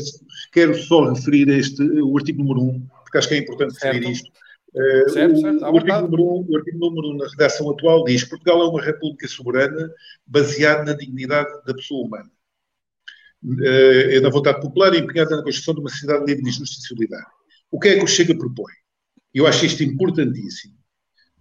quero, 0.53 0.75
só 0.75 1.13
referir 1.13 1.49
este, 1.49 1.83
o 1.83 2.17
artigo 2.17 2.43
número 2.43 2.61
1, 2.61 2.87
porque 3.05 3.19
acho 3.19 3.29
que 3.29 3.35
é 3.35 3.39
importante 3.39 3.75
certo. 3.75 3.95
referir 3.95 4.13
isto. 4.13 4.31
Uh, 4.75 5.11
certo, 5.11 5.41
certo. 5.41 5.65
O, 5.65 5.71
o, 5.71 5.77
artigo 5.77 6.01
número 6.01 6.23
1, 6.23 6.47
o 6.49 6.57
artigo 6.57 6.79
número 6.79 7.09
1 7.09 7.17
na 7.19 7.29
redação 7.29 7.71
atual 7.71 8.05
diz 8.05 8.25
Portugal 8.25 8.63
é 8.63 8.69
uma 8.69 8.83
república 8.83 9.29
soberana 9.29 9.91
baseada 10.27 10.85
na 10.85 10.93
dignidade 10.95 11.51
da 11.67 11.75
pessoa 11.75 12.07
humana. 12.07 12.31
Uh, 13.45 14.11
é 14.11 14.21
na 14.21 14.31
vontade 14.31 14.61
popular 14.61 14.95
e 14.95 14.99
empenhada 14.99 15.37
na 15.37 15.43
construção 15.43 15.75
de 15.75 15.81
uma 15.81 15.91
sociedade 15.91 16.25
livre 16.27 16.43
de 16.43 16.51
justiça 16.51 16.81
e 16.85 16.89
solidária. 16.89 17.27
O 17.71 17.79
que 17.79 17.89
é 17.89 17.99
que 17.99 18.05
o 18.05 18.09
Chega 18.09 18.37
propõe? 18.37 18.73
Eu 19.35 19.47
acho 19.47 19.65
isto 19.65 19.83
importantíssimo. 19.83 20.75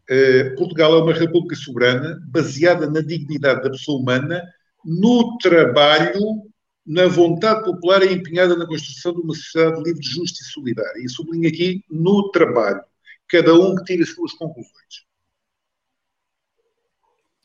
Uh, 0.10 0.56
Portugal 0.56 0.94
é 0.98 1.03
uma 1.03 1.14
república 1.14 1.56
soberana 1.56 2.20
baseada 2.28 2.90
na 2.90 3.02
dignidade 3.02 3.61
da 3.61 3.70
pessoa 3.70 4.02
humana 4.02 4.42
no 4.85 5.38
trabalho, 5.38 6.43
na 6.85 7.08
vontade 7.08 7.64
popular 7.64 8.03
e 8.03 8.14
empenhada 8.14 8.56
na 8.56 8.66
construção 8.66 9.14
de 9.14 9.22
uma 9.22 9.34
sociedade 9.34 9.84
livre, 9.84 10.03
justa 10.03 10.40
e 10.42 10.45
solidária. 10.51 11.01
E 11.03 11.10
sublinho 11.10 11.48
aqui 11.48 11.84
no 11.90 12.30
trabalho. 12.32 12.84
Cada 13.27 13.53
um 13.53 13.76
que 13.76 13.84
tire 13.85 14.03
as 14.03 14.10
suas 14.10 14.34
conclusões. 14.34 15.06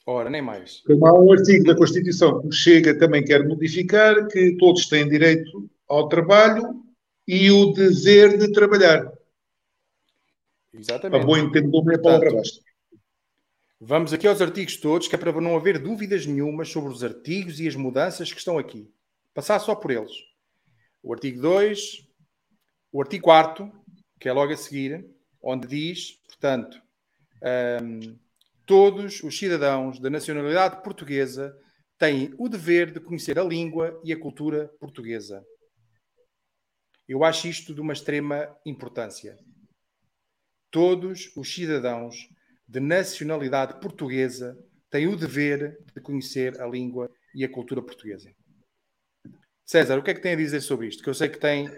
Ora, 0.06 0.30
nem 0.30 0.40
mais. 0.40 0.82
Há 0.88 1.18
um 1.18 1.32
artigo 1.32 1.64
da 1.64 1.76
Constituição 1.76 2.40
que 2.40 2.52
chega 2.52 2.96
também 2.96 3.24
quer 3.24 3.46
modificar 3.46 4.28
que 4.28 4.56
todos 4.56 4.88
têm 4.88 5.08
direito 5.08 5.68
ao 5.88 6.08
trabalho 6.08 6.82
e 7.26 7.50
o 7.50 7.72
dever 7.72 8.38
de 8.38 8.52
trabalhar. 8.52 9.12
Exatamente. 10.72 11.22
A 11.22 11.26
boa 11.26 11.40
entendedor 11.40 11.92
é 11.92 11.96
a 11.96 11.98
palavra 11.98 12.32
basta. 12.34 12.65
Vamos 13.78 14.14
aqui 14.14 14.26
aos 14.26 14.40
artigos 14.40 14.78
todos, 14.78 15.06
que 15.06 15.14
é 15.14 15.18
para 15.18 15.38
não 15.38 15.54
haver 15.54 15.78
dúvidas 15.78 16.24
nenhumas 16.24 16.70
sobre 16.70 16.90
os 16.90 17.04
artigos 17.04 17.60
e 17.60 17.68
as 17.68 17.76
mudanças 17.76 18.32
que 18.32 18.38
estão 18.38 18.56
aqui. 18.56 18.90
Passar 19.34 19.58
só 19.58 19.74
por 19.74 19.90
eles. 19.90 20.12
O 21.02 21.12
artigo 21.12 21.42
2, 21.42 22.08
o 22.90 23.02
artigo 23.02 23.24
4, 23.24 23.70
que 24.18 24.30
é 24.30 24.32
logo 24.32 24.50
a 24.50 24.56
seguir, 24.56 25.06
onde 25.42 25.68
diz, 25.68 26.12
portanto, 26.26 26.80
um, 27.82 28.18
todos 28.64 29.22
os 29.22 29.38
cidadãos 29.38 30.00
da 30.00 30.08
nacionalidade 30.08 30.82
portuguesa 30.82 31.54
têm 31.98 32.34
o 32.38 32.48
dever 32.48 32.90
de 32.90 32.98
conhecer 32.98 33.38
a 33.38 33.44
língua 33.44 34.00
e 34.02 34.10
a 34.10 34.18
cultura 34.18 34.68
portuguesa. 34.80 35.44
Eu 37.06 37.24
acho 37.24 37.46
isto 37.46 37.74
de 37.74 37.82
uma 37.82 37.92
extrema 37.92 38.56
importância. 38.64 39.36
Todos 40.70 41.30
os 41.36 41.54
cidadãos 41.54 42.26
de 42.68 42.80
nacionalidade 42.80 43.80
portuguesa 43.80 44.58
têm 44.90 45.06
o 45.06 45.16
dever 45.16 45.78
de 45.94 46.00
conhecer 46.00 46.60
a 46.60 46.66
língua 46.66 47.10
e 47.34 47.44
a 47.44 47.48
cultura 47.48 47.82
portuguesa. 47.82 48.30
César, 49.64 49.98
o 49.98 50.02
que 50.02 50.10
é 50.10 50.14
que 50.14 50.22
tem 50.22 50.32
a 50.32 50.36
dizer 50.36 50.60
sobre 50.60 50.86
isto? 50.86 51.02
Que 51.02 51.10
eu 51.10 51.14
sei 51.14 51.28
que 51.28 51.40
tem 51.40 51.68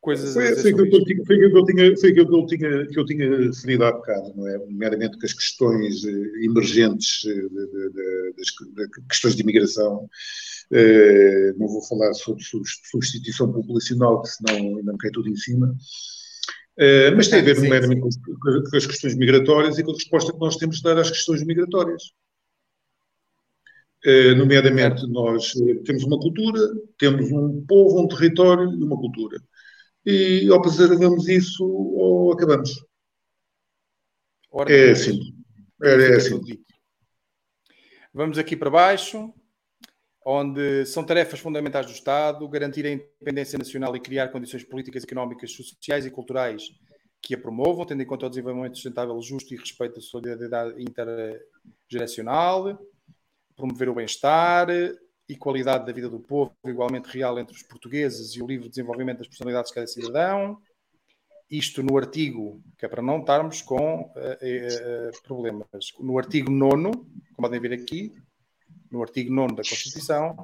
coisas 0.00 0.32
foi, 0.32 0.46
a 0.46 0.50
dizer 0.50 0.62
foi, 0.62 0.70
sobre 0.70 0.84
isto. 0.86 1.26
Foi 1.26 1.38
que 1.38 1.44
eu 1.44 1.64
tinha, 1.64 1.96
foi 1.96 2.12
que 2.12 2.20
eu 2.20 2.46
tinha, 2.46 2.86
que 2.86 2.98
eu 2.98 3.04
tinha 3.04 3.46
referido 3.46 3.84
há 3.84 3.92
bocado, 3.92 4.32
não 4.36 4.48
é? 4.48 4.58
Nomeadamente 4.58 5.18
que 5.18 5.26
as 5.26 5.32
questões 5.32 6.04
eh, 6.04 6.44
emergentes 6.44 7.22
de, 7.22 7.48
de, 7.48 7.90
de, 7.90 8.34
das 8.36 8.50
questões 9.08 9.34
de 9.34 9.42
imigração, 9.42 10.08
eh, 10.72 11.52
não 11.56 11.68
vou 11.68 11.82
falar 11.82 12.12
sobre 12.14 12.42
substituição 12.44 13.52
populacional, 13.52 14.22
que 14.22 14.28
senão 14.28 14.76
ainda 14.78 14.92
me 14.92 14.98
cai 14.98 15.10
tudo 15.10 15.28
em 15.28 15.36
cima, 15.36 15.76
eh, 16.78 17.10
mas 17.10 17.28
tem 17.28 17.40
a 17.40 17.42
ver, 17.42 17.56
nomeadamente, 17.56 18.00
com, 18.00 18.62
com 18.70 18.76
as 18.76 18.86
questões 18.86 19.14
migratórias 19.14 19.78
e 19.78 19.84
com 19.84 19.90
a 19.90 19.94
resposta 19.94 20.32
que 20.32 20.38
nós 20.38 20.56
temos 20.56 20.76
de 20.76 20.82
dar 20.82 20.98
às 20.98 21.10
questões 21.10 21.44
migratórias. 21.44 22.02
Uh, 24.04 24.34
nomeadamente, 24.34 25.06
nós 25.06 25.54
uh, 25.54 25.82
temos 25.84 26.02
uma 26.02 26.18
cultura, 26.18 26.58
temos 26.98 27.30
um 27.30 27.64
povo, 27.66 28.02
um 28.02 28.08
território 28.08 28.68
e 28.72 28.82
uma 28.82 28.96
cultura. 28.96 29.40
E 30.04 30.50
ou 30.50 30.60
preservamos 30.60 31.28
isso 31.28 31.64
ou 31.64 32.32
acabamos. 32.32 32.84
Ora, 34.50 34.72
é 34.72 34.90
assim. 34.90 35.20
É, 35.82 36.12
é 36.12 36.16
assim. 36.16 36.40
Vamos 38.12 38.38
aqui 38.38 38.56
para 38.56 38.70
baixo, 38.70 39.32
onde 40.24 40.86
são 40.86 41.04
tarefas 41.04 41.40
fundamentais 41.40 41.86
do 41.86 41.92
Estado 41.92 42.48
garantir 42.48 42.86
a 42.86 42.90
independência 42.90 43.58
nacional 43.58 43.94
e 43.96 44.00
criar 44.00 44.28
condições 44.28 44.64
políticas, 44.64 45.04
económicas, 45.04 45.52
sociais 45.52 46.06
e 46.06 46.10
culturais 46.10 46.70
que 47.20 47.34
a 47.34 47.38
promovam, 47.38 47.84
tendo 47.84 48.02
em 48.02 48.06
conta 48.06 48.26
o 48.26 48.28
desenvolvimento 48.28 48.74
sustentável, 48.74 49.20
justo 49.20 49.54
e 49.54 49.56
respeito 49.56 49.98
à 49.98 50.02
solidariedade 50.02 50.74
intergeracional 50.82 52.78
promover 53.56 53.88
o 53.88 53.94
bem-estar 53.94 54.68
e 55.28 55.36
qualidade 55.36 55.86
da 55.86 55.92
vida 55.92 56.08
do 56.08 56.18
povo, 56.18 56.52
igualmente 56.66 57.08
real 57.08 57.38
entre 57.38 57.54
os 57.54 57.62
portugueses 57.62 58.34
e 58.34 58.42
o 58.42 58.46
livre 58.46 58.68
desenvolvimento 58.68 59.18
das 59.18 59.28
personalidades 59.28 59.70
de 59.70 59.74
cada 59.74 59.86
cidadão. 59.86 60.58
Isto 61.50 61.82
no 61.82 61.96
artigo, 61.96 62.60
que 62.78 62.84
é 62.84 62.88
para 62.88 63.02
não 63.02 63.20
estarmos 63.20 63.62
com 63.62 64.00
uh, 64.02 64.08
uh, 64.08 65.22
problemas. 65.22 65.92
No 66.00 66.18
artigo 66.18 66.50
9, 66.50 66.90
como 66.90 67.06
podem 67.36 67.60
ver 67.60 67.72
aqui, 67.74 68.12
no 68.92 69.02
artigo 69.02 69.32
9 69.32 69.56
da 69.56 69.62
Constituição, 69.62 70.36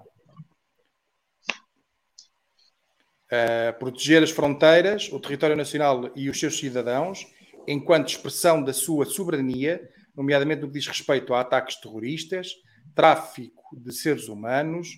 proteger 3.78 4.22
as 4.22 4.30
fronteiras, 4.30 5.12
o 5.12 5.20
território 5.20 5.54
nacional 5.54 6.10
e 6.16 6.30
os 6.30 6.40
seus 6.40 6.58
cidadãos, 6.58 7.26
enquanto 7.66 8.08
expressão 8.08 8.64
da 8.64 8.72
sua 8.72 9.04
soberania, 9.04 9.86
nomeadamente 10.16 10.62
no 10.62 10.68
que 10.68 10.78
diz 10.78 10.86
respeito 10.86 11.34
a 11.34 11.40
ataques 11.40 11.76
terroristas, 11.76 12.54
tráfico 12.94 13.78
de 13.78 13.92
seres 13.92 14.28
humanos, 14.28 14.88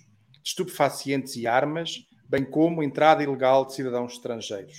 estupefacientes 0.43 1.35
e 1.35 1.45
armas, 1.45 1.97
bem 2.27 2.45
como 2.45 2.81
entrada 2.81 3.21
ilegal 3.21 3.65
de 3.65 3.75
cidadãos 3.75 4.13
estrangeiros. 4.13 4.77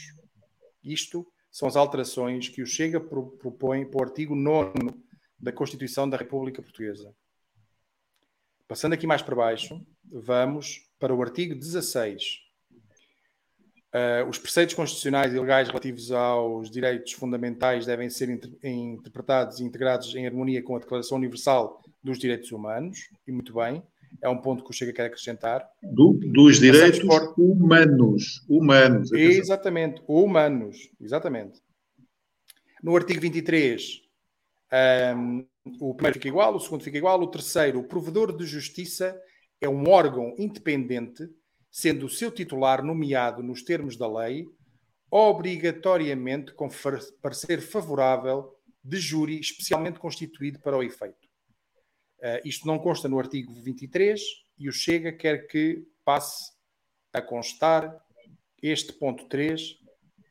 Isto 0.83 1.27
são 1.51 1.69
as 1.69 1.77
alterações 1.77 2.49
que 2.49 2.63
o 2.63 2.67
Chega 2.67 2.99
propõe 2.99 3.85
para 3.85 4.01
o 4.01 4.03
artigo 4.03 4.35
9 4.35 4.73
da 5.39 5.53
Constituição 5.53 6.09
da 6.09 6.17
República 6.17 6.63
Portuguesa. 6.63 7.15
Passando 8.73 8.95
aqui 8.95 9.07
mais 9.07 9.21
para 9.21 9.37
baixo, 9.37 9.79
vamos 10.11 10.81
para 10.99 11.15
o 11.15 11.21
artigo 11.21 11.55
16. 11.55 12.39
Uh, 13.93 14.27
os 14.31 14.39
preceitos 14.39 14.75
constitucionais 14.75 15.35
e 15.35 15.39
legais 15.39 15.69
relativos 15.69 16.11
aos 16.11 16.71
direitos 16.71 17.13
fundamentais 17.13 17.85
devem 17.85 18.09
ser 18.09 18.31
inter 18.31 18.51
interpretados 18.65 19.61
e 19.61 19.65
integrados 19.65 20.15
em 20.15 20.27
harmonia 20.27 20.63
com 20.63 20.75
a 20.75 20.79
Declaração 20.79 21.19
Universal 21.19 21.83
dos 22.03 22.19
direitos 22.19 22.51
humanos, 22.51 23.11
e 23.27 23.31
muito 23.31 23.53
bem, 23.53 23.83
é 24.23 24.29
um 24.31 24.39
ponto 24.39 24.65
que 24.65 24.71
o 24.71 24.73
Chega 24.73 24.95
quer 24.95 25.05
acrescentar. 25.05 25.69
Do, 25.83 26.19
dos 26.33 26.59
direitos 26.59 27.01
por... 27.01 27.35
humanos. 27.39 28.43
Humanos. 28.49 29.13
Exatamente, 29.13 30.03
humanos, 30.09 30.79
exatamente. 30.99 31.61
No 32.83 32.97
artigo 32.97 33.21
23, 33.21 34.01
um, 35.15 35.45
o 35.65 35.95
primeiro 35.95 36.15
fica 36.15 36.29
igual, 36.29 36.55
o 36.55 36.61
segundo 36.61 36.83
fica 36.83 36.99
igual, 36.99 37.21
o 37.21 37.31
terceiro, 37.31 37.81
o 37.81 37.87
provedor 37.87 38.37
de 38.37 38.45
justiça 38.45 39.19
é 39.61 39.69
um 39.69 39.89
órgão 39.89 40.35
independente, 40.39 41.29
sendo 41.71 42.07
o 42.07 42.11
seu 42.11 42.31
titular 42.31 42.85
nomeado 42.85 43.43
nos 43.43 43.63
termos 43.63 43.97
da 43.97 44.11
lei, 44.11 44.47
obrigatoriamente 45.11 46.53
com 46.55 46.69
parecer 47.21 47.61
favorável 47.61 48.57
de 48.83 48.99
júri 48.99 49.39
especialmente 49.39 50.01
constituído 50.01 50.59
para 50.61 50.77
o 50.77 50.83
efeito. 50.83 51.29
Uh, 52.19 52.41
isto 52.45 52.67
não 52.67 52.79
consta 52.79 53.09
no 53.09 53.19
artigo 53.19 53.53
23 53.53 54.21
e 54.59 54.69
o 54.69 54.73
Chega 54.73 55.13
quer 55.13 55.47
que 55.47 55.85
passe 56.05 56.53
a 57.13 57.21
constar 57.21 57.95
este 58.63 58.93
ponto 58.93 59.29
3 59.29 59.77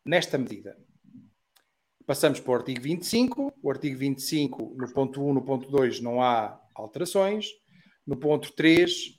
nesta 0.05 0.37
medida. 0.37 0.75
Passamos 2.11 2.41
para 2.41 2.51
o 2.51 2.55
artigo 2.55 2.81
25. 2.81 3.53
O 3.63 3.71
artigo 3.71 3.97
25, 3.97 4.75
no 4.77 4.91
ponto 4.91 5.25
1, 5.25 5.33
no 5.33 5.41
ponto 5.41 5.71
2, 5.71 6.01
não 6.01 6.21
há 6.21 6.59
alterações. 6.75 7.47
No 8.05 8.17
ponto 8.17 8.51
3, 8.51 9.17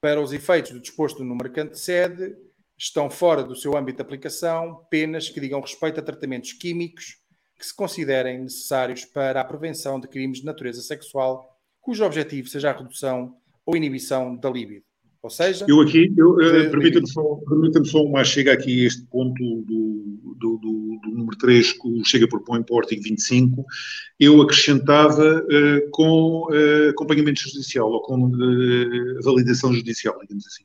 para 0.00 0.20
os 0.20 0.32
efeitos 0.32 0.72
do 0.72 0.80
disposto 0.80 1.22
no 1.22 1.36
mercante 1.36 1.78
sede, 1.78 2.34
estão 2.76 3.08
fora 3.08 3.44
do 3.44 3.54
seu 3.54 3.76
âmbito 3.76 3.98
de 3.98 4.02
aplicação 4.02 4.84
penas 4.90 5.28
que 5.28 5.38
digam 5.38 5.60
respeito 5.60 6.00
a 6.00 6.02
tratamentos 6.02 6.52
químicos 6.54 7.18
que 7.56 7.64
se 7.64 7.72
considerem 7.72 8.40
necessários 8.40 9.04
para 9.04 9.40
a 9.40 9.44
prevenção 9.44 10.00
de 10.00 10.08
crimes 10.08 10.38
de 10.38 10.44
natureza 10.44 10.82
sexual 10.82 11.56
cujo 11.80 12.04
objetivo 12.04 12.48
seja 12.48 12.70
a 12.70 12.76
redução 12.76 13.36
ou 13.64 13.76
inibição 13.76 14.34
da 14.34 14.50
libido. 14.50 14.84
Ou 15.24 15.30
seja, 15.30 15.64
eu 15.66 15.80
aqui, 15.80 16.12
eu, 16.18 16.32
uh, 16.32 16.70
permita-me 16.70 17.08
só, 17.08 17.22
permita 17.48 17.82
só 17.82 18.02
uma 18.02 18.22
chega 18.22 18.52
aqui 18.52 18.84
a 18.84 18.88
este 18.88 19.06
ponto 19.06 19.42
do, 19.62 19.64
do, 20.36 20.58
do, 20.58 21.00
do, 21.02 21.10
número 21.10 21.34
3 21.38 21.72
que 21.72 21.88
o 21.88 22.04
Chega 22.04 22.28
propõe 22.28 22.62
para 22.62 22.74
o 22.74 22.78
artigo 22.78 23.02
25, 23.02 23.64
eu 24.20 24.42
acrescentava 24.42 25.42
uh, 25.42 25.90
com 25.92 26.46
uh, 26.50 26.90
acompanhamento 26.90 27.40
judicial 27.40 27.90
ou 27.90 28.02
com 28.02 28.32
validação 29.22 29.72
judicial, 29.72 30.14
digamos 30.20 30.46
assim. 30.46 30.64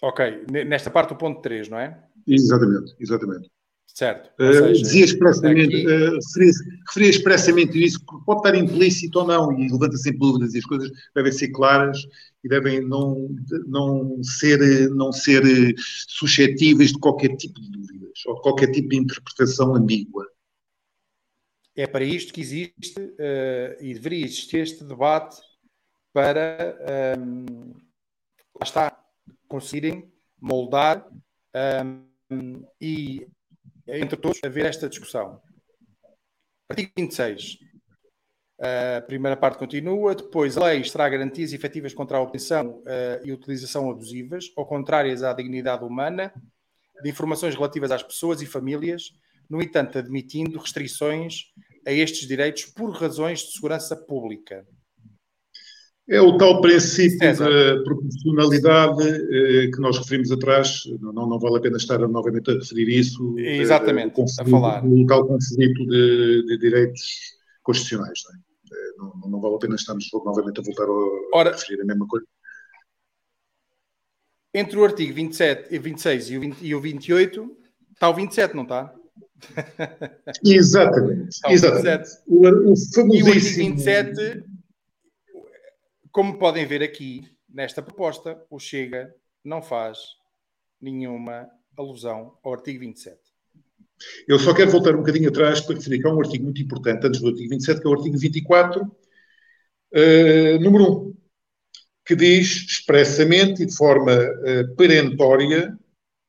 Ok, 0.00 0.46
nesta 0.66 0.90
parte 0.90 1.10
do 1.10 1.16
ponto 1.16 1.42
3, 1.42 1.68
não 1.68 1.78
é? 1.78 2.02
Exatamente, 2.26 2.94
exatamente. 2.98 3.50
Certo. 3.94 4.30
Uh, 4.40 4.52
seja, 4.52 4.72
dizia 4.72 5.04
expressamente, 5.04 5.76
aqui... 5.76 5.86
uh, 5.86 6.14
referia, 6.14 6.52
referia, 6.86 7.10
expressamente 7.10 7.84
isso, 7.84 7.98
que 8.00 8.24
pode 8.24 8.40
estar 8.40 8.54
implícito 8.54 9.18
ou 9.18 9.26
não, 9.26 9.52
e 9.58 9.68
levanta 9.70 9.96
sempre 9.96 10.20
dúvidas, 10.20 10.54
e 10.54 10.58
as 10.58 10.64
coisas 10.64 10.90
devem 11.14 11.32
ser 11.32 11.48
claras 11.48 11.98
e 12.42 12.48
devem 12.48 12.80
não, 12.80 13.28
não, 13.66 14.22
ser, 14.22 14.88
não 14.90 15.12
ser 15.12 15.42
suscetíveis 16.08 16.92
de 16.92 16.98
qualquer 16.98 17.36
tipo 17.36 17.60
de 17.60 17.70
dúvidas, 17.70 18.26
ou 18.26 18.36
de 18.36 18.42
qualquer 18.42 18.70
tipo 18.70 18.88
de 18.88 18.96
interpretação 18.96 19.74
ambígua. 19.74 20.26
É 21.76 21.86
para 21.86 22.04
isto 22.04 22.32
que 22.32 22.40
existe 22.40 23.00
uh, 23.00 23.82
e 23.82 23.94
deveria 23.94 24.24
existir 24.24 24.58
este 24.58 24.84
debate 24.84 25.36
para, 26.12 26.76
um, 27.18 27.72
lá 28.54 28.62
está, 28.62 29.04
conseguirem 29.46 30.10
moldar 30.40 31.06
um, 32.30 32.64
e 32.80 33.26
entre 33.98 34.16
todos, 34.16 34.38
haver 34.44 34.66
esta 34.66 34.88
discussão. 34.88 35.40
Artigo 36.68 36.92
26. 36.96 37.58
A 38.60 39.00
primeira 39.00 39.36
parte 39.36 39.58
continua. 39.58 40.14
Depois, 40.14 40.56
a 40.56 40.66
lei 40.66 40.82
terá 40.82 41.08
garantias 41.08 41.52
efetivas 41.52 41.94
contra 41.94 42.18
a 42.18 42.20
obtenção 42.20 42.80
uh, 42.80 43.24
e 43.24 43.32
utilização 43.32 43.90
abusivas 43.90 44.52
ou 44.54 44.66
contrárias 44.66 45.22
à 45.22 45.32
dignidade 45.32 45.82
humana 45.82 46.32
de 47.02 47.08
informações 47.08 47.54
relativas 47.54 47.90
às 47.90 48.02
pessoas 48.02 48.42
e 48.42 48.46
famílias, 48.46 49.12
no 49.48 49.62
entanto, 49.62 49.98
admitindo 49.98 50.58
restrições 50.58 51.46
a 51.86 51.92
estes 51.92 52.28
direitos 52.28 52.66
por 52.66 52.90
razões 52.90 53.40
de 53.40 53.52
segurança 53.52 53.96
pública. 53.96 54.66
É 56.10 56.20
o 56.20 56.36
tal 56.36 56.60
princípio 56.60 57.18
César. 57.18 57.48
da 57.48 57.84
proporcionalidade 57.84 59.08
eh, 59.08 59.70
que 59.72 59.80
nós 59.80 59.96
referimos 59.96 60.32
atrás, 60.32 60.82
não, 61.00 61.12
não 61.12 61.38
vale 61.38 61.58
a 61.58 61.60
pena 61.60 61.76
estar 61.76 61.98
novamente 62.00 62.50
a 62.50 62.54
referir 62.54 62.88
isso. 62.88 63.36
Eh, 63.38 63.58
Exatamente, 63.58 64.20
a 64.20 64.44
falar. 64.44 64.84
O 64.84 65.06
tal 65.06 65.24
conceito 65.24 65.86
de, 65.86 66.46
de 66.46 66.58
direitos 66.58 67.36
constitucionais. 67.62 68.22
Não, 68.28 68.34
é? 68.34 68.38
Eh, 68.72 68.92
não, 68.98 69.30
não, 69.30 69.40
vale 69.40 69.54
a 69.54 69.58
pena 69.58 69.76
estarmos 69.76 70.08
novamente 70.12 70.58
a 70.58 70.64
voltar 70.64 70.82
a, 70.82 71.38
Ora, 71.38 71.50
a 71.50 71.52
referir 71.52 71.80
a 71.80 71.84
mesma 71.84 72.08
coisa. 72.08 72.26
Entre 74.52 74.76
o 74.76 74.84
artigo 74.84 75.14
27, 75.14 75.78
26 75.78 76.30
e 76.30 76.36
o, 76.36 76.40
20, 76.40 76.60
e 76.60 76.74
o 76.74 76.80
28, 76.80 77.56
está 77.92 78.10
o 78.10 78.14
27, 78.14 78.56
não 78.56 78.64
está? 78.64 78.92
exatamente. 80.44 81.38
exatamente. 81.48 82.10
O, 82.26 82.72
o 82.72 82.74
famosíssimo... 82.92 83.76
27, 83.76 84.49
como 86.10 86.38
podem 86.38 86.66
ver 86.66 86.82
aqui, 86.82 87.30
nesta 87.48 87.82
proposta, 87.82 88.42
o 88.50 88.58
Chega 88.58 89.14
não 89.44 89.62
faz 89.62 89.98
nenhuma 90.80 91.48
alusão 91.76 92.38
ao 92.42 92.52
artigo 92.52 92.80
27. 92.80 93.18
Eu 94.26 94.38
só 94.38 94.54
quero 94.54 94.70
voltar 94.70 94.94
um 94.94 94.98
bocadinho 94.98 95.28
atrás 95.28 95.60
para 95.60 95.76
referir 95.76 96.00
que 96.00 96.08
há 96.08 96.12
um 96.12 96.20
artigo 96.20 96.44
muito 96.44 96.62
importante 96.62 97.06
antes 97.06 97.20
do 97.20 97.28
artigo 97.28 97.50
27, 97.50 97.80
que 97.80 97.86
é 97.86 97.90
o 97.90 97.94
artigo 97.94 98.18
24, 98.18 98.82
uh, 98.82 98.90
eh, 99.92 100.58
número 100.58 101.08
1, 101.08 101.14
que 102.06 102.16
diz 102.16 102.46
expressamente 102.66 103.62
e 103.62 103.66
de 103.66 103.76
forma 103.76 104.12
uh, 104.14 104.74
perentória 104.76 105.78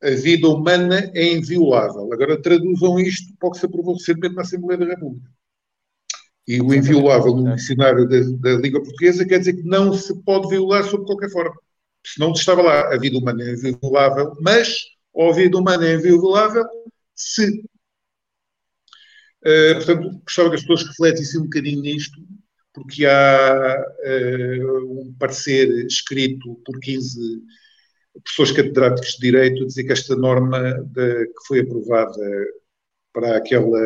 a 0.02 0.10
vida 0.10 0.48
humana 0.48 1.10
é 1.14 1.32
inviolável. 1.32 2.12
Agora 2.12 2.40
traduzam 2.40 2.98
isto 2.98 3.34
para 3.38 3.48
o 3.48 3.52
que 3.52 3.58
se 3.58 3.66
aprovou 3.66 3.94
recentemente 3.94 4.34
na 4.34 4.42
Assembleia 4.42 4.78
da 4.78 4.86
República. 4.86 5.30
E 6.46 6.60
o 6.60 6.74
inviolável 6.74 7.36
no 7.36 7.54
dicionário 7.54 8.08
da, 8.08 8.18
da 8.40 8.60
língua 8.60 8.82
portuguesa 8.82 9.24
quer 9.24 9.38
dizer 9.38 9.54
que 9.54 9.62
não 9.62 9.92
se 9.92 10.14
pode 10.22 10.48
violar 10.48 10.84
sob 10.84 11.04
qualquer 11.06 11.30
forma. 11.30 11.54
Senão 12.04 12.32
estava 12.32 12.62
lá, 12.62 12.92
a 12.92 12.98
vida 12.98 13.16
humana 13.16 13.44
é 13.44 13.52
inviolável, 13.52 14.36
mas 14.40 14.76
a 15.16 15.32
vida 15.32 15.56
humana 15.56 15.86
é 15.86 15.94
inviolável 15.94 16.64
se. 17.14 17.64
Uh, 19.44 19.74
portanto, 19.76 20.20
gostava 20.24 20.48
que 20.50 20.54
as 20.56 20.60
pessoas 20.62 20.88
refletissem 20.88 21.40
um 21.40 21.44
bocadinho 21.44 21.80
nisto, 21.80 22.18
porque 22.72 23.06
há 23.06 23.84
uh, 24.04 25.00
um 25.00 25.14
parecer 25.18 25.68
escrito 25.86 26.60
por 26.64 26.78
15 26.80 27.42
professores 28.24 28.52
catedráticos 28.52 29.12
de 29.12 29.20
Direito 29.20 29.62
a 29.62 29.66
dizer 29.66 29.84
que 29.84 29.92
esta 29.92 30.16
norma 30.16 30.74
de, 30.92 31.26
que 31.26 31.46
foi 31.46 31.60
aprovada 31.60 32.20
para 33.12 33.36
aquela 33.36 33.80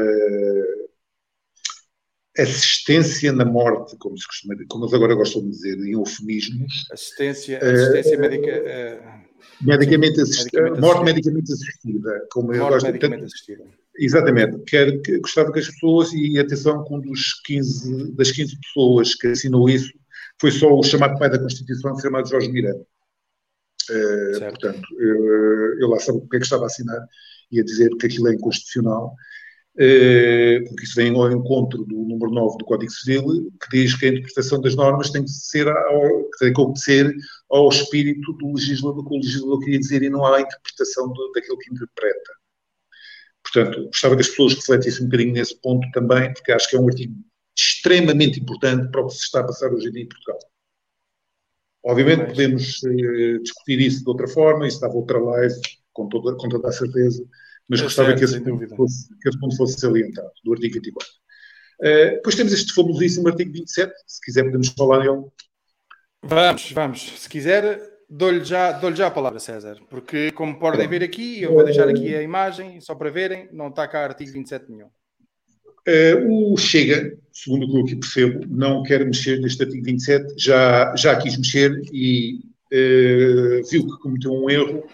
assistência 2.38 3.32
na 3.32 3.44
morte, 3.44 3.96
como 3.98 4.16
se 4.18 4.26
costuma 4.26 4.54
como 4.68 4.84
eles 4.84 4.94
agora 4.94 5.14
gostam 5.14 5.42
de 5.42 5.50
dizer, 5.50 5.78
em 5.78 5.92
eufemismos. 5.92 6.86
Assistência, 6.90 7.58
assistência 7.58 8.16
uh, 8.16 8.20
médica. 8.20 8.62
Uh, 8.62 9.64
medicamente 9.64 10.20
assistida, 10.20 10.62
medicamente 10.62 10.80
morte 10.80 11.04
medicamente 11.04 11.52
assistida. 11.52 12.26
Como 12.30 12.46
morte 12.48 12.58
eu 12.58 12.68
gosto, 12.68 12.86
medicamente 12.86 13.20
tanto, 13.20 13.32
assistida. 13.32 13.64
Exatamente. 13.98 14.58
Quer, 14.64 15.00
que, 15.00 15.18
gostava 15.18 15.52
que 15.52 15.58
as 15.58 15.68
pessoas, 15.68 16.12
e 16.12 16.38
atenção, 16.38 16.84
que 16.84 16.94
um 16.94 17.00
dos 17.00 17.40
15, 17.44 18.12
das 18.12 18.30
15 18.30 18.58
pessoas 18.60 19.14
que 19.14 19.28
assinou 19.28 19.68
isso 19.68 19.92
foi 20.40 20.50
só 20.50 20.72
o 20.72 20.82
chamado 20.82 21.18
pai 21.18 21.30
da 21.30 21.38
Constituição, 21.38 21.98
chamado 21.98 22.28
Jorge 22.28 22.50
Miranda. 22.50 22.84
Uh, 23.90 24.40
portanto, 24.40 24.82
eu, 24.98 25.80
eu 25.80 25.88
lá 25.88 25.98
sabe 26.00 26.18
o 26.18 26.28
que 26.28 26.36
é 26.36 26.40
que 26.40 26.44
estava 26.44 26.64
a 26.64 26.66
assinar 26.66 27.00
e 27.50 27.60
a 27.60 27.64
dizer 27.64 27.90
que 27.96 28.06
aquilo 28.06 28.28
é 28.28 28.34
inconstitucional, 28.34 29.14
porque 29.76 30.84
isso 30.84 30.94
vem 30.96 31.14
ao 31.14 31.30
encontro 31.30 31.84
do 31.84 31.96
número 31.96 32.30
9 32.30 32.58
do 32.58 32.64
Código 32.64 32.90
Civil, 32.90 33.52
que 33.60 33.78
diz 33.78 33.94
que 33.94 34.06
a 34.06 34.08
interpretação 34.08 34.60
das 34.60 34.74
normas 34.74 35.10
tem 35.10 35.22
que, 35.22 35.30
ser 35.30 35.68
ao, 35.68 36.30
tem 36.38 36.52
que 36.52 36.60
obedecer 36.60 37.14
ao 37.50 37.68
espírito 37.68 38.32
do 38.34 38.54
legislador, 38.54 39.06
que 39.06 39.14
o 39.14 39.18
legislador 39.18 39.60
queria 39.60 39.78
dizer, 39.78 40.02
e 40.02 40.08
não 40.08 40.24
à 40.24 40.40
interpretação 40.40 41.12
do, 41.12 41.32
daquilo 41.32 41.58
que 41.58 41.72
interpreta. 41.72 42.32
Portanto, 43.42 43.84
gostava 43.86 44.14
que 44.16 44.22
as 44.22 44.28
pessoas 44.28 44.54
refletissem 44.54 45.04
um 45.04 45.08
bocadinho 45.08 45.32
nesse 45.34 45.60
ponto 45.60 45.86
também, 45.92 46.32
porque 46.32 46.52
acho 46.52 46.68
que 46.68 46.76
é 46.76 46.80
um 46.80 46.88
artigo 46.88 47.14
extremamente 47.56 48.40
importante 48.40 48.90
para 48.90 49.02
o 49.02 49.06
que 49.06 49.14
se 49.14 49.24
está 49.24 49.40
a 49.40 49.44
passar 49.44 49.72
hoje 49.72 49.88
em 49.88 49.92
dia 49.92 50.02
em 50.02 50.08
Portugal. 50.08 50.38
Obviamente 51.84 52.26
podemos 52.26 52.82
uh, 52.82 53.42
discutir 53.42 53.80
isso 53.80 54.02
de 54.02 54.08
outra 54.08 54.26
forma, 54.26 54.66
isso 54.66 54.80
dava 54.80 54.94
outra 54.94 55.18
live, 55.18 55.54
com 55.92 56.08
toda, 56.08 56.34
com 56.36 56.48
toda 56.48 56.68
a 56.68 56.72
certeza, 56.72 57.24
mas 57.68 57.80
é 57.80 57.82
gostava 57.84 58.08
certo, 58.08 58.18
que, 58.18 58.24
esse 58.24 58.40
ponto 58.40 58.76
fosse, 58.76 59.08
que 59.20 59.28
esse 59.28 59.38
ponto 59.38 59.56
fosse 59.56 59.80
salientado, 59.80 60.30
do 60.44 60.52
artigo 60.52 60.74
24. 60.74 61.08
Uh, 61.78 61.84
depois 62.16 62.34
temos 62.34 62.52
este 62.52 62.72
famosíssimo 62.72 63.28
artigo 63.28 63.52
27, 63.52 63.92
se 64.06 64.20
quiser 64.22 64.44
podemos 64.44 64.68
falar 64.68 65.00
dele. 65.00 65.24
Vamos, 66.22 66.72
vamos. 66.72 67.20
Se 67.20 67.28
quiser, 67.28 67.80
dou-lhe 68.08 68.44
já, 68.44 68.72
dou 68.72 68.94
já 68.94 69.08
a 69.08 69.10
palavra, 69.10 69.38
César, 69.38 69.78
porque 69.90 70.30
como 70.32 70.58
podem 70.58 70.88
ver 70.88 71.02
aqui, 71.02 71.42
eu 71.42 71.52
vou 71.52 71.64
deixar 71.64 71.88
aqui 71.88 72.14
a 72.14 72.22
imagem, 72.22 72.80
só 72.80 72.94
para 72.94 73.10
verem, 73.10 73.48
não 73.52 73.68
está 73.68 73.86
cá 73.86 74.04
artigo 74.04 74.32
27 74.32 74.70
nenhum. 74.70 74.88
Uh, 75.88 76.52
o 76.52 76.56
Chega, 76.56 77.16
segundo 77.32 77.64
o 77.64 77.70
que 77.70 77.78
eu 77.78 77.82
aqui 77.82 77.96
percebo, 77.96 78.44
não 78.48 78.82
quer 78.82 79.04
mexer 79.04 79.38
neste 79.38 79.62
artigo 79.62 79.84
27, 79.84 80.34
já, 80.36 80.94
já 80.96 81.16
quis 81.16 81.36
mexer 81.36 81.80
e 81.92 82.40
uh, 82.72 83.68
viu 83.70 83.86
que 83.86 84.02
cometeu 84.02 84.32
um 84.32 84.50
erro 84.50 84.84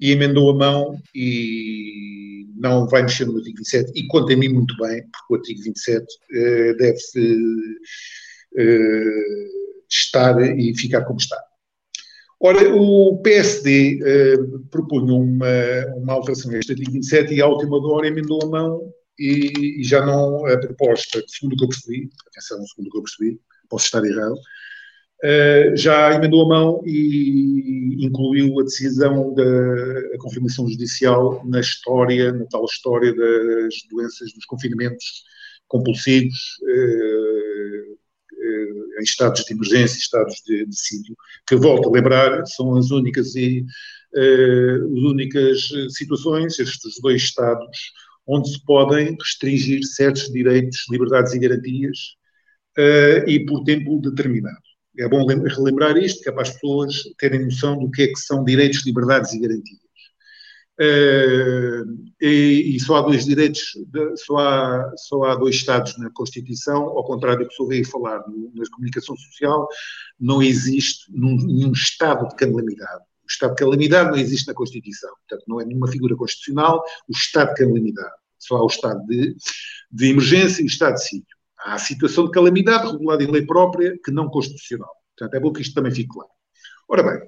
e 0.00 0.12
emendou 0.12 0.50
a 0.50 0.54
mão 0.54 0.98
e 1.14 2.46
não 2.56 2.86
vai 2.88 3.02
mexer 3.02 3.26
no 3.26 3.36
artigo 3.36 3.58
27. 3.58 3.92
E 3.94 4.06
conta 4.06 4.32
a 4.32 4.36
mim 4.36 4.48
muito 4.48 4.74
bem, 4.78 5.02
porque 5.02 5.34
o 5.34 5.36
artigo 5.36 5.62
27 5.62 6.04
uh, 6.04 6.76
deve 6.76 6.98
estar 9.88 10.58
e 10.58 10.76
ficar 10.76 11.04
como 11.04 11.18
está. 11.18 11.36
Ora, 12.42 12.74
o 12.74 13.20
PSD 13.22 14.00
propunha 14.70 15.12
uma, 15.12 15.46
uma 15.96 16.14
alteração 16.14 16.50
a 16.52 16.58
este 16.58 16.72
artigo 16.72 16.92
27 16.92 17.34
e, 17.34 17.42
à 17.42 17.46
última 17.46 17.76
hora, 17.86 18.06
emendou 18.06 18.40
a 18.42 18.46
mão 18.46 18.92
e, 19.18 19.80
e, 19.80 19.84
já 19.84 20.04
não 20.04 20.46
a 20.46 20.58
proposta, 20.58 21.22
segundo 21.28 21.52
o 21.52 21.56
que 21.58 21.64
eu 21.64 21.68
percebi, 21.68 22.10
atenção, 22.28 22.66
segundo 22.66 22.88
o 22.88 22.90
que 22.90 22.98
eu 22.98 23.02
percebi, 23.02 23.40
posso 23.68 23.84
estar 23.84 24.02
errado, 24.02 24.36
uh, 25.24 25.76
já 25.76 26.14
emendou 26.14 26.44
a 26.44 26.48
mão 26.48 26.82
e 26.84 28.04
incluiu 28.04 28.58
a 28.58 28.64
decisão 28.64 29.34
da 29.34 30.18
confirmação 30.18 30.68
judicial 30.68 31.44
na 31.46 31.60
história, 31.60 32.32
na 32.32 32.46
tal 32.46 32.64
história 32.64 33.14
das 33.14 33.74
doenças, 33.90 34.32
dos 34.32 34.44
confinamentos 34.46 35.24
compulsivos, 35.68 36.58
uh, 36.62 37.92
uh, 37.92 39.00
em 39.00 39.02
estados 39.02 39.44
de 39.44 39.52
emergência, 39.52 39.98
estados 39.98 40.42
de, 40.46 40.66
de 40.66 40.76
sítio, 40.76 41.14
que 41.46 41.56
volto 41.56 41.88
a 41.88 41.92
lembrar, 41.92 42.46
são 42.46 42.76
as 42.76 42.90
únicas 42.90 43.34
e 43.36 43.64
as 44.12 45.04
únicas 45.04 45.68
situações, 45.90 46.58
estes 46.58 47.00
dois 47.00 47.22
estados, 47.22 47.92
onde 48.26 48.50
se 48.50 48.64
podem 48.64 49.16
restringir 49.16 49.84
certos 49.84 50.32
direitos, 50.32 50.84
liberdades 50.90 51.32
e 51.32 51.38
garantias 51.38 52.16
e 53.28 53.38
por 53.46 53.62
tempo 53.62 54.00
determinado. 54.00 54.69
É 55.00 55.08
bom 55.08 55.26
relembrar 55.26 55.96
isto, 55.96 56.22
que 56.22 56.28
é 56.28 56.32
para 56.32 56.42
as 56.42 56.50
pessoas 56.50 57.02
terem 57.18 57.44
noção 57.44 57.78
do 57.78 57.90
que 57.90 58.02
é 58.02 58.06
que 58.08 58.18
são 58.18 58.44
direitos, 58.44 58.84
liberdades 58.84 59.32
e 59.32 59.40
garantias. 59.40 59.80
Uh, 60.78 62.10
e, 62.20 62.74
e, 62.74 62.80
só 62.80 62.96
há 62.96 63.02
dois 63.02 63.26
direitos, 63.26 63.76
só 64.16 64.38
há, 64.38 64.92
só 64.96 65.22
há 65.24 65.34
dois 65.34 65.54
Estados 65.56 65.98
na 65.98 66.10
Constituição, 66.10 66.82
ao 66.82 67.04
contrário 67.04 67.44
do 67.44 67.48
que 67.48 67.54
se 67.54 67.62
ouve 67.62 67.84
falar 67.84 68.26
no, 68.26 68.50
na 68.54 68.64
comunicação 68.70 69.14
social, 69.16 69.68
não 70.18 70.42
existe 70.42 71.04
nenhum 71.10 71.72
Estado 71.72 72.28
de 72.28 72.34
calamidade. 72.34 73.02
O 73.24 73.30
estado 73.30 73.50
de 73.50 73.62
calamidade 73.62 74.10
não 74.10 74.16
existe 74.16 74.48
na 74.48 74.54
Constituição. 74.54 75.10
Portanto, 75.28 75.44
não 75.46 75.60
é 75.60 75.64
nenhuma 75.64 75.86
figura 75.86 76.16
constitucional 76.16 76.82
o 77.08 77.12
estado 77.12 77.50
de 77.50 77.64
calamidade. 77.64 78.14
Só 78.38 78.56
há 78.56 78.64
o 78.64 78.66
estado 78.66 79.06
de, 79.06 79.36
de 79.92 80.10
emergência 80.10 80.62
e 80.62 80.64
o 80.64 80.66
estado 80.66 80.94
de 80.94 81.04
sítio. 81.04 81.39
Há 81.64 81.78
situação 81.78 82.26
de 82.26 82.30
calamidade 82.30 82.90
regulada 82.90 83.22
em 83.22 83.30
lei 83.30 83.44
própria 83.44 83.98
que 84.04 84.10
não 84.10 84.28
constitucional. 84.28 84.90
Portanto, 85.16 85.34
é 85.36 85.40
bom 85.40 85.52
que 85.52 85.62
isto 85.62 85.74
também 85.74 85.92
fique 85.92 86.08
claro. 86.08 86.30
Ora 86.88 87.02
bem, 87.02 87.20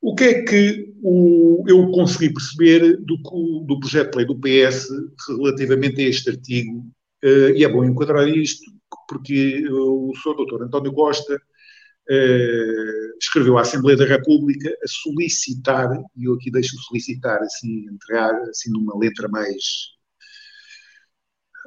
o 0.00 0.14
que 0.14 0.24
é 0.24 0.42
que 0.42 0.92
o, 1.02 1.64
eu 1.68 1.90
consegui 1.92 2.32
perceber 2.32 2.96
do, 2.96 3.16
do 3.64 3.78
projeto 3.78 4.12
de 4.12 4.18
lei 4.18 4.26
do 4.26 4.40
PS 4.40 4.88
relativamente 5.28 6.02
a 6.02 6.08
este 6.08 6.30
artigo? 6.30 6.78
Uh, 7.24 7.54
e 7.54 7.64
é 7.64 7.68
bom 7.68 7.84
enquadrar 7.84 8.26
isto, 8.26 8.64
porque 9.08 9.64
o 9.70 10.12
Sr. 10.16 10.34
Dr. 10.34 10.64
António 10.64 10.92
Costa 10.92 11.36
uh, 11.36 13.18
escreveu 13.20 13.58
à 13.58 13.60
Assembleia 13.60 13.96
da 13.96 14.04
República 14.04 14.68
a 14.82 14.88
solicitar, 14.88 15.88
e 16.16 16.24
eu 16.24 16.34
aqui 16.34 16.50
deixo 16.50 16.76
solicitar 16.78 17.40
assim, 17.40 17.86
entrar 17.88 18.34
assim 18.48 18.72
numa 18.72 18.98
letra 18.98 19.28
mais 19.28 19.92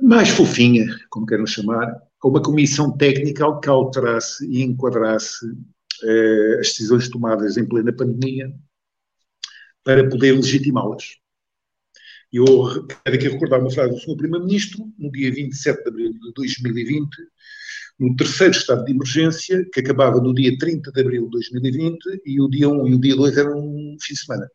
mais 0.01 0.29
fofinha, 0.29 0.85
como 1.09 1.25
queiram 1.25 1.45
chamar, 1.45 1.95
a 2.21 2.27
uma 2.27 2.41
comissão 2.41 2.95
técnica 2.95 3.59
que 3.59 3.69
alterasse 3.69 4.45
e 4.47 4.61
enquadrasse 4.61 5.45
uh, 5.45 6.59
as 6.59 6.67
decisões 6.67 7.09
tomadas 7.09 7.57
em 7.57 7.65
plena 7.65 7.93
pandemia 7.93 8.51
para 9.83 10.07
poder 10.09 10.33
legitimá-las. 10.33 11.17
Eu 12.33 12.85
quero 12.87 13.15
aqui 13.15 13.29
recordar 13.29 13.61
uma 13.61 13.71
frase 13.71 13.93
do 13.93 13.99
Sr. 13.99 14.17
Primeiro-Ministro, 14.17 14.91
no 14.97 15.11
dia 15.11 15.31
27 15.31 15.83
de 15.83 15.89
abril 15.89 16.11
de 16.11 16.33
2020, 16.33 17.07
no 17.99 18.15
terceiro 18.15 18.51
estado 18.51 18.83
de 18.83 18.91
emergência, 18.91 19.65
que 19.71 19.79
acabava 19.79 20.19
no 20.19 20.33
dia 20.33 20.57
30 20.57 20.91
de 20.91 21.01
abril 21.01 21.25
de 21.25 21.31
2020, 21.31 22.23
e 22.25 22.41
o 22.41 22.49
dia 22.49 22.67
1 22.67 22.87
e 22.87 22.95
o 22.95 22.99
dia 22.99 23.15
2 23.15 23.37
eram 23.37 23.59
um 23.59 23.95
fim 24.01 24.13
de 24.13 24.19
semana. 24.19 24.49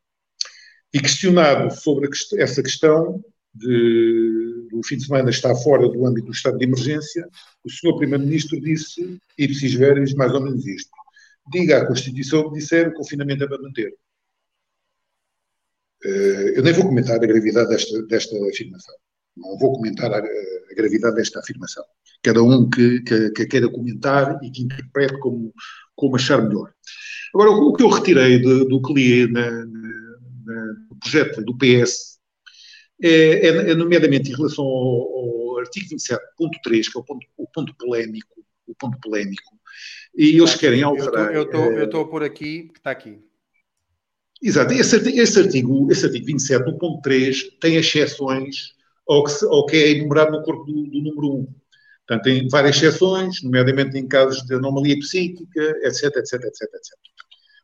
E 0.93 1.01
questionado 1.01 1.73
sobre 1.75 2.10
essa 2.39 2.62
questão, 2.62 3.25
de, 3.55 4.69
do 4.70 4.81
fim 4.85 4.97
de 4.97 5.07
semana 5.07 5.31
está 5.31 5.55
fora 5.55 5.89
do 5.89 6.07
âmbito 6.07 6.27
do 6.27 6.33
estado 6.33 6.59
de 6.59 6.65
emergência, 6.65 7.27
o 7.65 7.70
senhor 7.70 7.97
Primeiro-Ministro 7.97 8.61
disse, 8.61 9.19
e 9.37 9.47
preciso 9.47 9.79
ver 9.79 9.97
mais 10.17 10.33
ou 10.33 10.41
menos 10.41 10.67
isto. 10.67 10.91
Diga 11.51 11.79
à 11.79 11.87
Constituição 11.87 12.49
que 12.49 12.59
disser 12.59 12.89
o 12.89 12.95
confinamento 12.95 13.45
é 13.45 13.49
para 13.49 13.61
manter. 13.61 13.93
Uh, 16.05 16.49
eu 16.57 16.62
nem 16.62 16.73
vou 16.73 16.87
comentar 16.87 17.17
a 17.17 17.27
gravidade 17.27 17.69
desta, 17.69 18.03
desta 18.07 18.37
afirmação. 18.49 18.95
Não 19.37 19.59
vou 19.59 19.73
comentar 19.75 20.12
a, 20.12 20.19
a 20.19 20.75
gravidade 20.75 21.17
desta 21.17 21.41
afirmação. 21.41 21.85
Cada 22.23 22.43
um 22.43 22.69
que, 22.69 23.01
que, 23.03 23.31
que, 23.31 23.47
queira 23.47 23.69
comentar 23.69 24.39
e 24.43 24.51
que 24.51 24.62
interprete 24.62 25.19
como, 25.19 25.53
como 25.95 26.17
achar 26.17 26.43
melhor. 26.43 26.73
Agora, 27.35 27.51
o 27.51 27.73
que 27.75 27.83
eu 27.83 27.89
retirei 27.89 28.39
de, 28.39 28.69
do 28.69 28.81
que 28.83 28.93
li 28.93 29.31
na, 29.31 29.51
na, 29.51 30.65
no 30.91 30.97
projeto 31.01 31.43
do 31.43 31.57
PS 31.57 32.10
é, 33.03 33.47
é, 33.47 33.70
é 33.70 33.75
nomeadamente 33.75 34.31
em 34.31 34.37
relação 34.37 34.65
ao, 34.65 35.51
ao 35.53 35.59
artigo 35.59 35.95
27.3, 35.95 36.91
que 36.91 36.99
é 36.99 37.01
o 37.01 37.05
ponto, 37.05 37.27
o 37.37 37.47
ponto 37.47 37.75
polémico, 37.77 38.45
o 38.67 38.75
ponto 38.75 38.99
polémico, 39.01 39.59
e 40.17 40.37
eles 40.37 40.55
querem 40.55 40.83
alterar. 40.83 41.35
Eu 41.35 41.85
estou 41.85 42.07
por 42.09 42.23
aqui, 42.23 42.69
que 42.73 42.79
está 42.79 42.91
aqui. 42.91 43.19
Exato, 44.43 44.73
esse, 44.73 44.97
esse, 44.97 45.39
artigo, 45.39 45.91
esse 45.93 46.07
artigo 46.07 46.27
27, 46.27 46.65
no 46.65 46.79
ponto 46.79 47.03
3, 47.03 47.59
tem 47.61 47.77
exceções 47.77 48.75
ao 49.07 49.25
que, 49.25 49.45
ao 49.45 49.67
que 49.67 49.77
é 49.77 49.91
enumerado 49.91 50.33
no 50.33 50.43
corpo 50.43 50.65
do, 50.65 50.87
do 50.87 51.03
número 51.03 51.41
1. 51.41 51.55
Portanto, 52.07 52.25
tem 52.25 52.49
várias 52.49 52.77
exceções, 52.77 53.43
nomeadamente 53.43 53.99
em 53.99 54.09
casos 54.09 54.43
de 54.47 54.55
anomalia 54.55 54.99
psíquica, 54.99 55.61
etc, 55.83 56.05
etc, 56.17 56.45
etc, 56.45 56.62
etc. 56.75 56.99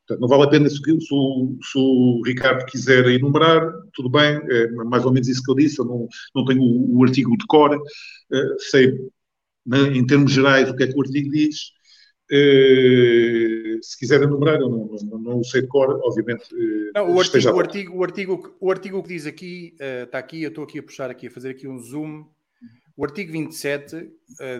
Portanto, 0.06 0.20
não 0.20 0.28
vale 0.28 0.44
a 0.44 0.48
pena, 0.48 0.68
se, 0.68 0.76
se, 0.76 0.82
se, 1.00 1.78
o 1.78 2.22
Ricardo 2.24 2.64
quiser 2.66 3.04
enumerar, 3.06 3.72
tudo 3.92 4.08
bem, 4.08 4.40
é 4.48 4.70
mais 4.84 5.04
ou 5.04 5.12
menos 5.12 5.26
isso 5.26 5.42
que 5.42 5.50
eu 5.50 5.56
disse, 5.56 5.80
eu 5.80 5.84
não, 5.84 6.08
não 6.34 6.44
tenho 6.44 6.62
o, 6.62 6.98
o 6.98 7.04
artigo 7.04 7.36
de 7.36 7.44
cor, 7.46 7.76
uh, 7.76 8.60
sei 8.70 8.92
né, 9.66 9.80
em 9.96 10.06
termos 10.06 10.30
gerais 10.30 10.70
o 10.70 10.76
que 10.76 10.84
é 10.84 10.86
que 10.86 10.96
o 10.96 11.02
artigo 11.02 11.28
diz, 11.28 11.72
uh, 12.30 13.82
se 13.82 13.98
quiser 13.98 14.22
enumerar, 14.22 14.60
eu 14.60 14.68
não, 14.68 14.86
não, 15.10 15.18
não, 15.18 15.44
sei 15.44 15.62
de 15.62 15.66
cor, 15.66 16.00
obviamente. 16.04 16.54
Uh, 16.54 16.92
não, 16.94 17.12
o, 17.12 17.20
artigo, 17.20 17.50
o, 17.50 17.58
artigo, 17.58 17.96
o, 17.98 18.04
artigo, 18.04 18.56
o 18.60 18.70
artigo 18.70 19.02
que 19.02 19.08
diz 19.08 19.26
aqui, 19.26 19.74
está 20.04 20.18
aqui, 20.18 20.40
eu 20.44 20.50
estou 20.50 20.62
aqui 20.62 20.78
a 20.78 20.82
puxar 20.84 21.10
aqui, 21.10 21.26
a 21.26 21.30
fazer 21.32 21.50
aqui 21.50 21.66
um 21.66 21.80
zoom, 21.80 22.24
o 22.96 23.04
artigo 23.04 23.32
27 23.32 24.08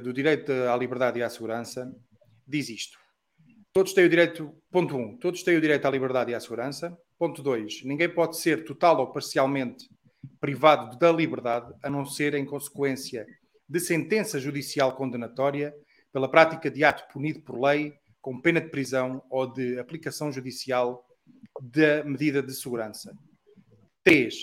do 0.02 0.12
direito 0.12 0.50
à 0.52 0.76
liberdade 0.76 1.20
e 1.20 1.23
à 1.23 1.31
segurança 1.31 1.91
diz 2.47 2.68
isto. 2.68 3.06
Todos 3.77 3.93
têm 3.93 4.07
o 4.07 4.09
direito, 4.09 4.57
ponto 4.71 4.97
1, 4.97 4.99
um, 4.99 5.19
todos 5.19 5.43
têm 5.43 5.55
o 5.55 5.61
direito 5.61 5.85
à 5.85 5.91
liberdade 5.91 6.31
e 6.31 6.35
à 6.35 6.41
segurança. 6.41 6.97
Ponto 7.19 7.43
2, 7.43 7.85
ninguém 7.85 8.09
pode 8.09 8.39
ser 8.39 8.65
total 8.65 9.01
ou 9.01 9.13
parcialmente 9.13 9.87
privado 10.41 10.99
da 10.99 11.13
liberdade, 11.13 11.75
a 11.83 11.91
não 11.91 12.07
ser 12.07 12.33
em 12.33 12.47
consequência 12.47 13.27
de 13.69 13.79
sentença 13.79 14.41
judicial 14.41 14.97
condenatória 14.97 15.75
pela 16.11 16.27
prática 16.27 16.71
de 16.71 16.85
ato 16.85 17.07
punido 17.13 17.43
por 17.43 17.61
lei 17.61 17.93
com 18.23 18.41
pena 18.41 18.63
de 18.63 18.71
prisão 18.71 19.23
ou 19.29 19.47
de 19.47 19.79
aplicação 19.79 20.33
judicial 20.33 21.05
da 21.61 22.03
medida 22.03 22.43
de 22.43 22.55
segurança. 22.55 23.15
3. 24.03 24.35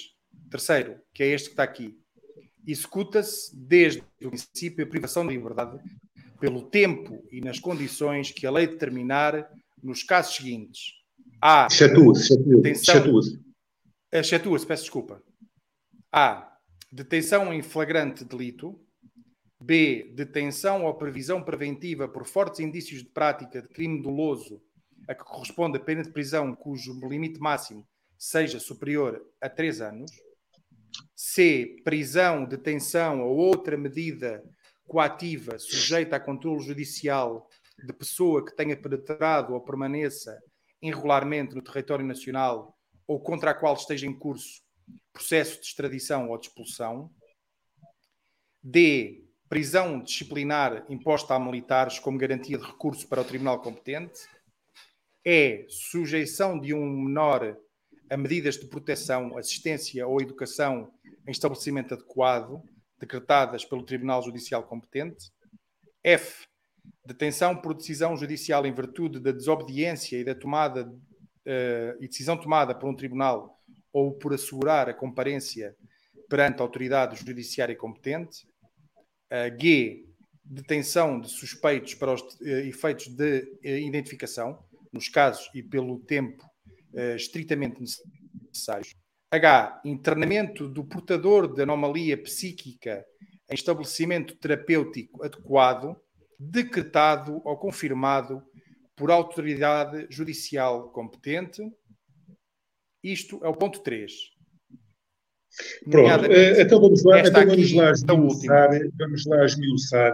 Terceiro, 0.52 1.00
que 1.12 1.24
é 1.24 1.30
este 1.30 1.48
que 1.48 1.54
está 1.54 1.64
aqui. 1.64 1.98
Executa-se 2.68 3.52
desde 3.58 4.04
o 4.24 4.30
princípio 4.30 4.86
a 4.86 4.88
privação 4.88 5.26
de 5.26 5.34
liberdade 5.34 5.80
pelo 6.44 6.62
tempo 6.62 7.26
e 7.32 7.40
nas 7.40 7.58
condições 7.58 8.30
que 8.30 8.46
a 8.46 8.52
lei 8.52 8.68
determinar 8.68 9.50
nos 9.82 10.04
casos 10.04 10.36
seguintes. 10.36 10.92
A. 11.42 11.68
Excetua-se, 11.72 12.34
excetua-se. 12.66 13.40
Excetua-se, 14.12 14.68
peço 14.68 14.84
desculpa. 14.84 15.24
A. 16.12 16.54
Detenção 16.92 17.54
em 17.54 17.62
flagrante 17.62 18.26
delito. 18.26 18.78
B. 19.58 20.12
Detenção 20.18 20.84
ou 20.84 20.94
previsão 20.96 21.42
preventiva 21.42 22.10
por 22.10 22.26
fortes 22.26 22.60
indícios 22.60 23.04
de 23.04 23.10
prática 23.10 23.62
de 23.62 23.70
crime 23.70 24.02
doloso 24.02 24.62
a 25.08 25.16
que 25.16 25.24
corresponde 25.24 25.78
a 25.78 25.82
pena 25.82 26.04
de 26.04 26.12
prisão 26.12 26.54
cujo 26.54 27.00
limite 27.08 27.40
máximo 27.40 27.88
seja 28.18 28.60
superior 28.60 29.26
a 29.40 29.48
3 29.48 29.80
anos. 29.80 30.12
C. 31.16 31.78
Prisão, 31.86 32.44
detenção 32.44 33.22
ou 33.22 33.38
outra 33.38 33.78
medida 33.78 34.44
coativa 34.88 35.58
sujeita 35.58 36.16
a 36.16 36.20
controle 36.20 36.64
judicial 36.64 37.50
de 37.84 37.94
pessoa 37.94 38.46
que 38.46 38.56
tenha 38.56 38.76
penetrado 38.76 39.54
ou 39.54 39.62
permaneça 39.62 40.40
irregularmente 40.82 41.56
no 41.56 41.62
território 41.62 42.06
nacional 42.06 42.78
ou 43.08 43.20
contra 43.20 43.52
a 43.52 43.54
qual 43.54 43.74
esteja 43.74 44.06
em 44.06 44.18
curso 44.18 44.62
processo 45.12 45.60
de 45.62 45.68
extradição 45.68 46.30
ou 46.30 46.38
de 46.38 46.48
expulsão. 46.48 47.10
D. 48.62 49.24
Prisão 49.50 50.02
disciplinar 50.02 50.84
imposta 50.90 51.36
a 51.36 51.40
militares 51.40 52.00
como 52.00 52.18
garantia 52.18 52.58
de 52.58 52.66
recurso 52.66 53.08
para 53.08 53.22
o 53.22 53.26
tribunal 53.26 53.62
competente. 53.62 54.22
E. 55.24 55.66
Sujeição 55.70 56.60
de 56.60 56.74
um 56.74 56.86
menor 56.86 57.58
a 58.10 58.18
medidas 58.18 58.58
de 58.58 58.68
proteção, 58.68 59.38
assistência 59.38 60.06
ou 60.08 60.22
educação 60.22 60.92
em 61.28 61.32
estabelecimento 61.32 61.94
adequado, 61.94 62.62
decretadas 63.04 63.66
pelo 63.66 63.84
Tribunal 63.84 64.24
Judicial 64.24 64.64
competente. 64.64 65.30
F. 66.02 66.46
Detenção 67.06 67.56
por 67.56 67.74
decisão 67.74 68.16
judicial 68.16 68.66
em 68.66 68.74
virtude 68.74 69.20
da 69.20 69.32
desobediência 69.32 70.18
e 70.18 70.24
da 70.24 70.34
tomada 70.34 70.86
uh, 70.86 72.04
e 72.04 72.08
decisão 72.08 72.38
tomada 72.38 72.74
por 72.74 72.90
um 72.90 72.96
tribunal 72.96 73.58
ou 73.92 74.14
por 74.14 74.34
assegurar 74.34 74.90
a 74.90 74.94
comparência 74.94 75.76
perante 76.30 76.60
a 76.60 76.64
autoridade 76.64 77.18
judiciária 77.18 77.76
competente. 77.76 78.48
Uh, 79.32 79.62
G. 79.62 80.06
Detenção 80.46 81.22
de 81.22 81.30
suspeitos 81.30 81.94
para 81.96 82.14
os 82.14 82.22
uh, 82.22 82.46
efeitos 82.46 83.08
de 83.08 83.48
identificação, 83.64 84.62
nos 84.92 85.08
casos 85.08 85.50
e 85.54 85.64
pelo 85.64 86.00
tempo 86.00 86.44
estritamente 87.16 87.82
necessários. 87.82 88.94
H. 89.34 89.82
Internamento 89.84 90.68
do 90.68 90.84
portador 90.84 91.52
de 91.52 91.64
anomalia 91.64 92.16
psíquica 92.16 93.04
em 93.50 93.56
estabelecimento 93.56 94.36
terapêutico 94.36 95.26
adequado, 95.26 95.96
decretado 96.40 97.42
ou 97.44 97.58
confirmado 97.58 98.44
por 98.96 99.10
autoridade 99.10 100.06
judicial 100.08 100.92
competente. 100.92 101.64
Isto 103.04 103.44
é 103.44 103.48
o 103.48 103.56
ponto 103.56 103.80
3. 103.80 104.14
Pronto, 105.90 106.26
eh, 106.26 106.62
então 106.62 106.80
vamos 106.80 107.04
lá, 107.04 107.20
então 107.20 107.46
vamos 107.48 107.74
lá, 107.74 107.92
esmiuçar, 107.92 108.70
vamos 108.98 109.26
lá 109.26 109.46
esmiuçar 109.46 110.14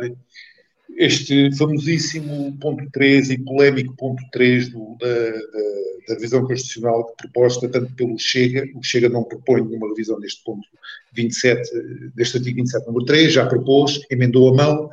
este 1.00 1.56
famosíssimo 1.56 2.56
ponto 2.60 2.88
3 2.92 3.32
e 3.32 3.38
polémico 3.40 3.96
ponto 3.96 4.22
3 4.32 4.70
do, 4.70 4.96
da, 5.00 5.08
da 5.08 5.90
da 6.10 6.16
revisão 6.16 6.46
constitucional 6.46 7.14
proposta 7.16 7.70
tanto 7.70 7.94
pelo 7.94 8.18
Chega, 8.18 8.68
o 8.76 8.84
Chega 8.84 9.08
não 9.08 9.24
propõe 9.24 9.62
nenhuma 9.62 9.90
revisão 9.90 10.20
deste 10.20 10.44
ponto 10.44 10.68
27, 11.14 11.70
deste 12.16 12.38
artigo 12.38 12.58
27, 12.58 12.88
número 12.88 13.06
3, 13.06 13.32
já 13.32 13.46
propôs, 13.46 14.02
emendou 14.10 14.50
a 14.50 14.56
mão, 14.56 14.90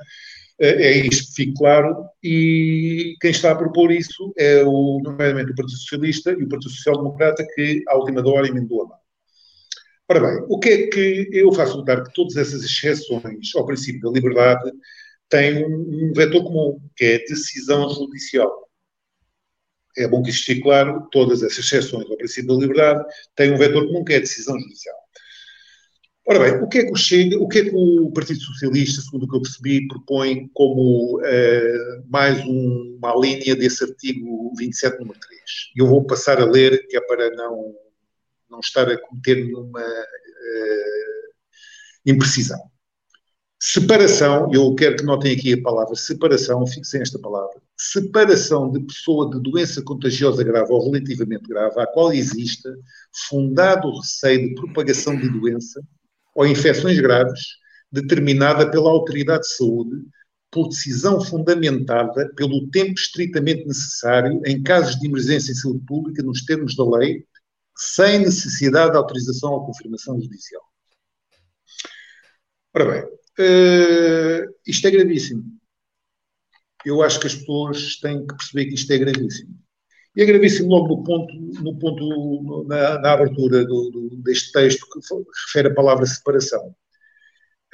eh, 0.59 0.89
é 0.89 1.07
isto 1.07 1.28
que 1.28 1.35
fique 1.35 1.55
claro, 1.55 1.97
e 2.23 3.17
quem 3.20 3.31
está 3.31 3.52
a 3.52 3.57
propor 3.57 3.91
isso 3.91 4.33
é, 4.36 4.62
o, 4.62 5.01
nomeadamente, 5.02 5.52
o 5.52 5.55
Partido 5.55 5.78
Socialista 5.78 6.33
e 6.33 6.44
o 6.44 6.49
Partido 6.49 6.70
Social 6.70 6.99
Democrata, 6.99 7.47
que, 7.55 7.83
à 7.89 7.97
última 7.97 8.26
hora, 8.28 8.47
emendou 8.47 8.83
a 8.83 8.89
mão. 8.89 8.99
Ora 10.09 10.20
bem, 10.20 10.47
o 10.49 10.59
que 10.59 10.68
é 10.68 10.86
que 10.86 11.28
eu 11.33 11.51
faço 11.52 11.78
notar 11.78 12.05
que 12.05 12.12
todas 12.15 12.36
essas 12.36 12.62
exceções 12.62 13.57
ao 13.57 13.67
princípio 13.67 14.02
da 14.02 14.10
liberdade 14.10 14.70
um, 15.35 16.09
um 16.09 16.13
vetor 16.15 16.43
comum, 16.45 16.81
que 16.97 17.05
é 17.05 17.15
a 17.17 17.19
decisão 17.19 17.89
judicial 17.91 18.67
é 19.97 20.07
bom 20.07 20.23
que 20.23 20.31
isto 20.31 20.45
fique 20.45 20.63
claro, 20.63 21.09
todas 21.11 21.43
essas 21.43 21.59
exceções 21.59 22.09
ao 22.11 22.17
princípio 22.17 22.49
da 22.49 22.61
liberdade 22.61 23.05
têm 23.35 23.53
um 23.53 23.57
vetor 23.57 23.87
comum 23.87 24.05
que 24.05 24.13
é 24.13 24.17
a 24.17 24.21
decisão 24.21 24.59
judicial. 24.59 24.97
Ora 26.29 26.41
bem, 26.41 26.63
o 26.63 26.69
que 26.69 26.79
é 26.79 26.85
que 26.85 26.93
o 26.93 26.97
Chega, 26.97 27.39
o 27.39 27.47
que 27.47 27.61
é 27.61 27.65
que 27.65 27.71
o 27.73 28.11
Partido 28.11 28.41
Socialista, 28.41 29.01
segundo 29.01 29.25
o 29.25 29.29
que 29.29 29.37
eu 29.37 29.43
percebi, 29.43 29.87
propõe 29.87 30.51
como 30.53 31.21
uh, 31.21 32.11
mais 32.11 32.45
um, 32.45 32.99
uma 32.99 33.15
linha 33.17 33.55
desse 33.55 33.85
artigo 33.85 34.53
27, 34.59 34.99
número 34.99 35.19
3? 35.21 35.41
Eu 35.77 35.87
vou 35.87 36.05
passar 36.05 36.41
a 36.41 36.45
ler, 36.45 36.85
que 36.89 36.97
é 36.97 37.01
para 37.01 37.31
não, 37.31 37.75
não 38.51 38.59
estar 38.59 38.91
a 38.91 38.99
cometer 38.99 39.37
nenhuma 39.37 39.81
uh, 39.81 41.33
imprecisão. 42.05 42.61
Separação, 43.69 44.49
eu 44.53 44.73
quero 44.77 44.95
que 44.95 45.03
notem 45.03 45.33
aqui 45.33 45.53
a 45.53 45.61
palavra 45.61 45.97
separação, 45.97 46.65
fixem 46.69 47.03
esta 47.03 47.19
palavra. 47.19 47.61
Separação 47.77 48.70
de 48.70 48.78
pessoa 48.78 49.28
de 49.28 49.43
doença 49.43 49.83
contagiosa 49.83 50.45
grave 50.45 50.70
ou 50.70 50.89
relativamente 50.89 51.49
grave, 51.49 51.81
à 51.81 51.85
qual 51.85 52.12
exista 52.12 52.73
fundado 53.28 53.91
receio 53.99 54.51
de 54.51 54.55
propagação 54.55 55.19
de 55.19 55.28
doença 55.28 55.83
ou 56.36 56.47
infecções 56.47 57.01
graves, 57.01 57.41
determinada 57.91 58.70
pela 58.70 58.89
autoridade 58.89 59.43
de 59.43 59.57
saúde, 59.57 59.97
por 60.49 60.69
decisão 60.69 61.20
fundamentada 61.20 62.33
pelo 62.36 62.70
tempo 62.70 62.93
estritamente 62.93 63.67
necessário 63.67 64.41
em 64.47 64.62
casos 64.62 64.95
de 64.95 65.09
emergência 65.09 65.51
em 65.51 65.57
saúde 65.57 65.85
pública, 65.85 66.23
nos 66.23 66.45
termos 66.45 66.77
da 66.77 66.85
lei, 66.99 67.27
sem 67.77 68.20
necessidade 68.20 68.93
de 68.93 68.97
autorização 68.97 69.55
ou 69.55 69.67
confirmação 69.67 70.20
judicial. 70.20 70.62
Ora 72.73 72.93
bem, 72.93 73.17
Uh, 73.39 74.55
isto 74.67 74.87
é 74.87 74.91
gravíssimo. 74.91 75.45
Eu 76.85 77.03
acho 77.03 77.21
que 77.21 77.27
as 77.27 77.35
pessoas 77.35 77.97
têm 77.97 78.27
que 78.27 78.37
perceber 78.37 78.67
que 78.67 78.75
isto 78.75 78.93
é 78.93 78.99
gravíssimo. 78.99 79.55
E 80.17 80.23
é 80.23 80.25
gravíssimo 80.25 80.71
logo 80.71 80.89
no 80.89 81.05
ponto, 81.05 81.35
no 81.63 81.79
ponto 81.79 82.65
na, 82.67 82.99
na 83.01 83.13
abertura 83.13 83.67
do, 83.67 83.91
do, 83.91 84.17
deste 84.23 84.51
texto 84.53 84.87
que 84.89 85.01
refere 85.47 85.69
a 85.69 85.75
palavra 85.75 86.07
separação. 86.07 86.75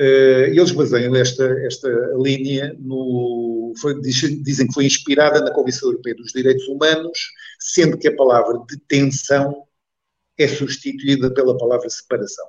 Uh, 0.01 0.49
eles 0.51 0.73
baseiam 0.73 1.15
esta, 1.15 1.45
esta 1.65 1.89
linha 2.17 2.75
no. 2.81 3.73
Foi, 3.81 4.01
dizem 4.01 4.67
que 4.67 4.75
foi 4.75 4.87
inspirada 4.87 5.41
na 5.41 5.53
Comissão 5.53 5.91
Europeia 5.91 6.17
dos 6.17 6.33
Direitos 6.33 6.67
Humanos, 6.67 7.19
sendo 7.61 7.97
que 7.97 8.09
a 8.09 8.17
palavra 8.17 8.59
detenção 8.69 9.65
é 10.37 10.49
substituída 10.49 11.33
pela 11.33 11.57
palavra 11.57 11.89
separação. 11.89 12.47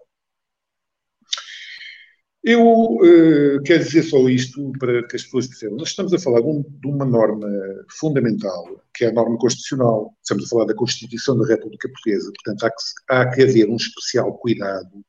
Eu 2.43 2.61
uh, 2.61 3.63
quero 3.63 3.85
dizer 3.85 4.03
só 4.03 4.27
isto 4.27 4.73
para 4.77 5.07
que 5.07 5.15
as 5.15 5.23
pessoas 5.23 5.47
percebam. 5.47 5.77
Nós 5.77 5.89
estamos 5.89 6.13
a 6.13 6.19
falar 6.19 6.41
de, 6.41 6.47
um, 6.47 6.61
de, 6.61 6.87
uma 6.87 7.05
norma 7.05 7.47
fundamental, 7.89 8.83
que 8.93 9.05
é 9.05 9.07
a 9.07 9.13
norma 9.13 9.37
constitucional. 9.37 10.13
Estamos 10.21 10.45
a 10.45 10.49
falar 10.49 10.65
da 10.65 10.75
Constituição 10.75 11.37
da 11.37 11.47
República 11.47 11.87
Portuguesa. 11.87 12.31
Portanto, 12.35 12.65
há 12.65 12.69
que, 12.69 12.83
há 13.09 13.29
que 13.33 13.43
haver 13.43 13.69
um 13.69 13.77
especial 13.77 14.37
cuidado 14.39 15.05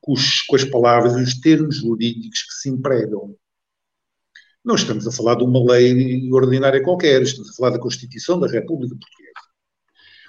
com, 0.00 0.12
os, 0.12 0.42
com 0.42 0.54
as 0.54 0.64
palavras 0.64 1.14
e 1.14 1.22
os 1.22 1.40
termos 1.40 1.78
jurídicos 1.78 2.44
que 2.44 2.54
se 2.54 2.68
empregam. 2.68 3.34
Não 4.64 4.76
estamos 4.76 5.04
a 5.06 5.10
falar 5.10 5.34
de 5.34 5.42
uma 5.42 5.72
lei 5.72 6.30
ordinária 6.32 6.82
qualquer, 6.82 7.22
estamos 7.22 7.50
a 7.50 7.54
falar 7.54 7.70
da 7.70 7.80
Constituição 7.80 8.38
da 8.38 8.46
República 8.46 8.94
Portuguesa. 8.94 9.48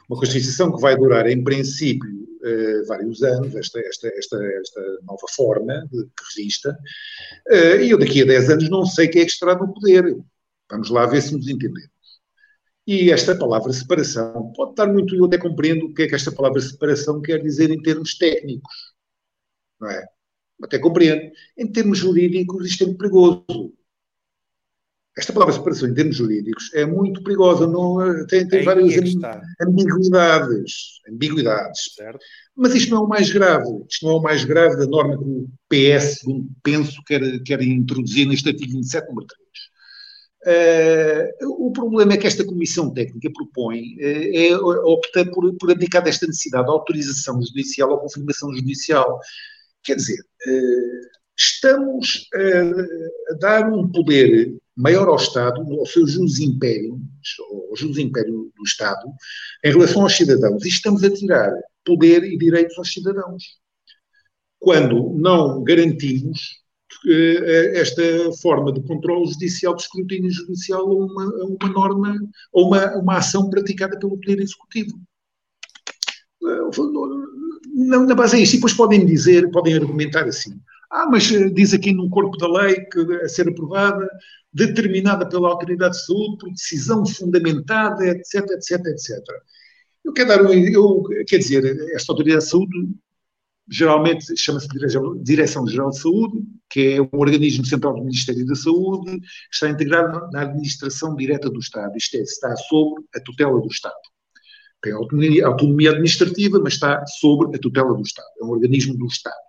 Uma 0.10 0.18
Constituição 0.18 0.76
que 0.76 0.82
vai 0.82 0.98
durar, 0.98 1.28
em 1.28 1.44
princípio, 1.44 2.29
eh, 2.44 2.84
vários 2.88 3.24
anos, 3.24 3.56
esta, 3.56 3.80
esta, 3.80 4.08
esta, 4.10 4.44
esta 4.44 4.82
nova 5.04 5.28
forma 5.36 5.88
de, 5.92 6.04
que 6.06 6.24
regista, 6.36 6.78
eh, 7.50 7.86
e 7.86 7.92
eu 7.92 7.98
daqui 7.98 8.22
a 8.22 8.26
10 8.26 8.50
anos 8.52 8.70
não 8.70 8.86
sei 8.86 9.08
quem 9.08 9.22
é 9.22 9.26
que 9.26 9.32
estará 9.32 9.56
no 9.56 9.74
poder. 9.74 10.16
Vamos 10.72 10.90
lá 10.90 11.06
ver 11.06 11.22
se 11.22 11.34
nos 11.36 11.48
entendemos. 11.48 11.90
E 12.88 13.12
esta 13.12 13.36
palavra 13.36 13.72
separação 13.74 14.52
pode 14.56 14.72
estar 14.72 14.88
muito. 14.88 15.16
Eu 15.16 15.26
até 15.26 15.38
compreendo 15.38 15.86
o 15.88 15.94
que 15.94 16.04
é 16.04 16.08
que 16.08 16.16
esta 16.16 16.32
palavra 16.32 16.60
separação 16.62 17.22
quer 17.22 17.42
dizer 17.42 17.70
em 17.72 17.82
termos 17.82 18.18
técnicos 18.18 18.90
não 19.80 19.90
é? 19.90 20.06
Até 20.62 20.78
compreendo. 20.78 21.32
Em 21.58 21.72
termos 21.72 21.98
jurídicos, 21.98 22.68
isto 22.68 22.84
é 22.84 22.88
muito 22.88 23.00
perigoso. 23.00 23.74
Esta 25.20 25.34
palavra 25.34 25.54
separação, 25.54 25.90
em 25.90 25.94
termos 25.94 26.16
jurídicos, 26.16 26.74
é 26.74 26.86
muito 26.86 27.22
perigosa. 27.22 27.68
Não, 27.68 28.02
eh, 28.02 28.26
tem, 28.28 28.48
tem 28.48 28.64
várias 28.64 28.94
é 28.94 29.00
ambiguidades. 29.66 30.74
ambiguidades. 31.10 31.94
Certo. 31.94 32.20
Mas 32.56 32.74
isto 32.74 32.92
não 32.92 33.02
é 33.02 33.06
o 33.06 33.10
mais 33.10 33.30
grave. 33.30 33.66
Isto 33.90 34.06
não 34.06 34.14
é 34.14 34.16
o 34.16 34.22
mais 34.22 34.46
grave 34.46 34.78
da 34.78 34.86
norma 34.86 35.18
que 35.18 35.24
o 35.26 35.50
PS, 35.68 36.22
penso, 36.64 37.04
quer, 37.06 37.20
quer 37.44 37.62
introduzir 37.62 38.28
neste 38.28 38.48
artigo 38.48 38.72
27, 38.72 39.10
número 39.10 39.28
3. 39.28 39.40
Uh, 41.42 41.68
o 41.68 41.72
problema 41.74 42.14
é 42.14 42.18
que 42.18 42.26
esta 42.26 42.46
comissão 42.46 42.94
técnica 42.94 43.30
propõe 43.34 43.98
uh, 43.98 44.32
é 44.34 44.56
optar 44.56 45.30
por, 45.32 45.54
por 45.56 45.70
abdicar 45.70 46.02
desta 46.02 46.26
necessidade 46.26 46.64
de 46.64 46.72
autorização 46.72 47.42
judicial 47.42 47.92
ou 47.92 48.00
confirmação 48.00 48.56
judicial. 48.56 49.20
Quer 49.84 49.96
dizer, 49.96 50.20
eh, 50.48 51.02
estamos 51.38 52.28
a 53.32 53.34
dar 53.36 53.72
um 53.72 53.90
poder 53.90 54.60
maior 54.80 55.10
ao 55.10 55.18
Estado, 55.18 55.62
ao 55.78 55.86
seu 55.86 56.08
jus 56.08 56.40
império, 56.40 57.00
ao 57.70 57.76
jus 57.76 57.98
império 57.98 58.50
do 58.56 58.64
Estado, 58.64 59.12
em 59.64 59.72
relação 59.72 60.04
aos 60.04 60.16
cidadãos, 60.16 60.64
e 60.66 60.70
estamos 60.70 61.04
a 61.04 61.12
tirar 61.12 61.52
poder 61.86 62.24
e 62.24 62.38
direitos 62.38 62.78
aos 62.78 62.92
cidadãos. 62.92 63.44
Quando 64.58 65.14
não 65.18 65.62
garantimos 65.64 66.40
eh, 67.08 67.80
esta 67.80 68.02
forma 68.42 68.72
de 68.72 68.82
controle 68.82 69.30
judicial, 69.32 69.76
de 69.76 69.82
escrutínio 69.82 70.32
judicial, 70.32 70.82
a 70.82 70.94
uma, 70.94 71.24
a 71.24 71.46
uma 71.46 71.70
norma, 71.74 72.18
ou 72.54 72.68
uma, 72.68 72.98
uma 72.98 73.18
ação 73.18 73.50
praticada 73.50 74.00
pelo 74.00 74.18
Poder 74.18 74.40
Executivo. 74.40 74.98
Eh, 76.42 76.70
na, 77.76 78.16
base 78.16 78.38
é 78.38 78.42
isso. 78.42 78.54
E 78.54 78.58
depois 78.58 78.74
podem 78.74 79.06
dizer, 79.06 79.52
podem 79.52 79.76
argumentar 79.76 80.24
assim. 80.24 80.60
Ah, 80.90 81.06
mas 81.10 81.32
eh, 81.32 81.50
diz 81.50 81.74
aqui 81.74 81.94
num 81.94 82.10
corpo 82.10 82.38
da 82.38 82.48
lei 82.48 82.82
que 82.86 83.00
a 83.16 83.30
ser 83.30 83.48
aprovada, 83.48 84.10
determinada 84.54 85.28
pela 85.28 85.50
autoridade 85.50 85.96
de 85.96 86.06
saúde 86.06 86.38
por 86.40 86.50
decisão 86.52 87.06
fundamentada, 87.06 88.06
etc, 88.06 88.46
etc, 88.52 88.86
etc. 88.86 89.18
Eu 90.04 90.14
quero 90.14 90.30
dar 90.30 90.42
um, 90.44 90.52
eu, 90.52 91.04
quer 91.28 91.38
dizer, 91.38 91.64
esta 91.94 92.12
autoridade 92.12 92.44
de 92.44 92.50
saúde 92.50 92.90
geralmente 93.72 94.36
chama-se 94.36 94.68
Direção-Geral 95.22 95.92
de 95.92 96.00
Saúde, 96.00 96.44
que 96.68 96.94
é 96.94 97.02
um 97.02 97.20
organismo 97.20 97.64
central 97.64 97.94
do 97.94 98.04
Ministério 98.04 98.44
da 98.46 98.56
Saúde, 98.56 99.20
está 99.52 99.70
integrado 99.70 100.28
na 100.32 100.42
administração 100.42 101.16
direta 101.16 101.52
do 101.52 101.60
Estado, 101.60 101.96
isto 101.96 102.18
é, 102.18 102.22
está 102.22 102.56
sob 102.56 103.00
a 103.16 103.20
tutela 103.20 103.62
do 103.62 103.68
Estado 103.68 104.00
tem 104.82 104.94
autonomia, 104.94 105.46
autonomia 105.46 105.92
administrativa, 105.92 106.60
mas 106.60 106.74
está 106.74 107.06
sob 107.06 107.56
a 107.56 107.60
tutela 107.60 107.94
do 107.94 108.02
Estado, 108.02 108.28
é 108.42 108.46
um 108.46 108.50
organismo 108.50 108.98
do 108.98 109.06
Estado. 109.06 109.49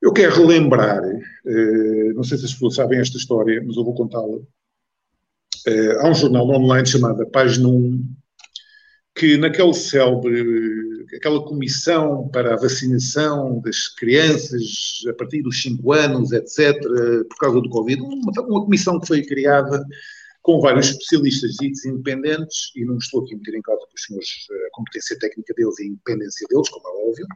Eu 0.00 0.12
quero 0.12 0.34
relembrar, 0.34 1.02
eh, 1.04 2.12
não 2.14 2.22
sei 2.22 2.38
se 2.38 2.44
as 2.44 2.52
pessoas 2.52 2.76
sabem 2.76 3.00
esta 3.00 3.16
história, 3.16 3.62
mas 3.66 3.76
eu 3.76 3.84
vou 3.84 3.94
contá-la. 3.94 4.38
Eh, 5.66 5.98
há 6.00 6.08
um 6.08 6.14
jornal 6.14 6.48
online 6.48 6.86
chamado 6.86 7.26
Página 7.30 7.68
1, 7.68 8.04
que 9.14 9.36
naquele 9.36 9.74
célebre, 9.74 10.44
aquela 11.16 11.42
comissão 11.44 12.28
para 12.28 12.54
a 12.54 12.56
vacinação 12.56 13.60
das 13.60 13.88
crianças 13.88 15.02
a 15.08 15.12
partir 15.14 15.42
dos 15.42 15.60
5 15.60 15.92
anos, 15.92 16.30
etc., 16.32 16.80
por 17.28 17.36
causa 17.38 17.60
do 17.60 17.68
Covid, 17.68 18.00
uma, 18.00 18.64
comissão 18.64 19.00
que 19.00 19.08
foi 19.08 19.22
criada 19.24 19.84
com 20.42 20.60
vários 20.60 20.90
especialistas 20.90 21.54
ditos 21.60 21.84
independentes, 21.84 22.70
e 22.76 22.84
não 22.84 22.96
estou 22.98 23.22
aqui 23.22 23.34
a 23.34 23.36
meter 23.36 23.56
em 23.56 23.62
causa 23.62 23.82
os 23.94 24.02
senhores 24.04 24.28
eh, 24.50 24.66
a 24.66 24.70
competência 24.72 25.18
técnica 25.18 25.52
deles 25.54 25.78
e 25.80 25.82
a 25.82 25.86
independência 25.86 26.46
deles, 26.48 26.68
como 26.68 26.86
é 26.86 27.08
óbvio, 27.08 27.26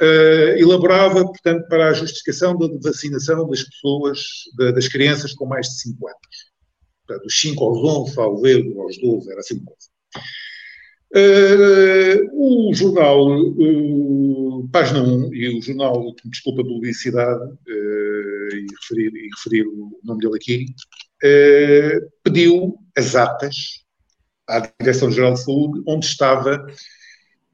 uh, 0.00 0.58
elaborava, 0.58 1.24
portanto, 1.24 1.66
para 1.68 1.88
a 1.88 1.92
justificação 1.92 2.56
da 2.56 2.68
vacinação 2.82 3.48
das 3.48 3.62
pessoas, 3.62 4.22
da, 4.56 4.70
das 4.72 4.88
crianças 4.88 5.34
com 5.34 5.46
mais 5.46 5.68
de 5.68 5.80
5 5.80 6.08
anos. 6.08 6.52
Portanto, 7.06 7.24
dos 7.24 7.40
5 7.40 7.64
aos 7.64 7.78
11, 7.78 8.20
ao 8.20 8.40
ver, 8.40 8.64
aos 8.78 8.98
12, 8.98 9.30
era 9.30 9.40
assim 9.40 9.56
uma 9.56 9.66
coisa. 9.66 9.92
Uh, 11.14 12.70
o 12.70 12.72
jornal 12.72 13.38
uh, 13.38 14.68
Página 14.72 15.02
1 15.02 15.34
e 15.34 15.58
o 15.58 15.62
jornal, 15.62 16.14
desculpa 16.24 16.64
publicidade 16.64 17.44
uh, 17.44 18.56
e, 18.56 18.66
referir, 18.80 19.12
e 19.14 19.28
referir 19.36 19.66
o 19.66 20.00
nome 20.02 20.20
dele 20.20 20.36
aqui, 20.36 20.66
eh, 21.22 22.00
pediu 22.24 22.76
as 22.96 23.14
atas 23.14 23.84
à 24.48 24.58
Direção-Geral 24.80 25.34
de 25.34 25.44
Saúde, 25.44 25.82
onde 25.86 26.04
estava 26.04 26.66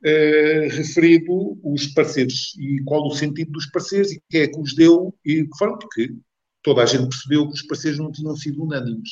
eh, 0.04 0.68
referido 0.70 1.58
os 1.62 1.88
parceiros 1.88 2.54
e 2.58 2.80
qual 2.84 3.06
o 3.06 3.14
sentido 3.14 3.52
dos 3.52 3.66
parceiros 3.66 4.12
e 4.12 4.22
quem 4.30 4.42
é 4.42 4.46
que 4.48 4.60
os 4.60 4.74
deu 4.74 5.14
e 5.24 5.44
que 5.44 5.58
foram, 5.58 5.76
porque 5.76 6.14
toda 6.62 6.82
a 6.82 6.86
gente 6.86 7.08
percebeu 7.08 7.48
que 7.48 7.54
os 7.54 7.62
parceiros 7.62 7.98
não 7.98 8.12
tinham 8.12 8.36
sido 8.36 8.62
unânimes. 8.62 9.10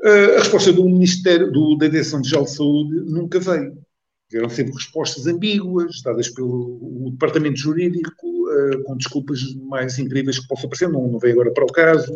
Uh, 0.00 0.36
a 0.36 0.38
resposta 0.40 0.72
do 0.72 0.84
Ministério, 0.84 1.50
do, 1.50 1.76
da 1.76 1.88
Direção-Geral 1.88 2.44
de 2.44 2.54
Saúde 2.54 3.00
nunca 3.04 3.38
veio. 3.38 3.78
Vieram 4.30 4.48
sempre 4.48 4.74
respostas 4.74 5.26
ambíguas, 5.26 6.00
dadas 6.02 6.28
pelo 6.28 7.10
Departamento 7.12 7.58
Jurídico, 7.58 8.26
uh, 8.26 8.82
com 8.84 8.96
desculpas 8.96 9.40
mais 9.54 9.98
incríveis 9.98 10.38
que 10.38 10.48
possam 10.48 10.66
aparecer, 10.66 10.88
não, 10.88 11.08
não 11.08 11.18
agora 11.18 11.52
para 11.52 11.64
o 11.64 11.72
caso, 11.72 12.14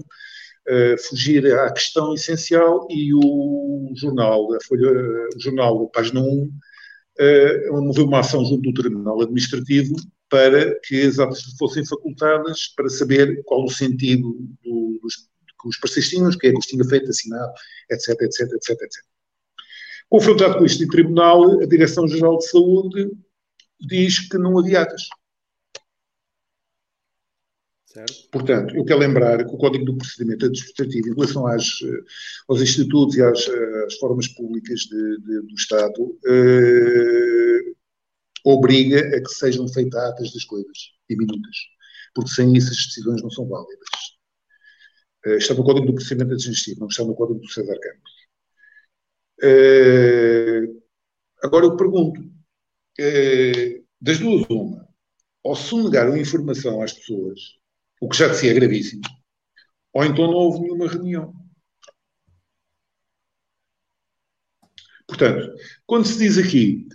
fugir 1.09 1.47
à 1.55 1.73
questão 1.73 2.15
essencial 2.15 2.87
e 2.91 3.15
o 3.15 3.93
jornal, 3.95 4.53
a 4.55 4.59
Folha, 4.67 4.91
o 5.37 5.41
jornal, 5.41 5.89
página 5.89 6.21
1, 6.21 6.25
uh, 6.25 7.83
moveu 7.83 8.07
uma 8.07 8.21
ação 8.21 8.45
junto 8.45 8.63
do 8.63 8.83
Tribunal 8.83 9.23
Administrativo 9.23 9.95
para 10.29 10.79
que 10.81 11.03
as 11.03 11.19
atas 11.19 11.43
fossem 11.59 11.87
facultadas 11.87 12.69
para 12.77 12.89
saber 12.89 13.43
qual 13.45 13.65
o 13.65 13.71
sentido 13.71 14.37
do, 14.63 14.99
dos 15.03 15.29
que 15.61 15.69
os 15.69 15.79
parceiros 15.79 16.11
tinham, 16.11 16.31
que 16.31 16.47
é 16.47 16.53
que 16.53 16.59
tinha 16.61 16.85
feito, 16.85 17.09
assinado, 17.09 17.53
etc, 17.91 18.21
etc, 18.21 18.41
etc, 18.53 18.71
etc. 18.71 18.91
Confrontado 20.09 20.59
com 20.59 20.65
isto 20.65 20.85
em 20.85 20.89
tribunal, 20.89 21.61
a 21.61 21.67
Direção-Geral 21.67 22.39
de 22.39 22.49
Saúde 22.49 23.11
diz 23.81 24.29
que 24.29 24.39
não 24.39 24.59
havia 24.59 24.83
atas. 24.83 25.03
Certo. 27.97 28.29
Portanto, 28.31 28.77
eu 28.77 28.85
quero 28.85 28.99
lembrar 28.99 29.39
que 29.39 29.55
o 29.55 29.57
Código 29.57 29.87
do 29.87 29.97
Procedimento 29.97 30.45
Administrativo, 30.45 31.09
em 31.09 31.15
relação 31.15 31.47
às, 31.47 31.79
aos 32.47 32.61
institutos 32.61 33.17
e 33.17 33.23
às, 33.23 33.49
às 33.87 33.95
formas 33.95 34.29
públicas 34.29 34.81
de, 34.81 35.21
de, 35.21 35.41
do 35.41 35.55
Estado, 35.55 36.19
eh, 36.27 37.73
obriga 38.45 39.01
a 39.01 39.23
que 39.23 39.31
sejam 39.31 39.67
feitas 39.67 39.99
atas 39.99 40.31
das 40.31 40.45
coisas 40.45 40.93
e 41.09 41.17
minutas, 41.17 41.57
porque 42.15 42.31
sem 42.31 42.55
isso 42.55 42.71
as 42.71 42.77
decisões 42.77 43.23
não 43.23 43.31
são 43.31 43.49
válidas. 43.49 43.89
Eh, 45.25 45.37
está 45.39 45.55
no 45.55 45.65
Código 45.65 45.87
do 45.87 45.95
Procedimento 45.95 46.35
Administrativo, 46.35 46.81
não 46.81 46.89
está 46.89 47.03
no 47.03 47.15
Código 47.15 47.41
do 47.41 47.49
César 47.49 47.79
Campos. 47.81 48.13
Eh, 49.43 50.65
agora 51.43 51.65
eu 51.65 51.77
pergunto, 51.79 52.21
eh, 52.99 53.83
das 53.99 54.19
duas 54.19 54.47
uma, 54.51 54.87
ou 55.43 55.57
se 55.57 55.75
negaram 55.77 56.15
informação 56.15 56.83
às 56.83 56.93
pessoas 56.93 57.57
o 58.01 58.09
que 58.09 58.17
já 58.17 58.29
de 58.29 58.37
si 58.37 58.49
é 58.49 58.55
gravíssimo, 58.55 59.03
ou 59.93 60.05
então 60.05 60.27
não 60.27 60.35
houve 60.35 60.61
nenhuma 60.61 60.89
reunião. 60.89 61.35
Portanto, 65.07 65.55
quando 65.87 66.07
se 66.07 66.19
diz 66.19 66.37
aqui 66.37 66.87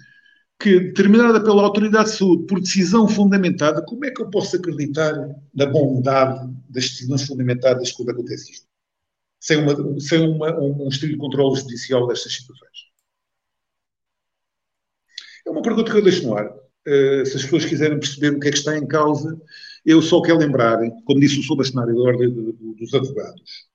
que 0.60 0.80
determinada 0.80 1.44
pela 1.44 1.64
autoridade 1.64 2.12
de 2.12 2.18
saúde 2.18 2.46
por 2.46 2.60
decisão 2.60 3.08
fundamentada, 3.08 3.84
como 3.84 4.06
é 4.06 4.12
que 4.12 4.22
eu 4.22 4.30
posso 4.30 4.56
acreditar 4.56 5.14
na 5.54 5.66
bondade 5.66 6.54
das 6.70 6.90
decisões 6.90 7.26
fundamentadas 7.26 7.92
quando 7.92 8.12
acontece 8.12 8.52
isto? 8.52 8.68
Sem, 9.40 9.58
uma, 9.58 10.00
sem 10.00 10.28
uma, 10.30 10.56
um 10.60 10.88
estudo 10.88 11.14
de 11.14 11.18
controle 11.18 11.60
judicial 11.60 12.06
destas 12.06 12.36
situações. 12.36 12.92
É 15.48 15.50
uma 15.50 15.64
pergunta 15.64 15.90
que 15.90 15.98
eu 15.98 16.04
deixo 16.04 16.28
no 16.28 16.38
ar. 16.38 16.48
Uh, 16.88 17.26
se 17.26 17.38
as 17.38 17.44
pessoas 17.44 17.66
quiserem 17.66 18.00
perceber 18.00 18.36
o 18.36 18.40
que 18.40 18.48
é 18.48 18.52
que 18.52 18.58
está 18.58 18.78
em 18.78 18.88
causa, 18.88 19.40
eu 19.86 20.02
só 20.02 20.22
quero 20.22 20.40
lembrar, 20.40 20.80
como 21.06 21.20
disse 21.20 21.40
o 21.40 21.44
subbastonário 21.44 21.96
da 21.96 22.02
Ordem 22.02 22.30
dos 22.30 22.94
Advogados, 22.94 23.72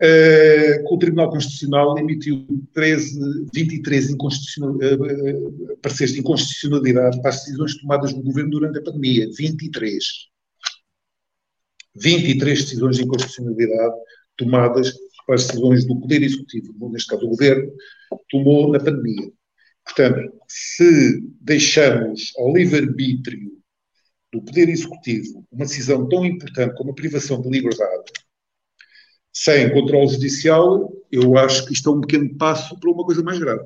Uh, 0.00 0.78
que 0.86 0.94
o 0.94 0.98
Tribunal 0.98 1.28
Constitucional 1.28 1.98
emitiu 1.98 2.46
13, 2.72 3.48
23 3.52 4.10
inconstitucional, 4.10 4.76
uh, 4.76 5.76
pareceres 5.82 6.14
de 6.14 6.20
inconstitucionalidade 6.20 7.20
para 7.20 7.30
as 7.30 7.40
decisões 7.40 7.76
tomadas 7.80 8.14
no 8.14 8.22
governo 8.22 8.48
durante 8.48 8.78
a 8.78 8.82
pandemia. 8.82 9.28
23. 9.36 10.04
23 11.96 12.62
decisões 12.62 12.96
de 12.96 13.02
inconstitucionalidade 13.02 13.94
tomadas 14.36 14.94
para 15.26 15.34
as 15.34 15.48
decisões 15.48 15.84
do 15.84 15.98
Poder 15.98 16.22
Executivo, 16.22 16.90
neste 16.90 17.08
caso 17.08 17.26
o 17.26 17.30
Governo, 17.30 17.68
tomou 18.30 18.70
na 18.70 18.78
pandemia. 18.78 19.32
Portanto, 19.84 20.32
se 20.46 21.20
deixamos 21.40 22.32
ao 22.38 22.54
livre-arbítrio 22.54 23.57
do 24.32 24.42
Poder 24.42 24.68
Executivo 24.68 25.46
uma 25.50 25.64
decisão 25.64 26.08
tão 26.08 26.24
importante 26.24 26.74
como 26.76 26.90
a 26.90 26.94
privação 26.94 27.40
de 27.40 27.48
liberdade, 27.48 28.12
sem 29.32 29.72
controle 29.72 30.08
judicial, 30.08 30.92
eu 31.10 31.38
acho 31.38 31.64
que 31.64 31.72
isto 31.72 31.88
é 31.88 31.92
um 31.92 32.00
pequeno 32.00 32.36
passo 32.36 32.78
para 32.78 32.90
uma 32.90 33.04
coisa 33.04 33.22
mais 33.22 33.38
grave, 33.38 33.64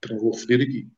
que 0.00 0.12
não 0.12 0.20
vou 0.20 0.32
referir 0.32 0.62
aqui. 0.62 0.88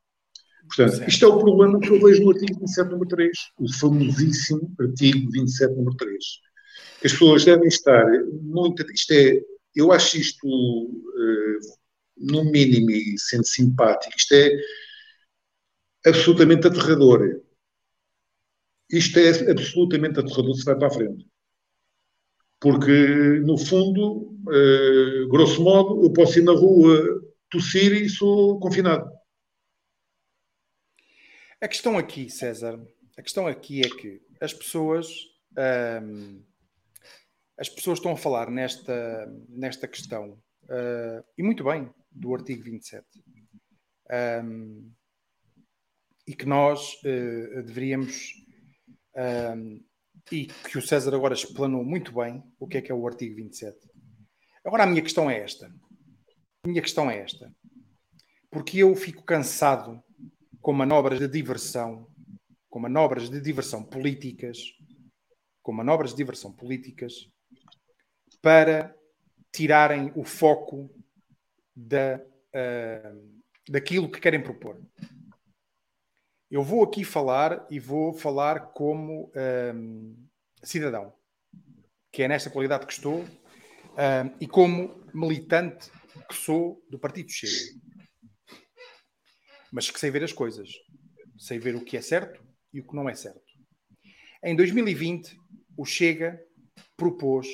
Portanto, 0.66 0.96
certo. 0.96 1.08
isto 1.08 1.24
é 1.24 1.28
o 1.28 1.38
problema 1.38 1.80
que 1.80 1.88
eu 1.88 2.00
vejo 2.00 2.22
no 2.22 2.30
artigo 2.30 2.60
27, 2.60 2.90
número 2.90 3.08
3, 3.08 3.38
o 3.58 3.72
famosíssimo 3.72 4.74
artigo 4.80 5.30
27, 5.30 5.74
número 5.74 5.96
3. 5.96 6.24
As 7.04 7.12
pessoas 7.12 7.44
devem 7.44 7.68
estar 7.68 8.04
muito. 8.42 8.82
Isto 8.92 9.12
é, 9.12 9.40
eu 9.74 9.92
acho 9.92 10.16
isto, 10.16 10.46
uh, 10.46 11.58
no 12.16 12.44
mínimo, 12.44 12.90
e 12.90 13.18
sendo 13.18 13.46
simpático, 13.46 14.14
isto 14.16 14.32
é 14.34 14.50
absolutamente 16.06 16.66
aterrador. 16.66 17.40
Isto 18.90 19.18
é 19.18 19.50
absolutamente 19.50 20.20
aterrador 20.20 20.54
se 20.54 20.64
vai 20.64 20.76
para 20.76 20.88
a 20.88 20.90
frente. 20.90 21.26
Porque, 22.60 23.40
no 23.44 23.58
fundo, 23.58 24.38
eh, 24.50 25.26
grosso 25.28 25.62
modo, 25.62 26.04
eu 26.04 26.12
posso 26.12 26.38
ir 26.38 26.42
na 26.42 26.52
rua 26.52 27.02
tossir 27.50 27.92
e 27.92 28.08
sou 28.08 28.58
confinado. 28.58 29.10
A 31.60 31.68
questão 31.68 31.98
aqui, 31.98 32.28
César, 32.30 32.78
a 33.16 33.22
questão 33.22 33.46
aqui 33.46 33.80
é 33.80 33.88
que 33.88 34.20
as 34.40 34.52
pessoas. 34.52 35.08
Hum, 36.02 36.42
as 37.56 37.68
pessoas 37.68 37.98
estão 37.98 38.12
a 38.12 38.16
falar 38.16 38.50
nesta, 38.50 39.32
nesta 39.48 39.86
questão, 39.86 40.32
uh, 40.64 41.24
e 41.38 41.42
muito 41.42 41.62
bem, 41.62 41.88
do 42.10 42.34
artigo 42.34 42.64
27. 42.64 43.06
Um, 44.44 44.90
e 46.26 46.34
que 46.34 46.46
nós 46.46 46.94
uh, 47.04 47.62
deveríamos 47.62 48.43
um, 49.16 49.84
e 50.32 50.46
que 50.46 50.78
o 50.78 50.82
César 50.82 51.14
agora 51.14 51.34
explanou 51.34 51.84
muito 51.84 52.12
bem 52.12 52.42
o 52.58 52.66
que 52.66 52.78
é 52.78 52.82
que 52.82 52.90
é 52.90 52.94
o 52.94 53.06
artigo 53.06 53.36
27. 53.36 53.78
Agora 54.64 54.84
a 54.84 54.86
minha 54.86 55.02
questão 55.02 55.30
é 55.30 55.38
esta. 55.38 55.66
A 56.64 56.68
minha 56.68 56.82
questão 56.82 57.10
é 57.10 57.18
esta. 57.18 57.52
Porque 58.50 58.78
eu 58.78 58.94
fico 58.94 59.22
cansado 59.24 60.02
com 60.60 60.72
manobras 60.72 61.18
de 61.18 61.28
diversão, 61.28 62.08
com 62.70 62.80
manobras 62.80 63.28
de 63.28 63.40
diversão 63.40 63.84
políticas, 63.84 64.58
com 65.62 65.72
manobras 65.72 66.10
de 66.10 66.16
diversão 66.16 66.52
políticas, 66.52 67.28
para 68.40 68.94
tirarem 69.52 70.10
o 70.16 70.24
foco 70.24 70.90
da, 71.76 72.16
uh, 72.18 73.42
daquilo 73.68 74.10
que 74.10 74.20
querem 74.20 74.42
propor. 74.42 74.80
Eu 76.50 76.62
vou 76.62 76.84
aqui 76.84 77.04
falar 77.04 77.66
e 77.70 77.80
vou 77.80 78.12
falar 78.12 78.72
como 78.72 79.32
um, 79.74 80.28
cidadão, 80.62 81.12
que 82.12 82.22
é 82.22 82.28
nesta 82.28 82.50
qualidade 82.50 82.86
que 82.86 82.92
estou, 82.92 83.20
um, 83.20 84.36
e 84.40 84.46
como 84.46 85.02
militante 85.14 85.90
que 86.28 86.34
sou 86.34 86.84
do 86.90 86.98
Partido 86.98 87.30
Chega. 87.30 87.80
Mas 89.72 89.90
que 89.90 89.98
sei 89.98 90.10
ver 90.10 90.22
as 90.22 90.32
coisas, 90.32 90.68
sei 91.38 91.58
ver 91.58 91.74
o 91.74 91.84
que 91.84 91.96
é 91.96 92.02
certo 92.02 92.44
e 92.72 92.80
o 92.80 92.86
que 92.86 92.94
não 92.94 93.08
é 93.08 93.14
certo. 93.14 93.42
Em 94.42 94.54
2020, 94.54 95.36
o 95.76 95.84
Chega 95.84 96.40
propôs, 96.96 97.48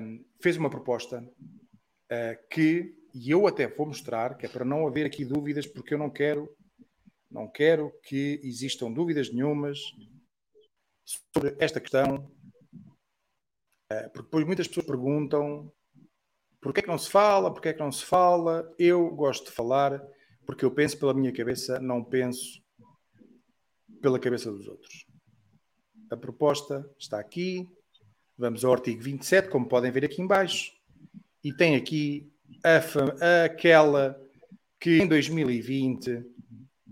um, 0.00 0.24
fez 0.40 0.56
uma 0.56 0.70
proposta 0.70 1.20
uh, 1.20 2.48
que, 2.50 2.96
e 3.14 3.30
eu 3.30 3.46
até 3.46 3.68
vou 3.68 3.86
mostrar, 3.86 4.36
que 4.36 4.46
é 4.46 4.48
para 4.48 4.64
não 4.64 4.86
haver 4.86 5.04
aqui 5.04 5.24
dúvidas, 5.24 5.66
porque 5.66 5.92
eu 5.92 5.98
não 5.98 6.10
quero 6.10 6.48
não 7.34 7.48
quero 7.48 7.92
que 8.04 8.40
existam 8.44 8.92
dúvidas 8.92 9.32
nenhumas 9.32 9.80
sobre 11.04 11.56
esta 11.58 11.80
questão, 11.80 12.30
eh, 13.90 14.08
porque 14.08 14.26
depois 14.26 14.46
muitas 14.46 14.68
pessoas 14.68 14.86
perguntam 14.86 15.70
porquê 16.60 16.78
é 16.78 16.82
que 16.84 16.88
não 16.88 16.96
se 16.96 17.10
fala, 17.10 17.52
porquê 17.52 17.70
é 17.70 17.72
que 17.72 17.80
não 17.80 17.90
se 17.90 18.04
fala. 18.04 18.72
Eu 18.78 19.10
gosto 19.10 19.46
de 19.46 19.50
falar 19.50 20.00
porque 20.46 20.64
eu 20.64 20.70
penso 20.70 20.96
pela 20.96 21.12
minha 21.12 21.32
cabeça, 21.32 21.80
não 21.80 22.04
penso 22.04 22.62
pela 24.00 24.18
cabeça 24.20 24.52
dos 24.52 24.68
outros. 24.68 25.04
A 26.10 26.16
proposta 26.16 26.88
está 26.96 27.18
aqui. 27.18 27.68
Vamos 28.38 28.64
ao 28.64 28.72
artigo 28.72 29.02
27, 29.02 29.48
como 29.48 29.68
podem 29.68 29.90
ver 29.90 30.04
aqui 30.04 30.22
embaixo. 30.22 30.72
E 31.42 31.52
tem 31.52 31.74
aqui 31.74 32.32
a, 32.62 33.44
aquela 33.44 34.20
que 34.78 34.98
em 34.98 35.08
2020 35.08 36.33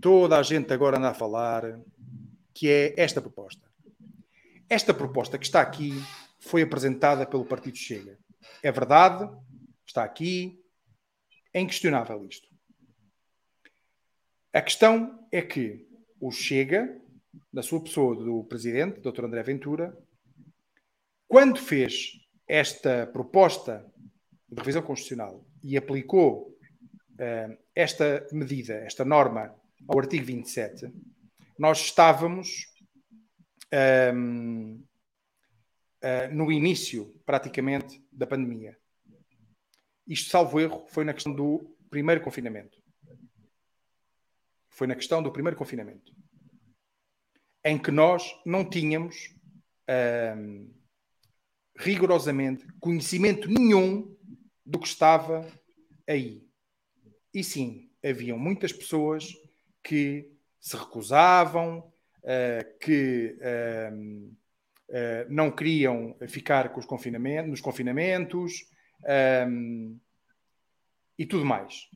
toda 0.03 0.37
a 0.37 0.43
gente 0.43 0.73
agora 0.73 0.97
anda 0.97 1.11
a 1.11 1.13
falar, 1.13 1.79
que 2.53 2.69
é 2.69 2.93
esta 2.97 3.21
proposta. 3.21 3.65
Esta 4.69 4.93
proposta 4.93 5.37
que 5.37 5.45
está 5.45 5.61
aqui 5.61 5.93
foi 6.41 6.61
apresentada 6.61 7.25
pelo 7.25 7.45
Partido 7.45 7.77
Chega. 7.77 8.19
É 8.61 8.69
verdade, 8.69 9.33
está 9.87 10.03
aqui, 10.03 10.61
é 11.53 11.61
inquestionável 11.61 12.25
isto. 12.25 12.49
A 14.51 14.61
questão 14.61 15.25
é 15.31 15.41
que 15.41 15.87
o 16.19 16.31
Chega, 16.31 17.01
na 17.51 17.63
sua 17.63 17.81
pessoa 17.81 18.13
do 18.13 18.43
presidente, 18.43 18.99
Dr. 18.99 19.23
André 19.23 19.41
Ventura, 19.41 19.97
quando 21.29 21.57
fez 21.57 22.19
esta 22.45 23.07
proposta 23.07 23.89
de 24.49 24.59
revisão 24.59 24.81
constitucional 24.81 25.45
e 25.63 25.77
aplicou 25.77 26.49
uh, 27.13 27.57
esta 27.73 28.27
medida, 28.33 28.73
esta 28.73 29.05
norma 29.05 29.62
ao 29.87 29.99
artigo 29.99 30.25
27, 30.25 30.91
nós 31.57 31.79
estávamos 31.79 32.73
um, 34.13 34.75
uh, 34.75 34.87
ah, 36.01 36.27
no 36.29 36.51
início, 36.51 37.13
praticamente, 37.25 38.05
da 38.11 38.27
pandemia. 38.27 38.77
Isto, 40.07 40.29
salvo 40.29 40.59
erro, 40.59 40.85
foi 40.89 41.03
na 41.03 41.13
questão 41.13 41.33
do 41.33 41.75
primeiro 41.89 42.21
confinamento. 42.21 42.81
Foi 44.69 44.87
na 44.87 44.95
questão 44.95 45.23
do 45.23 45.31
primeiro 45.31 45.57
confinamento. 45.57 46.11
Em 47.63 47.77
que 47.77 47.91
nós 47.91 48.35
não 48.45 48.67
tínhamos 48.67 49.33
um, 50.37 50.73
rigorosamente 51.77 52.65
conhecimento 52.79 53.47
nenhum 53.47 54.15
do 54.65 54.79
que 54.79 54.87
estava 54.87 55.47
aí. 56.07 56.45
E 57.33 57.43
sim, 57.43 57.89
haviam 58.03 58.37
muitas 58.37 58.73
pessoas 58.73 59.33
que 59.83 60.31
se 60.59 60.77
recusavam, 60.77 61.79
uh, 62.23 62.79
que 62.79 63.37
uh, 63.39 64.33
uh, 64.89 65.29
não 65.29 65.51
queriam 65.51 66.15
ficar 66.27 66.69
com 66.69 66.79
os 66.79 66.85
confinamentos, 66.85 67.49
nos 67.49 67.61
confinamentos 67.61 68.65
um, 69.47 69.99
e 71.17 71.25
tudo 71.25 71.45
mais. 71.45 71.89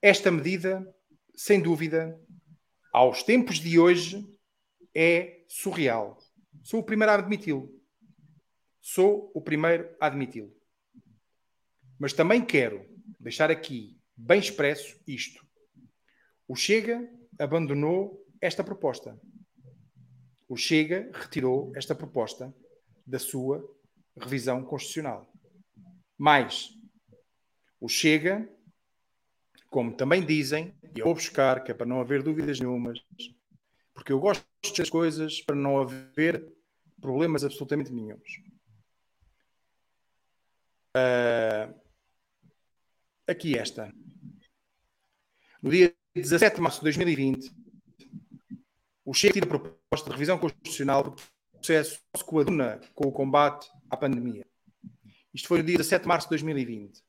Esta 0.00 0.30
medida, 0.30 0.86
sem 1.34 1.60
dúvida, 1.60 2.18
aos 2.92 3.22
tempos 3.22 3.56
de 3.56 3.78
hoje, 3.78 4.26
é 4.94 5.44
surreal. 5.48 6.18
Sou 6.62 6.80
o 6.80 6.84
primeiro 6.84 7.12
a 7.12 7.16
admiti-lo. 7.16 7.70
Sou 8.80 9.30
o 9.34 9.40
primeiro 9.40 9.94
a 10.00 10.06
admiti-lo. 10.06 10.50
Mas 11.98 12.12
também 12.12 12.44
quero 12.44 12.86
deixar 13.20 13.50
aqui 13.50 13.98
bem 14.16 14.38
expresso 14.38 14.98
isto. 15.06 15.45
O 16.48 16.54
Chega 16.54 17.08
abandonou 17.38 18.24
esta 18.40 18.62
proposta. 18.62 19.18
O 20.48 20.56
Chega 20.56 21.10
retirou 21.12 21.72
esta 21.74 21.94
proposta 21.94 22.54
da 23.06 23.18
sua 23.18 23.64
revisão 24.16 24.64
constitucional. 24.64 25.30
Mais, 26.16 26.70
o 27.80 27.88
Chega, 27.88 28.48
como 29.68 29.96
também 29.96 30.24
dizem, 30.24 30.74
e 30.94 31.00
eu 31.00 31.06
vou 31.06 31.14
buscar, 31.14 31.62
que 31.62 31.70
é 31.70 31.74
para 31.74 31.86
não 31.86 32.00
haver 32.00 32.22
dúvidas 32.22 32.60
nenhumas, 32.60 32.98
porque 33.92 34.12
eu 34.12 34.20
gosto 34.20 34.46
das 34.76 34.88
coisas 34.88 35.40
para 35.40 35.56
não 35.56 35.78
haver 35.78 36.46
problemas 37.00 37.44
absolutamente 37.44 37.92
nenhums. 37.92 38.40
Uh, 40.96 41.74
aqui 43.26 43.58
esta. 43.58 43.92
No 45.62 45.70
dia 45.70 45.94
17 46.22 46.56
de 46.56 46.62
março 46.62 46.78
de 46.78 46.84
2020, 46.84 47.52
o 49.04 49.12
Chega 49.12 49.34
tira 49.34 49.46
a 49.46 49.48
proposta 49.48 50.08
de 50.08 50.12
revisão 50.12 50.38
constitucional 50.38 51.02
do 51.02 51.16
processo 51.52 52.00
que 52.12 52.18
se 52.18 52.24
coaduna 52.24 52.80
com 52.94 53.08
o 53.08 53.12
combate 53.12 53.68
à 53.90 53.96
pandemia. 53.96 54.46
Isto 55.34 55.48
foi 55.48 55.58
no 55.58 55.64
dia 55.64 55.76
17 55.76 56.02
de 56.02 56.08
março 56.08 56.26
de 56.26 56.30
2020. 56.30 57.04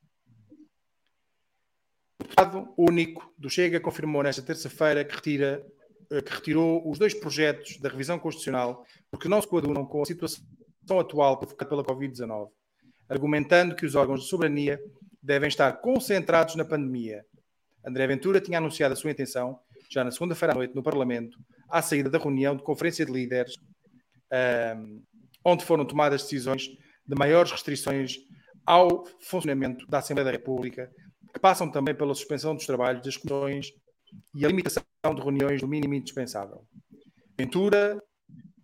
O 2.20 2.22
deputado 2.22 2.74
único 2.76 3.32
do 3.38 3.48
Chega 3.48 3.80
confirmou 3.80 4.22
nesta 4.22 4.42
terça-feira 4.42 5.02
que, 5.04 5.14
retira, 5.14 5.66
eh, 6.10 6.20
que 6.20 6.32
retirou 6.34 6.88
os 6.88 6.98
dois 6.98 7.14
projetos 7.14 7.78
da 7.78 7.88
revisão 7.88 8.18
constitucional 8.18 8.84
porque 9.10 9.28
não 9.28 9.40
se 9.40 9.48
coadunam 9.48 9.86
com 9.86 10.02
a 10.02 10.06
situação 10.06 10.44
atual 11.00 11.38
provocada 11.38 11.70
pela 11.70 11.84
Covid-19, 11.84 12.50
argumentando 13.08 13.74
que 13.74 13.86
os 13.86 13.94
órgãos 13.94 14.22
de 14.22 14.28
soberania 14.28 14.78
devem 15.22 15.48
estar 15.48 15.72
concentrados 15.80 16.56
na 16.56 16.64
pandemia. 16.64 17.24
André 17.84 18.06
Ventura 18.06 18.40
tinha 18.40 18.58
anunciado 18.58 18.92
a 18.92 18.96
sua 18.96 19.10
intenção, 19.10 19.58
já 19.90 20.04
na 20.04 20.10
segunda-feira 20.10 20.52
à 20.52 20.56
noite, 20.56 20.74
no 20.74 20.82
Parlamento, 20.82 21.38
à 21.68 21.80
saída 21.80 22.10
da 22.10 22.18
reunião 22.18 22.56
de 22.56 22.62
conferência 22.62 23.04
de 23.04 23.12
líderes, 23.12 23.54
um, 24.76 25.02
onde 25.44 25.64
foram 25.64 25.84
tomadas 25.84 26.22
decisões 26.22 26.68
de 27.06 27.14
maiores 27.16 27.50
restrições 27.50 28.18
ao 28.66 29.06
funcionamento 29.20 29.86
da 29.86 29.98
Assembleia 29.98 30.26
da 30.26 30.32
República, 30.32 30.90
que 31.32 31.40
passam 31.40 31.70
também 31.70 31.94
pela 31.94 32.14
suspensão 32.14 32.54
dos 32.54 32.66
trabalhos 32.66 33.02
das 33.02 33.16
comissões 33.16 33.72
e 34.34 34.44
a 34.44 34.48
limitação 34.48 34.82
de 35.14 35.22
reuniões 35.22 35.60
do 35.60 35.68
mínimo 35.68 35.94
indispensável. 35.94 36.66
Ventura 37.38 38.02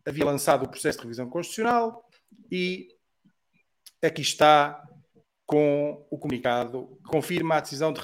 havia 0.07 0.25
lançado 0.25 0.65
o 0.65 0.69
processo 0.69 0.99
de 0.99 1.05
revisão 1.05 1.29
constitucional 1.29 2.05
e 2.51 2.89
aqui 4.03 4.21
está 4.21 4.83
com 5.47 6.07
o 6.11 6.19
comunicado 6.19 6.99
que 7.05 7.11
confirma 7.11 7.57
a 7.57 7.61
decisão 7.61 7.93
de 7.93 8.01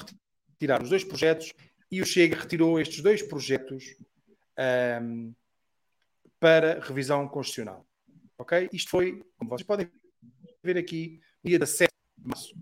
retirar 0.61 0.83
os 0.83 0.89
dois 0.89 1.03
projetos 1.03 1.53
e 1.91 2.01
o 2.01 2.05
Chega 2.05 2.39
retirou 2.39 2.79
estes 2.79 3.01
dois 3.01 3.23
projetos 3.23 3.95
um, 5.01 5.33
para 6.39 6.79
revisão 6.79 7.27
constitucional. 7.27 7.85
Ok? 8.37 8.69
Isto 8.71 8.91
foi, 8.91 9.23
como 9.37 9.49
vocês 9.49 9.65
podem 9.65 9.89
ver 10.63 10.77
aqui, 10.77 11.19
dia 11.43 11.57
17 11.57 11.91
de 12.17 12.27
março. 12.27 12.55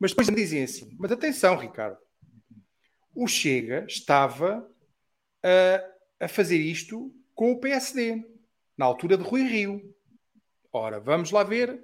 Mas 0.00 0.10
depois 0.10 0.28
me 0.28 0.34
dizem 0.34 0.64
assim: 0.64 0.96
mas 0.98 1.12
atenção, 1.12 1.56
Ricardo, 1.56 1.98
o 3.14 3.28
Chega 3.28 3.84
estava 3.88 4.68
a, 5.42 6.24
a 6.24 6.28
fazer 6.28 6.58
isto 6.58 7.14
com 7.34 7.52
o 7.52 7.60
PSD, 7.60 8.24
na 8.76 8.84
altura 8.84 9.16
de 9.16 9.22
Rui 9.22 9.42
Rio. 9.42 9.94
Ora, 10.72 10.98
vamos 10.98 11.30
lá 11.30 11.44
ver 11.44 11.80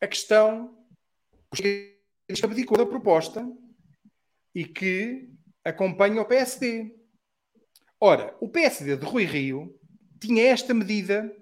a 0.00 0.06
questão. 0.08 0.76
O 1.52 1.56
Chega 1.56 1.94
abdicou 2.42 2.76
da 2.76 2.86
proposta 2.86 3.44
e 4.54 4.64
que 4.64 5.28
acompanha 5.64 6.20
o 6.20 6.24
PSD. 6.24 6.94
Ora, 8.00 8.36
o 8.40 8.48
PSD 8.48 8.96
de 8.96 9.04
Rui 9.04 9.24
Rio 9.24 9.78
tinha 10.20 10.44
esta 10.44 10.72
medida 10.72 11.34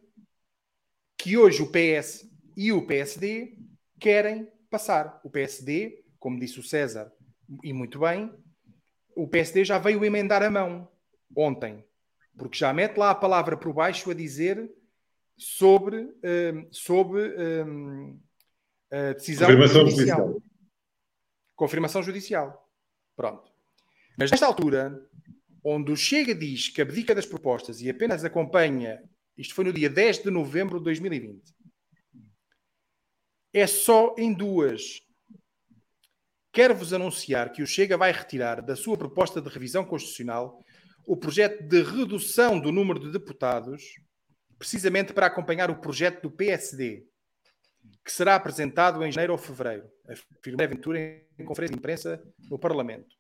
que 1.19 1.37
hoje 1.37 1.63
o 1.63 1.71
PS 1.71 2.29
e 2.57 2.73
o 2.73 2.87
PSD 2.87 3.59
querem 4.01 4.49
passar. 4.71 5.21
O 5.25 5.31
PSD, 5.31 6.05
como 6.19 6.39
disse 6.39 6.59
o 6.59 6.63
César, 6.63 7.13
e 7.63 7.73
muito 7.73 7.99
bem, 8.01 8.33
o 9.15 9.29
PSD 9.29 9.65
já 9.65 9.79
veio 9.79 10.05
emendar 10.05 10.43
a 10.43 10.51
mão 10.51 10.89
ontem, 11.37 11.85
porque 12.37 12.57
já 12.57 12.73
mete 12.73 12.97
lá 12.97 13.11
a 13.11 13.15
palavra 13.15 13.57
por 13.57 13.73
baixo 13.73 14.11
a 14.11 14.15
dizer 14.15 14.71
sobre, 15.37 16.03
um, 16.25 16.69
sobre 16.71 17.21
um, 17.65 18.21
a 18.91 19.13
decisão 19.13 19.49
Confirmação 19.49 19.81
judicial. 19.87 20.19
judicial. 20.19 20.43
Confirmação 21.55 22.03
judicial. 22.03 22.62
Pronto. 23.17 23.51
Mas 24.17 24.31
nesta 24.31 24.47
altura, 24.47 25.01
onde 25.65 25.93
o 25.93 25.97
Chega 25.97 26.35
diz 26.35 26.69
que 26.69 26.83
abdica 26.83 27.15
das 27.15 27.27
propostas 27.27 27.81
e 27.81 27.89
apenas 27.89 28.25
acompanha, 28.25 29.03
isto 29.37 29.55
foi 29.55 29.65
no 29.65 29.73
dia 29.73 29.89
10 29.89 30.25
de 30.25 30.31
novembro 30.31 30.79
de 30.79 30.85
2020, 30.85 31.43
é 33.53 33.67
só 33.67 34.15
em 34.19 34.33
duas. 34.33 35.01
Quero-vos 36.53 36.93
anunciar 36.93 37.53
que 37.53 37.63
o 37.63 37.67
Chega 37.67 37.97
vai 37.97 38.13
retirar 38.13 38.61
da 38.63 38.77
sua 38.77 38.97
proposta 38.97 39.41
de 39.41 39.49
revisão 39.49 39.85
constitucional 39.85 40.63
o 41.07 41.17
projeto 41.17 41.63
de 41.63 41.83
redução 41.83 42.61
do 42.61 42.71
número 42.71 42.99
de 42.99 43.11
deputados, 43.11 43.83
precisamente 44.59 45.13
para 45.13 45.27
acompanhar 45.27 45.71
o 45.71 45.81
projeto 45.81 46.23
do 46.23 46.31
PSD, 46.31 47.05
que 48.05 48.12
será 48.12 48.35
apresentado 48.35 49.05
em 49.05 49.12
janeiro 49.12 49.33
ou 49.33 49.39
fevereiro, 49.39 49.89
afirmou 50.39 50.65
Aventura 50.65 50.99
em 50.99 51.44
conferência 51.44 51.75
de 51.75 51.78
imprensa 51.78 52.23
no 52.51 52.59
Parlamento. 52.59 53.15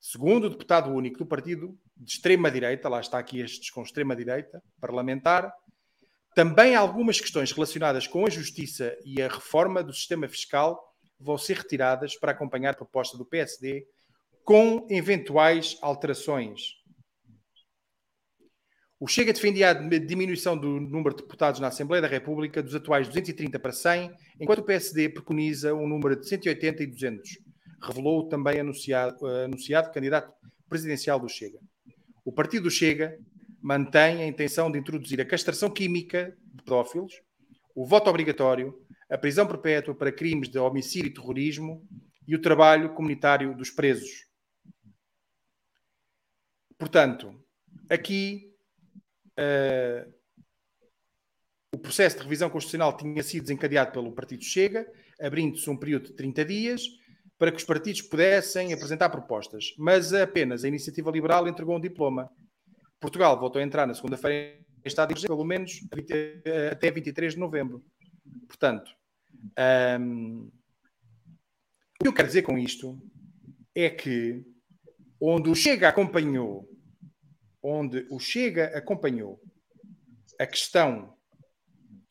Segundo 0.00 0.44
o 0.46 0.50
deputado 0.50 0.90
único 0.90 1.18
do 1.18 1.26
partido 1.26 1.76
de 1.96 2.12
extrema-direita, 2.12 2.88
lá 2.88 3.00
está 3.00 3.18
aqui 3.18 3.40
estes 3.40 3.70
com 3.70 3.82
extrema-direita, 3.82 4.62
parlamentar, 4.80 5.52
também 6.34 6.74
algumas 6.74 7.20
questões 7.20 7.52
relacionadas 7.52 8.06
com 8.06 8.26
a 8.26 8.30
justiça 8.30 8.96
e 9.04 9.22
a 9.22 9.28
reforma 9.28 9.82
do 9.82 9.92
sistema 9.92 10.28
fiscal 10.28 10.78
vão 11.18 11.38
ser 11.38 11.58
retiradas 11.58 12.16
para 12.16 12.32
acompanhar 12.32 12.70
a 12.70 12.76
proposta 12.76 13.16
do 13.16 13.24
PSD 13.24 13.86
com 14.44 14.86
eventuais 14.90 15.78
alterações. 15.80 16.60
O 19.04 19.06
Chega 19.06 19.34
defendia 19.34 19.68
a 19.68 19.74
diminuição 19.74 20.56
do 20.56 20.80
número 20.80 21.14
de 21.14 21.20
deputados 21.20 21.60
na 21.60 21.68
Assembleia 21.68 22.00
da 22.00 22.08
República 22.08 22.62
dos 22.62 22.74
atuais 22.74 23.06
230 23.06 23.58
para 23.58 23.70
100, 23.70 24.10
enquanto 24.40 24.60
o 24.60 24.64
PSD 24.64 25.10
preconiza 25.10 25.74
um 25.74 25.86
número 25.86 26.18
de 26.18 26.26
180 26.26 26.82
e 26.82 26.86
200 26.86 27.38
revelou 27.82 28.26
também 28.30 28.60
anunciado, 28.60 29.26
anunciado 29.26 29.92
candidato 29.92 30.32
presidencial 30.70 31.20
do 31.20 31.28
Chega. 31.28 31.58
O 32.24 32.32
partido 32.32 32.70
Chega 32.70 33.18
mantém 33.60 34.22
a 34.22 34.26
intenção 34.26 34.72
de 34.72 34.78
introduzir 34.78 35.20
a 35.20 35.26
castração 35.26 35.68
química 35.68 36.34
de 36.54 36.62
pedófilos, 36.62 37.12
o 37.74 37.84
voto 37.84 38.08
obrigatório, 38.08 38.74
a 39.10 39.18
prisão 39.18 39.46
perpétua 39.46 39.94
para 39.94 40.10
crimes 40.10 40.48
de 40.48 40.58
homicídio 40.58 41.08
e 41.10 41.12
terrorismo 41.12 41.86
e 42.26 42.34
o 42.34 42.40
trabalho 42.40 42.94
comunitário 42.94 43.54
dos 43.54 43.68
presos. 43.68 44.24
Portanto, 46.78 47.38
aqui 47.90 48.53
uh, 49.38 50.12
o 51.74 51.78
processo 51.78 52.16
de 52.16 52.22
revisão 52.22 52.48
constitucional 52.48 52.96
tinha 52.96 53.22
sido 53.22 53.42
desencadeado 53.42 53.92
pelo 53.92 54.12
Partido 54.12 54.44
Chega, 54.44 54.86
abrindo-se 55.20 55.68
um 55.68 55.76
período 55.76 56.06
de 56.06 56.12
30 56.14 56.44
dias 56.44 56.82
para 57.38 57.50
que 57.50 57.58
os 57.58 57.64
partidos 57.64 58.00
pudessem 58.02 58.72
apresentar 58.72 59.10
propostas, 59.10 59.74
mas 59.76 60.12
apenas 60.12 60.64
a 60.64 60.68
Iniciativa 60.68 61.10
Liberal 61.10 61.48
entregou 61.48 61.76
um 61.76 61.80
diploma. 61.80 62.30
Portugal 63.00 63.38
voltou 63.38 63.60
a 63.60 63.64
entrar 63.64 63.86
na 63.86 63.94
segunda-feira 63.94 64.56
em 64.84 64.88
estado 64.88 65.14
de 65.14 65.26
pelo 65.26 65.44
menos 65.44 65.80
até 66.70 66.90
23 66.90 67.34
de 67.34 67.38
novembro. 67.38 67.84
Portanto, 68.46 68.90
um, 70.00 70.50
o 72.00 72.02
que 72.02 72.08
eu 72.08 72.12
quero 72.12 72.28
dizer 72.28 72.42
com 72.42 72.58
isto 72.58 72.98
é 73.74 73.90
que 73.90 74.44
onde 75.20 75.50
o 75.50 75.54
Chega 75.54 75.88
acompanhou, 75.88 76.68
onde 77.64 78.06
o 78.10 78.20
Chega 78.20 78.76
acompanhou 78.76 79.40
a 80.38 80.46
questão 80.46 81.16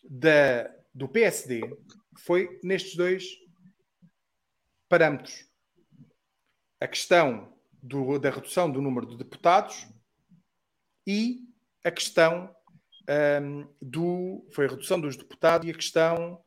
da, 0.03 0.73
do 0.93 1.07
PSD 1.07 1.61
foi 2.17 2.59
nestes 2.63 2.95
dois 2.95 3.25
parâmetros. 4.89 5.47
A 6.79 6.87
questão 6.87 7.55
do, 7.81 8.17
da 8.17 8.31
redução 8.31 8.71
do 8.71 8.81
número 8.81 9.05
de 9.05 9.17
deputados 9.17 9.87
e 11.05 11.41
a 11.83 11.91
questão 11.91 12.53
um, 13.41 13.67
do. 13.81 14.47
Foi 14.53 14.65
a 14.65 14.69
redução 14.69 14.99
dos 14.99 15.15
deputados 15.17 15.67
e 15.67 15.71
a 15.71 15.75
questão, 15.75 16.41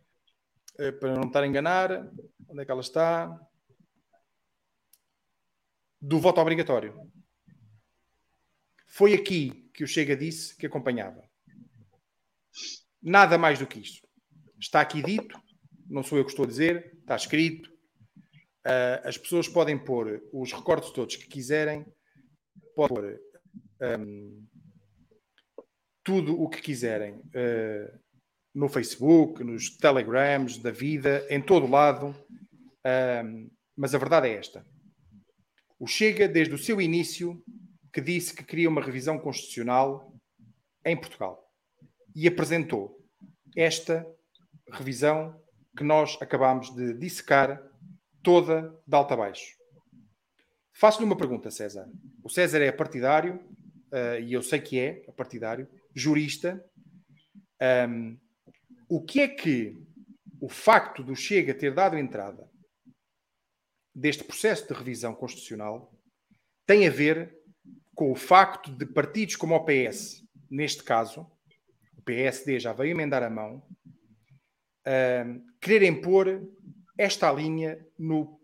uh, 0.80 0.92
para 0.98 1.14
não 1.14 1.28
estar 1.28 1.42
a 1.42 1.46
enganar, 1.46 2.10
onde 2.48 2.62
é 2.62 2.64
que 2.64 2.70
ela 2.70 2.80
está? 2.80 3.38
Do 6.00 6.18
voto 6.18 6.40
obrigatório. 6.40 7.10
Foi 8.96 9.12
aqui 9.12 9.70
que 9.74 9.84
o 9.84 9.86
Chega 9.86 10.16
disse 10.16 10.56
que 10.56 10.66
acompanhava. 10.66 11.22
Nada 13.02 13.36
mais 13.36 13.58
do 13.58 13.66
que 13.66 13.78
isto. 13.78 14.06
Está 14.58 14.80
aqui 14.80 15.02
dito, 15.02 15.38
não 15.86 16.02
sou 16.02 16.16
eu 16.16 16.24
que 16.24 16.30
estou 16.30 16.46
a 16.46 16.48
dizer, 16.48 16.96
está 17.00 17.14
escrito, 17.14 17.76
Uh, 18.66 18.98
as 19.04 19.16
pessoas 19.16 19.46
podem 19.46 19.78
pôr 19.78 20.20
os 20.32 20.52
recortes 20.52 20.90
todos 20.90 21.14
que 21.14 21.28
quiserem, 21.28 21.86
podem 22.74 22.96
pôr 22.98 23.20
um, 24.00 24.44
tudo 26.02 26.42
o 26.42 26.48
que 26.48 26.60
quiserem 26.60 27.14
uh, 27.14 27.98
no 28.52 28.68
Facebook, 28.68 29.44
nos 29.44 29.76
Telegrams 29.76 30.58
da 30.58 30.72
vida, 30.72 31.24
em 31.30 31.40
todo 31.40 31.70
lado. 31.70 32.06
Um, 33.24 33.48
mas 33.76 33.94
a 33.94 33.98
verdade 33.98 34.26
é 34.26 34.34
esta: 34.34 34.66
O 35.78 35.86
Chega, 35.86 36.26
desde 36.26 36.52
o 36.52 36.58
seu 36.58 36.80
início, 36.80 37.40
que 37.96 38.00
disse 38.02 38.34
que 38.34 38.44
queria 38.44 38.68
uma 38.68 38.82
revisão 38.82 39.18
constitucional 39.18 40.14
em 40.84 40.94
Portugal 40.94 41.50
e 42.14 42.28
apresentou 42.28 43.02
esta 43.56 44.06
revisão 44.70 45.42
que 45.74 45.82
nós 45.82 46.18
acabamos 46.20 46.74
de 46.74 46.92
dissecar 46.92 47.58
toda 48.22 48.78
de 48.86 48.94
alta 48.94 49.14
a 49.14 49.16
baixo. 49.16 49.56
Faço-lhe 50.74 51.06
uma 51.06 51.16
pergunta, 51.16 51.50
César. 51.50 51.88
O 52.22 52.28
César 52.28 52.60
é 52.60 52.70
partidário, 52.70 53.36
uh, 53.90 54.20
e 54.20 54.34
eu 54.34 54.42
sei 54.42 54.60
que 54.60 54.78
é 54.78 55.10
partidário, 55.16 55.66
jurista. 55.94 56.62
Um, 57.88 58.18
o 58.90 59.02
que 59.02 59.22
é 59.22 59.28
que 59.28 59.74
o 60.38 60.50
facto 60.50 61.02
do 61.02 61.16
Chega 61.16 61.54
ter 61.54 61.72
dado 61.72 61.96
entrada 61.96 62.46
deste 63.94 64.22
processo 64.22 64.68
de 64.68 64.74
revisão 64.74 65.14
constitucional 65.14 65.90
tem 66.66 66.86
a 66.86 66.90
ver 66.90 67.35
com 67.96 68.12
o 68.12 68.14
facto 68.14 68.70
de 68.70 68.84
partidos 68.84 69.36
como 69.36 69.56
o 69.56 69.64
PS, 69.64 70.22
neste 70.50 70.84
caso, 70.84 71.26
o 71.96 72.02
PSD 72.02 72.60
já 72.60 72.74
veio 72.74 72.90
emendar 72.90 73.22
a 73.22 73.30
mão, 73.30 73.62
uh, 74.86 75.42
quererem 75.58 75.98
pôr 75.98 76.46
esta 76.98 77.32
linha 77.32 77.84
no 77.98 78.38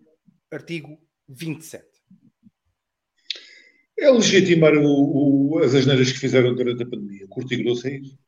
artigo 0.51 0.99
27. 1.29 1.85
É 3.99 4.11
legitimar 4.11 4.73
o, 4.75 5.53
o, 5.53 5.59
as 5.59 5.75
asneiras 5.75 6.11
que 6.11 6.19
fizeram 6.19 6.55
durante 6.55 6.83
a 6.83 6.87
pandemia. 6.87 7.29
Curto 7.29 7.53
e 7.53 7.63
grosso 7.63 7.87
é 7.87 7.99
isso. 7.99 8.19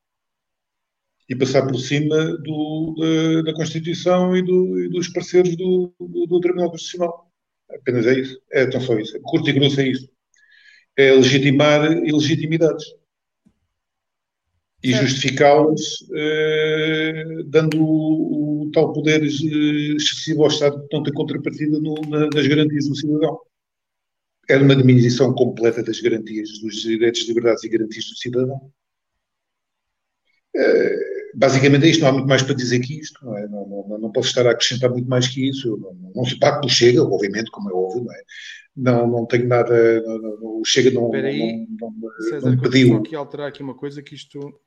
E 1.28 1.34
passar 1.34 1.66
por 1.66 1.78
cima 1.78 2.36
do, 2.36 2.94
da, 2.98 3.50
da, 3.50 3.54
Constituição 3.54 4.36
e, 4.36 4.42
do, 4.42 4.78
e 4.78 4.88
dos 4.90 5.08
parceiros 5.08 5.56
do, 5.56 5.92
do, 5.98 6.40
Tribunal 6.40 6.70
Constitucional. 6.70 7.32
Apenas 7.70 8.06
é 8.06 8.20
isso. 8.20 8.38
É 8.52 8.66
tão 8.66 8.80
só 8.80 8.96
isso. 8.98 9.18
Curto 9.22 9.48
e 9.48 9.54
grosso 9.54 9.80
é 9.80 9.88
isso. 9.88 10.13
É 10.96 11.12
legitimar 11.12 11.92
ilegitimidades. 12.04 12.84
E 14.82 14.92
justificá-las 14.92 15.80
eh, 16.14 17.42
dando 17.46 17.80
o, 17.80 18.64
o, 18.66 18.70
tal 18.70 18.92
poder 18.92 19.22
eh, 19.22 19.26
excessivo 19.96 20.42
ao 20.42 20.48
Estado 20.48 20.86
que 20.86 20.94
não 20.94 21.02
tem 21.02 21.12
contrapartida 21.14 21.80
no, 21.80 21.94
na, 22.06 22.28
nas 22.28 22.46
garantias 22.46 22.86
do 22.86 22.94
cidadão 22.94 23.40
era 24.48 24.62
uma 24.62 24.76
diminuição 24.76 25.32
completa 25.34 25.82
das 25.82 26.00
garantias 26.00 26.58
dos 26.60 26.82
direitos, 26.82 27.26
liberdades 27.26 27.64
e 27.64 27.68
garantias 27.68 28.04
do 28.06 28.16
cidadão. 28.16 28.70
Uh, 30.56 31.34
basicamente 31.34 31.86
é 31.86 31.90
isto, 31.90 32.00
não 32.00 32.08
há 32.08 32.12
muito 32.12 32.28
mais 32.28 32.42
para 32.42 32.54
dizer 32.54 32.78
que 32.80 33.00
isto, 33.00 33.24
não 33.24 33.36
é? 33.36 33.48
Não, 33.48 33.66
não, 33.88 33.98
não 33.98 34.12
posso 34.12 34.28
estar 34.28 34.46
a 34.46 34.52
acrescentar 34.52 34.90
muito 34.90 35.08
mais 35.08 35.26
que 35.26 35.48
isso. 35.48 35.76
Não, 35.76 36.12
não 36.14 36.24
se 36.24 36.38
paga 36.38 36.60
pelo 36.60 36.70
Chega, 36.70 37.02
obviamente, 37.02 37.50
como 37.50 37.70
é 37.70 37.72
óbvio, 37.72 38.04
não 38.04 38.12
é? 38.12 38.22
Não, 38.76 39.06
não 39.06 39.26
tenho 39.26 39.46
nada. 39.46 40.02
Não, 40.02 40.60
o 40.60 40.64
Chega 40.64 40.90
não, 40.90 41.06
Espera 41.06 41.28
aí, 41.28 41.66
não, 41.80 41.90
não, 41.92 42.10
César, 42.28 42.50
não 42.50 42.58
pediu. 42.60 42.96
Aqui 42.96 43.14
alterar 43.14 43.48
aqui 43.48 43.62
uma 43.62 43.76
coisa 43.76 44.02
que 44.02 44.14
isto. 44.14 44.60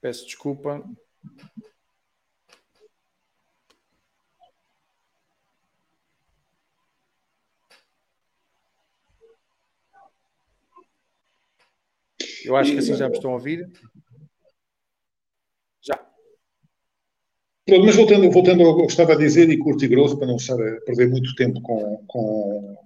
Peço 0.00 0.24
desculpa. 0.24 0.82
Eu 12.44 12.56
acho 12.56 12.72
que 12.72 12.78
assim 12.78 12.94
já 12.94 13.08
me 13.08 13.14
estão 13.14 13.32
a 13.32 13.34
ouvir. 13.34 13.70
Já. 15.82 16.08
Pronto, 17.68 17.84
mas 17.84 17.96
voltando, 17.96 18.30
voltando 18.30 18.62
ao 18.62 18.78
que 18.78 18.92
estava 18.92 19.12
a 19.12 19.16
dizer, 19.16 19.50
e 19.50 19.58
curto 19.58 19.84
e 19.84 19.88
grosso, 19.88 20.16
para 20.16 20.26
não 20.26 20.36
estar 20.36 20.54
a 20.54 20.80
perder 20.86 21.10
muito 21.10 21.34
tempo 21.34 21.60
com, 21.60 22.02
com, 22.06 22.76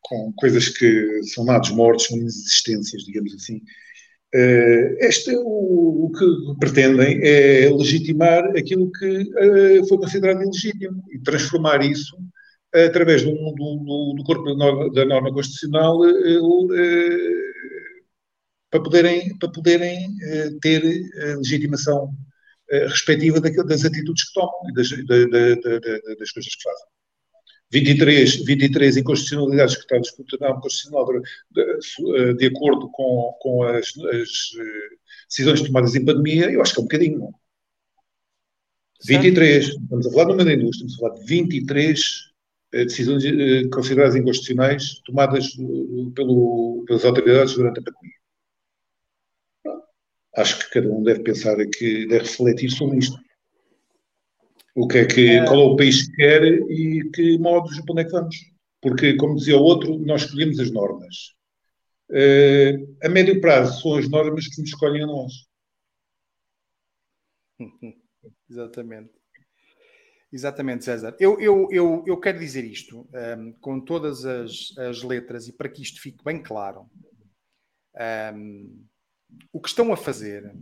com 0.00 0.32
coisas 0.36 0.68
que 0.68 1.24
são 1.24 1.44
nados 1.44 1.70
mortos, 1.70 2.06
são 2.06 2.16
inexistências, 2.16 3.02
digamos 3.02 3.34
assim. 3.34 3.56
Uh, 4.32 4.94
este, 5.00 5.34
o, 5.34 6.04
o, 6.04 6.12
que 6.12 6.60
pretendem 6.60 7.18
é 7.20 7.68
legitimar 7.68 8.44
aquilo 8.56 8.92
que 8.92 9.22
uh, 9.22 9.88
foi 9.88 9.98
considerado 9.98 10.42
ilegítimo 10.42 11.02
e 11.10 11.18
transformar 11.18 11.82
isso 11.82 12.14
uh, 12.16 12.86
através 12.86 13.24
do, 13.24 13.32
do, 13.32 14.14
do, 14.16 14.22
corpo 14.22 14.44
da 14.92 15.04
norma, 15.04 15.32
constitucional 15.32 15.98
para 18.70 18.82
poderem, 18.82 19.36
para 19.36 19.50
poderem 19.50 19.98
ter 20.60 20.82
legitimação 21.38 22.14
respectiva 22.70 23.40
das 23.40 23.84
atitudes 23.84 24.24
que 24.28 24.34
tomam 24.34 24.70
e 24.70 24.74
das, 24.74 24.88
das 24.90 26.30
coisas 26.30 26.54
que 26.54 26.62
fazem. 26.62 26.86
23, 27.70 28.44
23 28.44 28.96
inconstitucionalidades 28.96 29.76
que 29.76 29.82
está 29.82 29.98
discutindo 29.98 30.40
na 30.40 30.54
Constitucional 30.54 31.06
de, 31.50 32.34
de, 32.34 32.46
acordo 32.46 32.90
com, 32.90 33.34
com 33.40 33.62
as, 33.62 33.88
as, 33.88 34.30
decisões 35.28 35.62
tomadas 35.62 35.94
em 35.94 36.04
pandemia, 36.04 36.50
eu 36.50 36.62
acho 36.62 36.72
que 36.72 36.80
é 36.80 36.82
um 36.82 36.86
bocadinho. 36.86 37.18
Não? 37.18 37.34
23, 39.06 39.68
estamos 39.68 40.06
a 40.06 40.10
falar 40.10 40.24
no 40.28 40.36
meio 40.36 40.48
da 40.48 40.54
indústria, 40.54 40.86
estamos 40.86 40.94
a 40.94 40.98
falar 40.98 41.20
de 41.20 41.26
23 41.26 42.28
decisões 42.72 43.24
consideradas 43.70 44.16
inconstitucionais 44.16 45.00
tomadas 45.04 45.54
pelo, 46.14 46.84
pelas 46.86 47.04
autoridades 47.04 47.54
durante 47.54 47.80
a 47.80 47.82
pandemia 47.82 48.17
acho 50.36 50.58
que 50.58 50.70
cada 50.70 50.90
um 50.90 51.02
deve 51.02 51.20
pensar 51.20 51.56
que 51.56 52.06
deve 52.06 52.24
refletir 52.24 52.70
sobre 52.70 52.98
isto. 52.98 53.18
O 54.74 54.86
que 54.86 54.98
é 54.98 55.06
que, 55.06 55.30
é. 55.30 55.44
qual 55.44 55.60
é 55.60 55.64
o 55.64 55.76
país 55.76 56.06
que 56.06 56.16
quer 56.16 56.44
e 56.44 57.10
que 57.10 57.38
modos, 57.38 57.80
para 57.80 57.92
onde 57.92 58.02
é 58.02 58.04
que 58.04 58.12
vamos? 58.12 58.36
Porque, 58.80 59.16
como 59.16 59.34
dizia 59.34 59.56
o 59.56 59.62
outro, 59.62 59.98
nós 59.98 60.22
escolhemos 60.22 60.60
as 60.60 60.70
normas. 60.70 61.34
Uh, 62.10 62.96
a 63.02 63.08
médio 63.08 63.40
prazo 63.40 63.82
são 63.82 63.96
as 63.96 64.08
normas 64.08 64.46
que 64.46 64.60
nos 64.60 64.70
escolhem 64.70 65.02
a 65.02 65.06
nós. 65.06 65.32
Exatamente. 68.48 69.10
Exatamente, 70.32 70.84
César. 70.84 71.16
Eu, 71.18 71.40
eu, 71.40 71.68
eu, 71.70 72.04
eu 72.06 72.20
quero 72.20 72.38
dizer 72.38 72.64
isto 72.64 73.00
um, 73.00 73.16
ehm, 73.16 73.52
com 73.60 73.80
todas 73.80 74.24
as, 74.24 74.76
as 74.78 75.02
letras 75.02 75.48
e 75.48 75.52
para 75.52 75.68
que 75.68 75.82
isto 75.82 76.00
fique 76.00 76.22
bem 76.22 76.42
claro. 76.42 76.82
Um, 77.96 78.00
ehm, 78.00 78.88
o 79.52 79.60
que 79.60 79.68
estão 79.68 79.92
a 79.92 79.96
fazer 79.96 80.54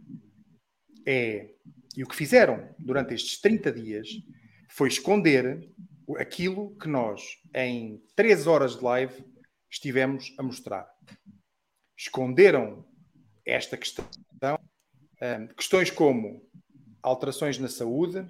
é, 1.07 1.55
e 1.97 2.03
o 2.03 2.07
que 2.07 2.17
fizeram 2.17 2.75
durante 2.79 3.15
estes 3.15 3.41
30 3.41 3.73
dias, 3.73 4.09
foi 4.69 4.89
esconder 4.89 5.69
aquilo 6.19 6.77
que 6.77 6.89
nós, 6.89 7.23
em 7.55 8.03
3 8.15 8.47
horas 8.47 8.77
de 8.77 8.85
live, 8.85 9.25
estivemos 9.71 10.35
a 10.39 10.43
mostrar. 10.43 10.87
Esconderam 11.97 12.87
esta 13.45 13.77
questão, 13.77 14.05
um, 15.23 15.47
questões 15.55 15.91
como 15.91 16.47
alterações 17.03 17.59
na 17.59 17.69
saúde, 17.69 18.27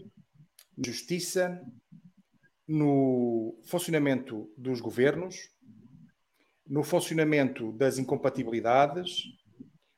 justiça, 0.84 1.60
no 2.68 3.58
funcionamento 3.66 4.52
dos 4.56 4.81
governos, 4.81 5.36
no 6.66 6.82
funcionamento 6.82 7.73
das 7.73 7.98
incompatibilidades, 7.98 9.23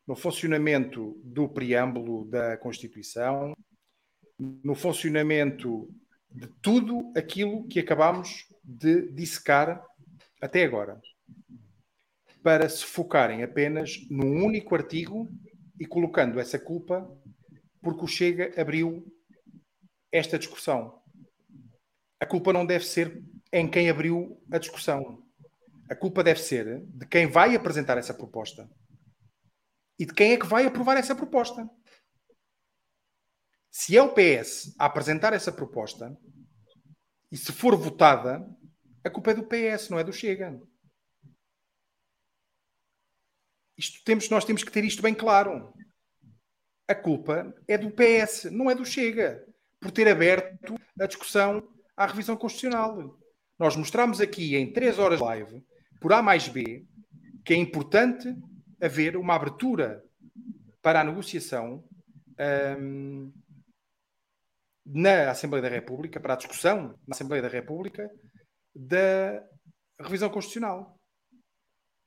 no 0.08 0.16
funcionamento 0.16 1.20
do 1.22 1.46
preâmbulo 1.46 2.24
da 2.24 2.56
Constituição, 2.56 3.54
no 4.38 4.74
funcionamento 4.74 5.86
de 6.30 6.46
tudo 6.62 7.12
aquilo 7.14 7.68
que 7.68 7.78
acabamos 7.78 8.46
de 8.64 9.12
dissecar 9.12 9.84
até 10.40 10.64
agora, 10.64 10.98
para 12.42 12.66
se 12.70 12.86
focarem 12.86 13.42
apenas 13.42 13.98
num 14.08 14.46
único 14.46 14.74
artigo 14.74 15.28
e 15.78 15.84
colocando 15.84 16.40
essa 16.40 16.58
culpa 16.58 17.06
porque 17.82 18.04
o 18.04 18.08
Chega 18.08 18.58
abriu 18.58 19.06
esta 20.10 20.38
discussão. 20.38 21.02
A 22.18 22.24
culpa 22.24 22.50
não 22.50 22.64
deve 22.64 22.86
ser 22.86 23.22
em 23.52 23.68
quem 23.68 23.90
abriu 23.90 24.42
a 24.50 24.56
discussão. 24.56 25.22
A 25.90 25.94
culpa 25.94 26.24
deve 26.24 26.40
ser 26.40 26.82
de 26.86 27.06
quem 27.06 27.26
vai 27.26 27.54
apresentar 27.54 27.98
essa 27.98 28.14
proposta 28.14 28.68
e 29.98 30.06
de 30.06 30.14
quem 30.14 30.32
é 30.32 30.38
que 30.38 30.46
vai 30.46 30.64
aprovar 30.64 30.96
essa 30.96 31.14
proposta. 31.14 31.68
Se 33.70 33.96
é 33.96 34.02
o 34.02 34.14
PS 34.14 34.74
a 34.78 34.86
apresentar 34.86 35.32
essa 35.32 35.52
proposta 35.52 36.16
e 37.30 37.36
se 37.36 37.52
for 37.52 37.76
votada, 37.76 38.44
a 39.04 39.10
culpa 39.10 39.32
é 39.32 39.34
do 39.34 39.46
PS, 39.46 39.90
não 39.90 39.98
é 39.98 40.04
do 40.04 40.12
Chega. 40.12 40.60
Isto 43.76 44.02
temos, 44.04 44.28
nós 44.28 44.44
temos 44.44 44.64
que 44.64 44.72
ter 44.72 44.84
isto 44.84 45.02
bem 45.02 45.14
claro. 45.14 45.72
A 46.88 46.94
culpa 46.94 47.54
é 47.68 47.76
do 47.76 47.90
PS, 47.90 48.44
não 48.50 48.70
é 48.70 48.74
do 48.74 48.84
Chega, 48.84 49.46
por 49.78 49.90
ter 49.90 50.08
aberto 50.08 50.74
a 50.98 51.06
discussão 51.06 51.68
à 51.96 52.06
revisão 52.06 52.36
constitucional. 52.36 53.18
Nós 53.58 53.76
mostramos 53.76 54.20
aqui 54.20 54.56
em 54.56 54.72
3 54.72 54.98
horas 54.98 55.18
de 55.18 55.24
live, 55.24 55.64
por 56.00 56.12
A 56.12 56.22
mais 56.22 56.48
B, 56.48 56.86
que 57.44 57.52
é 57.52 57.56
importante 57.56 58.34
haver 58.80 59.16
uma 59.16 59.34
abertura 59.34 60.04
para 60.80 61.00
a 61.00 61.04
negociação 61.04 61.84
um, 62.80 63.32
na 64.84 65.30
Assembleia 65.30 65.62
da 65.62 65.68
República, 65.68 66.20
para 66.20 66.34
a 66.34 66.36
discussão 66.36 66.98
na 67.06 67.14
Assembleia 67.14 67.42
da 67.42 67.48
República, 67.48 68.10
da 68.74 69.44
revisão 70.00 70.30
constitucional. 70.30 70.98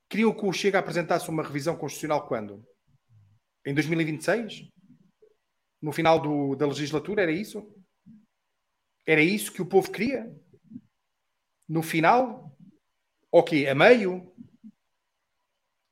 Queriam 0.09 0.33
que 0.33 0.45
o 0.45 0.51
Chega 0.51 0.79
apresentasse 0.79 1.29
uma 1.29 1.43
revisão 1.43 1.77
constitucional 1.77 2.27
quando? 2.27 2.65
Em 3.65 3.73
2026? 3.73 4.67
No 5.81 5.91
final 5.91 6.19
do, 6.19 6.55
da 6.55 6.67
legislatura? 6.67 7.21
Era 7.21 7.31
isso? 7.31 7.65
Era 9.05 9.21
isso 9.21 9.51
que 9.51 9.61
o 9.61 9.65
povo 9.65 9.91
queria? 9.91 10.31
No 11.67 11.81
final? 11.81 12.55
Ou 13.31 13.43
quê? 13.43 13.67
A 13.67 13.75
meio? 13.75 14.33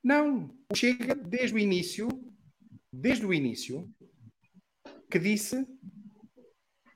Não. 0.04 0.59
O 0.72 0.76
Chega, 0.76 1.16
desde 1.16 1.56
o 1.56 1.60
início, 1.60 2.08
desde 2.94 3.26
o 3.26 3.34
início, 3.34 3.92
que 5.10 5.18
disse 5.18 5.66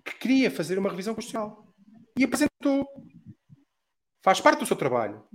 que 0.05 0.15
queria 0.19 0.51
fazer 0.51 0.77
uma 0.77 0.91
revisão 0.91 1.15
constitucional. 1.15 1.73
E 2.17 2.23
apresentou. 2.23 2.87
Faz 4.23 4.39
parte 4.39 4.59
do 4.59 4.65
seu 4.67 4.75
trabalho. 4.75 5.27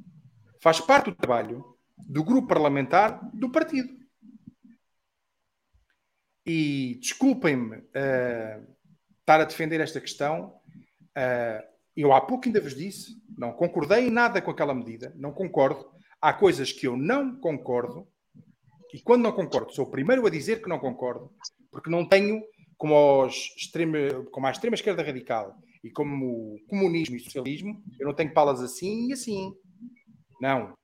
Faz 0.62 0.80
parte 0.80 1.10
do 1.10 1.16
trabalho 1.16 1.76
do 1.96 2.22
grupo 2.22 2.46
parlamentar 2.46 3.28
do 3.34 3.50
partido. 3.50 3.92
E 6.46 6.94
desculpem-me 7.00 7.78
uh, 7.78 8.76
estar 9.20 9.40
a 9.40 9.44
defender 9.44 9.80
esta 9.80 10.00
questão. 10.00 10.60
Uh, 11.10 11.66
eu 11.96 12.12
há 12.12 12.20
pouco 12.20 12.46
ainda 12.46 12.60
vos 12.60 12.74
disse, 12.74 13.20
não 13.36 13.52
concordei 13.52 14.06
em 14.06 14.10
nada 14.10 14.40
com 14.40 14.52
aquela 14.52 14.72
medida, 14.72 15.12
não 15.16 15.32
concordo. 15.32 15.90
Há 16.20 16.32
coisas 16.32 16.72
que 16.72 16.86
eu 16.86 16.96
não 16.96 17.38
concordo, 17.40 18.08
e 18.92 19.00
quando 19.00 19.22
não 19.22 19.32
concordo, 19.32 19.72
sou 19.72 19.86
o 19.86 19.90
primeiro 19.90 20.26
a 20.26 20.30
dizer 20.30 20.62
que 20.62 20.68
não 20.68 20.78
concordo, 20.78 21.32
porque 21.70 21.90
não 21.90 22.08
tenho, 22.08 22.42
como, 22.76 22.94
aos 22.94 23.34
extrema, 23.56 23.98
como 24.30 24.46
a 24.46 24.50
extrema 24.50 24.74
esquerda 24.74 25.02
radical 25.02 25.56
e 25.84 25.90
como 25.90 26.54
o 26.54 26.58
comunismo 26.66 27.16
e 27.16 27.20
socialismo, 27.20 27.82
eu 27.98 28.06
não 28.06 28.14
tenho 28.14 28.32
palas 28.32 28.60
assim 28.60 29.08
e 29.08 29.12
assim. 29.12 29.52
Não. 30.40 30.74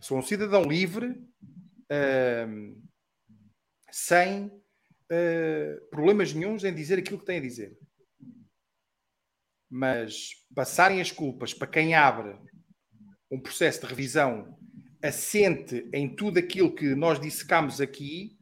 Sou 0.00 0.18
um 0.18 0.22
cidadão 0.22 0.62
livre, 0.62 1.14
sem 3.90 4.46
uh, 4.46 5.88
problemas 5.90 6.32
nenhums 6.32 6.64
em 6.64 6.74
dizer 6.74 6.98
aquilo 6.98 7.18
que 7.18 7.26
tem 7.26 7.38
a 7.38 7.42
dizer. 7.42 7.76
Mas 9.70 10.30
passarem 10.54 11.00
as 11.00 11.10
culpas 11.10 11.54
para 11.54 11.66
quem 11.66 11.94
abre 11.94 12.36
um 13.30 13.40
processo 13.40 13.80
de 13.80 13.86
revisão 13.86 14.58
assente 15.02 15.88
em 15.92 16.14
tudo 16.14 16.38
aquilo 16.38 16.74
que 16.74 16.94
nós 16.94 17.20
dissecamos 17.20 17.80
aqui 17.80 18.38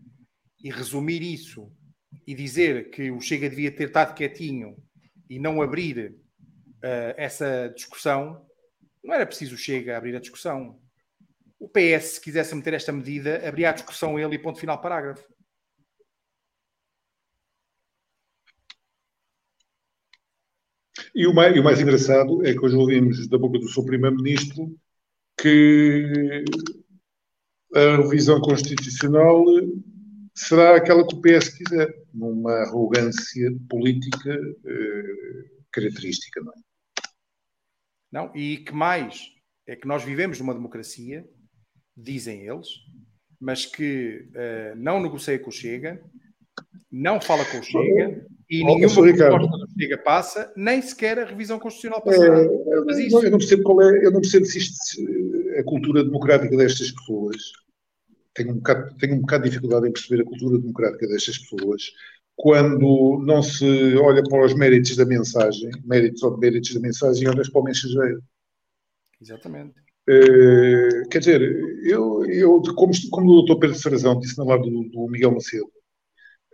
e 0.62 0.70
resumir 0.70 1.22
isso 1.22 1.72
e 2.26 2.34
dizer 2.34 2.90
que 2.90 3.10
o 3.10 3.20
Chega 3.20 3.48
devia 3.48 3.74
ter 3.74 3.88
estado 3.88 4.14
quietinho 4.14 4.76
e 5.28 5.38
não 5.38 5.62
abrir 5.62 6.10
uh, 6.10 7.14
essa 7.16 7.72
discussão, 7.74 8.46
não 9.02 9.14
era 9.14 9.26
preciso 9.26 9.54
o 9.54 9.58
Chega 9.58 9.96
abrir 9.96 10.14
a 10.14 10.20
discussão. 10.20 10.78
O 11.58 11.68
PS, 11.68 12.14
se 12.14 12.20
quisesse 12.20 12.54
meter 12.54 12.74
esta 12.74 12.92
medida, 12.92 13.46
abria 13.46 13.70
a 13.70 13.72
discussão 13.72 14.18
ele 14.18 14.34
e 14.34 14.38
ponto 14.38 14.60
final 14.60 14.80
parágrafo. 14.80 15.26
E 21.14 21.26
o 21.26 21.34
mais, 21.34 21.56
e 21.56 21.60
o 21.60 21.64
mais 21.64 21.80
engraçado 21.80 22.44
é 22.46 22.52
que 22.52 22.60
hoje 22.60 22.76
ouvimos 22.76 23.26
da 23.28 23.38
boca 23.38 23.58
do 23.58 23.68
seu 23.68 23.84
primeiro-ministro 23.84 24.74
que 25.40 26.44
a 27.74 27.96
revisão 27.96 28.40
constitucional 28.40 29.44
será 30.34 30.76
aquela 30.76 31.06
que 31.06 31.14
o 31.14 31.20
PS 31.20 31.50
quiser, 31.50 31.94
numa 32.12 32.52
arrogância 32.64 33.50
política 33.68 34.32
eh, 34.32 35.50
característica, 35.72 36.40
não 36.40 36.52
é? 36.52 36.56
Não, 38.12 38.36
e 38.36 38.58
que 38.58 38.72
mais 38.72 39.28
é 39.66 39.76
que 39.76 39.86
nós 39.86 40.02
vivemos 40.02 40.40
numa 40.40 40.54
democracia, 40.54 41.24
dizem 41.96 42.46
eles, 42.46 42.68
mas 43.38 43.64
que 43.64 44.28
uh, 44.30 44.76
não 44.76 45.00
negocia 45.00 45.38
com 45.38 45.48
o 45.48 45.52
Chega, 45.52 46.02
não 46.90 47.20
fala 47.20 47.44
com 47.44 47.58
o 47.58 47.62
Chega 47.62 48.26
e 48.48 48.62
oh, 48.62 48.66
nenhuma 48.66 49.16
proposta 49.16 49.59
Chega 49.80 49.98
passa, 49.98 50.52
nem 50.56 50.82
sequer 50.82 51.18
a 51.18 51.24
revisão 51.24 51.58
constitucional 51.58 52.02
passará. 52.02 52.40
É, 52.40 52.80
mas 52.84 52.98
isso... 52.98 53.24
Eu 53.24 53.30
não 53.30 53.38
percebo 53.38 53.62
qual 53.62 53.82
é, 53.82 54.06
eu 54.06 54.10
não 54.10 54.20
percebo 54.20 54.44
se 54.44 54.58
isto, 54.58 54.76
a 55.58 55.64
cultura 55.64 56.04
democrática 56.04 56.56
destas 56.56 56.90
pessoas. 56.90 57.36
Tenho 58.34 58.52
um, 58.52 58.56
bocado, 58.56 58.94
tenho 58.98 59.14
um 59.14 59.20
bocado 59.20 59.44
de 59.44 59.50
dificuldade 59.50 59.88
em 59.88 59.92
perceber 59.92 60.22
a 60.22 60.24
cultura 60.24 60.58
democrática 60.58 61.06
destas 61.08 61.38
pessoas 61.38 61.90
quando 62.36 63.22
não 63.22 63.42
se 63.42 63.96
olha 63.96 64.22
para 64.22 64.46
os 64.46 64.54
méritos 64.54 64.96
da 64.96 65.04
mensagem, 65.04 65.70
méritos 65.84 66.22
ou 66.22 66.38
méritos 66.38 66.72
da 66.72 66.80
mensagem, 66.80 67.24
e 67.24 67.28
olhas 67.28 67.50
para 67.50 67.60
o 67.60 67.64
mensageiro. 67.64 68.22
Exatamente. 69.20 69.74
Uh, 70.08 71.06
quer 71.10 71.18
dizer, 71.18 71.42
eu, 71.84 72.24
eu 72.24 72.62
como, 72.74 72.92
como 73.10 73.30
o 73.30 73.34
doutor 73.34 73.58
Pedro 73.58 73.76
Sarazão 73.76 74.18
disse 74.18 74.38
na 74.38 74.44
live 74.44 74.70
do, 74.70 74.88
do 74.88 75.06
Miguel 75.08 75.32
Macedo, 75.32 75.70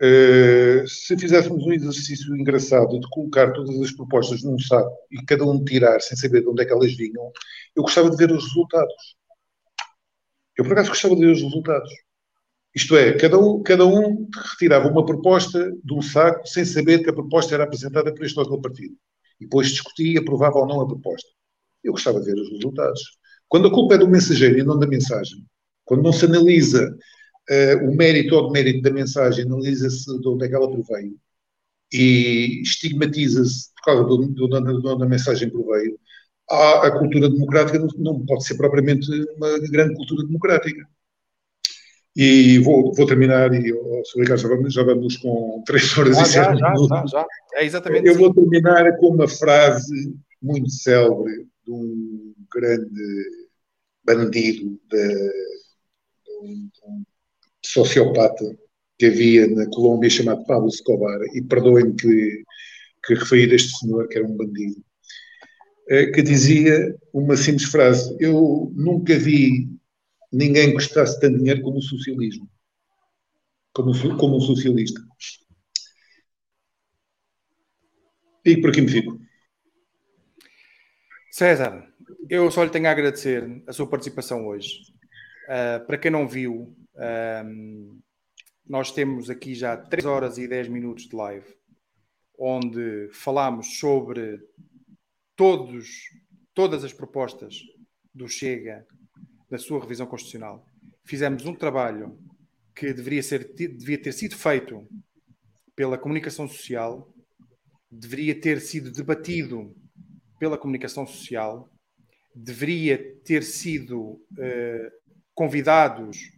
uh, 0.01 0.87
se 0.87 1.17
fizéssemos 1.17 1.65
um 1.65 1.71
exercício 1.71 2.35
engraçado 2.35 2.99
de 2.99 3.07
colocar 3.09 3.51
todas 3.53 3.79
as 3.81 3.91
propostas 3.91 4.43
num 4.43 4.59
saco 4.59 4.91
e 5.11 5.23
cada 5.25 5.45
um 5.45 5.63
tirar 5.63 5.99
sem 6.01 6.17
saber 6.17 6.41
de 6.41 6.49
onde 6.49 6.63
é 6.63 6.65
que 6.65 6.73
elas 6.73 6.93
vinham, 6.95 7.31
eu 7.75 7.83
gostava 7.83 8.09
de 8.09 8.17
ver 8.17 8.31
os 8.31 8.43
resultados. 8.45 9.17
Eu, 10.57 10.63
por 10.63 10.73
acaso, 10.73 10.89
gostava 10.89 11.15
de 11.15 11.21
ver 11.21 11.31
os 11.31 11.41
resultados. 11.41 11.91
Isto 12.75 12.95
é, 12.95 13.13
cada 13.13 13.39
um, 13.39 13.63
cada 13.63 13.85
um 13.85 14.27
retirava 14.51 14.87
uma 14.87 15.05
proposta 15.05 15.71
de 15.83 15.93
um 15.93 16.01
saco 16.01 16.47
sem 16.47 16.63
saber 16.63 17.03
que 17.03 17.09
a 17.09 17.13
proposta 17.13 17.55
era 17.55 17.63
apresentada 17.63 18.13
por 18.13 18.25
este 18.25 18.37
ou 18.37 18.45
aquele 18.45 18.61
partido. 18.61 18.95
E 19.39 19.45
depois 19.45 19.69
discutia 19.69 20.19
aprovava 20.19 20.59
ou 20.59 20.67
não 20.67 20.81
a 20.81 20.87
proposta. 20.87 21.27
Eu 21.83 21.93
gostava 21.93 22.19
de 22.19 22.25
ver 22.25 22.39
os 22.39 22.49
resultados. 22.51 23.01
Quando 23.47 23.67
a 23.67 23.71
culpa 23.71 23.95
é 23.95 23.97
do 23.97 24.07
mensageiro 24.07 24.59
e 24.59 24.63
não 24.63 24.77
da 24.77 24.85
mensagem, 24.85 25.45
quando 25.85 26.03
não 26.03 26.11
se 26.11 26.25
analisa 26.25 26.95
uh, 27.49 27.89
o 27.89 27.95
mérito 27.95 28.35
ou 28.35 28.47
demérito 28.51 28.81
da 28.81 28.91
mensagem, 28.91 29.45
analisa-se 29.45 30.05
de 30.19 30.27
onde 30.27 30.45
é 30.45 30.49
que 30.49 30.55
ela 30.55 30.71
proveio 30.71 31.17
e 31.91 32.61
estigmatiza-se 32.61 33.69
por 33.75 33.83
causa 33.85 34.05
de 34.05 34.43
onde 34.43 35.03
a 35.03 35.07
mensagem 35.07 35.49
proveio, 35.49 35.97
a, 36.49 36.87
a 36.87 36.99
cultura 36.99 37.29
democrática 37.29 37.79
não, 37.79 37.87
não, 37.97 38.25
pode 38.25 38.45
ser 38.45 38.55
propriamente 38.55 39.09
uma 39.35 39.59
grande 39.69 39.95
cultura 39.95 40.25
democrática. 40.25 40.87
E 42.15 42.57
vou, 42.59 42.93
vou 42.93 43.05
terminar, 43.05 43.53
e 43.53 43.71
oh, 43.71 44.01
Ricardo, 44.17 44.41
já 44.41 44.47
vamos, 44.47 44.73
já 44.73 44.83
vamos 44.83 45.17
com 45.17 45.63
três 45.65 45.95
horas 45.97 46.17
ah, 46.17 46.21
e 46.23 46.25
sete 46.25 46.55
minutos. 46.55 46.89
Já, 46.89 47.05
já, 47.05 47.25
é 47.53 47.65
exatamente 47.65 48.07
Eu 48.07 48.13
assim. 48.13 48.21
vou 48.21 48.33
terminar 48.33 48.97
com 48.97 49.09
uma 49.09 49.27
frase 49.27 50.15
muito 50.41 50.69
célebre 50.69 51.47
de 51.63 51.71
um 51.71 52.33
grande 52.51 53.29
bandido, 54.03 54.79
de, 54.89 55.07
de, 55.07 56.31
um, 56.41 56.69
de 56.73 56.81
um 56.85 57.05
sociopata 57.71 58.45
que 58.97 59.05
havia 59.05 59.47
na 59.47 59.67
Colômbia 59.67 60.09
chamado 60.09 60.45
Pablo 60.45 60.69
Escobar, 60.69 61.19
e 61.33 61.41
perdoem-me 61.41 61.95
que, 61.95 62.43
que 63.05 63.13
referir 63.13 63.53
este 63.53 63.77
senhor, 63.77 64.07
que 64.07 64.17
era 64.17 64.27
um 64.27 64.35
bandido, 64.35 64.83
eh, 65.89 66.07
que 66.07 66.21
dizia 66.21 66.95
uma 67.13 67.35
simples 67.35 67.69
frase: 67.69 68.15
Eu 68.19 68.71
nunca 68.75 69.17
vi 69.17 69.69
ninguém 70.31 70.73
gostasse 70.73 71.19
tanto 71.19 71.33
de 71.33 71.39
dinheiro 71.39 71.61
como 71.61 71.77
o 71.77 71.81
socialismo, 71.81 72.49
como, 73.73 73.91
como 74.17 74.37
um 74.37 74.41
socialista. 74.41 74.99
E 78.43 78.59
por 78.59 78.69
aqui 78.69 78.81
me 78.81 78.89
fico. 78.89 79.19
César, 81.31 81.87
eu 82.29 82.49
só 82.49 82.63
lhe 82.63 82.69
tenho 82.69 82.87
a 82.87 82.91
agradecer 82.91 83.61
a 83.67 83.73
sua 83.73 83.87
participação 83.87 84.47
hoje. 84.47 84.96
Uh, 85.47 85.85
para 85.85 85.97
quem 85.97 86.11
não 86.11 86.27
viu, 86.27 86.75
uh, 86.95 88.01
nós 88.67 88.91
temos 88.91 89.29
aqui 89.29 89.55
já 89.55 89.77
3 89.77 90.05
horas 90.05 90.37
e 90.37 90.47
10 90.47 90.67
minutos 90.67 91.07
de 91.07 91.15
live, 91.15 91.47
onde 92.37 93.09
falamos 93.13 93.79
sobre 93.79 94.39
todos, 95.37 95.87
todas 96.53 96.83
as 96.83 96.91
propostas 96.91 97.55
do 98.13 98.27
Chega 98.27 98.85
na 99.49 99.57
sua 99.57 99.79
revisão 99.79 100.05
constitucional. 100.05 100.67
Fizemos 101.05 101.45
um 101.45 101.55
trabalho 101.55 102.19
que 102.75 102.93
deveria, 102.93 103.23
ser, 103.23 103.53
devia 103.53 104.01
ter 104.01 104.11
sido 104.11 104.35
feito 104.35 104.85
pela 105.75 105.97
comunicação 105.97 106.47
social, 106.47 107.09
deveria 107.89 108.39
ter 108.39 108.59
sido 108.59 108.91
debatido 108.91 109.73
pela 110.37 110.57
comunicação 110.57 111.07
social, 111.07 111.71
deveria 112.35 113.15
ter 113.23 113.43
sido 113.43 114.21
eh, 114.37 114.91
convidados 115.37 116.31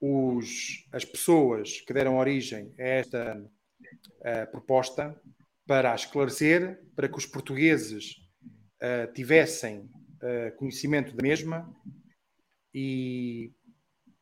os, 0.00 0.88
as 0.90 1.04
pessoas 1.04 1.82
que 1.82 1.92
deram 1.92 2.16
origem 2.16 2.72
a 2.78 2.82
esta 2.82 3.44
eh, 4.22 4.46
proposta 4.46 5.20
para 5.66 5.92
a 5.92 5.94
esclarecer, 5.94 6.82
para 6.96 7.10
que 7.10 7.18
os 7.18 7.26
portugueses 7.26 8.14
eh, 8.80 9.06
tivessem 9.08 9.88
conhecimento 10.56 11.14
da 11.14 11.22
mesma 11.22 11.72
e 12.74 13.52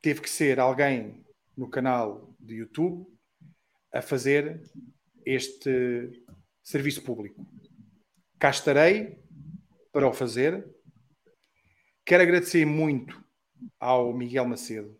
teve 0.02 0.20
que 0.20 0.28
ser 0.28 0.60
alguém 0.60 1.24
no 1.56 1.70
canal 1.70 2.36
de 2.38 2.56
YouTube 2.56 3.06
a 3.90 4.02
fazer 4.02 4.60
este 5.24 6.22
serviço 6.62 7.00
público. 7.02 7.46
Cá 8.38 8.50
estarei 8.50 9.18
para 9.90 10.06
o 10.06 10.12
fazer. 10.12 10.68
Quero 12.04 12.24
agradecer 12.24 12.66
muito 12.66 13.25
ao 13.78 14.12
Miguel 14.12 14.46
Macedo 14.46 14.98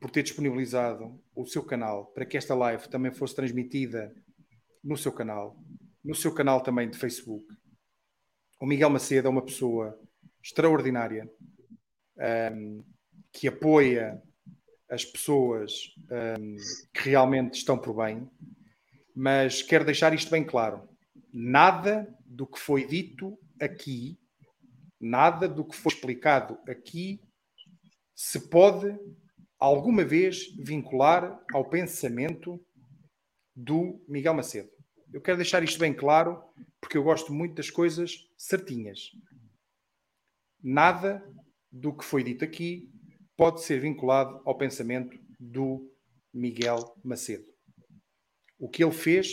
por 0.00 0.10
ter 0.10 0.22
disponibilizado 0.22 1.20
o 1.34 1.46
seu 1.46 1.62
canal 1.62 2.06
para 2.06 2.24
que 2.24 2.36
esta 2.36 2.54
live 2.54 2.88
também 2.88 3.12
fosse 3.12 3.34
transmitida 3.34 4.14
no 4.82 4.96
seu 4.96 5.12
canal, 5.12 5.56
no 6.04 6.14
seu 6.14 6.32
canal 6.32 6.60
também 6.60 6.88
de 6.88 6.96
Facebook. 6.96 7.44
O 8.60 8.66
Miguel 8.66 8.90
Macedo 8.90 9.28
é 9.28 9.30
uma 9.30 9.44
pessoa 9.44 9.98
extraordinária 10.42 11.30
um, 12.52 12.84
que 13.32 13.48
apoia 13.48 14.22
as 14.90 15.04
pessoas 15.04 15.94
um, 16.38 16.56
que 16.92 17.10
realmente 17.10 17.58
estão 17.58 17.78
por 17.78 17.94
bem, 17.94 18.28
mas 19.14 19.62
quero 19.62 19.84
deixar 19.84 20.14
isto 20.14 20.30
bem 20.30 20.44
claro: 20.44 20.88
nada 21.32 22.08
do 22.24 22.46
que 22.46 22.58
foi 22.58 22.86
dito 22.86 23.38
aqui, 23.60 24.18
nada 25.00 25.48
do 25.48 25.64
que 25.64 25.76
foi 25.76 25.92
explicado 25.92 26.58
aqui, 26.66 27.20
se 28.18 28.48
pode 28.48 28.98
alguma 29.60 30.04
vez 30.04 30.52
vincular 30.58 31.40
ao 31.54 31.70
pensamento 31.70 32.60
do 33.54 34.04
Miguel 34.08 34.34
Macedo. 34.34 34.68
Eu 35.12 35.22
quero 35.22 35.36
deixar 35.36 35.62
isto 35.62 35.78
bem 35.78 35.94
claro, 35.94 36.42
porque 36.80 36.98
eu 36.98 37.04
gosto 37.04 37.32
muito 37.32 37.54
das 37.54 37.70
coisas 37.70 38.10
certinhas. 38.36 39.12
Nada 40.60 41.24
do 41.70 41.96
que 41.96 42.04
foi 42.04 42.24
dito 42.24 42.44
aqui 42.44 42.90
pode 43.36 43.62
ser 43.62 43.80
vinculado 43.80 44.42
ao 44.44 44.58
pensamento 44.58 45.16
do 45.38 45.88
Miguel 46.34 46.92
Macedo. 47.04 47.46
O 48.58 48.68
que 48.68 48.82
ele 48.82 48.92
fez 48.92 49.28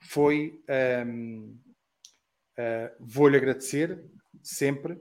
foi. 0.00 0.62
Uh, 0.70 1.58
Vou-lhe 3.00 3.36
agradecer 3.36 4.04
sempre, 4.42 4.98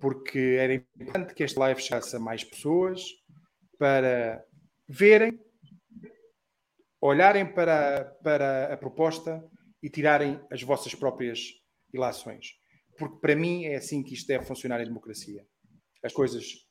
porque 0.00 0.56
era 0.58 0.74
importante 0.74 1.34
que 1.34 1.44
este 1.44 1.58
live 1.58 1.80
chegasse 1.80 2.16
a 2.16 2.18
mais 2.18 2.42
pessoas 2.42 3.04
para 3.78 4.44
verem, 4.88 5.38
olharem 7.00 7.52
para, 7.52 8.04
para 8.22 8.72
a 8.72 8.76
proposta 8.76 9.44
e 9.82 9.90
tirarem 9.90 10.40
as 10.50 10.62
vossas 10.62 10.94
próprias 10.94 11.52
ilações. 11.92 12.52
Porque 12.98 13.20
para 13.20 13.36
mim 13.36 13.64
é 13.64 13.76
assim 13.76 14.02
que 14.02 14.14
isto 14.14 14.26
deve 14.26 14.44
funcionar 14.44 14.80
em 14.80 14.86
democracia. 14.86 15.46
As 16.02 16.12
coisas 16.12 16.66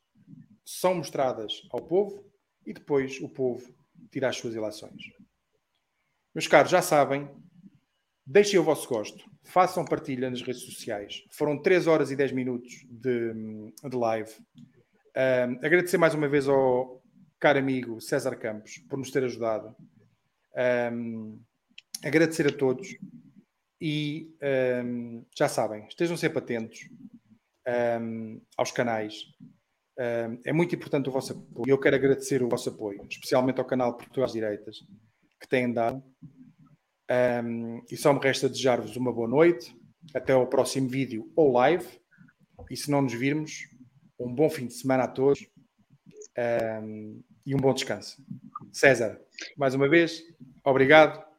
são 0.65 0.95
mostradas 0.95 1.53
ao 1.71 1.85
povo 1.85 2.23
e 2.65 2.73
depois 2.73 3.19
o 3.21 3.29
povo 3.29 3.73
tira 4.11 4.29
as 4.29 4.37
suas 4.37 4.55
ilações. 4.55 5.01
Meus 6.33 6.47
caros, 6.47 6.71
já 6.71 6.81
sabem, 6.81 7.27
deixem 8.29 8.59
o 8.59 8.63
vosso 8.63 8.87
gosto, 8.87 9.25
façam 9.43 9.83
partilha 9.83 10.29
nas 10.29 10.43
redes 10.43 10.61
sociais. 10.61 11.23
Foram 11.31 11.59
3 11.59 11.87
horas 11.87 12.11
e 12.11 12.15
10 12.15 12.31
minutos 12.31 12.85
de, 12.87 13.33
de 13.83 13.97
live. 13.97 14.31
Um, 15.17 15.65
agradecer 15.65 15.97
mais 15.97 16.13
uma 16.13 16.29
vez 16.29 16.47
ao 16.47 17.01
caro 17.39 17.57
amigo 17.57 17.99
César 17.99 18.35
Campos 18.35 18.77
por 18.87 18.99
nos 18.99 19.09
ter 19.09 19.23
ajudado. 19.23 19.75
Um, 20.93 21.41
agradecer 22.05 22.47
a 22.47 22.55
todos 22.55 22.95
e 23.81 24.31
um, 24.85 25.25
já 25.35 25.47
sabem, 25.47 25.87
estejam 25.87 26.15
sempre 26.15 26.37
atentos 26.37 26.87
aos 28.57 28.71
canais. 28.71 29.25
É 30.43 30.51
muito 30.51 30.73
importante 30.73 31.09
o 31.09 31.11
vosso 31.11 31.33
apoio 31.33 31.69
eu 31.69 31.77
quero 31.77 31.95
agradecer 31.95 32.41
o 32.41 32.49
vosso 32.49 32.69
apoio, 32.69 33.05
especialmente 33.09 33.59
ao 33.59 33.65
canal 33.65 33.95
Portugal 33.95 34.25
às 34.25 34.31
Direitas, 34.31 34.77
que 35.39 35.47
têm 35.47 35.71
dado. 35.71 36.03
E 37.89 37.97
só 37.97 38.13
me 38.13 38.19
resta 38.19 38.49
desejar-vos 38.49 38.95
uma 38.95 39.11
boa 39.11 39.27
noite, 39.27 39.75
até 40.13 40.33
ao 40.33 40.47
próximo 40.47 40.87
vídeo 40.87 41.31
ou 41.35 41.51
live. 41.51 41.87
E 42.69 42.77
se 42.77 42.91
não 42.91 43.01
nos 43.01 43.13
virmos, 43.13 43.67
um 44.19 44.33
bom 44.33 44.49
fim 44.49 44.67
de 44.67 44.73
semana 44.73 45.03
a 45.03 45.07
todos 45.07 45.47
e 47.45 47.55
um 47.55 47.59
bom 47.59 47.73
descanso. 47.73 48.21
César, 48.71 49.19
mais 49.57 49.73
uma 49.73 49.89
vez, 49.89 50.21
obrigado 50.63 51.29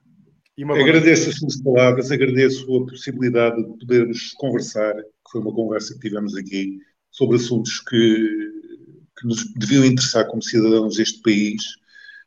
agradeço 0.74 1.30
as 1.30 1.36
suas 1.36 1.62
palavras, 1.62 2.10
agradeço 2.10 2.76
a 2.76 2.86
possibilidade 2.86 3.62
de 3.62 3.78
podermos 3.78 4.32
conversar, 4.32 4.94
que 4.94 5.30
foi 5.32 5.40
uma 5.40 5.54
conversa 5.54 5.94
que 5.94 6.00
tivemos 6.00 6.36
aqui, 6.36 6.78
sobre 7.10 7.36
assuntos 7.36 7.80
que, 7.80 7.96
que 9.18 9.26
nos 9.26 9.52
deviam 9.54 9.84
interessar 9.84 10.26
como 10.26 10.42
cidadãos 10.42 10.96
deste 10.96 11.20
país. 11.22 11.62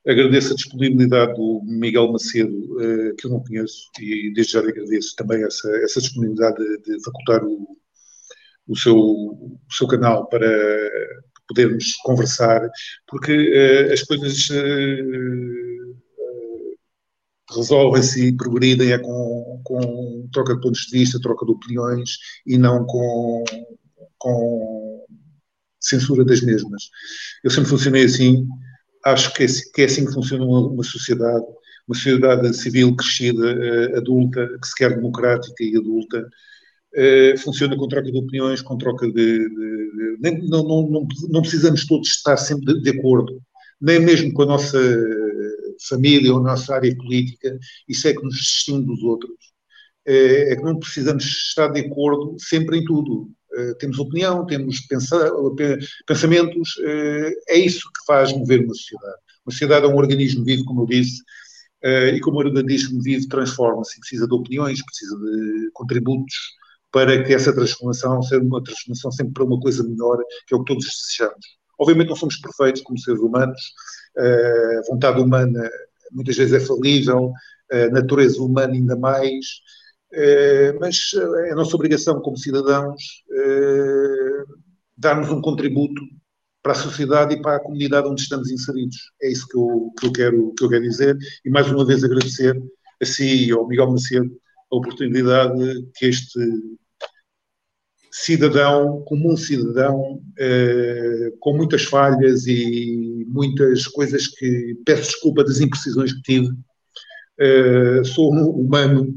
Agradeço 0.05 0.51
a 0.51 0.55
disponibilidade 0.55 1.33
do 1.35 1.61
Miguel 1.63 2.11
Macedo, 2.11 2.53
uh, 2.53 3.15
que 3.15 3.25
eu 3.25 3.31
não 3.31 3.43
conheço, 3.43 3.89
e 3.99 4.33
desde 4.33 4.53
já 4.53 4.61
lhe 4.61 4.69
agradeço 4.69 5.15
também 5.15 5.43
essa, 5.43 5.69
essa 5.77 6.01
disponibilidade 6.01 6.57
de, 6.57 7.03
facultar 7.03 7.43
o, 7.45 7.77
o, 8.67 8.77
seu, 8.77 8.97
o 8.97 9.59
seu 9.71 9.87
canal 9.87 10.27
para 10.27 10.49
podermos 11.47 11.95
conversar, 12.03 12.69
porque 13.07 13.31
uh, 13.31 13.93
as 13.93 14.03
coisas. 14.03 14.49
Uh, 14.49 15.73
resolvem-se 17.55 18.27
e 18.27 18.35
progridem 18.35 18.91
é 18.91 18.97
com, 18.97 19.61
com 19.63 20.27
troca 20.31 20.55
de 20.55 20.61
pontos 20.61 20.81
de 20.81 20.97
vista, 20.97 21.19
troca 21.19 21.45
de 21.45 21.51
opiniões 21.51 22.17
e 22.45 22.57
não 22.57 22.85
com, 22.85 23.43
com 24.17 25.05
censura 25.79 26.25
das 26.25 26.41
mesmas. 26.41 26.89
Eu 27.43 27.51
sempre 27.51 27.69
funcionei 27.69 28.05
assim, 28.05 28.47
acho 29.05 29.33
que 29.33 29.43
é, 29.43 29.47
que 29.73 29.81
é 29.81 29.85
assim 29.85 30.05
que 30.05 30.13
funciona 30.13 30.45
uma, 30.45 30.67
uma 30.67 30.83
sociedade, 30.83 31.45
uma 31.87 31.95
sociedade 31.95 32.53
civil 32.55 32.95
crescida, 32.95 33.43
uh, 33.43 33.97
adulta, 33.97 34.47
que 34.61 34.67
se 34.67 34.75
quer 34.75 34.95
democrática 34.95 35.63
e 35.63 35.77
adulta, 35.77 36.27
uh, 36.95 37.37
funciona 37.39 37.75
com 37.77 37.87
troca 37.87 38.11
de 38.11 38.17
opiniões, 38.17 38.61
com 38.61 38.77
troca 38.77 39.07
de. 39.07 39.13
de, 39.13 40.17
de 40.19 40.49
não, 40.49 40.63
não, 40.63 40.89
não, 40.89 41.07
não, 41.29 41.41
precisamos 41.41 41.85
todos 41.85 42.07
estar 42.07 42.37
sempre 42.37 42.73
de, 42.75 42.81
de 42.81 42.89
acordo, 42.97 43.41
nem 43.81 43.99
mesmo 43.99 44.33
com 44.33 44.43
a 44.43 44.47
nossa 44.47 44.79
família 45.87 46.33
ou 46.33 46.41
nossa 46.41 46.75
área 46.75 46.95
política, 46.95 47.57
isso 47.87 48.07
é 48.07 48.13
que 48.13 48.23
nos 48.23 48.35
distingue 48.35 48.85
dos 48.85 49.03
outros. 49.03 49.33
É, 50.05 50.53
é 50.53 50.55
que 50.55 50.63
não 50.63 50.79
precisamos 50.79 51.23
estar 51.25 51.69
de 51.69 51.81
acordo 51.81 52.35
sempre 52.39 52.77
em 52.77 52.85
tudo. 52.85 53.29
É, 53.55 53.73
temos 53.75 53.99
opinião, 53.99 54.45
temos 54.45 54.79
pensamentos, 56.07 56.75
é, 56.83 57.33
é 57.49 57.57
isso 57.57 57.87
que 57.91 58.05
faz 58.05 58.33
mover 58.33 58.63
uma 58.63 58.73
sociedade. 58.73 59.17
Uma 59.45 59.51
sociedade 59.51 59.85
é 59.85 59.89
um 59.89 59.97
organismo 59.97 60.43
vivo, 60.43 60.65
como 60.65 60.83
eu 60.83 60.85
disse, 60.87 61.21
e 62.13 62.19
como 62.21 62.37
o 62.37 62.39
organismo 62.39 63.01
vivo 63.01 63.27
transforma-se, 63.27 63.99
precisa 63.99 64.25
de 64.25 64.33
opiniões, 64.33 64.81
precisa 64.85 65.17
de 65.17 65.69
contributos 65.73 66.33
para 66.93 67.21
que 67.25 67.33
essa 67.33 67.53
transformação 67.53 68.21
seja 68.21 68.41
uma 68.41 68.63
transformação 68.63 69.11
sempre 69.11 69.33
para 69.33 69.43
uma 69.43 69.59
coisa 69.59 69.83
melhor, 69.83 70.17
que 70.47 70.53
é 70.53 70.57
o 70.57 70.63
que 70.63 70.73
todos 70.73 70.85
desejamos. 70.85 71.45
Obviamente 71.77 72.07
não 72.07 72.15
somos 72.15 72.37
perfeitos 72.37 72.81
como 72.83 72.97
seres 72.97 73.19
humanos, 73.19 73.59
a 74.17 74.91
vontade 74.91 75.19
humana 75.19 75.69
muitas 76.13 76.37
vezes 76.37 76.53
é 76.53 76.59
falível, 76.59 77.33
a 77.71 77.89
natureza 77.89 78.41
humana 78.41 78.73
ainda 78.73 78.95
mais, 78.95 79.45
eh, 79.45 79.82
mas 80.79 81.11
é 81.47 81.55
nossa 81.55 81.75
obrigação 81.75 82.21
como 82.21 82.37
cidadãos 82.37 83.23
eh, 83.31 84.43
darmos 84.97 85.29
um 85.29 85.41
contributo 85.41 86.01
para 86.61 86.73
a 86.73 86.75
sociedade 86.75 87.35
e 87.35 87.41
para 87.41 87.57
a 87.57 87.59
comunidade 87.59 88.07
onde 88.07 88.21
estamos 88.21 88.49
inseridos. 88.49 88.95
É 89.21 89.31
isso 89.31 89.47
que 89.47 89.57
eu, 89.57 89.91
que 89.99 90.07
eu, 90.07 90.13
quero, 90.13 90.53
que 90.57 90.63
eu 90.63 90.69
quero 90.69 90.83
dizer 90.83 91.17
e 91.43 91.49
mais 91.49 91.69
uma 91.69 91.85
vez 91.85 92.03
agradecer 92.03 92.55
a 93.01 93.05
si 93.05 93.47
e 93.47 93.51
ao 93.51 93.67
Miguel 93.67 93.91
Macedo 93.91 94.31
a 94.71 94.75
oportunidade 94.75 95.87
que 95.95 96.05
este 96.05 96.39
cidadão, 98.11 99.01
como 99.07 99.33
um 99.33 99.35
cidadão, 99.35 100.21
eh, 100.37 101.33
com 101.39 101.57
muitas 101.57 101.83
falhas 101.83 102.45
e 102.45 103.25
muitas 103.27 103.87
coisas 103.87 104.27
que 104.27 104.77
peço 104.85 105.11
desculpa 105.11 105.43
das 105.43 105.59
imprecisões 105.59 106.13
que 106.13 106.21
tive. 106.21 106.49
Eh, 107.39 108.03
sou 108.03 108.31
um 108.31 108.49
humano, 108.51 109.15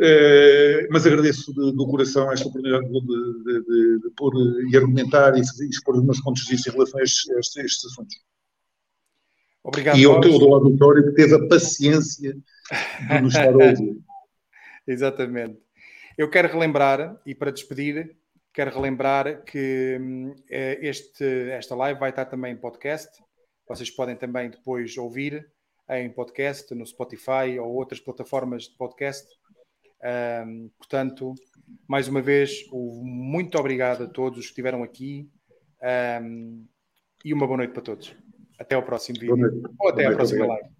eh, 0.00 0.86
mas 0.90 1.06
agradeço 1.06 1.52
de, 1.52 1.72
do 1.72 1.86
coração 1.86 2.30
esta 2.32 2.48
oportunidade 2.48 2.86
de, 2.88 3.00
de, 3.00 3.64
de, 3.64 4.00
de 4.00 4.10
pôr 4.16 4.32
e 4.70 4.76
argumentar 4.76 5.36
e, 5.36 5.40
e 5.40 5.68
expor 5.68 5.96
os 5.96 6.04
meus 6.04 6.20
pontos 6.20 6.42
de 6.44 6.50
vista 6.50 6.70
em 6.70 6.72
relação 6.72 7.00
a 7.00 7.02
estes, 7.02 7.30
a 7.30 7.38
estes, 7.38 7.56
a 7.56 7.64
estes 7.64 7.84
assuntos. 7.86 8.16
Obrigado. 9.64 9.98
E 9.98 10.04
ao 10.04 10.20
teu 10.20 10.38
do 10.38 10.54
auditório 10.54 11.04
que 11.04 11.12
teve 11.12 11.34
a 11.34 11.48
paciência 11.48 12.32
de 12.32 13.20
nos 13.20 13.34
estar 13.34 13.52
a 13.52 13.56
ouvir. 13.56 13.98
Exatamente. 14.86 15.58
Eu 16.16 16.30
quero 16.30 16.48
relembrar, 16.48 17.20
e 17.26 17.34
para 17.34 17.50
despedir, 17.50 18.16
Quero 18.56 18.70
relembrar 18.70 19.44
que 19.44 19.98
hum, 20.00 20.34
eh, 20.48 20.78
este, 20.80 21.50
esta 21.50 21.76
live 21.76 22.00
vai 22.00 22.08
estar 22.08 22.24
também 22.24 22.54
em 22.54 22.56
podcast. 22.56 23.22
Vocês 23.68 23.90
podem 23.90 24.16
também 24.16 24.48
depois 24.48 24.96
ouvir 24.96 25.46
em 25.90 26.08
podcast, 26.08 26.74
no 26.74 26.86
Spotify 26.86 27.58
ou 27.60 27.74
outras 27.74 28.00
plataformas 28.00 28.62
de 28.62 28.74
podcast. 28.78 29.28
Um, 30.02 30.70
portanto, 30.78 31.34
mais 31.88 32.08
uma 32.08 32.20
vez, 32.20 32.64
muito 32.72 33.58
obrigado 33.58 34.04
a 34.04 34.06
todos 34.06 34.38
os 34.38 34.44
que 34.46 34.52
estiveram 34.52 34.82
aqui 34.82 35.28
um, 36.22 36.64
e 37.24 37.32
uma 37.32 37.46
boa 37.46 37.58
noite 37.58 37.72
para 37.72 37.82
todos. 37.82 38.14
Até 38.58 38.74
ao 38.74 38.82
próximo 38.82 39.18
vídeo 39.18 39.62
ou 39.78 39.88
até 39.88 40.06
à 40.06 40.12
próxima 40.12 40.46
live. 40.46 40.75